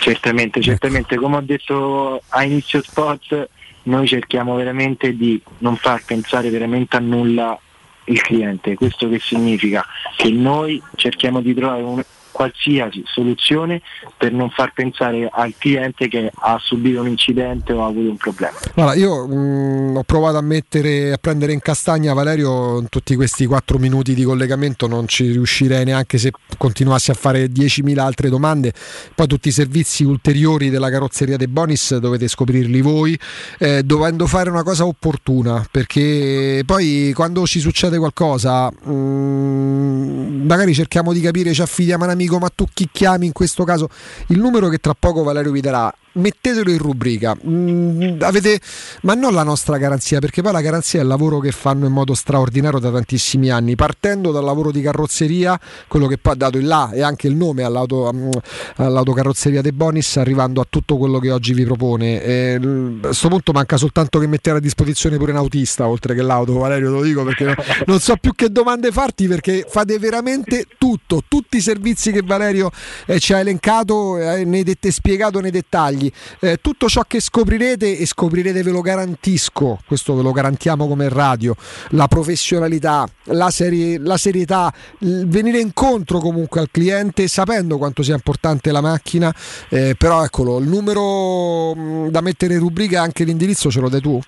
Certamente, 0.00 0.60
certamente, 0.62 1.16
come 1.16 1.36
ho 1.36 1.40
detto 1.42 2.22
a 2.28 2.42
inizio 2.42 2.82
spot, 2.82 3.48
noi 3.84 4.06
cerchiamo 4.06 4.54
veramente 4.54 5.14
di 5.16 5.40
non 5.58 5.76
far 5.76 6.02
pensare 6.04 6.48
veramente 6.50 6.96
a 6.96 7.00
nulla 7.00 7.58
il 8.04 8.20
cliente. 8.22 8.74
Questo 8.74 9.08
che 9.08 9.18
significa? 9.20 9.84
Che 10.16 10.30
noi 10.30 10.82
cerchiamo 10.96 11.40
di 11.40 11.54
trovare 11.54 11.82
un- 11.82 12.02
qualsiasi 12.30 13.02
soluzione 13.06 13.82
per 14.16 14.32
non 14.32 14.50
far 14.50 14.72
pensare 14.72 15.28
al 15.30 15.54
cliente 15.56 16.08
che 16.08 16.30
ha 16.34 16.58
subito 16.60 17.00
un 17.00 17.08
incidente 17.08 17.72
o 17.72 17.84
ha 17.84 17.88
avuto 17.88 18.10
un 18.10 18.16
problema. 18.16 18.56
Guarda, 18.74 18.94
io 18.94 19.26
mh, 19.26 19.96
ho 19.96 20.02
provato 20.04 20.36
a 20.36 20.42
mettere 20.42 21.12
a 21.12 21.18
prendere 21.18 21.52
in 21.52 21.60
castagna 21.60 22.12
Valerio 22.12 22.78
in 22.78 22.88
tutti 22.88 23.14
questi 23.14 23.46
4 23.46 23.78
minuti 23.78 24.14
di 24.14 24.24
collegamento, 24.24 24.86
non 24.86 25.06
ci 25.08 25.30
riuscirei 25.30 25.84
neanche 25.84 26.18
se 26.18 26.30
continuassi 26.56 27.10
a 27.10 27.14
fare 27.14 27.46
10.000 27.46 27.98
altre 27.98 28.28
domande. 28.28 28.72
Poi 29.14 29.26
tutti 29.26 29.48
i 29.48 29.52
servizi 29.52 30.04
ulteriori 30.04 30.70
della 30.70 30.90
carrozzeria 30.90 31.36
dei 31.36 31.48
Bonis 31.48 31.96
dovete 31.96 32.28
scoprirli 32.28 32.80
voi, 32.80 33.18
eh, 33.58 33.82
dovendo 33.82 34.26
fare 34.26 34.50
una 34.50 34.62
cosa 34.62 34.86
opportuna, 34.86 35.66
perché 35.70 36.62
poi 36.64 37.12
quando 37.14 37.46
ci 37.46 37.60
succede 37.60 37.98
qualcosa, 37.98 38.70
mh, 38.70 40.44
magari 40.46 40.74
cerchiamo 40.74 41.12
di 41.12 41.20
capire, 41.20 41.52
ci 41.52 41.62
affidiamo 41.62 42.04
a 42.04 42.06
un 42.06 42.12
amico, 42.20 42.38
ma 42.38 42.50
tu 42.54 42.66
chi 42.72 42.88
chiami 42.92 43.26
in 43.26 43.32
questo 43.32 43.64
caso? 43.64 43.88
Il 44.28 44.38
numero 44.38 44.68
che 44.68 44.78
tra 44.78 44.94
poco 44.98 45.22
Valerio 45.22 45.52
vi 45.52 45.60
darà 45.60 45.92
mettetelo 46.12 46.70
in 46.70 46.78
rubrica. 46.78 47.36
Mm, 47.46 48.20
avete, 48.20 48.60
ma 49.02 49.14
non 49.14 49.32
la 49.32 49.42
nostra 49.42 49.76
garanzia, 49.78 50.18
perché 50.18 50.42
poi 50.42 50.52
la 50.52 50.60
garanzia 50.60 51.00
è 51.00 51.02
il 51.02 51.08
lavoro 51.08 51.38
che 51.40 51.50
fanno 51.52 51.86
in 51.86 51.92
modo 51.92 52.14
straordinario 52.14 52.78
da 52.78 52.90
tantissimi 52.90 53.50
anni, 53.50 53.74
partendo 53.76 54.30
dal 54.32 54.44
lavoro 54.44 54.70
di 54.70 54.80
carrozzeria, 54.80 55.58
quello 55.88 56.06
che 56.06 56.18
poi 56.18 56.32
ha 56.32 56.36
dato 56.36 56.58
il 56.58 56.66
là 56.66 56.90
e 56.92 57.02
anche 57.02 57.26
il 57.26 57.36
nome 57.36 57.62
all'auto, 57.62 58.10
mm, 58.12 58.30
all'autocarrozzeria 58.76 59.62
De 59.62 59.72
Bonis, 59.72 60.16
arrivando 60.16 60.60
a 60.60 60.66
tutto 60.68 60.96
quello 60.96 61.18
che 61.18 61.30
oggi 61.30 61.52
vi 61.54 61.64
propone. 61.64 62.22
E, 62.22 62.58
l- 62.58 62.98
a 63.02 63.06
questo 63.08 63.28
punto 63.28 63.52
manca 63.52 63.76
soltanto 63.76 64.18
che 64.18 64.26
mettere 64.26 64.58
a 64.58 64.60
disposizione 64.60 65.16
pure 65.16 65.32
un 65.32 65.38
autista, 65.38 65.86
oltre 65.86 66.14
che 66.14 66.22
l'auto, 66.22 66.54
Valerio, 66.58 66.88
te 66.90 66.94
lo 66.96 67.02
dico 67.02 67.24
perché 67.24 67.44
no- 67.44 67.54
non 67.86 68.00
so 68.00 68.16
più 68.16 68.34
che 68.34 68.50
domande 68.50 68.90
farti, 68.90 69.26
perché 69.26 69.64
fate 69.68 69.98
veramente 69.98 70.66
tutto, 70.78 71.22
tutti 71.28 71.58
i 71.58 71.60
servizi 71.60 72.10
che 72.12 72.22
Valerio 72.22 72.70
eh, 73.06 73.18
ci 73.18 73.32
ha 73.32 73.38
elencato, 73.38 74.18
eh, 74.18 74.44
nei 74.44 74.62
det- 74.62 74.90
spiegato 74.90 75.40
nei 75.40 75.50
dettagli. 75.50 75.99
Eh, 76.40 76.58
tutto 76.60 76.88
ciò 76.88 77.02
che 77.06 77.20
scoprirete 77.20 77.98
e 77.98 78.06
scoprirete 78.06 78.62
ve 78.62 78.70
lo 78.70 78.80
garantisco, 78.80 79.80
questo 79.86 80.14
ve 80.14 80.22
lo 80.22 80.32
garantiamo 80.32 80.86
come 80.86 81.08
radio, 81.08 81.54
la 81.90 82.06
professionalità, 82.06 83.06
la, 83.24 83.50
serie- 83.50 83.98
la 83.98 84.16
serietà, 84.16 84.72
venire 84.98 85.58
incontro 85.58 86.18
comunque 86.18 86.60
al 86.60 86.70
cliente 86.70 87.26
sapendo 87.28 87.78
quanto 87.78 88.02
sia 88.02 88.14
importante 88.14 88.70
la 88.70 88.80
macchina, 88.80 89.34
eh, 89.68 89.94
però 89.96 90.24
eccolo, 90.24 90.58
il 90.58 90.68
numero 90.68 91.74
mh, 91.74 92.10
da 92.10 92.20
mettere 92.20 92.54
in 92.54 92.60
rubrica 92.60 93.02
anche 93.02 93.24
l'indirizzo 93.24 93.70
ce 93.70 93.80
lo 93.80 93.88
dai 93.88 94.00
tu? 94.00 94.20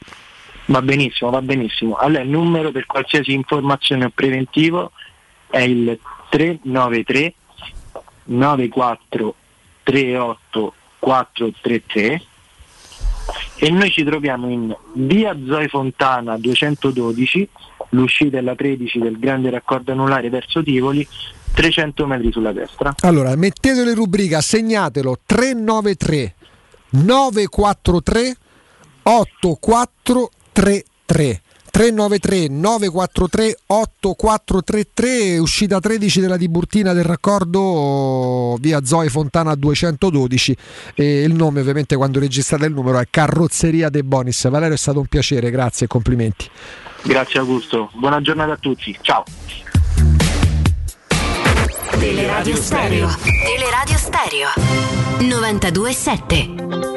Va 0.67 0.81
benissimo, 0.81 1.31
va 1.31 1.43
benissimo. 1.43 1.97
Allora 1.97 2.23
il 2.23 2.29
numero 2.29 2.71
per 2.71 2.87
qualsiasi 2.87 3.33
informazione 3.33 4.05
o 4.05 4.11
preventivo 4.15 4.93
è 5.51 5.61
il 5.61 5.99
393 6.31 7.35
94 8.25 9.35
38 9.83 10.75
433 11.03 12.23
e 13.57 13.71
noi 13.71 13.91
ci 13.91 14.05
troviamo 14.05 14.49
in 14.49 14.73
via 14.95 15.37
Zoe 15.47 15.67
Fontana 15.67 16.39
212, 16.39 17.49
l'uscita 17.91 18.39
è 18.39 18.41
la 18.41 18.55
13 18.55 19.01
del 19.01 19.19
grande 19.19 19.51
raccordo 19.51 19.91
anulare 19.91 20.31
verso 20.31 20.63
Tivoli, 20.63 21.05
300 21.53 22.07
metri 22.07 22.31
sulla 22.31 22.53
destra. 22.53 22.95
Allora, 23.01 23.35
mettetelo 23.35 23.91
in 23.91 23.97
rubrica, 23.97 24.41
segnatelo 24.41 25.19
393 25.27 26.35
943 26.91 28.37
8433 29.03 31.42
393 31.73 32.49
943 32.49 33.57
8433 33.67 35.39
uscita 35.39 35.81
13 35.81 36.21
della 36.21 36.37
Tiburtina 36.37 36.93
del 36.93 37.05
raccordo 37.05 38.57
via 38.61 38.85
Zoe 38.85 39.09
Fontana 39.09 39.55
212 39.55 40.57
e 40.95 41.23
il 41.23 41.33
nome 41.35 41.61
ovviamente 41.61 41.97
quando 41.97 42.21
registrate 42.21 42.67
il 42.67 42.75
numero 42.75 42.99
è 42.99 43.07
Carrozzeria 43.11 43.89
De 43.89 44.05
Bonis 44.05 44.47
Valerio 44.51 44.75
è 44.75 44.79
stato 44.79 44.99
un 44.99 45.07
piacere 45.07 45.51
grazie 45.51 45.87
e 45.87 45.89
complimenti 45.89 46.51
Grazie 47.05 47.41
Augusto, 47.41 47.91
buona 47.95 48.21
giornata 48.21 48.53
a 48.53 48.57
tutti, 48.57 48.97
ciao! 49.01 49.25
Teleradio 51.99 52.57
Stereo. 52.57 53.09
Teleradio 53.23 53.97
Stereo. 53.97 54.49
92.7. 55.19 56.92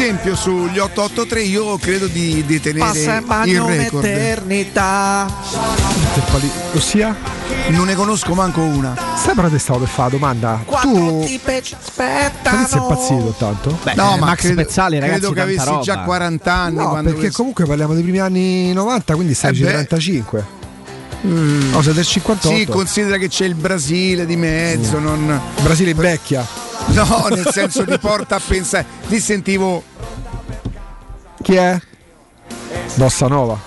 esempio 0.00 0.36
sugli 0.36 0.78
883 0.78 1.42
io 1.42 1.76
credo 1.76 2.06
di, 2.06 2.44
di 2.46 2.60
tenere 2.60 2.86
Passa 2.92 3.16
in 3.16 3.26
bagno 3.26 3.68
il 3.68 3.76
record. 3.76 4.04
Eternità. 4.04 5.26
Ossia? 6.72 7.16
Non 7.70 7.86
ne 7.86 7.96
conosco 7.96 8.32
manco 8.34 8.60
una. 8.60 8.94
Sai 9.16 9.34
però 9.34 9.48
te 9.48 9.58
stavo 9.58 9.80
per 9.80 9.88
fare 9.88 10.10
domanda. 10.10 10.62
Quando 10.64 10.98
tu 10.98 11.24
ti 11.24 11.40
pe- 11.42 11.62
sei 11.64 12.80
impazzito 12.80 13.34
tanto? 13.36 13.76
Beh, 13.82 13.94
no, 13.94 14.14
eh, 14.14 14.18
ma 14.18 14.26
Max 14.26 14.38
credo, 14.38 14.62
Pezzali, 14.62 15.00
ragazzi, 15.00 15.18
credo 15.18 15.34
che 15.34 15.40
avessi 15.40 15.66
roba. 15.66 15.82
già 15.82 15.98
40 16.02 16.52
anni. 16.52 16.76
No, 16.76 16.92
perché 16.92 17.12
questo... 17.14 17.36
comunque 17.36 17.64
parliamo 17.64 17.94
dei 17.94 18.02
primi 18.04 18.20
anni 18.20 18.72
90, 18.72 19.14
quindi 19.14 19.32
eh 19.32 19.36
stai 19.36 19.58
eh 19.58 19.60
45. 19.62 20.57
Mm. 21.26 21.72
No, 21.72 21.82
sei 21.82 21.94
del 21.94 22.06
58. 22.06 22.56
Sì, 22.56 22.66
considera 22.66 23.16
che 23.16 23.28
c'è 23.28 23.44
il 23.44 23.54
Brasile 23.54 24.26
di 24.26 24.36
mezzo. 24.36 24.98
Mm. 24.98 25.02
Non... 25.02 25.40
Brasile 25.62 25.94
vecchia. 25.94 26.46
No, 26.88 27.26
nel 27.30 27.48
senso 27.50 27.84
ti 27.84 27.98
porta 27.98 28.36
a 28.36 28.40
pensare. 28.44 28.86
Ti 29.08 29.20
sentivo. 29.20 29.82
Chi 31.42 31.54
è? 31.54 31.80
Bossa 32.94 33.26
Nova. 33.26 33.58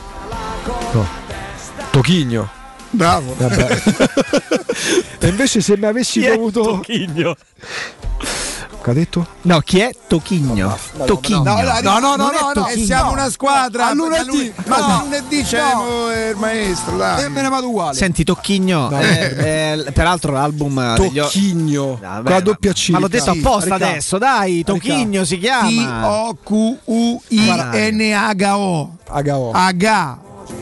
No. 0.92 1.08
Tochigno. 1.92 2.50
Bravo. 2.90 3.36
e 5.20 5.28
invece 5.28 5.62
se 5.62 5.78
mi 5.78 5.86
avessi 5.86 6.20
Chi 6.20 6.28
dovuto. 6.28 6.62
Tochigno. 6.62 7.36
Che 8.84 8.90
ha 8.90 8.94
detto? 8.94 9.28
No, 9.44 9.60
chi 9.60 9.78
è 9.80 9.92
Tocchigno? 10.08 10.76
Tocchigno. 11.06 11.44
No, 11.44 11.62
la- 11.62 11.82
No, 11.82 12.00
no, 12.00 12.16
no, 12.16 12.24
non 12.24 12.34
è 12.34 12.40
no, 12.42 12.52
no, 12.62 12.68
siamo 12.84 13.12
una 13.12 13.30
squadra. 13.30 13.90
A 13.90 13.94
lunedì. 13.94 14.52
Ma 14.66 15.02
lunedì 15.04 15.44
c'è 15.44 15.62
eh, 15.62 16.30
il 16.30 16.38
maestro. 16.38 16.96
E 17.18 17.30
me 17.30 17.42
ne 17.44 17.50
vado 17.50 17.68
uguale. 17.70 17.96
Senti, 17.96 18.24
Tocchigno, 18.24 18.90
No. 18.90 19.00
eh, 19.00 19.76
eh, 19.86 19.92
peraltro 19.92 20.32
l'album 20.32 20.96
Tocchigno. 20.96 22.00
Con 22.00 22.24
la 22.24 22.40
doppia 22.40 22.74
C. 22.74 22.90
Ma 22.90 22.98
l'ho 23.00 23.08
detto 23.08 23.30
apposta 23.30 23.76
adesso, 23.76 24.18
dai, 24.18 24.64
Tocchigno 24.64 25.26
si 25.26 25.38
chiama. 25.38 25.70
T-O-Q-U-I-N-H-O. 27.62 28.98
Agao. 29.10 29.52
Aga. 29.52 30.18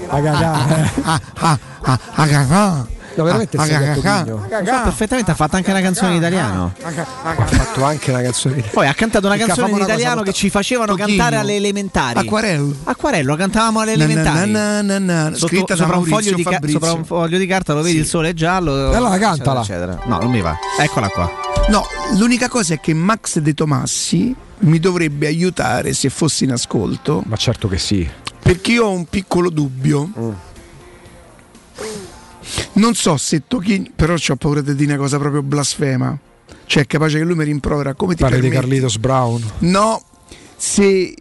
Agagà. 0.09 0.51
Ah, 1.03 1.22
ah, 1.39 1.59
ah, 1.83 1.99
Aga. 2.15 2.98
No, 3.19 3.25
veramente 3.25 3.57
Ah, 3.57 3.65
sei 3.65 3.75
aga, 3.75 3.85
detto 3.85 3.99
aga. 3.99 4.23
Tocchigno. 4.23 4.48
So 4.49 4.81
perfettamente, 4.83 5.31
ha 5.31 5.35
fatto 5.35 5.56
anche 5.56 5.72
una 5.72 5.81
canzone 5.81 6.11
in 6.11 6.17
italiano. 6.17 6.73
Ha 6.83 7.45
fatto 7.45 7.83
anche 7.83 8.11
una 8.11 8.22
canzone 8.22 8.56
di 8.56 8.64
Poi 8.72 8.88
ha 8.88 8.93
cantato 8.93 9.27
una 9.27 9.38
canzone 9.38 9.72
in 9.72 9.77
italiano 9.77 10.22
che 10.22 10.33
ci 10.33 10.49
facevano 10.49 10.95
cantare 10.95 11.35
alle 11.35 11.56
elementari. 11.56 12.19
Acquarello. 12.19 12.75
Acquarello, 12.83 13.31
lo 13.31 13.35
cantavamo 13.35 13.80
alle 13.80 13.93
elementari. 13.93 15.38
Scritta 15.38 15.75
sopra, 15.75 15.98
un 15.98 16.06
foglio 16.06 16.33
di 16.33 16.43
sopra 16.69 16.91
un 16.93 17.06
foglio 17.06 17.38
di 17.38 17.45
carta 17.45 17.73
lo 17.73 17.81
vedi 17.81 17.98
il 17.98 18.06
sole 18.06 18.30
è 18.30 18.33
giallo. 18.33 18.91
E 18.91 18.95
allora 18.95 19.17
cantala. 19.17 19.65
No, 20.06 20.19
non 20.19 20.31
mi 20.31 20.41
va. 20.41 20.57
Eccola 20.80 21.07
qua. 21.09 21.30
No, 21.67 21.85
l'unica 22.17 22.48
cosa 22.48 22.73
è 22.73 22.80
che 22.80 22.93
Max 22.93 23.39
De 23.39 23.53
Tomassi 23.53 24.35
mi 24.59 24.80
dovrebbe 24.80 25.27
aiutare 25.27 25.93
se 25.93 26.09
fossi 26.09 26.45
in 26.45 26.51
ascolto. 26.51 27.22
Ma 27.25 27.35
certo 27.35 27.67
che 27.67 27.77
sì. 27.77 28.09
Perché 28.41 28.72
io 28.72 28.85
ho 28.85 28.91
un 28.91 29.06
piccolo 29.06 29.49
dubbio. 29.49 30.09
Mm. 30.17 30.31
Non 32.73 32.95
so 32.95 33.17
se 33.17 33.43
Tocchigno, 33.47 33.89
però 33.95 34.13
ho 34.15 34.35
paura 34.35 34.61
di 34.61 34.75
dire 34.75 34.93
una 34.93 35.01
cosa 35.01 35.17
proprio 35.17 35.41
blasfema. 35.43 36.17
Cioè, 36.65 36.83
è 36.83 36.87
capace 36.87 37.17
che 37.17 37.23
lui 37.23 37.35
mi 37.35 37.43
rimprovera 37.43 37.93
come 37.93 38.15
ti 38.15 38.21
Parli 38.21 38.41
di? 38.41 38.49
Carlitos 38.49 38.97
Brown. 38.97 39.43
No, 39.59 40.03
se 40.55 41.13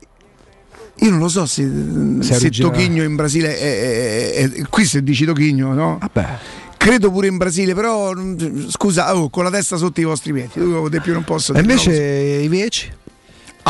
io 1.01 1.11
non 1.11 1.19
lo 1.21 1.29
so 1.29 1.47
se, 1.47 1.63
se 2.21 2.35
originale. 2.35 2.51
Tocchigno 2.75 3.03
in 3.03 3.15
Brasile 3.15 3.57
è, 3.57 4.33
è- 4.33 4.51
è- 4.51 4.63
qui 4.69 4.85
se 4.85 5.03
dici 5.03 5.25
Tocchigno, 5.25 5.73
no? 5.73 5.99
Vabbè. 6.01 6.39
Credo 6.77 7.11
pure 7.11 7.27
in 7.29 7.37
Brasile, 7.37 7.75
però 7.75 8.13
mm, 8.15 8.69
scusa, 8.69 9.15
oh, 9.17 9.31
con 9.31 9.45
la 9.45 9.51
testa 9.51 9.77
sotto 9.77 10.01
i 10.01 10.05
vostri 10.05 10.33
piedi, 10.33 10.51
io 10.57 10.89
di 10.89 11.01
più 11.01 11.13
non 11.13 11.25
posso 11.25 11.53
E 11.55 11.61
invece 11.61 11.93
i 11.95 12.49
veci? 12.49 12.91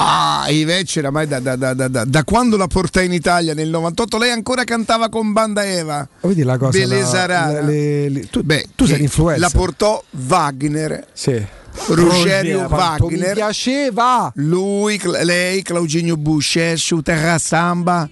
Ah, 0.01 0.47
Ivece 0.51 1.01
oramai 1.01 1.27
da, 1.27 1.41
da, 1.41 1.57
da, 1.57 1.75
da, 1.75 1.89
da- 1.89 2.05
da 2.05 2.23
quando 2.25 2.57
la 2.57 2.69
portai 2.69 3.07
in 3.07 3.13
Italia 3.13 3.53
nel 3.53 3.69
98 3.69 4.17
lei 4.17 4.31
ancora 4.31 4.63
cantava 4.65 5.09
con 5.09 5.33
Banda 5.33 5.65
Eva. 5.65 6.07
Vedi 6.21 6.45
la 6.45 6.57
cosa? 6.57 6.79
Bellezza 6.79 7.19
la- 7.19 7.27
rara. 7.27 7.61
le- 7.63 8.09
le- 8.09 8.29
tu, 8.31 8.43
Beh, 8.43 8.69
tu 8.77 8.85
sei 8.85 8.95
che 8.95 9.01
l'influencer. 9.01 9.41
La 9.41 9.51
portò 9.51 10.03
Wagner. 10.11 11.07
Sì. 11.13 11.45
Ruggero 11.89 12.67
quanto 12.69 13.07
Mi 13.09 13.15
Wagner. 13.17 13.35
piaceva. 13.35 14.31
Lui, 14.37 15.01
lei, 15.23 15.63
Clauginio 15.63 16.17
Buscescu, 16.17 17.03
Terra 17.03 17.39
Samba. 17.39 18.09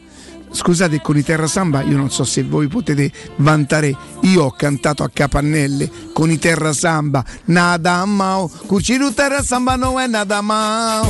Scusate, 0.50 1.00
con 1.00 1.16
i 1.16 1.22
Terra 1.22 1.46
Samba 1.46 1.82
io 1.82 1.96
non 1.96 2.10
so 2.10 2.24
se 2.24 2.42
voi 2.42 2.66
potete 2.68 3.10
vantare. 3.36 3.94
Io 4.22 4.44
ho 4.44 4.50
cantato 4.50 5.02
a 5.04 5.10
Capannelle 5.12 5.88
con 6.12 6.30
i 6.30 6.38
Terra 6.38 6.72
Samba. 6.72 7.24
Nada 7.46 8.04
mau, 8.04 8.50
cucino 8.66 9.12
Terra 9.12 9.42
Samba 9.42 9.76
non 9.76 9.98
è 10.00 10.06
nada 10.06 10.40
mau. 10.40 11.04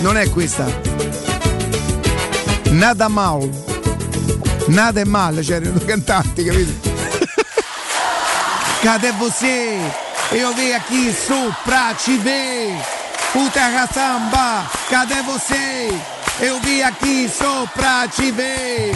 Non 0.00 0.16
è 0.16 0.28
questa. 0.30 0.66
Nada 2.70 3.08
mau. 3.08 3.48
Nada 4.66 5.00
è 5.00 5.04
male, 5.04 5.42
c'erano 5.42 5.72
due 5.72 5.84
cantanti, 5.84 6.44
capito? 6.44 6.88
Cadê 8.82 9.12
você? 9.12 9.78
Eu 10.30 10.54
vim 10.54 10.72
aqui 10.72 11.10
sopra 11.10 11.94
te 11.94 12.18
ver. 12.18 12.76
Terra 13.52 13.88
Samba, 13.92 14.70
cadê 14.90 15.22
você? 15.22 15.88
Eu 16.40 16.60
vim 16.60 16.82
aqui 16.82 17.28
sopra 17.28 18.06
te 18.08 18.30
ver. 18.30 18.94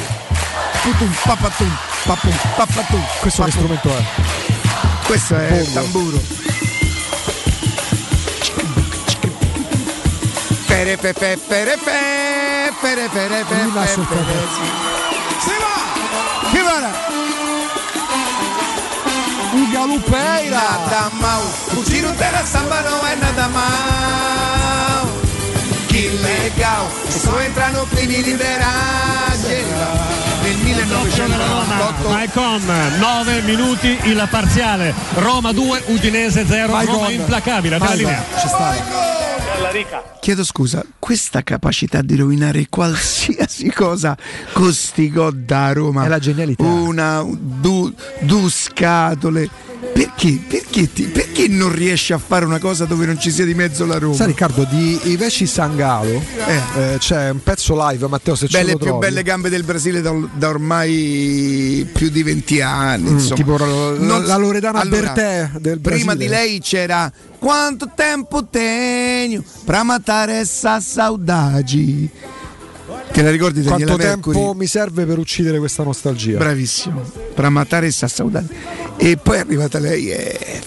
Putum, 0.82 1.10
papatum, 1.24 1.70
papum, 2.06 2.32
papatum. 2.56 3.02
Questo 3.20 3.44
che 3.44 3.50
strumento 3.50 3.88
è? 3.88 4.02
Questo 5.06 5.36
è 5.36 5.60
il 5.60 5.72
tamburo. 5.72 6.41
Pere 10.82 10.96
pe 10.96 11.12
pe 11.12 11.38
pere 11.46 11.78
pe 11.84 12.72
pere 12.80 13.08
pere 13.08 13.44
pere 13.48 13.66
sì. 13.86 14.00
Si 15.44 15.54
va! 15.62 15.76
Chi 16.50 16.58
va? 16.58 16.90
Uga 19.52 19.84
Lupeira. 19.84 20.58
Nada 20.58 21.10
mal. 21.20 21.42
O 21.76 21.82
tiro 21.82 22.10
della 22.10 22.44
samba 22.44 22.80
não 22.80 22.98
é 23.06 23.14
nada 23.14 23.48
mal. 23.50 25.06
Que 25.86 26.08
legal. 26.20 26.90
E 27.06 27.12
só 27.12 27.40
entra 27.40 27.68
no 27.68 27.86
clima 27.86 28.14
e 28.14 28.22
liberagem. 28.22 29.64
Nel 30.42 30.56
1998 30.64 32.08
Maicon 32.08 32.60
9 32.98 33.40
minuti 33.42 34.00
il 34.02 34.26
parziale 34.28 34.92
Roma 35.14 35.52
2 35.52 35.84
Udinese 35.86 36.44
0 36.44 36.72
Maicon. 36.72 36.94
Roma 36.94 37.10
implacabile 37.10 37.78
della 37.78 37.88
Maicon. 37.88 39.21
Ci 39.72 39.86
Chiedo 40.20 40.44
scusa, 40.44 40.84
questa 40.98 41.42
capacità 41.42 42.02
di 42.02 42.14
rovinare 42.14 42.66
qualsiasi 42.68 43.70
cosa 43.72 44.14
con 44.52 44.70
sti 44.70 45.10
god 45.10 45.46
da 45.46 45.72
Roma. 45.72 46.04
È 46.04 46.08
la 46.08 46.18
genialità. 46.18 46.62
Una, 46.62 47.24
du, 47.26 47.90
du 48.20 48.50
scatole. 48.50 49.48
Perché? 49.92 50.38
Perché, 50.48 50.92
ti- 50.92 51.04
perché 51.04 51.48
non 51.48 51.72
riesci 51.72 52.12
a 52.12 52.18
fare 52.18 52.44
una 52.44 52.58
cosa 52.60 52.84
dove 52.84 53.04
non 53.04 53.18
ci 53.18 53.30
sia 53.32 53.44
di 53.44 53.52
mezzo 53.54 53.84
la 53.84 53.98
Roma? 53.98 54.14
Sai 54.14 54.28
Riccardo, 54.28 54.64
di 54.70 54.98
Iveci 55.10 55.44
Sangalo 55.46 56.22
eh, 56.46 56.96
c'è 56.98 57.30
un 57.30 57.42
pezzo 57.42 57.74
live, 57.88 58.06
Matteo, 58.06 58.36
se 58.36 58.46
ce 58.46 58.58
Belle 58.58 58.72
lo 58.72 58.76
più 58.78 58.86
trovi. 58.86 59.06
belle 59.06 59.22
gambe 59.24 59.48
del 59.48 59.64
Brasile 59.64 60.00
da, 60.00 60.14
da 60.34 60.48
ormai 60.48 61.88
più 61.92 62.10
di 62.10 62.22
20 62.22 62.60
anni. 62.60 63.10
Mm, 63.10 63.28
tipo 63.34 63.56
la- 63.58 63.66
Non- 63.98 64.24
la 64.24 64.36
Loredana 64.36 64.80
Allora, 64.80 65.12
Bertè 65.12 65.50
del 65.58 65.80
Prima 65.80 66.14
Brasile. 66.14 66.16
di 66.24 66.28
lei 66.28 66.60
c'era 66.60 67.12
Quanto 67.38 67.90
tempo 67.96 68.46
tenho 68.48 69.42
pra 69.64 69.82
matare 69.82 70.34
essa 70.34 70.78
saudade. 70.78 72.08
Te 73.12 73.20
la 73.20 73.30
ricordi 73.30 73.60
Daniela 73.62 73.92
Quanto 73.94 74.06
Mercury? 74.06 74.36
tempo 74.36 74.54
mi 74.54 74.66
serve 74.66 75.04
per 75.04 75.18
uccidere 75.18 75.58
questa 75.58 75.82
nostalgia? 75.82 76.38
Bravissimo, 76.38 77.02
per 77.34 77.48
matare 77.50 77.86
essa 77.86 78.08
saudade. 78.08 78.46
E 78.96 79.18
poi 79.18 79.36
è 79.36 79.40
arrivata 79.40 79.78
lei 79.78 80.10
e 80.10 80.60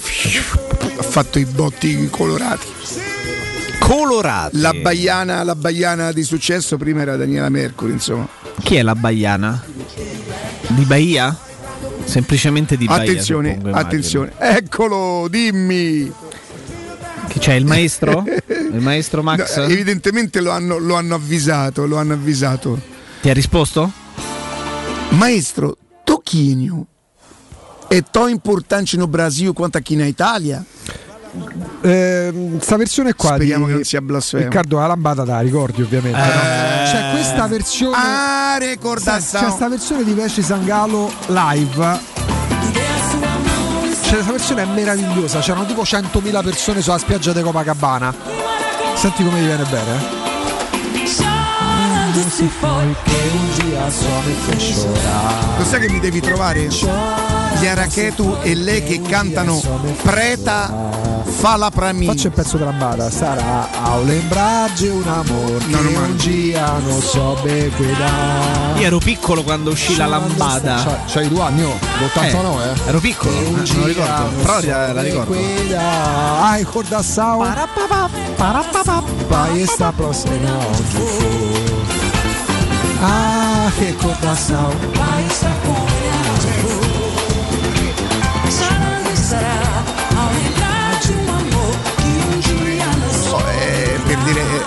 ha 0.98 1.02
fatto 1.04 1.40
i 1.40 1.46
botti 1.46 2.08
colorati. 2.12 2.68
Colorati. 3.80 4.60
La 4.60 4.74
baiana, 4.74 5.44
la 5.44 5.56
baiana 5.56 6.12
di 6.12 6.24
successo 6.24 6.78
prima 6.78 7.02
era 7.02 7.16
Daniela 7.16 7.50
Mercury, 7.50 7.94
insomma. 7.94 8.28
Chi 8.62 8.76
è 8.76 8.82
la 8.82 8.96
Baiana? 8.96 9.64
Di 10.68 10.84
Bahia? 10.86 11.36
Semplicemente 12.04 12.78
di 12.78 12.86
Bahia. 12.86 13.02
attenzione, 13.02 13.50
immagino. 13.52 13.76
attenzione. 13.76 14.32
Eccolo, 14.38 15.28
dimmi. 15.30 16.12
C'è 17.38 17.54
il 17.54 17.66
maestro? 17.66 18.24
il 18.48 18.80
maestro 18.82 19.22
Max? 19.22 19.58
No, 19.58 19.64
evidentemente 19.66 20.40
lo 20.42 20.52
hanno, 20.52 20.78
lo 20.78 20.96
hanno 20.96 21.16
avvisato, 21.16 21.86
lo 21.86 21.98
hanno 21.98 22.14
avvisato. 22.14 22.80
Ti 23.22 23.30
ha 23.30 23.34
risposto? 23.34 23.92
Maestro, 25.10 25.78
Tocchino 26.04 26.88
è 27.88 28.02
tão 28.10 28.28
importante 28.28 28.98
no 28.98 29.08
Brasil 29.08 29.54
quanto 29.54 29.78
aqui 29.78 29.96
na 29.96 30.06
Italia? 30.06 30.64
Ehm, 31.82 32.60
sta 32.60 32.78
versione 32.78 33.14
qua 33.14 33.36
Speriamo 33.36 33.66
di 33.66 33.70
che 33.72 33.76
non 33.76 33.84
sia 33.84 34.02
blasfemo. 34.02 34.44
Riccardo 34.44 34.78
la 34.80 34.88
lambada 34.88 35.24
da 35.24 35.40
ricordi 35.42 35.82
ovviamente 35.82 36.18
no? 36.18 36.26
c'è 36.26 37.12
questa 37.12 37.48
versione 37.48 37.96
Ah, 37.98 38.56
c'è, 38.60 38.70
ricordazione. 38.70 39.46
c'è 39.48 39.52
sta 39.52 39.68
versione 39.70 40.04
di 40.04 40.14
Vesci 40.14 40.42
Sangalo 40.42 41.12
live 41.28 42.00
questa 44.16 44.32
versione 44.32 44.62
è 44.62 44.66
meravigliosa 44.66 45.40
c'erano 45.40 45.66
tipo 45.66 45.82
100.000 45.82 46.44
persone 46.44 46.82
sulla 46.82 46.98
spiaggia 46.98 47.34
di 47.34 47.42
Copacabana 47.42 48.14
senti 48.96 49.24
come 49.24 49.42
gli 49.42 49.46
viene 49.46 49.64
bene 49.66 49.96
eh? 49.96 50.24
Lo 55.58 55.66
sai 55.66 55.80
che 55.82 55.90
mi 55.90 56.00
devi 56.00 56.22
trovare? 56.22 56.68
Gli 57.60 57.68
Arachetu 57.68 58.38
e 58.42 58.56
lei 58.56 58.84
che 58.84 59.02
cantano 59.02 59.62
Preta 60.02 61.05
fala 61.36 61.70
pra 61.70 61.92
mim. 61.94 62.08
Faccio 62.08 62.28
il 62.28 62.34
pezzo 62.34 62.58
della 62.58 62.72
lambada 62.72 63.10
sarà 63.12 63.70
a 63.72 63.98
lembrarci 64.00 64.88
un 64.88 65.08
amore 65.08 65.66
No, 65.68 65.82
non 65.82 65.92
che 65.94 65.98
un 66.00 66.16
dia 66.18 66.78
non 66.86 67.02
so 67.02 67.38
be 67.44 67.70
cuidare 67.76 68.80
Io 68.80 68.86
ero 68.86 68.98
piccolo 69.00 69.44
quando 69.44 69.72
uscì 69.72 69.96
la 69.96 70.06
lambada. 70.08 70.76
C'hai- 70.84 70.98
c'hai 71.08 71.28
due 71.28 71.42
anni 71.42 71.64
oh, 71.64 71.74
l'89 71.74 72.62
eh, 72.86 72.90
Ero 72.90 73.00
piccolo, 73.00 73.32
eh, 73.32 73.50
non 73.50 73.64
lo 73.80 73.86
ricordo. 73.86 74.24
Però 74.42 74.60
la, 74.62 74.94
la 74.94 75.02
ricordo. 75.02 75.34
Ai 76.42 76.64
cordação 76.64 77.40
Pai 79.28 79.62
está 79.62 79.92
próximo 79.92 80.34
onde 80.34 80.84
for 80.84 81.66
Ah, 83.02 83.72
recordação 83.78 84.72
Pai 84.94 85.26
está 85.28 85.50
Sarà, 85.50 85.54
sarà, 85.56 85.56
ao 85.56 85.56
lembrar 85.56 85.56
de 85.56 85.70
um 85.70 85.72
amor 85.72 85.86
que 85.86 85.95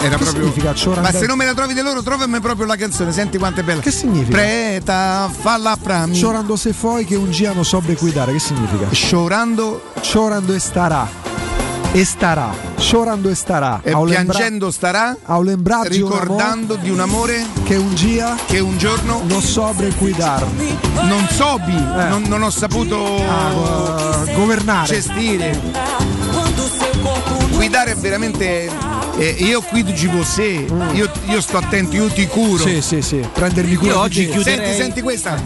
era 0.01 0.17
Che 0.17 0.23
proprio. 0.25 0.53
significa 0.53 1.01
Ma 1.01 1.11
se 1.13 1.27
non 1.27 1.37
me 1.37 1.45
la 1.45 1.55
trovi 1.55 1.75
di 1.75 1.81
loro, 1.83 2.03
trovami 2.03 2.41
proprio 2.41 2.67
la 2.67 2.77
canzone, 2.77 3.13
senti 3.13 3.39
quanto 3.39 3.61
è 3.61 3.63
bella. 3.63 3.81
Che 3.81 3.91
significa? 3.91 4.37
Preta, 4.37 5.31
falla 5.37 5.77
prami. 5.81 6.19
Chorando 6.21 6.57
se 6.57 6.73
foi 6.73 7.05
che 7.05 7.17
un 7.17 7.31
giano 7.31 7.63
sobre 7.63 7.95
cuidare, 7.97 8.33
che 8.33 8.39
significa? 8.39 8.87
Chorando. 9.11 9.83
Chorando 10.13 10.55
e 10.55 10.59
starà. 10.59 11.27
E 11.91 12.05
starà. 12.05 12.51
Chorando 12.91 13.31
e 13.31 13.35
starà. 13.35 13.81
E 13.83 13.93
piangendo 14.05 14.71
starà. 14.71 15.17
Di 15.17 15.31
un 15.33 15.49
amor 15.73 15.87
Ricordando 15.89 16.75
di 16.77 16.91
un 16.91 17.01
amore 17.01 17.47
che 17.65 17.77
un 17.77 17.95
gia 17.95 18.37
che 18.47 18.59
un 18.61 18.77
giorno 18.77 19.23
non 19.27 19.41
sobre 19.41 19.91
cuidar. 19.95 20.47
non 21.03 21.27
sobi, 21.31 21.73
non, 21.75 22.25
non 22.29 22.43
ho 22.43 22.51
saputo 22.51 23.25
Ah, 23.27 24.25
governare. 24.35 24.87
gestire. 24.87 25.59
Guidare 27.59 27.91
è 27.91 27.97
veramente. 27.97 28.71
eh, 29.19 29.35
io 29.41 29.61
qui 29.63 29.85
ci 29.97 30.07
você, 30.07 30.65
io, 30.93 31.11
io 31.27 31.41
sto 31.41 31.57
attento, 31.57 31.97
io 31.97 32.07
ti 32.07 32.25
curo. 32.29 32.63
Sì, 32.65 32.81
sì, 32.81 33.03
sì. 33.03 33.27
Prendermi 33.33 33.75
cura 33.75 33.91
Io 33.95 33.99
oggi 33.99 34.29
chiuderei- 34.29 34.67
Senti, 34.67 34.81
senti 34.81 35.01
questa. 35.03 35.43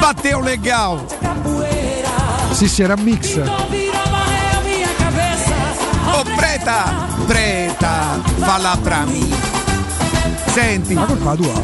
Batteo 0.00 0.40
legal. 0.40 1.04
Sì, 2.52 2.66
sì, 2.66 2.82
era 2.82 2.96
mix. 2.96 3.36
Oh, 6.12 6.24
preta, 6.34 7.06
preta, 7.26 8.20
falla 8.38 8.76
pra 8.82 9.04
me. 9.04 9.24
Senti. 10.52 10.94
Ma 10.94 11.04
colpa 11.04 11.34
tua. 11.36 11.62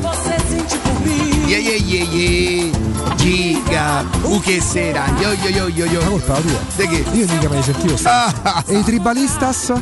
Yeah, 1.47 1.59
yeah, 1.59 1.77
yeah, 1.77 2.05
yeah. 2.13 3.15
Giga, 3.17 4.05
u 4.23 4.41
che 4.41 4.61
sera? 4.61 5.05
Yo, 5.21 5.31
yo, 5.33 5.49
yo, 5.49 5.69
yo, 5.69 5.85
yo. 5.87 6.01
Ma 6.03 6.09
colpa 6.09 6.35
tua. 6.41 6.59
De 6.77 6.89
che? 6.89 7.05
Io 7.13 7.27
mica 7.29 7.49
mai 7.49 7.63
sentivo. 7.63 7.97
Ah, 8.03 8.65
E 8.67 8.79
i 8.79 8.83
tribalistas? 8.83 9.73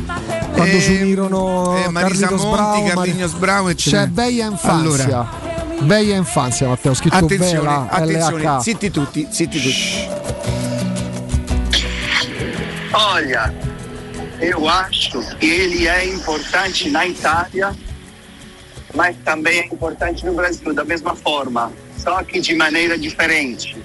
Quando 0.53 0.75
Eh, 0.77 0.81
si 0.81 0.93
unirono 1.01 1.75
eh, 1.83 1.89
Marisa 1.89 2.27
Carlitos 2.27 2.43
Monti, 2.45 2.81
Brown, 2.81 2.87
Carlignos 2.95 3.31
Brown, 3.33 3.69
eccetera. 3.69 4.03
C'è 4.03 4.09
Bella 4.09 4.45
Infanzia. 4.45 5.05
Allora. 5.05 5.29
Bella 5.81 6.15
Infanzia, 6.15 6.67
Matteo, 6.67 6.91
ho 6.91 6.95
scritto 6.95 7.15
Attenzione, 7.17 7.59
Bella 7.67 7.87
attenzione, 7.89 8.43
LH. 8.43 8.59
zitti 8.61 8.91
tutti, 8.91 9.27
zitti 9.29 9.61
tutti. 9.61 10.07
Olha, 12.93 13.53
eu 14.39 14.69
acho 14.69 15.19
que 15.39 15.45
ele 15.47 15.87
é 15.87 16.05
importante 16.13 16.89
na 16.89 17.05
Itália, 17.05 17.75
mas 18.95 19.15
também 19.23 19.59
é 19.59 19.65
importante 19.65 20.25
no 20.25 20.33
Brasil, 20.33 20.73
da 20.73 20.83
mesma 20.83 21.15
forma, 21.15 21.71
só 21.97 22.23
que 22.23 22.39
de 22.39 22.55
maneira 22.55 22.97
differente. 22.97 23.75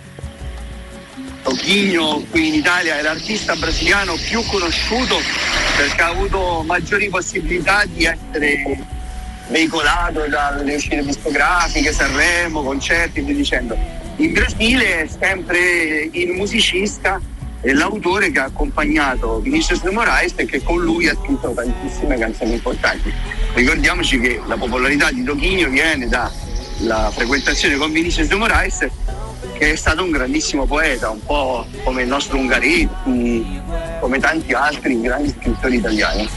Toquinho 1.43 2.23
qui 2.31 2.49
in 2.49 2.55
Italia 2.55 2.99
è 2.99 3.03
l'artista 3.03 3.57
brasiliano 3.57 4.15
più 4.17 4.45
conosciuto 4.45 5.17
perché 5.77 6.03
ha 6.03 6.09
avuto 6.09 6.63
maggiori 6.67 7.09
possibilità 7.09 7.85
di 7.87 8.05
essere 8.05 8.79
veicolato 9.49 10.29
dalle 10.29 10.75
uscite 10.75 11.03
discografiche, 11.03 11.93
Sanremo, 11.93 12.63
concerti 12.63 13.21
e 13.21 13.23
via 13.23 13.35
dicendo. 13.35 13.77
In 14.17 14.33
Brasile 14.35 15.05
è 15.05 15.09
sempre 15.09 16.11
il 16.13 16.33
musicista 16.33 17.19
e 17.63 17.73
l'autore 17.75 18.31
che 18.31 18.39
ha 18.39 18.45
accompagnato 18.45 19.41
Vinicius 19.41 19.83
de 19.83 19.91
Moraes 19.91 20.33
e 20.37 20.47
che 20.47 20.63
con 20.63 20.81
lui 20.81 21.09
ha 21.09 21.15
scritto 21.15 21.53
tantissime 21.53 22.19
canzoni 22.19 22.53
importanti. 22.53 23.13
Ricordiamoci 23.55 24.19
che 24.19 24.41
la 24.47 24.57
popolarità 24.57 25.11
di 25.11 25.23
Toquinho 25.23 25.69
viene 25.69 26.09
dalla 26.09 27.11
frequentazione 27.11 27.77
con 27.77 27.93
Vinicius 27.93 28.29
de 28.29 28.35
Moraes 28.37 28.89
che 29.61 29.73
è 29.73 29.77
stato 29.77 30.03
un 30.03 30.11
grandissimo 30.11 30.65
poeta, 30.65 31.11
un 31.11 31.23
po' 31.23 31.67
come 31.85 32.03
il 32.03 32.09
nostro 32.09 32.39
Ungaretti, 32.39 33.61
come 34.01 34.19
tanti 34.19 34.55
altri 34.55 34.99
grandi 35.01 35.35
scrittori 35.39 35.77
italiani. 35.77 36.29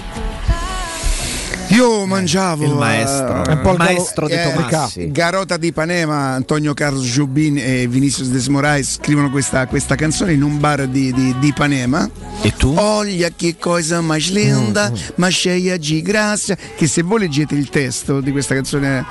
Io 1.74 2.06
mangiavo 2.06 2.66
Il 2.66 2.76
maestro. 2.76 3.46
eh, 3.46 3.54
un 3.54 3.62
po' 3.62 3.72
il 3.72 3.78
maestro 3.78 4.28
di 4.28 4.34
eh. 4.34 5.12
Garota 5.12 5.58
di 5.58 5.74
Panema, 5.74 6.34
Antonio 6.34 6.76
Carlos 6.76 7.04
Jubin 7.04 7.58
e 7.58 7.88
Vinicius 7.88 8.28
De 8.28 8.48
Moraes 8.52 8.98
scrivono 9.02 9.32
questa, 9.32 9.66
questa 9.66 9.96
canzone 9.96 10.34
in 10.34 10.44
un 10.44 10.60
bar 10.60 10.86
di, 10.86 11.12
di, 11.12 11.36
di 11.40 11.52
Panema. 11.52 12.08
E 12.44 12.54
tu? 12.56 12.76
Olha 12.78 13.30
che 13.36 13.56
cosa 13.58 14.02
mais 14.02 14.30
linda, 14.30 14.92
ma 15.16 15.30
cheia 15.30 15.78
di 15.78 16.04
grazia. 16.04 16.56
Che 16.56 16.86
se 16.86 17.02
voi 17.02 17.22
leggete 17.22 17.56
il 17.56 17.70
testo 17.70 18.22
di 18.22 18.32
questa 18.32 18.54
canzone, 18.54 19.04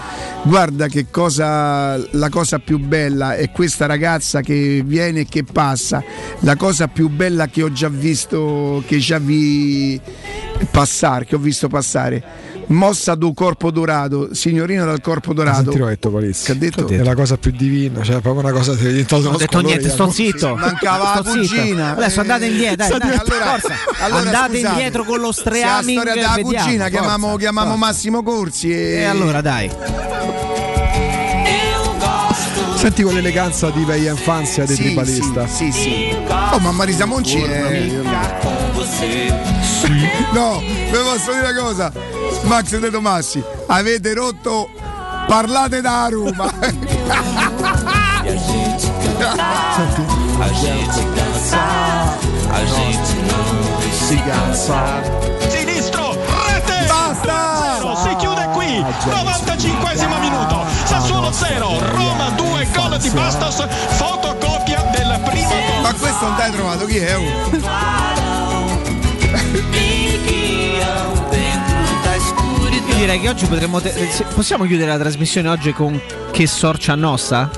guarda 0.44 0.86
che 0.86 1.06
cosa, 1.10 1.96
la 2.12 2.28
cosa 2.28 2.60
più 2.60 2.78
bella 2.78 3.34
è 3.34 3.50
questa 3.50 3.86
ragazza 3.86 4.40
che 4.40 4.84
viene 4.86 5.20
e 5.20 5.26
che 5.26 5.42
passa. 5.42 6.00
La 6.40 6.54
cosa 6.54 6.86
più 6.86 7.08
bella 7.08 7.48
che 7.48 7.64
ho 7.64 7.72
già 7.72 7.88
visto, 7.88 8.84
che 8.86 8.98
già 8.98 9.18
vi 9.18 10.00
passare, 10.70 11.24
che 11.24 11.34
ho 11.34 11.40
visto 11.40 11.66
passare. 11.66 12.50
Mossa 12.66 13.14
do 13.14 13.32
corpo 13.34 13.70
dorato, 13.70 14.34
signorina 14.34 14.84
dal 14.84 15.00
corpo 15.00 15.34
dorato. 15.34 15.62
Senti, 15.64 15.78
l'ho 15.78 15.86
detto 15.86 16.10
Palizzi. 16.10 16.44
Che 16.46 16.52
ha 16.52 16.54
detto? 16.54 16.86
È 16.88 16.96
la 17.02 17.14
cosa 17.14 17.36
più 17.36 17.50
divina, 17.50 18.02
cioè 18.02 18.20
proprio 18.20 18.42
una 18.42 18.52
cosa 18.52 18.74
che 18.74 18.84
è 18.86 18.90
diventato 18.90 19.22
Non 19.22 19.34
ho 19.34 19.36
detto 19.36 19.60
niente, 19.60 19.88
sto 19.90 20.10
zitto. 20.10 20.54
Mancava 20.56 21.14
Sto 21.20 21.22
la 21.34 21.38
zitto. 21.42 21.54
cugina. 21.54 21.92
Adesso 21.96 22.20
andate 22.20 22.46
indietro, 22.46 22.98
dai, 22.98 23.08
dai, 23.08 23.18
forza. 23.18 23.74
allora, 24.00 24.20
andate 24.20 24.54
scusate, 24.56 24.68
indietro 24.74 25.04
con 25.04 25.20
lo 25.20 25.32
se 25.32 25.42
la 25.44 25.50
streaming. 25.56 25.98
storia 25.98 26.14
della 26.14 26.34
vediamo, 26.34 26.42
cugina, 26.62 26.84
forza, 26.84 26.88
chiamiamo, 26.88 27.36
chiamiamo 27.36 27.70
forza. 27.70 27.86
Massimo 27.86 28.22
Corsi 28.22 28.70
e, 28.72 28.76
E 28.94 29.04
allora 29.04 29.40
dai. 29.40 29.70
Senti 32.76 33.02
quell'eleganza 33.04 33.70
di 33.70 33.84
vecchia 33.84 34.10
infanzia 34.10 34.64
dei 34.64 34.74
Sì, 34.74 34.82
tribalista. 34.82 35.46
Sì, 35.46 35.70
sì, 35.70 35.80
sì. 35.80 36.16
Oh, 36.52 36.58
ma 36.58 36.72
Marisa 36.72 37.04
Monci 37.04 37.40
è... 37.40 37.90
No, 40.32 40.58
vi 40.58 40.90
posso 40.90 41.32
dire 41.32 41.50
una 41.50 41.60
cosa. 41.60 41.92
Max 42.42 42.76
De 42.78 42.90
Tomassi, 42.90 43.42
avete 43.66 44.14
rotto... 44.14 44.68
Parlate 45.26 45.80
da 45.80 46.08
Roma. 46.10 46.52
Sinistro, 55.48 56.18
rete! 56.46 56.86
Basta! 56.86 57.80
Si 58.02 58.16
chiude 58.16 58.48
qui, 58.52 58.84
95 59.06 59.92
minuto. 60.18 60.64
Sassuolo 60.84 61.30
0, 61.32 61.78
Roma 61.92 62.30
2, 62.30 62.68
gol 62.74 62.98
di 62.98 63.10
Bastos, 63.10 63.66
fotocopia 63.90 64.82
del 64.92 65.20
primo 65.24 65.48
gol. 65.48 65.82
Ma 65.82 65.94
questo 65.94 66.24
non 66.26 66.36
t'hai 66.36 66.50
trovato 66.50 66.84
chi 66.86 66.98
è? 66.98 68.31
Io 72.88 72.94
direi 72.98 73.20
che 73.20 73.28
oggi 73.28 73.46
potremmo. 73.46 73.80
te- 73.80 73.92
possiamo 74.34 74.64
chiudere 74.64 74.90
la 74.90 74.98
trasmissione 74.98 75.48
oggi 75.48 75.72
con 75.72 76.00
Che 76.30 76.46
sorcia 76.46 76.94
nossa? 76.94 77.50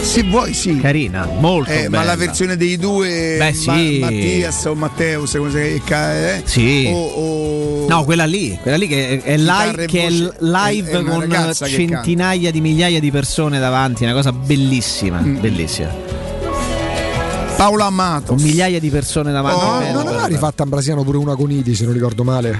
Se 0.00 0.24
vuoi, 0.24 0.52
sì. 0.52 0.80
Carina, 0.80 1.28
molto 1.38 1.70
Eh, 1.70 1.88
ma 1.88 2.02
la 2.02 2.16
versione 2.16 2.56
dei 2.56 2.76
due 2.76 3.36
Beh, 3.38 3.52
sì. 3.52 3.98
Ma- 4.00 4.06
Mattias 4.10 4.64
o 4.64 4.74
Matteo, 4.74 5.26
se 5.26 5.38
come 5.38 5.50
eh? 6.38 6.42
Sì. 6.44 6.90
O, 6.92 7.04
o- 7.04 7.86
No, 7.88 8.02
quella 8.04 8.24
lì, 8.24 8.58
quella 8.60 8.76
lì 8.76 8.88
che 8.88 9.20
è, 9.20 9.22
è 9.22 9.36
live, 9.36 9.86
che 9.86 10.06
è 10.06 10.10
live 10.10 10.90
È- 10.98 11.02
con 11.04 11.52
centinaia 11.68 12.50
di 12.50 12.60
migliaia 12.60 12.98
di 12.98 13.10
persone 13.12 13.60
davanti, 13.60 14.02
una 14.02 14.12
cosa 14.12 14.32
bellissima, 14.32 15.20
Mm. 15.20 15.38
bellissima. 15.40 15.90
Paolo 17.62 17.84
Amato. 17.84 18.34
Con 18.34 18.42
migliaia 18.42 18.80
di 18.80 18.90
persone 18.90 19.30
davanti. 19.30 19.84
Bello, 19.84 19.98
non 19.98 20.08
aveva 20.08 20.26
rifatta 20.26 20.64
Ambrasiano 20.64 21.04
pure 21.04 21.18
una 21.18 21.36
con 21.36 21.48
Idi, 21.48 21.76
se 21.76 21.84
non 21.84 21.92
ricordo 21.92 22.24
male. 22.24 22.58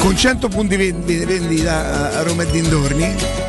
Con 0.00 0.16
100 0.16 0.48
punti 0.48 0.76
vendi- 0.76 1.22
vendita 1.26 2.16
a 2.18 2.22
Roma 2.22 2.44
e 2.44 2.50
dintorni. 2.50 3.43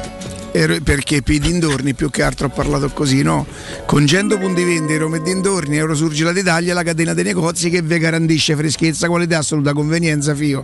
Perché 0.56 1.22
per 1.22 1.36
i 1.36 1.40
dintorni 1.40 1.94
più 1.94 2.10
che 2.10 2.24
altro 2.24 2.48
ho 2.48 2.50
parlato 2.50 2.88
così, 2.88 3.22
no? 3.24 3.46
Con 3.86 4.08
100 4.08 4.38
punti 4.38 4.64
vendita 4.64 5.00
Roma 5.00 5.18
e 5.18 5.22
dintorni, 5.22 5.76
Eurosurgelati 5.76 6.40
Italia, 6.40 6.74
la 6.74 6.82
catena 6.82 7.14
dei 7.14 7.26
negozi 7.26 7.70
che 7.70 7.82
vi 7.82 7.98
garantisce 8.00 8.56
freschezza, 8.56 9.10
qualità, 9.10 9.40
assoluta 9.40 9.74
convenienza, 9.74 10.34
fio. 10.34 10.64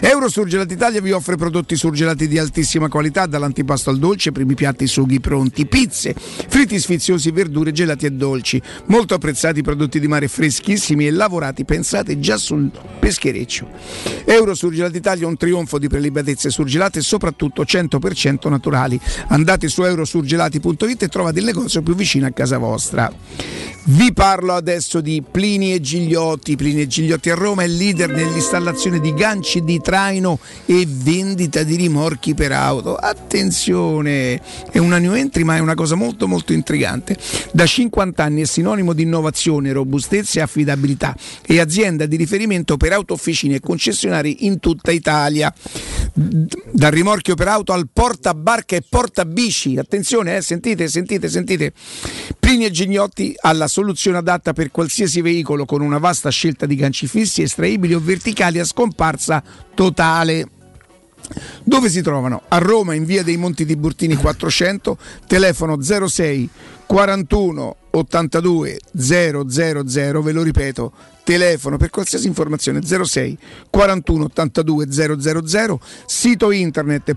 Eurosurgelati 0.00 0.74
Italia 0.74 1.00
vi 1.00 1.12
offre 1.12 1.36
prodotti 1.36 1.74
surgelati 1.74 2.28
di 2.28 2.38
altissima 2.38 2.88
qualità, 2.88 3.24
dall'antipasto 3.24 3.88
al 3.88 3.98
dolce, 3.98 4.30
primi 4.30 4.54
piatti 4.54 4.86
sughi 4.86 5.20
pronti, 5.20 5.64
pizze, 5.64 6.14
fritti 6.14 6.78
sfiziosi, 6.78 7.30
verdure, 7.30 7.72
gelati 7.72 8.04
e 8.04 8.10
dolci. 8.10 8.60
Molto 8.88 9.14
apprezzati 9.14 9.62
prodotti 9.62 9.98
di 10.00 10.06
mare 10.06 10.28
freschissimi 10.28 11.06
e 11.06 11.12
lavorati, 11.12 11.64
pensate 11.64 12.20
già 12.20 12.36
sul 12.36 12.70
peschereccio. 13.10 13.68
Eurosurgelati 14.24 14.96
Italia 14.96 15.24
è 15.24 15.26
un 15.26 15.36
trionfo 15.36 15.78
di 15.78 15.88
prelibatezze 15.88 16.48
surgelate 16.48 17.00
e 17.00 17.02
soprattutto 17.02 17.62
100% 17.62 18.48
naturali. 18.48 18.98
Andate 19.28 19.68
su 19.68 19.82
eurosurgelati.it 19.82 21.02
e 21.02 21.08
trovate 21.08 21.40
il 21.40 21.44
negozio 21.44 21.82
più 21.82 21.96
vicino 21.96 22.26
a 22.26 22.30
casa 22.30 22.58
vostra. 22.58 23.12
Vi 23.82 24.12
parlo 24.12 24.52
adesso 24.52 25.00
di 25.00 25.22
Plini 25.28 25.72
e 25.72 25.80
Gigliotti. 25.80 26.54
Plini 26.54 26.82
e 26.82 26.86
Gigliotti 26.86 27.30
a 27.30 27.34
Roma 27.34 27.62
è 27.62 27.66
leader 27.66 28.10
nell'installazione 28.10 29.00
di 29.00 29.12
ganci 29.14 29.64
di 29.64 29.80
traino 29.80 30.38
e 30.66 30.86
vendita 30.86 31.62
di 31.62 31.76
rimorchi 31.76 32.34
per 32.34 32.52
auto. 32.52 32.94
Attenzione, 32.94 34.40
è 34.70 34.78
una 34.78 34.98
new 34.98 35.14
entry 35.14 35.42
ma 35.42 35.56
è 35.56 35.60
una 35.60 35.74
cosa 35.74 35.94
molto 35.96 36.28
molto 36.28 36.52
intrigante. 36.52 37.16
Da 37.52 37.66
50 37.66 38.22
anni 38.22 38.42
è 38.42 38.44
sinonimo 38.44 38.92
di 38.92 39.02
innovazione, 39.02 39.72
robustezza 39.72 40.38
e 40.38 40.42
affidabilità 40.42 41.16
e 41.44 41.58
azienda 41.58 42.06
di 42.06 42.16
riferimento 42.16 42.76
per 42.76 42.92
autofficine 43.00 43.56
e 43.56 43.60
concessionari 43.60 44.46
in 44.46 44.60
tutta 44.60 44.90
Italia. 44.90 45.52
Dal 46.12 46.90
rimorchio 46.90 47.34
per 47.34 47.48
auto 47.48 47.72
al 47.72 47.88
portabarca 47.92 48.76
e 48.76 48.82
portabici. 48.88 49.76
Attenzione, 49.76 50.36
eh, 50.36 50.42
sentite, 50.42 50.88
sentite, 50.88 51.28
sentite. 51.28 51.72
Plini 52.38 52.64
e 52.64 52.70
Gignotti 52.70 53.34
alla 53.40 53.68
soluzione 53.68 54.18
adatta 54.18 54.52
per 54.52 54.70
qualsiasi 54.70 55.20
veicolo 55.20 55.64
con 55.64 55.80
una 55.80 55.98
vasta 55.98 56.30
scelta 56.30 56.66
di 56.66 56.74
ganci 56.76 57.06
fissi, 57.06 57.42
estraibili 57.42 57.94
o 57.94 58.00
verticali 58.00 58.58
a 58.58 58.64
scomparsa 58.64 59.42
totale. 59.74 60.48
Dove 61.62 61.88
si 61.88 62.02
trovano? 62.02 62.42
A 62.48 62.58
Roma 62.58 62.94
in 62.94 63.04
via 63.04 63.22
dei 63.22 63.36
Monti 63.36 63.64
Tiburtini 63.64 64.16
400, 64.16 64.96
telefono 65.26 65.80
06 65.80 66.48
41 66.86 67.76
82 67.90 68.78
000, 68.92 69.44
ve 70.22 70.32
lo 70.32 70.42
ripeto, 70.42 70.92
telefono 71.30 71.76
per 71.76 71.90
qualsiasi 71.90 72.26
informazione 72.26 72.80
06 72.82 73.38
41 73.70 74.24
82 74.24 74.86
000, 74.90 75.80
sito 76.04 76.50
internet 76.50 77.14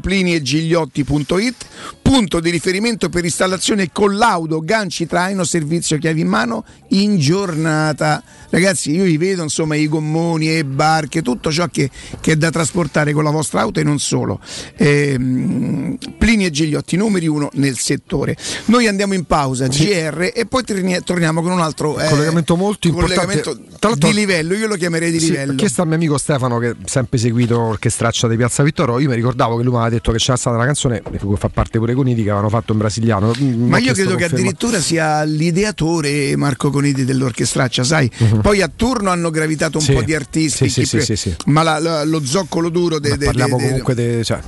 .pliniegigliotti.it, 0.00 1.66
punto 2.00 2.38
di 2.38 2.50
riferimento 2.50 3.08
per 3.08 3.24
installazione 3.24 3.90
collaudo, 3.90 4.60
ganci 4.60 5.06
traino, 5.06 5.42
servizio 5.42 5.98
chiavi 5.98 6.20
in 6.20 6.28
mano 6.28 6.64
in 6.90 7.18
giornata. 7.18 8.22
Ragazzi, 8.50 8.92
io 8.92 9.04
vi 9.04 9.16
vedo 9.16 9.42
insomma 9.42 9.74
i 9.74 9.88
gommoni 9.88 10.56
e 10.56 10.64
barche, 10.64 11.20
tutto 11.22 11.50
ciò 11.50 11.66
che, 11.66 11.90
che 12.20 12.32
è 12.32 12.36
da 12.36 12.50
trasportare 12.50 13.12
con 13.12 13.24
la 13.24 13.30
vostra 13.30 13.60
auto 13.60 13.80
e 13.80 13.82
non 13.82 13.98
solo. 13.98 14.40
Ehm, 14.76 15.98
Plini 16.16 16.46
e 16.46 16.50
Gigliotti, 16.50 16.96
numeri 16.96 17.26
uno 17.26 17.50
nel 17.54 17.76
settore. 17.76 18.36
Noi 18.66 18.86
andiamo 18.86 19.14
in 19.14 19.24
pausa, 19.24 19.66
GR, 19.66 20.30
e 20.32 20.46
poi 20.46 20.62
torni- 20.64 21.02
torniamo 21.02 21.42
con 21.42 21.50
un 21.50 21.60
altro 21.60 21.98
eh, 21.98 22.08
collegamento 22.08 22.56
molto 22.56 22.86
importante. 22.86 23.16
collegamento 23.16 23.47
di 23.54 24.12
livello, 24.12 24.54
io 24.54 24.66
lo 24.66 24.74
chiamerei 24.76 25.10
di 25.10 25.18
Sì, 25.20 25.30
livello. 25.30 25.52
Perché 25.54 25.68
sta 25.68 25.82
il 25.82 25.88
mio 25.88 25.96
amico 25.96 26.18
Stefano 26.18 26.58
che 26.58 26.68
ha 26.68 26.76
sempre 26.84 27.18
seguito 27.18 27.58
Orchestraccia 27.60 28.28
di 28.28 28.36
Piazza 28.36 28.62
Vittorio. 28.62 28.98
Io 28.98 29.08
mi 29.08 29.14
ricordavo 29.14 29.56
che 29.56 29.62
lui 29.62 29.72
mi 29.72 29.78
aveva 29.78 29.94
detto 29.94 30.12
che 30.12 30.18
c'era 30.18 30.36
stata 30.36 30.56
una 30.56 30.64
canzone 30.64 31.02
di 31.10 31.18
cui 31.18 31.36
fa 31.36 31.48
parte 31.48 31.78
pure 31.78 31.94
Coniti 31.94 32.22
che 32.22 32.28
avevano 32.30 32.48
fatto 32.48 32.72
in 32.72 32.78
brasiliano. 32.78 33.32
Mm, 33.40 33.68
Ma 33.68 33.76
ho 33.76 33.78
io 33.78 33.84
chiesto 33.92 33.92
credo 34.02 34.08
che 34.16 34.20
conferma. 34.22 34.36
addirittura 34.38 34.80
sia 34.80 35.22
l'ideatore 35.24 36.36
Marco 36.36 36.70
Coniti 36.70 37.04
dell'orchestraccia, 37.04 37.84
sai? 37.84 38.10
Poi 38.42 38.62
attorno 38.62 39.10
hanno 39.10 39.30
gravitato 39.30 39.78
un. 39.78 39.84
Sì. 39.84 39.92
po' 39.92 40.02
di 40.02 40.14
artisti, 40.14 40.68
Sì, 40.68 40.84
sì, 40.84 41.16
sì. 41.16 41.34
ma 41.46 41.62
la- 41.62 41.78
la- 41.78 42.04
lo 42.04 42.24
zoccolo 42.24 42.68
duro 42.68 42.98
de- 42.98 43.16
de- 43.16 43.24
parliamo 43.26 43.56
de- 43.56 43.62
de- 43.62 43.68
comunque 43.68 43.94
di 43.94 44.24
cioè, 44.24 44.40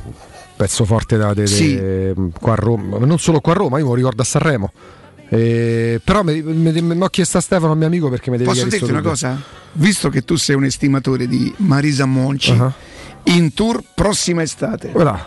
pezzo 0.57 0.85
forte 0.85 1.17
da, 1.17 1.33
de- 1.35 1.43
de- 1.43 1.47
Sì. 1.47 2.31
qua 2.39 2.53
a 2.53 2.57
Roma, 2.57 2.99
ma 2.99 3.07
non 3.07 3.19
solo 3.19 3.41
qua 3.41 3.53
a 3.53 3.57
Roma, 3.57 3.79
io 3.79 3.85
me 3.85 3.91
lo 3.91 3.97
ricordo 3.97 4.23
a 4.23 4.25
Sanremo. 4.25 4.73
Eh, 5.33 6.01
però 6.03 6.25
mi, 6.25 6.43
mi- 6.43 6.83
mi 6.83 7.03
ho 7.03 7.09
chiesto 7.09 7.39
a 7.39 7.41
Stefano, 7.41 7.75
mio 7.77 7.87
amico, 7.87 8.09
perché 8.11 8.31
mi 8.31 8.37
deve 8.37 8.51
Posso 8.51 8.67
dirti 8.67 8.91
una 8.91 9.01
cosa? 9.01 9.41
Visto 9.75 10.09
che 10.09 10.25
tu 10.25 10.35
sei 10.35 10.57
un 10.57 10.65
estimatore 10.65 11.29
di 11.29 11.53
Marisa 11.59 12.05
Monci, 12.05 12.51
Uh-huh. 12.51 12.73
in 13.25 13.55
tour 13.55 13.81
prossima 13.95 14.43
estate. 14.43 14.91
Ora, 14.95 15.25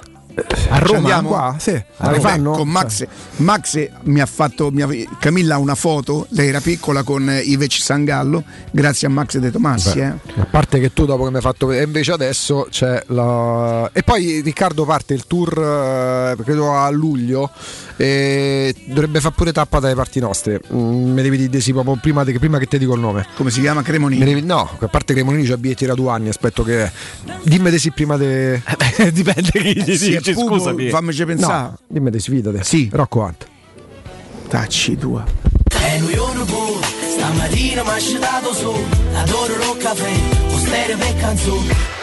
A 0.70 0.80
Roma? 0.80 0.98
andiamo? 0.98 1.28
Qua? 1.30 1.56
Sì. 1.60 1.72
A 1.72 1.84
Roma. 1.98 2.14
rifanno? 2.16 2.52
Con 2.52 2.68
Max, 2.70 3.06
Max 3.38 3.88
mi 4.03 4.20
ha 4.20 4.26
fatto 4.26 4.72
mi 4.72 4.82
ha- 4.82 4.90
Camilla 5.20 5.56
ha 5.56 5.58
una 5.60 5.76
foto, 5.76 6.26
lei 6.30 6.48
era 6.48 6.60
piccola 6.62 7.03
con 7.03 7.30
eh, 7.30 7.40
Ivec 7.42 7.74
Sangallo, 7.74 8.44
grazie 8.72 9.08
a 9.08 9.10
Max 9.10 9.38
De 9.38 9.52
Tomassi. 9.52 10.00
Beh, 10.00 10.06
eh. 10.06 10.42
A 10.42 10.45
parte 10.50 10.80
che 10.80 10.92
tu 10.94 11.06
dopo 11.06 11.24
che 11.26 11.30
mi 11.30 11.36
hai 11.36 11.42
fatto 11.42 11.68
vedere, 11.68 11.86
invece 11.86 12.12
adesso 12.12 12.68
c'è 12.70 13.03
la. 13.08 13.90
E 13.94 14.02
poi 14.03 14.42
Riccardo 14.42 14.86
parte 14.86 15.14
il 15.14 15.26
tour, 15.28 15.58
eh, 15.58 16.36
credo 16.44 16.74
a 16.76 16.90
luglio, 16.90 17.50
e 17.95 18.74
dovrebbe 18.88 19.20
fare 19.22 19.34
pure 19.38 19.52
tappa 19.52 19.80
dalle 19.80 19.95
parti 19.95 20.20
nostre. 20.20 20.60
Mm, 20.74 21.14
mi 21.14 21.22
devi 21.22 21.38
dire 21.48 21.60
sì, 21.62 21.72
proprio 21.72 21.98
prima, 22.02 22.24
de- 22.24 22.38
prima 22.40 22.58
che 22.58 22.66
ti 22.66 22.78
dico 22.78 22.95
il 22.95 23.00
nome. 23.00 23.26
Come 23.36 23.52
si 23.52 23.62
chiama 23.62 23.82
Cremonini? 23.84 24.24
Devi- 24.24 24.42
no, 24.44 24.70
a 24.80 24.88
parte 24.88 25.14
Cremonini 25.14 25.45
c'ha 25.45 25.58
biglietti 25.58 25.86
da 25.86 25.94
due 25.94 26.10
anni, 26.12 26.30
aspetto 26.30 26.64
che. 26.64 26.92
Dimmi 27.44 27.70
di 27.70 27.78
sì 27.80 27.92
prima 27.92 28.18
di. 28.18 28.26
Dipende 29.14 29.50
chi 29.52 29.82
gli 29.84 29.95
Sì, 29.98 30.20
dice, 30.32 30.34
Pupo, 30.34 30.56
scusami. 30.56 30.90
fammici 30.90 31.26
pensare. 31.26 31.61
No, 31.61 31.77
dimmi 31.88 32.10
di 32.10 32.19
sfidate. 32.19 32.64
Sì. 32.64 32.90
Rocco 32.92 33.19
Hunt. 33.22 33.48
Tacci 34.48 34.98
tua. 34.98 35.26
Stamattina 37.16 37.84
mi 37.84 37.90
ha 37.90 38.19
dato 38.19 38.53
su, 38.53 38.74
adoro 39.14 39.56
lo 39.58 39.76
caffè, 39.77 40.11
o 40.53 40.58
stereo 40.58 40.98
per 40.98 41.16
canzone. 41.18 42.02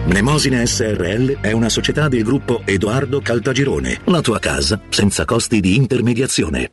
Mnemosine 0.05 0.65
SRL 0.65 1.41
è 1.41 1.51
una 1.51 1.69
società 1.69 2.07
del 2.07 2.23
gruppo 2.23 2.61
Edoardo 2.65 3.21
Caltagirone. 3.21 3.99
La 4.05 4.21
tua 4.21 4.39
casa 4.39 4.79
senza 4.89 5.25
costi 5.25 5.59
di 5.59 5.75
intermediazione. 5.75 6.71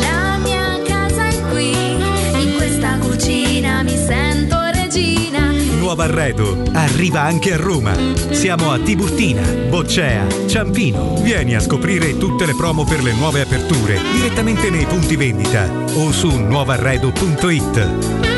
La 0.00 0.38
mia 0.42 0.80
casa 0.84 1.28
è 1.28 1.42
qui, 1.50 1.72
in 2.42 2.54
questa 2.56 2.96
cucina 2.98 3.82
mi 3.82 3.96
sento 3.96 4.56
regina. 4.72 5.52
Nuovo 5.78 6.00
arredo 6.02 6.64
arriva 6.72 7.20
anche 7.20 7.52
a 7.52 7.58
Roma. 7.58 7.94
Siamo 8.30 8.72
a 8.72 8.78
Tiburtina, 8.78 9.42
Boccea, 9.68 10.26
Ciampino. 10.46 11.20
Vieni 11.22 11.54
a 11.54 11.60
scoprire 11.60 12.16
tutte 12.16 12.46
le 12.46 12.54
promo 12.56 12.84
per 12.84 13.02
le 13.02 13.12
nuove 13.12 13.42
aperture 13.42 14.00
direttamente 14.14 14.70
nei 14.70 14.86
punti 14.86 15.16
vendita 15.16 15.70
o 15.96 16.10
su 16.12 16.30
nuovarredo.it. 16.30 18.37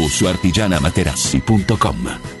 su 0.09 0.27
artigianamaterassi.com. 0.27 2.40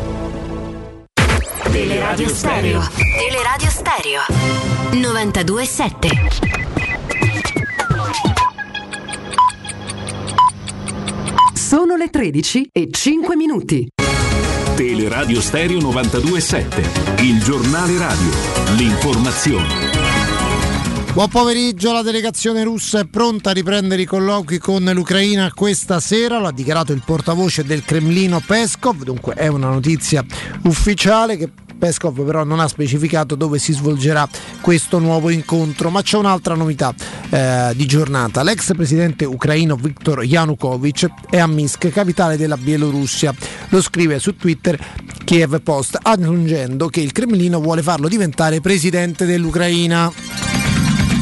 Teleradio 1.71 2.27
Stereo. 2.27 2.81
Teleradio 3.17 3.69
Stereo. 3.69 4.21
92.7. 4.91 6.09
Sono 11.53 11.95
le 11.95 12.09
13 12.09 12.69
e 12.73 12.89
5 12.91 13.35
minuti. 13.37 13.87
Teleradio 14.75 15.39
Stereo 15.39 15.77
92.7, 15.79 17.23
il 17.23 17.41
giornale 17.41 17.97
radio, 17.97 18.31
l'informazione. 18.75 19.90
Buon 21.13 21.27
pomeriggio, 21.27 21.91
la 21.91 22.03
delegazione 22.03 22.63
russa 22.63 22.99
è 22.99 23.05
pronta 23.05 23.49
a 23.49 23.53
riprendere 23.53 24.03
i 24.03 24.05
colloqui 24.05 24.57
con 24.59 24.83
l'Ucraina 24.85 25.51
questa 25.53 25.99
sera, 25.99 26.39
lo 26.39 26.47
ha 26.47 26.53
dichiarato 26.53 26.93
il 26.93 27.03
portavoce 27.05 27.65
del 27.65 27.83
Cremlino 27.83 28.39
Peskov, 28.39 29.03
dunque 29.03 29.33
è 29.33 29.47
una 29.47 29.67
notizia 29.67 30.23
ufficiale 30.63 31.35
che 31.35 31.49
Peskov 31.77 32.23
però 32.23 32.45
non 32.45 32.61
ha 32.61 32.67
specificato 32.69 33.35
dove 33.35 33.59
si 33.59 33.73
svolgerà 33.73 34.25
questo 34.61 34.99
nuovo 34.99 35.29
incontro, 35.29 35.89
ma 35.89 36.01
c'è 36.01 36.17
un'altra 36.17 36.55
novità 36.55 36.93
eh, 37.29 37.73
di 37.75 37.85
giornata. 37.85 38.41
L'ex 38.41 38.73
presidente 38.73 39.25
ucraino 39.25 39.75
Viktor 39.75 40.23
Yanukovych 40.23 41.11
è 41.29 41.39
a 41.39 41.47
Minsk, 41.47 41.89
capitale 41.89 42.37
della 42.37 42.55
Bielorussia. 42.55 43.33
Lo 43.69 43.81
scrive 43.81 44.17
su 44.19 44.37
Twitter 44.37 44.79
Kiev 45.25 45.59
Post, 45.61 45.97
aggiungendo 46.01 46.87
che 46.87 47.01
il 47.01 47.11
Cremlino 47.11 47.59
vuole 47.59 47.81
farlo 47.81 48.07
diventare 48.07 48.61
presidente 48.61 49.25
dell'Ucraina. 49.25 50.60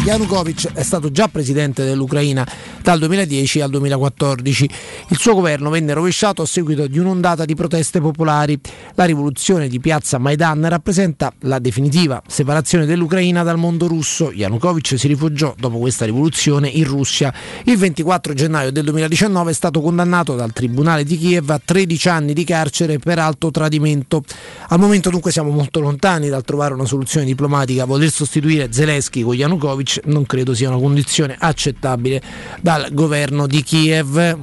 Yanukovych 0.05 0.71
è 0.73 0.81
stato 0.81 1.11
già 1.11 1.27
presidente 1.27 1.83
dell'Ucraina 1.83 2.47
dal 2.81 2.99
2010 2.99 3.61
al 3.61 3.69
2014. 3.69 4.69
Il 5.09 5.17
suo 5.19 5.33
governo 5.33 5.69
venne 5.69 5.93
rovesciato 5.93 6.41
a 6.41 6.45
seguito 6.45 6.87
di 6.87 6.97
un'ondata 6.97 7.43
di 7.43 7.53
proteste 7.53 7.99
popolari. 7.99 8.57
La 8.95 9.03
rivoluzione 9.03 9.67
di 9.67 9.79
piazza 9.79 10.17
Maidan 10.17 10.67
rappresenta 10.69 11.33
la 11.41 11.59
definitiva 11.59 12.21
separazione 12.25 12.85
dell'Ucraina 12.85 13.43
dal 13.43 13.57
mondo 13.57 13.87
russo. 13.87 14.31
Yanukovych 14.31 14.97
si 14.97 15.07
rifugiò 15.07 15.53
dopo 15.57 15.77
questa 15.77 16.05
rivoluzione 16.05 16.69
in 16.69 16.85
Russia. 16.85 17.33
Il 17.65 17.77
24 17.77 18.33
gennaio 18.33 18.71
del 18.71 18.85
2019 18.85 19.51
è 19.51 19.53
stato 19.53 19.81
condannato 19.81 20.35
dal 20.35 20.53
Tribunale 20.53 21.03
di 21.03 21.17
Kiev 21.17 21.49
a 21.49 21.61
13 21.63 22.09
anni 22.09 22.33
di 22.33 22.45
carcere 22.45 22.99
per 22.99 23.19
alto 23.19 23.51
tradimento. 23.51 24.23
Al 24.69 24.79
momento 24.79 25.09
dunque 25.09 25.31
siamo 25.31 25.51
molto 25.51 25.81
lontani 25.81 26.29
dal 26.29 26.43
trovare 26.43 26.73
una 26.73 26.85
soluzione 26.85 27.25
diplomatica. 27.25 27.83
Voler 27.85 28.09
sostituire 28.09 28.71
Zelensky 28.71 29.21
con 29.21 29.35
Yanukovych 29.35 29.98
non 30.05 30.25
credo 30.25 30.53
sia 30.53 30.69
una 30.69 30.79
condizione 30.79 31.35
accettabile 31.37 32.21
dal 32.61 32.89
governo 32.93 33.47
di 33.47 33.63
Kiev. 33.63 34.37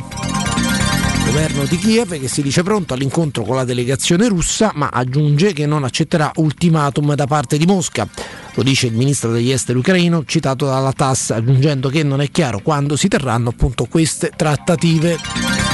Governo 1.26 1.64
di 1.64 1.76
Kiev 1.76 2.18
che 2.20 2.28
si 2.28 2.40
dice 2.40 2.62
pronto 2.62 2.94
all'incontro 2.94 3.42
con 3.42 3.56
la 3.56 3.64
delegazione 3.64 4.28
russa, 4.28 4.70
ma 4.74 4.88
aggiunge 4.92 5.52
che 5.52 5.66
non 5.66 5.84
accetterà 5.84 6.30
ultimatum 6.36 7.14
da 7.14 7.26
parte 7.26 7.58
di 7.58 7.66
Mosca. 7.66 8.08
Lo 8.54 8.62
dice 8.62 8.86
il 8.86 8.94
ministro 8.94 9.32
degli 9.32 9.50
esteri 9.50 9.78
ucraino, 9.78 10.24
citato 10.24 10.66
dalla 10.66 10.92
TAS, 10.92 11.30
aggiungendo 11.30 11.88
che 11.88 12.02
non 12.02 12.20
è 12.20 12.30
chiaro 12.30 12.60
quando 12.60 12.96
si 12.96 13.08
terranno 13.08 13.50
appunto 13.50 13.86
queste 13.86 14.30
trattative. 14.34 15.65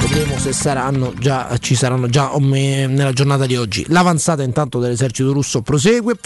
Vedremo 0.00 0.38
se 0.38 0.52
saranno 0.52 1.12
già, 1.18 1.56
ci 1.60 1.74
saranno 1.74 2.08
già 2.08 2.30
nella 2.38 3.12
giornata 3.12 3.46
di 3.46 3.56
oggi. 3.56 3.84
L'avanzata 3.88 4.42
intanto 4.42 4.78
dell'esercito 4.78 5.32
russo 5.32 5.62
prosegue, 5.62 6.16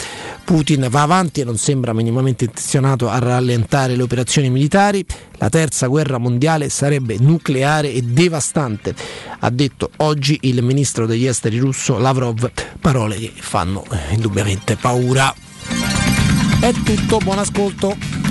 Putin 0.43 0.87
va 0.89 1.01
avanti 1.01 1.41
e 1.41 1.43
non 1.43 1.57
sembra 1.57 1.93
minimamente 1.93 2.45
intenzionato 2.45 3.09
a 3.09 3.17
rallentare 3.19 3.95
le 3.95 4.03
operazioni 4.03 4.49
militari. 4.49 5.05
La 5.37 5.49
terza 5.49 5.87
guerra 5.87 6.17
mondiale 6.17 6.69
sarebbe 6.69 7.17
nucleare 7.19 7.91
e 7.91 8.01
devastante, 8.01 8.93
ha 9.39 9.49
detto 9.49 9.89
oggi 9.97 10.37
il 10.41 10.61
ministro 10.61 11.05
degli 11.05 11.25
esteri 11.25 11.57
russo 11.57 11.97
Lavrov, 11.97 12.51
parole 12.79 13.17
che 13.17 13.31
fanno 13.35 13.83
eh, 13.91 14.13
indubbiamente 14.13 14.75
paura. 14.75 15.33
È 16.59 16.71
tutto, 16.83 17.17
buon 17.17 17.39
ascolto. 17.39 18.30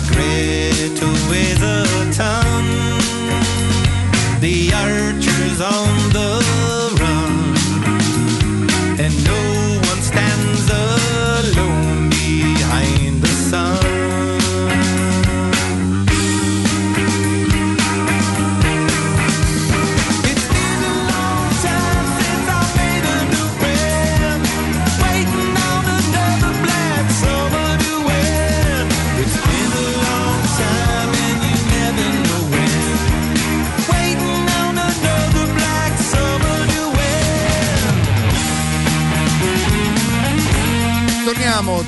My 0.00 0.14
Greta 0.14 0.99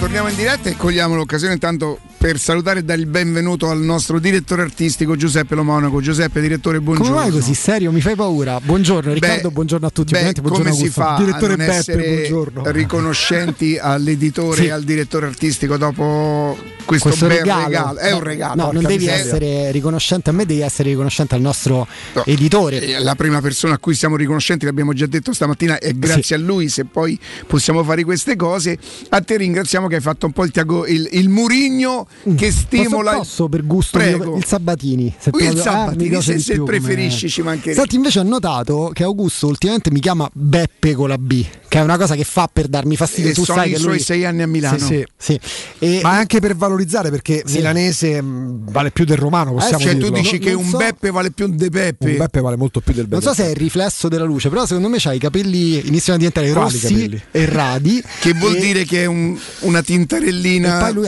Torniamo, 0.03 0.31
in 0.31 0.35
diretta 0.35 0.69
e 0.69 0.77
cogliamo 0.77 1.15
l'occasione 1.15 1.53
intanto 1.53 2.01
per 2.23 2.39
salutare 2.39 2.79
e 2.79 2.83
dare 2.85 3.01
il 3.01 3.09
benvenuto 3.09 3.69
al 3.69 3.81
nostro 3.81 4.21
direttore 4.21 4.63
artistico 4.63 5.17
Giuseppe 5.17 5.57
Lo 5.57 5.65
Monaco. 5.65 6.01
Giuseppe, 6.01 6.41
direttore, 6.41 6.79
buongiorno. 6.81 7.11
Come 7.15 7.25
mai 7.25 7.33
così 7.33 7.53
serio? 7.53 7.91
Mi 7.91 8.01
fai 8.01 8.15
paura. 8.15 8.61
Buongiorno 8.63 9.13
Riccardo, 9.13 9.49
Beh, 9.49 9.55
buongiorno 9.55 9.87
a 9.89 9.91
tutti. 9.91 10.13
Beh, 10.13 10.21
buongiorno 10.41 10.51
come 10.51 10.71
si 10.73 10.79
Augusto. 10.83 11.01
fa 11.03 11.17
Direttore 11.19 11.53
a 11.55 11.57
non 11.57 11.67
Beppe, 11.67 11.97
buongiorno. 12.29 12.71
riconoscenti 12.71 13.77
all'editore 13.83 14.57
Sì. 14.63 14.67
e 14.67 14.71
al 14.71 14.85
direttore 14.85 15.27
artistico 15.27 15.77
dopo 15.77 16.57
questo, 16.85 17.09
Questo 17.09 17.27
bel 17.27 17.39
regalo. 17.39 17.65
regalo. 17.67 17.99
È 17.99 18.11
No, 18.11 18.17
un 18.17 18.23
regalo. 18.23 18.55
No, 18.67 18.71
non 18.73 18.83
devi 18.83 19.05
miseria. 19.05 19.25
essere 19.25 19.71
riconoscente 19.73 20.31
a 20.31 20.33
me, 20.33 20.47
devi 20.47 20.61
essere 20.61 20.91
riconoscente 20.91 21.35
al 21.35 21.41
nostro 21.41 21.89
editore. 22.25 22.81
Eh, 22.83 22.99
La 23.01 23.17
prima 23.17 23.41
persona 23.41 23.75
a 23.75 23.79
cui 23.79 23.95
siamo 23.97 24.15
riconoscenti, 24.15 24.65
l'abbiamo 24.65 24.93
già 24.93 25.07
detto 25.07 25.33
stamattina, 25.33 25.79
è 25.81 25.93
grazie 25.93 26.37
a 26.37 26.39
lui 26.39 26.69
se 26.69 26.85
poi 26.85 27.19
possiamo 27.49 27.83
fare 27.83 28.05
queste 28.05 28.37
cose. 28.37 28.79
A 29.09 29.21
te 29.23 29.37
ringraziamo 29.39 29.89
che 29.89 29.97
hai 29.97 30.01
fatto 30.01 30.27
un 30.27 30.33
po' 30.33 30.45
il, 30.45 30.53
il, 30.87 31.09
il 31.13 31.29
Murigno 31.29 32.07
che 32.37 32.51
stimola. 32.53 33.13
Mm. 33.13 33.17
Posso, 33.17 33.19
posso 33.19 33.49
per 33.49 33.67
gusto 33.67 33.99
mio- 33.99 34.37
il 34.37 34.45
Sabatini. 34.45 35.15
Se 35.19 35.31
Il 35.31 35.37
proprio- 35.37 35.61
ah, 35.61 35.63
Sabatini, 35.65 36.09
piace 36.09 36.33
se- 36.33 36.39
se 36.39 36.53
più 36.55 36.65
come- 36.65 36.79
preferisci, 36.79 37.29
ci 37.29 37.43
mancherebbe. 37.43 37.75
Senti, 37.81 37.97
invece 37.97 38.19
ho 38.21 38.23
notato 38.23 38.91
che 38.93 39.03
Augusto 39.03 39.47
ultimamente 39.49 39.91
mi 39.91 40.01
chiama 40.01 40.29
Beppe 40.33 40.95
con 40.95 41.09
la 41.09 41.19
B, 41.19 41.45
che 41.69 41.79
è 41.79 41.83
una 41.83 41.97
cosa 41.99 42.15
che 42.15 42.25
fa 42.25 42.49
per 42.53 42.69
darmi 42.69 42.97
fastidio. 42.97 43.31
E 43.31 43.35
tu 43.35 43.45
sai 43.45 43.69
i 43.71 43.73
che 43.73 43.79
suoi 43.79 43.91
lui... 43.95 44.01
sei 44.01 44.25
anni 44.25 44.43
a 44.43 44.47
Milano. 44.47 44.79
Sì, 44.79 45.05
sì. 45.17 45.39
E- 45.79 46.01
Ma 46.03 46.11
anche 46.11 46.41
per 46.41 46.55
valorizzare 46.57 47.11
perché 47.11 47.43
Sì. 47.45 47.57
milanese 47.57 48.21
mh, 48.23 48.71
vale 48.71 48.91
più 48.91 49.05
del 49.05 49.17
romano, 49.19 49.53
possiamo 49.53 49.79
cioè, 49.83 49.93
tu 49.97 49.99
dirlo. 50.11 50.17
dici 50.19 50.39
No, 50.39 50.45
che 50.45 50.53
non 50.53 50.63
un 50.65 50.71
so- 50.71 50.77
Beppe 50.79 51.11
vale 51.11 51.31
più 51.31 51.47
di 51.49 51.69
Beppe. 51.69 52.11
Un 52.11 52.17
Beppe 52.19 52.41
vale 52.41 52.57
molto 52.57 52.81
più 52.81 52.93
del 52.95 53.07
Non 53.09 53.19
Beppe. 53.19 53.31
so 53.35 53.35
se 53.43 53.47
è 53.47 53.51
il 53.51 53.57
riflesso 53.57 54.09
della 54.09 54.25
luce, 54.25 54.49
però 54.49 54.65
secondo 54.67 54.89
me 54.89 54.97
c'ha 54.99 55.13
i 55.13 55.19
capelli 55.19 55.87
iniziano 55.87 56.15
a 56.15 56.19
diventare 56.19 56.53
rossi 56.53 56.79
capelli? 56.81 57.23
e 57.31 57.45
radi. 57.47 58.03
Che 58.21 58.33
vuol 58.35 58.57
e- 58.57 58.61
dire 58.61 58.85
che 58.85 59.03
è 59.03 59.07
un- 59.07 59.37
una 59.61 59.83
tintarellina. 59.83 60.79
E 60.79 60.81
poi 60.83 60.93
lui 60.95 61.07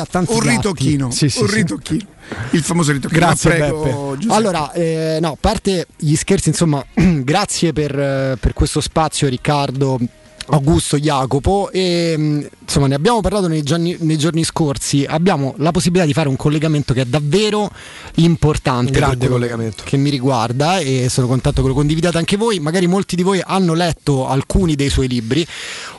ritocchino. 0.97 1.11
Sì, 1.11 1.29
sì, 1.29 1.41
un 1.41 1.47
ritocchino. 1.47 2.07
Il 2.51 2.63
famoso 2.63 2.93
ritocchino. 2.93 3.21
Grazie 3.21 3.51
prego. 3.51 4.17
Allora, 4.29 4.73
eh, 4.73 5.19
no, 5.21 5.33
a 5.33 5.37
parte 5.39 5.87
gli 5.97 6.15
scherzi, 6.15 6.49
insomma, 6.49 6.85
grazie 6.95 7.73
per, 7.73 7.99
eh, 7.99 8.37
per 8.39 8.53
questo 8.53 8.81
spazio 8.81 9.29
Riccardo. 9.29 9.99
Augusto, 10.47 10.99
Jacopo 10.99 11.71
e 11.71 12.17
mh, 12.17 12.49
insomma 12.63 12.87
ne 12.87 12.95
abbiamo 12.95 13.21
parlato 13.21 13.49
nei 13.49 13.63
giorni, 13.63 13.97
nei 14.01 14.19
giorni 14.19 14.45
scorsi. 14.45 15.05
Abbiamo 15.07 15.55
la 15.59 15.71
possibilità 15.71 16.07
di 16.07 16.13
fare 16.13 16.29
un 16.29 16.37
collegamento 16.37 16.93
che 16.93 17.03
è 17.03 17.05
davvero 17.05 17.71
importante. 18.17 18.93
Un 18.93 18.97
grande 18.99 19.29
collegamento. 19.29 19.83
che 19.85 19.97
mi 19.97 20.11
riguarda 20.11 20.79
e 20.79 21.09
sono 21.09 21.27
contento 21.27 21.63
che 21.63 21.69
lo 21.69 21.75
condividate 21.75 22.19
anche 22.19 22.37
voi. 22.37 22.61
Magari 22.61 22.87
molti 22.87 23.17
di 23.17 23.23
voi 23.23 23.41
hanno 23.45 23.75
letto 23.75 24.27
alcuni 24.27 24.75
dei 24.75 24.91
suoi 24.91 25.09
libri. 25.09 25.47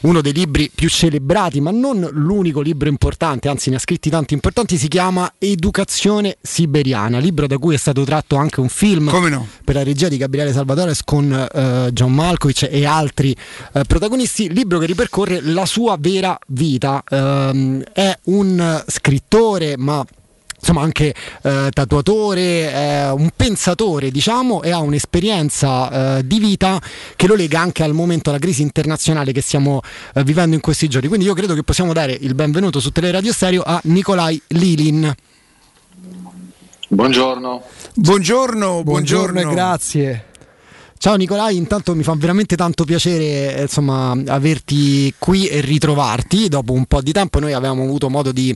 Uno 0.01 0.22
dei 0.22 0.33
libri 0.33 0.72
più 0.74 0.90
celebrati 0.90 1.61
ma 1.61 1.72
non 1.72 2.07
l'unico 2.11 2.61
libro 2.61 2.90
importante 2.90 3.49
anzi 3.49 3.69
ne 3.69 3.77
ha 3.77 3.80
scritti 3.80 4.09
tanti 4.09 4.33
importanti 4.33 4.77
si 4.77 4.88
chiama 4.88 5.33
Educazione 5.38 6.38
siberiana 6.41 7.17
libro 7.17 7.48
da 7.48 7.57
cui 7.57 7.75
è 7.75 7.77
stato 7.77 8.03
tratto 8.03 8.35
anche 8.35 8.59
un 8.59 8.69
film 8.69 9.09
Come 9.09 9.30
no? 9.30 9.48
per 9.64 9.75
la 9.75 9.83
regia 9.83 10.07
di 10.07 10.17
Gabriele 10.17 10.51
Salvatore 10.51 10.93
con 11.03 11.32
eh, 11.32 11.90
John 11.91 12.14
Malkovich 12.14 12.67
e 12.69 12.85
altri 12.85 13.35
eh, 13.74 13.83
protagonisti, 13.83 14.35
libro 14.38 14.80
che 14.80 14.86
ripercorre 14.86 15.42
la 15.42 15.66
sua 15.66 15.98
vera 16.00 16.38
vita. 16.48 17.04
Ehm, 17.10 17.84
è 17.94 18.18
un 18.26 18.84
scrittore, 18.88 19.78
ma 19.78 20.06
insomma 20.58 20.82
anche 20.82 21.14
eh, 21.44 21.70
tatuatore, 21.72 22.72
è 22.72 23.12
un 23.12 23.30
pensatore 23.36 24.10
diciamo 24.10 24.64
e 24.64 24.72
ha 24.72 24.80
un'esperienza 24.80 26.18
eh, 26.18 26.28
di 26.28 26.40
vita 26.40 26.82
che 27.16 27.28
lo 27.28 27.36
lega 27.36 27.60
anche 27.60 27.84
al 27.84 27.94
momento 27.94 28.32
alla 28.32 28.40
crisi 28.40 28.64
internazionale 28.64 29.32
che 29.32 29.42
stiamo 29.42 29.82
eh, 30.14 30.24
vivendo 30.24 30.56
in 30.56 30.62
questi 30.62 30.88
giorni. 30.88 31.08
Quindi 31.08 31.26
io 31.26 31.34
credo 31.34 31.54
che 31.54 31.64
possiamo 31.64 31.94
dare 31.94 32.18
il 32.20 32.34
benvenuto 32.34 32.80
su 32.80 32.92
Teleradio 32.92 33.32
Stereo 33.32 33.62
a 33.64 33.80
Nikolai 33.84 34.42
Lilin. 34.48 35.14
Buongiorno. 36.88 37.64
Buongiorno, 37.94 38.84
Buongiorno 38.84 39.40
e 39.40 39.46
grazie. 39.46 40.26
Ciao 40.98 41.15
Nicolai, 41.17 41.56
intanto 41.56 41.93
mi 41.93 42.01
fa 42.01 42.15
veramente 42.15 42.56
tanto 42.56 42.83
piacere 42.83 43.56
eh, 43.56 43.61
insomma, 43.64 44.17
averti 44.27 45.14
qui 45.19 45.45
e 45.45 45.61
ritrovarti 45.61 46.48
dopo 46.48 46.74
un 46.74 46.85
po' 46.85 47.01
di 47.01 47.11
tempo. 47.11 47.40
Noi 47.40 47.53
avevamo 47.53 47.83
avuto 47.83 48.09
modo 48.09 48.32
di 48.32 48.56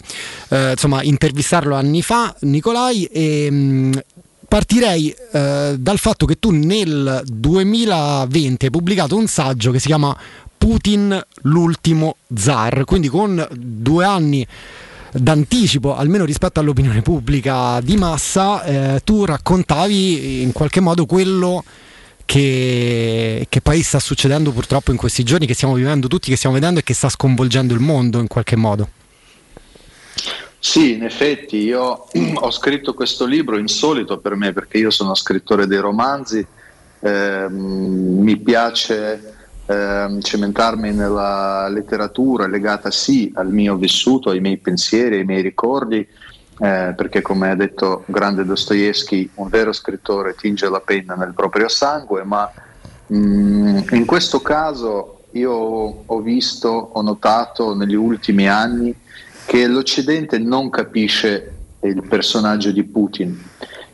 eh, 0.49 0.71
insomma, 0.71 1.03
intervistarlo 1.03 1.75
anni 1.75 2.01
fa, 2.01 2.33
Nicolai, 2.41 3.03
e 3.05 3.51
mh, 3.51 4.01
partirei 4.47 5.13
eh, 5.31 5.75
dal 5.77 5.97
fatto 5.99 6.25
che 6.25 6.39
tu 6.39 6.49
nel 6.49 7.21
2020 7.25 8.65
hai 8.65 8.71
pubblicato 8.71 9.15
un 9.15 9.27
saggio 9.27 9.69
che 9.69 9.79
si 9.79 9.87
chiama 9.87 10.17
Putin 10.57 11.21
l'ultimo 11.43 12.15
zar, 12.35 12.83
quindi 12.85 13.09
con 13.09 13.47
due 13.51 14.05
anni 14.05 14.47
d'anticipo, 15.11 15.95
almeno 15.95 16.25
rispetto 16.25 16.59
all'opinione 16.59 17.01
pubblica 17.01 17.79
di 17.81 17.95
massa, 17.95 18.63
eh, 18.63 19.01
tu 19.03 19.25
raccontavi 19.25 20.41
in 20.41 20.51
qualche 20.51 20.79
modo 20.79 21.05
quello 21.05 21.63
che, 21.63 21.88
che 22.31 23.59
poi 23.63 23.81
sta 23.81 23.99
succedendo 23.99 24.51
purtroppo 24.51 24.91
in 24.91 24.97
questi 24.97 25.23
giorni, 25.23 25.47
che 25.47 25.55
stiamo 25.55 25.73
vivendo 25.73 26.07
tutti, 26.07 26.29
che 26.29 26.35
stiamo 26.35 26.55
vedendo 26.55 26.79
e 26.79 26.83
che 26.83 26.93
sta 26.93 27.09
sconvolgendo 27.09 27.73
il 27.73 27.79
mondo 27.79 28.19
in 28.19 28.27
qualche 28.27 28.55
modo. 28.55 28.89
Sì, 30.59 30.93
in 30.93 31.03
effetti 31.03 31.57
io 31.57 32.05
ho 32.35 32.51
scritto 32.51 32.93
questo 32.93 33.25
libro 33.25 33.57
insolito 33.57 34.19
per 34.19 34.35
me 34.35 34.53
perché 34.53 34.77
io 34.77 34.91
sono 34.91 35.15
scrittore 35.15 35.65
dei 35.65 35.79
romanzi, 35.79 36.45
ehm, 36.99 38.19
mi 38.21 38.37
piace 38.37 39.35
ehm, 39.65 40.21
cementarmi 40.21 40.91
nella 40.91 41.67
letteratura 41.67 42.45
legata 42.45 42.91
sì 42.91 43.31
al 43.33 43.51
mio 43.51 43.75
vissuto, 43.75 44.29
ai 44.29 44.39
miei 44.39 44.57
pensieri, 44.57 45.17
ai 45.17 45.25
miei 45.25 45.41
ricordi, 45.41 46.07
eh, 46.59 46.93
perché 46.95 47.21
come 47.21 47.51
ha 47.51 47.55
detto 47.55 48.03
grande 48.05 48.45
Dostoevsky, 48.45 49.29
un 49.35 49.47
vero 49.49 49.71
scrittore 49.71 50.35
tinge 50.35 50.69
la 50.69 50.81
penna 50.81 51.15
nel 51.15 51.33
proprio 51.33 51.67
sangue, 51.67 52.23
ma 52.23 52.51
mm, 53.13 53.79
in 53.91 54.05
questo 54.05 54.41
caso 54.41 55.23
io 55.31 55.51
ho 56.05 56.21
visto, 56.21 56.67
ho 56.67 57.01
notato 57.01 57.75
negli 57.75 57.95
ultimi 57.95 58.47
anni 58.47 58.93
che 59.45 59.67
l'Occidente 59.67 60.37
non 60.37 60.69
capisce 60.69 61.53
il 61.81 62.03
personaggio 62.07 62.71
di 62.71 62.83
Putin. 62.83 63.41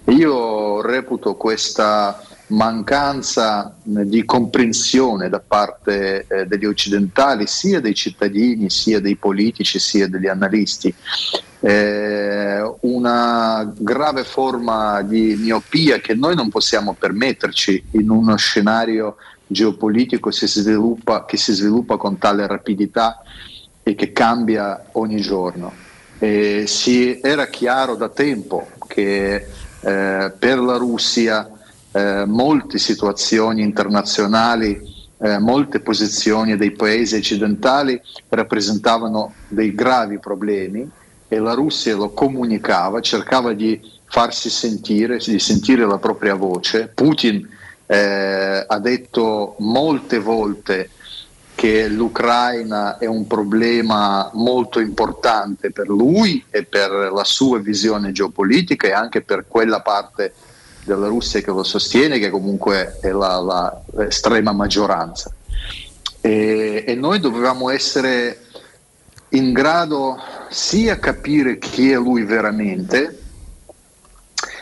Io 0.05 0.81
reputo 0.81 1.35
questa 1.35 2.21
mancanza 2.47 3.75
eh, 3.95 4.07
di 4.07 4.23
comprensione 4.23 5.29
da 5.29 5.39
parte 5.39 6.25
eh, 6.27 6.45
degli 6.45 6.65
occidentali, 6.65 7.47
sia 7.47 7.79
dei 7.79 7.95
cittadini, 7.95 8.69
sia 8.69 8.99
dei 8.99 9.15
politici, 9.15 9.79
sia 9.79 10.07
degli 10.07 10.27
analisti. 10.27 10.93
Eh, 11.65 12.75
una 12.81 13.73
grave 13.75 14.23
forma 14.23 15.01
di 15.01 15.35
miopia 15.35 15.97
che 15.97 16.13
noi 16.13 16.35
non 16.35 16.49
possiamo 16.49 16.93
permetterci 16.93 17.85
in 17.93 18.11
uno 18.11 18.37
scenario 18.37 19.15
geopolitico 19.47 20.29
si 20.29 20.47
sviluppa, 20.47 21.25
che 21.25 21.37
si 21.37 21.53
sviluppa 21.53 21.97
con 21.97 22.19
tale 22.19 22.45
rapidità 22.45 23.19
e 23.81 23.95
che 23.95 24.11
cambia 24.11 24.89
ogni 24.91 25.19
giorno. 25.21 25.73
E 26.19 26.65
si, 26.67 27.19
era 27.19 27.47
chiaro 27.47 27.95
da 27.95 28.09
tempo 28.09 28.67
che 28.85 29.33
eh, 29.33 30.33
per 30.37 30.59
la 30.59 30.77
Russia 30.77 31.49
eh, 31.91 32.25
molte 32.27 32.77
situazioni 32.77 33.63
internazionali, 33.63 34.79
eh, 35.17 35.39
molte 35.39 35.79
posizioni 35.79 36.57
dei 36.57 36.73
paesi 36.73 37.15
occidentali 37.15 37.99
rappresentavano 38.29 39.33
dei 39.47 39.73
gravi 39.73 40.19
problemi 40.19 41.03
e 41.27 41.39
la 41.39 41.53
Russia 41.53 41.95
lo 41.95 42.11
comunicava, 42.11 43.01
cercava 43.01 43.53
di 43.53 43.79
farsi 44.05 44.49
sentire, 44.49 45.17
di 45.17 45.39
sentire 45.39 45.85
la 45.85 45.97
propria 45.97 46.35
voce. 46.35 46.91
Putin 46.93 47.47
eh, 47.85 48.65
ha 48.67 48.79
detto 48.79 49.55
molte 49.59 50.19
volte 50.19 50.89
che 51.55 51.87
l'Ucraina 51.87 52.97
è 52.97 53.05
un 53.05 53.25
problema 53.27 54.29
molto 54.33 54.79
importante 54.79 55.71
per 55.71 55.87
lui 55.87 56.43
e 56.49 56.63
per 56.63 56.91
la 56.91 57.23
sua 57.23 57.59
visione 57.59 58.11
geopolitica 58.11 58.87
e 58.87 58.91
anche 58.91 59.21
per 59.21 59.45
quella 59.47 59.81
parte 59.81 60.33
della 60.83 61.07
Russia 61.07 61.41
che 61.41 61.51
lo 61.51 61.63
sostiene, 61.63 62.19
che 62.19 62.29
comunque 62.29 62.99
è 63.01 63.09
la, 63.09 63.39
la 63.39 63.81
estrema 64.05 64.51
maggioranza. 64.51 65.31
E, 66.21 66.83
e 66.85 66.95
noi 66.95 67.19
dovevamo 67.19 67.69
essere 67.69 68.41
in 69.29 69.53
grado 69.53 70.17
sia 70.55 70.99
capire 70.99 71.57
chi 71.57 71.91
è 71.91 71.95
lui 71.95 72.23
veramente, 72.23 73.19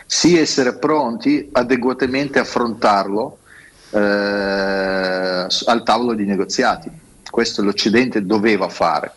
sia 0.06 0.40
essere 0.40 0.74
pronti 0.74 1.48
adeguatamente 1.52 2.40
a 2.40 2.42
affrontarlo 2.42 3.38
eh, 3.90 3.98
al 3.98 5.82
tavolo 5.84 6.14
di 6.14 6.24
negoziati. 6.24 6.90
Questo 7.30 7.62
l'Occidente 7.62 8.26
doveva 8.26 8.68
fare, 8.68 9.12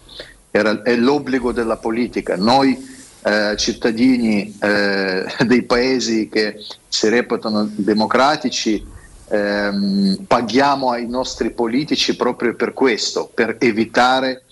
Era, 0.51 0.83
è 0.83 0.95
l'obbligo 0.95 1.51
della 1.51 1.77
politica. 1.77 2.35
Noi 2.35 2.77
eh, 3.23 3.55
cittadini 3.57 4.55
eh, 4.61 5.25
dei 5.47 5.63
paesi 5.63 6.29
che 6.29 6.63
si 6.87 7.09
reputano 7.09 7.67
democratici 7.73 8.85
ehm, 9.29 10.25
paghiamo 10.27 10.91
ai 10.91 11.07
nostri 11.07 11.49
politici 11.49 12.15
proprio 12.15 12.53
per 12.53 12.73
questo, 12.73 13.31
per 13.33 13.55
evitare 13.59 14.43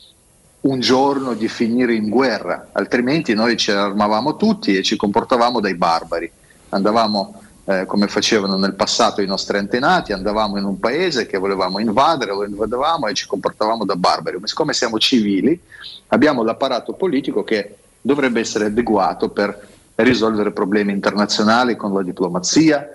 un 0.66 0.80
giorno 0.80 1.34
di 1.34 1.48
finire 1.48 1.94
in 1.94 2.10
guerra, 2.10 2.70
altrimenti 2.72 3.34
noi 3.34 3.56
ci 3.56 3.72
armavamo 3.72 4.36
tutti 4.36 4.76
e 4.76 4.84
ci 4.84 4.96
comportavamo 4.96 5.60
dai 5.60 5.76
barbari. 5.76 6.32
Andavamo 6.70 7.42
eh, 7.66 7.86
come 7.86 8.08
facevano 8.08 8.58
nel 8.58 8.74
passato 8.74 9.22
i 9.22 9.28
nostri 9.28 9.58
antenati, 9.58 10.12
andavamo 10.12 10.58
in 10.58 10.64
un 10.64 10.80
paese 10.80 11.28
che 11.28 11.38
volevamo 11.38 11.80
invadere, 11.80 12.34
lo 12.34 12.46
invadevamo 12.46 13.08
e 13.08 13.14
ci 13.14 13.28
comportavamo 13.28 13.86
da 13.86 13.96
barbari. 13.96 14.38
Ma 14.40 14.48
siccome 14.48 14.74
siamo 14.74 14.98
civili, 14.98 15.60
abbiamo 16.08 16.44
l'apparato 16.44 16.94
politico 16.94 17.44
che 17.44 17.78
dovrebbe 18.02 18.40
essere 18.40 18.66
adeguato 18.66 19.30
per 19.30 19.68
risolvere 19.96 20.52
problemi 20.52 20.92
internazionali 20.92 21.76
con 21.76 21.94
la 21.94 22.02
diplomazia, 22.02 22.88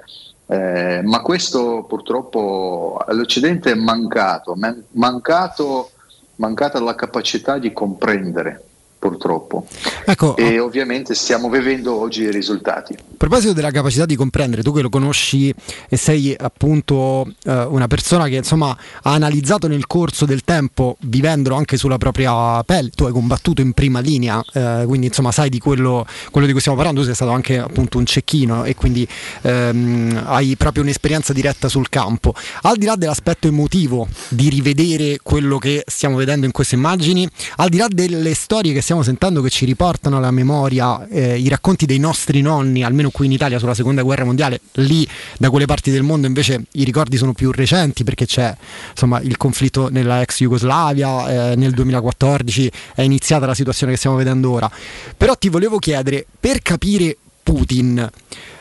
eh, 0.46 1.02
ma 1.04 1.20
questo 1.20 1.84
purtroppo 1.88 3.00
all'Occidente 3.06 3.70
è 3.70 3.74
mancato, 3.74 4.54
man- 4.56 4.82
mancato, 4.92 5.92
mancata 6.40 6.80
la 6.80 6.94
capacità 6.94 7.58
di 7.58 7.72
comprendere 7.72 8.64
purtroppo. 8.98 9.66
Ecco, 10.04 10.36
e 10.36 10.58
ovviamente 10.58 11.14
stiamo 11.14 11.48
vivendo 11.48 11.94
oggi 11.94 12.22
i 12.22 12.30
risultati. 12.30 12.96
Proposito 13.20 13.52
della 13.52 13.70
capacità 13.70 14.06
di 14.06 14.16
comprendere, 14.16 14.62
tu 14.62 14.72
che 14.72 14.80
lo 14.80 14.88
conosci 14.88 15.52
e 15.90 15.96
sei 15.98 16.34
appunto 16.38 17.30
eh, 17.44 17.64
una 17.64 17.86
persona 17.86 18.28
che 18.28 18.36
insomma 18.36 18.70
ha 18.70 19.12
analizzato 19.12 19.68
nel 19.68 19.86
corso 19.86 20.24
del 20.24 20.42
tempo, 20.42 20.96
vivendolo 21.00 21.54
anche 21.54 21.76
sulla 21.76 21.98
propria 21.98 22.64
pelle, 22.64 22.88
tu 22.88 23.04
hai 23.04 23.12
combattuto 23.12 23.60
in 23.60 23.72
prima 23.72 24.00
linea, 24.00 24.42
eh, 24.54 24.84
quindi 24.86 25.08
insomma 25.08 25.32
sai 25.32 25.50
di 25.50 25.58
quello, 25.58 26.06
quello, 26.30 26.46
di 26.46 26.52
cui 26.52 26.62
stiamo 26.62 26.78
parlando, 26.78 27.02
tu 27.02 27.08
sei 27.08 27.14
stato 27.14 27.30
anche 27.30 27.58
appunto 27.58 27.98
un 27.98 28.06
cecchino 28.06 28.64
e 28.64 28.74
quindi 28.74 29.06
ehm, 29.42 30.22
hai 30.24 30.56
proprio 30.56 30.82
un'esperienza 30.82 31.34
diretta 31.34 31.68
sul 31.68 31.90
campo. 31.90 32.32
Al 32.62 32.78
di 32.78 32.86
là 32.86 32.96
dell'aspetto 32.96 33.48
emotivo 33.48 34.08
di 34.30 34.48
rivedere 34.48 35.18
quello 35.22 35.58
che 35.58 35.82
stiamo 35.86 36.16
vedendo 36.16 36.46
in 36.46 36.52
queste 36.52 36.74
immagini, 36.74 37.28
al 37.56 37.68
di 37.68 37.76
là 37.76 37.86
delle 37.86 38.32
storie 38.32 38.72
che 38.72 38.80
stiamo 38.80 39.02
sentendo 39.02 39.42
che 39.42 39.50
ci 39.50 39.66
riportano 39.66 40.16
alla 40.16 40.30
memoria 40.30 41.06
eh, 41.08 41.36
i 41.38 41.50
racconti 41.50 41.84
dei 41.84 41.98
nostri 41.98 42.40
nonni, 42.40 42.82
almeno 42.82 43.08
qui 43.10 43.26
in 43.26 43.32
Italia 43.32 43.58
sulla 43.58 43.74
seconda 43.74 44.02
guerra 44.02 44.24
mondiale, 44.24 44.60
lì 44.74 45.06
da 45.38 45.50
quelle 45.50 45.66
parti 45.66 45.90
del 45.90 46.02
mondo 46.02 46.26
invece 46.26 46.64
i 46.72 46.84
ricordi 46.84 47.16
sono 47.16 47.32
più 47.32 47.50
recenti 47.50 48.04
perché 48.04 48.26
c'è 48.26 48.54
insomma 48.90 49.20
il 49.20 49.36
conflitto 49.36 49.88
nella 49.88 50.20
ex 50.20 50.38
Jugoslavia, 50.38 51.52
eh, 51.52 51.56
nel 51.56 51.72
2014 51.72 52.70
è 52.94 53.02
iniziata 53.02 53.46
la 53.46 53.54
situazione 53.54 53.92
che 53.92 53.98
stiamo 53.98 54.16
vedendo 54.16 54.50
ora. 54.50 54.70
Però 55.16 55.34
ti 55.36 55.48
volevo 55.48 55.78
chiedere, 55.78 56.26
per 56.38 56.62
capire 56.62 57.16
Putin, 57.42 58.08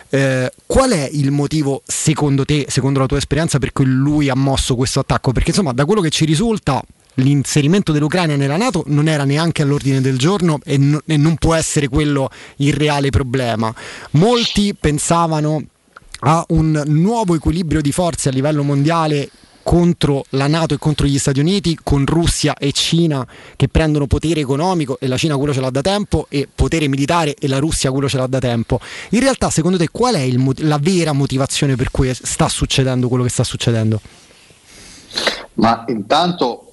eh, 0.10 0.52
qual 0.66 0.92
è 0.92 1.10
il 1.12 1.32
motivo 1.32 1.82
secondo 1.86 2.46
te, 2.46 2.66
secondo 2.68 3.00
la 3.00 3.06
tua 3.06 3.18
esperienza, 3.18 3.60
per 3.60 3.72
cui 3.72 3.86
lui 3.86 4.30
ha 4.30 4.36
mosso 4.36 4.76
questo 4.76 5.00
attacco? 5.00 5.32
Perché 5.32 5.50
insomma, 5.50 5.74
da 5.74 5.86
quello 5.86 6.02
che 6.02 6.10
ci 6.10 6.26
risulta, 6.26 6.82
l'inserimento 7.20 7.92
dell'Ucraina 7.92 8.36
nella 8.36 8.58
Nato 8.58 8.84
non 8.88 9.08
era 9.08 9.24
neanche 9.24 9.62
all'ordine 9.62 10.02
del 10.02 10.18
giorno 10.18 10.60
e, 10.64 10.78
no, 10.78 11.02
e 11.06 11.18
non 11.18 11.36
può 11.36 11.54
essere 11.54 11.88
quello 11.88 12.30
il 12.58 12.74
reale 12.74 13.10
problema. 13.10 13.74
Molti 14.12 14.76
pensavano 14.80 15.64
a 16.22 16.44
un 16.50 16.84
nuovo 16.88 17.36
equilibrio 17.36 17.82
di 17.82 17.92
forze 17.92 18.30
a 18.30 18.32
livello 18.32 18.64
mondiale 18.64 19.30
contro 19.70 20.26
la 20.30 20.48
Nato 20.48 20.74
e 20.74 20.78
contro 20.80 21.06
gli 21.06 21.20
Stati 21.20 21.40
Uniti, 21.40 21.78
con 21.84 22.04
Russia 22.06 22.56
e 22.58 22.72
Cina 22.72 23.26
che 23.56 23.68
prendono 23.68 24.08
potere 24.08 24.40
economico 24.40 24.98
e 25.00 25.08
la 25.08 25.16
Cina 25.16 25.38
quello 25.38 25.54
ce 25.54 25.62
l'ha 25.62 25.70
da 25.70 25.82
tempo 25.82 26.26
e 26.30 26.48
potere 26.54 26.88
militare 26.88 27.36
e 27.36 27.48
la 27.48 27.60
Russia 27.60 27.92
quello 27.92 28.10
ce 28.10 28.18
l'ha 28.18 28.26
da 28.26 28.40
tempo. 28.40 28.80
In 29.10 29.20
realtà 29.20 29.52
secondo 29.52 29.78
te 29.78 29.90
qual 29.92 30.16
è 30.16 30.22
il, 30.22 30.54
la 30.62 30.80
vera 30.82 31.14
motivazione 31.14 31.76
per 31.76 31.92
cui 31.92 32.12
sta 32.14 32.50
succedendo 32.50 33.08
quello 33.08 33.24
che 33.24 33.30
sta 33.30 33.44
succedendo? 33.44 34.02
Ma 35.56 35.86
intanto 35.88 36.69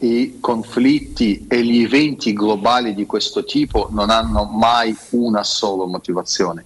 i 0.00 0.38
conflitti 0.40 1.46
e 1.48 1.64
gli 1.64 1.82
eventi 1.82 2.32
globali 2.32 2.94
di 2.94 3.06
questo 3.06 3.44
tipo 3.44 3.88
non 3.90 4.10
hanno 4.10 4.44
mai 4.44 4.96
una 5.10 5.44
sola 5.44 5.86
motivazione. 5.86 6.64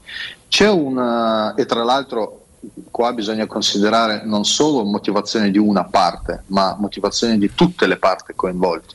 C'è 0.48 0.68
una, 0.68 1.55
e 1.55 1.66
tra 1.66 1.84
l'altro 1.84 2.44
qua 2.90 3.12
bisogna 3.12 3.47
considerare 3.47 4.23
non 4.24 4.44
solo 4.44 4.82
motivazione 4.84 5.50
di 5.50 5.58
una 5.58 5.84
parte, 5.84 6.42
ma 6.47 6.76
motivazione 6.78 7.39
di 7.39 7.52
tutte 7.55 7.86
le 7.86 7.98
parti 7.98 8.32
coinvolte. 8.34 8.94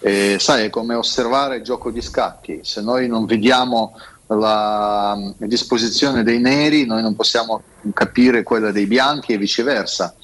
E, 0.00 0.36
sai, 0.40 0.64
è 0.64 0.70
come 0.70 0.94
osservare 0.94 1.56
il 1.56 1.62
gioco 1.62 1.90
di 1.90 2.00
scacchi, 2.00 2.60
se 2.62 2.80
noi 2.80 3.06
non 3.06 3.24
vediamo 3.24 3.94
la 4.26 5.16
disposizione 5.36 6.22
dei 6.22 6.40
neri, 6.40 6.86
noi 6.86 7.02
non 7.02 7.14
possiamo 7.14 7.62
capire 7.92 8.42
quella 8.42 8.72
dei 8.72 8.86
bianchi 8.86 9.32
e 9.32 9.38
viceversa. 9.38 10.14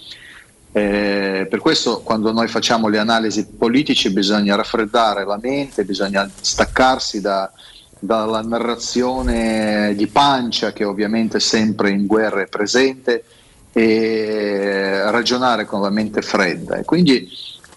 Eh, 0.70 1.46
per 1.48 1.60
questo 1.60 2.00
quando 2.00 2.30
noi 2.30 2.46
facciamo 2.46 2.88
le 2.88 2.98
analisi 2.98 3.46
politiche 3.46 4.10
bisogna 4.10 4.54
raffreddare 4.54 5.24
la 5.24 5.38
mente, 5.40 5.84
bisogna 5.84 6.30
staccarsi 6.40 7.20
da, 7.20 7.50
dalla 7.98 8.42
narrazione 8.42 9.94
di 9.96 10.06
pancia 10.06 10.72
che 10.72 10.84
ovviamente 10.84 11.40
sempre 11.40 11.90
in 11.90 12.06
guerra 12.06 12.42
è 12.42 12.46
presente 12.46 13.24
e 13.72 15.10
ragionare 15.10 15.64
con 15.64 15.80
la 15.80 15.90
mente 15.90 16.22
fredda. 16.22 16.76
E 16.76 16.84
quindi 16.84 17.28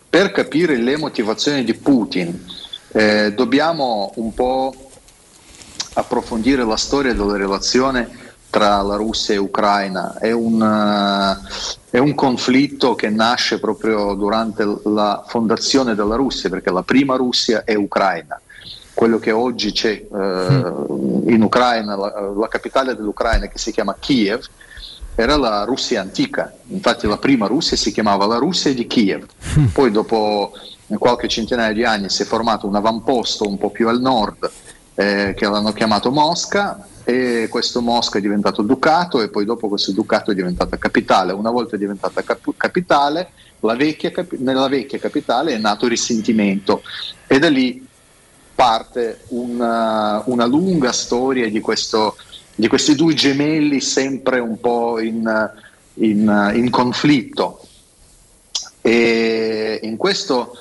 per 0.09 0.31
capire 0.31 0.75
le 0.75 0.97
motivazioni 0.97 1.63
di 1.63 1.73
Putin 1.73 2.45
eh, 2.91 3.33
dobbiamo 3.33 4.11
un 4.15 4.33
po' 4.33 4.73
approfondire 5.93 6.65
la 6.65 6.77
storia 6.77 7.13
della 7.13 7.37
relazione 7.37 8.20
tra 8.51 8.81
la 8.81 8.97
Russia 8.97 9.33
e 9.33 9.37
l'Ucraina. 9.37 10.17
È 10.19 10.31
un, 10.31 10.61
uh, 10.61 11.47
è 11.89 11.97
un 11.97 12.13
conflitto 12.13 12.93
che 12.93 13.09
nasce 13.09 13.59
proprio 13.59 14.13
durante 14.13 14.63
la 14.83 15.23
fondazione 15.25 15.95
della 15.95 16.15
Russia, 16.15 16.49
perché 16.49 16.69
la 16.69 16.83
prima 16.83 17.15
Russia 17.15 17.63
è 17.63 17.73
Ucraina. 17.73 18.39
Quello 18.93 19.17
che 19.17 19.31
oggi 19.31 19.71
c'è 19.71 20.05
uh, 20.07 21.23
in 21.27 21.41
Ucraina, 21.41 21.95
la, 21.95 22.31
la, 22.37 22.47
capitale 22.49 22.93
dell'Ucraina 22.93 23.47
che 23.47 23.57
si 23.57 23.71
chiama 23.71 23.95
Kiev, 23.97 24.45
era 25.15 25.37
la 25.37 25.63
Russia 25.63 26.01
antica. 26.01 26.53
Infatti 26.67 27.07
la 27.07 27.17
prima 27.17 27.47
Russia 27.47 27.77
si 27.77 27.91
chiamava 27.91 28.27
la 28.27 28.37
Russia 28.37 28.73
di 28.73 28.85
Kiev. 28.85 29.25
Poi 29.71 29.91
dopo 29.91 30.51
qualche 30.99 31.29
centinaio 31.29 31.73
di 31.73 31.85
anni 31.85 32.09
si 32.09 32.23
è 32.23 32.25
formato 32.25 32.67
un 32.67 32.75
avamposto 32.75 33.47
un 33.47 33.57
po' 33.57 33.69
più 33.69 33.87
al 33.87 34.01
nord 34.01 34.51
eh, 34.95 35.33
che 35.37 35.45
l'hanno 35.47 35.71
chiamato 35.71 36.11
Mosca 36.11 36.85
e 37.03 37.47
questo 37.49 37.81
Mosca 37.81 38.17
è 38.17 38.21
diventato 38.21 38.61
ducato 38.61 39.21
e 39.21 39.29
poi 39.29 39.45
dopo 39.45 39.67
questo 39.67 39.91
ducato 39.91 40.31
è 40.31 40.35
diventata 40.35 40.77
capitale. 40.77 41.33
Una 41.33 41.51
volta 41.51 41.77
diventata 41.77 42.21
cap- 42.23 42.53
capitale, 42.55 43.29
vecchia 43.59 44.11
capi- 44.11 44.37
nella 44.39 44.67
vecchia 44.67 44.99
capitale 44.99 45.53
è 45.53 45.57
nato 45.57 45.85
il 45.85 45.91
risentimento 45.91 46.81
e 47.27 47.39
da 47.39 47.49
lì 47.49 47.85
parte 48.53 49.21
una, 49.29 50.21
una 50.25 50.45
lunga 50.45 50.91
storia 50.91 51.49
di, 51.49 51.59
questo, 51.59 52.15
di 52.55 52.67
questi 52.67 52.95
due 52.95 53.13
gemelli 53.13 53.81
sempre 53.81 54.39
un 54.39 54.59
po' 54.59 54.99
in, 54.99 55.51
in- 55.95 56.51
in 56.55 56.69
conflitto. 56.69 57.61
E 58.81 59.79
in 59.83 59.97
questo 59.97 60.53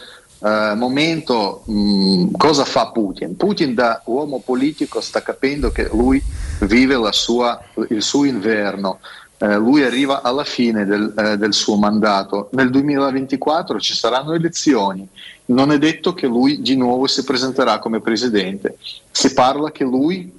eh, 0.43 0.75
momento 0.75 1.63
mh, 1.67 2.33
cosa 2.37 2.65
fa 2.65 2.89
Putin? 2.91 3.37
Putin 3.37 3.75
da 3.75 4.03
uomo 4.07 4.41
politico 4.41 5.01
sta 5.01 5.23
capendo 5.23 5.71
che 5.71 5.89
lui 5.93 6.23
vive 6.61 6.97
sua- 7.13 7.61
il 7.89 8.03
suo 8.03 8.25
inverno, 8.25 8.99
Eh, 9.43 9.57
lui 9.57 9.83
arriva 9.83 10.21
alla 10.21 10.45
fine 10.45 10.85
del, 10.85 11.15
eh, 11.17 11.39
del 11.39 11.55
suo 11.55 11.77
mandato. 11.77 12.51
Nel 12.53 12.69
2024 12.69 13.81
ci 13.81 13.95
saranno 13.95 14.35
elezioni, 14.35 15.09
non 15.47 15.73
è 15.73 15.79
detto 15.79 16.13
che 16.13 16.27
lui 16.27 16.61
di 16.61 16.77
nuovo 16.77 17.07
si 17.07 17.25
presenterà 17.25 17.79
come 17.79 18.03
presidente. 18.03 18.77
Si 19.11 19.33
parla 19.33 19.71
che 19.73 19.83
lui 19.83 20.31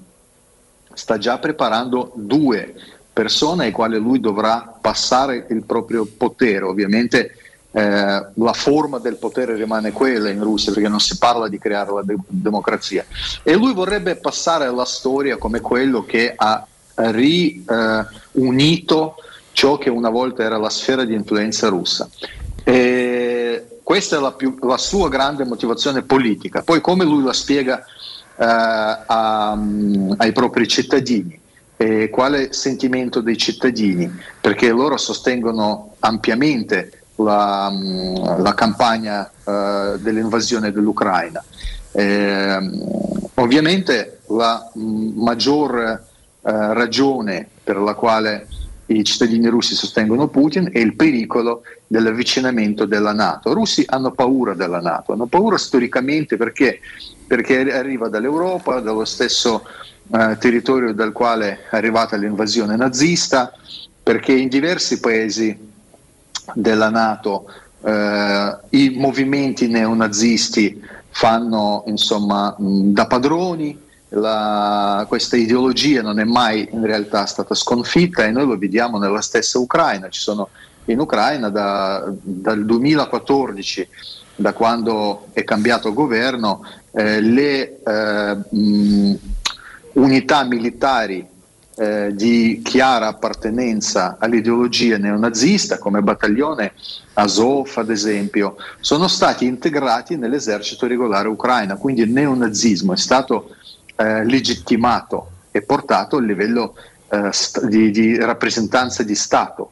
sta 0.94 1.18
già 1.18 1.40
preparando 1.40 2.12
due 2.14 2.76
persone 3.12 3.64
ai 3.66 3.72
quali 3.72 3.98
lui 3.98 4.20
dovrà 4.20 4.72
passare 4.80 5.48
il 5.50 5.64
proprio 5.64 6.06
potere. 6.06 6.66
Ovviamente 6.66 7.32
eh, 7.74 7.82
la 8.34 8.54
forma 8.54 9.00
del 9.00 9.16
potere 9.16 9.56
rimane 9.56 9.92
quella 9.92 10.30
in 10.30 10.44
Russia 10.44 10.74
perché 10.74 10.90
non 10.90 11.00
si 11.00 11.18
parla 11.18 11.48
di 11.48 11.58
creare 11.58 11.92
la 11.94 12.02
de- 12.04 12.18
democrazia. 12.28 13.06
E 13.44 13.56
lui 13.56 13.74
vorrebbe 13.74 14.16
passare 14.18 14.66
alla 14.66 14.86
storia 14.86 15.38
come 15.38 15.62
quello 15.62 16.04
che 16.04 16.34
ha 16.36 16.66
riunito 18.34 19.16
ciò 19.54 19.78
che 19.78 19.90
una 19.90 20.10
volta 20.10 20.44
era 20.44 20.58
la 20.58 20.70
sfera 20.70 21.04
di 21.06 21.14
influenza 21.14 21.70
russa. 21.70 22.10
E 22.64 23.80
questa 23.84 24.18
è 24.18 24.20
la, 24.20 24.34
più- 24.34 24.58
la 24.62 24.78
sua 24.78 25.10
grande 25.10 25.46
motivazione 25.46 26.04
politica. 26.04 26.62
Poi 26.62 26.82
come 26.82 27.06
lui 27.06 27.24
la 27.24 27.34
spiega 27.34 27.80
eh, 27.80 27.86
a- 28.38 29.58
ai 30.18 30.32
propri 30.34 30.68
cittadini? 30.68 31.40
Quale 32.12 32.54
sentimento 32.54 33.22
dei 33.22 33.38
cittadini? 33.38 34.08
Perché 34.40 34.70
loro 34.70 34.98
sostengono 34.98 35.96
ampiamente 36.02 37.01
la, 37.24 37.70
mm, 37.72 38.42
la 38.42 38.54
campagna 38.54 39.30
eh, 39.44 39.96
dell'invasione 40.00 40.72
dell'Ucraina. 40.72 41.44
Ehm, 41.94 42.84
ovviamente 43.36 44.20
la 44.28 44.72
mm, 44.78 45.22
maggior 45.22 45.80
eh, 45.80 46.00
ragione 46.42 47.48
per 47.64 47.78
la 47.78 47.94
quale 47.94 48.48
i 48.88 49.04
cittadini 49.04 49.48
russi 49.48 49.76
sostengono 49.76 50.28
Putin 50.28 50.70
è 50.72 50.80
il 50.80 50.96
pericolo 50.96 51.64
dell'avvicinamento 51.88 52.86
della 52.86 53.14
Nato. 53.14 53.52
I 53.52 53.54
russi 53.54 53.86
hanno 53.88 54.12
paura 54.12 54.54
della 54.54 54.80
Nato, 54.80 55.14
hanno 55.14 55.28
paura 55.28 55.58
storicamente 55.58 56.38
perché, 56.38 56.80
perché 57.26 57.72
arriva 57.72 58.10
dall'Europa, 58.10 58.80
dallo 58.80 59.06
stesso 59.06 59.66
eh, 60.14 60.38
territorio 60.40 60.94
dal 60.94 61.12
quale 61.12 61.60
è 61.70 61.76
arrivata 61.76 62.18
l'invasione 62.18 62.76
nazista, 62.76 63.54
perché 64.04 64.34
in 64.34 64.50
diversi 64.50 65.00
paesi 65.00 65.71
della 66.56 66.90
Nato 66.90 67.46
eh, 67.84 68.58
i 68.70 68.94
movimenti 68.98 69.68
neonazisti 69.68 70.82
fanno 71.10 71.84
insomma 71.88 72.56
mh, 72.58 72.94
da 72.94 73.08
padroni, 73.08 73.78
la- 74.10 75.06
questa 75.08 75.36
ideologia 75.38 76.02
non 76.02 76.20
è 76.20 76.24
mai 76.24 76.68
in 76.72 76.86
realtà 76.86 77.26
stata 77.26 77.56
sconfitta 77.56 78.24
e 78.26 78.32
noi 78.32 78.46
lo 78.46 78.58
vediamo 78.58 78.98
nella 78.98 79.22
stessa 79.22 79.58
Ucraina. 79.60 80.10
Ci 80.10 80.22
sono 80.22 80.50
in 80.86 81.00
Ucraina 81.00 81.50
da- 81.50 82.06
dal 82.22 82.66
2014, 82.66 83.88
da 84.36 84.54
quando 84.54 85.28
è 85.34 85.44
cambiato 85.44 85.94
governo, 85.94 86.64
eh, 86.92 87.22
le 87.22 87.80
eh, 87.84 88.38
mh, 88.50 89.14
unità 89.94 90.44
militari 90.44 91.28
eh, 91.82 92.14
di 92.14 92.62
chiara 92.64 93.08
appartenenza 93.08 94.18
all'ideologia 94.20 95.00
neonazista, 95.00 95.80
come 95.80 96.04
battaglione 96.04 96.74
Azov 97.14 97.72
ad 97.78 97.90
esempio, 97.90 98.56
sono 98.80 99.08
stati 99.08 99.46
integrati 99.46 100.16
nell'esercito 100.16 100.86
regolare 100.86 101.28
ucraino, 101.28 101.78
quindi 101.78 102.04
il 102.04 102.12
neonazismo 102.12 102.94
è 102.94 102.98
stato 102.98 103.56
eh, 103.96 104.24
legittimato 104.24 105.30
e 105.50 105.64
portato 105.64 106.18
a 106.18 106.22
livello 106.22 106.76
eh, 107.10 107.32
di, 107.64 107.90
di 107.90 108.16
rappresentanza 108.16 109.02
di 109.02 109.16
Stato. 109.16 109.72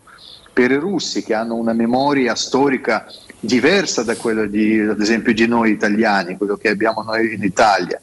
Per 0.51 0.71
i 0.71 0.77
russi 0.77 1.23
che 1.23 1.35
hanno 1.35 1.53
una 1.53 1.73
memoria 1.73 2.33
storica 2.33 3.05
diversa 3.39 4.01
da 4.01 4.15
quella 4.15 4.47
di, 4.47 4.79
ad 4.79 4.99
esempio 4.99 5.31
di 5.31 5.45
noi 5.45 5.71
italiani, 5.71 6.37
quello 6.37 6.57
che 6.57 6.69
abbiamo 6.69 7.03
noi 7.03 7.35
in 7.35 7.43
Italia, 7.43 8.01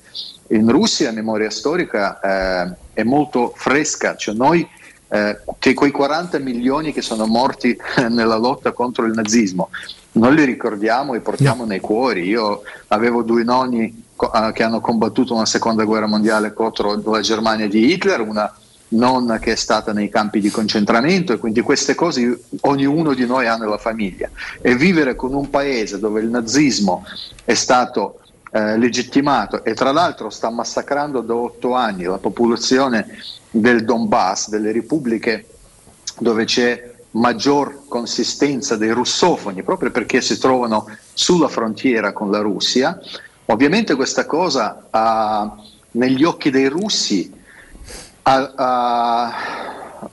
in 0.48 0.70
Russia 0.70 1.08
la 1.08 1.14
memoria 1.14 1.50
storica 1.50 2.20
eh, 2.20 2.74
è 2.92 3.02
molto 3.02 3.52
fresca, 3.54 4.16
cioè 4.16 4.34
noi 4.34 4.66
eh, 5.08 5.38
che 5.58 5.74
quei 5.74 5.90
40 5.90 6.38
milioni 6.38 6.92
che 6.92 7.02
sono 7.02 7.26
morti 7.26 7.76
nella 8.10 8.36
lotta 8.36 8.72
contro 8.72 9.04
il 9.06 9.12
nazismo, 9.12 9.70
non 10.12 10.34
li 10.34 10.44
ricordiamo 10.44 11.14
e 11.14 11.20
portiamo 11.20 11.64
nei 11.64 11.80
cuori. 11.80 12.22
Io 12.24 12.62
avevo 12.88 13.22
due 13.22 13.44
nonni 13.44 14.04
co- 14.16 14.32
eh, 14.32 14.52
che 14.52 14.62
hanno 14.62 14.80
combattuto 14.80 15.34
una 15.34 15.46
seconda 15.46 15.84
guerra 15.84 16.06
mondiale 16.06 16.52
contro 16.52 17.00
la 17.04 17.20
Germania 17.20 17.68
di 17.68 17.92
Hitler, 17.92 18.20
una 18.20 18.52
nonna 18.88 19.38
che 19.38 19.52
è 19.52 19.56
stata 19.56 19.92
nei 19.92 20.08
campi 20.08 20.40
di 20.40 20.50
concentramento 20.50 21.32
e 21.32 21.38
quindi 21.38 21.60
queste 21.60 21.94
cose 21.94 22.44
ognuno 22.60 23.14
di 23.14 23.26
noi 23.26 23.46
ha 23.46 23.56
nella 23.56 23.78
famiglia. 23.78 24.30
E 24.60 24.74
vivere 24.76 25.14
con 25.14 25.34
un 25.34 25.50
paese 25.50 25.98
dove 25.98 26.20
il 26.20 26.28
nazismo 26.28 27.04
è 27.44 27.54
stato 27.54 28.20
eh, 28.56 28.78
legittimato 28.78 29.62
e 29.64 29.74
tra 29.74 29.92
l'altro 29.92 30.30
sta 30.30 30.48
massacrando 30.48 31.20
da 31.20 31.34
otto 31.34 31.74
anni 31.74 32.04
la 32.04 32.16
popolazione 32.16 33.06
del 33.50 33.84
Donbass, 33.84 34.48
delle 34.48 34.72
repubbliche 34.72 35.46
dove 36.18 36.46
c'è 36.46 36.94
maggior 37.10 37.82
consistenza 37.86 38.76
dei 38.76 38.92
russofoni, 38.92 39.62
proprio 39.62 39.90
perché 39.90 40.22
si 40.22 40.38
trovano 40.38 40.88
sulla 41.12 41.48
frontiera 41.48 42.14
con 42.14 42.30
la 42.30 42.40
Russia. 42.40 42.98
Ovviamente 43.46 43.94
questa 43.94 44.24
cosa 44.24 44.86
ha, 44.88 45.54
negli 45.90 46.24
occhi 46.24 46.48
dei 46.48 46.68
russi 46.68 47.30
ha, 48.22 48.52
ha- 48.54 49.34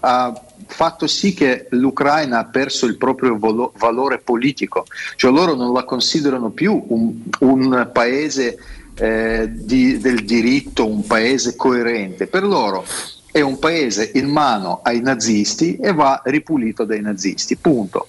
ha 0.01 0.41
fatto 0.73 1.07
sì 1.07 1.33
che 1.33 1.67
l'Ucraina 1.69 2.39
ha 2.39 2.45
perso 2.45 2.85
il 2.85 2.97
proprio 2.97 3.37
volo- 3.37 3.71
valore 3.77 4.17
politico, 4.17 4.85
cioè 5.15 5.31
loro 5.31 5.55
non 5.55 5.71
la 5.71 5.83
considerano 5.83 6.49
più 6.49 6.83
un, 6.87 7.21
un 7.39 7.89
paese 7.93 8.57
eh, 8.95 9.47
di- 9.49 9.99
del 9.99 10.25
diritto, 10.25 10.87
un 10.87 11.05
paese 11.05 11.55
coerente. 11.55 12.27
Per 12.27 12.43
loro 12.43 12.83
è 13.31 13.41
un 13.41 13.57
paese 13.59 14.11
in 14.15 14.27
mano 14.27 14.81
ai 14.83 15.01
nazisti 15.01 15.77
e 15.77 15.93
va 15.93 16.21
ripulito 16.25 16.83
dai 16.83 17.01
nazisti, 17.01 17.55
punto. 17.55 18.07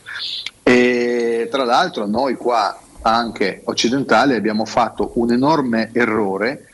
E 0.62 1.48
tra 1.50 1.64
l'altro 1.64 2.06
noi 2.06 2.34
qua 2.34 2.78
anche 3.02 3.60
occidentali 3.64 4.34
abbiamo 4.34 4.64
fatto 4.64 5.12
un 5.16 5.30
enorme 5.30 5.90
errore 5.92 6.68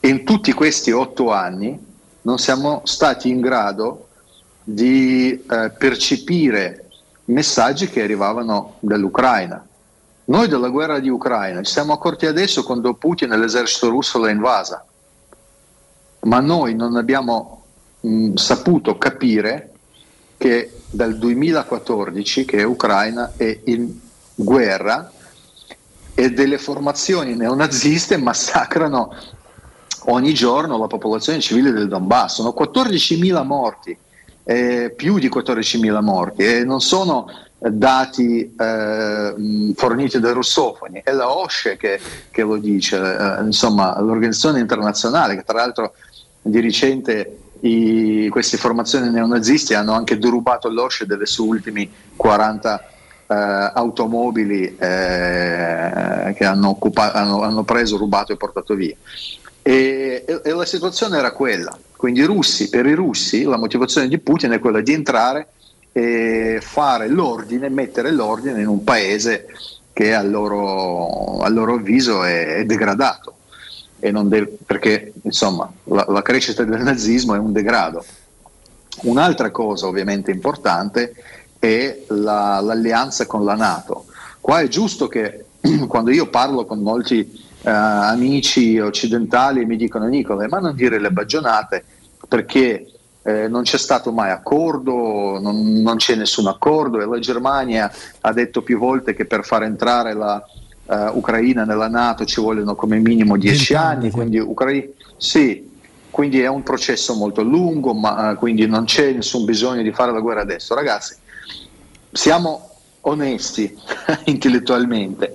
in 0.00 0.24
tutti 0.24 0.52
questi 0.52 0.90
otto 0.90 1.30
anni 1.30 1.78
non 2.22 2.38
siamo 2.38 2.82
stati 2.84 3.28
in 3.28 3.40
grado 3.40 4.01
di 4.64 5.32
eh, 5.32 5.70
percepire 5.76 6.88
messaggi 7.26 7.88
che 7.88 8.02
arrivavano 8.02 8.76
dall'Ucraina. 8.80 9.66
Noi 10.24 10.48
della 10.48 10.68
guerra 10.68 11.00
di 11.00 11.08
Ucraina 11.08 11.62
ci 11.62 11.72
siamo 11.72 11.92
accorti 11.92 12.26
adesso 12.26 12.62
quando 12.62 12.94
Putin 12.94 13.32
e 13.32 13.36
l'esercito 13.36 13.88
russo 13.88 14.18
l'ha 14.18 14.30
invasa, 14.30 14.84
ma 16.20 16.40
noi 16.40 16.74
non 16.74 16.96
abbiamo 16.96 17.64
mh, 18.00 18.34
saputo 18.34 18.96
capire 18.98 19.70
che 20.36 20.80
dal 20.90 21.16
2014 21.18 22.44
che 22.44 22.62
Ucraina 22.62 23.32
è 23.36 23.60
in 23.64 23.98
guerra 24.34 25.10
e 26.14 26.30
delle 26.30 26.58
formazioni 26.58 27.34
neonaziste 27.34 28.16
massacrano 28.16 29.14
ogni 30.06 30.34
giorno 30.34 30.78
la 30.78 30.86
popolazione 30.86 31.40
civile 31.40 31.72
del 31.72 31.88
Donbass. 31.88 32.34
Sono 32.34 32.54
14.000 32.56 33.44
morti, 33.44 33.96
eh, 34.44 34.92
più 34.96 35.18
di 35.18 35.28
14.000 35.28 36.00
morti, 36.02 36.42
e 36.44 36.64
non 36.64 36.80
sono 36.80 37.26
eh, 37.58 37.70
dati 37.70 38.54
eh, 38.58 39.72
forniti 39.76 40.18
dai 40.20 40.32
russofoni, 40.32 41.00
è 41.04 41.12
la 41.12 41.30
OSCE 41.36 41.76
che, 41.76 42.00
che 42.30 42.42
lo 42.42 42.56
dice, 42.56 42.96
eh, 42.96 43.42
insomma 43.44 44.00
l'organizzazione 44.00 44.60
internazionale 44.60 45.36
che 45.36 45.42
tra 45.44 45.58
l'altro 45.58 45.92
di 46.42 46.60
recente 46.60 47.36
i- 47.60 48.28
queste 48.30 48.56
formazioni 48.56 49.08
neonazisti 49.10 49.74
hanno 49.74 49.92
anche 49.92 50.18
derubato 50.18 50.68
l'OSCE 50.68 51.06
delle 51.06 51.26
sue 51.26 51.46
ultime 51.46 51.88
40 52.16 52.86
eh, 53.28 53.34
automobili 53.74 54.76
eh, 54.76 56.34
che 56.36 56.44
hanno, 56.44 56.70
occupa- 56.70 57.12
hanno- 57.12 57.42
hanno 57.42 57.62
preso, 57.62 57.96
rubato 57.96 58.32
e 58.32 58.36
portato 58.36 58.74
via. 58.74 58.96
E, 59.62 60.24
e- 60.26 60.40
e 60.44 60.52
la 60.52 60.64
situazione 60.64 61.18
era 61.18 61.32
quella. 61.32 61.76
Quindi 61.96 62.22
russi, 62.24 62.68
per 62.68 62.86
i 62.86 62.94
russi 62.94 63.44
la 63.44 63.56
motivazione 63.56 64.08
di 64.08 64.18
Putin 64.18 64.50
è 64.50 64.58
quella 64.58 64.80
di 64.80 64.92
entrare 64.92 65.48
e 65.92 66.58
fare 66.60 67.08
l'ordine, 67.08 67.68
mettere 67.68 68.10
l'ordine 68.10 68.60
in 68.60 68.66
un 68.66 68.82
paese 68.82 69.46
che 69.92 70.14
a 70.14 70.22
loro, 70.22 71.38
a 71.38 71.48
loro 71.48 71.74
avviso 71.74 72.24
è, 72.24 72.56
è 72.56 72.64
degradato. 72.64 73.34
Deve- 73.98 74.56
perché 74.66 75.12
insomma 75.22 75.70
la, 75.84 76.04
la 76.08 76.22
crescita 76.22 76.64
del 76.64 76.82
nazismo 76.82 77.34
è 77.34 77.38
un 77.38 77.52
degrado. 77.52 78.04
Un'altra 79.02 79.50
cosa 79.50 79.86
ovviamente 79.86 80.32
importante 80.32 81.14
è 81.60 82.02
la- 82.08 82.58
l'alleanza 82.60 83.26
con 83.26 83.44
la 83.44 83.54
Nato. 83.54 84.06
Qua 84.40 84.60
è 84.60 84.66
giusto 84.66 85.06
che 85.06 85.44
quando 85.86 86.10
io 86.10 86.28
parlo 86.28 86.64
con 86.64 86.80
molti 86.80 87.41
eh, 87.62 87.70
amici 87.70 88.78
occidentali 88.78 89.64
mi 89.64 89.76
dicono 89.76 90.06
Nicola, 90.06 90.46
ma 90.48 90.58
non 90.58 90.74
dire 90.74 90.98
le 90.98 91.10
bagionate 91.10 91.84
perché 92.28 92.86
eh, 93.22 93.48
non 93.48 93.62
c'è 93.62 93.78
stato 93.78 94.10
mai 94.12 94.30
accordo, 94.30 95.38
non, 95.40 95.80
non 95.80 95.96
c'è 95.96 96.14
nessun 96.14 96.46
accordo 96.48 97.00
e 97.00 97.06
la 97.06 97.18
Germania 97.18 97.92
ha 98.20 98.32
detto 98.32 98.62
più 98.62 98.78
volte 98.78 99.14
che 99.14 99.26
per 99.26 99.44
far 99.44 99.62
entrare 99.62 100.14
la 100.14 100.42
eh, 100.86 101.10
Ucraina 101.12 101.64
nella 101.64 101.88
Nato 101.88 102.24
ci 102.24 102.40
vogliono 102.40 102.74
come 102.74 102.98
minimo 102.98 103.36
dieci 103.36 103.74
anni, 103.74 104.10
quindi 104.10 104.38
Ucraina 104.38 104.86
sì, 105.16 105.70
quindi 106.10 106.40
è 106.40 106.48
un 106.48 106.62
processo 106.62 107.14
molto 107.14 107.42
lungo, 107.42 107.94
ma 107.94 108.32
eh, 108.32 108.34
quindi 108.34 108.66
non 108.66 108.84
c'è 108.84 109.12
nessun 109.12 109.44
bisogno 109.44 109.82
di 109.82 109.92
fare 109.92 110.12
la 110.12 110.20
guerra 110.20 110.42
adesso. 110.42 110.74
Ragazzi, 110.74 111.14
siamo 112.10 112.70
onesti 113.02 113.74
intellettualmente. 114.26 115.34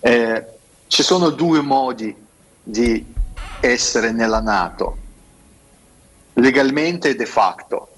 Eh, 0.00 0.44
ci 0.92 1.02
sono 1.02 1.30
due 1.30 1.62
modi 1.62 2.14
di 2.62 3.14
essere 3.60 4.12
nella 4.12 4.42
Nato, 4.42 4.98
legalmente 6.34 7.08
e 7.08 7.14
de 7.14 7.24
facto. 7.24 7.88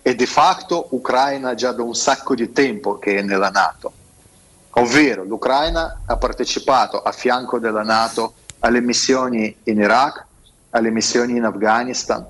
E 0.00 0.14
de 0.14 0.24
facto 0.24 0.86
Ucraina 0.92 1.52
già 1.52 1.72
da 1.72 1.82
un 1.82 1.94
sacco 1.94 2.34
di 2.34 2.52
tempo 2.52 2.98
che 2.98 3.18
è 3.18 3.20
nella 3.20 3.50
Nato. 3.50 3.92
Ovvero 4.70 5.24
l'Ucraina 5.24 6.04
ha 6.06 6.16
partecipato 6.16 7.02
a 7.02 7.12
fianco 7.12 7.58
della 7.58 7.82
Nato 7.82 8.32
alle 8.60 8.80
missioni 8.80 9.54
in 9.64 9.78
Iraq, 9.78 10.24
alle 10.70 10.88
missioni 10.88 11.36
in 11.36 11.44
Afghanistan. 11.44 12.26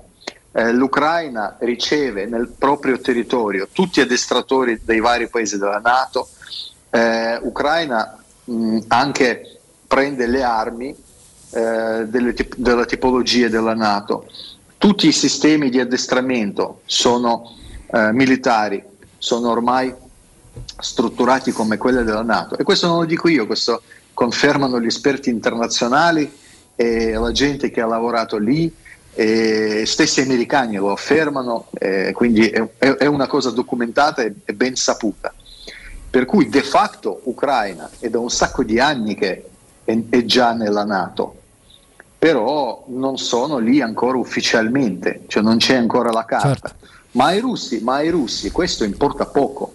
Eh, 0.51 0.73
L'Ucraina 0.73 1.55
riceve 1.59 2.25
nel 2.25 2.49
proprio 2.49 2.99
territorio 2.99 3.69
tutti 3.71 4.01
addestratori 4.01 4.81
dei 4.83 4.99
vari 4.99 5.29
paesi 5.29 5.57
della 5.57 5.79
Nato. 5.79 6.27
Eh, 6.89 7.37
Ucraina 7.37 8.21
mh, 8.43 8.79
anche 8.87 9.51
prende 9.87 10.27
le 10.27 10.43
armi 10.43 10.95
eh, 11.51 12.05
delle 12.07 12.35
della 12.55 12.85
tipologia 12.85 13.47
della 13.47 13.73
Nato. 13.73 14.27
Tutti 14.77 15.07
i 15.07 15.11
sistemi 15.11 15.69
di 15.69 15.79
addestramento 15.79 16.81
sono 16.85 17.55
eh, 17.91 18.11
militari, 18.11 18.83
sono 19.17 19.49
ormai 19.49 19.93
strutturati 20.79 21.51
come 21.51 21.77
quelle 21.77 22.03
della 22.03 22.21
Nato. 22.21 22.57
E 22.57 22.63
questo 22.63 22.87
non 22.87 22.99
lo 22.99 23.05
dico 23.05 23.27
io, 23.27 23.45
questo 23.47 23.81
confermano 24.13 24.79
gli 24.79 24.85
esperti 24.85 25.29
internazionali 25.29 26.31
e 26.75 27.13
la 27.13 27.31
gente 27.31 27.71
che 27.71 27.81
ha 27.81 27.87
lavorato 27.87 28.37
lì, 28.37 28.71
e 29.19 29.83
stessi 29.87 30.21
americani 30.21 30.75
lo 30.75 30.91
affermano, 30.91 31.69
eh, 31.73 32.11
quindi 32.13 32.47
è, 32.49 32.67
è- 32.77 33.05
una 33.07 33.25
cosa 33.25 33.49
documentata 33.49 34.21
e 34.21 34.53
ben 34.53 34.75
saputa. 34.75 35.33
Per 36.09 36.25
cui 36.25 36.49
de 36.49 36.61
facto 36.61 37.21
Ucraina 37.23 37.89
è 37.99 38.09
da 38.09 38.19
un 38.19 38.29
sacco 38.29 38.63
di 38.63 38.79
anni 38.79 39.15
che 39.15 39.43
è, 39.87 39.97
è 40.09 40.25
già 40.25 40.51
nella 40.51 40.83
Nato, 40.83 41.35
però 42.19 42.83
non 42.87 43.17
sono 43.17 43.57
lì 43.57 43.79
ancora 43.79 44.17
ufficialmente, 44.17 45.23
cioè 45.27 45.41
non 45.41 45.57
c'è 45.57 45.75
ancora 45.75 46.11
la 46.11 46.25
carta. 46.25 46.75
Ma 47.11 47.27
ai 47.27 47.39
russi, 47.39 47.79
ma 47.81 47.95
ai 47.95 48.09
russi 48.09 48.51
questo 48.51 48.83
importa 48.83 49.25
poco, 49.25 49.73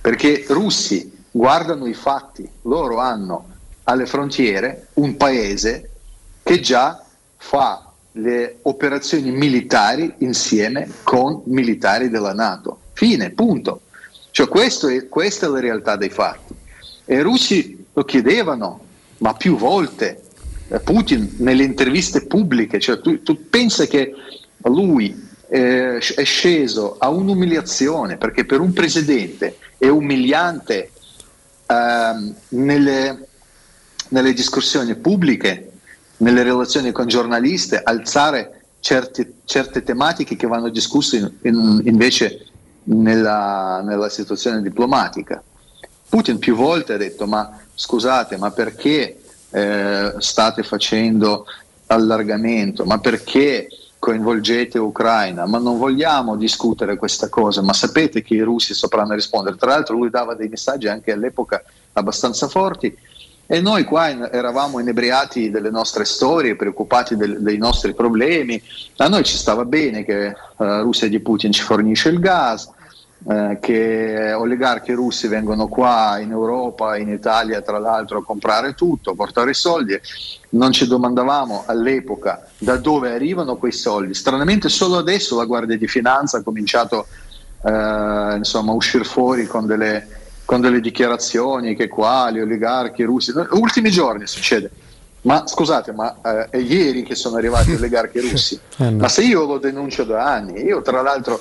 perché 0.00 0.28
i 0.28 0.44
russi 0.48 1.18
guardano 1.30 1.86
i 1.86 1.92
fatti, 1.94 2.48
loro 2.62 2.98
hanno 2.98 3.46
alle 3.84 4.06
frontiere 4.06 4.88
un 4.94 5.16
paese 5.16 5.90
che 6.42 6.60
già 6.60 7.04
fa 7.36 7.92
le 8.12 8.58
operazioni 8.62 9.30
militari 9.30 10.14
insieme 10.18 10.88
con 11.02 11.42
militari 11.44 12.08
della 12.08 12.32
Nato. 12.32 12.78
Fine, 12.94 13.30
punto. 13.30 13.82
Cioè 14.30 14.48
è- 14.48 15.08
questa 15.08 15.46
è 15.46 15.48
la 15.48 15.60
realtà 15.60 15.96
dei 15.96 16.08
fatti. 16.08 16.54
E 17.04 17.16
i 17.16 17.20
russi 17.20 17.86
lo 17.92 18.04
chiedevano, 18.04 18.88
ma 19.20 19.34
più 19.34 19.56
volte. 19.56 20.22
Eh, 20.68 20.80
Putin 20.80 21.36
nelle 21.38 21.64
interviste 21.64 22.26
pubbliche, 22.26 22.78
cioè 22.78 23.00
tu, 23.00 23.22
tu 23.22 23.48
pensa 23.48 23.86
che 23.86 24.14
lui 24.64 25.28
eh, 25.48 25.98
è 25.98 26.24
sceso 26.24 26.96
a 26.98 27.08
un'umiliazione, 27.08 28.16
perché 28.16 28.44
per 28.44 28.60
un 28.60 28.72
presidente 28.72 29.56
è 29.78 29.88
umiliante 29.88 30.92
ehm, 31.66 32.34
nelle, 32.50 33.28
nelle 34.10 34.32
discussioni 34.32 34.94
pubbliche, 34.94 35.70
nelle 36.18 36.42
relazioni 36.42 36.92
con 36.92 37.06
giornalisti, 37.08 37.78
alzare 37.82 38.62
certi- 38.80 39.34
certe 39.44 39.82
tematiche 39.82 40.36
che 40.36 40.46
vanno 40.46 40.68
discusse 40.68 41.16
in- 41.16 41.32
in- 41.42 41.82
invece 41.84 42.46
nella, 42.84 43.82
nella 43.84 44.08
situazione 44.08 44.62
diplomatica. 44.62 45.42
Putin 46.10 46.38
più 46.38 46.56
volte 46.56 46.94
ha 46.94 46.96
detto 46.98 47.26
ma 47.26 47.56
scusate 47.74 48.36
ma 48.36 48.50
perché 48.50 49.20
eh, 49.50 50.14
state 50.18 50.62
facendo 50.62 51.46
allargamento, 51.86 52.84
ma 52.84 52.98
perché 52.98 53.68
coinvolgete 53.98 54.78
Ucraina, 54.78 55.46
ma 55.46 55.58
non 55.58 55.76
vogliamo 55.78 56.36
discutere 56.36 56.96
questa 56.96 57.28
cosa, 57.28 57.62
ma 57.62 57.72
sapete 57.72 58.22
che 58.22 58.34
i 58.34 58.40
russi 58.40 58.74
sapranno 58.74 59.14
rispondere. 59.14 59.56
Tra 59.56 59.70
l'altro 59.70 59.96
lui 59.96 60.10
dava 60.10 60.34
dei 60.34 60.48
messaggi 60.48 60.88
anche 60.88 61.12
all'epoca 61.12 61.62
abbastanza 61.92 62.48
forti 62.48 62.96
e 63.46 63.60
noi 63.60 63.84
qua 63.84 64.08
in- 64.08 64.28
eravamo 64.32 64.78
inebriati 64.78 65.50
delle 65.50 65.70
nostre 65.70 66.04
storie, 66.04 66.56
preoccupati 66.56 67.16
del- 67.16 67.40
dei 67.40 67.58
nostri 67.58 67.94
problemi. 67.94 68.62
A 68.98 69.08
noi 69.08 69.24
ci 69.24 69.36
stava 69.36 69.64
bene 69.64 70.04
che 70.04 70.26
eh, 70.26 70.34
la 70.56 70.80
Russia 70.80 71.08
di 71.08 71.20
Putin 71.20 71.52
ci 71.52 71.62
fornisce 71.62 72.08
il 72.08 72.20
gas, 72.20 72.70
eh, 73.28 73.58
che 73.60 74.32
oligarchi 74.32 74.92
russi 74.92 75.28
vengono 75.28 75.68
qua 75.68 76.18
in 76.18 76.30
Europa, 76.30 76.96
in 76.96 77.10
Italia 77.10 77.60
tra 77.60 77.78
l'altro 77.78 78.18
a 78.18 78.24
comprare 78.24 78.74
tutto, 78.74 79.10
a 79.10 79.14
portare 79.14 79.50
i 79.50 79.54
soldi. 79.54 79.98
Non 80.50 80.72
ci 80.72 80.86
domandavamo 80.86 81.64
all'epoca 81.66 82.48
da 82.56 82.76
dove 82.76 83.12
arrivano 83.12 83.56
quei 83.56 83.72
soldi. 83.72 84.14
Stranamente 84.14 84.68
solo 84.68 84.96
adesso 84.96 85.36
la 85.36 85.44
Guardia 85.44 85.76
di 85.76 85.86
Finanza 85.86 86.38
ha 86.38 86.42
cominciato 86.42 87.06
eh, 87.62 88.34
insomma, 88.36 88.72
a 88.72 88.74
uscire 88.74 89.04
fuori 89.04 89.46
con 89.46 89.66
delle, 89.66 90.08
con 90.46 90.62
delle 90.62 90.80
dichiarazioni 90.80 91.76
che 91.76 91.88
qua 91.88 92.30
gli 92.30 92.40
oligarchi 92.40 93.02
russi... 93.02 93.32
Ultimi 93.50 93.90
giorni 93.90 94.26
succede. 94.26 94.70
Ma 95.22 95.46
scusate, 95.46 95.92
ma 95.92 96.16
eh, 96.24 96.48
è 96.48 96.56
ieri 96.56 97.02
che 97.02 97.14
sono 97.14 97.36
arrivati 97.36 97.72
gli 97.72 97.74
oligarchi 97.74 98.20
russi? 98.26 98.58
Ma 98.78 99.08
se 99.08 99.22
io 99.22 99.44
lo 99.44 99.58
denuncio 99.58 100.04
da 100.04 100.24
anni, 100.24 100.62
io 100.62 100.80
tra 100.80 101.02
l'altro 101.02 101.40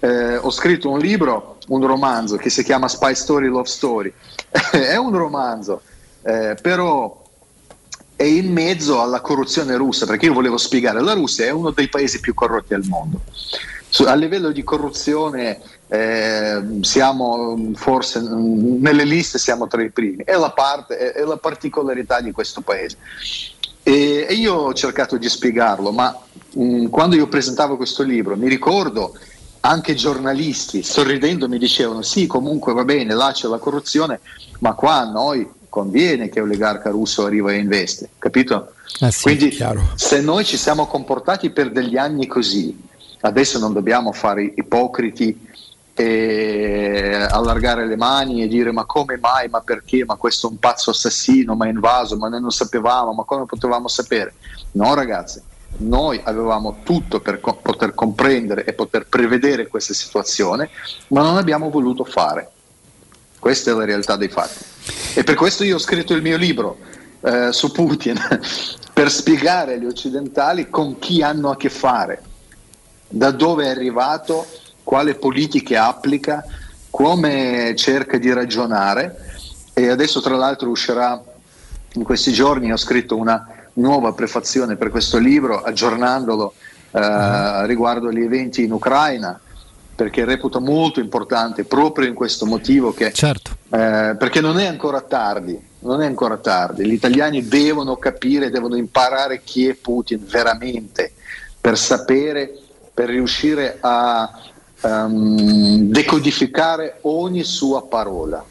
eh, 0.00 0.36
ho 0.36 0.50
scritto 0.50 0.90
un 0.90 0.98
libro, 0.98 1.58
un 1.68 1.86
romanzo 1.86 2.36
che 2.36 2.50
si 2.50 2.64
chiama 2.64 2.88
Spy 2.88 3.14
Story 3.14 3.46
Love 3.46 3.68
Story. 3.68 4.12
è 4.72 4.96
un 4.96 5.16
romanzo, 5.16 5.82
eh, 6.22 6.56
però 6.60 7.22
è 8.16 8.24
in 8.24 8.52
mezzo 8.52 9.00
alla 9.00 9.20
corruzione 9.20 9.76
russa, 9.76 10.06
perché 10.06 10.26
io 10.26 10.32
volevo 10.32 10.56
spiegare, 10.56 11.00
la 11.00 11.14
Russia 11.14 11.46
è 11.46 11.50
uno 11.50 11.70
dei 11.70 11.88
paesi 11.88 12.20
più 12.20 12.34
corrotti 12.34 12.74
al 12.74 12.84
mondo. 12.84 13.20
A 14.06 14.14
livello 14.14 14.50
di 14.50 14.62
corruzione 14.62 15.58
eh, 15.88 16.62
siamo 16.82 17.72
forse 17.74 18.20
mm, 18.20 18.80
nelle 18.80 19.04
liste 19.04 19.38
siamo 19.38 19.66
tra 19.66 19.82
i 19.82 19.90
primi, 19.90 20.22
è 20.24 20.36
la, 20.36 20.50
parte, 20.50 21.12
è- 21.12 21.24
la 21.24 21.36
particolarità 21.36 22.20
di 22.20 22.30
questo 22.30 22.60
paese. 22.60 22.96
E, 23.82 24.26
e 24.28 24.34
io 24.34 24.54
ho 24.54 24.74
cercato 24.74 25.16
di 25.16 25.28
spiegarlo, 25.28 25.90
ma 25.90 26.16
mh, 26.52 26.86
quando 26.86 27.16
io 27.16 27.26
presentavo 27.26 27.76
questo 27.76 28.02
libro 28.02 28.36
mi 28.36 28.48
ricordo 28.48 29.14
anche 29.60 29.94
giornalisti 29.94 30.82
sorridendo 30.82 31.48
mi 31.48 31.58
dicevano 31.58 32.02
sì 32.02 32.26
comunque 32.26 32.72
va 32.72 32.84
bene 32.84 33.14
là 33.14 33.30
c'è 33.32 33.46
la 33.48 33.58
corruzione 33.58 34.20
ma 34.60 34.74
qua 34.74 35.00
a 35.00 35.10
noi 35.10 35.48
conviene 35.68 36.28
che 36.28 36.40
l'oligarca 36.40 36.90
russo 36.90 37.26
arriva 37.26 37.52
e 37.52 37.58
investe 37.58 38.10
capito? 38.18 38.72
quindi 39.22 39.56
se 39.94 40.20
noi 40.20 40.44
ci 40.44 40.56
siamo 40.56 40.86
comportati 40.86 41.50
per 41.50 41.70
degli 41.70 41.96
anni 41.96 42.26
così 42.26 42.88
adesso 43.20 43.58
non 43.58 43.72
dobbiamo 43.72 44.12
fare 44.12 44.42
ipocriti 44.56 45.48
e 45.94 47.26
allargare 47.28 47.86
le 47.86 47.96
mani 47.96 48.42
e 48.42 48.48
dire 48.48 48.72
ma 48.72 48.84
come 48.84 49.18
mai, 49.18 49.48
ma 49.48 49.60
perché, 49.60 50.04
ma 50.06 50.16
questo 50.16 50.46
è 50.46 50.50
un 50.50 50.58
pazzo 50.58 50.90
assassino, 50.90 51.54
ma 51.54 51.66
è 51.66 51.70
invaso, 51.70 52.16
ma 52.16 52.28
noi 52.28 52.40
non 52.40 52.50
sapevamo, 52.50 53.12
ma 53.12 53.24
come 53.24 53.44
potevamo 53.44 53.86
sapere? 53.86 54.34
No 54.72 54.94
ragazzi, 54.94 55.42
noi 55.78 56.20
avevamo 56.24 56.80
tutto 56.82 57.20
per 57.20 57.40
co- 57.40 57.56
poter 57.56 57.94
comprendere 57.94 58.64
e 58.64 58.72
poter 58.72 59.06
prevedere 59.06 59.66
questa 59.66 59.94
situazione, 59.94 60.70
ma 61.08 61.22
non 61.22 61.36
abbiamo 61.36 61.70
voluto 61.70 62.04
fare. 62.04 62.50
Questa 63.38 63.70
è 63.70 63.74
la 63.74 63.84
realtà 63.84 64.16
dei 64.16 64.28
fatti. 64.28 64.64
E 65.14 65.24
per 65.24 65.34
questo 65.34 65.64
io 65.64 65.76
ho 65.76 65.78
scritto 65.78 66.14
il 66.14 66.22
mio 66.22 66.36
libro 66.36 66.78
eh, 67.22 67.52
su 67.52 67.72
Putin, 67.72 68.18
per 68.92 69.10
spiegare 69.10 69.74
agli 69.74 69.86
occidentali 69.86 70.68
con 70.68 70.98
chi 70.98 71.22
hanno 71.22 71.50
a 71.50 71.56
che 71.56 71.70
fare, 71.70 72.22
da 73.08 73.30
dove 73.30 73.64
è 73.64 73.70
arrivato, 73.70 74.46
quale 74.82 75.14
politiche 75.14 75.76
applica, 75.76 76.44
come 76.90 77.74
cerca 77.76 78.18
di 78.18 78.32
ragionare 78.32 79.28
e 79.72 79.88
adesso 79.88 80.20
tra 80.20 80.36
l'altro 80.36 80.68
uscirà 80.68 81.22
in 81.94 82.02
questi 82.02 82.32
giorni, 82.32 82.72
ho 82.72 82.76
scritto 82.76 83.16
una 83.16 83.59
nuova 83.80 84.12
prefazione 84.12 84.76
per 84.76 84.90
questo 84.90 85.18
libro 85.18 85.62
aggiornandolo 85.62 86.54
eh, 86.92 87.66
riguardo 87.66 88.10
gli 88.12 88.22
eventi 88.22 88.62
in 88.62 88.72
Ucraina 88.72 89.40
perché 89.94 90.24
reputo 90.24 90.60
molto 90.60 90.98
importante 91.00 91.64
proprio 91.64 92.08
in 92.08 92.14
questo 92.14 92.46
motivo 92.46 92.94
che 92.94 93.12
Certo. 93.12 93.50
eh, 93.70 94.16
perché 94.18 94.40
non 94.40 94.58
è 94.58 94.64
ancora 94.64 95.02
tardi, 95.02 95.60
non 95.80 96.00
è 96.00 96.06
ancora 96.06 96.38
tardi. 96.38 96.86
Gli 96.86 96.94
italiani 96.94 97.46
devono 97.46 97.96
capire, 97.96 98.48
devono 98.48 98.76
imparare 98.76 99.42
chi 99.44 99.66
è 99.66 99.74
Putin 99.74 100.24
veramente 100.26 101.12
per 101.60 101.76
sapere, 101.76 102.50
per 102.94 103.10
riuscire 103.10 103.76
a 103.80 104.30
ehm, 104.80 105.90
decodificare 105.90 107.00
ogni 107.02 107.44
sua 107.44 107.86
parola. 107.86 108.42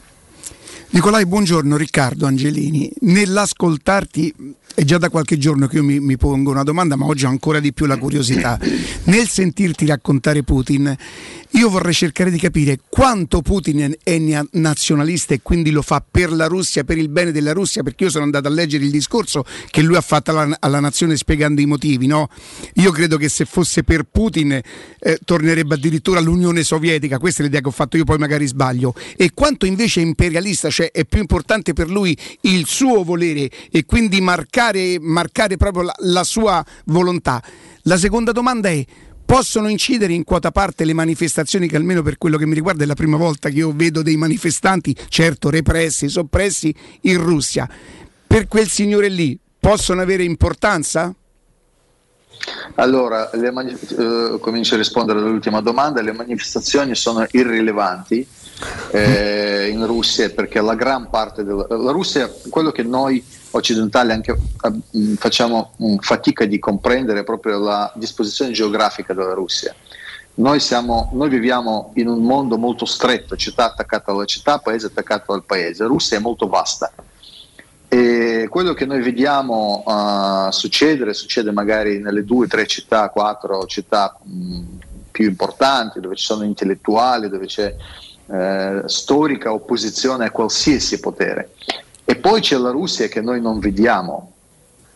Nicolai, 0.90 1.26
buongiorno, 1.26 1.76
Riccardo 1.76 2.26
Angelini. 2.26 2.90
Nell'ascoltarti, 3.00 4.54
è 4.74 4.84
già 4.84 4.98
da 4.98 5.10
qualche 5.10 5.36
giorno 5.36 5.66
che 5.66 5.76
io 5.76 5.84
mi, 5.84 6.00
mi 6.00 6.16
pongo 6.16 6.50
una 6.50 6.62
domanda, 6.62 6.96
ma 6.96 7.06
oggi 7.06 7.24
ho 7.24 7.28
ancora 7.28 7.60
di 7.60 7.72
più 7.72 7.86
la 7.86 7.98
curiosità. 7.98 8.58
Nel 9.04 9.28
sentirti 9.28 9.86
raccontare 9.86 10.42
Putin, 10.42 10.96
io 11.54 11.68
vorrei 11.68 11.92
cercare 11.92 12.30
di 12.30 12.38
capire 12.38 12.78
quanto 12.88 13.42
Putin 13.42 13.92
è 14.02 14.18
na- 14.18 14.46
nazionalista 14.52 15.34
e 15.34 15.40
quindi 15.42 15.70
lo 15.70 15.82
fa 15.82 16.04
per 16.08 16.32
la 16.32 16.46
Russia, 16.46 16.84
per 16.84 16.96
il 16.96 17.08
bene 17.08 17.32
della 17.32 17.52
Russia, 17.52 17.82
perché 17.82 18.04
io 18.04 18.10
sono 18.10 18.24
andato 18.24 18.46
a 18.46 18.50
leggere 18.50 18.84
il 18.84 18.90
discorso 18.90 19.44
che 19.68 19.82
lui 19.82 19.96
ha 19.96 20.00
fatto 20.00 20.30
alla, 20.30 20.56
alla 20.60 20.78
nazione 20.78 21.16
spiegando 21.16 21.60
i 21.60 21.66
motivi. 21.66 22.06
No? 22.06 22.28
Io 22.74 22.92
credo 22.92 23.16
che 23.16 23.28
se 23.28 23.46
fosse 23.46 23.82
per 23.82 24.04
Putin 24.04 24.52
eh, 24.52 25.18
tornerebbe 25.24 25.74
addirittura 25.74 26.20
all'Unione 26.20 26.62
Sovietica, 26.62 27.18
questa 27.18 27.42
è 27.42 27.44
l'idea 27.44 27.60
che 27.60 27.68
ho 27.68 27.72
fatto 27.72 27.96
io, 27.96 28.04
poi 28.04 28.18
magari 28.18 28.46
sbaglio. 28.46 28.94
E 29.16 29.32
quanto 29.34 29.66
invece 29.66 30.00
è 30.00 30.04
imperialista, 30.04 30.70
cioè 30.70 30.92
è 30.92 31.04
più 31.04 31.18
importante 31.18 31.72
per 31.72 31.90
lui 31.90 32.16
il 32.42 32.66
suo 32.66 33.02
volere 33.02 33.50
e 33.72 33.84
quindi 33.84 34.20
marcare, 34.20 34.98
marcare 35.00 35.56
proprio 35.56 35.82
la, 35.82 35.94
la 35.98 36.24
sua 36.24 36.64
volontà. 36.84 37.42
La 37.84 37.96
seconda 37.96 38.30
domanda 38.32 38.68
è 38.68 38.84
possono 39.30 39.68
incidere 39.68 40.12
in 40.12 40.24
quota 40.24 40.50
parte 40.50 40.84
le 40.84 40.92
manifestazioni 40.92 41.68
che 41.68 41.76
almeno 41.76 42.02
per 42.02 42.18
quello 42.18 42.36
che 42.36 42.46
mi 42.46 42.54
riguarda 42.54 42.82
è 42.82 42.86
la 42.86 42.94
prima 42.94 43.16
volta 43.16 43.48
che 43.48 43.58
io 43.58 43.72
vedo 43.72 44.02
dei 44.02 44.16
manifestanti, 44.16 44.92
certo 45.08 45.50
repressi, 45.50 46.08
soppressi 46.08 46.74
in 47.02 47.22
Russia. 47.22 47.68
Per 48.26 48.48
quel 48.48 48.66
signore 48.66 49.08
lì 49.08 49.38
possono 49.60 50.00
avere 50.00 50.24
importanza? 50.24 51.14
Allora, 52.74 53.30
mani- 53.52 53.78
eh, 53.96 54.38
comincio 54.40 54.74
a 54.74 54.78
rispondere 54.78 55.20
all'ultima 55.20 55.60
domanda, 55.60 56.02
le 56.02 56.10
manifestazioni 56.10 56.96
sono 56.96 57.24
irrilevanti 57.30 58.26
eh, 58.90 59.68
in 59.68 59.86
Russia 59.86 60.28
perché 60.30 60.60
la 60.60 60.74
gran 60.74 61.08
parte 61.08 61.44
della 61.44 61.68
la 61.68 61.92
Russia, 61.92 62.28
quello 62.48 62.72
che 62.72 62.82
noi 62.82 63.24
occidentali 63.52 64.12
anche 64.12 64.32
eh, 64.32 64.98
mh, 64.98 65.14
facciamo 65.14 65.72
mh, 65.76 65.96
fatica 65.96 66.44
di 66.44 66.58
comprendere 66.58 67.24
proprio 67.24 67.58
la 67.58 67.92
disposizione 67.94 68.52
geografica 68.52 69.12
della 69.12 69.34
Russia. 69.34 69.74
Noi, 70.34 70.60
siamo, 70.60 71.10
noi 71.12 71.28
viviamo 71.28 71.92
in 71.96 72.08
un 72.08 72.22
mondo 72.22 72.56
molto 72.56 72.84
stretto, 72.86 73.36
città 73.36 73.66
attaccata 73.66 74.12
alla 74.12 74.24
città, 74.24 74.58
paese 74.58 74.86
attaccato 74.86 75.32
al 75.32 75.44
paese. 75.44 75.84
Russia 75.84 76.16
è 76.16 76.20
molto 76.20 76.48
vasta. 76.48 76.90
E 77.88 78.46
quello 78.48 78.72
che 78.72 78.86
noi 78.86 79.02
vediamo 79.02 79.82
uh, 79.84 80.50
succedere, 80.50 81.12
succede 81.12 81.50
magari 81.50 81.98
nelle 81.98 82.24
due, 82.24 82.46
tre 82.46 82.66
città, 82.66 83.08
quattro 83.08 83.66
città 83.66 84.16
mh, 84.22 84.60
più 85.10 85.26
importanti, 85.28 86.00
dove 86.00 86.14
ci 86.14 86.24
sono 86.24 86.44
intellettuali, 86.44 87.28
dove 87.28 87.46
c'è 87.46 87.74
eh, 88.32 88.82
storica 88.86 89.52
opposizione 89.52 90.24
a 90.24 90.30
qualsiasi 90.30 91.00
potere. 91.00 91.50
E 92.10 92.16
poi 92.16 92.40
c'è 92.40 92.56
la 92.56 92.70
Russia 92.70 93.06
che 93.06 93.20
noi 93.20 93.40
non 93.40 93.60
vediamo 93.60 94.32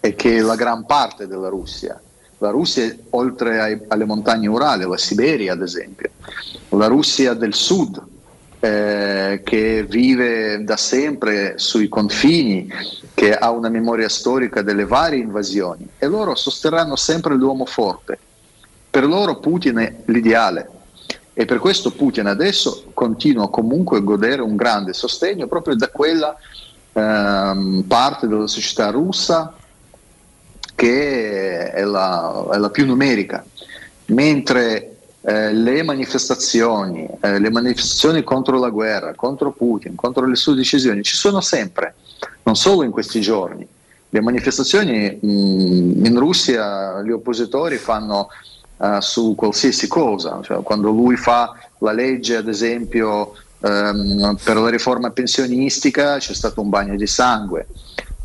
e 0.01 0.17
che 0.17 0.39
è 0.39 0.41
la 0.41 0.57
gran 0.57 0.85
parte 0.85 1.29
della 1.29 1.47
Russia. 1.47 2.03
La 2.39 2.51
Russia, 2.51 2.93
oltre 3.11 3.61
ai- 3.61 3.81
alle 3.87 4.05
montagne 4.05 4.49
Urali, 4.49 4.85
la 4.85 4.97
Siberia 4.97 5.53
ad 5.53 5.63
esempio, 5.63 6.11
la 6.71 6.89
Russia 6.89 7.35
del 7.35 7.55
sud, 7.55 8.03
eh, 8.59 9.43
che 9.45 9.87
vive 9.89 10.65
da 10.65 10.77
sempre 10.77 11.57
sui 11.57 11.89
confini, 11.89 12.69
che 13.15 13.33
ha 13.33 13.53
una 13.53 13.69
memoria 13.69 14.09
storica 14.09 14.63
delle 14.63 14.85
varie 14.85 15.21
invasioni 15.21 15.89
e 15.97 16.09
loro 16.09 16.35
sosterranno 16.35 16.97
sempre 16.97 17.37
l'uomo 17.37 17.65
forte. 17.65 18.19
Per 18.91 19.07
loro 19.07 19.39
Putin 19.39 19.77
è 19.77 19.95
l'ideale 20.07 20.69
e 21.33 21.45
per 21.45 21.61
questo 21.61 21.93
Putin 21.93 22.27
adesso 22.27 22.87
continua 22.93 23.49
comunque 23.51 23.99
a 23.99 24.01
godere 24.01 24.43
un 24.43 24.57
grande 24.57 24.93
sostegno 24.93 25.47
proprio 25.47 25.77
da 25.77 25.91
quella 25.91 26.37
ehm, 26.95 27.85
parte 27.87 28.27
della 28.27 28.47
società 28.47 28.91
russa 28.91 29.55
che 30.75 31.71
è 31.71 31.83
la, 31.85 32.49
è 32.53 32.57
la 32.57 32.71
più 32.71 32.87
numerica, 32.87 33.45
mentre 34.07 34.97
eh, 35.21 35.53
le 35.53 35.83
manifestazioni, 35.83 37.09
eh, 37.21 37.39
le 37.39 37.51
manifestazioni 37.51 38.23
contro 38.25 38.59
la 38.59 38.71
guerra, 38.71 39.15
contro 39.15 39.53
Putin, 39.53 39.95
contro 39.95 40.27
le 40.27 40.37
sue 40.37 40.55
decisioni 40.55 41.03
ci 41.03 41.17
sono 41.17 41.41
sempre, 41.41 41.95
non 42.43 42.57
solo 42.57 42.83
in 42.83 42.91
questi 42.91 43.21
giorni. 43.21 43.67
Le 44.09 44.21
manifestazioni 44.21 45.19
mh, 45.21 46.05
in 46.05 46.19
Russia 46.19 47.03
gli 47.03 47.11
oppositori 47.11 47.79
fanno 47.79 48.29
eh, 48.79 48.99
su 49.01 49.35
qualsiasi 49.35 49.87
cosa, 49.89 50.41
cioè, 50.43 50.63
quando 50.63 50.91
lui 50.91 51.17
fa 51.17 51.57
la 51.79 51.93
legge 51.93 52.37
ad 52.37 52.49
esempio 52.49 53.35
ehm, 53.65 54.37
per 54.43 54.57
la 54.57 54.69
riforma 54.69 55.11
pensionistica 55.11 56.19
c'è 56.19 56.35
stato 56.35 56.61
un 56.61 56.69
bagno 56.69 56.97
di 56.97 57.07
sangue, 57.07 57.67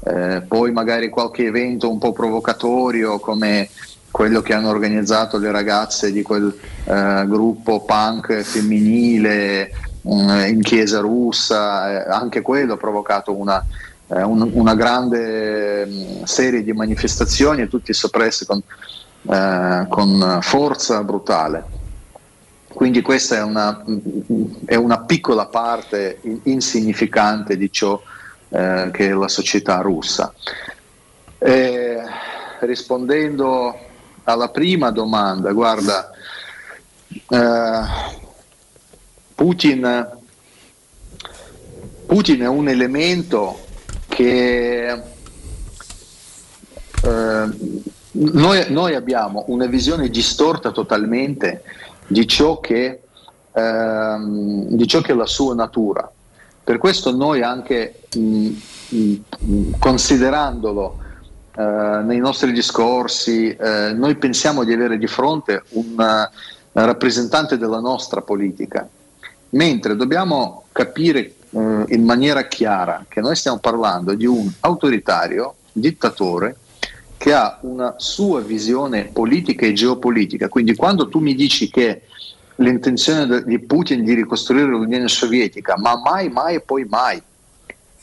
eh, 0.06 0.42
poi 0.48 0.72
magari 0.72 1.10
qualche 1.10 1.46
evento 1.46 1.90
un 1.90 1.98
po' 1.98 2.12
provocatorio 2.12 3.20
come 3.20 3.70
quello 4.12 4.42
che 4.42 4.54
hanno 4.54 4.70
organizzato 4.70 5.38
le 5.38 5.52
ragazze 5.52 6.12
di 6.12 6.22
quel 6.24 6.54
eh, 6.86 7.26
gruppo 7.28 7.82
punk 7.86 8.42
femminile 8.42 9.72
mm, 10.08 10.30
in 10.48 10.62
chiesa 10.62 11.00
russa, 11.00 12.06
eh, 12.06 12.10
anche 12.10 12.42
quello 12.42 12.74
ha 12.74 12.78
provocato 12.78 13.36
una, 13.36 13.64
eh, 14.08 14.24
un- 14.24 14.50
una 14.54 14.74
grande 14.76 15.86
mm, 15.86 16.24
serie 16.24 16.64
di 16.64 16.74
manifestazioni 16.74 17.62
e 17.62 17.68
tutti 17.68 17.94
soppressi 17.94 18.46
con, 18.46 18.62
eh, 19.30 19.86
con 19.88 20.40
forza 20.42 21.04
brutale. 21.04 21.78
Quindi 22.80 23.02
questa 23.02 23.36
è 23.36 23.42
una, 23.42 23.84
è 24.64 24.76
una 24.76 25.02
piccola 25.02 25.48
parte 25.48 26.20
in- 26.22 26.40
insignificante 26.44 27.58
di 27.58 27.70
ciò 27.70 28.02
eh, 28.48 28.90
che 28.94 29.10
è 29.10 29.12
la 29.12 29.28
società 29.28 29.82
russa. 29.82 30.34
Eh, 31.40 32.02
rispondendo 32.62 33.78
alla 34.24 34.48
prima 34.48 34.92
domanda, 34.92 35.52
guarda, 35.52 36.10
eh, 37.10 37.82
Putin, 39.36 40.08
Putin 42.06 42.40
è 42.40 42.48
un 42.48 42.70
elemento 42.70 43.60
che 44.08 45.04
eh, 47.04 47.50
noi, 48.12 48.66
noi 48.72 48.96
abbiamo 48.96 49.44
una 49.48 49.66
visione 49.66 50.08
distorta 50.08 50.72
totalmente 50.72 51.64
di 52.10 52.28
ciò, 52.28 52.60
che, 52.60 53.02
ehm, 53.54 54.68
di 54.70 54.88
ciò 54.88 55.02
che 55.02 55.12
è 55.12 55.16
la 55.16 55.28
sua 55.28 55.54
natura. 55.54 56.12
Per 56.64 56.78
questo 56.78 57.16
noi 57.16 57.42
anche 57.42 58.02
mh, 58.16 58.50
mh, 58.90 59.16
considerandolo 59.80 60.98
eh, 61.56 62.02
nei 62.04 62.20
nostri 62.20 62.52
discorsi, 62.52 63.56
eh, 63.56 63.94
noi 63.94 64.16
pensiamo 64.16 64.64
di 64.64 64.74
avere 64.74 64.98
di 64.98 65.08
fronte 65.08 65.64
un 65.70 66.00
eh, 66.00 66.30
rappresentante 66.72 67.58
della 67.58 67.80
nostra 67.80 68.22
politica, 68.22 68.88
mentre 69.50 69.96
dobbiamo 69.96 70.66
capire 70.72 71.20
eh, 71.20 71.86
in 71.88 72.04
maniera 72.04 72.44
chiara 72.48 73.06
che 73.08 73.22
noi 73.22 73.36
stiamo 73.36 73.60
parlando 73.60 74.14
di 74.14 74.26
un 74.26 74.50
autoritario, 74.62 75.56
dittatore, 75.72 76.56
che 77.20 77.34
ha 77.34 77.60
una 77.64 77.96
sua 77.98 78.40
visione 78.40 79.10
politica 79.12 79.66
e 79.66 79.74
geopolitica. 79.74 80.48
Quindi 80.48 80.74
quando 80.74 81.10
tu 81.10 81.20
mi 81.20 81.36
dici 81.36 81.70
che 81.70 82.04
l'intenzione 82.56 83.44
di 83.44 83.60
Putin 83.60 84.06
di 84.06 84.14
ricostruire 84.14 84.68
l'Unione 84.68 85.10
Sovietica, 85.10 85.78
ma 85.78 86.00
mai, 86.00 86.30
mai 86.30 86.56
e 86.56 86.62
poi 86.62 86.86
mai, 86.86 87.22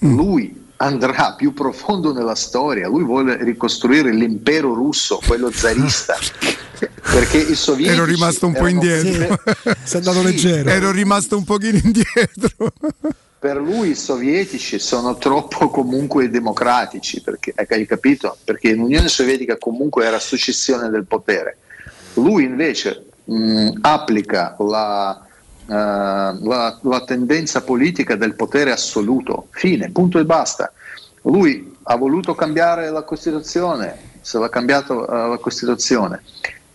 lui 0.00 0.64
andrà 0.76 1.32
più 1.32 1.54
profondo 1.54 2.12
nella 2.12 2.34
storia, 2.34 2.88
lui 2.88 3.04
vuole 3.04 3.42
ricostruire 3.42 4.12
l'impero 4.12 4.74
russo, 4.74 5.18
quello 5.26 5.50
zarista, 5.50 6.14
perché 7.10 7.38
i 7.38 7.54
sovietici 7.54 7.96
Ero 7.96 8.04
rimasto 8.04 8.46
un 8.46 8.52
po' 8.52 8.66
indietro. 8.66 9.40
Sei 9.82 9.98
andato 9.98 10.20
leggero. 10.20 10.68
Ero 10.68 10.90
rimasto 10.90 11.38
un 11.38 11.44
pochino 11.44 11.80
indietro. 11.82 12.74
Per 13.46 13.58
lui 13.58 13.90
i 13.90 13.94
sovietici 13.94 14.80
sono 14.80 15.18
troppo 15.18 15.68
comunque 15.70 16.28
democratici, 16.28 17.22
perché, 17.22 17.52
ecco, 17.54 17.74
hai 17.74 17.86
capito? 17.86 18.36
Perché 18.42 18.72
l'Unione 18.72 19.06
Sovietica 19.06 19.56
comunque 19.56 20.04
era 20.04 20.18
successione 20.18 20.88
del 20.88 21.04
potere. 21.04 21.58
Lui 22.14 22.42
invece 22.42 23.04
mh, 23.22 23.78
applica 23.82 24.56
la, 24.58 25.24
eh, 25.64 25.72
la- 25.72 26.78
la 26.82 27.04
tendenza 27.04 27.62
politica 27.62 28.16
del 28.16 28.34
potere 28.34 28.72
assoluto, 28.72 29.46
fine, 29.50 29.90
punto 29.90 30.18
e 30.18 30.24
basta. 30.24 30.72
Lui 31.22 31.76
ha 31.84 31.94
voluto 31.94 32.34
cambiare 32.34 32.90
la 32.90 33.02
Costituzione, 33.02 33.96
se 34.22 34.40
l'ha 34.40 34.48
cambiato 34.48 35.06
eh, 35.06 35.28
la 35.28 35.38
Costituzione 35.38 36.22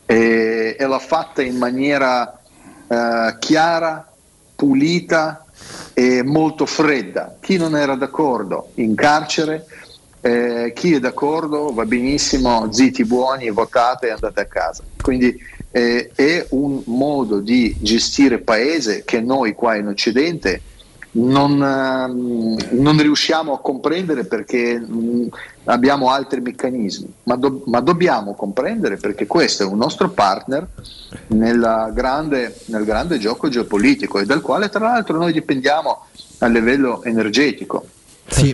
e, 0.06 0.77
e 0.80 0.88
l'ha 0.88 1.00
fatta 1.00 1.41
in 1.41 1.58
maniera 1.58 2.40
eh, 2.88 3.35
chiara, 3.40 4.09
pulita 4.56 5.48
e 5.94 6.24
molto 6.24 6.66
fredda. 6.66 7.38
Chi 7.40 7.58
non 7.58 7.76
era 7.76 7.96
d'accordo 7.96 8.70
in 8.76 8.96
carcere, 8.96 9.66
eh, 10.22 10.72
chi 10.76 10.94
è 10.94 11.00
d'accordo 11.00 11.74
va 11.74 11.86
benissimo, 11.86 12.72
zitti 12.72 13.06
buoni, 13.06 13.50
votate 13.50 14.08
e 14.08 14.12
andate 14.12 14.42
a 14.42 14.46
casa. 14.46 14.84
Quindi 15.02 15.38
eh, 15.72 16.12
è 16.14 16.46
un 16.50 16.82
modo 16.86 17.40
di 17.40 17.76
gestire 17.80 18.40
paese 18.40 19.04
che 19.06 19.22
noi 19.22 19.54
qua 19.54 19.76
in 19.76 19.88
Occidente 19.88 20.62
non, 21.14 21.62
ehm, 21.62 22.58
non 22.80 22.98
riusciamo 23.02 23.54
a 23.54 23.60
comprendere 23.60 24.26
perché 24.26 24.80
mh, 24.80 25.28
abbiamo 25.66 26.10
altri 26.10 26.40
meccanismi, 26.42 27.14
ma, 27.24 27.36
do- 27.36 27.64
ma 27.66 27.80
dobbiamo 27.82 28.34
comprendere 28.34 28.98
perché 28.98 29.28
questo 29.28 29.64
è 29.64 29.66
un 29.66 29.78
nostro 29.78 30.10
partner 30.10 30.68
nella 31.28 31.92
grande- 31.94 32.56
nel 32.66 32.86
grande 32.86 33.18
gioco 33.18 33.50
geopolitico 33.50 34.20
e 34.20 34.26
dal 34.26 34.42
quale 34.42 34.70
tra 34.70 34.86
l'altro 34.86 35.18
noi 35.18 35.34
dipendiamo 35.34 36.06
a 36.40 36.48
livello 36.48 37.04
energetico. 37.04 37.86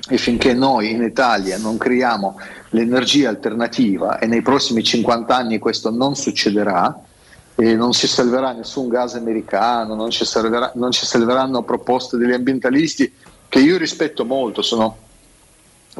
E 0.09 0.17
finché 0.17 0.53
noi 0.53 0.89
in 0.89 1.03
Italia 1.03 1.57
non 1.59 1.77
creiamo 1.77 2.39
l'energia 2.69 3.29
alternativa 3.29 4.17
e 4.17 4.25
nei 4.25 4.41
prossimi 4.41 4.83
50 4.83 5.35
anni 5.35 5.59
questo 5.59 5.91
non 5.91 6.15
succederà, 6.15 6.99
e 7.59 7.75
non 7.75 7.91
ci 7.91 8.05
salverà 8.05 8.51
nessun 8.51 8.87
gas 8.87 9.15
americano, 9.15 9.95
non 9.95 10.11
ci, 10.11 10.25
salverà- 10.25 10.73
non 10.75 10.91
ci 10.91 11.07
salveranno 11.07 11.63
proposte 11.63 12.15
degli 12.15 12.31
ambientalisti 12.31 13.11
che 13.49 13.59
io 13.59 13.77
rispetto 13.77 14.25
molto, 14.25 14.61
sono 14.61 14.95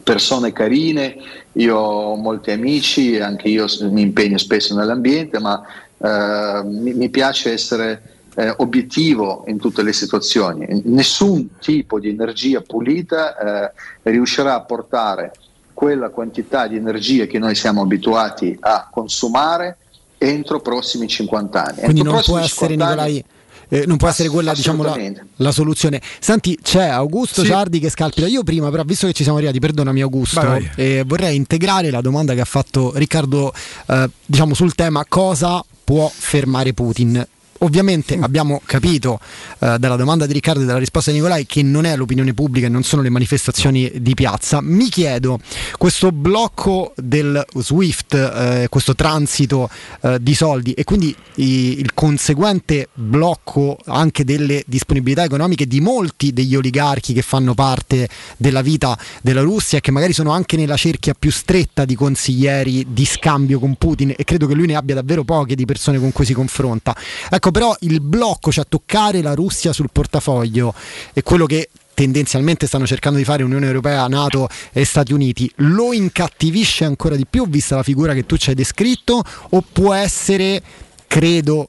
persone 0.03 0.53
carine, 0.53 1.18
io 1.53 1.76
ho 1.76 2.16
molti 2.16 2.52
amici, 2.52 3.19
anche 3.19 3.48
io 3.48 3.66
mi 3.90 4.02
impegno 4.02 4.38
spesso 4.38 4.76
nell'ambiente, 4.76 5.40
ma 5.40 5.64
eh, 5.98 6.61
mi, 6.64 6.94
mi 6.94 7.10
piace 7.10 7.53
essere 7.53 8.18
eh, 8.36 8.53
obiettivo 8.58 9.44
in 9.48 9.58
tutte 9.58 9.82
le 9.82 9.94
situazioni. 9.94 10.84
Nessun 10.84 11.58
tipo 11.60 12.00
di 12.00 12.10
energia 12.10 12.61
pulita 12.61 13.36
eh, 13.36 13.72
riuscirà 14.03 14.53
a 14.53 14.61
portare 14.61 15.32
quella 15.74 16.10
quantità 16.10 16.68
di 16.68 16.76
energia 16.76 17.26
che 17.26 17.40
noi 17.40 17.56
siamo 17.56 17.82
abituati 17.82 18.56
a 18.60 18.88
consumare 18.92 19.77
entro 20.17 20.57
i 20.57 20.61
prossimi 20.61 21.07
50 21.07 21.63
anni. 21.65 21.79
Quindi 21.81 21.99
Entro 21.99 22.13
non 22.15 22.23
può 22.23 22.37
essere 22.39 22.47
50 22.77 22.85
anni- 22.85 23.13
Nicolai. 23.13 23.25
eh, 23.69 23.85
non 23.85 23.97
può 23.97 24.07
essere 24.07 24.29
quella 24.29 24.53
diciamo, 24.53 24.83
la, 24.83 24.97
la 25.37 25.51
soluzione. 25.51 26.01
Senti, 26.19 26.57
c'è 26.61 26.87
Augusto 26.87 27.41
Sì. 27.41 27.47
Ciardi 27.47 27.79
che 27.79 27.89
scalpita. 27.89 28.27
Io 28.27 28.43
prima, 28.43 28.69
però, 28.69 28.83
visto 28.83 29.07
che 29.07 29.13
ci 29.13 29.23
siamo 29.23 29.37
arrivati, 29.37 29.59
perdonami 29.59 30.01
Augusto, 30.01 30.39
Vai, 30.41 30.49
vai. 30.49 30.69
eh, 30.75 31.03
vorrei 31.05 31.35
integrare 31.35 31.89
la 31.91 32.01
domanda 32.01 32.33
che 32.33 32.41
ha 32.41 32.45
fatto 32.45 32.93
Riccardo, 32.95 33.53
eh, 33.87 34.09
diciamo 34.25 34.53
sul 34.53 34.73
tema 34.75 35.05
cosa 35.07 35.63
può 35.83 36.09
fermare 36.13 36.73
Putin. 36.73 37.25
Ovviamente 37.60 38.18
abbiamo 38.22 38.61
capito 38.66 39.19
eh, 39.60 39.77
dalla 39.80 39.95
domanda 39.95 40.26
di 40.26 40.34
Riccardo 40.34 40.61
e 40.61 40.66
dalla 40.66 40.80
risposta 40.80 41.11
di 41.11 41.18
Nicolai 41.18 41.45
che 41.45 41.64
non 41.64 41.86
è 41.86 41.95
l'opinione 41.95 42.34
pubblica 42.34 42.68
e 42.68 42.69
non 42.69 42.84
sono 42.84 43.02
le 43.02 43.10
manifestazioni 43.10 43.92
di 43.95 44.14
piazza. 44.14 44.61
Mi 44.61 44.90
chiedo, 44.90 45.40
questo 45.77 46.11
blocco 46.11 46.94
del 46.95 47.44
SWIFT, 47.56 48.14
eh, 48.14 48.68
questo 48.69 48.95
transito 48.95 49.69
eh, 50.02 50.18
di 50.22 50.36
soldi 50.36 50.74
e 50.74 50.84
quindi 50.84 51.16
i- 51.36 51.80
il 51.80 51.94
conseguente 51.94 52.90
blocco 52.94 53.77
anche 53.86 54.24
delle 54.24 54.64
disponibilità 54.68 55.24
economiche 55.24 55.66
di 55.68 55.82
molti 55.82 56.34
degli 56.34 56.56
oligarchi 56.56 57.14
che 57.14 57.22
fanno 57.22 57.53
parte 57.53 58.08
della 58.38 58.61
vita 58.61 58.98
della 59.22 59.42
Russia 59.42 59.77
e 59.80 59.82
che 59.82 59.92
magari 59.92 60.14
sono 60.14 60.32
anche 60.32 60.58
nella 60.58 60.77
cerchia 60.77 61.16
più 61.18 61.32
stretta 61.32 61.86
di 61.86 61.95
consiglieri 61.95 62.86
di 62.90 63.06
scambio 63.06 63.60
con 63.60 63.76
Putin 63.76 64.14
e 64.16 64.24
credo 64.24 64.45
che 64.48 64.53
lui 64.53 64.68
ne 64.68 64.76
abbia 64.76 64.95
davvero 64.95 65.24
poche 65.24 65.56
di 65.56 65.66
persone 65.66 66.00
con 66.00 66.11
cui 66.11 66.26
si 66.26 66.34
confronta. 66.34 66.95
Ecco 67.30 67.47
però 67.51 67.76
il 67.82 68.01
blocco, 68.01 68.51
cioè 68.51 68.66
toccare 68.67 69.22
la 69.22 69.34
Russia 69.34 69.74
sul 69.74 69.90
portafoglio 69.92 70.74
è 71.14 71.22
quello 71.24 71.45
che 71.45 71.69
tendenzialmente 71.93 72.67
stanno 72.67 72.85
cercando 72.85 73.17
di 73.17 73.24
fare 73.24 73.42
Unione 73.42 73.66
Europea, 73.66 74.08
Nato 74.08 74.48
e 74.72 74.85
Stati 74.85 75.14
Uniti, 75.14 75.51
lo 75.58 75.93
incattivisce 75.93 76.85
ancora 76.85 77.16
di 77.16 77.26
più 77.26 77.50
vista 77.50 77.76
la 77.76 77.82
figura 77.82 78.14
che 78.14 78.26
tu 78.26 78.38
ci 78.38 78.50
hai 78.50 78.56
descritto 78.56 79.24
o 79.50 79.64
può 79.74 79.93
essere, 79.93 80.61
credo, 81.08 81.67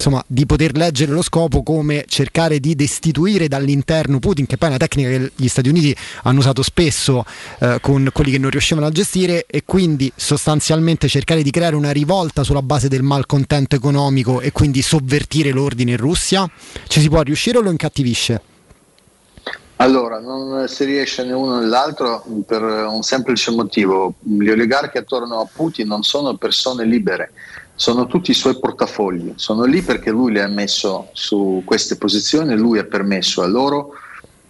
insomma, 0.00 0.24
di 0.26 0.46
poter 0.46 0.74
leggere 0.76 1.12
lo 1.12 1.20
scopo 1.20 1.62
come 1.62 2.06
cercare 2.08 2.58
di 2.58 2.74
destituire 2.74 3.48
dall'interno 3.48 4.18
Putin, 4.18 4.46
che 4.46 4.56
poi 4.56 4.68
è 4.68 4.70
una 4.70 4.80
tecnica 4.80 5.10
che 5.10 5.32
gli 5.36 5.48
Stati 5.48 5.68
Uniti 5.68 5.94
hanno 6.22 6.38
usato 6.38 6.62
spesso 6.62 7.22
eh, 7.58 7.78
con 7.82 8.08
quelli 8.10 8.30
che 8.30 8.38
non 8.38 8.48
riuscivano 8.48 8.86
a 8.86 8.90
gestire 8.90 9.44
e 9.46 9.62
quindi 9.66 10.10
sostanzialmente 10.16 11.06
cercare 11.06 11.42
di 11.42 11.50
creare 11.50 11.76
una 11.76 11.90
rivolta 11.90 12.42
sulla 12.42 12.62
base 12.62 12.88
del 12.88 13.02
malcontento 13.02 13.76
economico 13.76 14.40
e 14.40 14.52
quindi 14.52 14.80
sovvertire 14.80 15.50
l'ordine 15.50 15.90
in 15.90 15.98
Russia? 15.98 16.50
Ci 16.86 17.00
si 17.00 17.08
può 17.10 17.20
riuscire 17.20 17.58
o 17.58 17.60
lo 17.60 17.70
incattivisce? 17.70 18.40
Allora, 19.76 20.18
non 20.18 20.68
si 20.68 20.84
riesce 20.84 21.24
né 21.24 21.32
uno 21.32 21.58
né 21.58 21.66
l'altro 21.66 22.22
per 22.46 22.62
un 22.62 23.02
semplice 23.02 23.50
motivo. 23.50 24.14
Gli 24.20 24.48
oligarchi 24.48 24.98
attorno 24.98 25.40
a 25.40 25.48
Putin 25.50 25.86
non 25.86 26.02
sono 26.02 26.36
persone 26.36 26.84
libere, 26.84 27.32
sono 27.80 28.06
tutti 28.06 28.30
i 28.30 28.34
suoi 28.34 28.58
portafogli. 28.58 29.32
Sono 29.36 29.64
lì 29.64 29.80
perché 29.80 30.10
lui 30.10 30.32
li 30.32 30.38
ha 30.38 30.48
messo 30.48 31.08
su 31.14 31.62
queste 31.64 31.96
posizioni, 31.96 32.54
lui 32.54 32.78
ha 32.78 32.84
permesso 32.84 33.40
a 33.40 33.46
loro 33.46 33.94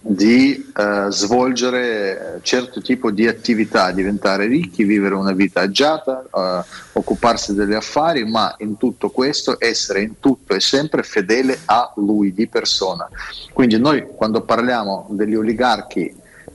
di 0.00 0.73
eh, 0.76 1.07
svolgere 1.10 2.41
certo 2.42 2.81
tipo 2.81 3.12
di 3.12 3.28
attività, 3.28 3.92
diventare 3.92 4.49
ricchi, 4.49 4.83
vivere 4.83 5.15
una 5.15 5.31
vita 5.31 5.60
agiata, 5.60 6.25
eh, 6.25 6.65
occuparsi 6.94 7.55
degli 7.55 7.73
affari, 7.73 8.25
ma 8.25 8.52
in 8.59 8.76
tutto 8.76 9.10
questo 9.10 9.60
essere 9.60 10.02
in 10.02 10.18
tutto 10.18 10.55
e 10.55 10.60
sempre 10.60 11.05
fedele 11.05 11.57
a 11.67 11.92
lui 11.99 12.34
di 12.34 12.49
persona. 12.49 13.09
Quindi 13.52 13.78
noi 13.78 14.09
quando 14.17 14.41
parliamo 14.41 15.07
degli 15.10 15.36
oligarchi 15.36 16.12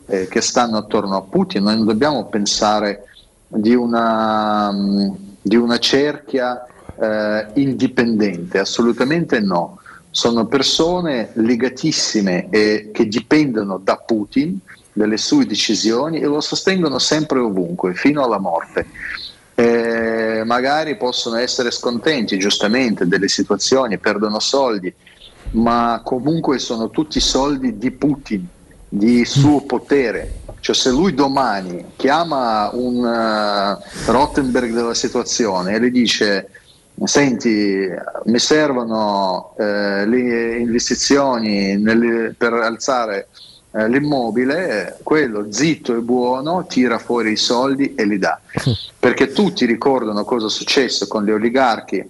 eh, 0.08 0.28
che 0.28 0.42
stanno 0.42 0.76
attorno 0.76 1.16
a 1.16 1.22
Putin, 1.22 1.64
noi 1.64 1.78
non 1.78 1.86
dobbiamo 1.86 2.26
pensare 2.26 3.06
di 3.48 3.74
una, 3.74 4.74
mm, 4.74 5.14
di 5.46 5.56
una 5.56 5.78
cerchia 5.78 6.66
eh, 7.00 7.46
indipendente, 7.54 8.58
assolutamente 8.58 9.40
no. 9.40 9.80
Sono 10.10 10.48
persone 10.48 11.30
legatissime 11.34 12.48
e 12.50 12.90
che 12.92 13.08
dipendono 13.08 13.78
da 13.78 13.98
Putin, 13.98 14.58
dalle 14.92 15.18
sue 15.18 15.46
decisioni 15.46 16.20
e 16.20 16.26
lo 16.26 16.42
sostengono 16.42 16.98
sempre 16.98 17.38
ovunque, 17.38 17.94
fino 17.94 18.24
alla 18.24 18.40
morte. 18.40 18.88
Eh, 19.54 20.42
magari 20.46 20.98
possono 20.98 21.36
essere 21.36 21.70
scontenti 21.70 22.40
giustamente 22.40 23.08
delle 23.08 23.28
situazioni, 23.28 24.00
perdono 24.00 24.40
soldi, 24.40 24.92
ma 25.52 26.02
comunque 26.04 26.58
sono 26.58 26.90
tutti 26.90 27.20
soldi 27.20 27.78
di 27.78 27.92
Putin, 27.92 28.48
di 28.90 29.24
suo 29.26 29.62
potere. 29.62 30.40
Cioè 30.66 30.74
se 30.74 30.90
lui 30.90 31.14
domani 31.14 31.92
chiama 31.96 32.72
un 32.74 33.06
eh, 33.06 33.78
Rottenberg 34.08 34.74
della 34.74 34.96
situazione 34.96 35.76
e 35.76 35.80
le 35.80 35.92
dice 35.92 36.50
senti 37.04 37.88
mi 38.24 38.40
servono 38.40 39.54
eh, 39.60 40.08
le 40.08 40.58
investizioni 40.58 41.78
nelle- 41.78 42.34
per 42.36 42.54
alzare 42.54 43.28
eh, 43.74 43.88
l'immobile, 43.88 44.98
quello 45.04 45.52
zitto 45.52 45.96
e 45.96 46.00
buono 46.00 46.66
tira 46.66 46.98
fuori 46.98 47.34
i 47.34 47.38
soldi 47.38 47.94
e 47.94 48.04
li 48.06 48.18
dà. 48.18 48.40
Perché 48.98 49.34
tutti 49.34 49.68
ricordano 49.68 50.26
cosa 50.26 50.48
è 50.48 50.50
successo 50.50 51.06
con 51.08 51.26
gli 51.26 51.30
oligarchi 51.30 52.04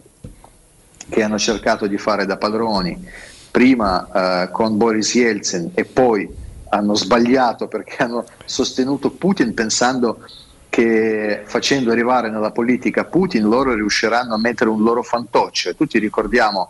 che 1.09 1.22
hanno 1.22 1.38
cercato 1.38 1.88
di 1.88 1.98
fare 1.98 2.25
da 2.25 2.38
padroni, 2.38 3.06
prima 3.51 4.43
eh, 4.45 4.51
con 4.51 4.77
Boris 4.77 5.14
Yeltsin 5.14 5.72
e 5.74 5.84
poi 5.84 6.43
hanno 6.69 6.95
sbagliato 6.95 7.68
perché 7.68 8.03
hanno 8.03 8.26
sostenuto 8.45 9.11
Putin 9.11 9.53
pensando 9.53 10.19
che 10.69 11.44
facendo 11.45 11.92
arrivare 11.92 12.30
nella 12.30 12.52
politica 12.52 13.06
Putin 13.06 13.48
loro 13.48 13.74
riusciranno 13.74 14.34
a 14.34 14.38
mettere 14.38 14.69
un 14.69 14.84
loro 14.84 15.03
fantoccio. 15.03 15.69
E 15.69 15.76
tutti 15.76 16.00
ricordiamo 16.00 16.69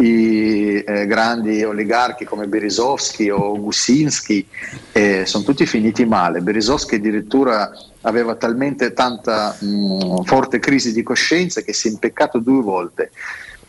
i 0.00 0.82
eh, 0.86 1.06
grandi 1.06 1.62
oligarchi 1.62 2.24
come 2.24 2.46
Berisovsky 2.46 3.30
o 3.30 3.58
Gusinski, 3.58 4.46
eh, 4.92 5.24
sono 5.26 5.44
tutti 5.44 5.66
finiti 5.66 6.04
male. 6.04 6.40
Berisovsky 6.40 6.96
addirittura 6.96 7.70
aveva 8.02 8.34
talmente 8.34 8.92
tanta 8.92 9.56
mh, 9.58 10.22
forte 10.24 10.58
crisi 10.58 10.92
di 10.92 11.02
coscienza 11.02 11.60
che 11.60 11.72
si 11.72 11.88
è 11.88 11.90
impeccato 11.90 12.38
due 12.38 12.62
volte. 12.62 13.10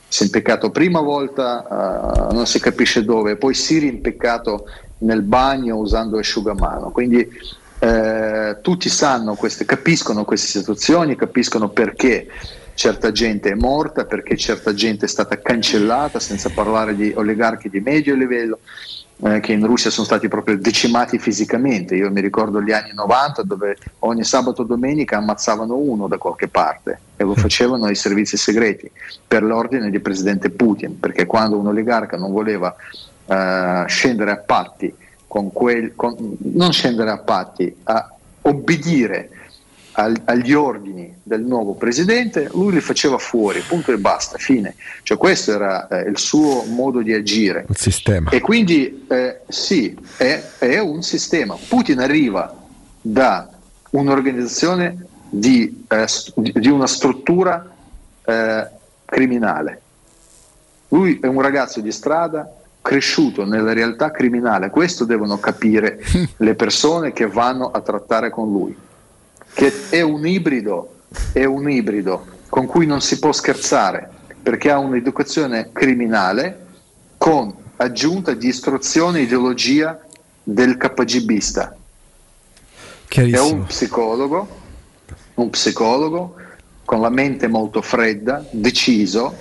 Si 0.07 0.23
è 0.23 0.25
impeccato 0.25 0.71
prima 0.71 0.99
volta, 0.99 2.29
eh, 2.29 2.33
non 2.33 2.45
si 2.45 2.59
capisce 2.59 3.03
dove, 3.03 3.37
poi 3.37 3.53
si 3.53 3.77
è 3.77 3.79
rimpeccato 3.79 4.65
nel 5.01 5.21
bagno 5.21 5.77
usando 5.77 6.17
asciugamano. 6.17 6.91
Quindi 6.91 7.27
eh, 7.79 8.57
tutti 8.61 8.89
sanno 8.89 9.35
queste, 9.35 9.65
capiscono 9.65 10.25
queste 10.25 10.59
situazioni, 10.59 11.15
capiscono 11.15 11.69
perché 11.69 12.27
certa 12.73 13.11
gente 13.11 13.51
è 13.51 13.55
morta, 13.55 14.05
perché 14.05 14.37
certa 14.37 14.73
gente 14.73 15.05
è 15.05 15.09
stata 15.09 15.39
cancellata, 15.39 16.19
senza 16.19 16.49
parlare 16.49 16.95
di 16.95 17.11
oligarchi 17.15 17.69
di 17.69 17.79
medio 17.79 18.15
livello, 18.15 18.59
eh, 19.23 19.39
che 19.39 19.51
in 19.53 19.65
Russia 19.65 19.89
sono 19.89 20.05
stati 20.05 20.27
proprio 20.27 20.57
decimati 20.57 21.19
fisicamente. 21.19 21.95
Io 21.95 22.09
mi 22.11 22.21
ricordo 22.21 22.61
gli 22.61 22.71
anni 22.71 22.91
90 22.93 23.43
dove 23.43 23.77
ogni 23.99 24.23
sabato 24.23 24.63
e 24.63 24.65
domenica 24.65 25.17
ammazzavano 25.17 25.75
uno 25.75 26.07
da 26.07 26.17
qualche 26.17 26.47
parte 26.47 26.99
e 27.17 27.23
lo 27.23 27.35
facevano 27.35 27.89
i 27.89 27.95
servizi 27.95 28.37
segreti 28.37 28.89
per 29.27 29.43
l'ordine 29.43 29.89
del 29.89 30.01
presidente 30.01 30.49
Putin, 30.49 30.99
perché 30.99 31.25
quando 31.25 31.57
un 31.57 31.67
oligarca 31.67 32.17
non 32.17 32.31
voleva 32.31 32.75
eh, 33.25 33.83
scendere 33.87 34.31
a 34.31 34.37
patti 34.37 34.93
con 35.27 35.51
quel, 35.51 35.93
con- 35.95 36.37
non 36.39 36.73
scendere 36.73 37.09
a 37.09 37.17
patti, 37.19 37.73
a 37.83 38.13
obbedire 38.41 39.29
al- 39.93 40.21
agli 40.25 40.53
ordini 40.53 41.19
del 41.23 41.41
nuovo 41.41 41.73
presidente, 41.73 42.49
lui 42.51 42.73
li 42.73 42.81
faceva 42.81 43.17
fuori, 43.17 43.61
punto 43.61 43.91
e 43.91 43.97
basta, 43.97 44.37
fine. 44.37 44.75
Cioè 45.03 45.17
questo 45.17 45.53
era 45.53 45.87
eh, 45.87 46.09
il 46.09 46.17
suo 46.17 46.63
modo 46.63 47.01
di 47.01 47.13
agire. 47.13 47.65
Il 47.69 47.77
sistema. 47.77 48.29
E 48.29 48.39
quindi 48.39 49.05
eh, 49.09 49.41
sì, 49.47 49.97
è, 50.17 50.41
è 50.59 50.79
un 50.79 51.01
sistema. 51.01 51.55
Putin 51.67 51.99
arriva 51.99 52.53
da 53.01 53.49
un'organizzazione 53.91 55.05
di, 55.29 55.85
eh, 55.87 56.05
di 56.35 56.69
una 56.69 56.87
struttura 56.87 57.69
eh, 58.25 58.67
criminale. 59.05 59.81
Lui 60.89 61.19
è 61.21 61.27
un 61.27 61.41
ragazzo 61.41 61.79
di 61.79 61.91
strada 61.91 62.53
cresciuto 62.81 63.45
nella 63.45 63.73
realtà 63.73 64.11
criminale, 64.11 64.69
questo 64.69 65.05
devono 65.05 65.37
capire 65.39 65.99
le 66.37 66.55
persone 66.55 67.13
che 67.13 67.27
vanno 67.27 67.69
a 67.71 67.81
trattare 67.81 68.29
con 68.29 68.51
lui, 68.51 68.75
che 69.53 69.71
è 69.89 70.01
un 70.01 70.25
ibrido, 70.25 70.95
è 71.31 71.45
un 71.45 71.69
ibrido 71.69 72.25
con 72.49 72.65
cui 72.65 72.85
non 72.85 73.01
si 73.01 73.19
può 73.19 73.31
scherzare, 73.31 74.09
perché 74.41 74.71
ha 74.71 74.79
un'educazione 74.79 75.69
criminale 75.71 76.65
con 77.17 77.53
aggiunta 77.77 78.33
di 78.33 78.47
istruzione 78.47 79.19
e 79.19 79.23
ideologia 79.23 79.99
del 80.43 80.77
KGBista. 80.77 81.75
È 83.07 83.39
un 83.39 83.65
psicologo, 83.65 84.47
un 85.35 85.49
psicologo 85.49 86.35
con 86.83 87.01
la 87.01 87.09
mente 87.09 87.47
molto 87.47 87.81
fredda, 87.81 88.45
deciso, 88.51 89.33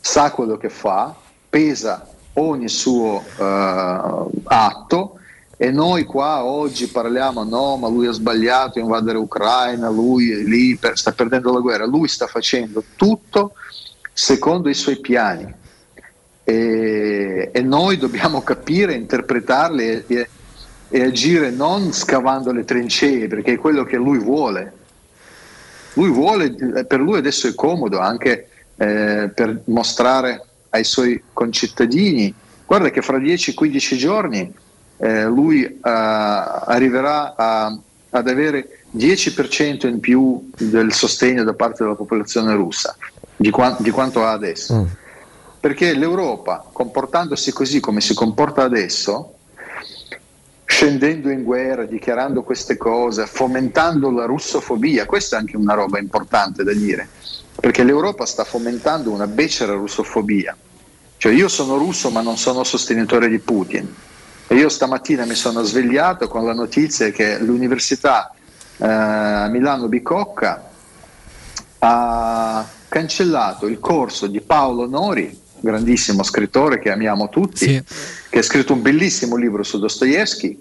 sa 0.00 0.30
quello 0.30 0.56
che 0.56 0.70
fa, 0.70 1.14
pesa 1.48 2.09
ogni 2.34 2.68
suo 2.68 3.22
eh, 3.38 4.26
atto. 4.44 5.14
E 5.56 5.70
noi 5.70 6.04
qua 6.04 6.42
oggi 6.44 6.86
parliamo 6.86 7.44
no 7.44 7.76
ma 7.76 7.88
lui 7.88 8.06
ha 8.06 8.12
sbagliato 8.12 8.78
invadere 8.78 9.18
Ucraina, 9.18 9.90
lui 9.90 10.32
è 10.32 10.36
lì, 10.36 10.76
per- 10.76 10.96
sta 10.96 11.12
perdendo 11.12 11.52
la 11.52 11.60
guerra, 11.60 11.84
lui 11.84 12.08
sta 12.08 12.26
facendo 12.26 12.82
tutto 12.96 13.52
secondo 14.12 14.68
i 14.70 14.74
suoi 14.74 14.98
piani. 15.00 15.54
E, 16.44 17.50
e 17.52 17.62
noi 17.62 17.98
dobbiamo 17.98 18.40
capire, 18.42 18.94
interpretarli 18.94 19.84
e, 19.84 20.04
e- 20.06 20.28
e 20.92 21.02
agire 21.02 21.50
non 21.50 21.92
scavando 21.92 22.50
le 22.50 22.64
trincee 22.64 23.28
perché 23.28 23.52
è 23.52 23.58
quello 23.58 23.84
che 23.84 23.96
lui 23.96 24.18
vuole. 24.18 24.72
Lui 25.94 26.10
vuole, 26.10 26.52
per 26.84 27.00
lui 27.00 27.18
adesso 27.18 27.46
è 27.46 27.54
comodo 27.54 27.98
anche 28.00 28.48
eh, 28.76 29.30
per 29.32 29.62
mostrare 29.66 30.46
ai 30.70 30.84
suoi 30.84 31.20
concittadini, 31.32 32.32
guarda 32.66 32.90
che 32.90 33.02
fra 33.02 33.18
10-15 33.18 33.96
giorni 33.96 34.52
eh, 34.98 35.24
lui 35.24 35.64
eh, 35.64 35.78
arriverà 35.82 37.34
a- 37.36 37.78
ad 38.12 38.28
avere 38.28 38.84
10% 38.96 39.86
in 39.86 40.00
più 40.00 40.50
del 40.56 40.92
sostegno 40.92 41.44
da 41.44 41.54
parte 41.54 41.82
della 41.84 41.94
popolazione 41.94 42.54
russa 42.54 42.96
di, 43.36 43.50
qua- 43.50 43.76
di 43.78 43.90
quanto 43.90 44.24
ha 44.24 44.32
adesso. 44.32 44.74
Perché 45.60 45.92
l'Europa, 45.94 46.64
comportandosi 46.72 47.52
così 47.52 47.80
come 47.80 48.00
si 48.00 48.14
comporta 48.14 48.62
adesso, 48.62 49.34
scendendo 50.64 51.30
in 51.30 51.42
guerra, 51.42 51.84
dichiarando 51.84 52.42
queste 52.42 52.76
cose, 52.76 53.26
fomentando 53.26 54.10
la 54.10 54.24
russofobia, 54.24 55.04
questa 55.04 55.36
è 55.36 55.40
anche 55.40 55.56
una 55.56 55.74
roba 55.74 55.98
importante 55.98 56.62
da 56.64 56.72
dire, 56.72 57.08
perché 57.60 57.84
l'Europa 57.84 58.24
sta 58.24 58.44
fomentando 58.44 59.10
una 59.10 59.26
becera 59.26 59.74
russofobia. 59.74 60.56
Cioè 61.18 61.32
io 61.32 61.48
sono 61.48 61.76
russo 61.76 62.10
ma 62.10 62.22
non 62.22 62.38
sono 62.38 62.64
sostenitore 62.64 63.28
di 63.28 63.38
Putin. 63.38 63.94
E 64.46 64.54
io 64.54 64.68
stamattina 64.68 65.26
mi 65.26 65.34
sono 65.34 65.62
svegliato 65.62 66.26
con 66.26 66.44
la 66.44 66.54
notizia 66.54 67.10
che 67.10 67.38
l'Università 67.38 68.34
eh, 68.78 69.48
Milano 69.50 69.86
Bicocca 69.86 70.70
ha 71.78 72.68
cancellato 72.88 73.66
il 73.66 73.78
corso 73.78 74.26
di 74.26 74.40
Paolo 74.40 74.88
Nori, 74.88 75.38
grandissimo 75.60 76.22
scrittore 76.22 76.78
che 76.78 76.90
amiamo 76.90 77.28
tutti, 77.28 77.84
che 78.28 78.38
ha 78.38 78.42
scritto 78.42 78.72
un 78.72 78.82
bellissimo 78.82 79.36
libro 79.36 79.62
su 79.62 79.78
Dostoevsky 79.78 80.60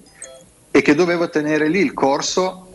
e 0.70 0.82
che 0.82 0.94
doveva 0.94 1.28
tenere 1.30 1.68
lì 1.70 1.80
il 1.80 1.94
corso 1.94 2.72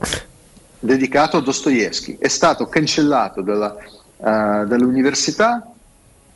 dedicato 0.81 1.37
a 1.37 1.41
Dostoevsky. 1.41 2.17
È 2.19 2.29
stato 2.29 2.67
cancellato 2.67 3.41
dalla- 3.43 3.77
dall'università 4.25 5.67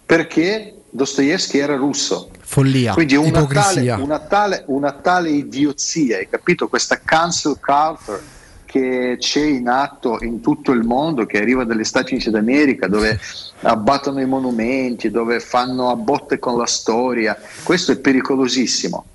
perché 0.05 0.75
Dostoevsky 0.91 1.59
era 1.59 1.77
russo. 1.77 2.31
Follia. 2.41 2.95
Quindi 2.95 3.17
una 3.17 3.47
tale, 3.47 3.91
una, 3.93 4.19
tale, 4.21 4.63
una 4.67 4.93
tale 4.93 5.31
idiozia, 5.31 6.17
hai 6.17 6.29
capito? 6.29 6.69
Questa 6.69 7.01
cancel 7.05 7.59
culture 7.61 8.37
che 8.69 9.17
c'è 9.19 9.45
in 9.45 9.67
atto 9.69 10.19
in 10.23 10.43
tutto 10.43 10.73
il 10.73 10.83
mondo, 10.83 11.25
che 11.25 11.39
arriva 11.39 11.65
dagli 11.65 11.85
Stati 11.85 12.13
Uniti 12.13 12.31
d'America, 12.31 12.87
dove 12.87 13.19
abbattono 13.63 14.21
i 14.21 14.27
monumenti, 14.27 15.11
dove 15.11 15.41
fanno 15.41 15.91
a 15.91 15.97
botte 15.97 16.39
con 16.39 16.59
la 16.59 16.67
storia, 16.67 17.37
questo 17.63 17.93
è 17.93 17.97
pericolosissimo. 17.97 19.07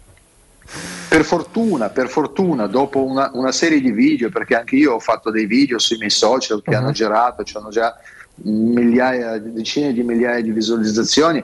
Per 1.07 1.23
fortuna, 1.23 1.89
per 1.89 2.09
fortuna, 2.09 2.65
dopo 2.65 3.03
una, 3.03 3.29
una 3.33 3.51
serie 3.51 3.79
di 3.79 3.91
video, 3.91 4.29
perché 4.29 4.55
anche 4.55 4.75
io 4.75 4.93
ho 4.93 4.99
fatto 4.99 5.29
dei 5.29 5.45
video 5.45 5.77
sui 5.77 5.97
miei 5.97 6.09
social 6.09 6.63
che 6.63 6.73
hanno 6.73 6.91
girato, 6.91 7.43
hanno 7.53 7.69
già 7.69 7.95
migliaia, 8.35 9.37
decine 9.37 9.93
di 9.93 10.03
migliaia 10.03 10.41
di 10.41 10.51
visualizzazioni, 10.51 11.43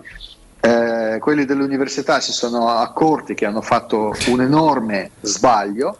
eh, 0.61 1.18
quelli 1.19 1.45
dell'università 1.45 2.19
si 2.19 2.32
sono 2.32 2.68
accorti 2.68 3.34
che 3.34 3.45
hanno 3.45 3.61
fatto 3.61 4.14
un 4.27 4.42
enorme 4.42 5.11
sbaglio 5.22 5.98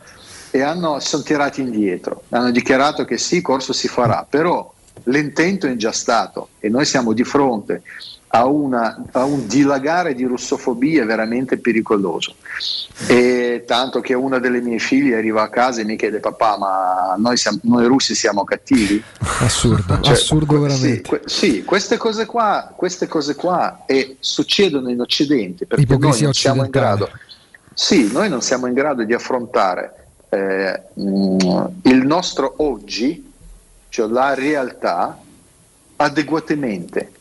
e 0.52 0.62
hanno, 0.62 1.00
si 1.00 1.08
sono 1.08 1.24
tirati 1.24 1.62
indietro, 1.62 2.24
hanno 2.30 2.52
dichiarato 2.52 3.06
che 3.06 3.18
sì, 3.18 3.38
il 3.38 3.42
corso 3.42 3.72
si 3.72 3.88
farà, 3.88 4.26
però 4.28 4.72
l'intento 5.04 5.68
è 5.68 5.76
già 5.76 5.92
stato 5.92 6.50
e 6.60 6.70
noi 6.70 6.86
siamo 6.86 7.14
di 7.14 7.24
fronte 7.24 7.84
a, 8.32 8.46
una- 8.46 9.04
a 9.12 9.24
un 9.24 9.48
dilagare 9.48 10.14
di 10.14 10.24
russofobia 10.24 11.04
veramente 11.06 11.58
pericoloso. 11.58 12.36
E 13.08 13.64
tanto 13.66 14.02
che 14.02 14.14
una 14.14 14.40
delle 14.40 14.62
mie 14.62 14.78
figlie 14.78 15.16
arriva 15.18 15.42
a 15.44 15.50
casa 15.50 15.82
e 15.82 15.86
mi 15.86 15.96
chiede 15.96 16.20
papà 16.20 16.58
ma 16.58 17.16
noi, 17.18 17.38
siamo- 17.38 17.60
noi 17.64 17.86
russi 17.88 18.14
siamo 18.14 18.44
cattivi? 18.44 19.02
Assurdo, 19.40 20.00
Cioè, 20.02 20.14
assurdo 20.14 20.60
veramente. 20.60 20.96
Sì, 20.96 21.02
que- 21.02 21.22
sì, 21.26 21.64
queste 21.64 21.98
cose 21.98 22.26
qua, 22.26 22.72
queste 22.76 23.08
cose 23.08 23.36
qua 23.36 23.84
e 23.88 24.18
succedono 24.20 24.90
in 24.90 25.00
Occidente 25.00 25.66
perché 25.66 25.86
noi 25.98 26.22
non 26.22 26.34
siamo 26.34 26.64
in 26.64 26.70
grado. 26.70 27.10
Sì, 27.74 28.12
noi 28.12 28.30
non 28.30 28.42
siamo 28.42 28.68
in 28.68 28.74
grado 28.74 29.04
di 29.06 29.14
affrontare 29.14 29.94
eh, 30.30 30.84
il 30.96 32.02
nostro 32.06 32.54
oggi, 32.58 33.32
cioè 33.90 34.08
la 34.10 34.34
realtà, 34.36 35.18
adeguatamente. 35.96 37.12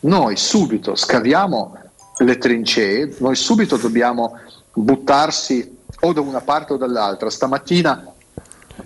Noi 0.00 0.36
subito 0.36 0.94
scaviamo 0.94 1.76
le 2.18 2.38
trincee, 2.38 3.16
noi 3.18 3.34
subito 3.34 3.76
dobbiamo 3.76 4.38
buttarsi 4.72 5.76
o 6.00 6.12
da 6.12 6.20
una 6.20 6.40
parte 6.40 6.74
o 6.74 6.76
dall'altra. 6.76 7.30
Stamattina 7.30 8.12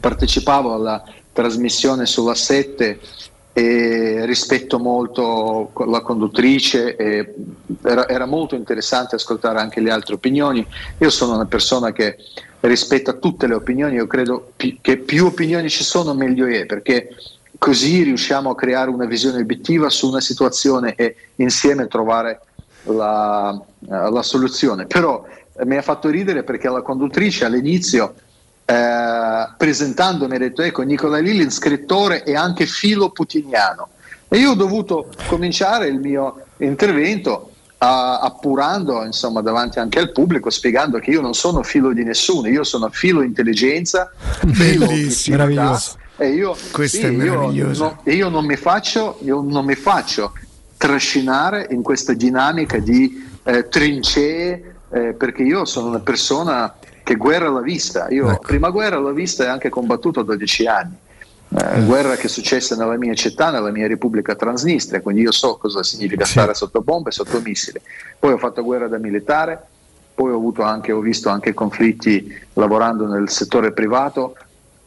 partecipavo 0.01 0.73
alla 0.73 1.03
trasmissione 1.33 2.07
sulla 2.07 2.35
7 2.35 3.01
e 3.55 4.25
rispetto 4.25 4.79
molto 4.79 5.71
la 5.87 6.01
conduttrice 6.01 6.97
era, 6.97 8.09
era 8.09 8.25
molto 8.25 8.55
interessante 8.55 9.17
ascoltare 9.17 9.61
anche 9.61 9.81
le 9.81 9.91
altre 9.91 10.15
opinioni. 10.15 10.67
Io 10.99 11.11
sono 11.11 11.35
una 11.35 11.45
persona 11.45 11.93
che 11.93 12.17
rispetta 12.61 13.13
tutte 13.15 13.47
le 13.47 13.55
opinioni, 13.55 13.97
io 13.97 14.07
credo 14.07 14.53
pi- 14.57 14.79
che 14.81 14.97
più 14.97 15.27
opinioni 15.27 15.69
ci 15.69 15.85
sono 15.85 16.15
meglio 16.15 16.47
è 16.47 16.65
perché 16.65 17.15
così 17.63 18.03
riusciamo 18.03 18.51
a 18.51 18.57
creare 18.57 18.91
una 18.91 19.05
visione 19.05 19.41
obiettiva 19.41 19.89
su 19.89 20.09
una 20.09 20.21
situazione 20.21 20.97
e 20.97 21.15
insieme 21.37 21.87
trovare 21.87 22.41
la, 22.87 23.57
eh, 23.89 24.11
la 24.11 24.23
soluzione. 24.25 24.87
Però 24.87 25.25
eh, 25.53 25.65
mi 25.65 25.77
ha 25.77 25.83
fatto 25.83 26.09
ridere 26.09 26.43
perché 26.43 26.69
la 26.69 26.83
conduttrice 26.83 27.45
all'inizio 27.45 28.15
eh, 28.65 29.49
presentando 29.57 30.27
mi 30.27 30.35
ha 30.35 30.39
detto 30.41 30.63
ecco 30.63 30.83
Nicola 30.83 31.19
Lillin 31.19 31.53
scrittore 31.53 32.25
e 32.25 32.35
anche 32.35 32.67
filo 32.67 33.11
putiniano 33.11 33.91
e 34.29 34.39
io 34.39 34.51
ho 34.51 34.55
dovuto 34.55 35.13
cominciare 35.29 35.87
il 35.87 36.01
mio 36.01 36.43
intervento 36.57 37.53
a- 37.79 38.19
appurando 38.19 39.05
insomma, 39.05 39.41
davanti 39.41 39.79
anche 39.79 40.01
al 40.01 40.11
pubblico, 40.11 40.51
spiegando 40.51 40.99
che 40.99 41.11
io 41.11 41.21
non 41.21 41.35
sono 41.35 41.63
filo 41.63 41.93
di 41.93 42.03
nessuno, 42.03 42.49
io 42.49 42.65
sono 42.65 42.89
filo 42.91 43.23
intelligenza, 43.23 44.11
filo 44.53 44.87
meraviglioso. 45.29 46.01
E 46.17 46.29
io, 46.29 46.55
Questo 46.71 46.99
sì, 46.99 47.05
è 47.05 47.09
io 47.09 47.17
meraviglioso. 47.17 47.85
no- 47.85 48.01
e 48.05 48.15
io 48.15 48.29
non 48.29 48.45
mi 48.45 48.57
faccio, 48.57 49.19
io 49.23 49.41
non 49.41 49.65
mi 49.65 49.75
faccio 49.75 50.33
trascinare 50.77 51.69
in 51.71 51.83
questa 51.83 52.13
dinamica 52.13 52.79
di 52.79 53.31
eh, 53.45 53.69
trincee, 53.69 54.75
eh, 54.91 55.13
perché 55.15 55.43
io 55.43 55.65
sono 55.65 55.89
una 55.89 56.01
persona 56.01 56.75
che 57.03 57.17
guerra 57.17 57.49
l'ha 57.49 57.61
vista. 57.61 58.09
Io 58.11 58.39
prima 58.39 58.71
guerra 58.71 58.99
l'ho 58.99 59.13
vista 59.13 59.45
e 59.45 59.49
anche 59.49 59.69
combattuto 59.69 60.21
a 60.21 60.25
12 60.25 60.67
anni. 60.67 60.97
Eh, 61.55 61.85
Guerra 61.85 62.17
che 62.17 62.29
è 62.29 62.29
successa 62.29 62.75
nella 62.77 62.97
mia 62.97 63.13
città, 63.13 63.51
nella 63.51 63.71
mia 63.71 63.87
Repubblica 63.87 64.35
Transnistria, 64.35 65.03
quindi 65.03 65.21
io 65.21 65.33
so 65.33 65.57
cosa 65.57 65.83
significa 65.83 66.25
stare 66.25 66.55
sotto 66.55 66.81
bombe, 66.81 67.11
sotto 67.11 67.41
missili. 67.41 67.79
Poi 68.19 68.33
ho 68.33 68.39
fatto 68.39 68.63
guerra 68.63 68.89
da 68.89 68.97
militare, 68.97 69.63
poi 70.15 70.31
ho, 70.31 70.37
avuto 70.37 70.63
anche, 70.63 70.93
ho 70.93 71.01
visto 71.01 71.29
anche 71.29 71.53
conflitti 71.53 72.35
lavorando 72.55 73.07
nel 73.07 73.29
settore 73.29 73.73
privato 73.73 74.35
e 74.35 74.43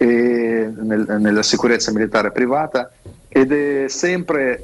nel- 0.05 1.17
nella 1.19 1.43
sicurezza 1.43 1.91
militare 1.91 2.31
privata 2.31 2.91
ed 3.27 3.51
è 3.51 3.87
sempre 3.87 4.63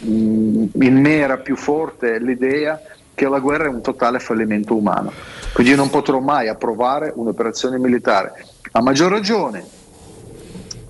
mh, 0.00 0.64
in 0.72 1.00
me 1.00 1.16
era 1.16 1.38
più 1.38 1.56
forte 1.56 2.18
l'idea 2.18 2.80
che 3.14 3.28
la 3.28 3.38
guerra 3.38 3.66
è 3.66 3.68
un 3.68 3.82
totale 3.82 4.18
fallimento 4.18 4.74
umano. 4.74 5.12
Quindi 5.52 5.72
io 5.72 5.78
non 5.78 5.90
potrò 5.90 6.18
mai 6.18 6.48
approvare 6.48 7.12
un'operazione 7.14 7.78
militare. 7.78 8.32
A 8.72 8.80
maggior 8.80 9.10
ragione 9.10 9.64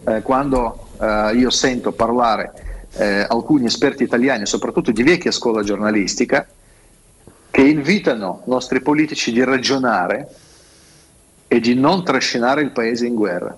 eh, 0.06 0.22
quando 0.22 0.86
eh, 1.00 1.32
io 1.34 1.50
sento 1.50 1.92
parlare 1.92 2.52
eh, 2.94 3.26
alcuni 3.28 3.66
esperti 3.66 4.02
italiani, 4.02 4.46
soprattutto 4.46 4.92
di 4.92 5.02
vecchia 5.02 5.30
scuola 5.30 5.62
giornalistica, 5.62 6.46
che 7.50 7.60
invitano 7.60 8.42
i 8.46 8.50
nostri 8.50 8.80
politici 8.80 9.32
di 9.32 9.44
ragionare 9.44 10.28
e 11.52 11.60
di 11.60 11.74
non 11.74 12.02
trascinare 12.02 12.62
il 12.62 12.70
paese 12.70 13.06
in 13.06 13.14
guerra. 13.14 13.54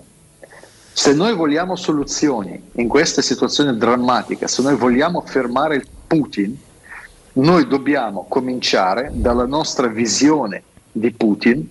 Se 0.91 1.13
noi 1.13 1.33
vogliamo 1.33 1.77
soluzioni 1.77 2.61
in 2.73 2.89
questa 2.89 3.21
situazione 3.21 3.77
drammatica, 3.77 4.47
se 4.47 4.61
noi 4.61 4.75
vogliamo 4.75 5.21
fermare 5.25 5.81
Putin, 6.05 6.57
noi 7.35 7.65
dobbiamo 7.67 8.25
cominciare 8.27 9.11
dalla 9.13 9.45
nostra 9.45 9.87
visione 9.87 10.63
di 10.91 11.09
Putin, 11.11 11.65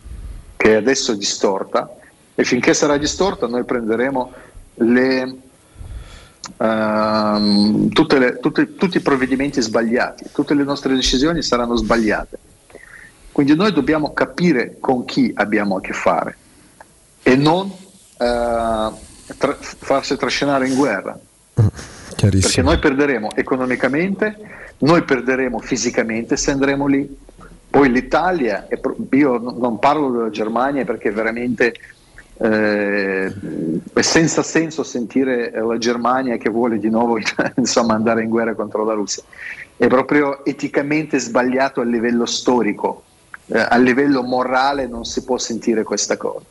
che 0.57 0.77
adesso 0.77 1.13
è 1.13 1.17
distorta, 1.17 1.95
e 2.35 2.43
finché 2.45 2.73
sarà 2.73 2.97
distorta 2.97 3.47
noi 3.47 3.65
prenderemo 3.65 4.33
le, 4.77 5.37
tutte 7.93 8.19
le- 8.19 8.39
tutte- 8.41 8.75
tutti 8.77 8.97
i 8.97 9.01
provvedimenti 9.01 9.61
sbagliati, 9.61 10.25
tutte 10.33 10.55
le 10.55 10.65
nostre 10.65 10.95
decisioni 10.95 11.43
saranno 11.43 11.77
sbagliate. 11.77 12.39
Quindi 13.35 13.57
noi 13.57 13.73
dobbiamo 13.73 14.13
capire 14.13 14.77
con 14.79 15.05
chi 15.05 15.33
abbiamo 15.35 15.79
a 15.79 15.81
che 15.81 15.93
fare 15.93 16.37
e 17.21 17.35
non 17.35 17.69
eh, 17.69 18.91
tra- 19.37 19.57
farsi 19.59 20.17
trascinare 20.17 20.69
in 20.69 20.77
guerra. 20.77 21.19
Perché 22.15 22.63
noi 22.63 22.79
perderemo 22.79 23.35
economicamente, 23.35 24.39
noi 24.79 25.03
perderemo 25.03 25.59
fisicamente 25.59 26.37
se 26.37 26.53
andremo 26.53 26.87
lì. 26.87 27.19
Poi 27.69 27.91
l'Italia, 27.91 28.69
io 29.11 29.39
non 29.39 29.81
parlo 29.81 30.13
della 30.13 30.31
Germania 30.31 30.85
perché 30.85 31.11
veramente 31.11 31.75
eh, 32.39 33.35
è 33.93 34.01
senza 34.01 34.45
senso 34.45 34.85
sentire 34.85 35.51
la 35.51 35.77
Germania 35.77 36.37
che 36.37 36.51
vuole 36.51 36.79
di 36.79 36.89
nuovo 36.89 37.19
insomma, 37.57 37.95
andare 37.95 38.23
in 38.23 38.29
guerra 38.29 38.55
contro 38.55 38.85
la 38.85 38.95
Russia. 38.95 39.25
È 39.77 39.89
proprio 39.89 40.45
eticamente 40.45 41.19
sbagliato 41.19 41.81
a 41.81 41.85
livello 41.85 42.27
storico, 42.27 43.03
eh, 43.47 43.67
a 43.69 43.77
livello 43.77 44.23
morale 44.23 44.87
non 44.87 45.05
si 45.05 45.25
può 45.25 45.39
sentire 45.39 45.83
questa 45.83 46.17
cosa. 46.17 46.45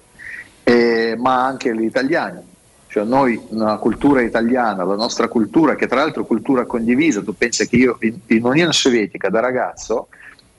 Eh, 0.63 1.15
ma 1.17 1.45
anche 1.45 1.75
gli 1.75 1.83
italiani. 1.83 2.51
Cioè 2.87 3.03
noi, 3.05 3.41
una 3.49 3.77
cultura 3.77 4.21
italiana, 4.21 4.83
la 4.83 4.95
nostra 4.95 5.27
cultura, 5.27 5.75
che 5.75 5.87
tra 5.87 5.97
l'altro 5.97 6.23
è 6.23 6.27
cultura 6.27 6.65
condivisa, 6.65 7.23
tu 7.23 7.35
pensi 7.35 7.67
che 7.67 7.75
io 7.75 7.97
in, 8.01 8.19
in 8.27 8.45
Unione 8.45 8.71
Sovietica 8.71 9.29
da 9.29 9.39
ragazzo, 9.39 10.09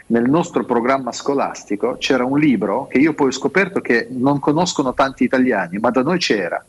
nel 0.06 0.28
nostro 0.28 0.64
programma 0.64 1.12
scolastico 1.12 1.96
c'era 1.98 2.24
un 2.24 2.38
libro 2.38 2.88
che 2.88 2.98
io 2.98 3.14
poi 3.14 3.28
ho 3.28 3.32
scoperto 3.32 3.80
che 3.80 4.08
non 4.10 4.38
conoscono 4.40 4.92
tanti 4.92 5.24
italiani, 5.24 5.78
ma 5.78 5.90
da 5.90 6.02
noi 6.02 6.18
c'era 6.18 6.62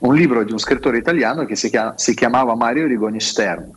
un 0.00 0.14
libro 0.14 0.44
di 0.44 0.52
un 0.52 0.58
scrittore 0.58 0.98
italiano 0.98 1.44
che 1.44 1.56
si, 1.56 1.70
chia- 1.70 1.94
si 1.96 2.14
chiamava 2.14 2.54
Mario 2.54 2.86
Rigoni 2.86 3.18
Stern 3.18 3.72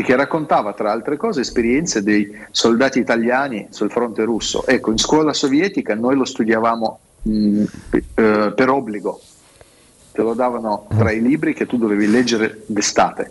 e 0.00 0.02
che 0.02 0.16
raccontava 0.16 0.72
tra 0.72 0.90
altre 0.90 1.18
cose 1.18 1.42
esperienze 1.42 2.02
dei 2.02 2.34
soldati 2.50 2.98
italiani 2.98 3.66
sul 3.68 3.90
fronte 3.90 4.24
russo. 4.24 4.66
Ecco, 4.66 4.90
in 4.90 4.96
scuola 4.96 5.34
sovietica 5.34 5.94
noi 5.94 6.16
lo 6.16 6.24
studiavamo 6.24 6.98
mh, 7.22 7.64
eh, 8.14 8.52
per 8.56 8.70
obbligo, 8.70 9.20
te 10.12 10.22
lo 10.22 10.32
davano 10.32 10.86
tra 10.96 11.12
i 11.12 11.20
libri 11.20 11.52
che 11.52 11.66
tu 11.66 11.76
dovevi 11.76 12.10
leggere 12.10 12.62
d'estate. 12.64 13.30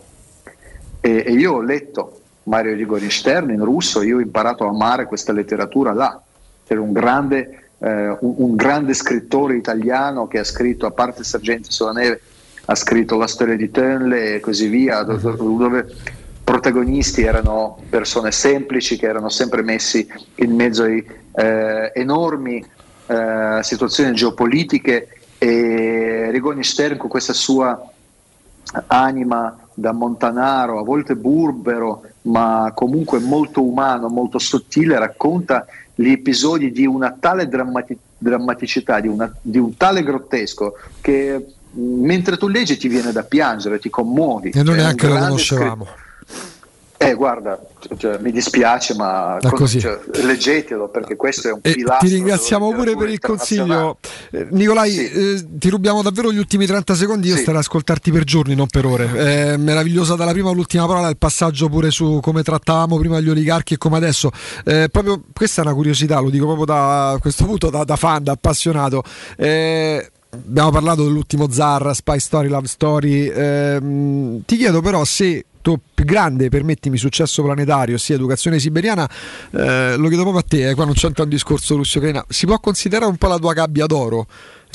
E, 1.01 1.23
e 1.25 1.31
io 1.31 1.53
ho 1.53 1.61
letto 1.61 2.22
Mario 2.43 2.75
Rigoni 2.75 3.09
Stern 3.09 3.49
in 3.49 3.64
russo, 3.65 4.03
io 4.03 4.17
ho 4.17 4.22
imparato 4.22 4.65
a 4.65 4.69
amare 4.69 5.06
questa 5.06 5.33
letteratura 5.33 5.91
là. 5.91 6.22
C'era 6.67 6.81
un 6.81 6.91
grande, 6.91 7.69
eh, 7.80 8.09
un, 8.19 8.33
un 8.38 8.56
grande 8.56 8.93
scrittore 8.93 9.56
italiano 9.56 10.27
che 10.27 10.38
ha 10.38 10.43
scritto, 10.43 10.85
a 10.85 10.91
parte 10.91 11.23
Sergenti 11.23 11.72
sulla 11.72 11.93
neve, 11.93 12.22
ha 12.65 12.75
scritto 12.75 13.17
la 13.17 13.25
storia 13.25 13.56
di 13.56 13.72
Tönle 13.72 14.35
e 14.35 14.39
così 14.39 14.67
via, 14.67 15.01
do- 15.01 15.17
dove 15.17 15.88
protagonisti 16.49 17.21
erano 17.21 17.77
persone 17.89 18.31
semplici 18.31 18.97
che 18.97 19.05
erano 19.05 19.29
sempre 19.29 19.61
messi 19.61 20.11
in 20.37 20.55
mezzo 20.55 20.81
a 20.81 20.87
eh, 20.87 21.91
enormi 21.93 22.65
eh, 23.05 23.59
situazioni 23.61 24.15
geopolitiche 24.15 25.09
e 25.37 26.29
Rigoni 26.31 26.63
Stern 26.63 26.97
con 26.97 27.07
questa 27.07 27.33
sua 27.33 27.79
anima 28.87 29.59
da 29.75 29.91
montanaro, 29.91 30.79
a 30.79 30.83
volte 30.83 31.15
burbero, 31.15 32.01
ma 32.23 32.71
comunque 32.73 33.19
molto 33.19 33.63
umano, 33.63 34.07
molto 34.07 34.39
sottile, 34.39 34.97
racconta 34.97 35.67
gli 35.93 36.09
episodi 36.09 36.71
di 36.71 36.87
una 36.87 37.15
tale 37.19 37.47
drammati- 37.47 37.97
drammaticità, 38.17 38.99
di, 38.99 39.07
una- 39.07 39.31
di 39.39 39.59
un 39.59 39.77
tale 39.77 40.01
grottesco 40.01 40.73
che 40.99 41.45
mh, 41.71 41.81
mentre 41.81 42.37
tu 42.37 42.47
leggi 42.47 42.75
ti 42.75 42.87
viene 42.87 43.11
da 43.11 43.21
piangere, 43.21 43.77
ti 43.77 43.91
commuovi. 43.91 44.49
E 44.49 44.63
noi 44.63 44.77
neanche 44.77 45.07
lo 45.07 45.17
conoscevamo. 45.19 45.87
Eh, 47.01 47.13
guarda, 47.13 47.57
cioè, 47.97 48.17
mi 48.19 48.29
dispiace, 48.29 48.93
ma 48.93 49.37
così. 49.51 49.79
cioè, 49.79 49.97
leggetelo 50.21 50.89
perché 50.89 51.15
questo 51.15 51.47
è 51.47 51.53
un 51.53 51.59
E 51.61 51.71
pilastro. 51.71 52.05
ti 52.05 52.13
ringraziamo 52.13 52.73
pure 52.73 52.93
per 52.97 53.07
il 53.07 53.19
consiglio. 53.19 53.99
Eh, 54.31 54.47
Nicolai, 54.51 54.97
eh, 55.09 55.45
ti 55.49 55.69
rubiamo 55.69 56.01
davvero 56.01 56.29
gli 56.29 56.37
ultimi 56.37 56.65
30 56.65 56.95
secondi. 56.95 57.29
Io 57.29 57.35
Sì. 57.35 57.41
starei 57.43 57.59
ad 57.61 57.65
ascoltarti 57.65 58.11
per 58.11 58.25
giorni, 58.25 58.53
non 58.53 58.67
per 58.67 58.85
ore. 58.85 59.09
È 59.13 59.55
meravigliosa 59.55 60.15
dalla 60.15 60.33
prima 60.33 60.49
all'ultima 60.49 60.85
parola 60.87 61.07
il 61.07 61.15
passaggio 61.17 61.69
pure 61.69 61.89
su 61.89 62.19
come 62.21 62.43
trattavamo 62.43 62.97
prima 62.97 63.21
gli 63.21 63.29
oligarchi 63.29 63.75
e 63.75 63.77
come 63.77 63.95
adesso. 63.95 64.29
Eh, 64.65 64.89
proprio 64.91 65.23
questa 65.33 65.61
è 65.61 65.65
una 65.65 65.73
curiosità, 65.73 66.19
lo 66.19 66.29
dico 66.29 66.45
proprio 66.47 66.65
da 66.65 67.17
questo 67.21 67.45
punto 67.45 67.69
da, 67.69 67.85
da 67.85 67.95
fan, 67.95 68.23
da 68.23 68.33
appassionato. 68.33 69.03
Eh, 69.37 70.11
Abbiamo 70.31 70.69
parlato 70.69 71.03
dell'ultimo 71.05 71.49
Zar, 71.49 71.95
Spy 71.95 72.19
Story, 72.19 72.49
Love 72.49 72.67
Story. 72.67 73.31
Ehm, 73.33 74.43
ti 74.45 74.57
chiedo 74.57 74.79
però 74.79 75.03
se 75.03 75.45
tuo 75.61 75.79
più 75.93 76.05
grande, 76.05 76.49
permettimi, 76.49 76.97
successo 76.97 77.43
planetario, 77.43 77.97
sia 77.97 78.15
educazione 78.15 78.59
siberiana, 78.59 79.09
eh, 79.51 79.95
lo 79.95 80.07
chiedo 80.07 80.23
proprio 80.23 80.39
a 80.39 80.45
te, 80.47 80.69
eh, 80.69 80.75
qua 80.75 80.85
non 80.85 80.93
c'entra 80.93 81.23
un 81.23 81.29
discorso 81.29 81.75
russo-ucraina, 81.75 82.25
si 82.29 82.45
può 82.45 82.59
considerare 82.59 83.09
un 83.09 83.17
po' 83.17 83.27
la 83.27 83.38
tua 83.38 83.53
gabbia 83.53 83.85
d'oro? 83.85 84.27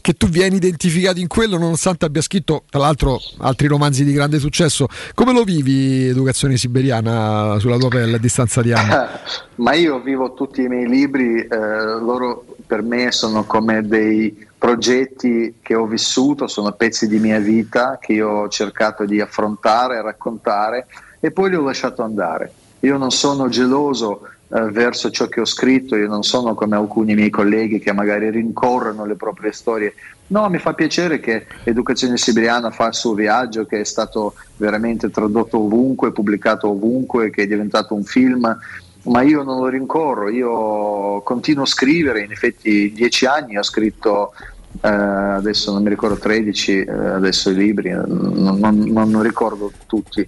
Che 0.04 0.12
tu 0.12 0.26
vieni 0.26 0.56
identificato 0.56 1.18
in 1.18 1.28
quello 1.28 1.56
nonostante 1.56 2.04
abbia 2.04 2.20
scritto, 2.20 2.64
tra 2.68 2.78
l'altro, 2.78 3.18
altri 3.38 3.68
romanzi 3.68 4.04
di 4.04 4.12
grande 4.12 4.38
successo. 4.38 4.86
Come 5.14 5.32
lo 5.32 5.44
vivi, 5.44 6.08
educazione 6.08 6.58
siberiana, 6.58 7.58
sulla 7.58 7.78
tua 7.78 7.88
pelle 7.88 8.16
a 8.16 8.18
distanza 8.18 8.60
di 8.60 8.72
anni? 8.72 8.92
Ma 9.56 9.72
io 9.72 10.02
vivo 10.02 10.34
tutti 10.34 10.60
i 10.60 10.68
miei 10.68 10.86
libri, 10.86 11.40
eh, 11.40 11.48
loro 11.48 12.44
per 12.66 12.82
me 12.82 13.12
sono 13.12 13.44
come 13.44 13.80
dei 13.80 14.46
progetti 14.64 15.56
che 15.60 15.74
ho 15.74 15.84
vissuto, 15.84 16.46
sono 16.46 16.72
pezzi 16.72 17.06
di 17.06 17.18
mia 17.18 17.38
vita 17.38 17.98
che 18.00 18.14
io 18.14 18.30
ho 18.30 18.48
cercato 18.48 19.04
di 19.04 19.20
affrontare, 19.20 20.00
raccontare 20.00 20.86
e 21.20 21.32
poi 21.32 21.50
li 21.50 21.56
ho 21.56 21.60
lasciato 21.60 22.02
andare. 22.02 22.50
Io 22.80 22.96
non 22.96 23.10
sono 23.10 23.50
geloso 23.50 24.22
eh, 24.48 24.70
verso 24.70 25.10
ciò 25.10 25.26
che 25.26 25.42
ho 25.42 25.44
scritto, 25.44 25.96
io 25.96 26.08
non 26.08 26.22
sono 26.22 26.54
come 26.54 26.76
alcuni 26.76 27.14
miei 27.14 27.28
colleghi 27.28 27.78
che 27.78 27.92
magari 27.92 28.30
rincorrono 28.30 29.04
le 29.04 29.16
proprie 29.16 29.52
storie. 29.52 29.92
No, 30.28 30.48
mi 30.48 30.58
fa 30.58 30.72
piacere 30.72 31.20
che 31.20 31.44
Educazione 31.64 32.16
Siberiana 32.16 32.70
fa 32.70 32.86
il 32.86 32.94
suo 32.94 33.12
viaggio, 33.12 33.66
che 33.66 33.80
è 33.80 33.84
stato 33.84 34.32
veramente 34.56 35.10
tradotto 35.10 35.58
ovunque, 35.58 36.10
pubblicato 36.10 36.70
ovunque, 36.70 37.28
che 37.28 37.42
è 37.42 37.46
diventato 37.46 37.94
un 37.94 38.04
film 38.04 38.56
ma 39.04 39.22
io 39.22 39.42
non 39.42 39.58
lo 39.58 39.68
rincorro, 39.68 40.30
io 40.30 41.20
continuo 41.22 41.64
a 41.64 41.66
scrivere, 41.66 42.22
in 42.22 42.32
effetti 42.32 42.92
dieci 42.92 43.26
anni 43.26 43.58
ho 43.58 43.62
scritto, 43.62 44.32
eh, 44.80 44.88
adesso 44.88 45.72
non 45.72 45.82
mi 45.82 45.88
ricordo 45.88 46.16
13, 46.16 46.80
eh, 46.84 46.90
adesso 46.90 47.50
i 47.50 47.54
libri, 47.54 47.90
eh, 47.90 47.94
non, 48.06 48.58
non- 48.58 49.10
non 49.10 49.22
ricordo 49.22 49.72
tutti, 49.86 50.26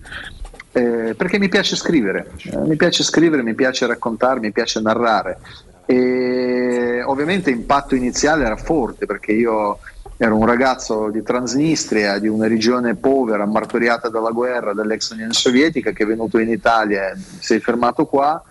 eh, 0.72 1.14
perché 1.16 1.38
mi 1.38 1.48
piace 1.48 1.76
scrivere, 1.76 2.30
Eh, 2.50 2.58
mi 2.58 2.76
piace 2.76 3.02
scrivere, 3.02 3.42
mi 3.42 3.54
piace 3.54 3.86
raccontare, 3.86 4.40
mi 4.40 4.52
piace 4.52 4.80
narrare. 4.80 5.38
E 5.86 7.02
ovviamente 7.04 7.50
l'impatto 7.50 7.94
iniziale 7.94 8.44
era 8.44 8.56
forte 8.56 9.06
perché 9.06 9.32
io 9.32 9.78
ero 10.18 10.36
un 10.36 10.46
ragazzo 10.46 11.10
di 11.10 11.22
Transnistria, 11.22 12.18
di 12.18 12.26
una 12.26 12.48
regione 12.48 12.94
povera, 12.96 13.46
martoriata 13.46 14.08
dalla 14.08 14.30
guerra 14.30 14.72
dell'ex 14.72 15.10
Unione 15.10 15.32
Sovietica, 15.32 15.92
che 15.92 16.02
è 16.02 16.06
venuto 16.06 16.38
in 16.38 16.48
Italia 16.48 17.10
e 17.10 17.16
si 17.38 17.54
è 17.54 17.60
fermato 17.60 18.06
qua 18.06 18.42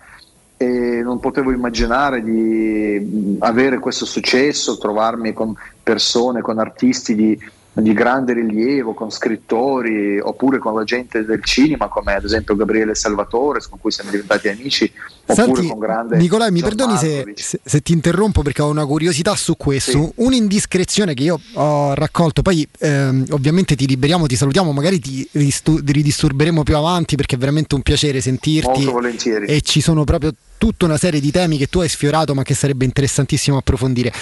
e 0.57 1.01
non 1.03 1.19
potevo 1.19 1.51
immaginare 1.51 2.23
di 2.23 3.37
avere 3.39 3.79
questo 3.79 4.05
successo, 4.05 4.77
trovarmi 4.77 5.33
con 5.33 5.53
persone, 5.83 6.41
con 6.41 6.59
artisti 6.59 7.13
di, 7.13 7.39
di 7.81 7.93
grande 7.93 8.33
rilievo, 8.33 8.93
con 8.93 9.11
scrittori 9.11 10.19
oppure 10.19 10.59
con 10.59 10.75
la 10.75 10.83
gente 10.83 11.25
del 11.25 11.43
cinema 11.43 11.87
come 11.87 12.13
ad 12.13 12.23
esempio 12.23 12.55
Gabriele 12.55 12.95
Salvatore 12.95 13.59
con 13.69 13.79
cui 13.79 13.91
siamo 13.91 14.11
diventati 14.11 14.47
amici 14.47 14.89
oppure 15.25 15.55
Senti, 15.55 15.67
con 15.67 15.79
grande 15.79 16.17
Nicolai, 16.17 16.51
mi 16.51 16.61
perdoni 16.61 16.95
se, 16.97 17.33
se- 17.35 17.59
se 17.63 17.81
ti 17.81 17.91
interrompo 17.91 18.41
perché 18.43 18.61
ho 18.61 18.69
una 18.69 18.85
curiosità 18.85 19.35
su 19.35 19.57
questo. 19.57 20.13
Un'indiscrezione 20.15 21.13
che 21.13 21.23
io 21.23 21.39
ho 21.53 21.93
raccolto, 21.93 22.41
poi 22.41 22.67
ehm, 22.79 23.25
ovviamente 23.31 23.75
ti 23.75 23.87
liberiamo, 23.87 24.25
ti 24.25 24.35
salutiamo, 24.35 24.71
magari 24.71 24.99
ti 24.99 25.27
ristu- 25.33 25.81
ridisturberemo 25.85 26.63
più 26.63 26.77
avanti 26.77 27.15
perché 27.15 27.35
è 27.35 27.37
veramente 27.37 27.75
un 27.75 27.81
piacere 27.81 28.21
sentirti. 28.21 28.69
Molto 28.69 28.91
volentieri. 28.91 29.47
E 29.47 29.61
ci 29.61 29.81
sono 29.81 30.03
proprio 30.03 30.33
tutta 30.57 30.85
una 30.85 30.97
serie 30.97 31.19
di 31.19 31.31
temi 31.31 31.57
che 31.57 31.67
tu 31.67 31.79
hai 31.79 31.89
sfiorato 31.89 32.33
ma 32.33 32.43
che 32.43 32.53
sarebbe 32.53 32.85
interessantissimo 32.85 33.57
approfondire. 33.57 34.13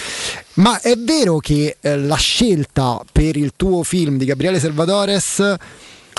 Ma 0.54 0.80
è 0.80 0.96
vero 0.96 1.38
che 1.38 1.76
eh, 1.80 1.96
la 1.98 2.16
scelta 2.16 3.00
per 3.10 3.36
il 3.36 3.52
tuo 3.56 3.82
film 3.82 4.16
di 4.18 4.24
Gabriele 4.24 4.60
Salvadores 4.60 5.42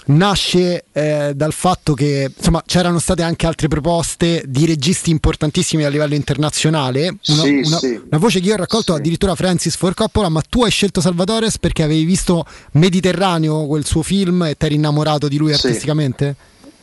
nasce 0.08 0.84
eh, 0.92 1.32
dal 1.36 1.52
fatto 1.54 1.94
che 1.96 2.32
insomma 2.36 2.62
c'erano 2.66 3.00
state 3.00 3.24
anche 3.24 3.48
altre 3.48 3.68
proposte 3.68 4.44
di 4.46 4.66
registi 4.68 5.10
importantissimi 5.10 5.84
a 5.84 5.90
livello 5.90 6.14
internazionale 6.14 7.08
una, 7.08 7.42
Sì, 7.42 7.62
una- 7.66 7.78
sì. 7.80 8.00
una 8.10 8.20
voce 8.20 8.40
che 8.40 8.48
io 8.48 8.54
ho 8.54 8.58
raccolto 8.58 8.94
addirittura 8.94 9.34
Francis 9.34 9.76
Ford 9.76 9.96
Coppola 9.96 10.30
ma 10.30 10.42
tu 10.48 10.64
hai 10.64 10.70
scelto 10.70 11.02
Salvadores 11.02 11.58
perché 11.58 11.82
avevi 11.82 12.04
visto 12.04 12.46
Mediterraneo 12.74 13.66
quel 13.66 13.84
suo 13.86 14.04
film 14.04 14.44
e 14.44 14.56
ti 14.56 14.66
eri 14.66 14.76
innamorato 14.76 15.28
di 15.28 15.38
lui 15.38 15.56
Sì. 15.56 15.66
artisticamente? 15.66 16.36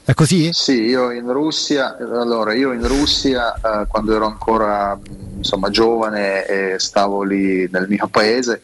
È 0.04 0.14
così? 0.14 0.52
Sì, 0.52 0.82
io 0.82 1.12
in 1.12 1.32
Russia, 1.32 1.96
allora 1.96 2.54
io 2.54 2.72
in 2.72 2.86
Russia 2.86 3.54
eh, 3.54 3.86
quando 3.86 4.14
ero 4.14 4.26
ancora 4.26 4.98
insomma, 5.36 5.70
giovane 5.70 6.44
e 6.46 6.78
stavo 6.80 7.22
lì 7.22 7.68
nel 7.70 7.86
mio 7.88 8.08
paese, 8.08 8.62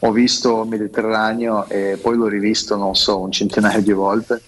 ho 0.00 0.12
visto 0.12 0.64
Mediterraneo 0.64 1.66
e 1.68 1.98
poi 2.00 2.16
l'ho 2.16 2.28
rivisto, 2.28 2.76
non 2.76 2.94
so, 2.94 3.20
un 3.20 3.32
centinaio 3.32 3.82
di 3.82 3.92
volte, 3.92 4.40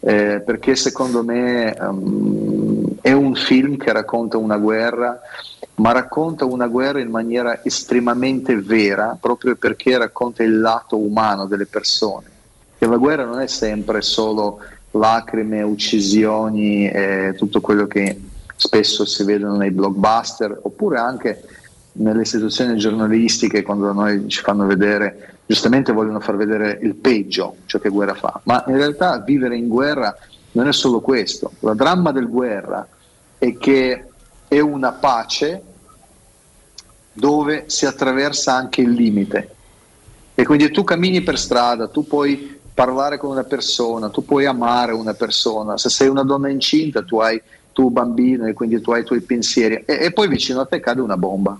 eh, 0.00 0.42
perché 0.44 0.74
secondo 0.74 1.22
me 1.22 1.74
ehm, 1.76 2.96
è 3.00 3.12
un 3.12 3.34
film 3.36 3.76
che 3.76 3.92
racconta 3.92 4.36
una 4.36 4.56
guerra, 4.56 5.20
ma 5.76 5.92
racconta 5.92 6.44
una 6.44 6.66
guerra 6.66 7.00
in 7.00 7.10
maniera 7.10 7.62
estremamente 7.64 8.60
vera, 8.60 9.16
proprio 9.20 9.54
perché 9.54 9.96
racconta 9.96 10.42
il 10.42 10.58
lato 10.58 10.96
umano 10.96 11.46
delle 11.46 11.66
persone. 11.66 12.26
Che 12.78 12.86
la 12.86 12.96
guerra 12.96 13.24
non 13.24 13.40
è 13.40 13.46
sempre 13.46 14.02
solo 14.02 14.60
lacrime, 14.92 15.62
uccisioni 15.62 16.88
e 16.88 17.34
tutto 17.36 17.60
quello 17.60 17.86
che 17.86 18.20
spesso 18.56 19.04
si 19.04 19.24
vedono 19.24 19.56
nei 19.56 19.70
blockbuster, 19.70 20.60
oppure 20.62 20.98
anche 20.98 21.44
nelle 21.92 22.22
istituzioni 22.22 22.76
giornalistiche 22.76 23.62
quando 23.62 23.92
noi 23.92 24.28
ci 24.28 24.40
fanno 24.40 24.66
vedere, 24.66 25.36
giustamente 25.46 25.92
vogliono 25.92 26.20
far 26.20 26.36
vedere 26.36 26.78
il 26.82 26.94
peggio, 26.94 27.56
ciò 27.66 27.78
che 27.78 27.88
guerra 27.88 28.14
fa, 28.14 28.40
ma 28.44 28.64
in 28.66 28.76
realtà 28.76 29.18
vivere 29.20 29.56
in 29.56 29.68
guerra 29.68 30.16
non 30.52 30.68
è 30.68 30.72
solo 30.72 31.00
questo, 31.00 31.52
la 31.60 31.74
dramma 31.74 32.12
del 32.12 32.28
guerra 32.28 32.86
è 33.38 33.56
che 33.56 34.04
è 34.48 34.58
una 34.60 34.92
pace 34.92 35.62
dove 37.12 37.64
si 37.66 37.84
attraversa 37.84 38.54
anche 38.54 38.80
il 38.80 38.90
limite. 38.90 39.54
E 40.34 40.44
quindi 40.44 40.70
tu 40.70 40.84
cammini 40.84 41.20
per 41.22 41.36
strada, 41.36 41.88
tu 41.88 42.06
puoi 42.06 42.57
parlare 42.78 43.18
con 43.18 43.30
una 43.30 43.42
persona, 43.42 44.08
tu 44.08 44.24
puoi 44.24 44.46
amare 44.46 44.92
una 44.92 45.12
persona, 45.12 45.76
se 45.76 45.88
sei 45.88 46.06
una 46.06 46.22
donna 46.22 46.48
incinta 46.48 47.02
tu 47.02 47.18
hai 47.18 47.42
tuo 47.72 47.90
bambino 47.90 48.46
e 48.46 48.52
quindi 48.52 48.80
tu 48.80 48.92
hai 48.92 49.00
i 49.00 49.04
tuoi 49.04 49.20
pensieri. 49.20 49.82
E, 49.84 50.04
e 50.04 50.12
poi 50.12 50.28
vicino 50.28 50.60
a 50.60 50.64
te 50.64 50.78
cade 50.78 51.00
una 51.00 51.16
bomba. 51.16 51.58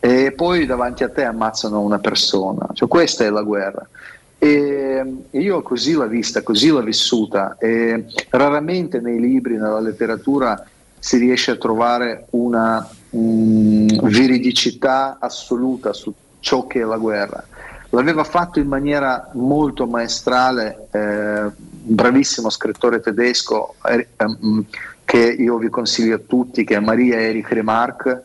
E 0.00 0.32
poi 0.32 0.66
davanti 0.66 1.04
a 1.04 1.10
te 1.10 1.22
ammazzano 1.22 1.78
una 1.78 2.00
persona, 2.00 2.70
cioè 2.72 2.88
questa 2.88 3.22
è 3.22 3.30
la 3.30 3.42
guerra. 3.42 3.88
E 4.36 5.04
io 5.30 5.62
così 5.62 5.92
l'ho 5.92 6.08
vista, 6.08 6.42
così 6.42 6.66
l'ho 6.66 6.82
vissuta. 6.82 7.56
E 7.60 8.06
raramente 8.30 8.98
nei 8.98 9.20
libri, 9.20 9.54
nella 9.54 9.78
letteratura 9.78 10.66
si 10.98 11.18
riesce 11.18 11.52
a 11.52 11.56
trovare 11.56 12.26
una 12.30 12.84
mm, 13.16 13.86
veridicità 14.02 15.18
assoluta 15.20 15.92
su 15.92 16.12
ciò 16.40 16.66
che 16.66 16.80
è 16.80 16.84
la 16.84 16.96
guerra. 16.96 17.46
L'aveva 17.94 18.24
fatto 18.24 18.58
in 18.58 18.68
maniera 18.68 19.28
molto 19.34 19.86
maestrale 19.86 20.88
eh, 20.92 20.98
un 20.98 21.52
bravissimo 21.94 22.48
scrittore 22.48 23.00
tedesco 23.00 23.74
eh, 23.84 24.08
ehm, 24.16 24.64
che 25.04 25.18
io 25.18 25.58
vi 25.58 25.68
consiglio 25.68 26.14
a 26.14 26.20
tutti, 26.26 26.64
che 26.64 26.76
è 26.76 26.80
Maria 26.80 27.20
Erich 27.20 27.52
Remarque, 27.52 28.24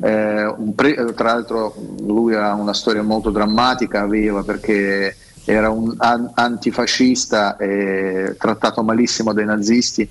eh, 0.00 0.54
pre- 0.72 0.94
eh, 0.94 1.14
tra 1.14 1.32
l'altro 1.32 1.74
lui 2.02 2.36
ha 2.36 2.54
una 2.54 2.74
storia 2.74 3.02
molto 3.02 3.30
drammatica, 3.30 4.02
aveva 4.02 4.44
perché 4.44 5.16
era 5.44 5.68
un 5.68 5.92
an- 5.98 6.30
antifascista 6.34 7.56
trattato 8.38 8.84
malissimo 8.84 9.32
dai 9.32 9.46
nazisti, 9.46 10.08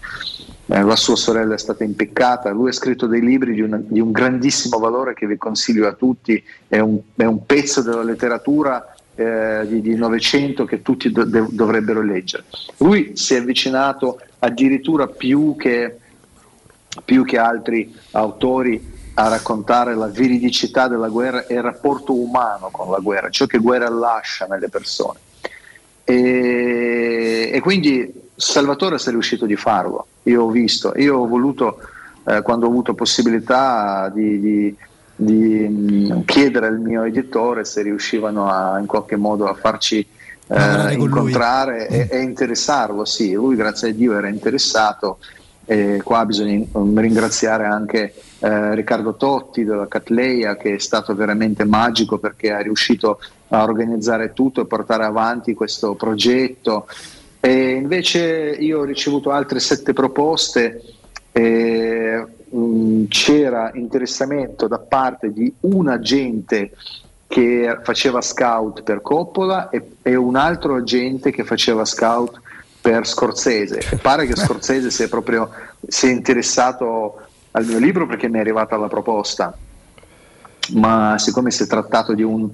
Eh, 0.74 0.84
la 0.84 0.96
sua 0.96 1.18
sorella 1.18 1.56
è 1.56 1.58
stata 1.58 1.84
impiccata, 1.84 2.50
lui 2.52 2.70
ha 2.70 2.72
scritto 2.72 3.06
dei 3.06 3.20
libri 3.20 3.54
di, 3.54 3.60
una- 3.60 3.82
di 3.84 4.00
un 4.00 4.14
grandissimo 4.14 4.80
valore 4.80 5.14
che 5.14 5.28
vi 5.28 5.36
consiglio 5.36 5.86
a 5.86 5.92
tutti, 5.92 6.42
è 6.70 6.80
un, 6.80 6.98
è 7.14 7.26
un 7.26 7.46
pezzo 7.46 7.82
della 7.82 8.04
letteratura 8.04 8.96
eh, 9.16 9.66
di 9.68 9.94
Novecento 9.96 10.64
che 10.64 10.82
tutti 10.82 11.12
do- 11.12 11.26
de- 11.26 11.48
dovrebbero 11.50 12.02
leggere. 12.02 12.46
Lui 12.78 13.18
si 13.18 13.36
è 13.36 13.40
avvicinato 13.40 14.22
addirittura 14.40 15.08
più 15.08 15.58
che 15.58 15.98
più 17.04 17.26
che 17.26 17.38
altri 17.38 17.94
autori 18.12 18.82
a 19.16 19.28
raccontare 19.28 19.94
la 19.94 20.08
veridicità 20.08 20.88
della 20.88 21.10
guerra 21.10 21.48
e 21.48 21.56
il 21.56 21.62
rapporto 21.62 22.14
umano 22.14 22.70
con 22.72 22.90
la 22.90 23.00
guerra, 23.00 23.30
ciò 23.30 23.46
che 23.46 23.58
guerra 23.58 23.90
lascia 23.90 24.46
nelle 24.46 24.70
persone. 24.70 25.20
E, 26.06 27.52
e 27.54 27.60
quindi 27.60 28.21
Salvatore 28.42 28.96
è 28.96 29.10
riuscito 29.10 29.46
di 29.46 29.56
farlo, 29.56 30.08
io 30.24 30.44
ho 30.44 30.50
visto, 30.50 30.94
io 30.96 31.18
ho 31.18 31.28
voluto, 31.28 31.80
eh, 32.26 32.42
quando 32.42 32.66
ho 32.66 32.70
avuto 32.70 32.96
possibilità 32.96 34.10
di, 34.14 34.40
di- 34.40 34.76
di, 35.16 35.68
mh, 35.70 36.26
chiedere 36.26 36.68
al 36.68 36.80
mio 36.80 37.04
editore 37.04 37.64
se 37.64 37.84
riuscivano 37.84 38.50
a, 38.50 38.80
in 38.80 38.88
qualche 38.88 39.16
modo 39.16 39.48
a 39.48 39.54
farci 39.54 40.06
eh, 40.48 40.94
incontrare 40.94 41.88
e, 41.88 42.08
e 42.10 42.22
interessarlo, 42.22 43.06
sì, 43.06 43.34
lui 43.34 43.56
grazie 43.56 43.90
a 43.90 43.94
Dio 43.94 44.18
era 44.18 44.28
interessato 44.28 45.20
e 45.66 46.02
qua 46.04 46.26
bisogna 46.26 46.66
um, 46.72 47.00
ringraziare 47.00 47.66
anche 47.66 48.16
eh, 48.40 48.74
Riccardo 48.74 49.16
Totti 49.16 49.64
della 49.64 49.88
Catleia 49.88 50.58
che 50.58 50.76
è 50.76 50.80
stato 50.80 51.14
veramente 51.14 51.64
magico 51.64 52.18
perché 52.18 52.58
è 52.58 52.64
riuscito 52.64 53.20
a 53.50 53.62
organizzare 53.62 54.34
tutto 54.34 54.62
e 54.62 54.66
portare 54.66 55.06
avanti 55.06 55.54
questo 55.54 55.94
progetto. 55.94 56.88
E 57.44 57.72
invece 57.72 58.56
io 58.60 58.80
ho 58.80 58.84
ricevuto 58.84 59.32
altre 59.32 59.60
sette 59.60 59.94
proposte 59.94 60.82
e 61.32 62.24
mh, 62.50 63.06
c'era 63.08 63.72
interessamento 63.74 64.68
da 64.68 64.78
parte 64.78 65.34
di 65.34 65.52
un 65.62 65.88
agente 65.88 66.72
che 67.28 67.80
faceva 67.82 68.22
scout 68.22 68.84
per 68.84 69.02
Coppola 69.02 69.70
e, 69.70 69.96
e 70.02 70.16
un 70.16 70.36
altro 70.36 70.76
agente 70.76 71.32
che 71.32 71.44
faceva 71.44 71.84
scout 71.84 72.40
per 72.80 73.08
Scorsese. 73.08 73.80
E 73.90 73.96
pare 73.96 74.28
che 74.28 74.36
Scorsese 74.38 74.92
si 74.92 75.04
è 75.04 75.08
proprio 75.08 75.50
si 75.88 76.08
è 76.08 76.12
interessato 76.12 77.22
al 77.52 77.66
mio 77.66 77.80
libro 77.80 78.06
perché 78.06 78.28
mi 78.30 78.38
è 78.38 78.42
arrivata 78.42 78.78
la 78.78 78.88
proposta, 78.88 79.58
ma 80.74 81.16
siccome 81.18 81.52
si 81.52 81.64
è 81.64 81.68
trattato 81.68 82.14
di 82.14 82.24
un, 82.24 82.50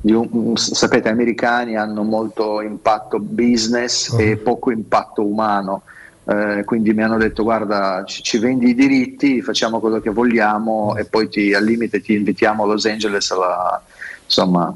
di 0.00 0.12
un- 0.12 0.56
sapete, 0.56 1.08
gli 1.08 1.12
americani 1.12 1.76
hanno 1.76 2.02
molto 2.02 2.60
impatto 2.60 3.18
business 3.18 4.14
e 4.18 4.36
poco 4.36 4.70
impatto 4.70 5.24
umano. 5.24 5.82
eh, 6.24 6.62
quindi 6.64 6.92
mi 6.92 7.02
hanno 7.02 7.18
detto 7.18 7.42
guarda 7.42 8.04
ci, 8.06 8.22
ci 8.22 8.38
vendi 8.38 8.68
i 8.68 8.74
diritti 8.76 9.42
facciamo 9.42 9.80
quello 9.80 10.00
che 10.00 10.10
vogliamo 10.10 10.94
e 10.96 11.04
poi 11.04 11.28
ti, 11.28 11.52
al 11.52 11.64
limite 11.64 12.00
ti 12.00 12.14
invitiamo 12.14 12.62
a 12.62 12.66
Los 12.66 12.84
Angeles 12.84 13.28
alla, 13.32 13.82
insomma, 14.24 14.72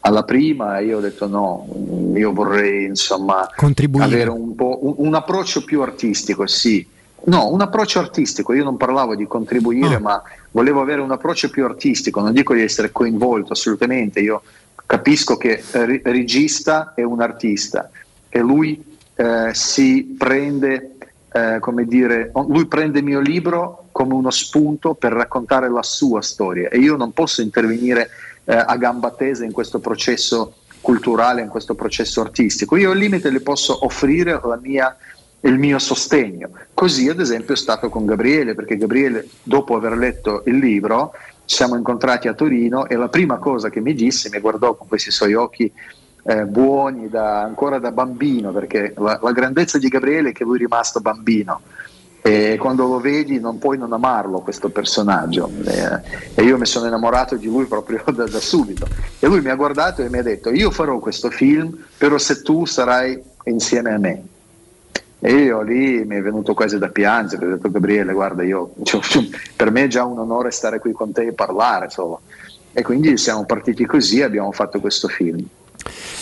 alla 0.00 0.22
prima. 0.22 0.78
E 0.78 0.84
io 0.84 0.98
ho 0.98 1.00
detto 1.00 1.26
no 1.26 1.66
mm, 1.76 2.16
io 2.16 2.32
vorrei 2.32 2.84
insomma 2.84 3.48
avere 4.04 4.30
un, 4.30 4.54
po', 4.54 4.78
un, 4.82 4.94
un 4.98 5.14
approccio 5.14 5.64
più 5.64 5.82
artistico 5.82 6.46
sì. 6.46 6.86
No 7.26 7.50
un 7.50 7.60
approccio 7.60 7.98
artistico. 7.98 8.52
Io 8.52 8.64
non 8.64 8.76
parlavo 8.76 9.16
di 9.16 9.26
contribuire 9.26 9.98
ma 9.98 10.22
volevo 10.54 10.80
avere 10.80 11.00
un 11.00 11.10
approccio 11.10 11.50
più 11.50 11.64
artistico 11.64 12.20
non 12.20 12.32
dico 12.32 12.54
di 12.54 12.62
essere 12.62 12.92
coinvolto 12.92 13.52
assolutamente 13.52 14.20
io 14.20 14.42
capisco 14.86 15.36
che 15.36 15.62
eh, 15.72 16.00
regista 16.04 16.92
è 16.94 17.02
un 17.02 17.20
artista 17.20 17.90
e 18.28 18.38
lui 18.40 18.82
eh, 19.16 19.50
si 19.52 20.14
prende, 20.18 20.96
eh, 21.32 21.58
come 21.60 21.84
dire, 21.84 22.32
lui 22.48 22.66
prende 22.66 22.98
il 22.98 23.04
mio 23.04 23.20
libro 23.20 23.86
come 23.92 24.14
uno 24.14 24.30
spunto 24.30 24.94
per 24.94 25.12
raccontare 25.12 25.70
la 25.70 25.82
sua 25.82 26.20
storia 26.20 26.68
e 26.68 26.78
io 26.78 26.96
non 26.96 27.12
posso 27.12 27.40
intervenire 27.40 28.10
eh, 28.44 28.54
a 28.54 28.76
gamba 28.76 29.10
tesa 29.12 29.44
in 29.44 29.52
questo 29.52 29.78
processo 29.78 30.56
culturale, 30.80 31.40
in 31.42 31.48
questo 31.48 31.74
processo 31.74 32.20
artistico. 32.20 32.76
Io 32.76 32.90
al 32.90 32.98
limite 32.98 33.30
le 33.30 33.40
posso 33.40 33.84
offrire 33.84 34.38
la 34.42 34.58
mia 34.60 34.94
il 35.44 35.58
mio 35.58 35.78
sostegno. 35.78 36.50
Così 36.72 37.08
ad 37.08 37.20
esempio 37.20 37.54
è 37.54 37.56
stato 37.56 37.88
con 37.88 38.04
Gabriele, 38.04 38.54
perché 38.54 38.76
Gabriele 38.76 39.26
dopo 39.42 39.76
aver 39.76 39.96
letto 39.96 40.42
il 40.46 40.58
libro 40.58 41.12
ci 41.44 41.56
siamo 41.56 41.76
incontrati 41.76 42.28
a 42.28 42.34
Torino 42.34 42.86
e 42.86 42.96
la 42.96 43.08
prima 43.08 43.36
cosa 43.38 43.68
che 43.68 43.80
mi 43.80 43.94
disse, 43.94 44.30
mi 44.32 44.40
guardò 44.40 44.74
con 44.74 44.88
questi 44.88 45.10
suoi 45.10 45.34
occhi 45.34 45.70
eh, 46.26 46.44
buoni 46.44 47.08
da, 47.08 47.42
ancora 47.42 47.78
da 47.78 47.92
bambino, 47.92 48.50
perché 48.52 48.94
la, 48.96 49.18
la 49.22 49.32
grandezza 49.32 49.78
di 49.78 49.88
Gabriele 49.88 50.30
è 50.30 50.32
che 50.32 50.44
lui 50.44 50.56
è 50.56 50.60
rimasto 50.60 51.00
bambino. 51.00 51.60
E 52.26 52.56
quando 52.58 52.86
lo 52.86 53.00
vedi 53.00 53.38
non 53.38 53.58
puoi 53.58 53.76
non 53.76 53.92
amarlo 53.92 54.38
questo 54.38 54.70
personaggio. 54.70 55.50
Eh, 55.66 56.00
e 56.34 56.42
io 56.42 56.56
mi 56.56 56.64
sono 56.64 56.86
innamorato 56.86 57.36
di 57.36 57.46
lui 57.48 57.66
proprio 57.66 58.02
da, 58.10 58.26
da 58.26 58.40
subito. 58.40 58.86
E 59.18 59.26
lui 59.26 59.42
mi 59.42 59.50
ha 59.50 59.54
guardato 59.54 60.00
e 60.00 60.08
mi 60.08 60.16
ha 60.16 60.22
detto 60.22 60.50
io 60.50 60.70
farò 60.70 60.98
questo 61.00 61.28
film 61.28 61.76
però 61.98 62.16
se 62.16 62.40
tu 62.40 62.64
sarai 62.64 63.22
insieme 63.44 63.92
a 63.92 63.98
me 63.98 64.22
e 65.26 65.32
io 65.32 65.62
lì 65.62 66.04
mi 66.04 66.16
è 66.16 66.20
venuto 66.20 66.52
quasi 66.52 66.76
da 66.76 66.90
piangere, 66.90 67.46
ho 67.46 67.48
detto 67.54 67.70
Gabriele, 67.70 68.12
guarda, 68.12 68.42
io, 68.42 68.74
cioè, 68.82 69.00
per 69.56 69.70
me 69.70 69.84
è 69.84 69.86
già 69.86 70.04
un 70.04 70.18
onore 70.18 70.50
stare 70.50 70.78
qui 70.78 70.92
con 70.92 71.12
te 71.12 71.28
e 71.28 71.32
parlare 71.32 71.88
solo. 71.88 72.20
E 72.74 72.82
quindi 72.82 73.16
siamo 73.16 73.46
partiti 73.46 73.86
così 73.86 74.18
e 74.18 74.24
abbiamo 74.24 74.52
fatto 74.52 74.80
questo 74.80 75.08
film. 75.08 75.42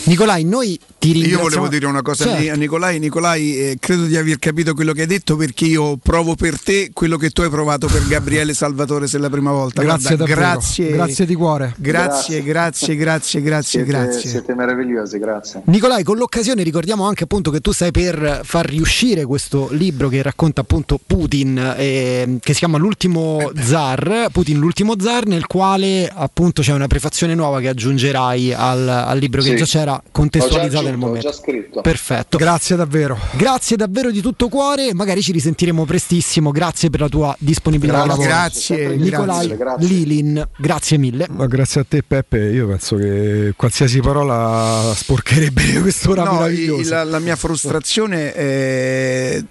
Nicolai, 0.05 0.43
noi 0.43 0.79
ti 0.99 1.07
Io 1.07 1.13
ringraziamo. 1.13 1.43
volevo 1.43 1.67
dire 1.67 1.85
una 1.85 2.01
cosa 2.01 2.25
Certo. 2.25 2.51
a 2.51 2.55
Nicolai. 2.55 2.99
Nicolai, 2.99 3.57
eh, 3.57 3.77
credo 3.79 4.05
di 4.05 4.17
aver 4.17 4.37
capito 4.39 4.73
quello 4.73 4.93
che 4.93 5.01
hai 5.01 5.07
detto 5.07 5.35
perché 5.35 5.65
io 5.65 5.97
provo 5.97 6.35
per 6.35 6.59
te 6.61 6.91
quello 6.93 7.17
che 7.17 7.29
tu 7.29 7.41
hai 7.41 7.49
provato 7.49 7.87
per 7.87 8.05
Gabriele 8.07 8.53
Salvatore 8.53 9.07
se 9.07 9.17
è 9.17 9.19
la 9.19 9.29
prima 9.29 9.51
volta. 9.51 9.81
Grazie 9.81 10.15
Guarda, 10.15 10.33
grazie, 10.35 10.91
Grazie 10.91 11.25
di 11.25 11.35
cuore. 11.35 11.73
Grazie, 11.77 12.43
grazie, 12.43 12.95
grazie, 12.95 13.41
grazie, 13.41 13.83
Siete, 13.83 13.85
grazie. 13.85 14.29
siete 14.29 14.55
meravigliosi, 14.55 15.17
grazie. 15.19 15.61
Nicolai, 15.65 16.03
con 16.03 16.17
l'occasione 16.17 16.63
ricordiamo 16.63 17.05
anche 17.07 17.23
appunto 17.23 17.51
che 17.51 17.59
tu 17.61 17.71
stai 17.71 17.91
per 17.91 18.41
far 18.43 18.65
riuscire 18.65 19.25
questo 19.25 19.67
libro 19.71 20.09
che 20.09 20.21
racconta 20.21 20.61
appunto 20.61 20.99
Putin, 21.05 21.75
eh, 21.77 22.37
che 22.41 22.53
si 22.53 22.59
chiama 22.59 22.77
L'ultimo 22.77 23.51
zar, 23.61 24.27
Putin 24.31 24.59
l'ultimo 24.59 24.95
zar, 24.99 25.25
nel 25.25 25.47
quale 25.47 26.09
appunto 26.13 26.61
c'è 26.61 26.73
una 26.73 26.87
prefazione 26.87 27.33
nuova 27.35 27.59
che 27.61 27.69
aggiungerai 27.69 28.53
al, 28.53 28.87
al 28.87 29.17
libro 29.17 29.41
che 29.41 29.52
Sì. 29.57 29.63
già 29.63 29.65
c'era 29.79 30.03
contestualizzata 30.11 30.83
nel 30.83 30.93
aggiunto, 30.93 31.05
ho 31.05 31.07
momento. 31.09 31.29
già 31.29 31.35
scritto. 31.35 31.81
Perfetto. 31.81 32.37
Grazie 32.37 32.75
davvero. 32.75 33.17
Grazie 33.31 33.75
davvero 33.77 34.11
di 34.11 34.21
tutto 34.21 34.47
cuore, 34.49 34.93
magari 34.93 35.21
ci 35.21 35.31
risentiremo 35.31 35.85
prestissimo, 35.85 36.51
grazie 36.51 36.89
per 36.89 36.99
la 37.01 37.09
tua 37.09 37.35
disponibilità 37.39 38.05
lavoro. 38.05 38.27
Grazie, 38.27 38.95
Nicolai 38.95 39.47
grazie, 39.47 39.57
grazie. 39.57 39.87
Lilin, 39.87 40.47
grazie 40.57 40.97
mille. 40.97 41.27
Ma 41.29 41.45
grazie 41.47 41.81
a 41.81 41.85
te 41.87 42.03
Peppe, 42.03 42.37
io 42.49 42.67
penso 42.67 42.95
che 42.95 43.53
qualsiasi 43.55 43.99
parola 43.99 44.91
sporcherebbe 44.95 45.79
quest'ora 45.81 46.23
No, 46.23 46.33
meravigliosa. 46.33 46.97
la, 46.97 47.03
la 47.03 47.19
mia 47.19 47.35
frustrazione 47.35 48.33
è 48.33 49.43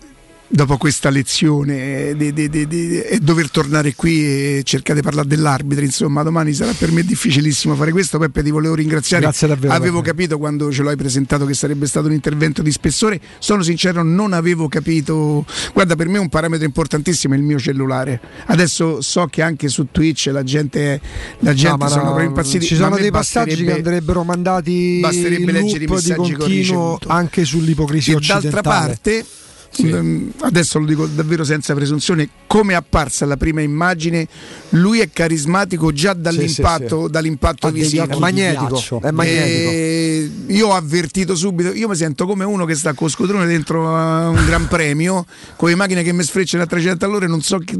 dopo 0.54 0.76
questa 0.76 1.08
lezione 1.08 2.14
di, 2.14 2.30
di- 2.34 2.50
di- 2.50 2.66
di- 2.66 2.96
è 2.98 3.16
dover 3.18 3.50
tornare 3.50 3.94
qui 3.94 4.22
e 4.22 4.60
cercare 4.64 5.00
di 5.00 5.04
parlare 5.04 5.26
dell'arbitro 5.26 5.82
insomma 5.82 6.22
domani 6.22 6.52
sarà 6.52 6.72
per 6.76 6.92
me 6.92 7.02
difficilissimo 7.02 7.74
fare 7.74 7.90
questo. 7.90 8.18
Peppe 8.18 8.42
ti 8.42 8.50
volevo 8.50 8.74
ringraziare. 8.74 9.22
Grazie 9.22 9.48
davvero, 9.48 9.72
avevo 9.72 10.00
Peppe. 10.00 10.10
capito 10.10 10.38
quando 10.38 10.70
ce 10.70 10.82
l'hai 10.82 10.96
presentato 10.96 11.46
che 11.46 11.54
sarebbe 11.54 11.86
stato 11.86 12.06
un 12.06 12.12
intervento 12.12 12.60
di 12.62 12.70
spessore. 12.70 13.18
Sono 13.38 13.62
sincero 13.62 14.02
non 14.02 14.32
avevo 14.34 14.68
capito. 14.68 15.46
Guarda 15.72 15.96
per 15.96 16.08
me 16.08 16.18
un 16.18 16.28
parametro 16.28 16.66
importantissimo 16.66 17.32
è 17.34 17.38
il 17.38 17.42
mio 17.42 17.58
cellulare. 17.58 18.20
Adesso 18.46 19.00
so 19.00 19.26
che 19.26 19.40
anche 19.40 19.68
su 19.68 19.86
Twitch 19.90 20.28
la 20.30 20.42
gente, 20.42 21.00
la 21.40 21.54
gente 21.54 21.82
No, 21.84 21.88
sono 21.88 22.02
no, 22.02 22.08
proprio 22.08 22.28
impazziti. 22.28 22.66
Ci 22.66 22.76
sono 22.76 22.96
dei 22.96 23.10
passaggi 23.10 23.64
che 23.64 23.72
andrebbero 23.72 24.22
mandati 24.22 24.98
basterebbe 25.00 25.50
leggere 25.52 25.84
i 25.84 25.86
di 25.86 25.92
messaggi 25.92 26.34
ho 26.34 26.36
continuo 26.36 26.98
anche 27.06 27.44
sull'ipocrisia 27.46 28.12
e 28.12 28.16
occidentale. 28.16 28.50
d'altra 28.50 28.70
parte 28.70 29.24
ehm, 29.78 30.32
adesso 30.40 30.78
lo 30.78 30.86
dico 30.86 31.06
davvero 31.06 31.44
senza 31.44 31.74
presunzione 31.74 32.28
come 32.46 32.72
è 32.72 32.76
apparsa 32.76 33.26
la 33.26 33.36
prima 33.36 33.60
immagine 33.60 34.28
lui 34.70 35.00
è 35.00 35.10
carismatico 35.10 35.92
già 35.92 36.12
dall'impatto, 36.14 36.98
sì, 36.98 37.04
sì. 37.04 37.10
dall'impatto 37.10 37.70
visivo 37.70 38.06
È 38.06 38.16
magnetico, 38.16 39.00
è 39.02 39.10
magnetico. 39.10 39.70
E 39.70 40.30
io 40.48 40.68
ho 40.68 40.74
avvertito 40.74 41.34
subito, 41.34 41.72
io 41.72 41.88
mi 41.88 41.96
sento 41.96 42.26
come 42.26 42.44
uno 42.44 42.64
che 42.64 42.74
sta 42.74 42.92
con 42.92 43.06
lo 43.06 43.12
scodrone 43.12 43.46
dentro 43.46 43.94
a 43.96 44.28
un 44.28 44.44
gran 44.46 44.68
premio, 44.68 45.26
con 45.56 45.68
le 45.68 45.74
macchine 45.74 46.02
che 46.02 46.12
mi 46.12 46.22
sfrecciano 46.22 46.62
a 46.62 46.66
300 46.66 47.04
all'ora 47.04 47.26
non 47.26 47.42
so 47.42 47.58
che... 47.58 47.78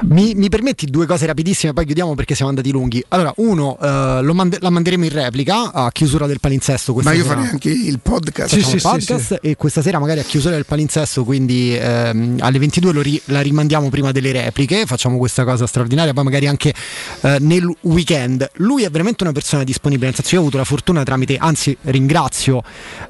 Mi, 0.00 0.34
mi 0.34 0.48
permetti 0.48 0.86
due 0.86 1.06
cose 1.06 1.26
rapidissime, 1.26 1.72
poi 1.72 1.84
chiudiamo 1.84 2.14
perché 2.14 2.34
siamo 2.34 2.50
andati 2.50 2.70
lunghi. 2.70 3.02
Allora, 3.08 3.32
uno, 3.36 3.76
eh, 3.80 4.20
lo 4.22 4.32
mande- 4.32 4.58
la 4.60 4.70
manderemo 4.70 5.04
in 5.04 5.10
replica 5.10 5.72
a 5.72 5.90
chiusura 5.90 6.26
del 6.26 6.38
palinsesto. 6.40 6.94
Ma 6.94 7.12
io 7.12 7.22
sera. 7.22 7.34
farei 7.34 7.50
anche 7.50 7.70
il 7.70 7.98
podcast. 8.00 8.54
Sì, 8.54 8.62
sì, 8.62 8.78
podcast 8.78 9.38
e 9.42 9.56
questa 9.56 9.82
sera 9.82 9.98
magari 9.98 10.20
a 10.20 10.22
chiusura 10.22 10.54
del 10.54 10.66
palinsesto, 10.66 11.07
quindi 11.16 11.76
ehm, 11.76 12.36
alle 12.40 12.58
22 12.58 12.92
lo 12.92 13.02
ri- 13.02 13.20
la 13.26 13.40
rimandiamo 13.40 13.88
prima 13.88 14.12
delle 14.12 14.32
repliche, 14.32 14.86
facciamo 14.86 15.18
questa 15.18 15.44
cosa 15.44 15.66
straordinaria, 15.66 16.12
poi 16.12 16.24
magari 16.24 16.46
anche 16.46 16.74
eh, 17.22 17.36
nel 17.40 17.68
weekend. 17.82 18.48
Lui 18.54 18.84
è 18.84 18.90
veramente 18.90 19.22
una 19.22 19.32
persona 19.32 19.64
disponibile, 19.64 20.06
nel 20.06 20.14
senso 20.14 20.34
io 20.34 20.40
ho 20.40 20.42
avuto 20.42 20.58
la 20.58 20.64
fortuna 20.64 21.02
tramite, 21.02 21.36
anzi 21.38 21.76
ringrazio 21.82 22.62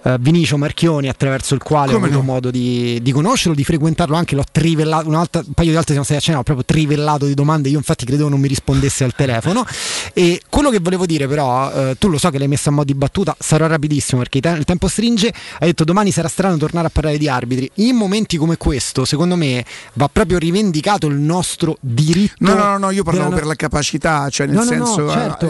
eh, 0.02 0.16
Vinicio 0.20 0.56
Marchioni 0.56 1.08
attraverso 1.08 1.54
il 1.54 1.62
quale 1.62 1.92
Come 1.92 2.06
ho 2.06 2.08
avuto 2.08 2.24
no? 2.24 2.32
modo 2.32 2.50
di, 2.50 3.00
di 3.02 3.12
conoscerlo, 3.12 3.54
di 3.54 3.64
frequentarlo 3.64 4.16
anche, 4.16 4.34
l'ho 4.34 4.44
trivellato, 4.50 5.08
un 5.08 5.26
paio 5.54 5.68
di 5.68 5.74
volte 5.74 5.92
siamo 5.92 6.04
stati 6.04 6.20
a 6.20 6.22
cena, 6.22 6.38
ho 6.38 6.42
proprio 6.42 6.64
trivellato 6.64 7.26
di 7.26 7.34
domande, 7.34 7.68
io 7.68 7.78
infatti 7.78 8.04
credevo 8.04 8.28
non 8.28 8.40
mi 8.40 8.48
rispondesse 8.48 9.04
al 9.04 9.14
telefono 9.14 9.64
e 10.12 10.42
quello 10.48 10.70
che 10.70 10.78
volevo 10.80 11.06
dire 11.06 11.26
però, 11.26 11.70
eh, 11.72 11.96
tu 11.98 12.08
lo 12.08 12.18
so 12.18 12.30
che 12.30 12.38
l'hai 12.38 12.48
messo 12.48 12.68
a 12.68 12.72
mo' 12.72 12.84
di 12.84 12.94
battuta, 12.94 13.36
sarò 13.38 13.66
rapidissimo 13.66 14.20
perché 14.20 14.38
il 14.38 14.64
tempo 14.64 14.88
stringe, 14.88 15.32
hai 15.58 15.68
detto 15.68 15.84
domani 15.84 16.10
sarà 16.10 16.28
strano 16.28 16.56
tornare 16.56 16.86
a 16.86 16.90
parlare 16.90 17.18
di 17.18 17.28
arbitri, 17.28 17.70
in 17.88 17.96
momenti 17.96 18.36
come 18.36 18.56
questo 18.56 19.04
secondo 19.04 19.36
me 19.36 19.64
va 19.94 20.08
proprio 20.10 20.38
rivendicato 20.38 21.06
il 21.06 21.16
nostro 21.16 21.76
diritto. 21.80 22.34
No, 22.38 22.54
no, 22.54 22.78
no, 22.78 22.90
io 22.90 23.02
parlavo 23.02 23.28
della- 23.28 23.40
per 23.40 23.46
la 23.48 23.54
capacità, 23.54 24.28
cioè 24.30 24.46
nel 24.46 24.56
No, 24.56 24.64
no, 24.64 24.76
no, 24.76 24.84
senso 24.86 25.10
certo. 25.10 25.46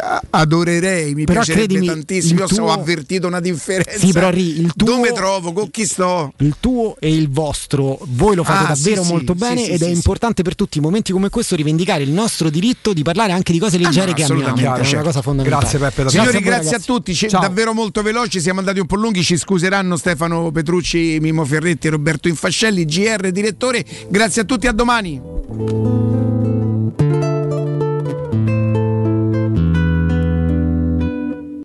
a- 0.00 0.22
adorerei, 0.30 1.14
mi 1.14 1.24
Però 1.24 1.42
piacerebbe 1.42 1.84
tantissimo, 1.84 2.40
io 2.40 2.46
so- 2.46 2.54
ho 2.54 2.56
tuo- 2.66 2.72
avvertito 2.72 3.26
una 3.26 3.40
differenza. 3.40 3.98
Sì, 3.98 4.12
però 4.12 4.30
Ri, 4.30 4.60
il 4.60 4.72
tuo- 4.74 4.86
Dove 4.86 5.12
trovo? 5.12 5.52
Con 5.52 5.70
chi 5.70 5.86
sto? 5.86 6.32
il 6.38 6.54
tuo 6.60 6.96
e 6.98 7.12
il 7.12 7.30
vostro, 7.30 7.98
voi 8.08 8.34
lo 8.36 8.44
fate 8.44 8.64
Ah, 8.64 8.68
davvero 8.68 9.02
sì, 9.02 9.10
molto 9.10 9.32
sì, 9.32 9.38
bene 9.38 9.64
sì, 9.64 9.70
ed 9.70 9.82
è 9.82 9.88
importante 9.88 10.42
per 10.42 10.54
tutti 10.54 10.78
i 10.78 10.80
momenti 10.80 11.12
come 11.12 11.28
questo 11.30 11.56
rivendicare 11.56 12.02
il 12.02 12.10
nostro 12.10 12.50
diritto 12.50 12.92
di 12.92 13.02
parlare 13.02 13.32
anche 13.32 13.52
di 13.52 13.58
cose 13.58 13.78
leggere 13.78 14.10
Ah, 14.10 14.14
che 14.14 14.22
amiamo, 14.24 14.40
assolutamente, 14.40 14.70
è 14.70 14.74
una 14.80 14.84
certo. 14.88 15.04
cosa 15.06 15.22
fondamentale. 15.22 15.60
Grazie, 15.62 15.78
Peppe, 15.78 16.02
davvero. 16.04 16.10
Signori, 16.10 16.28
a 16.36 16.40
voi, 16.40 16.42
grazie 16.60 16.76
a 16.76 16.80
tutti, 16.80 17.26
davvero 17.30 17.72
molto 17.72 18.02
veloci, 18.02 18.40
siamo 18.40 18.58
andati 18.60 18.78
un 18.80 18.86
po' 18.86 18.96
lunghi, 18.96 19.22
ci 19.22 19.36
scuseranno 19.36 19.96
Stefano 19.96 20.50
Petrucci, 20.50 21.18
Mimo 21.20 21.44
Ferretti 21.54 21.88
Roberto 21.88 22.26
Infascelli, 22.26 22.84
GR 22.84 23.30
direttore, 23.30 23.84
grazie 24.08 24.42
a 24.42 24.44
tutti, 24.44 24.66
a 24.66 24.72
domani. 24.72 26.13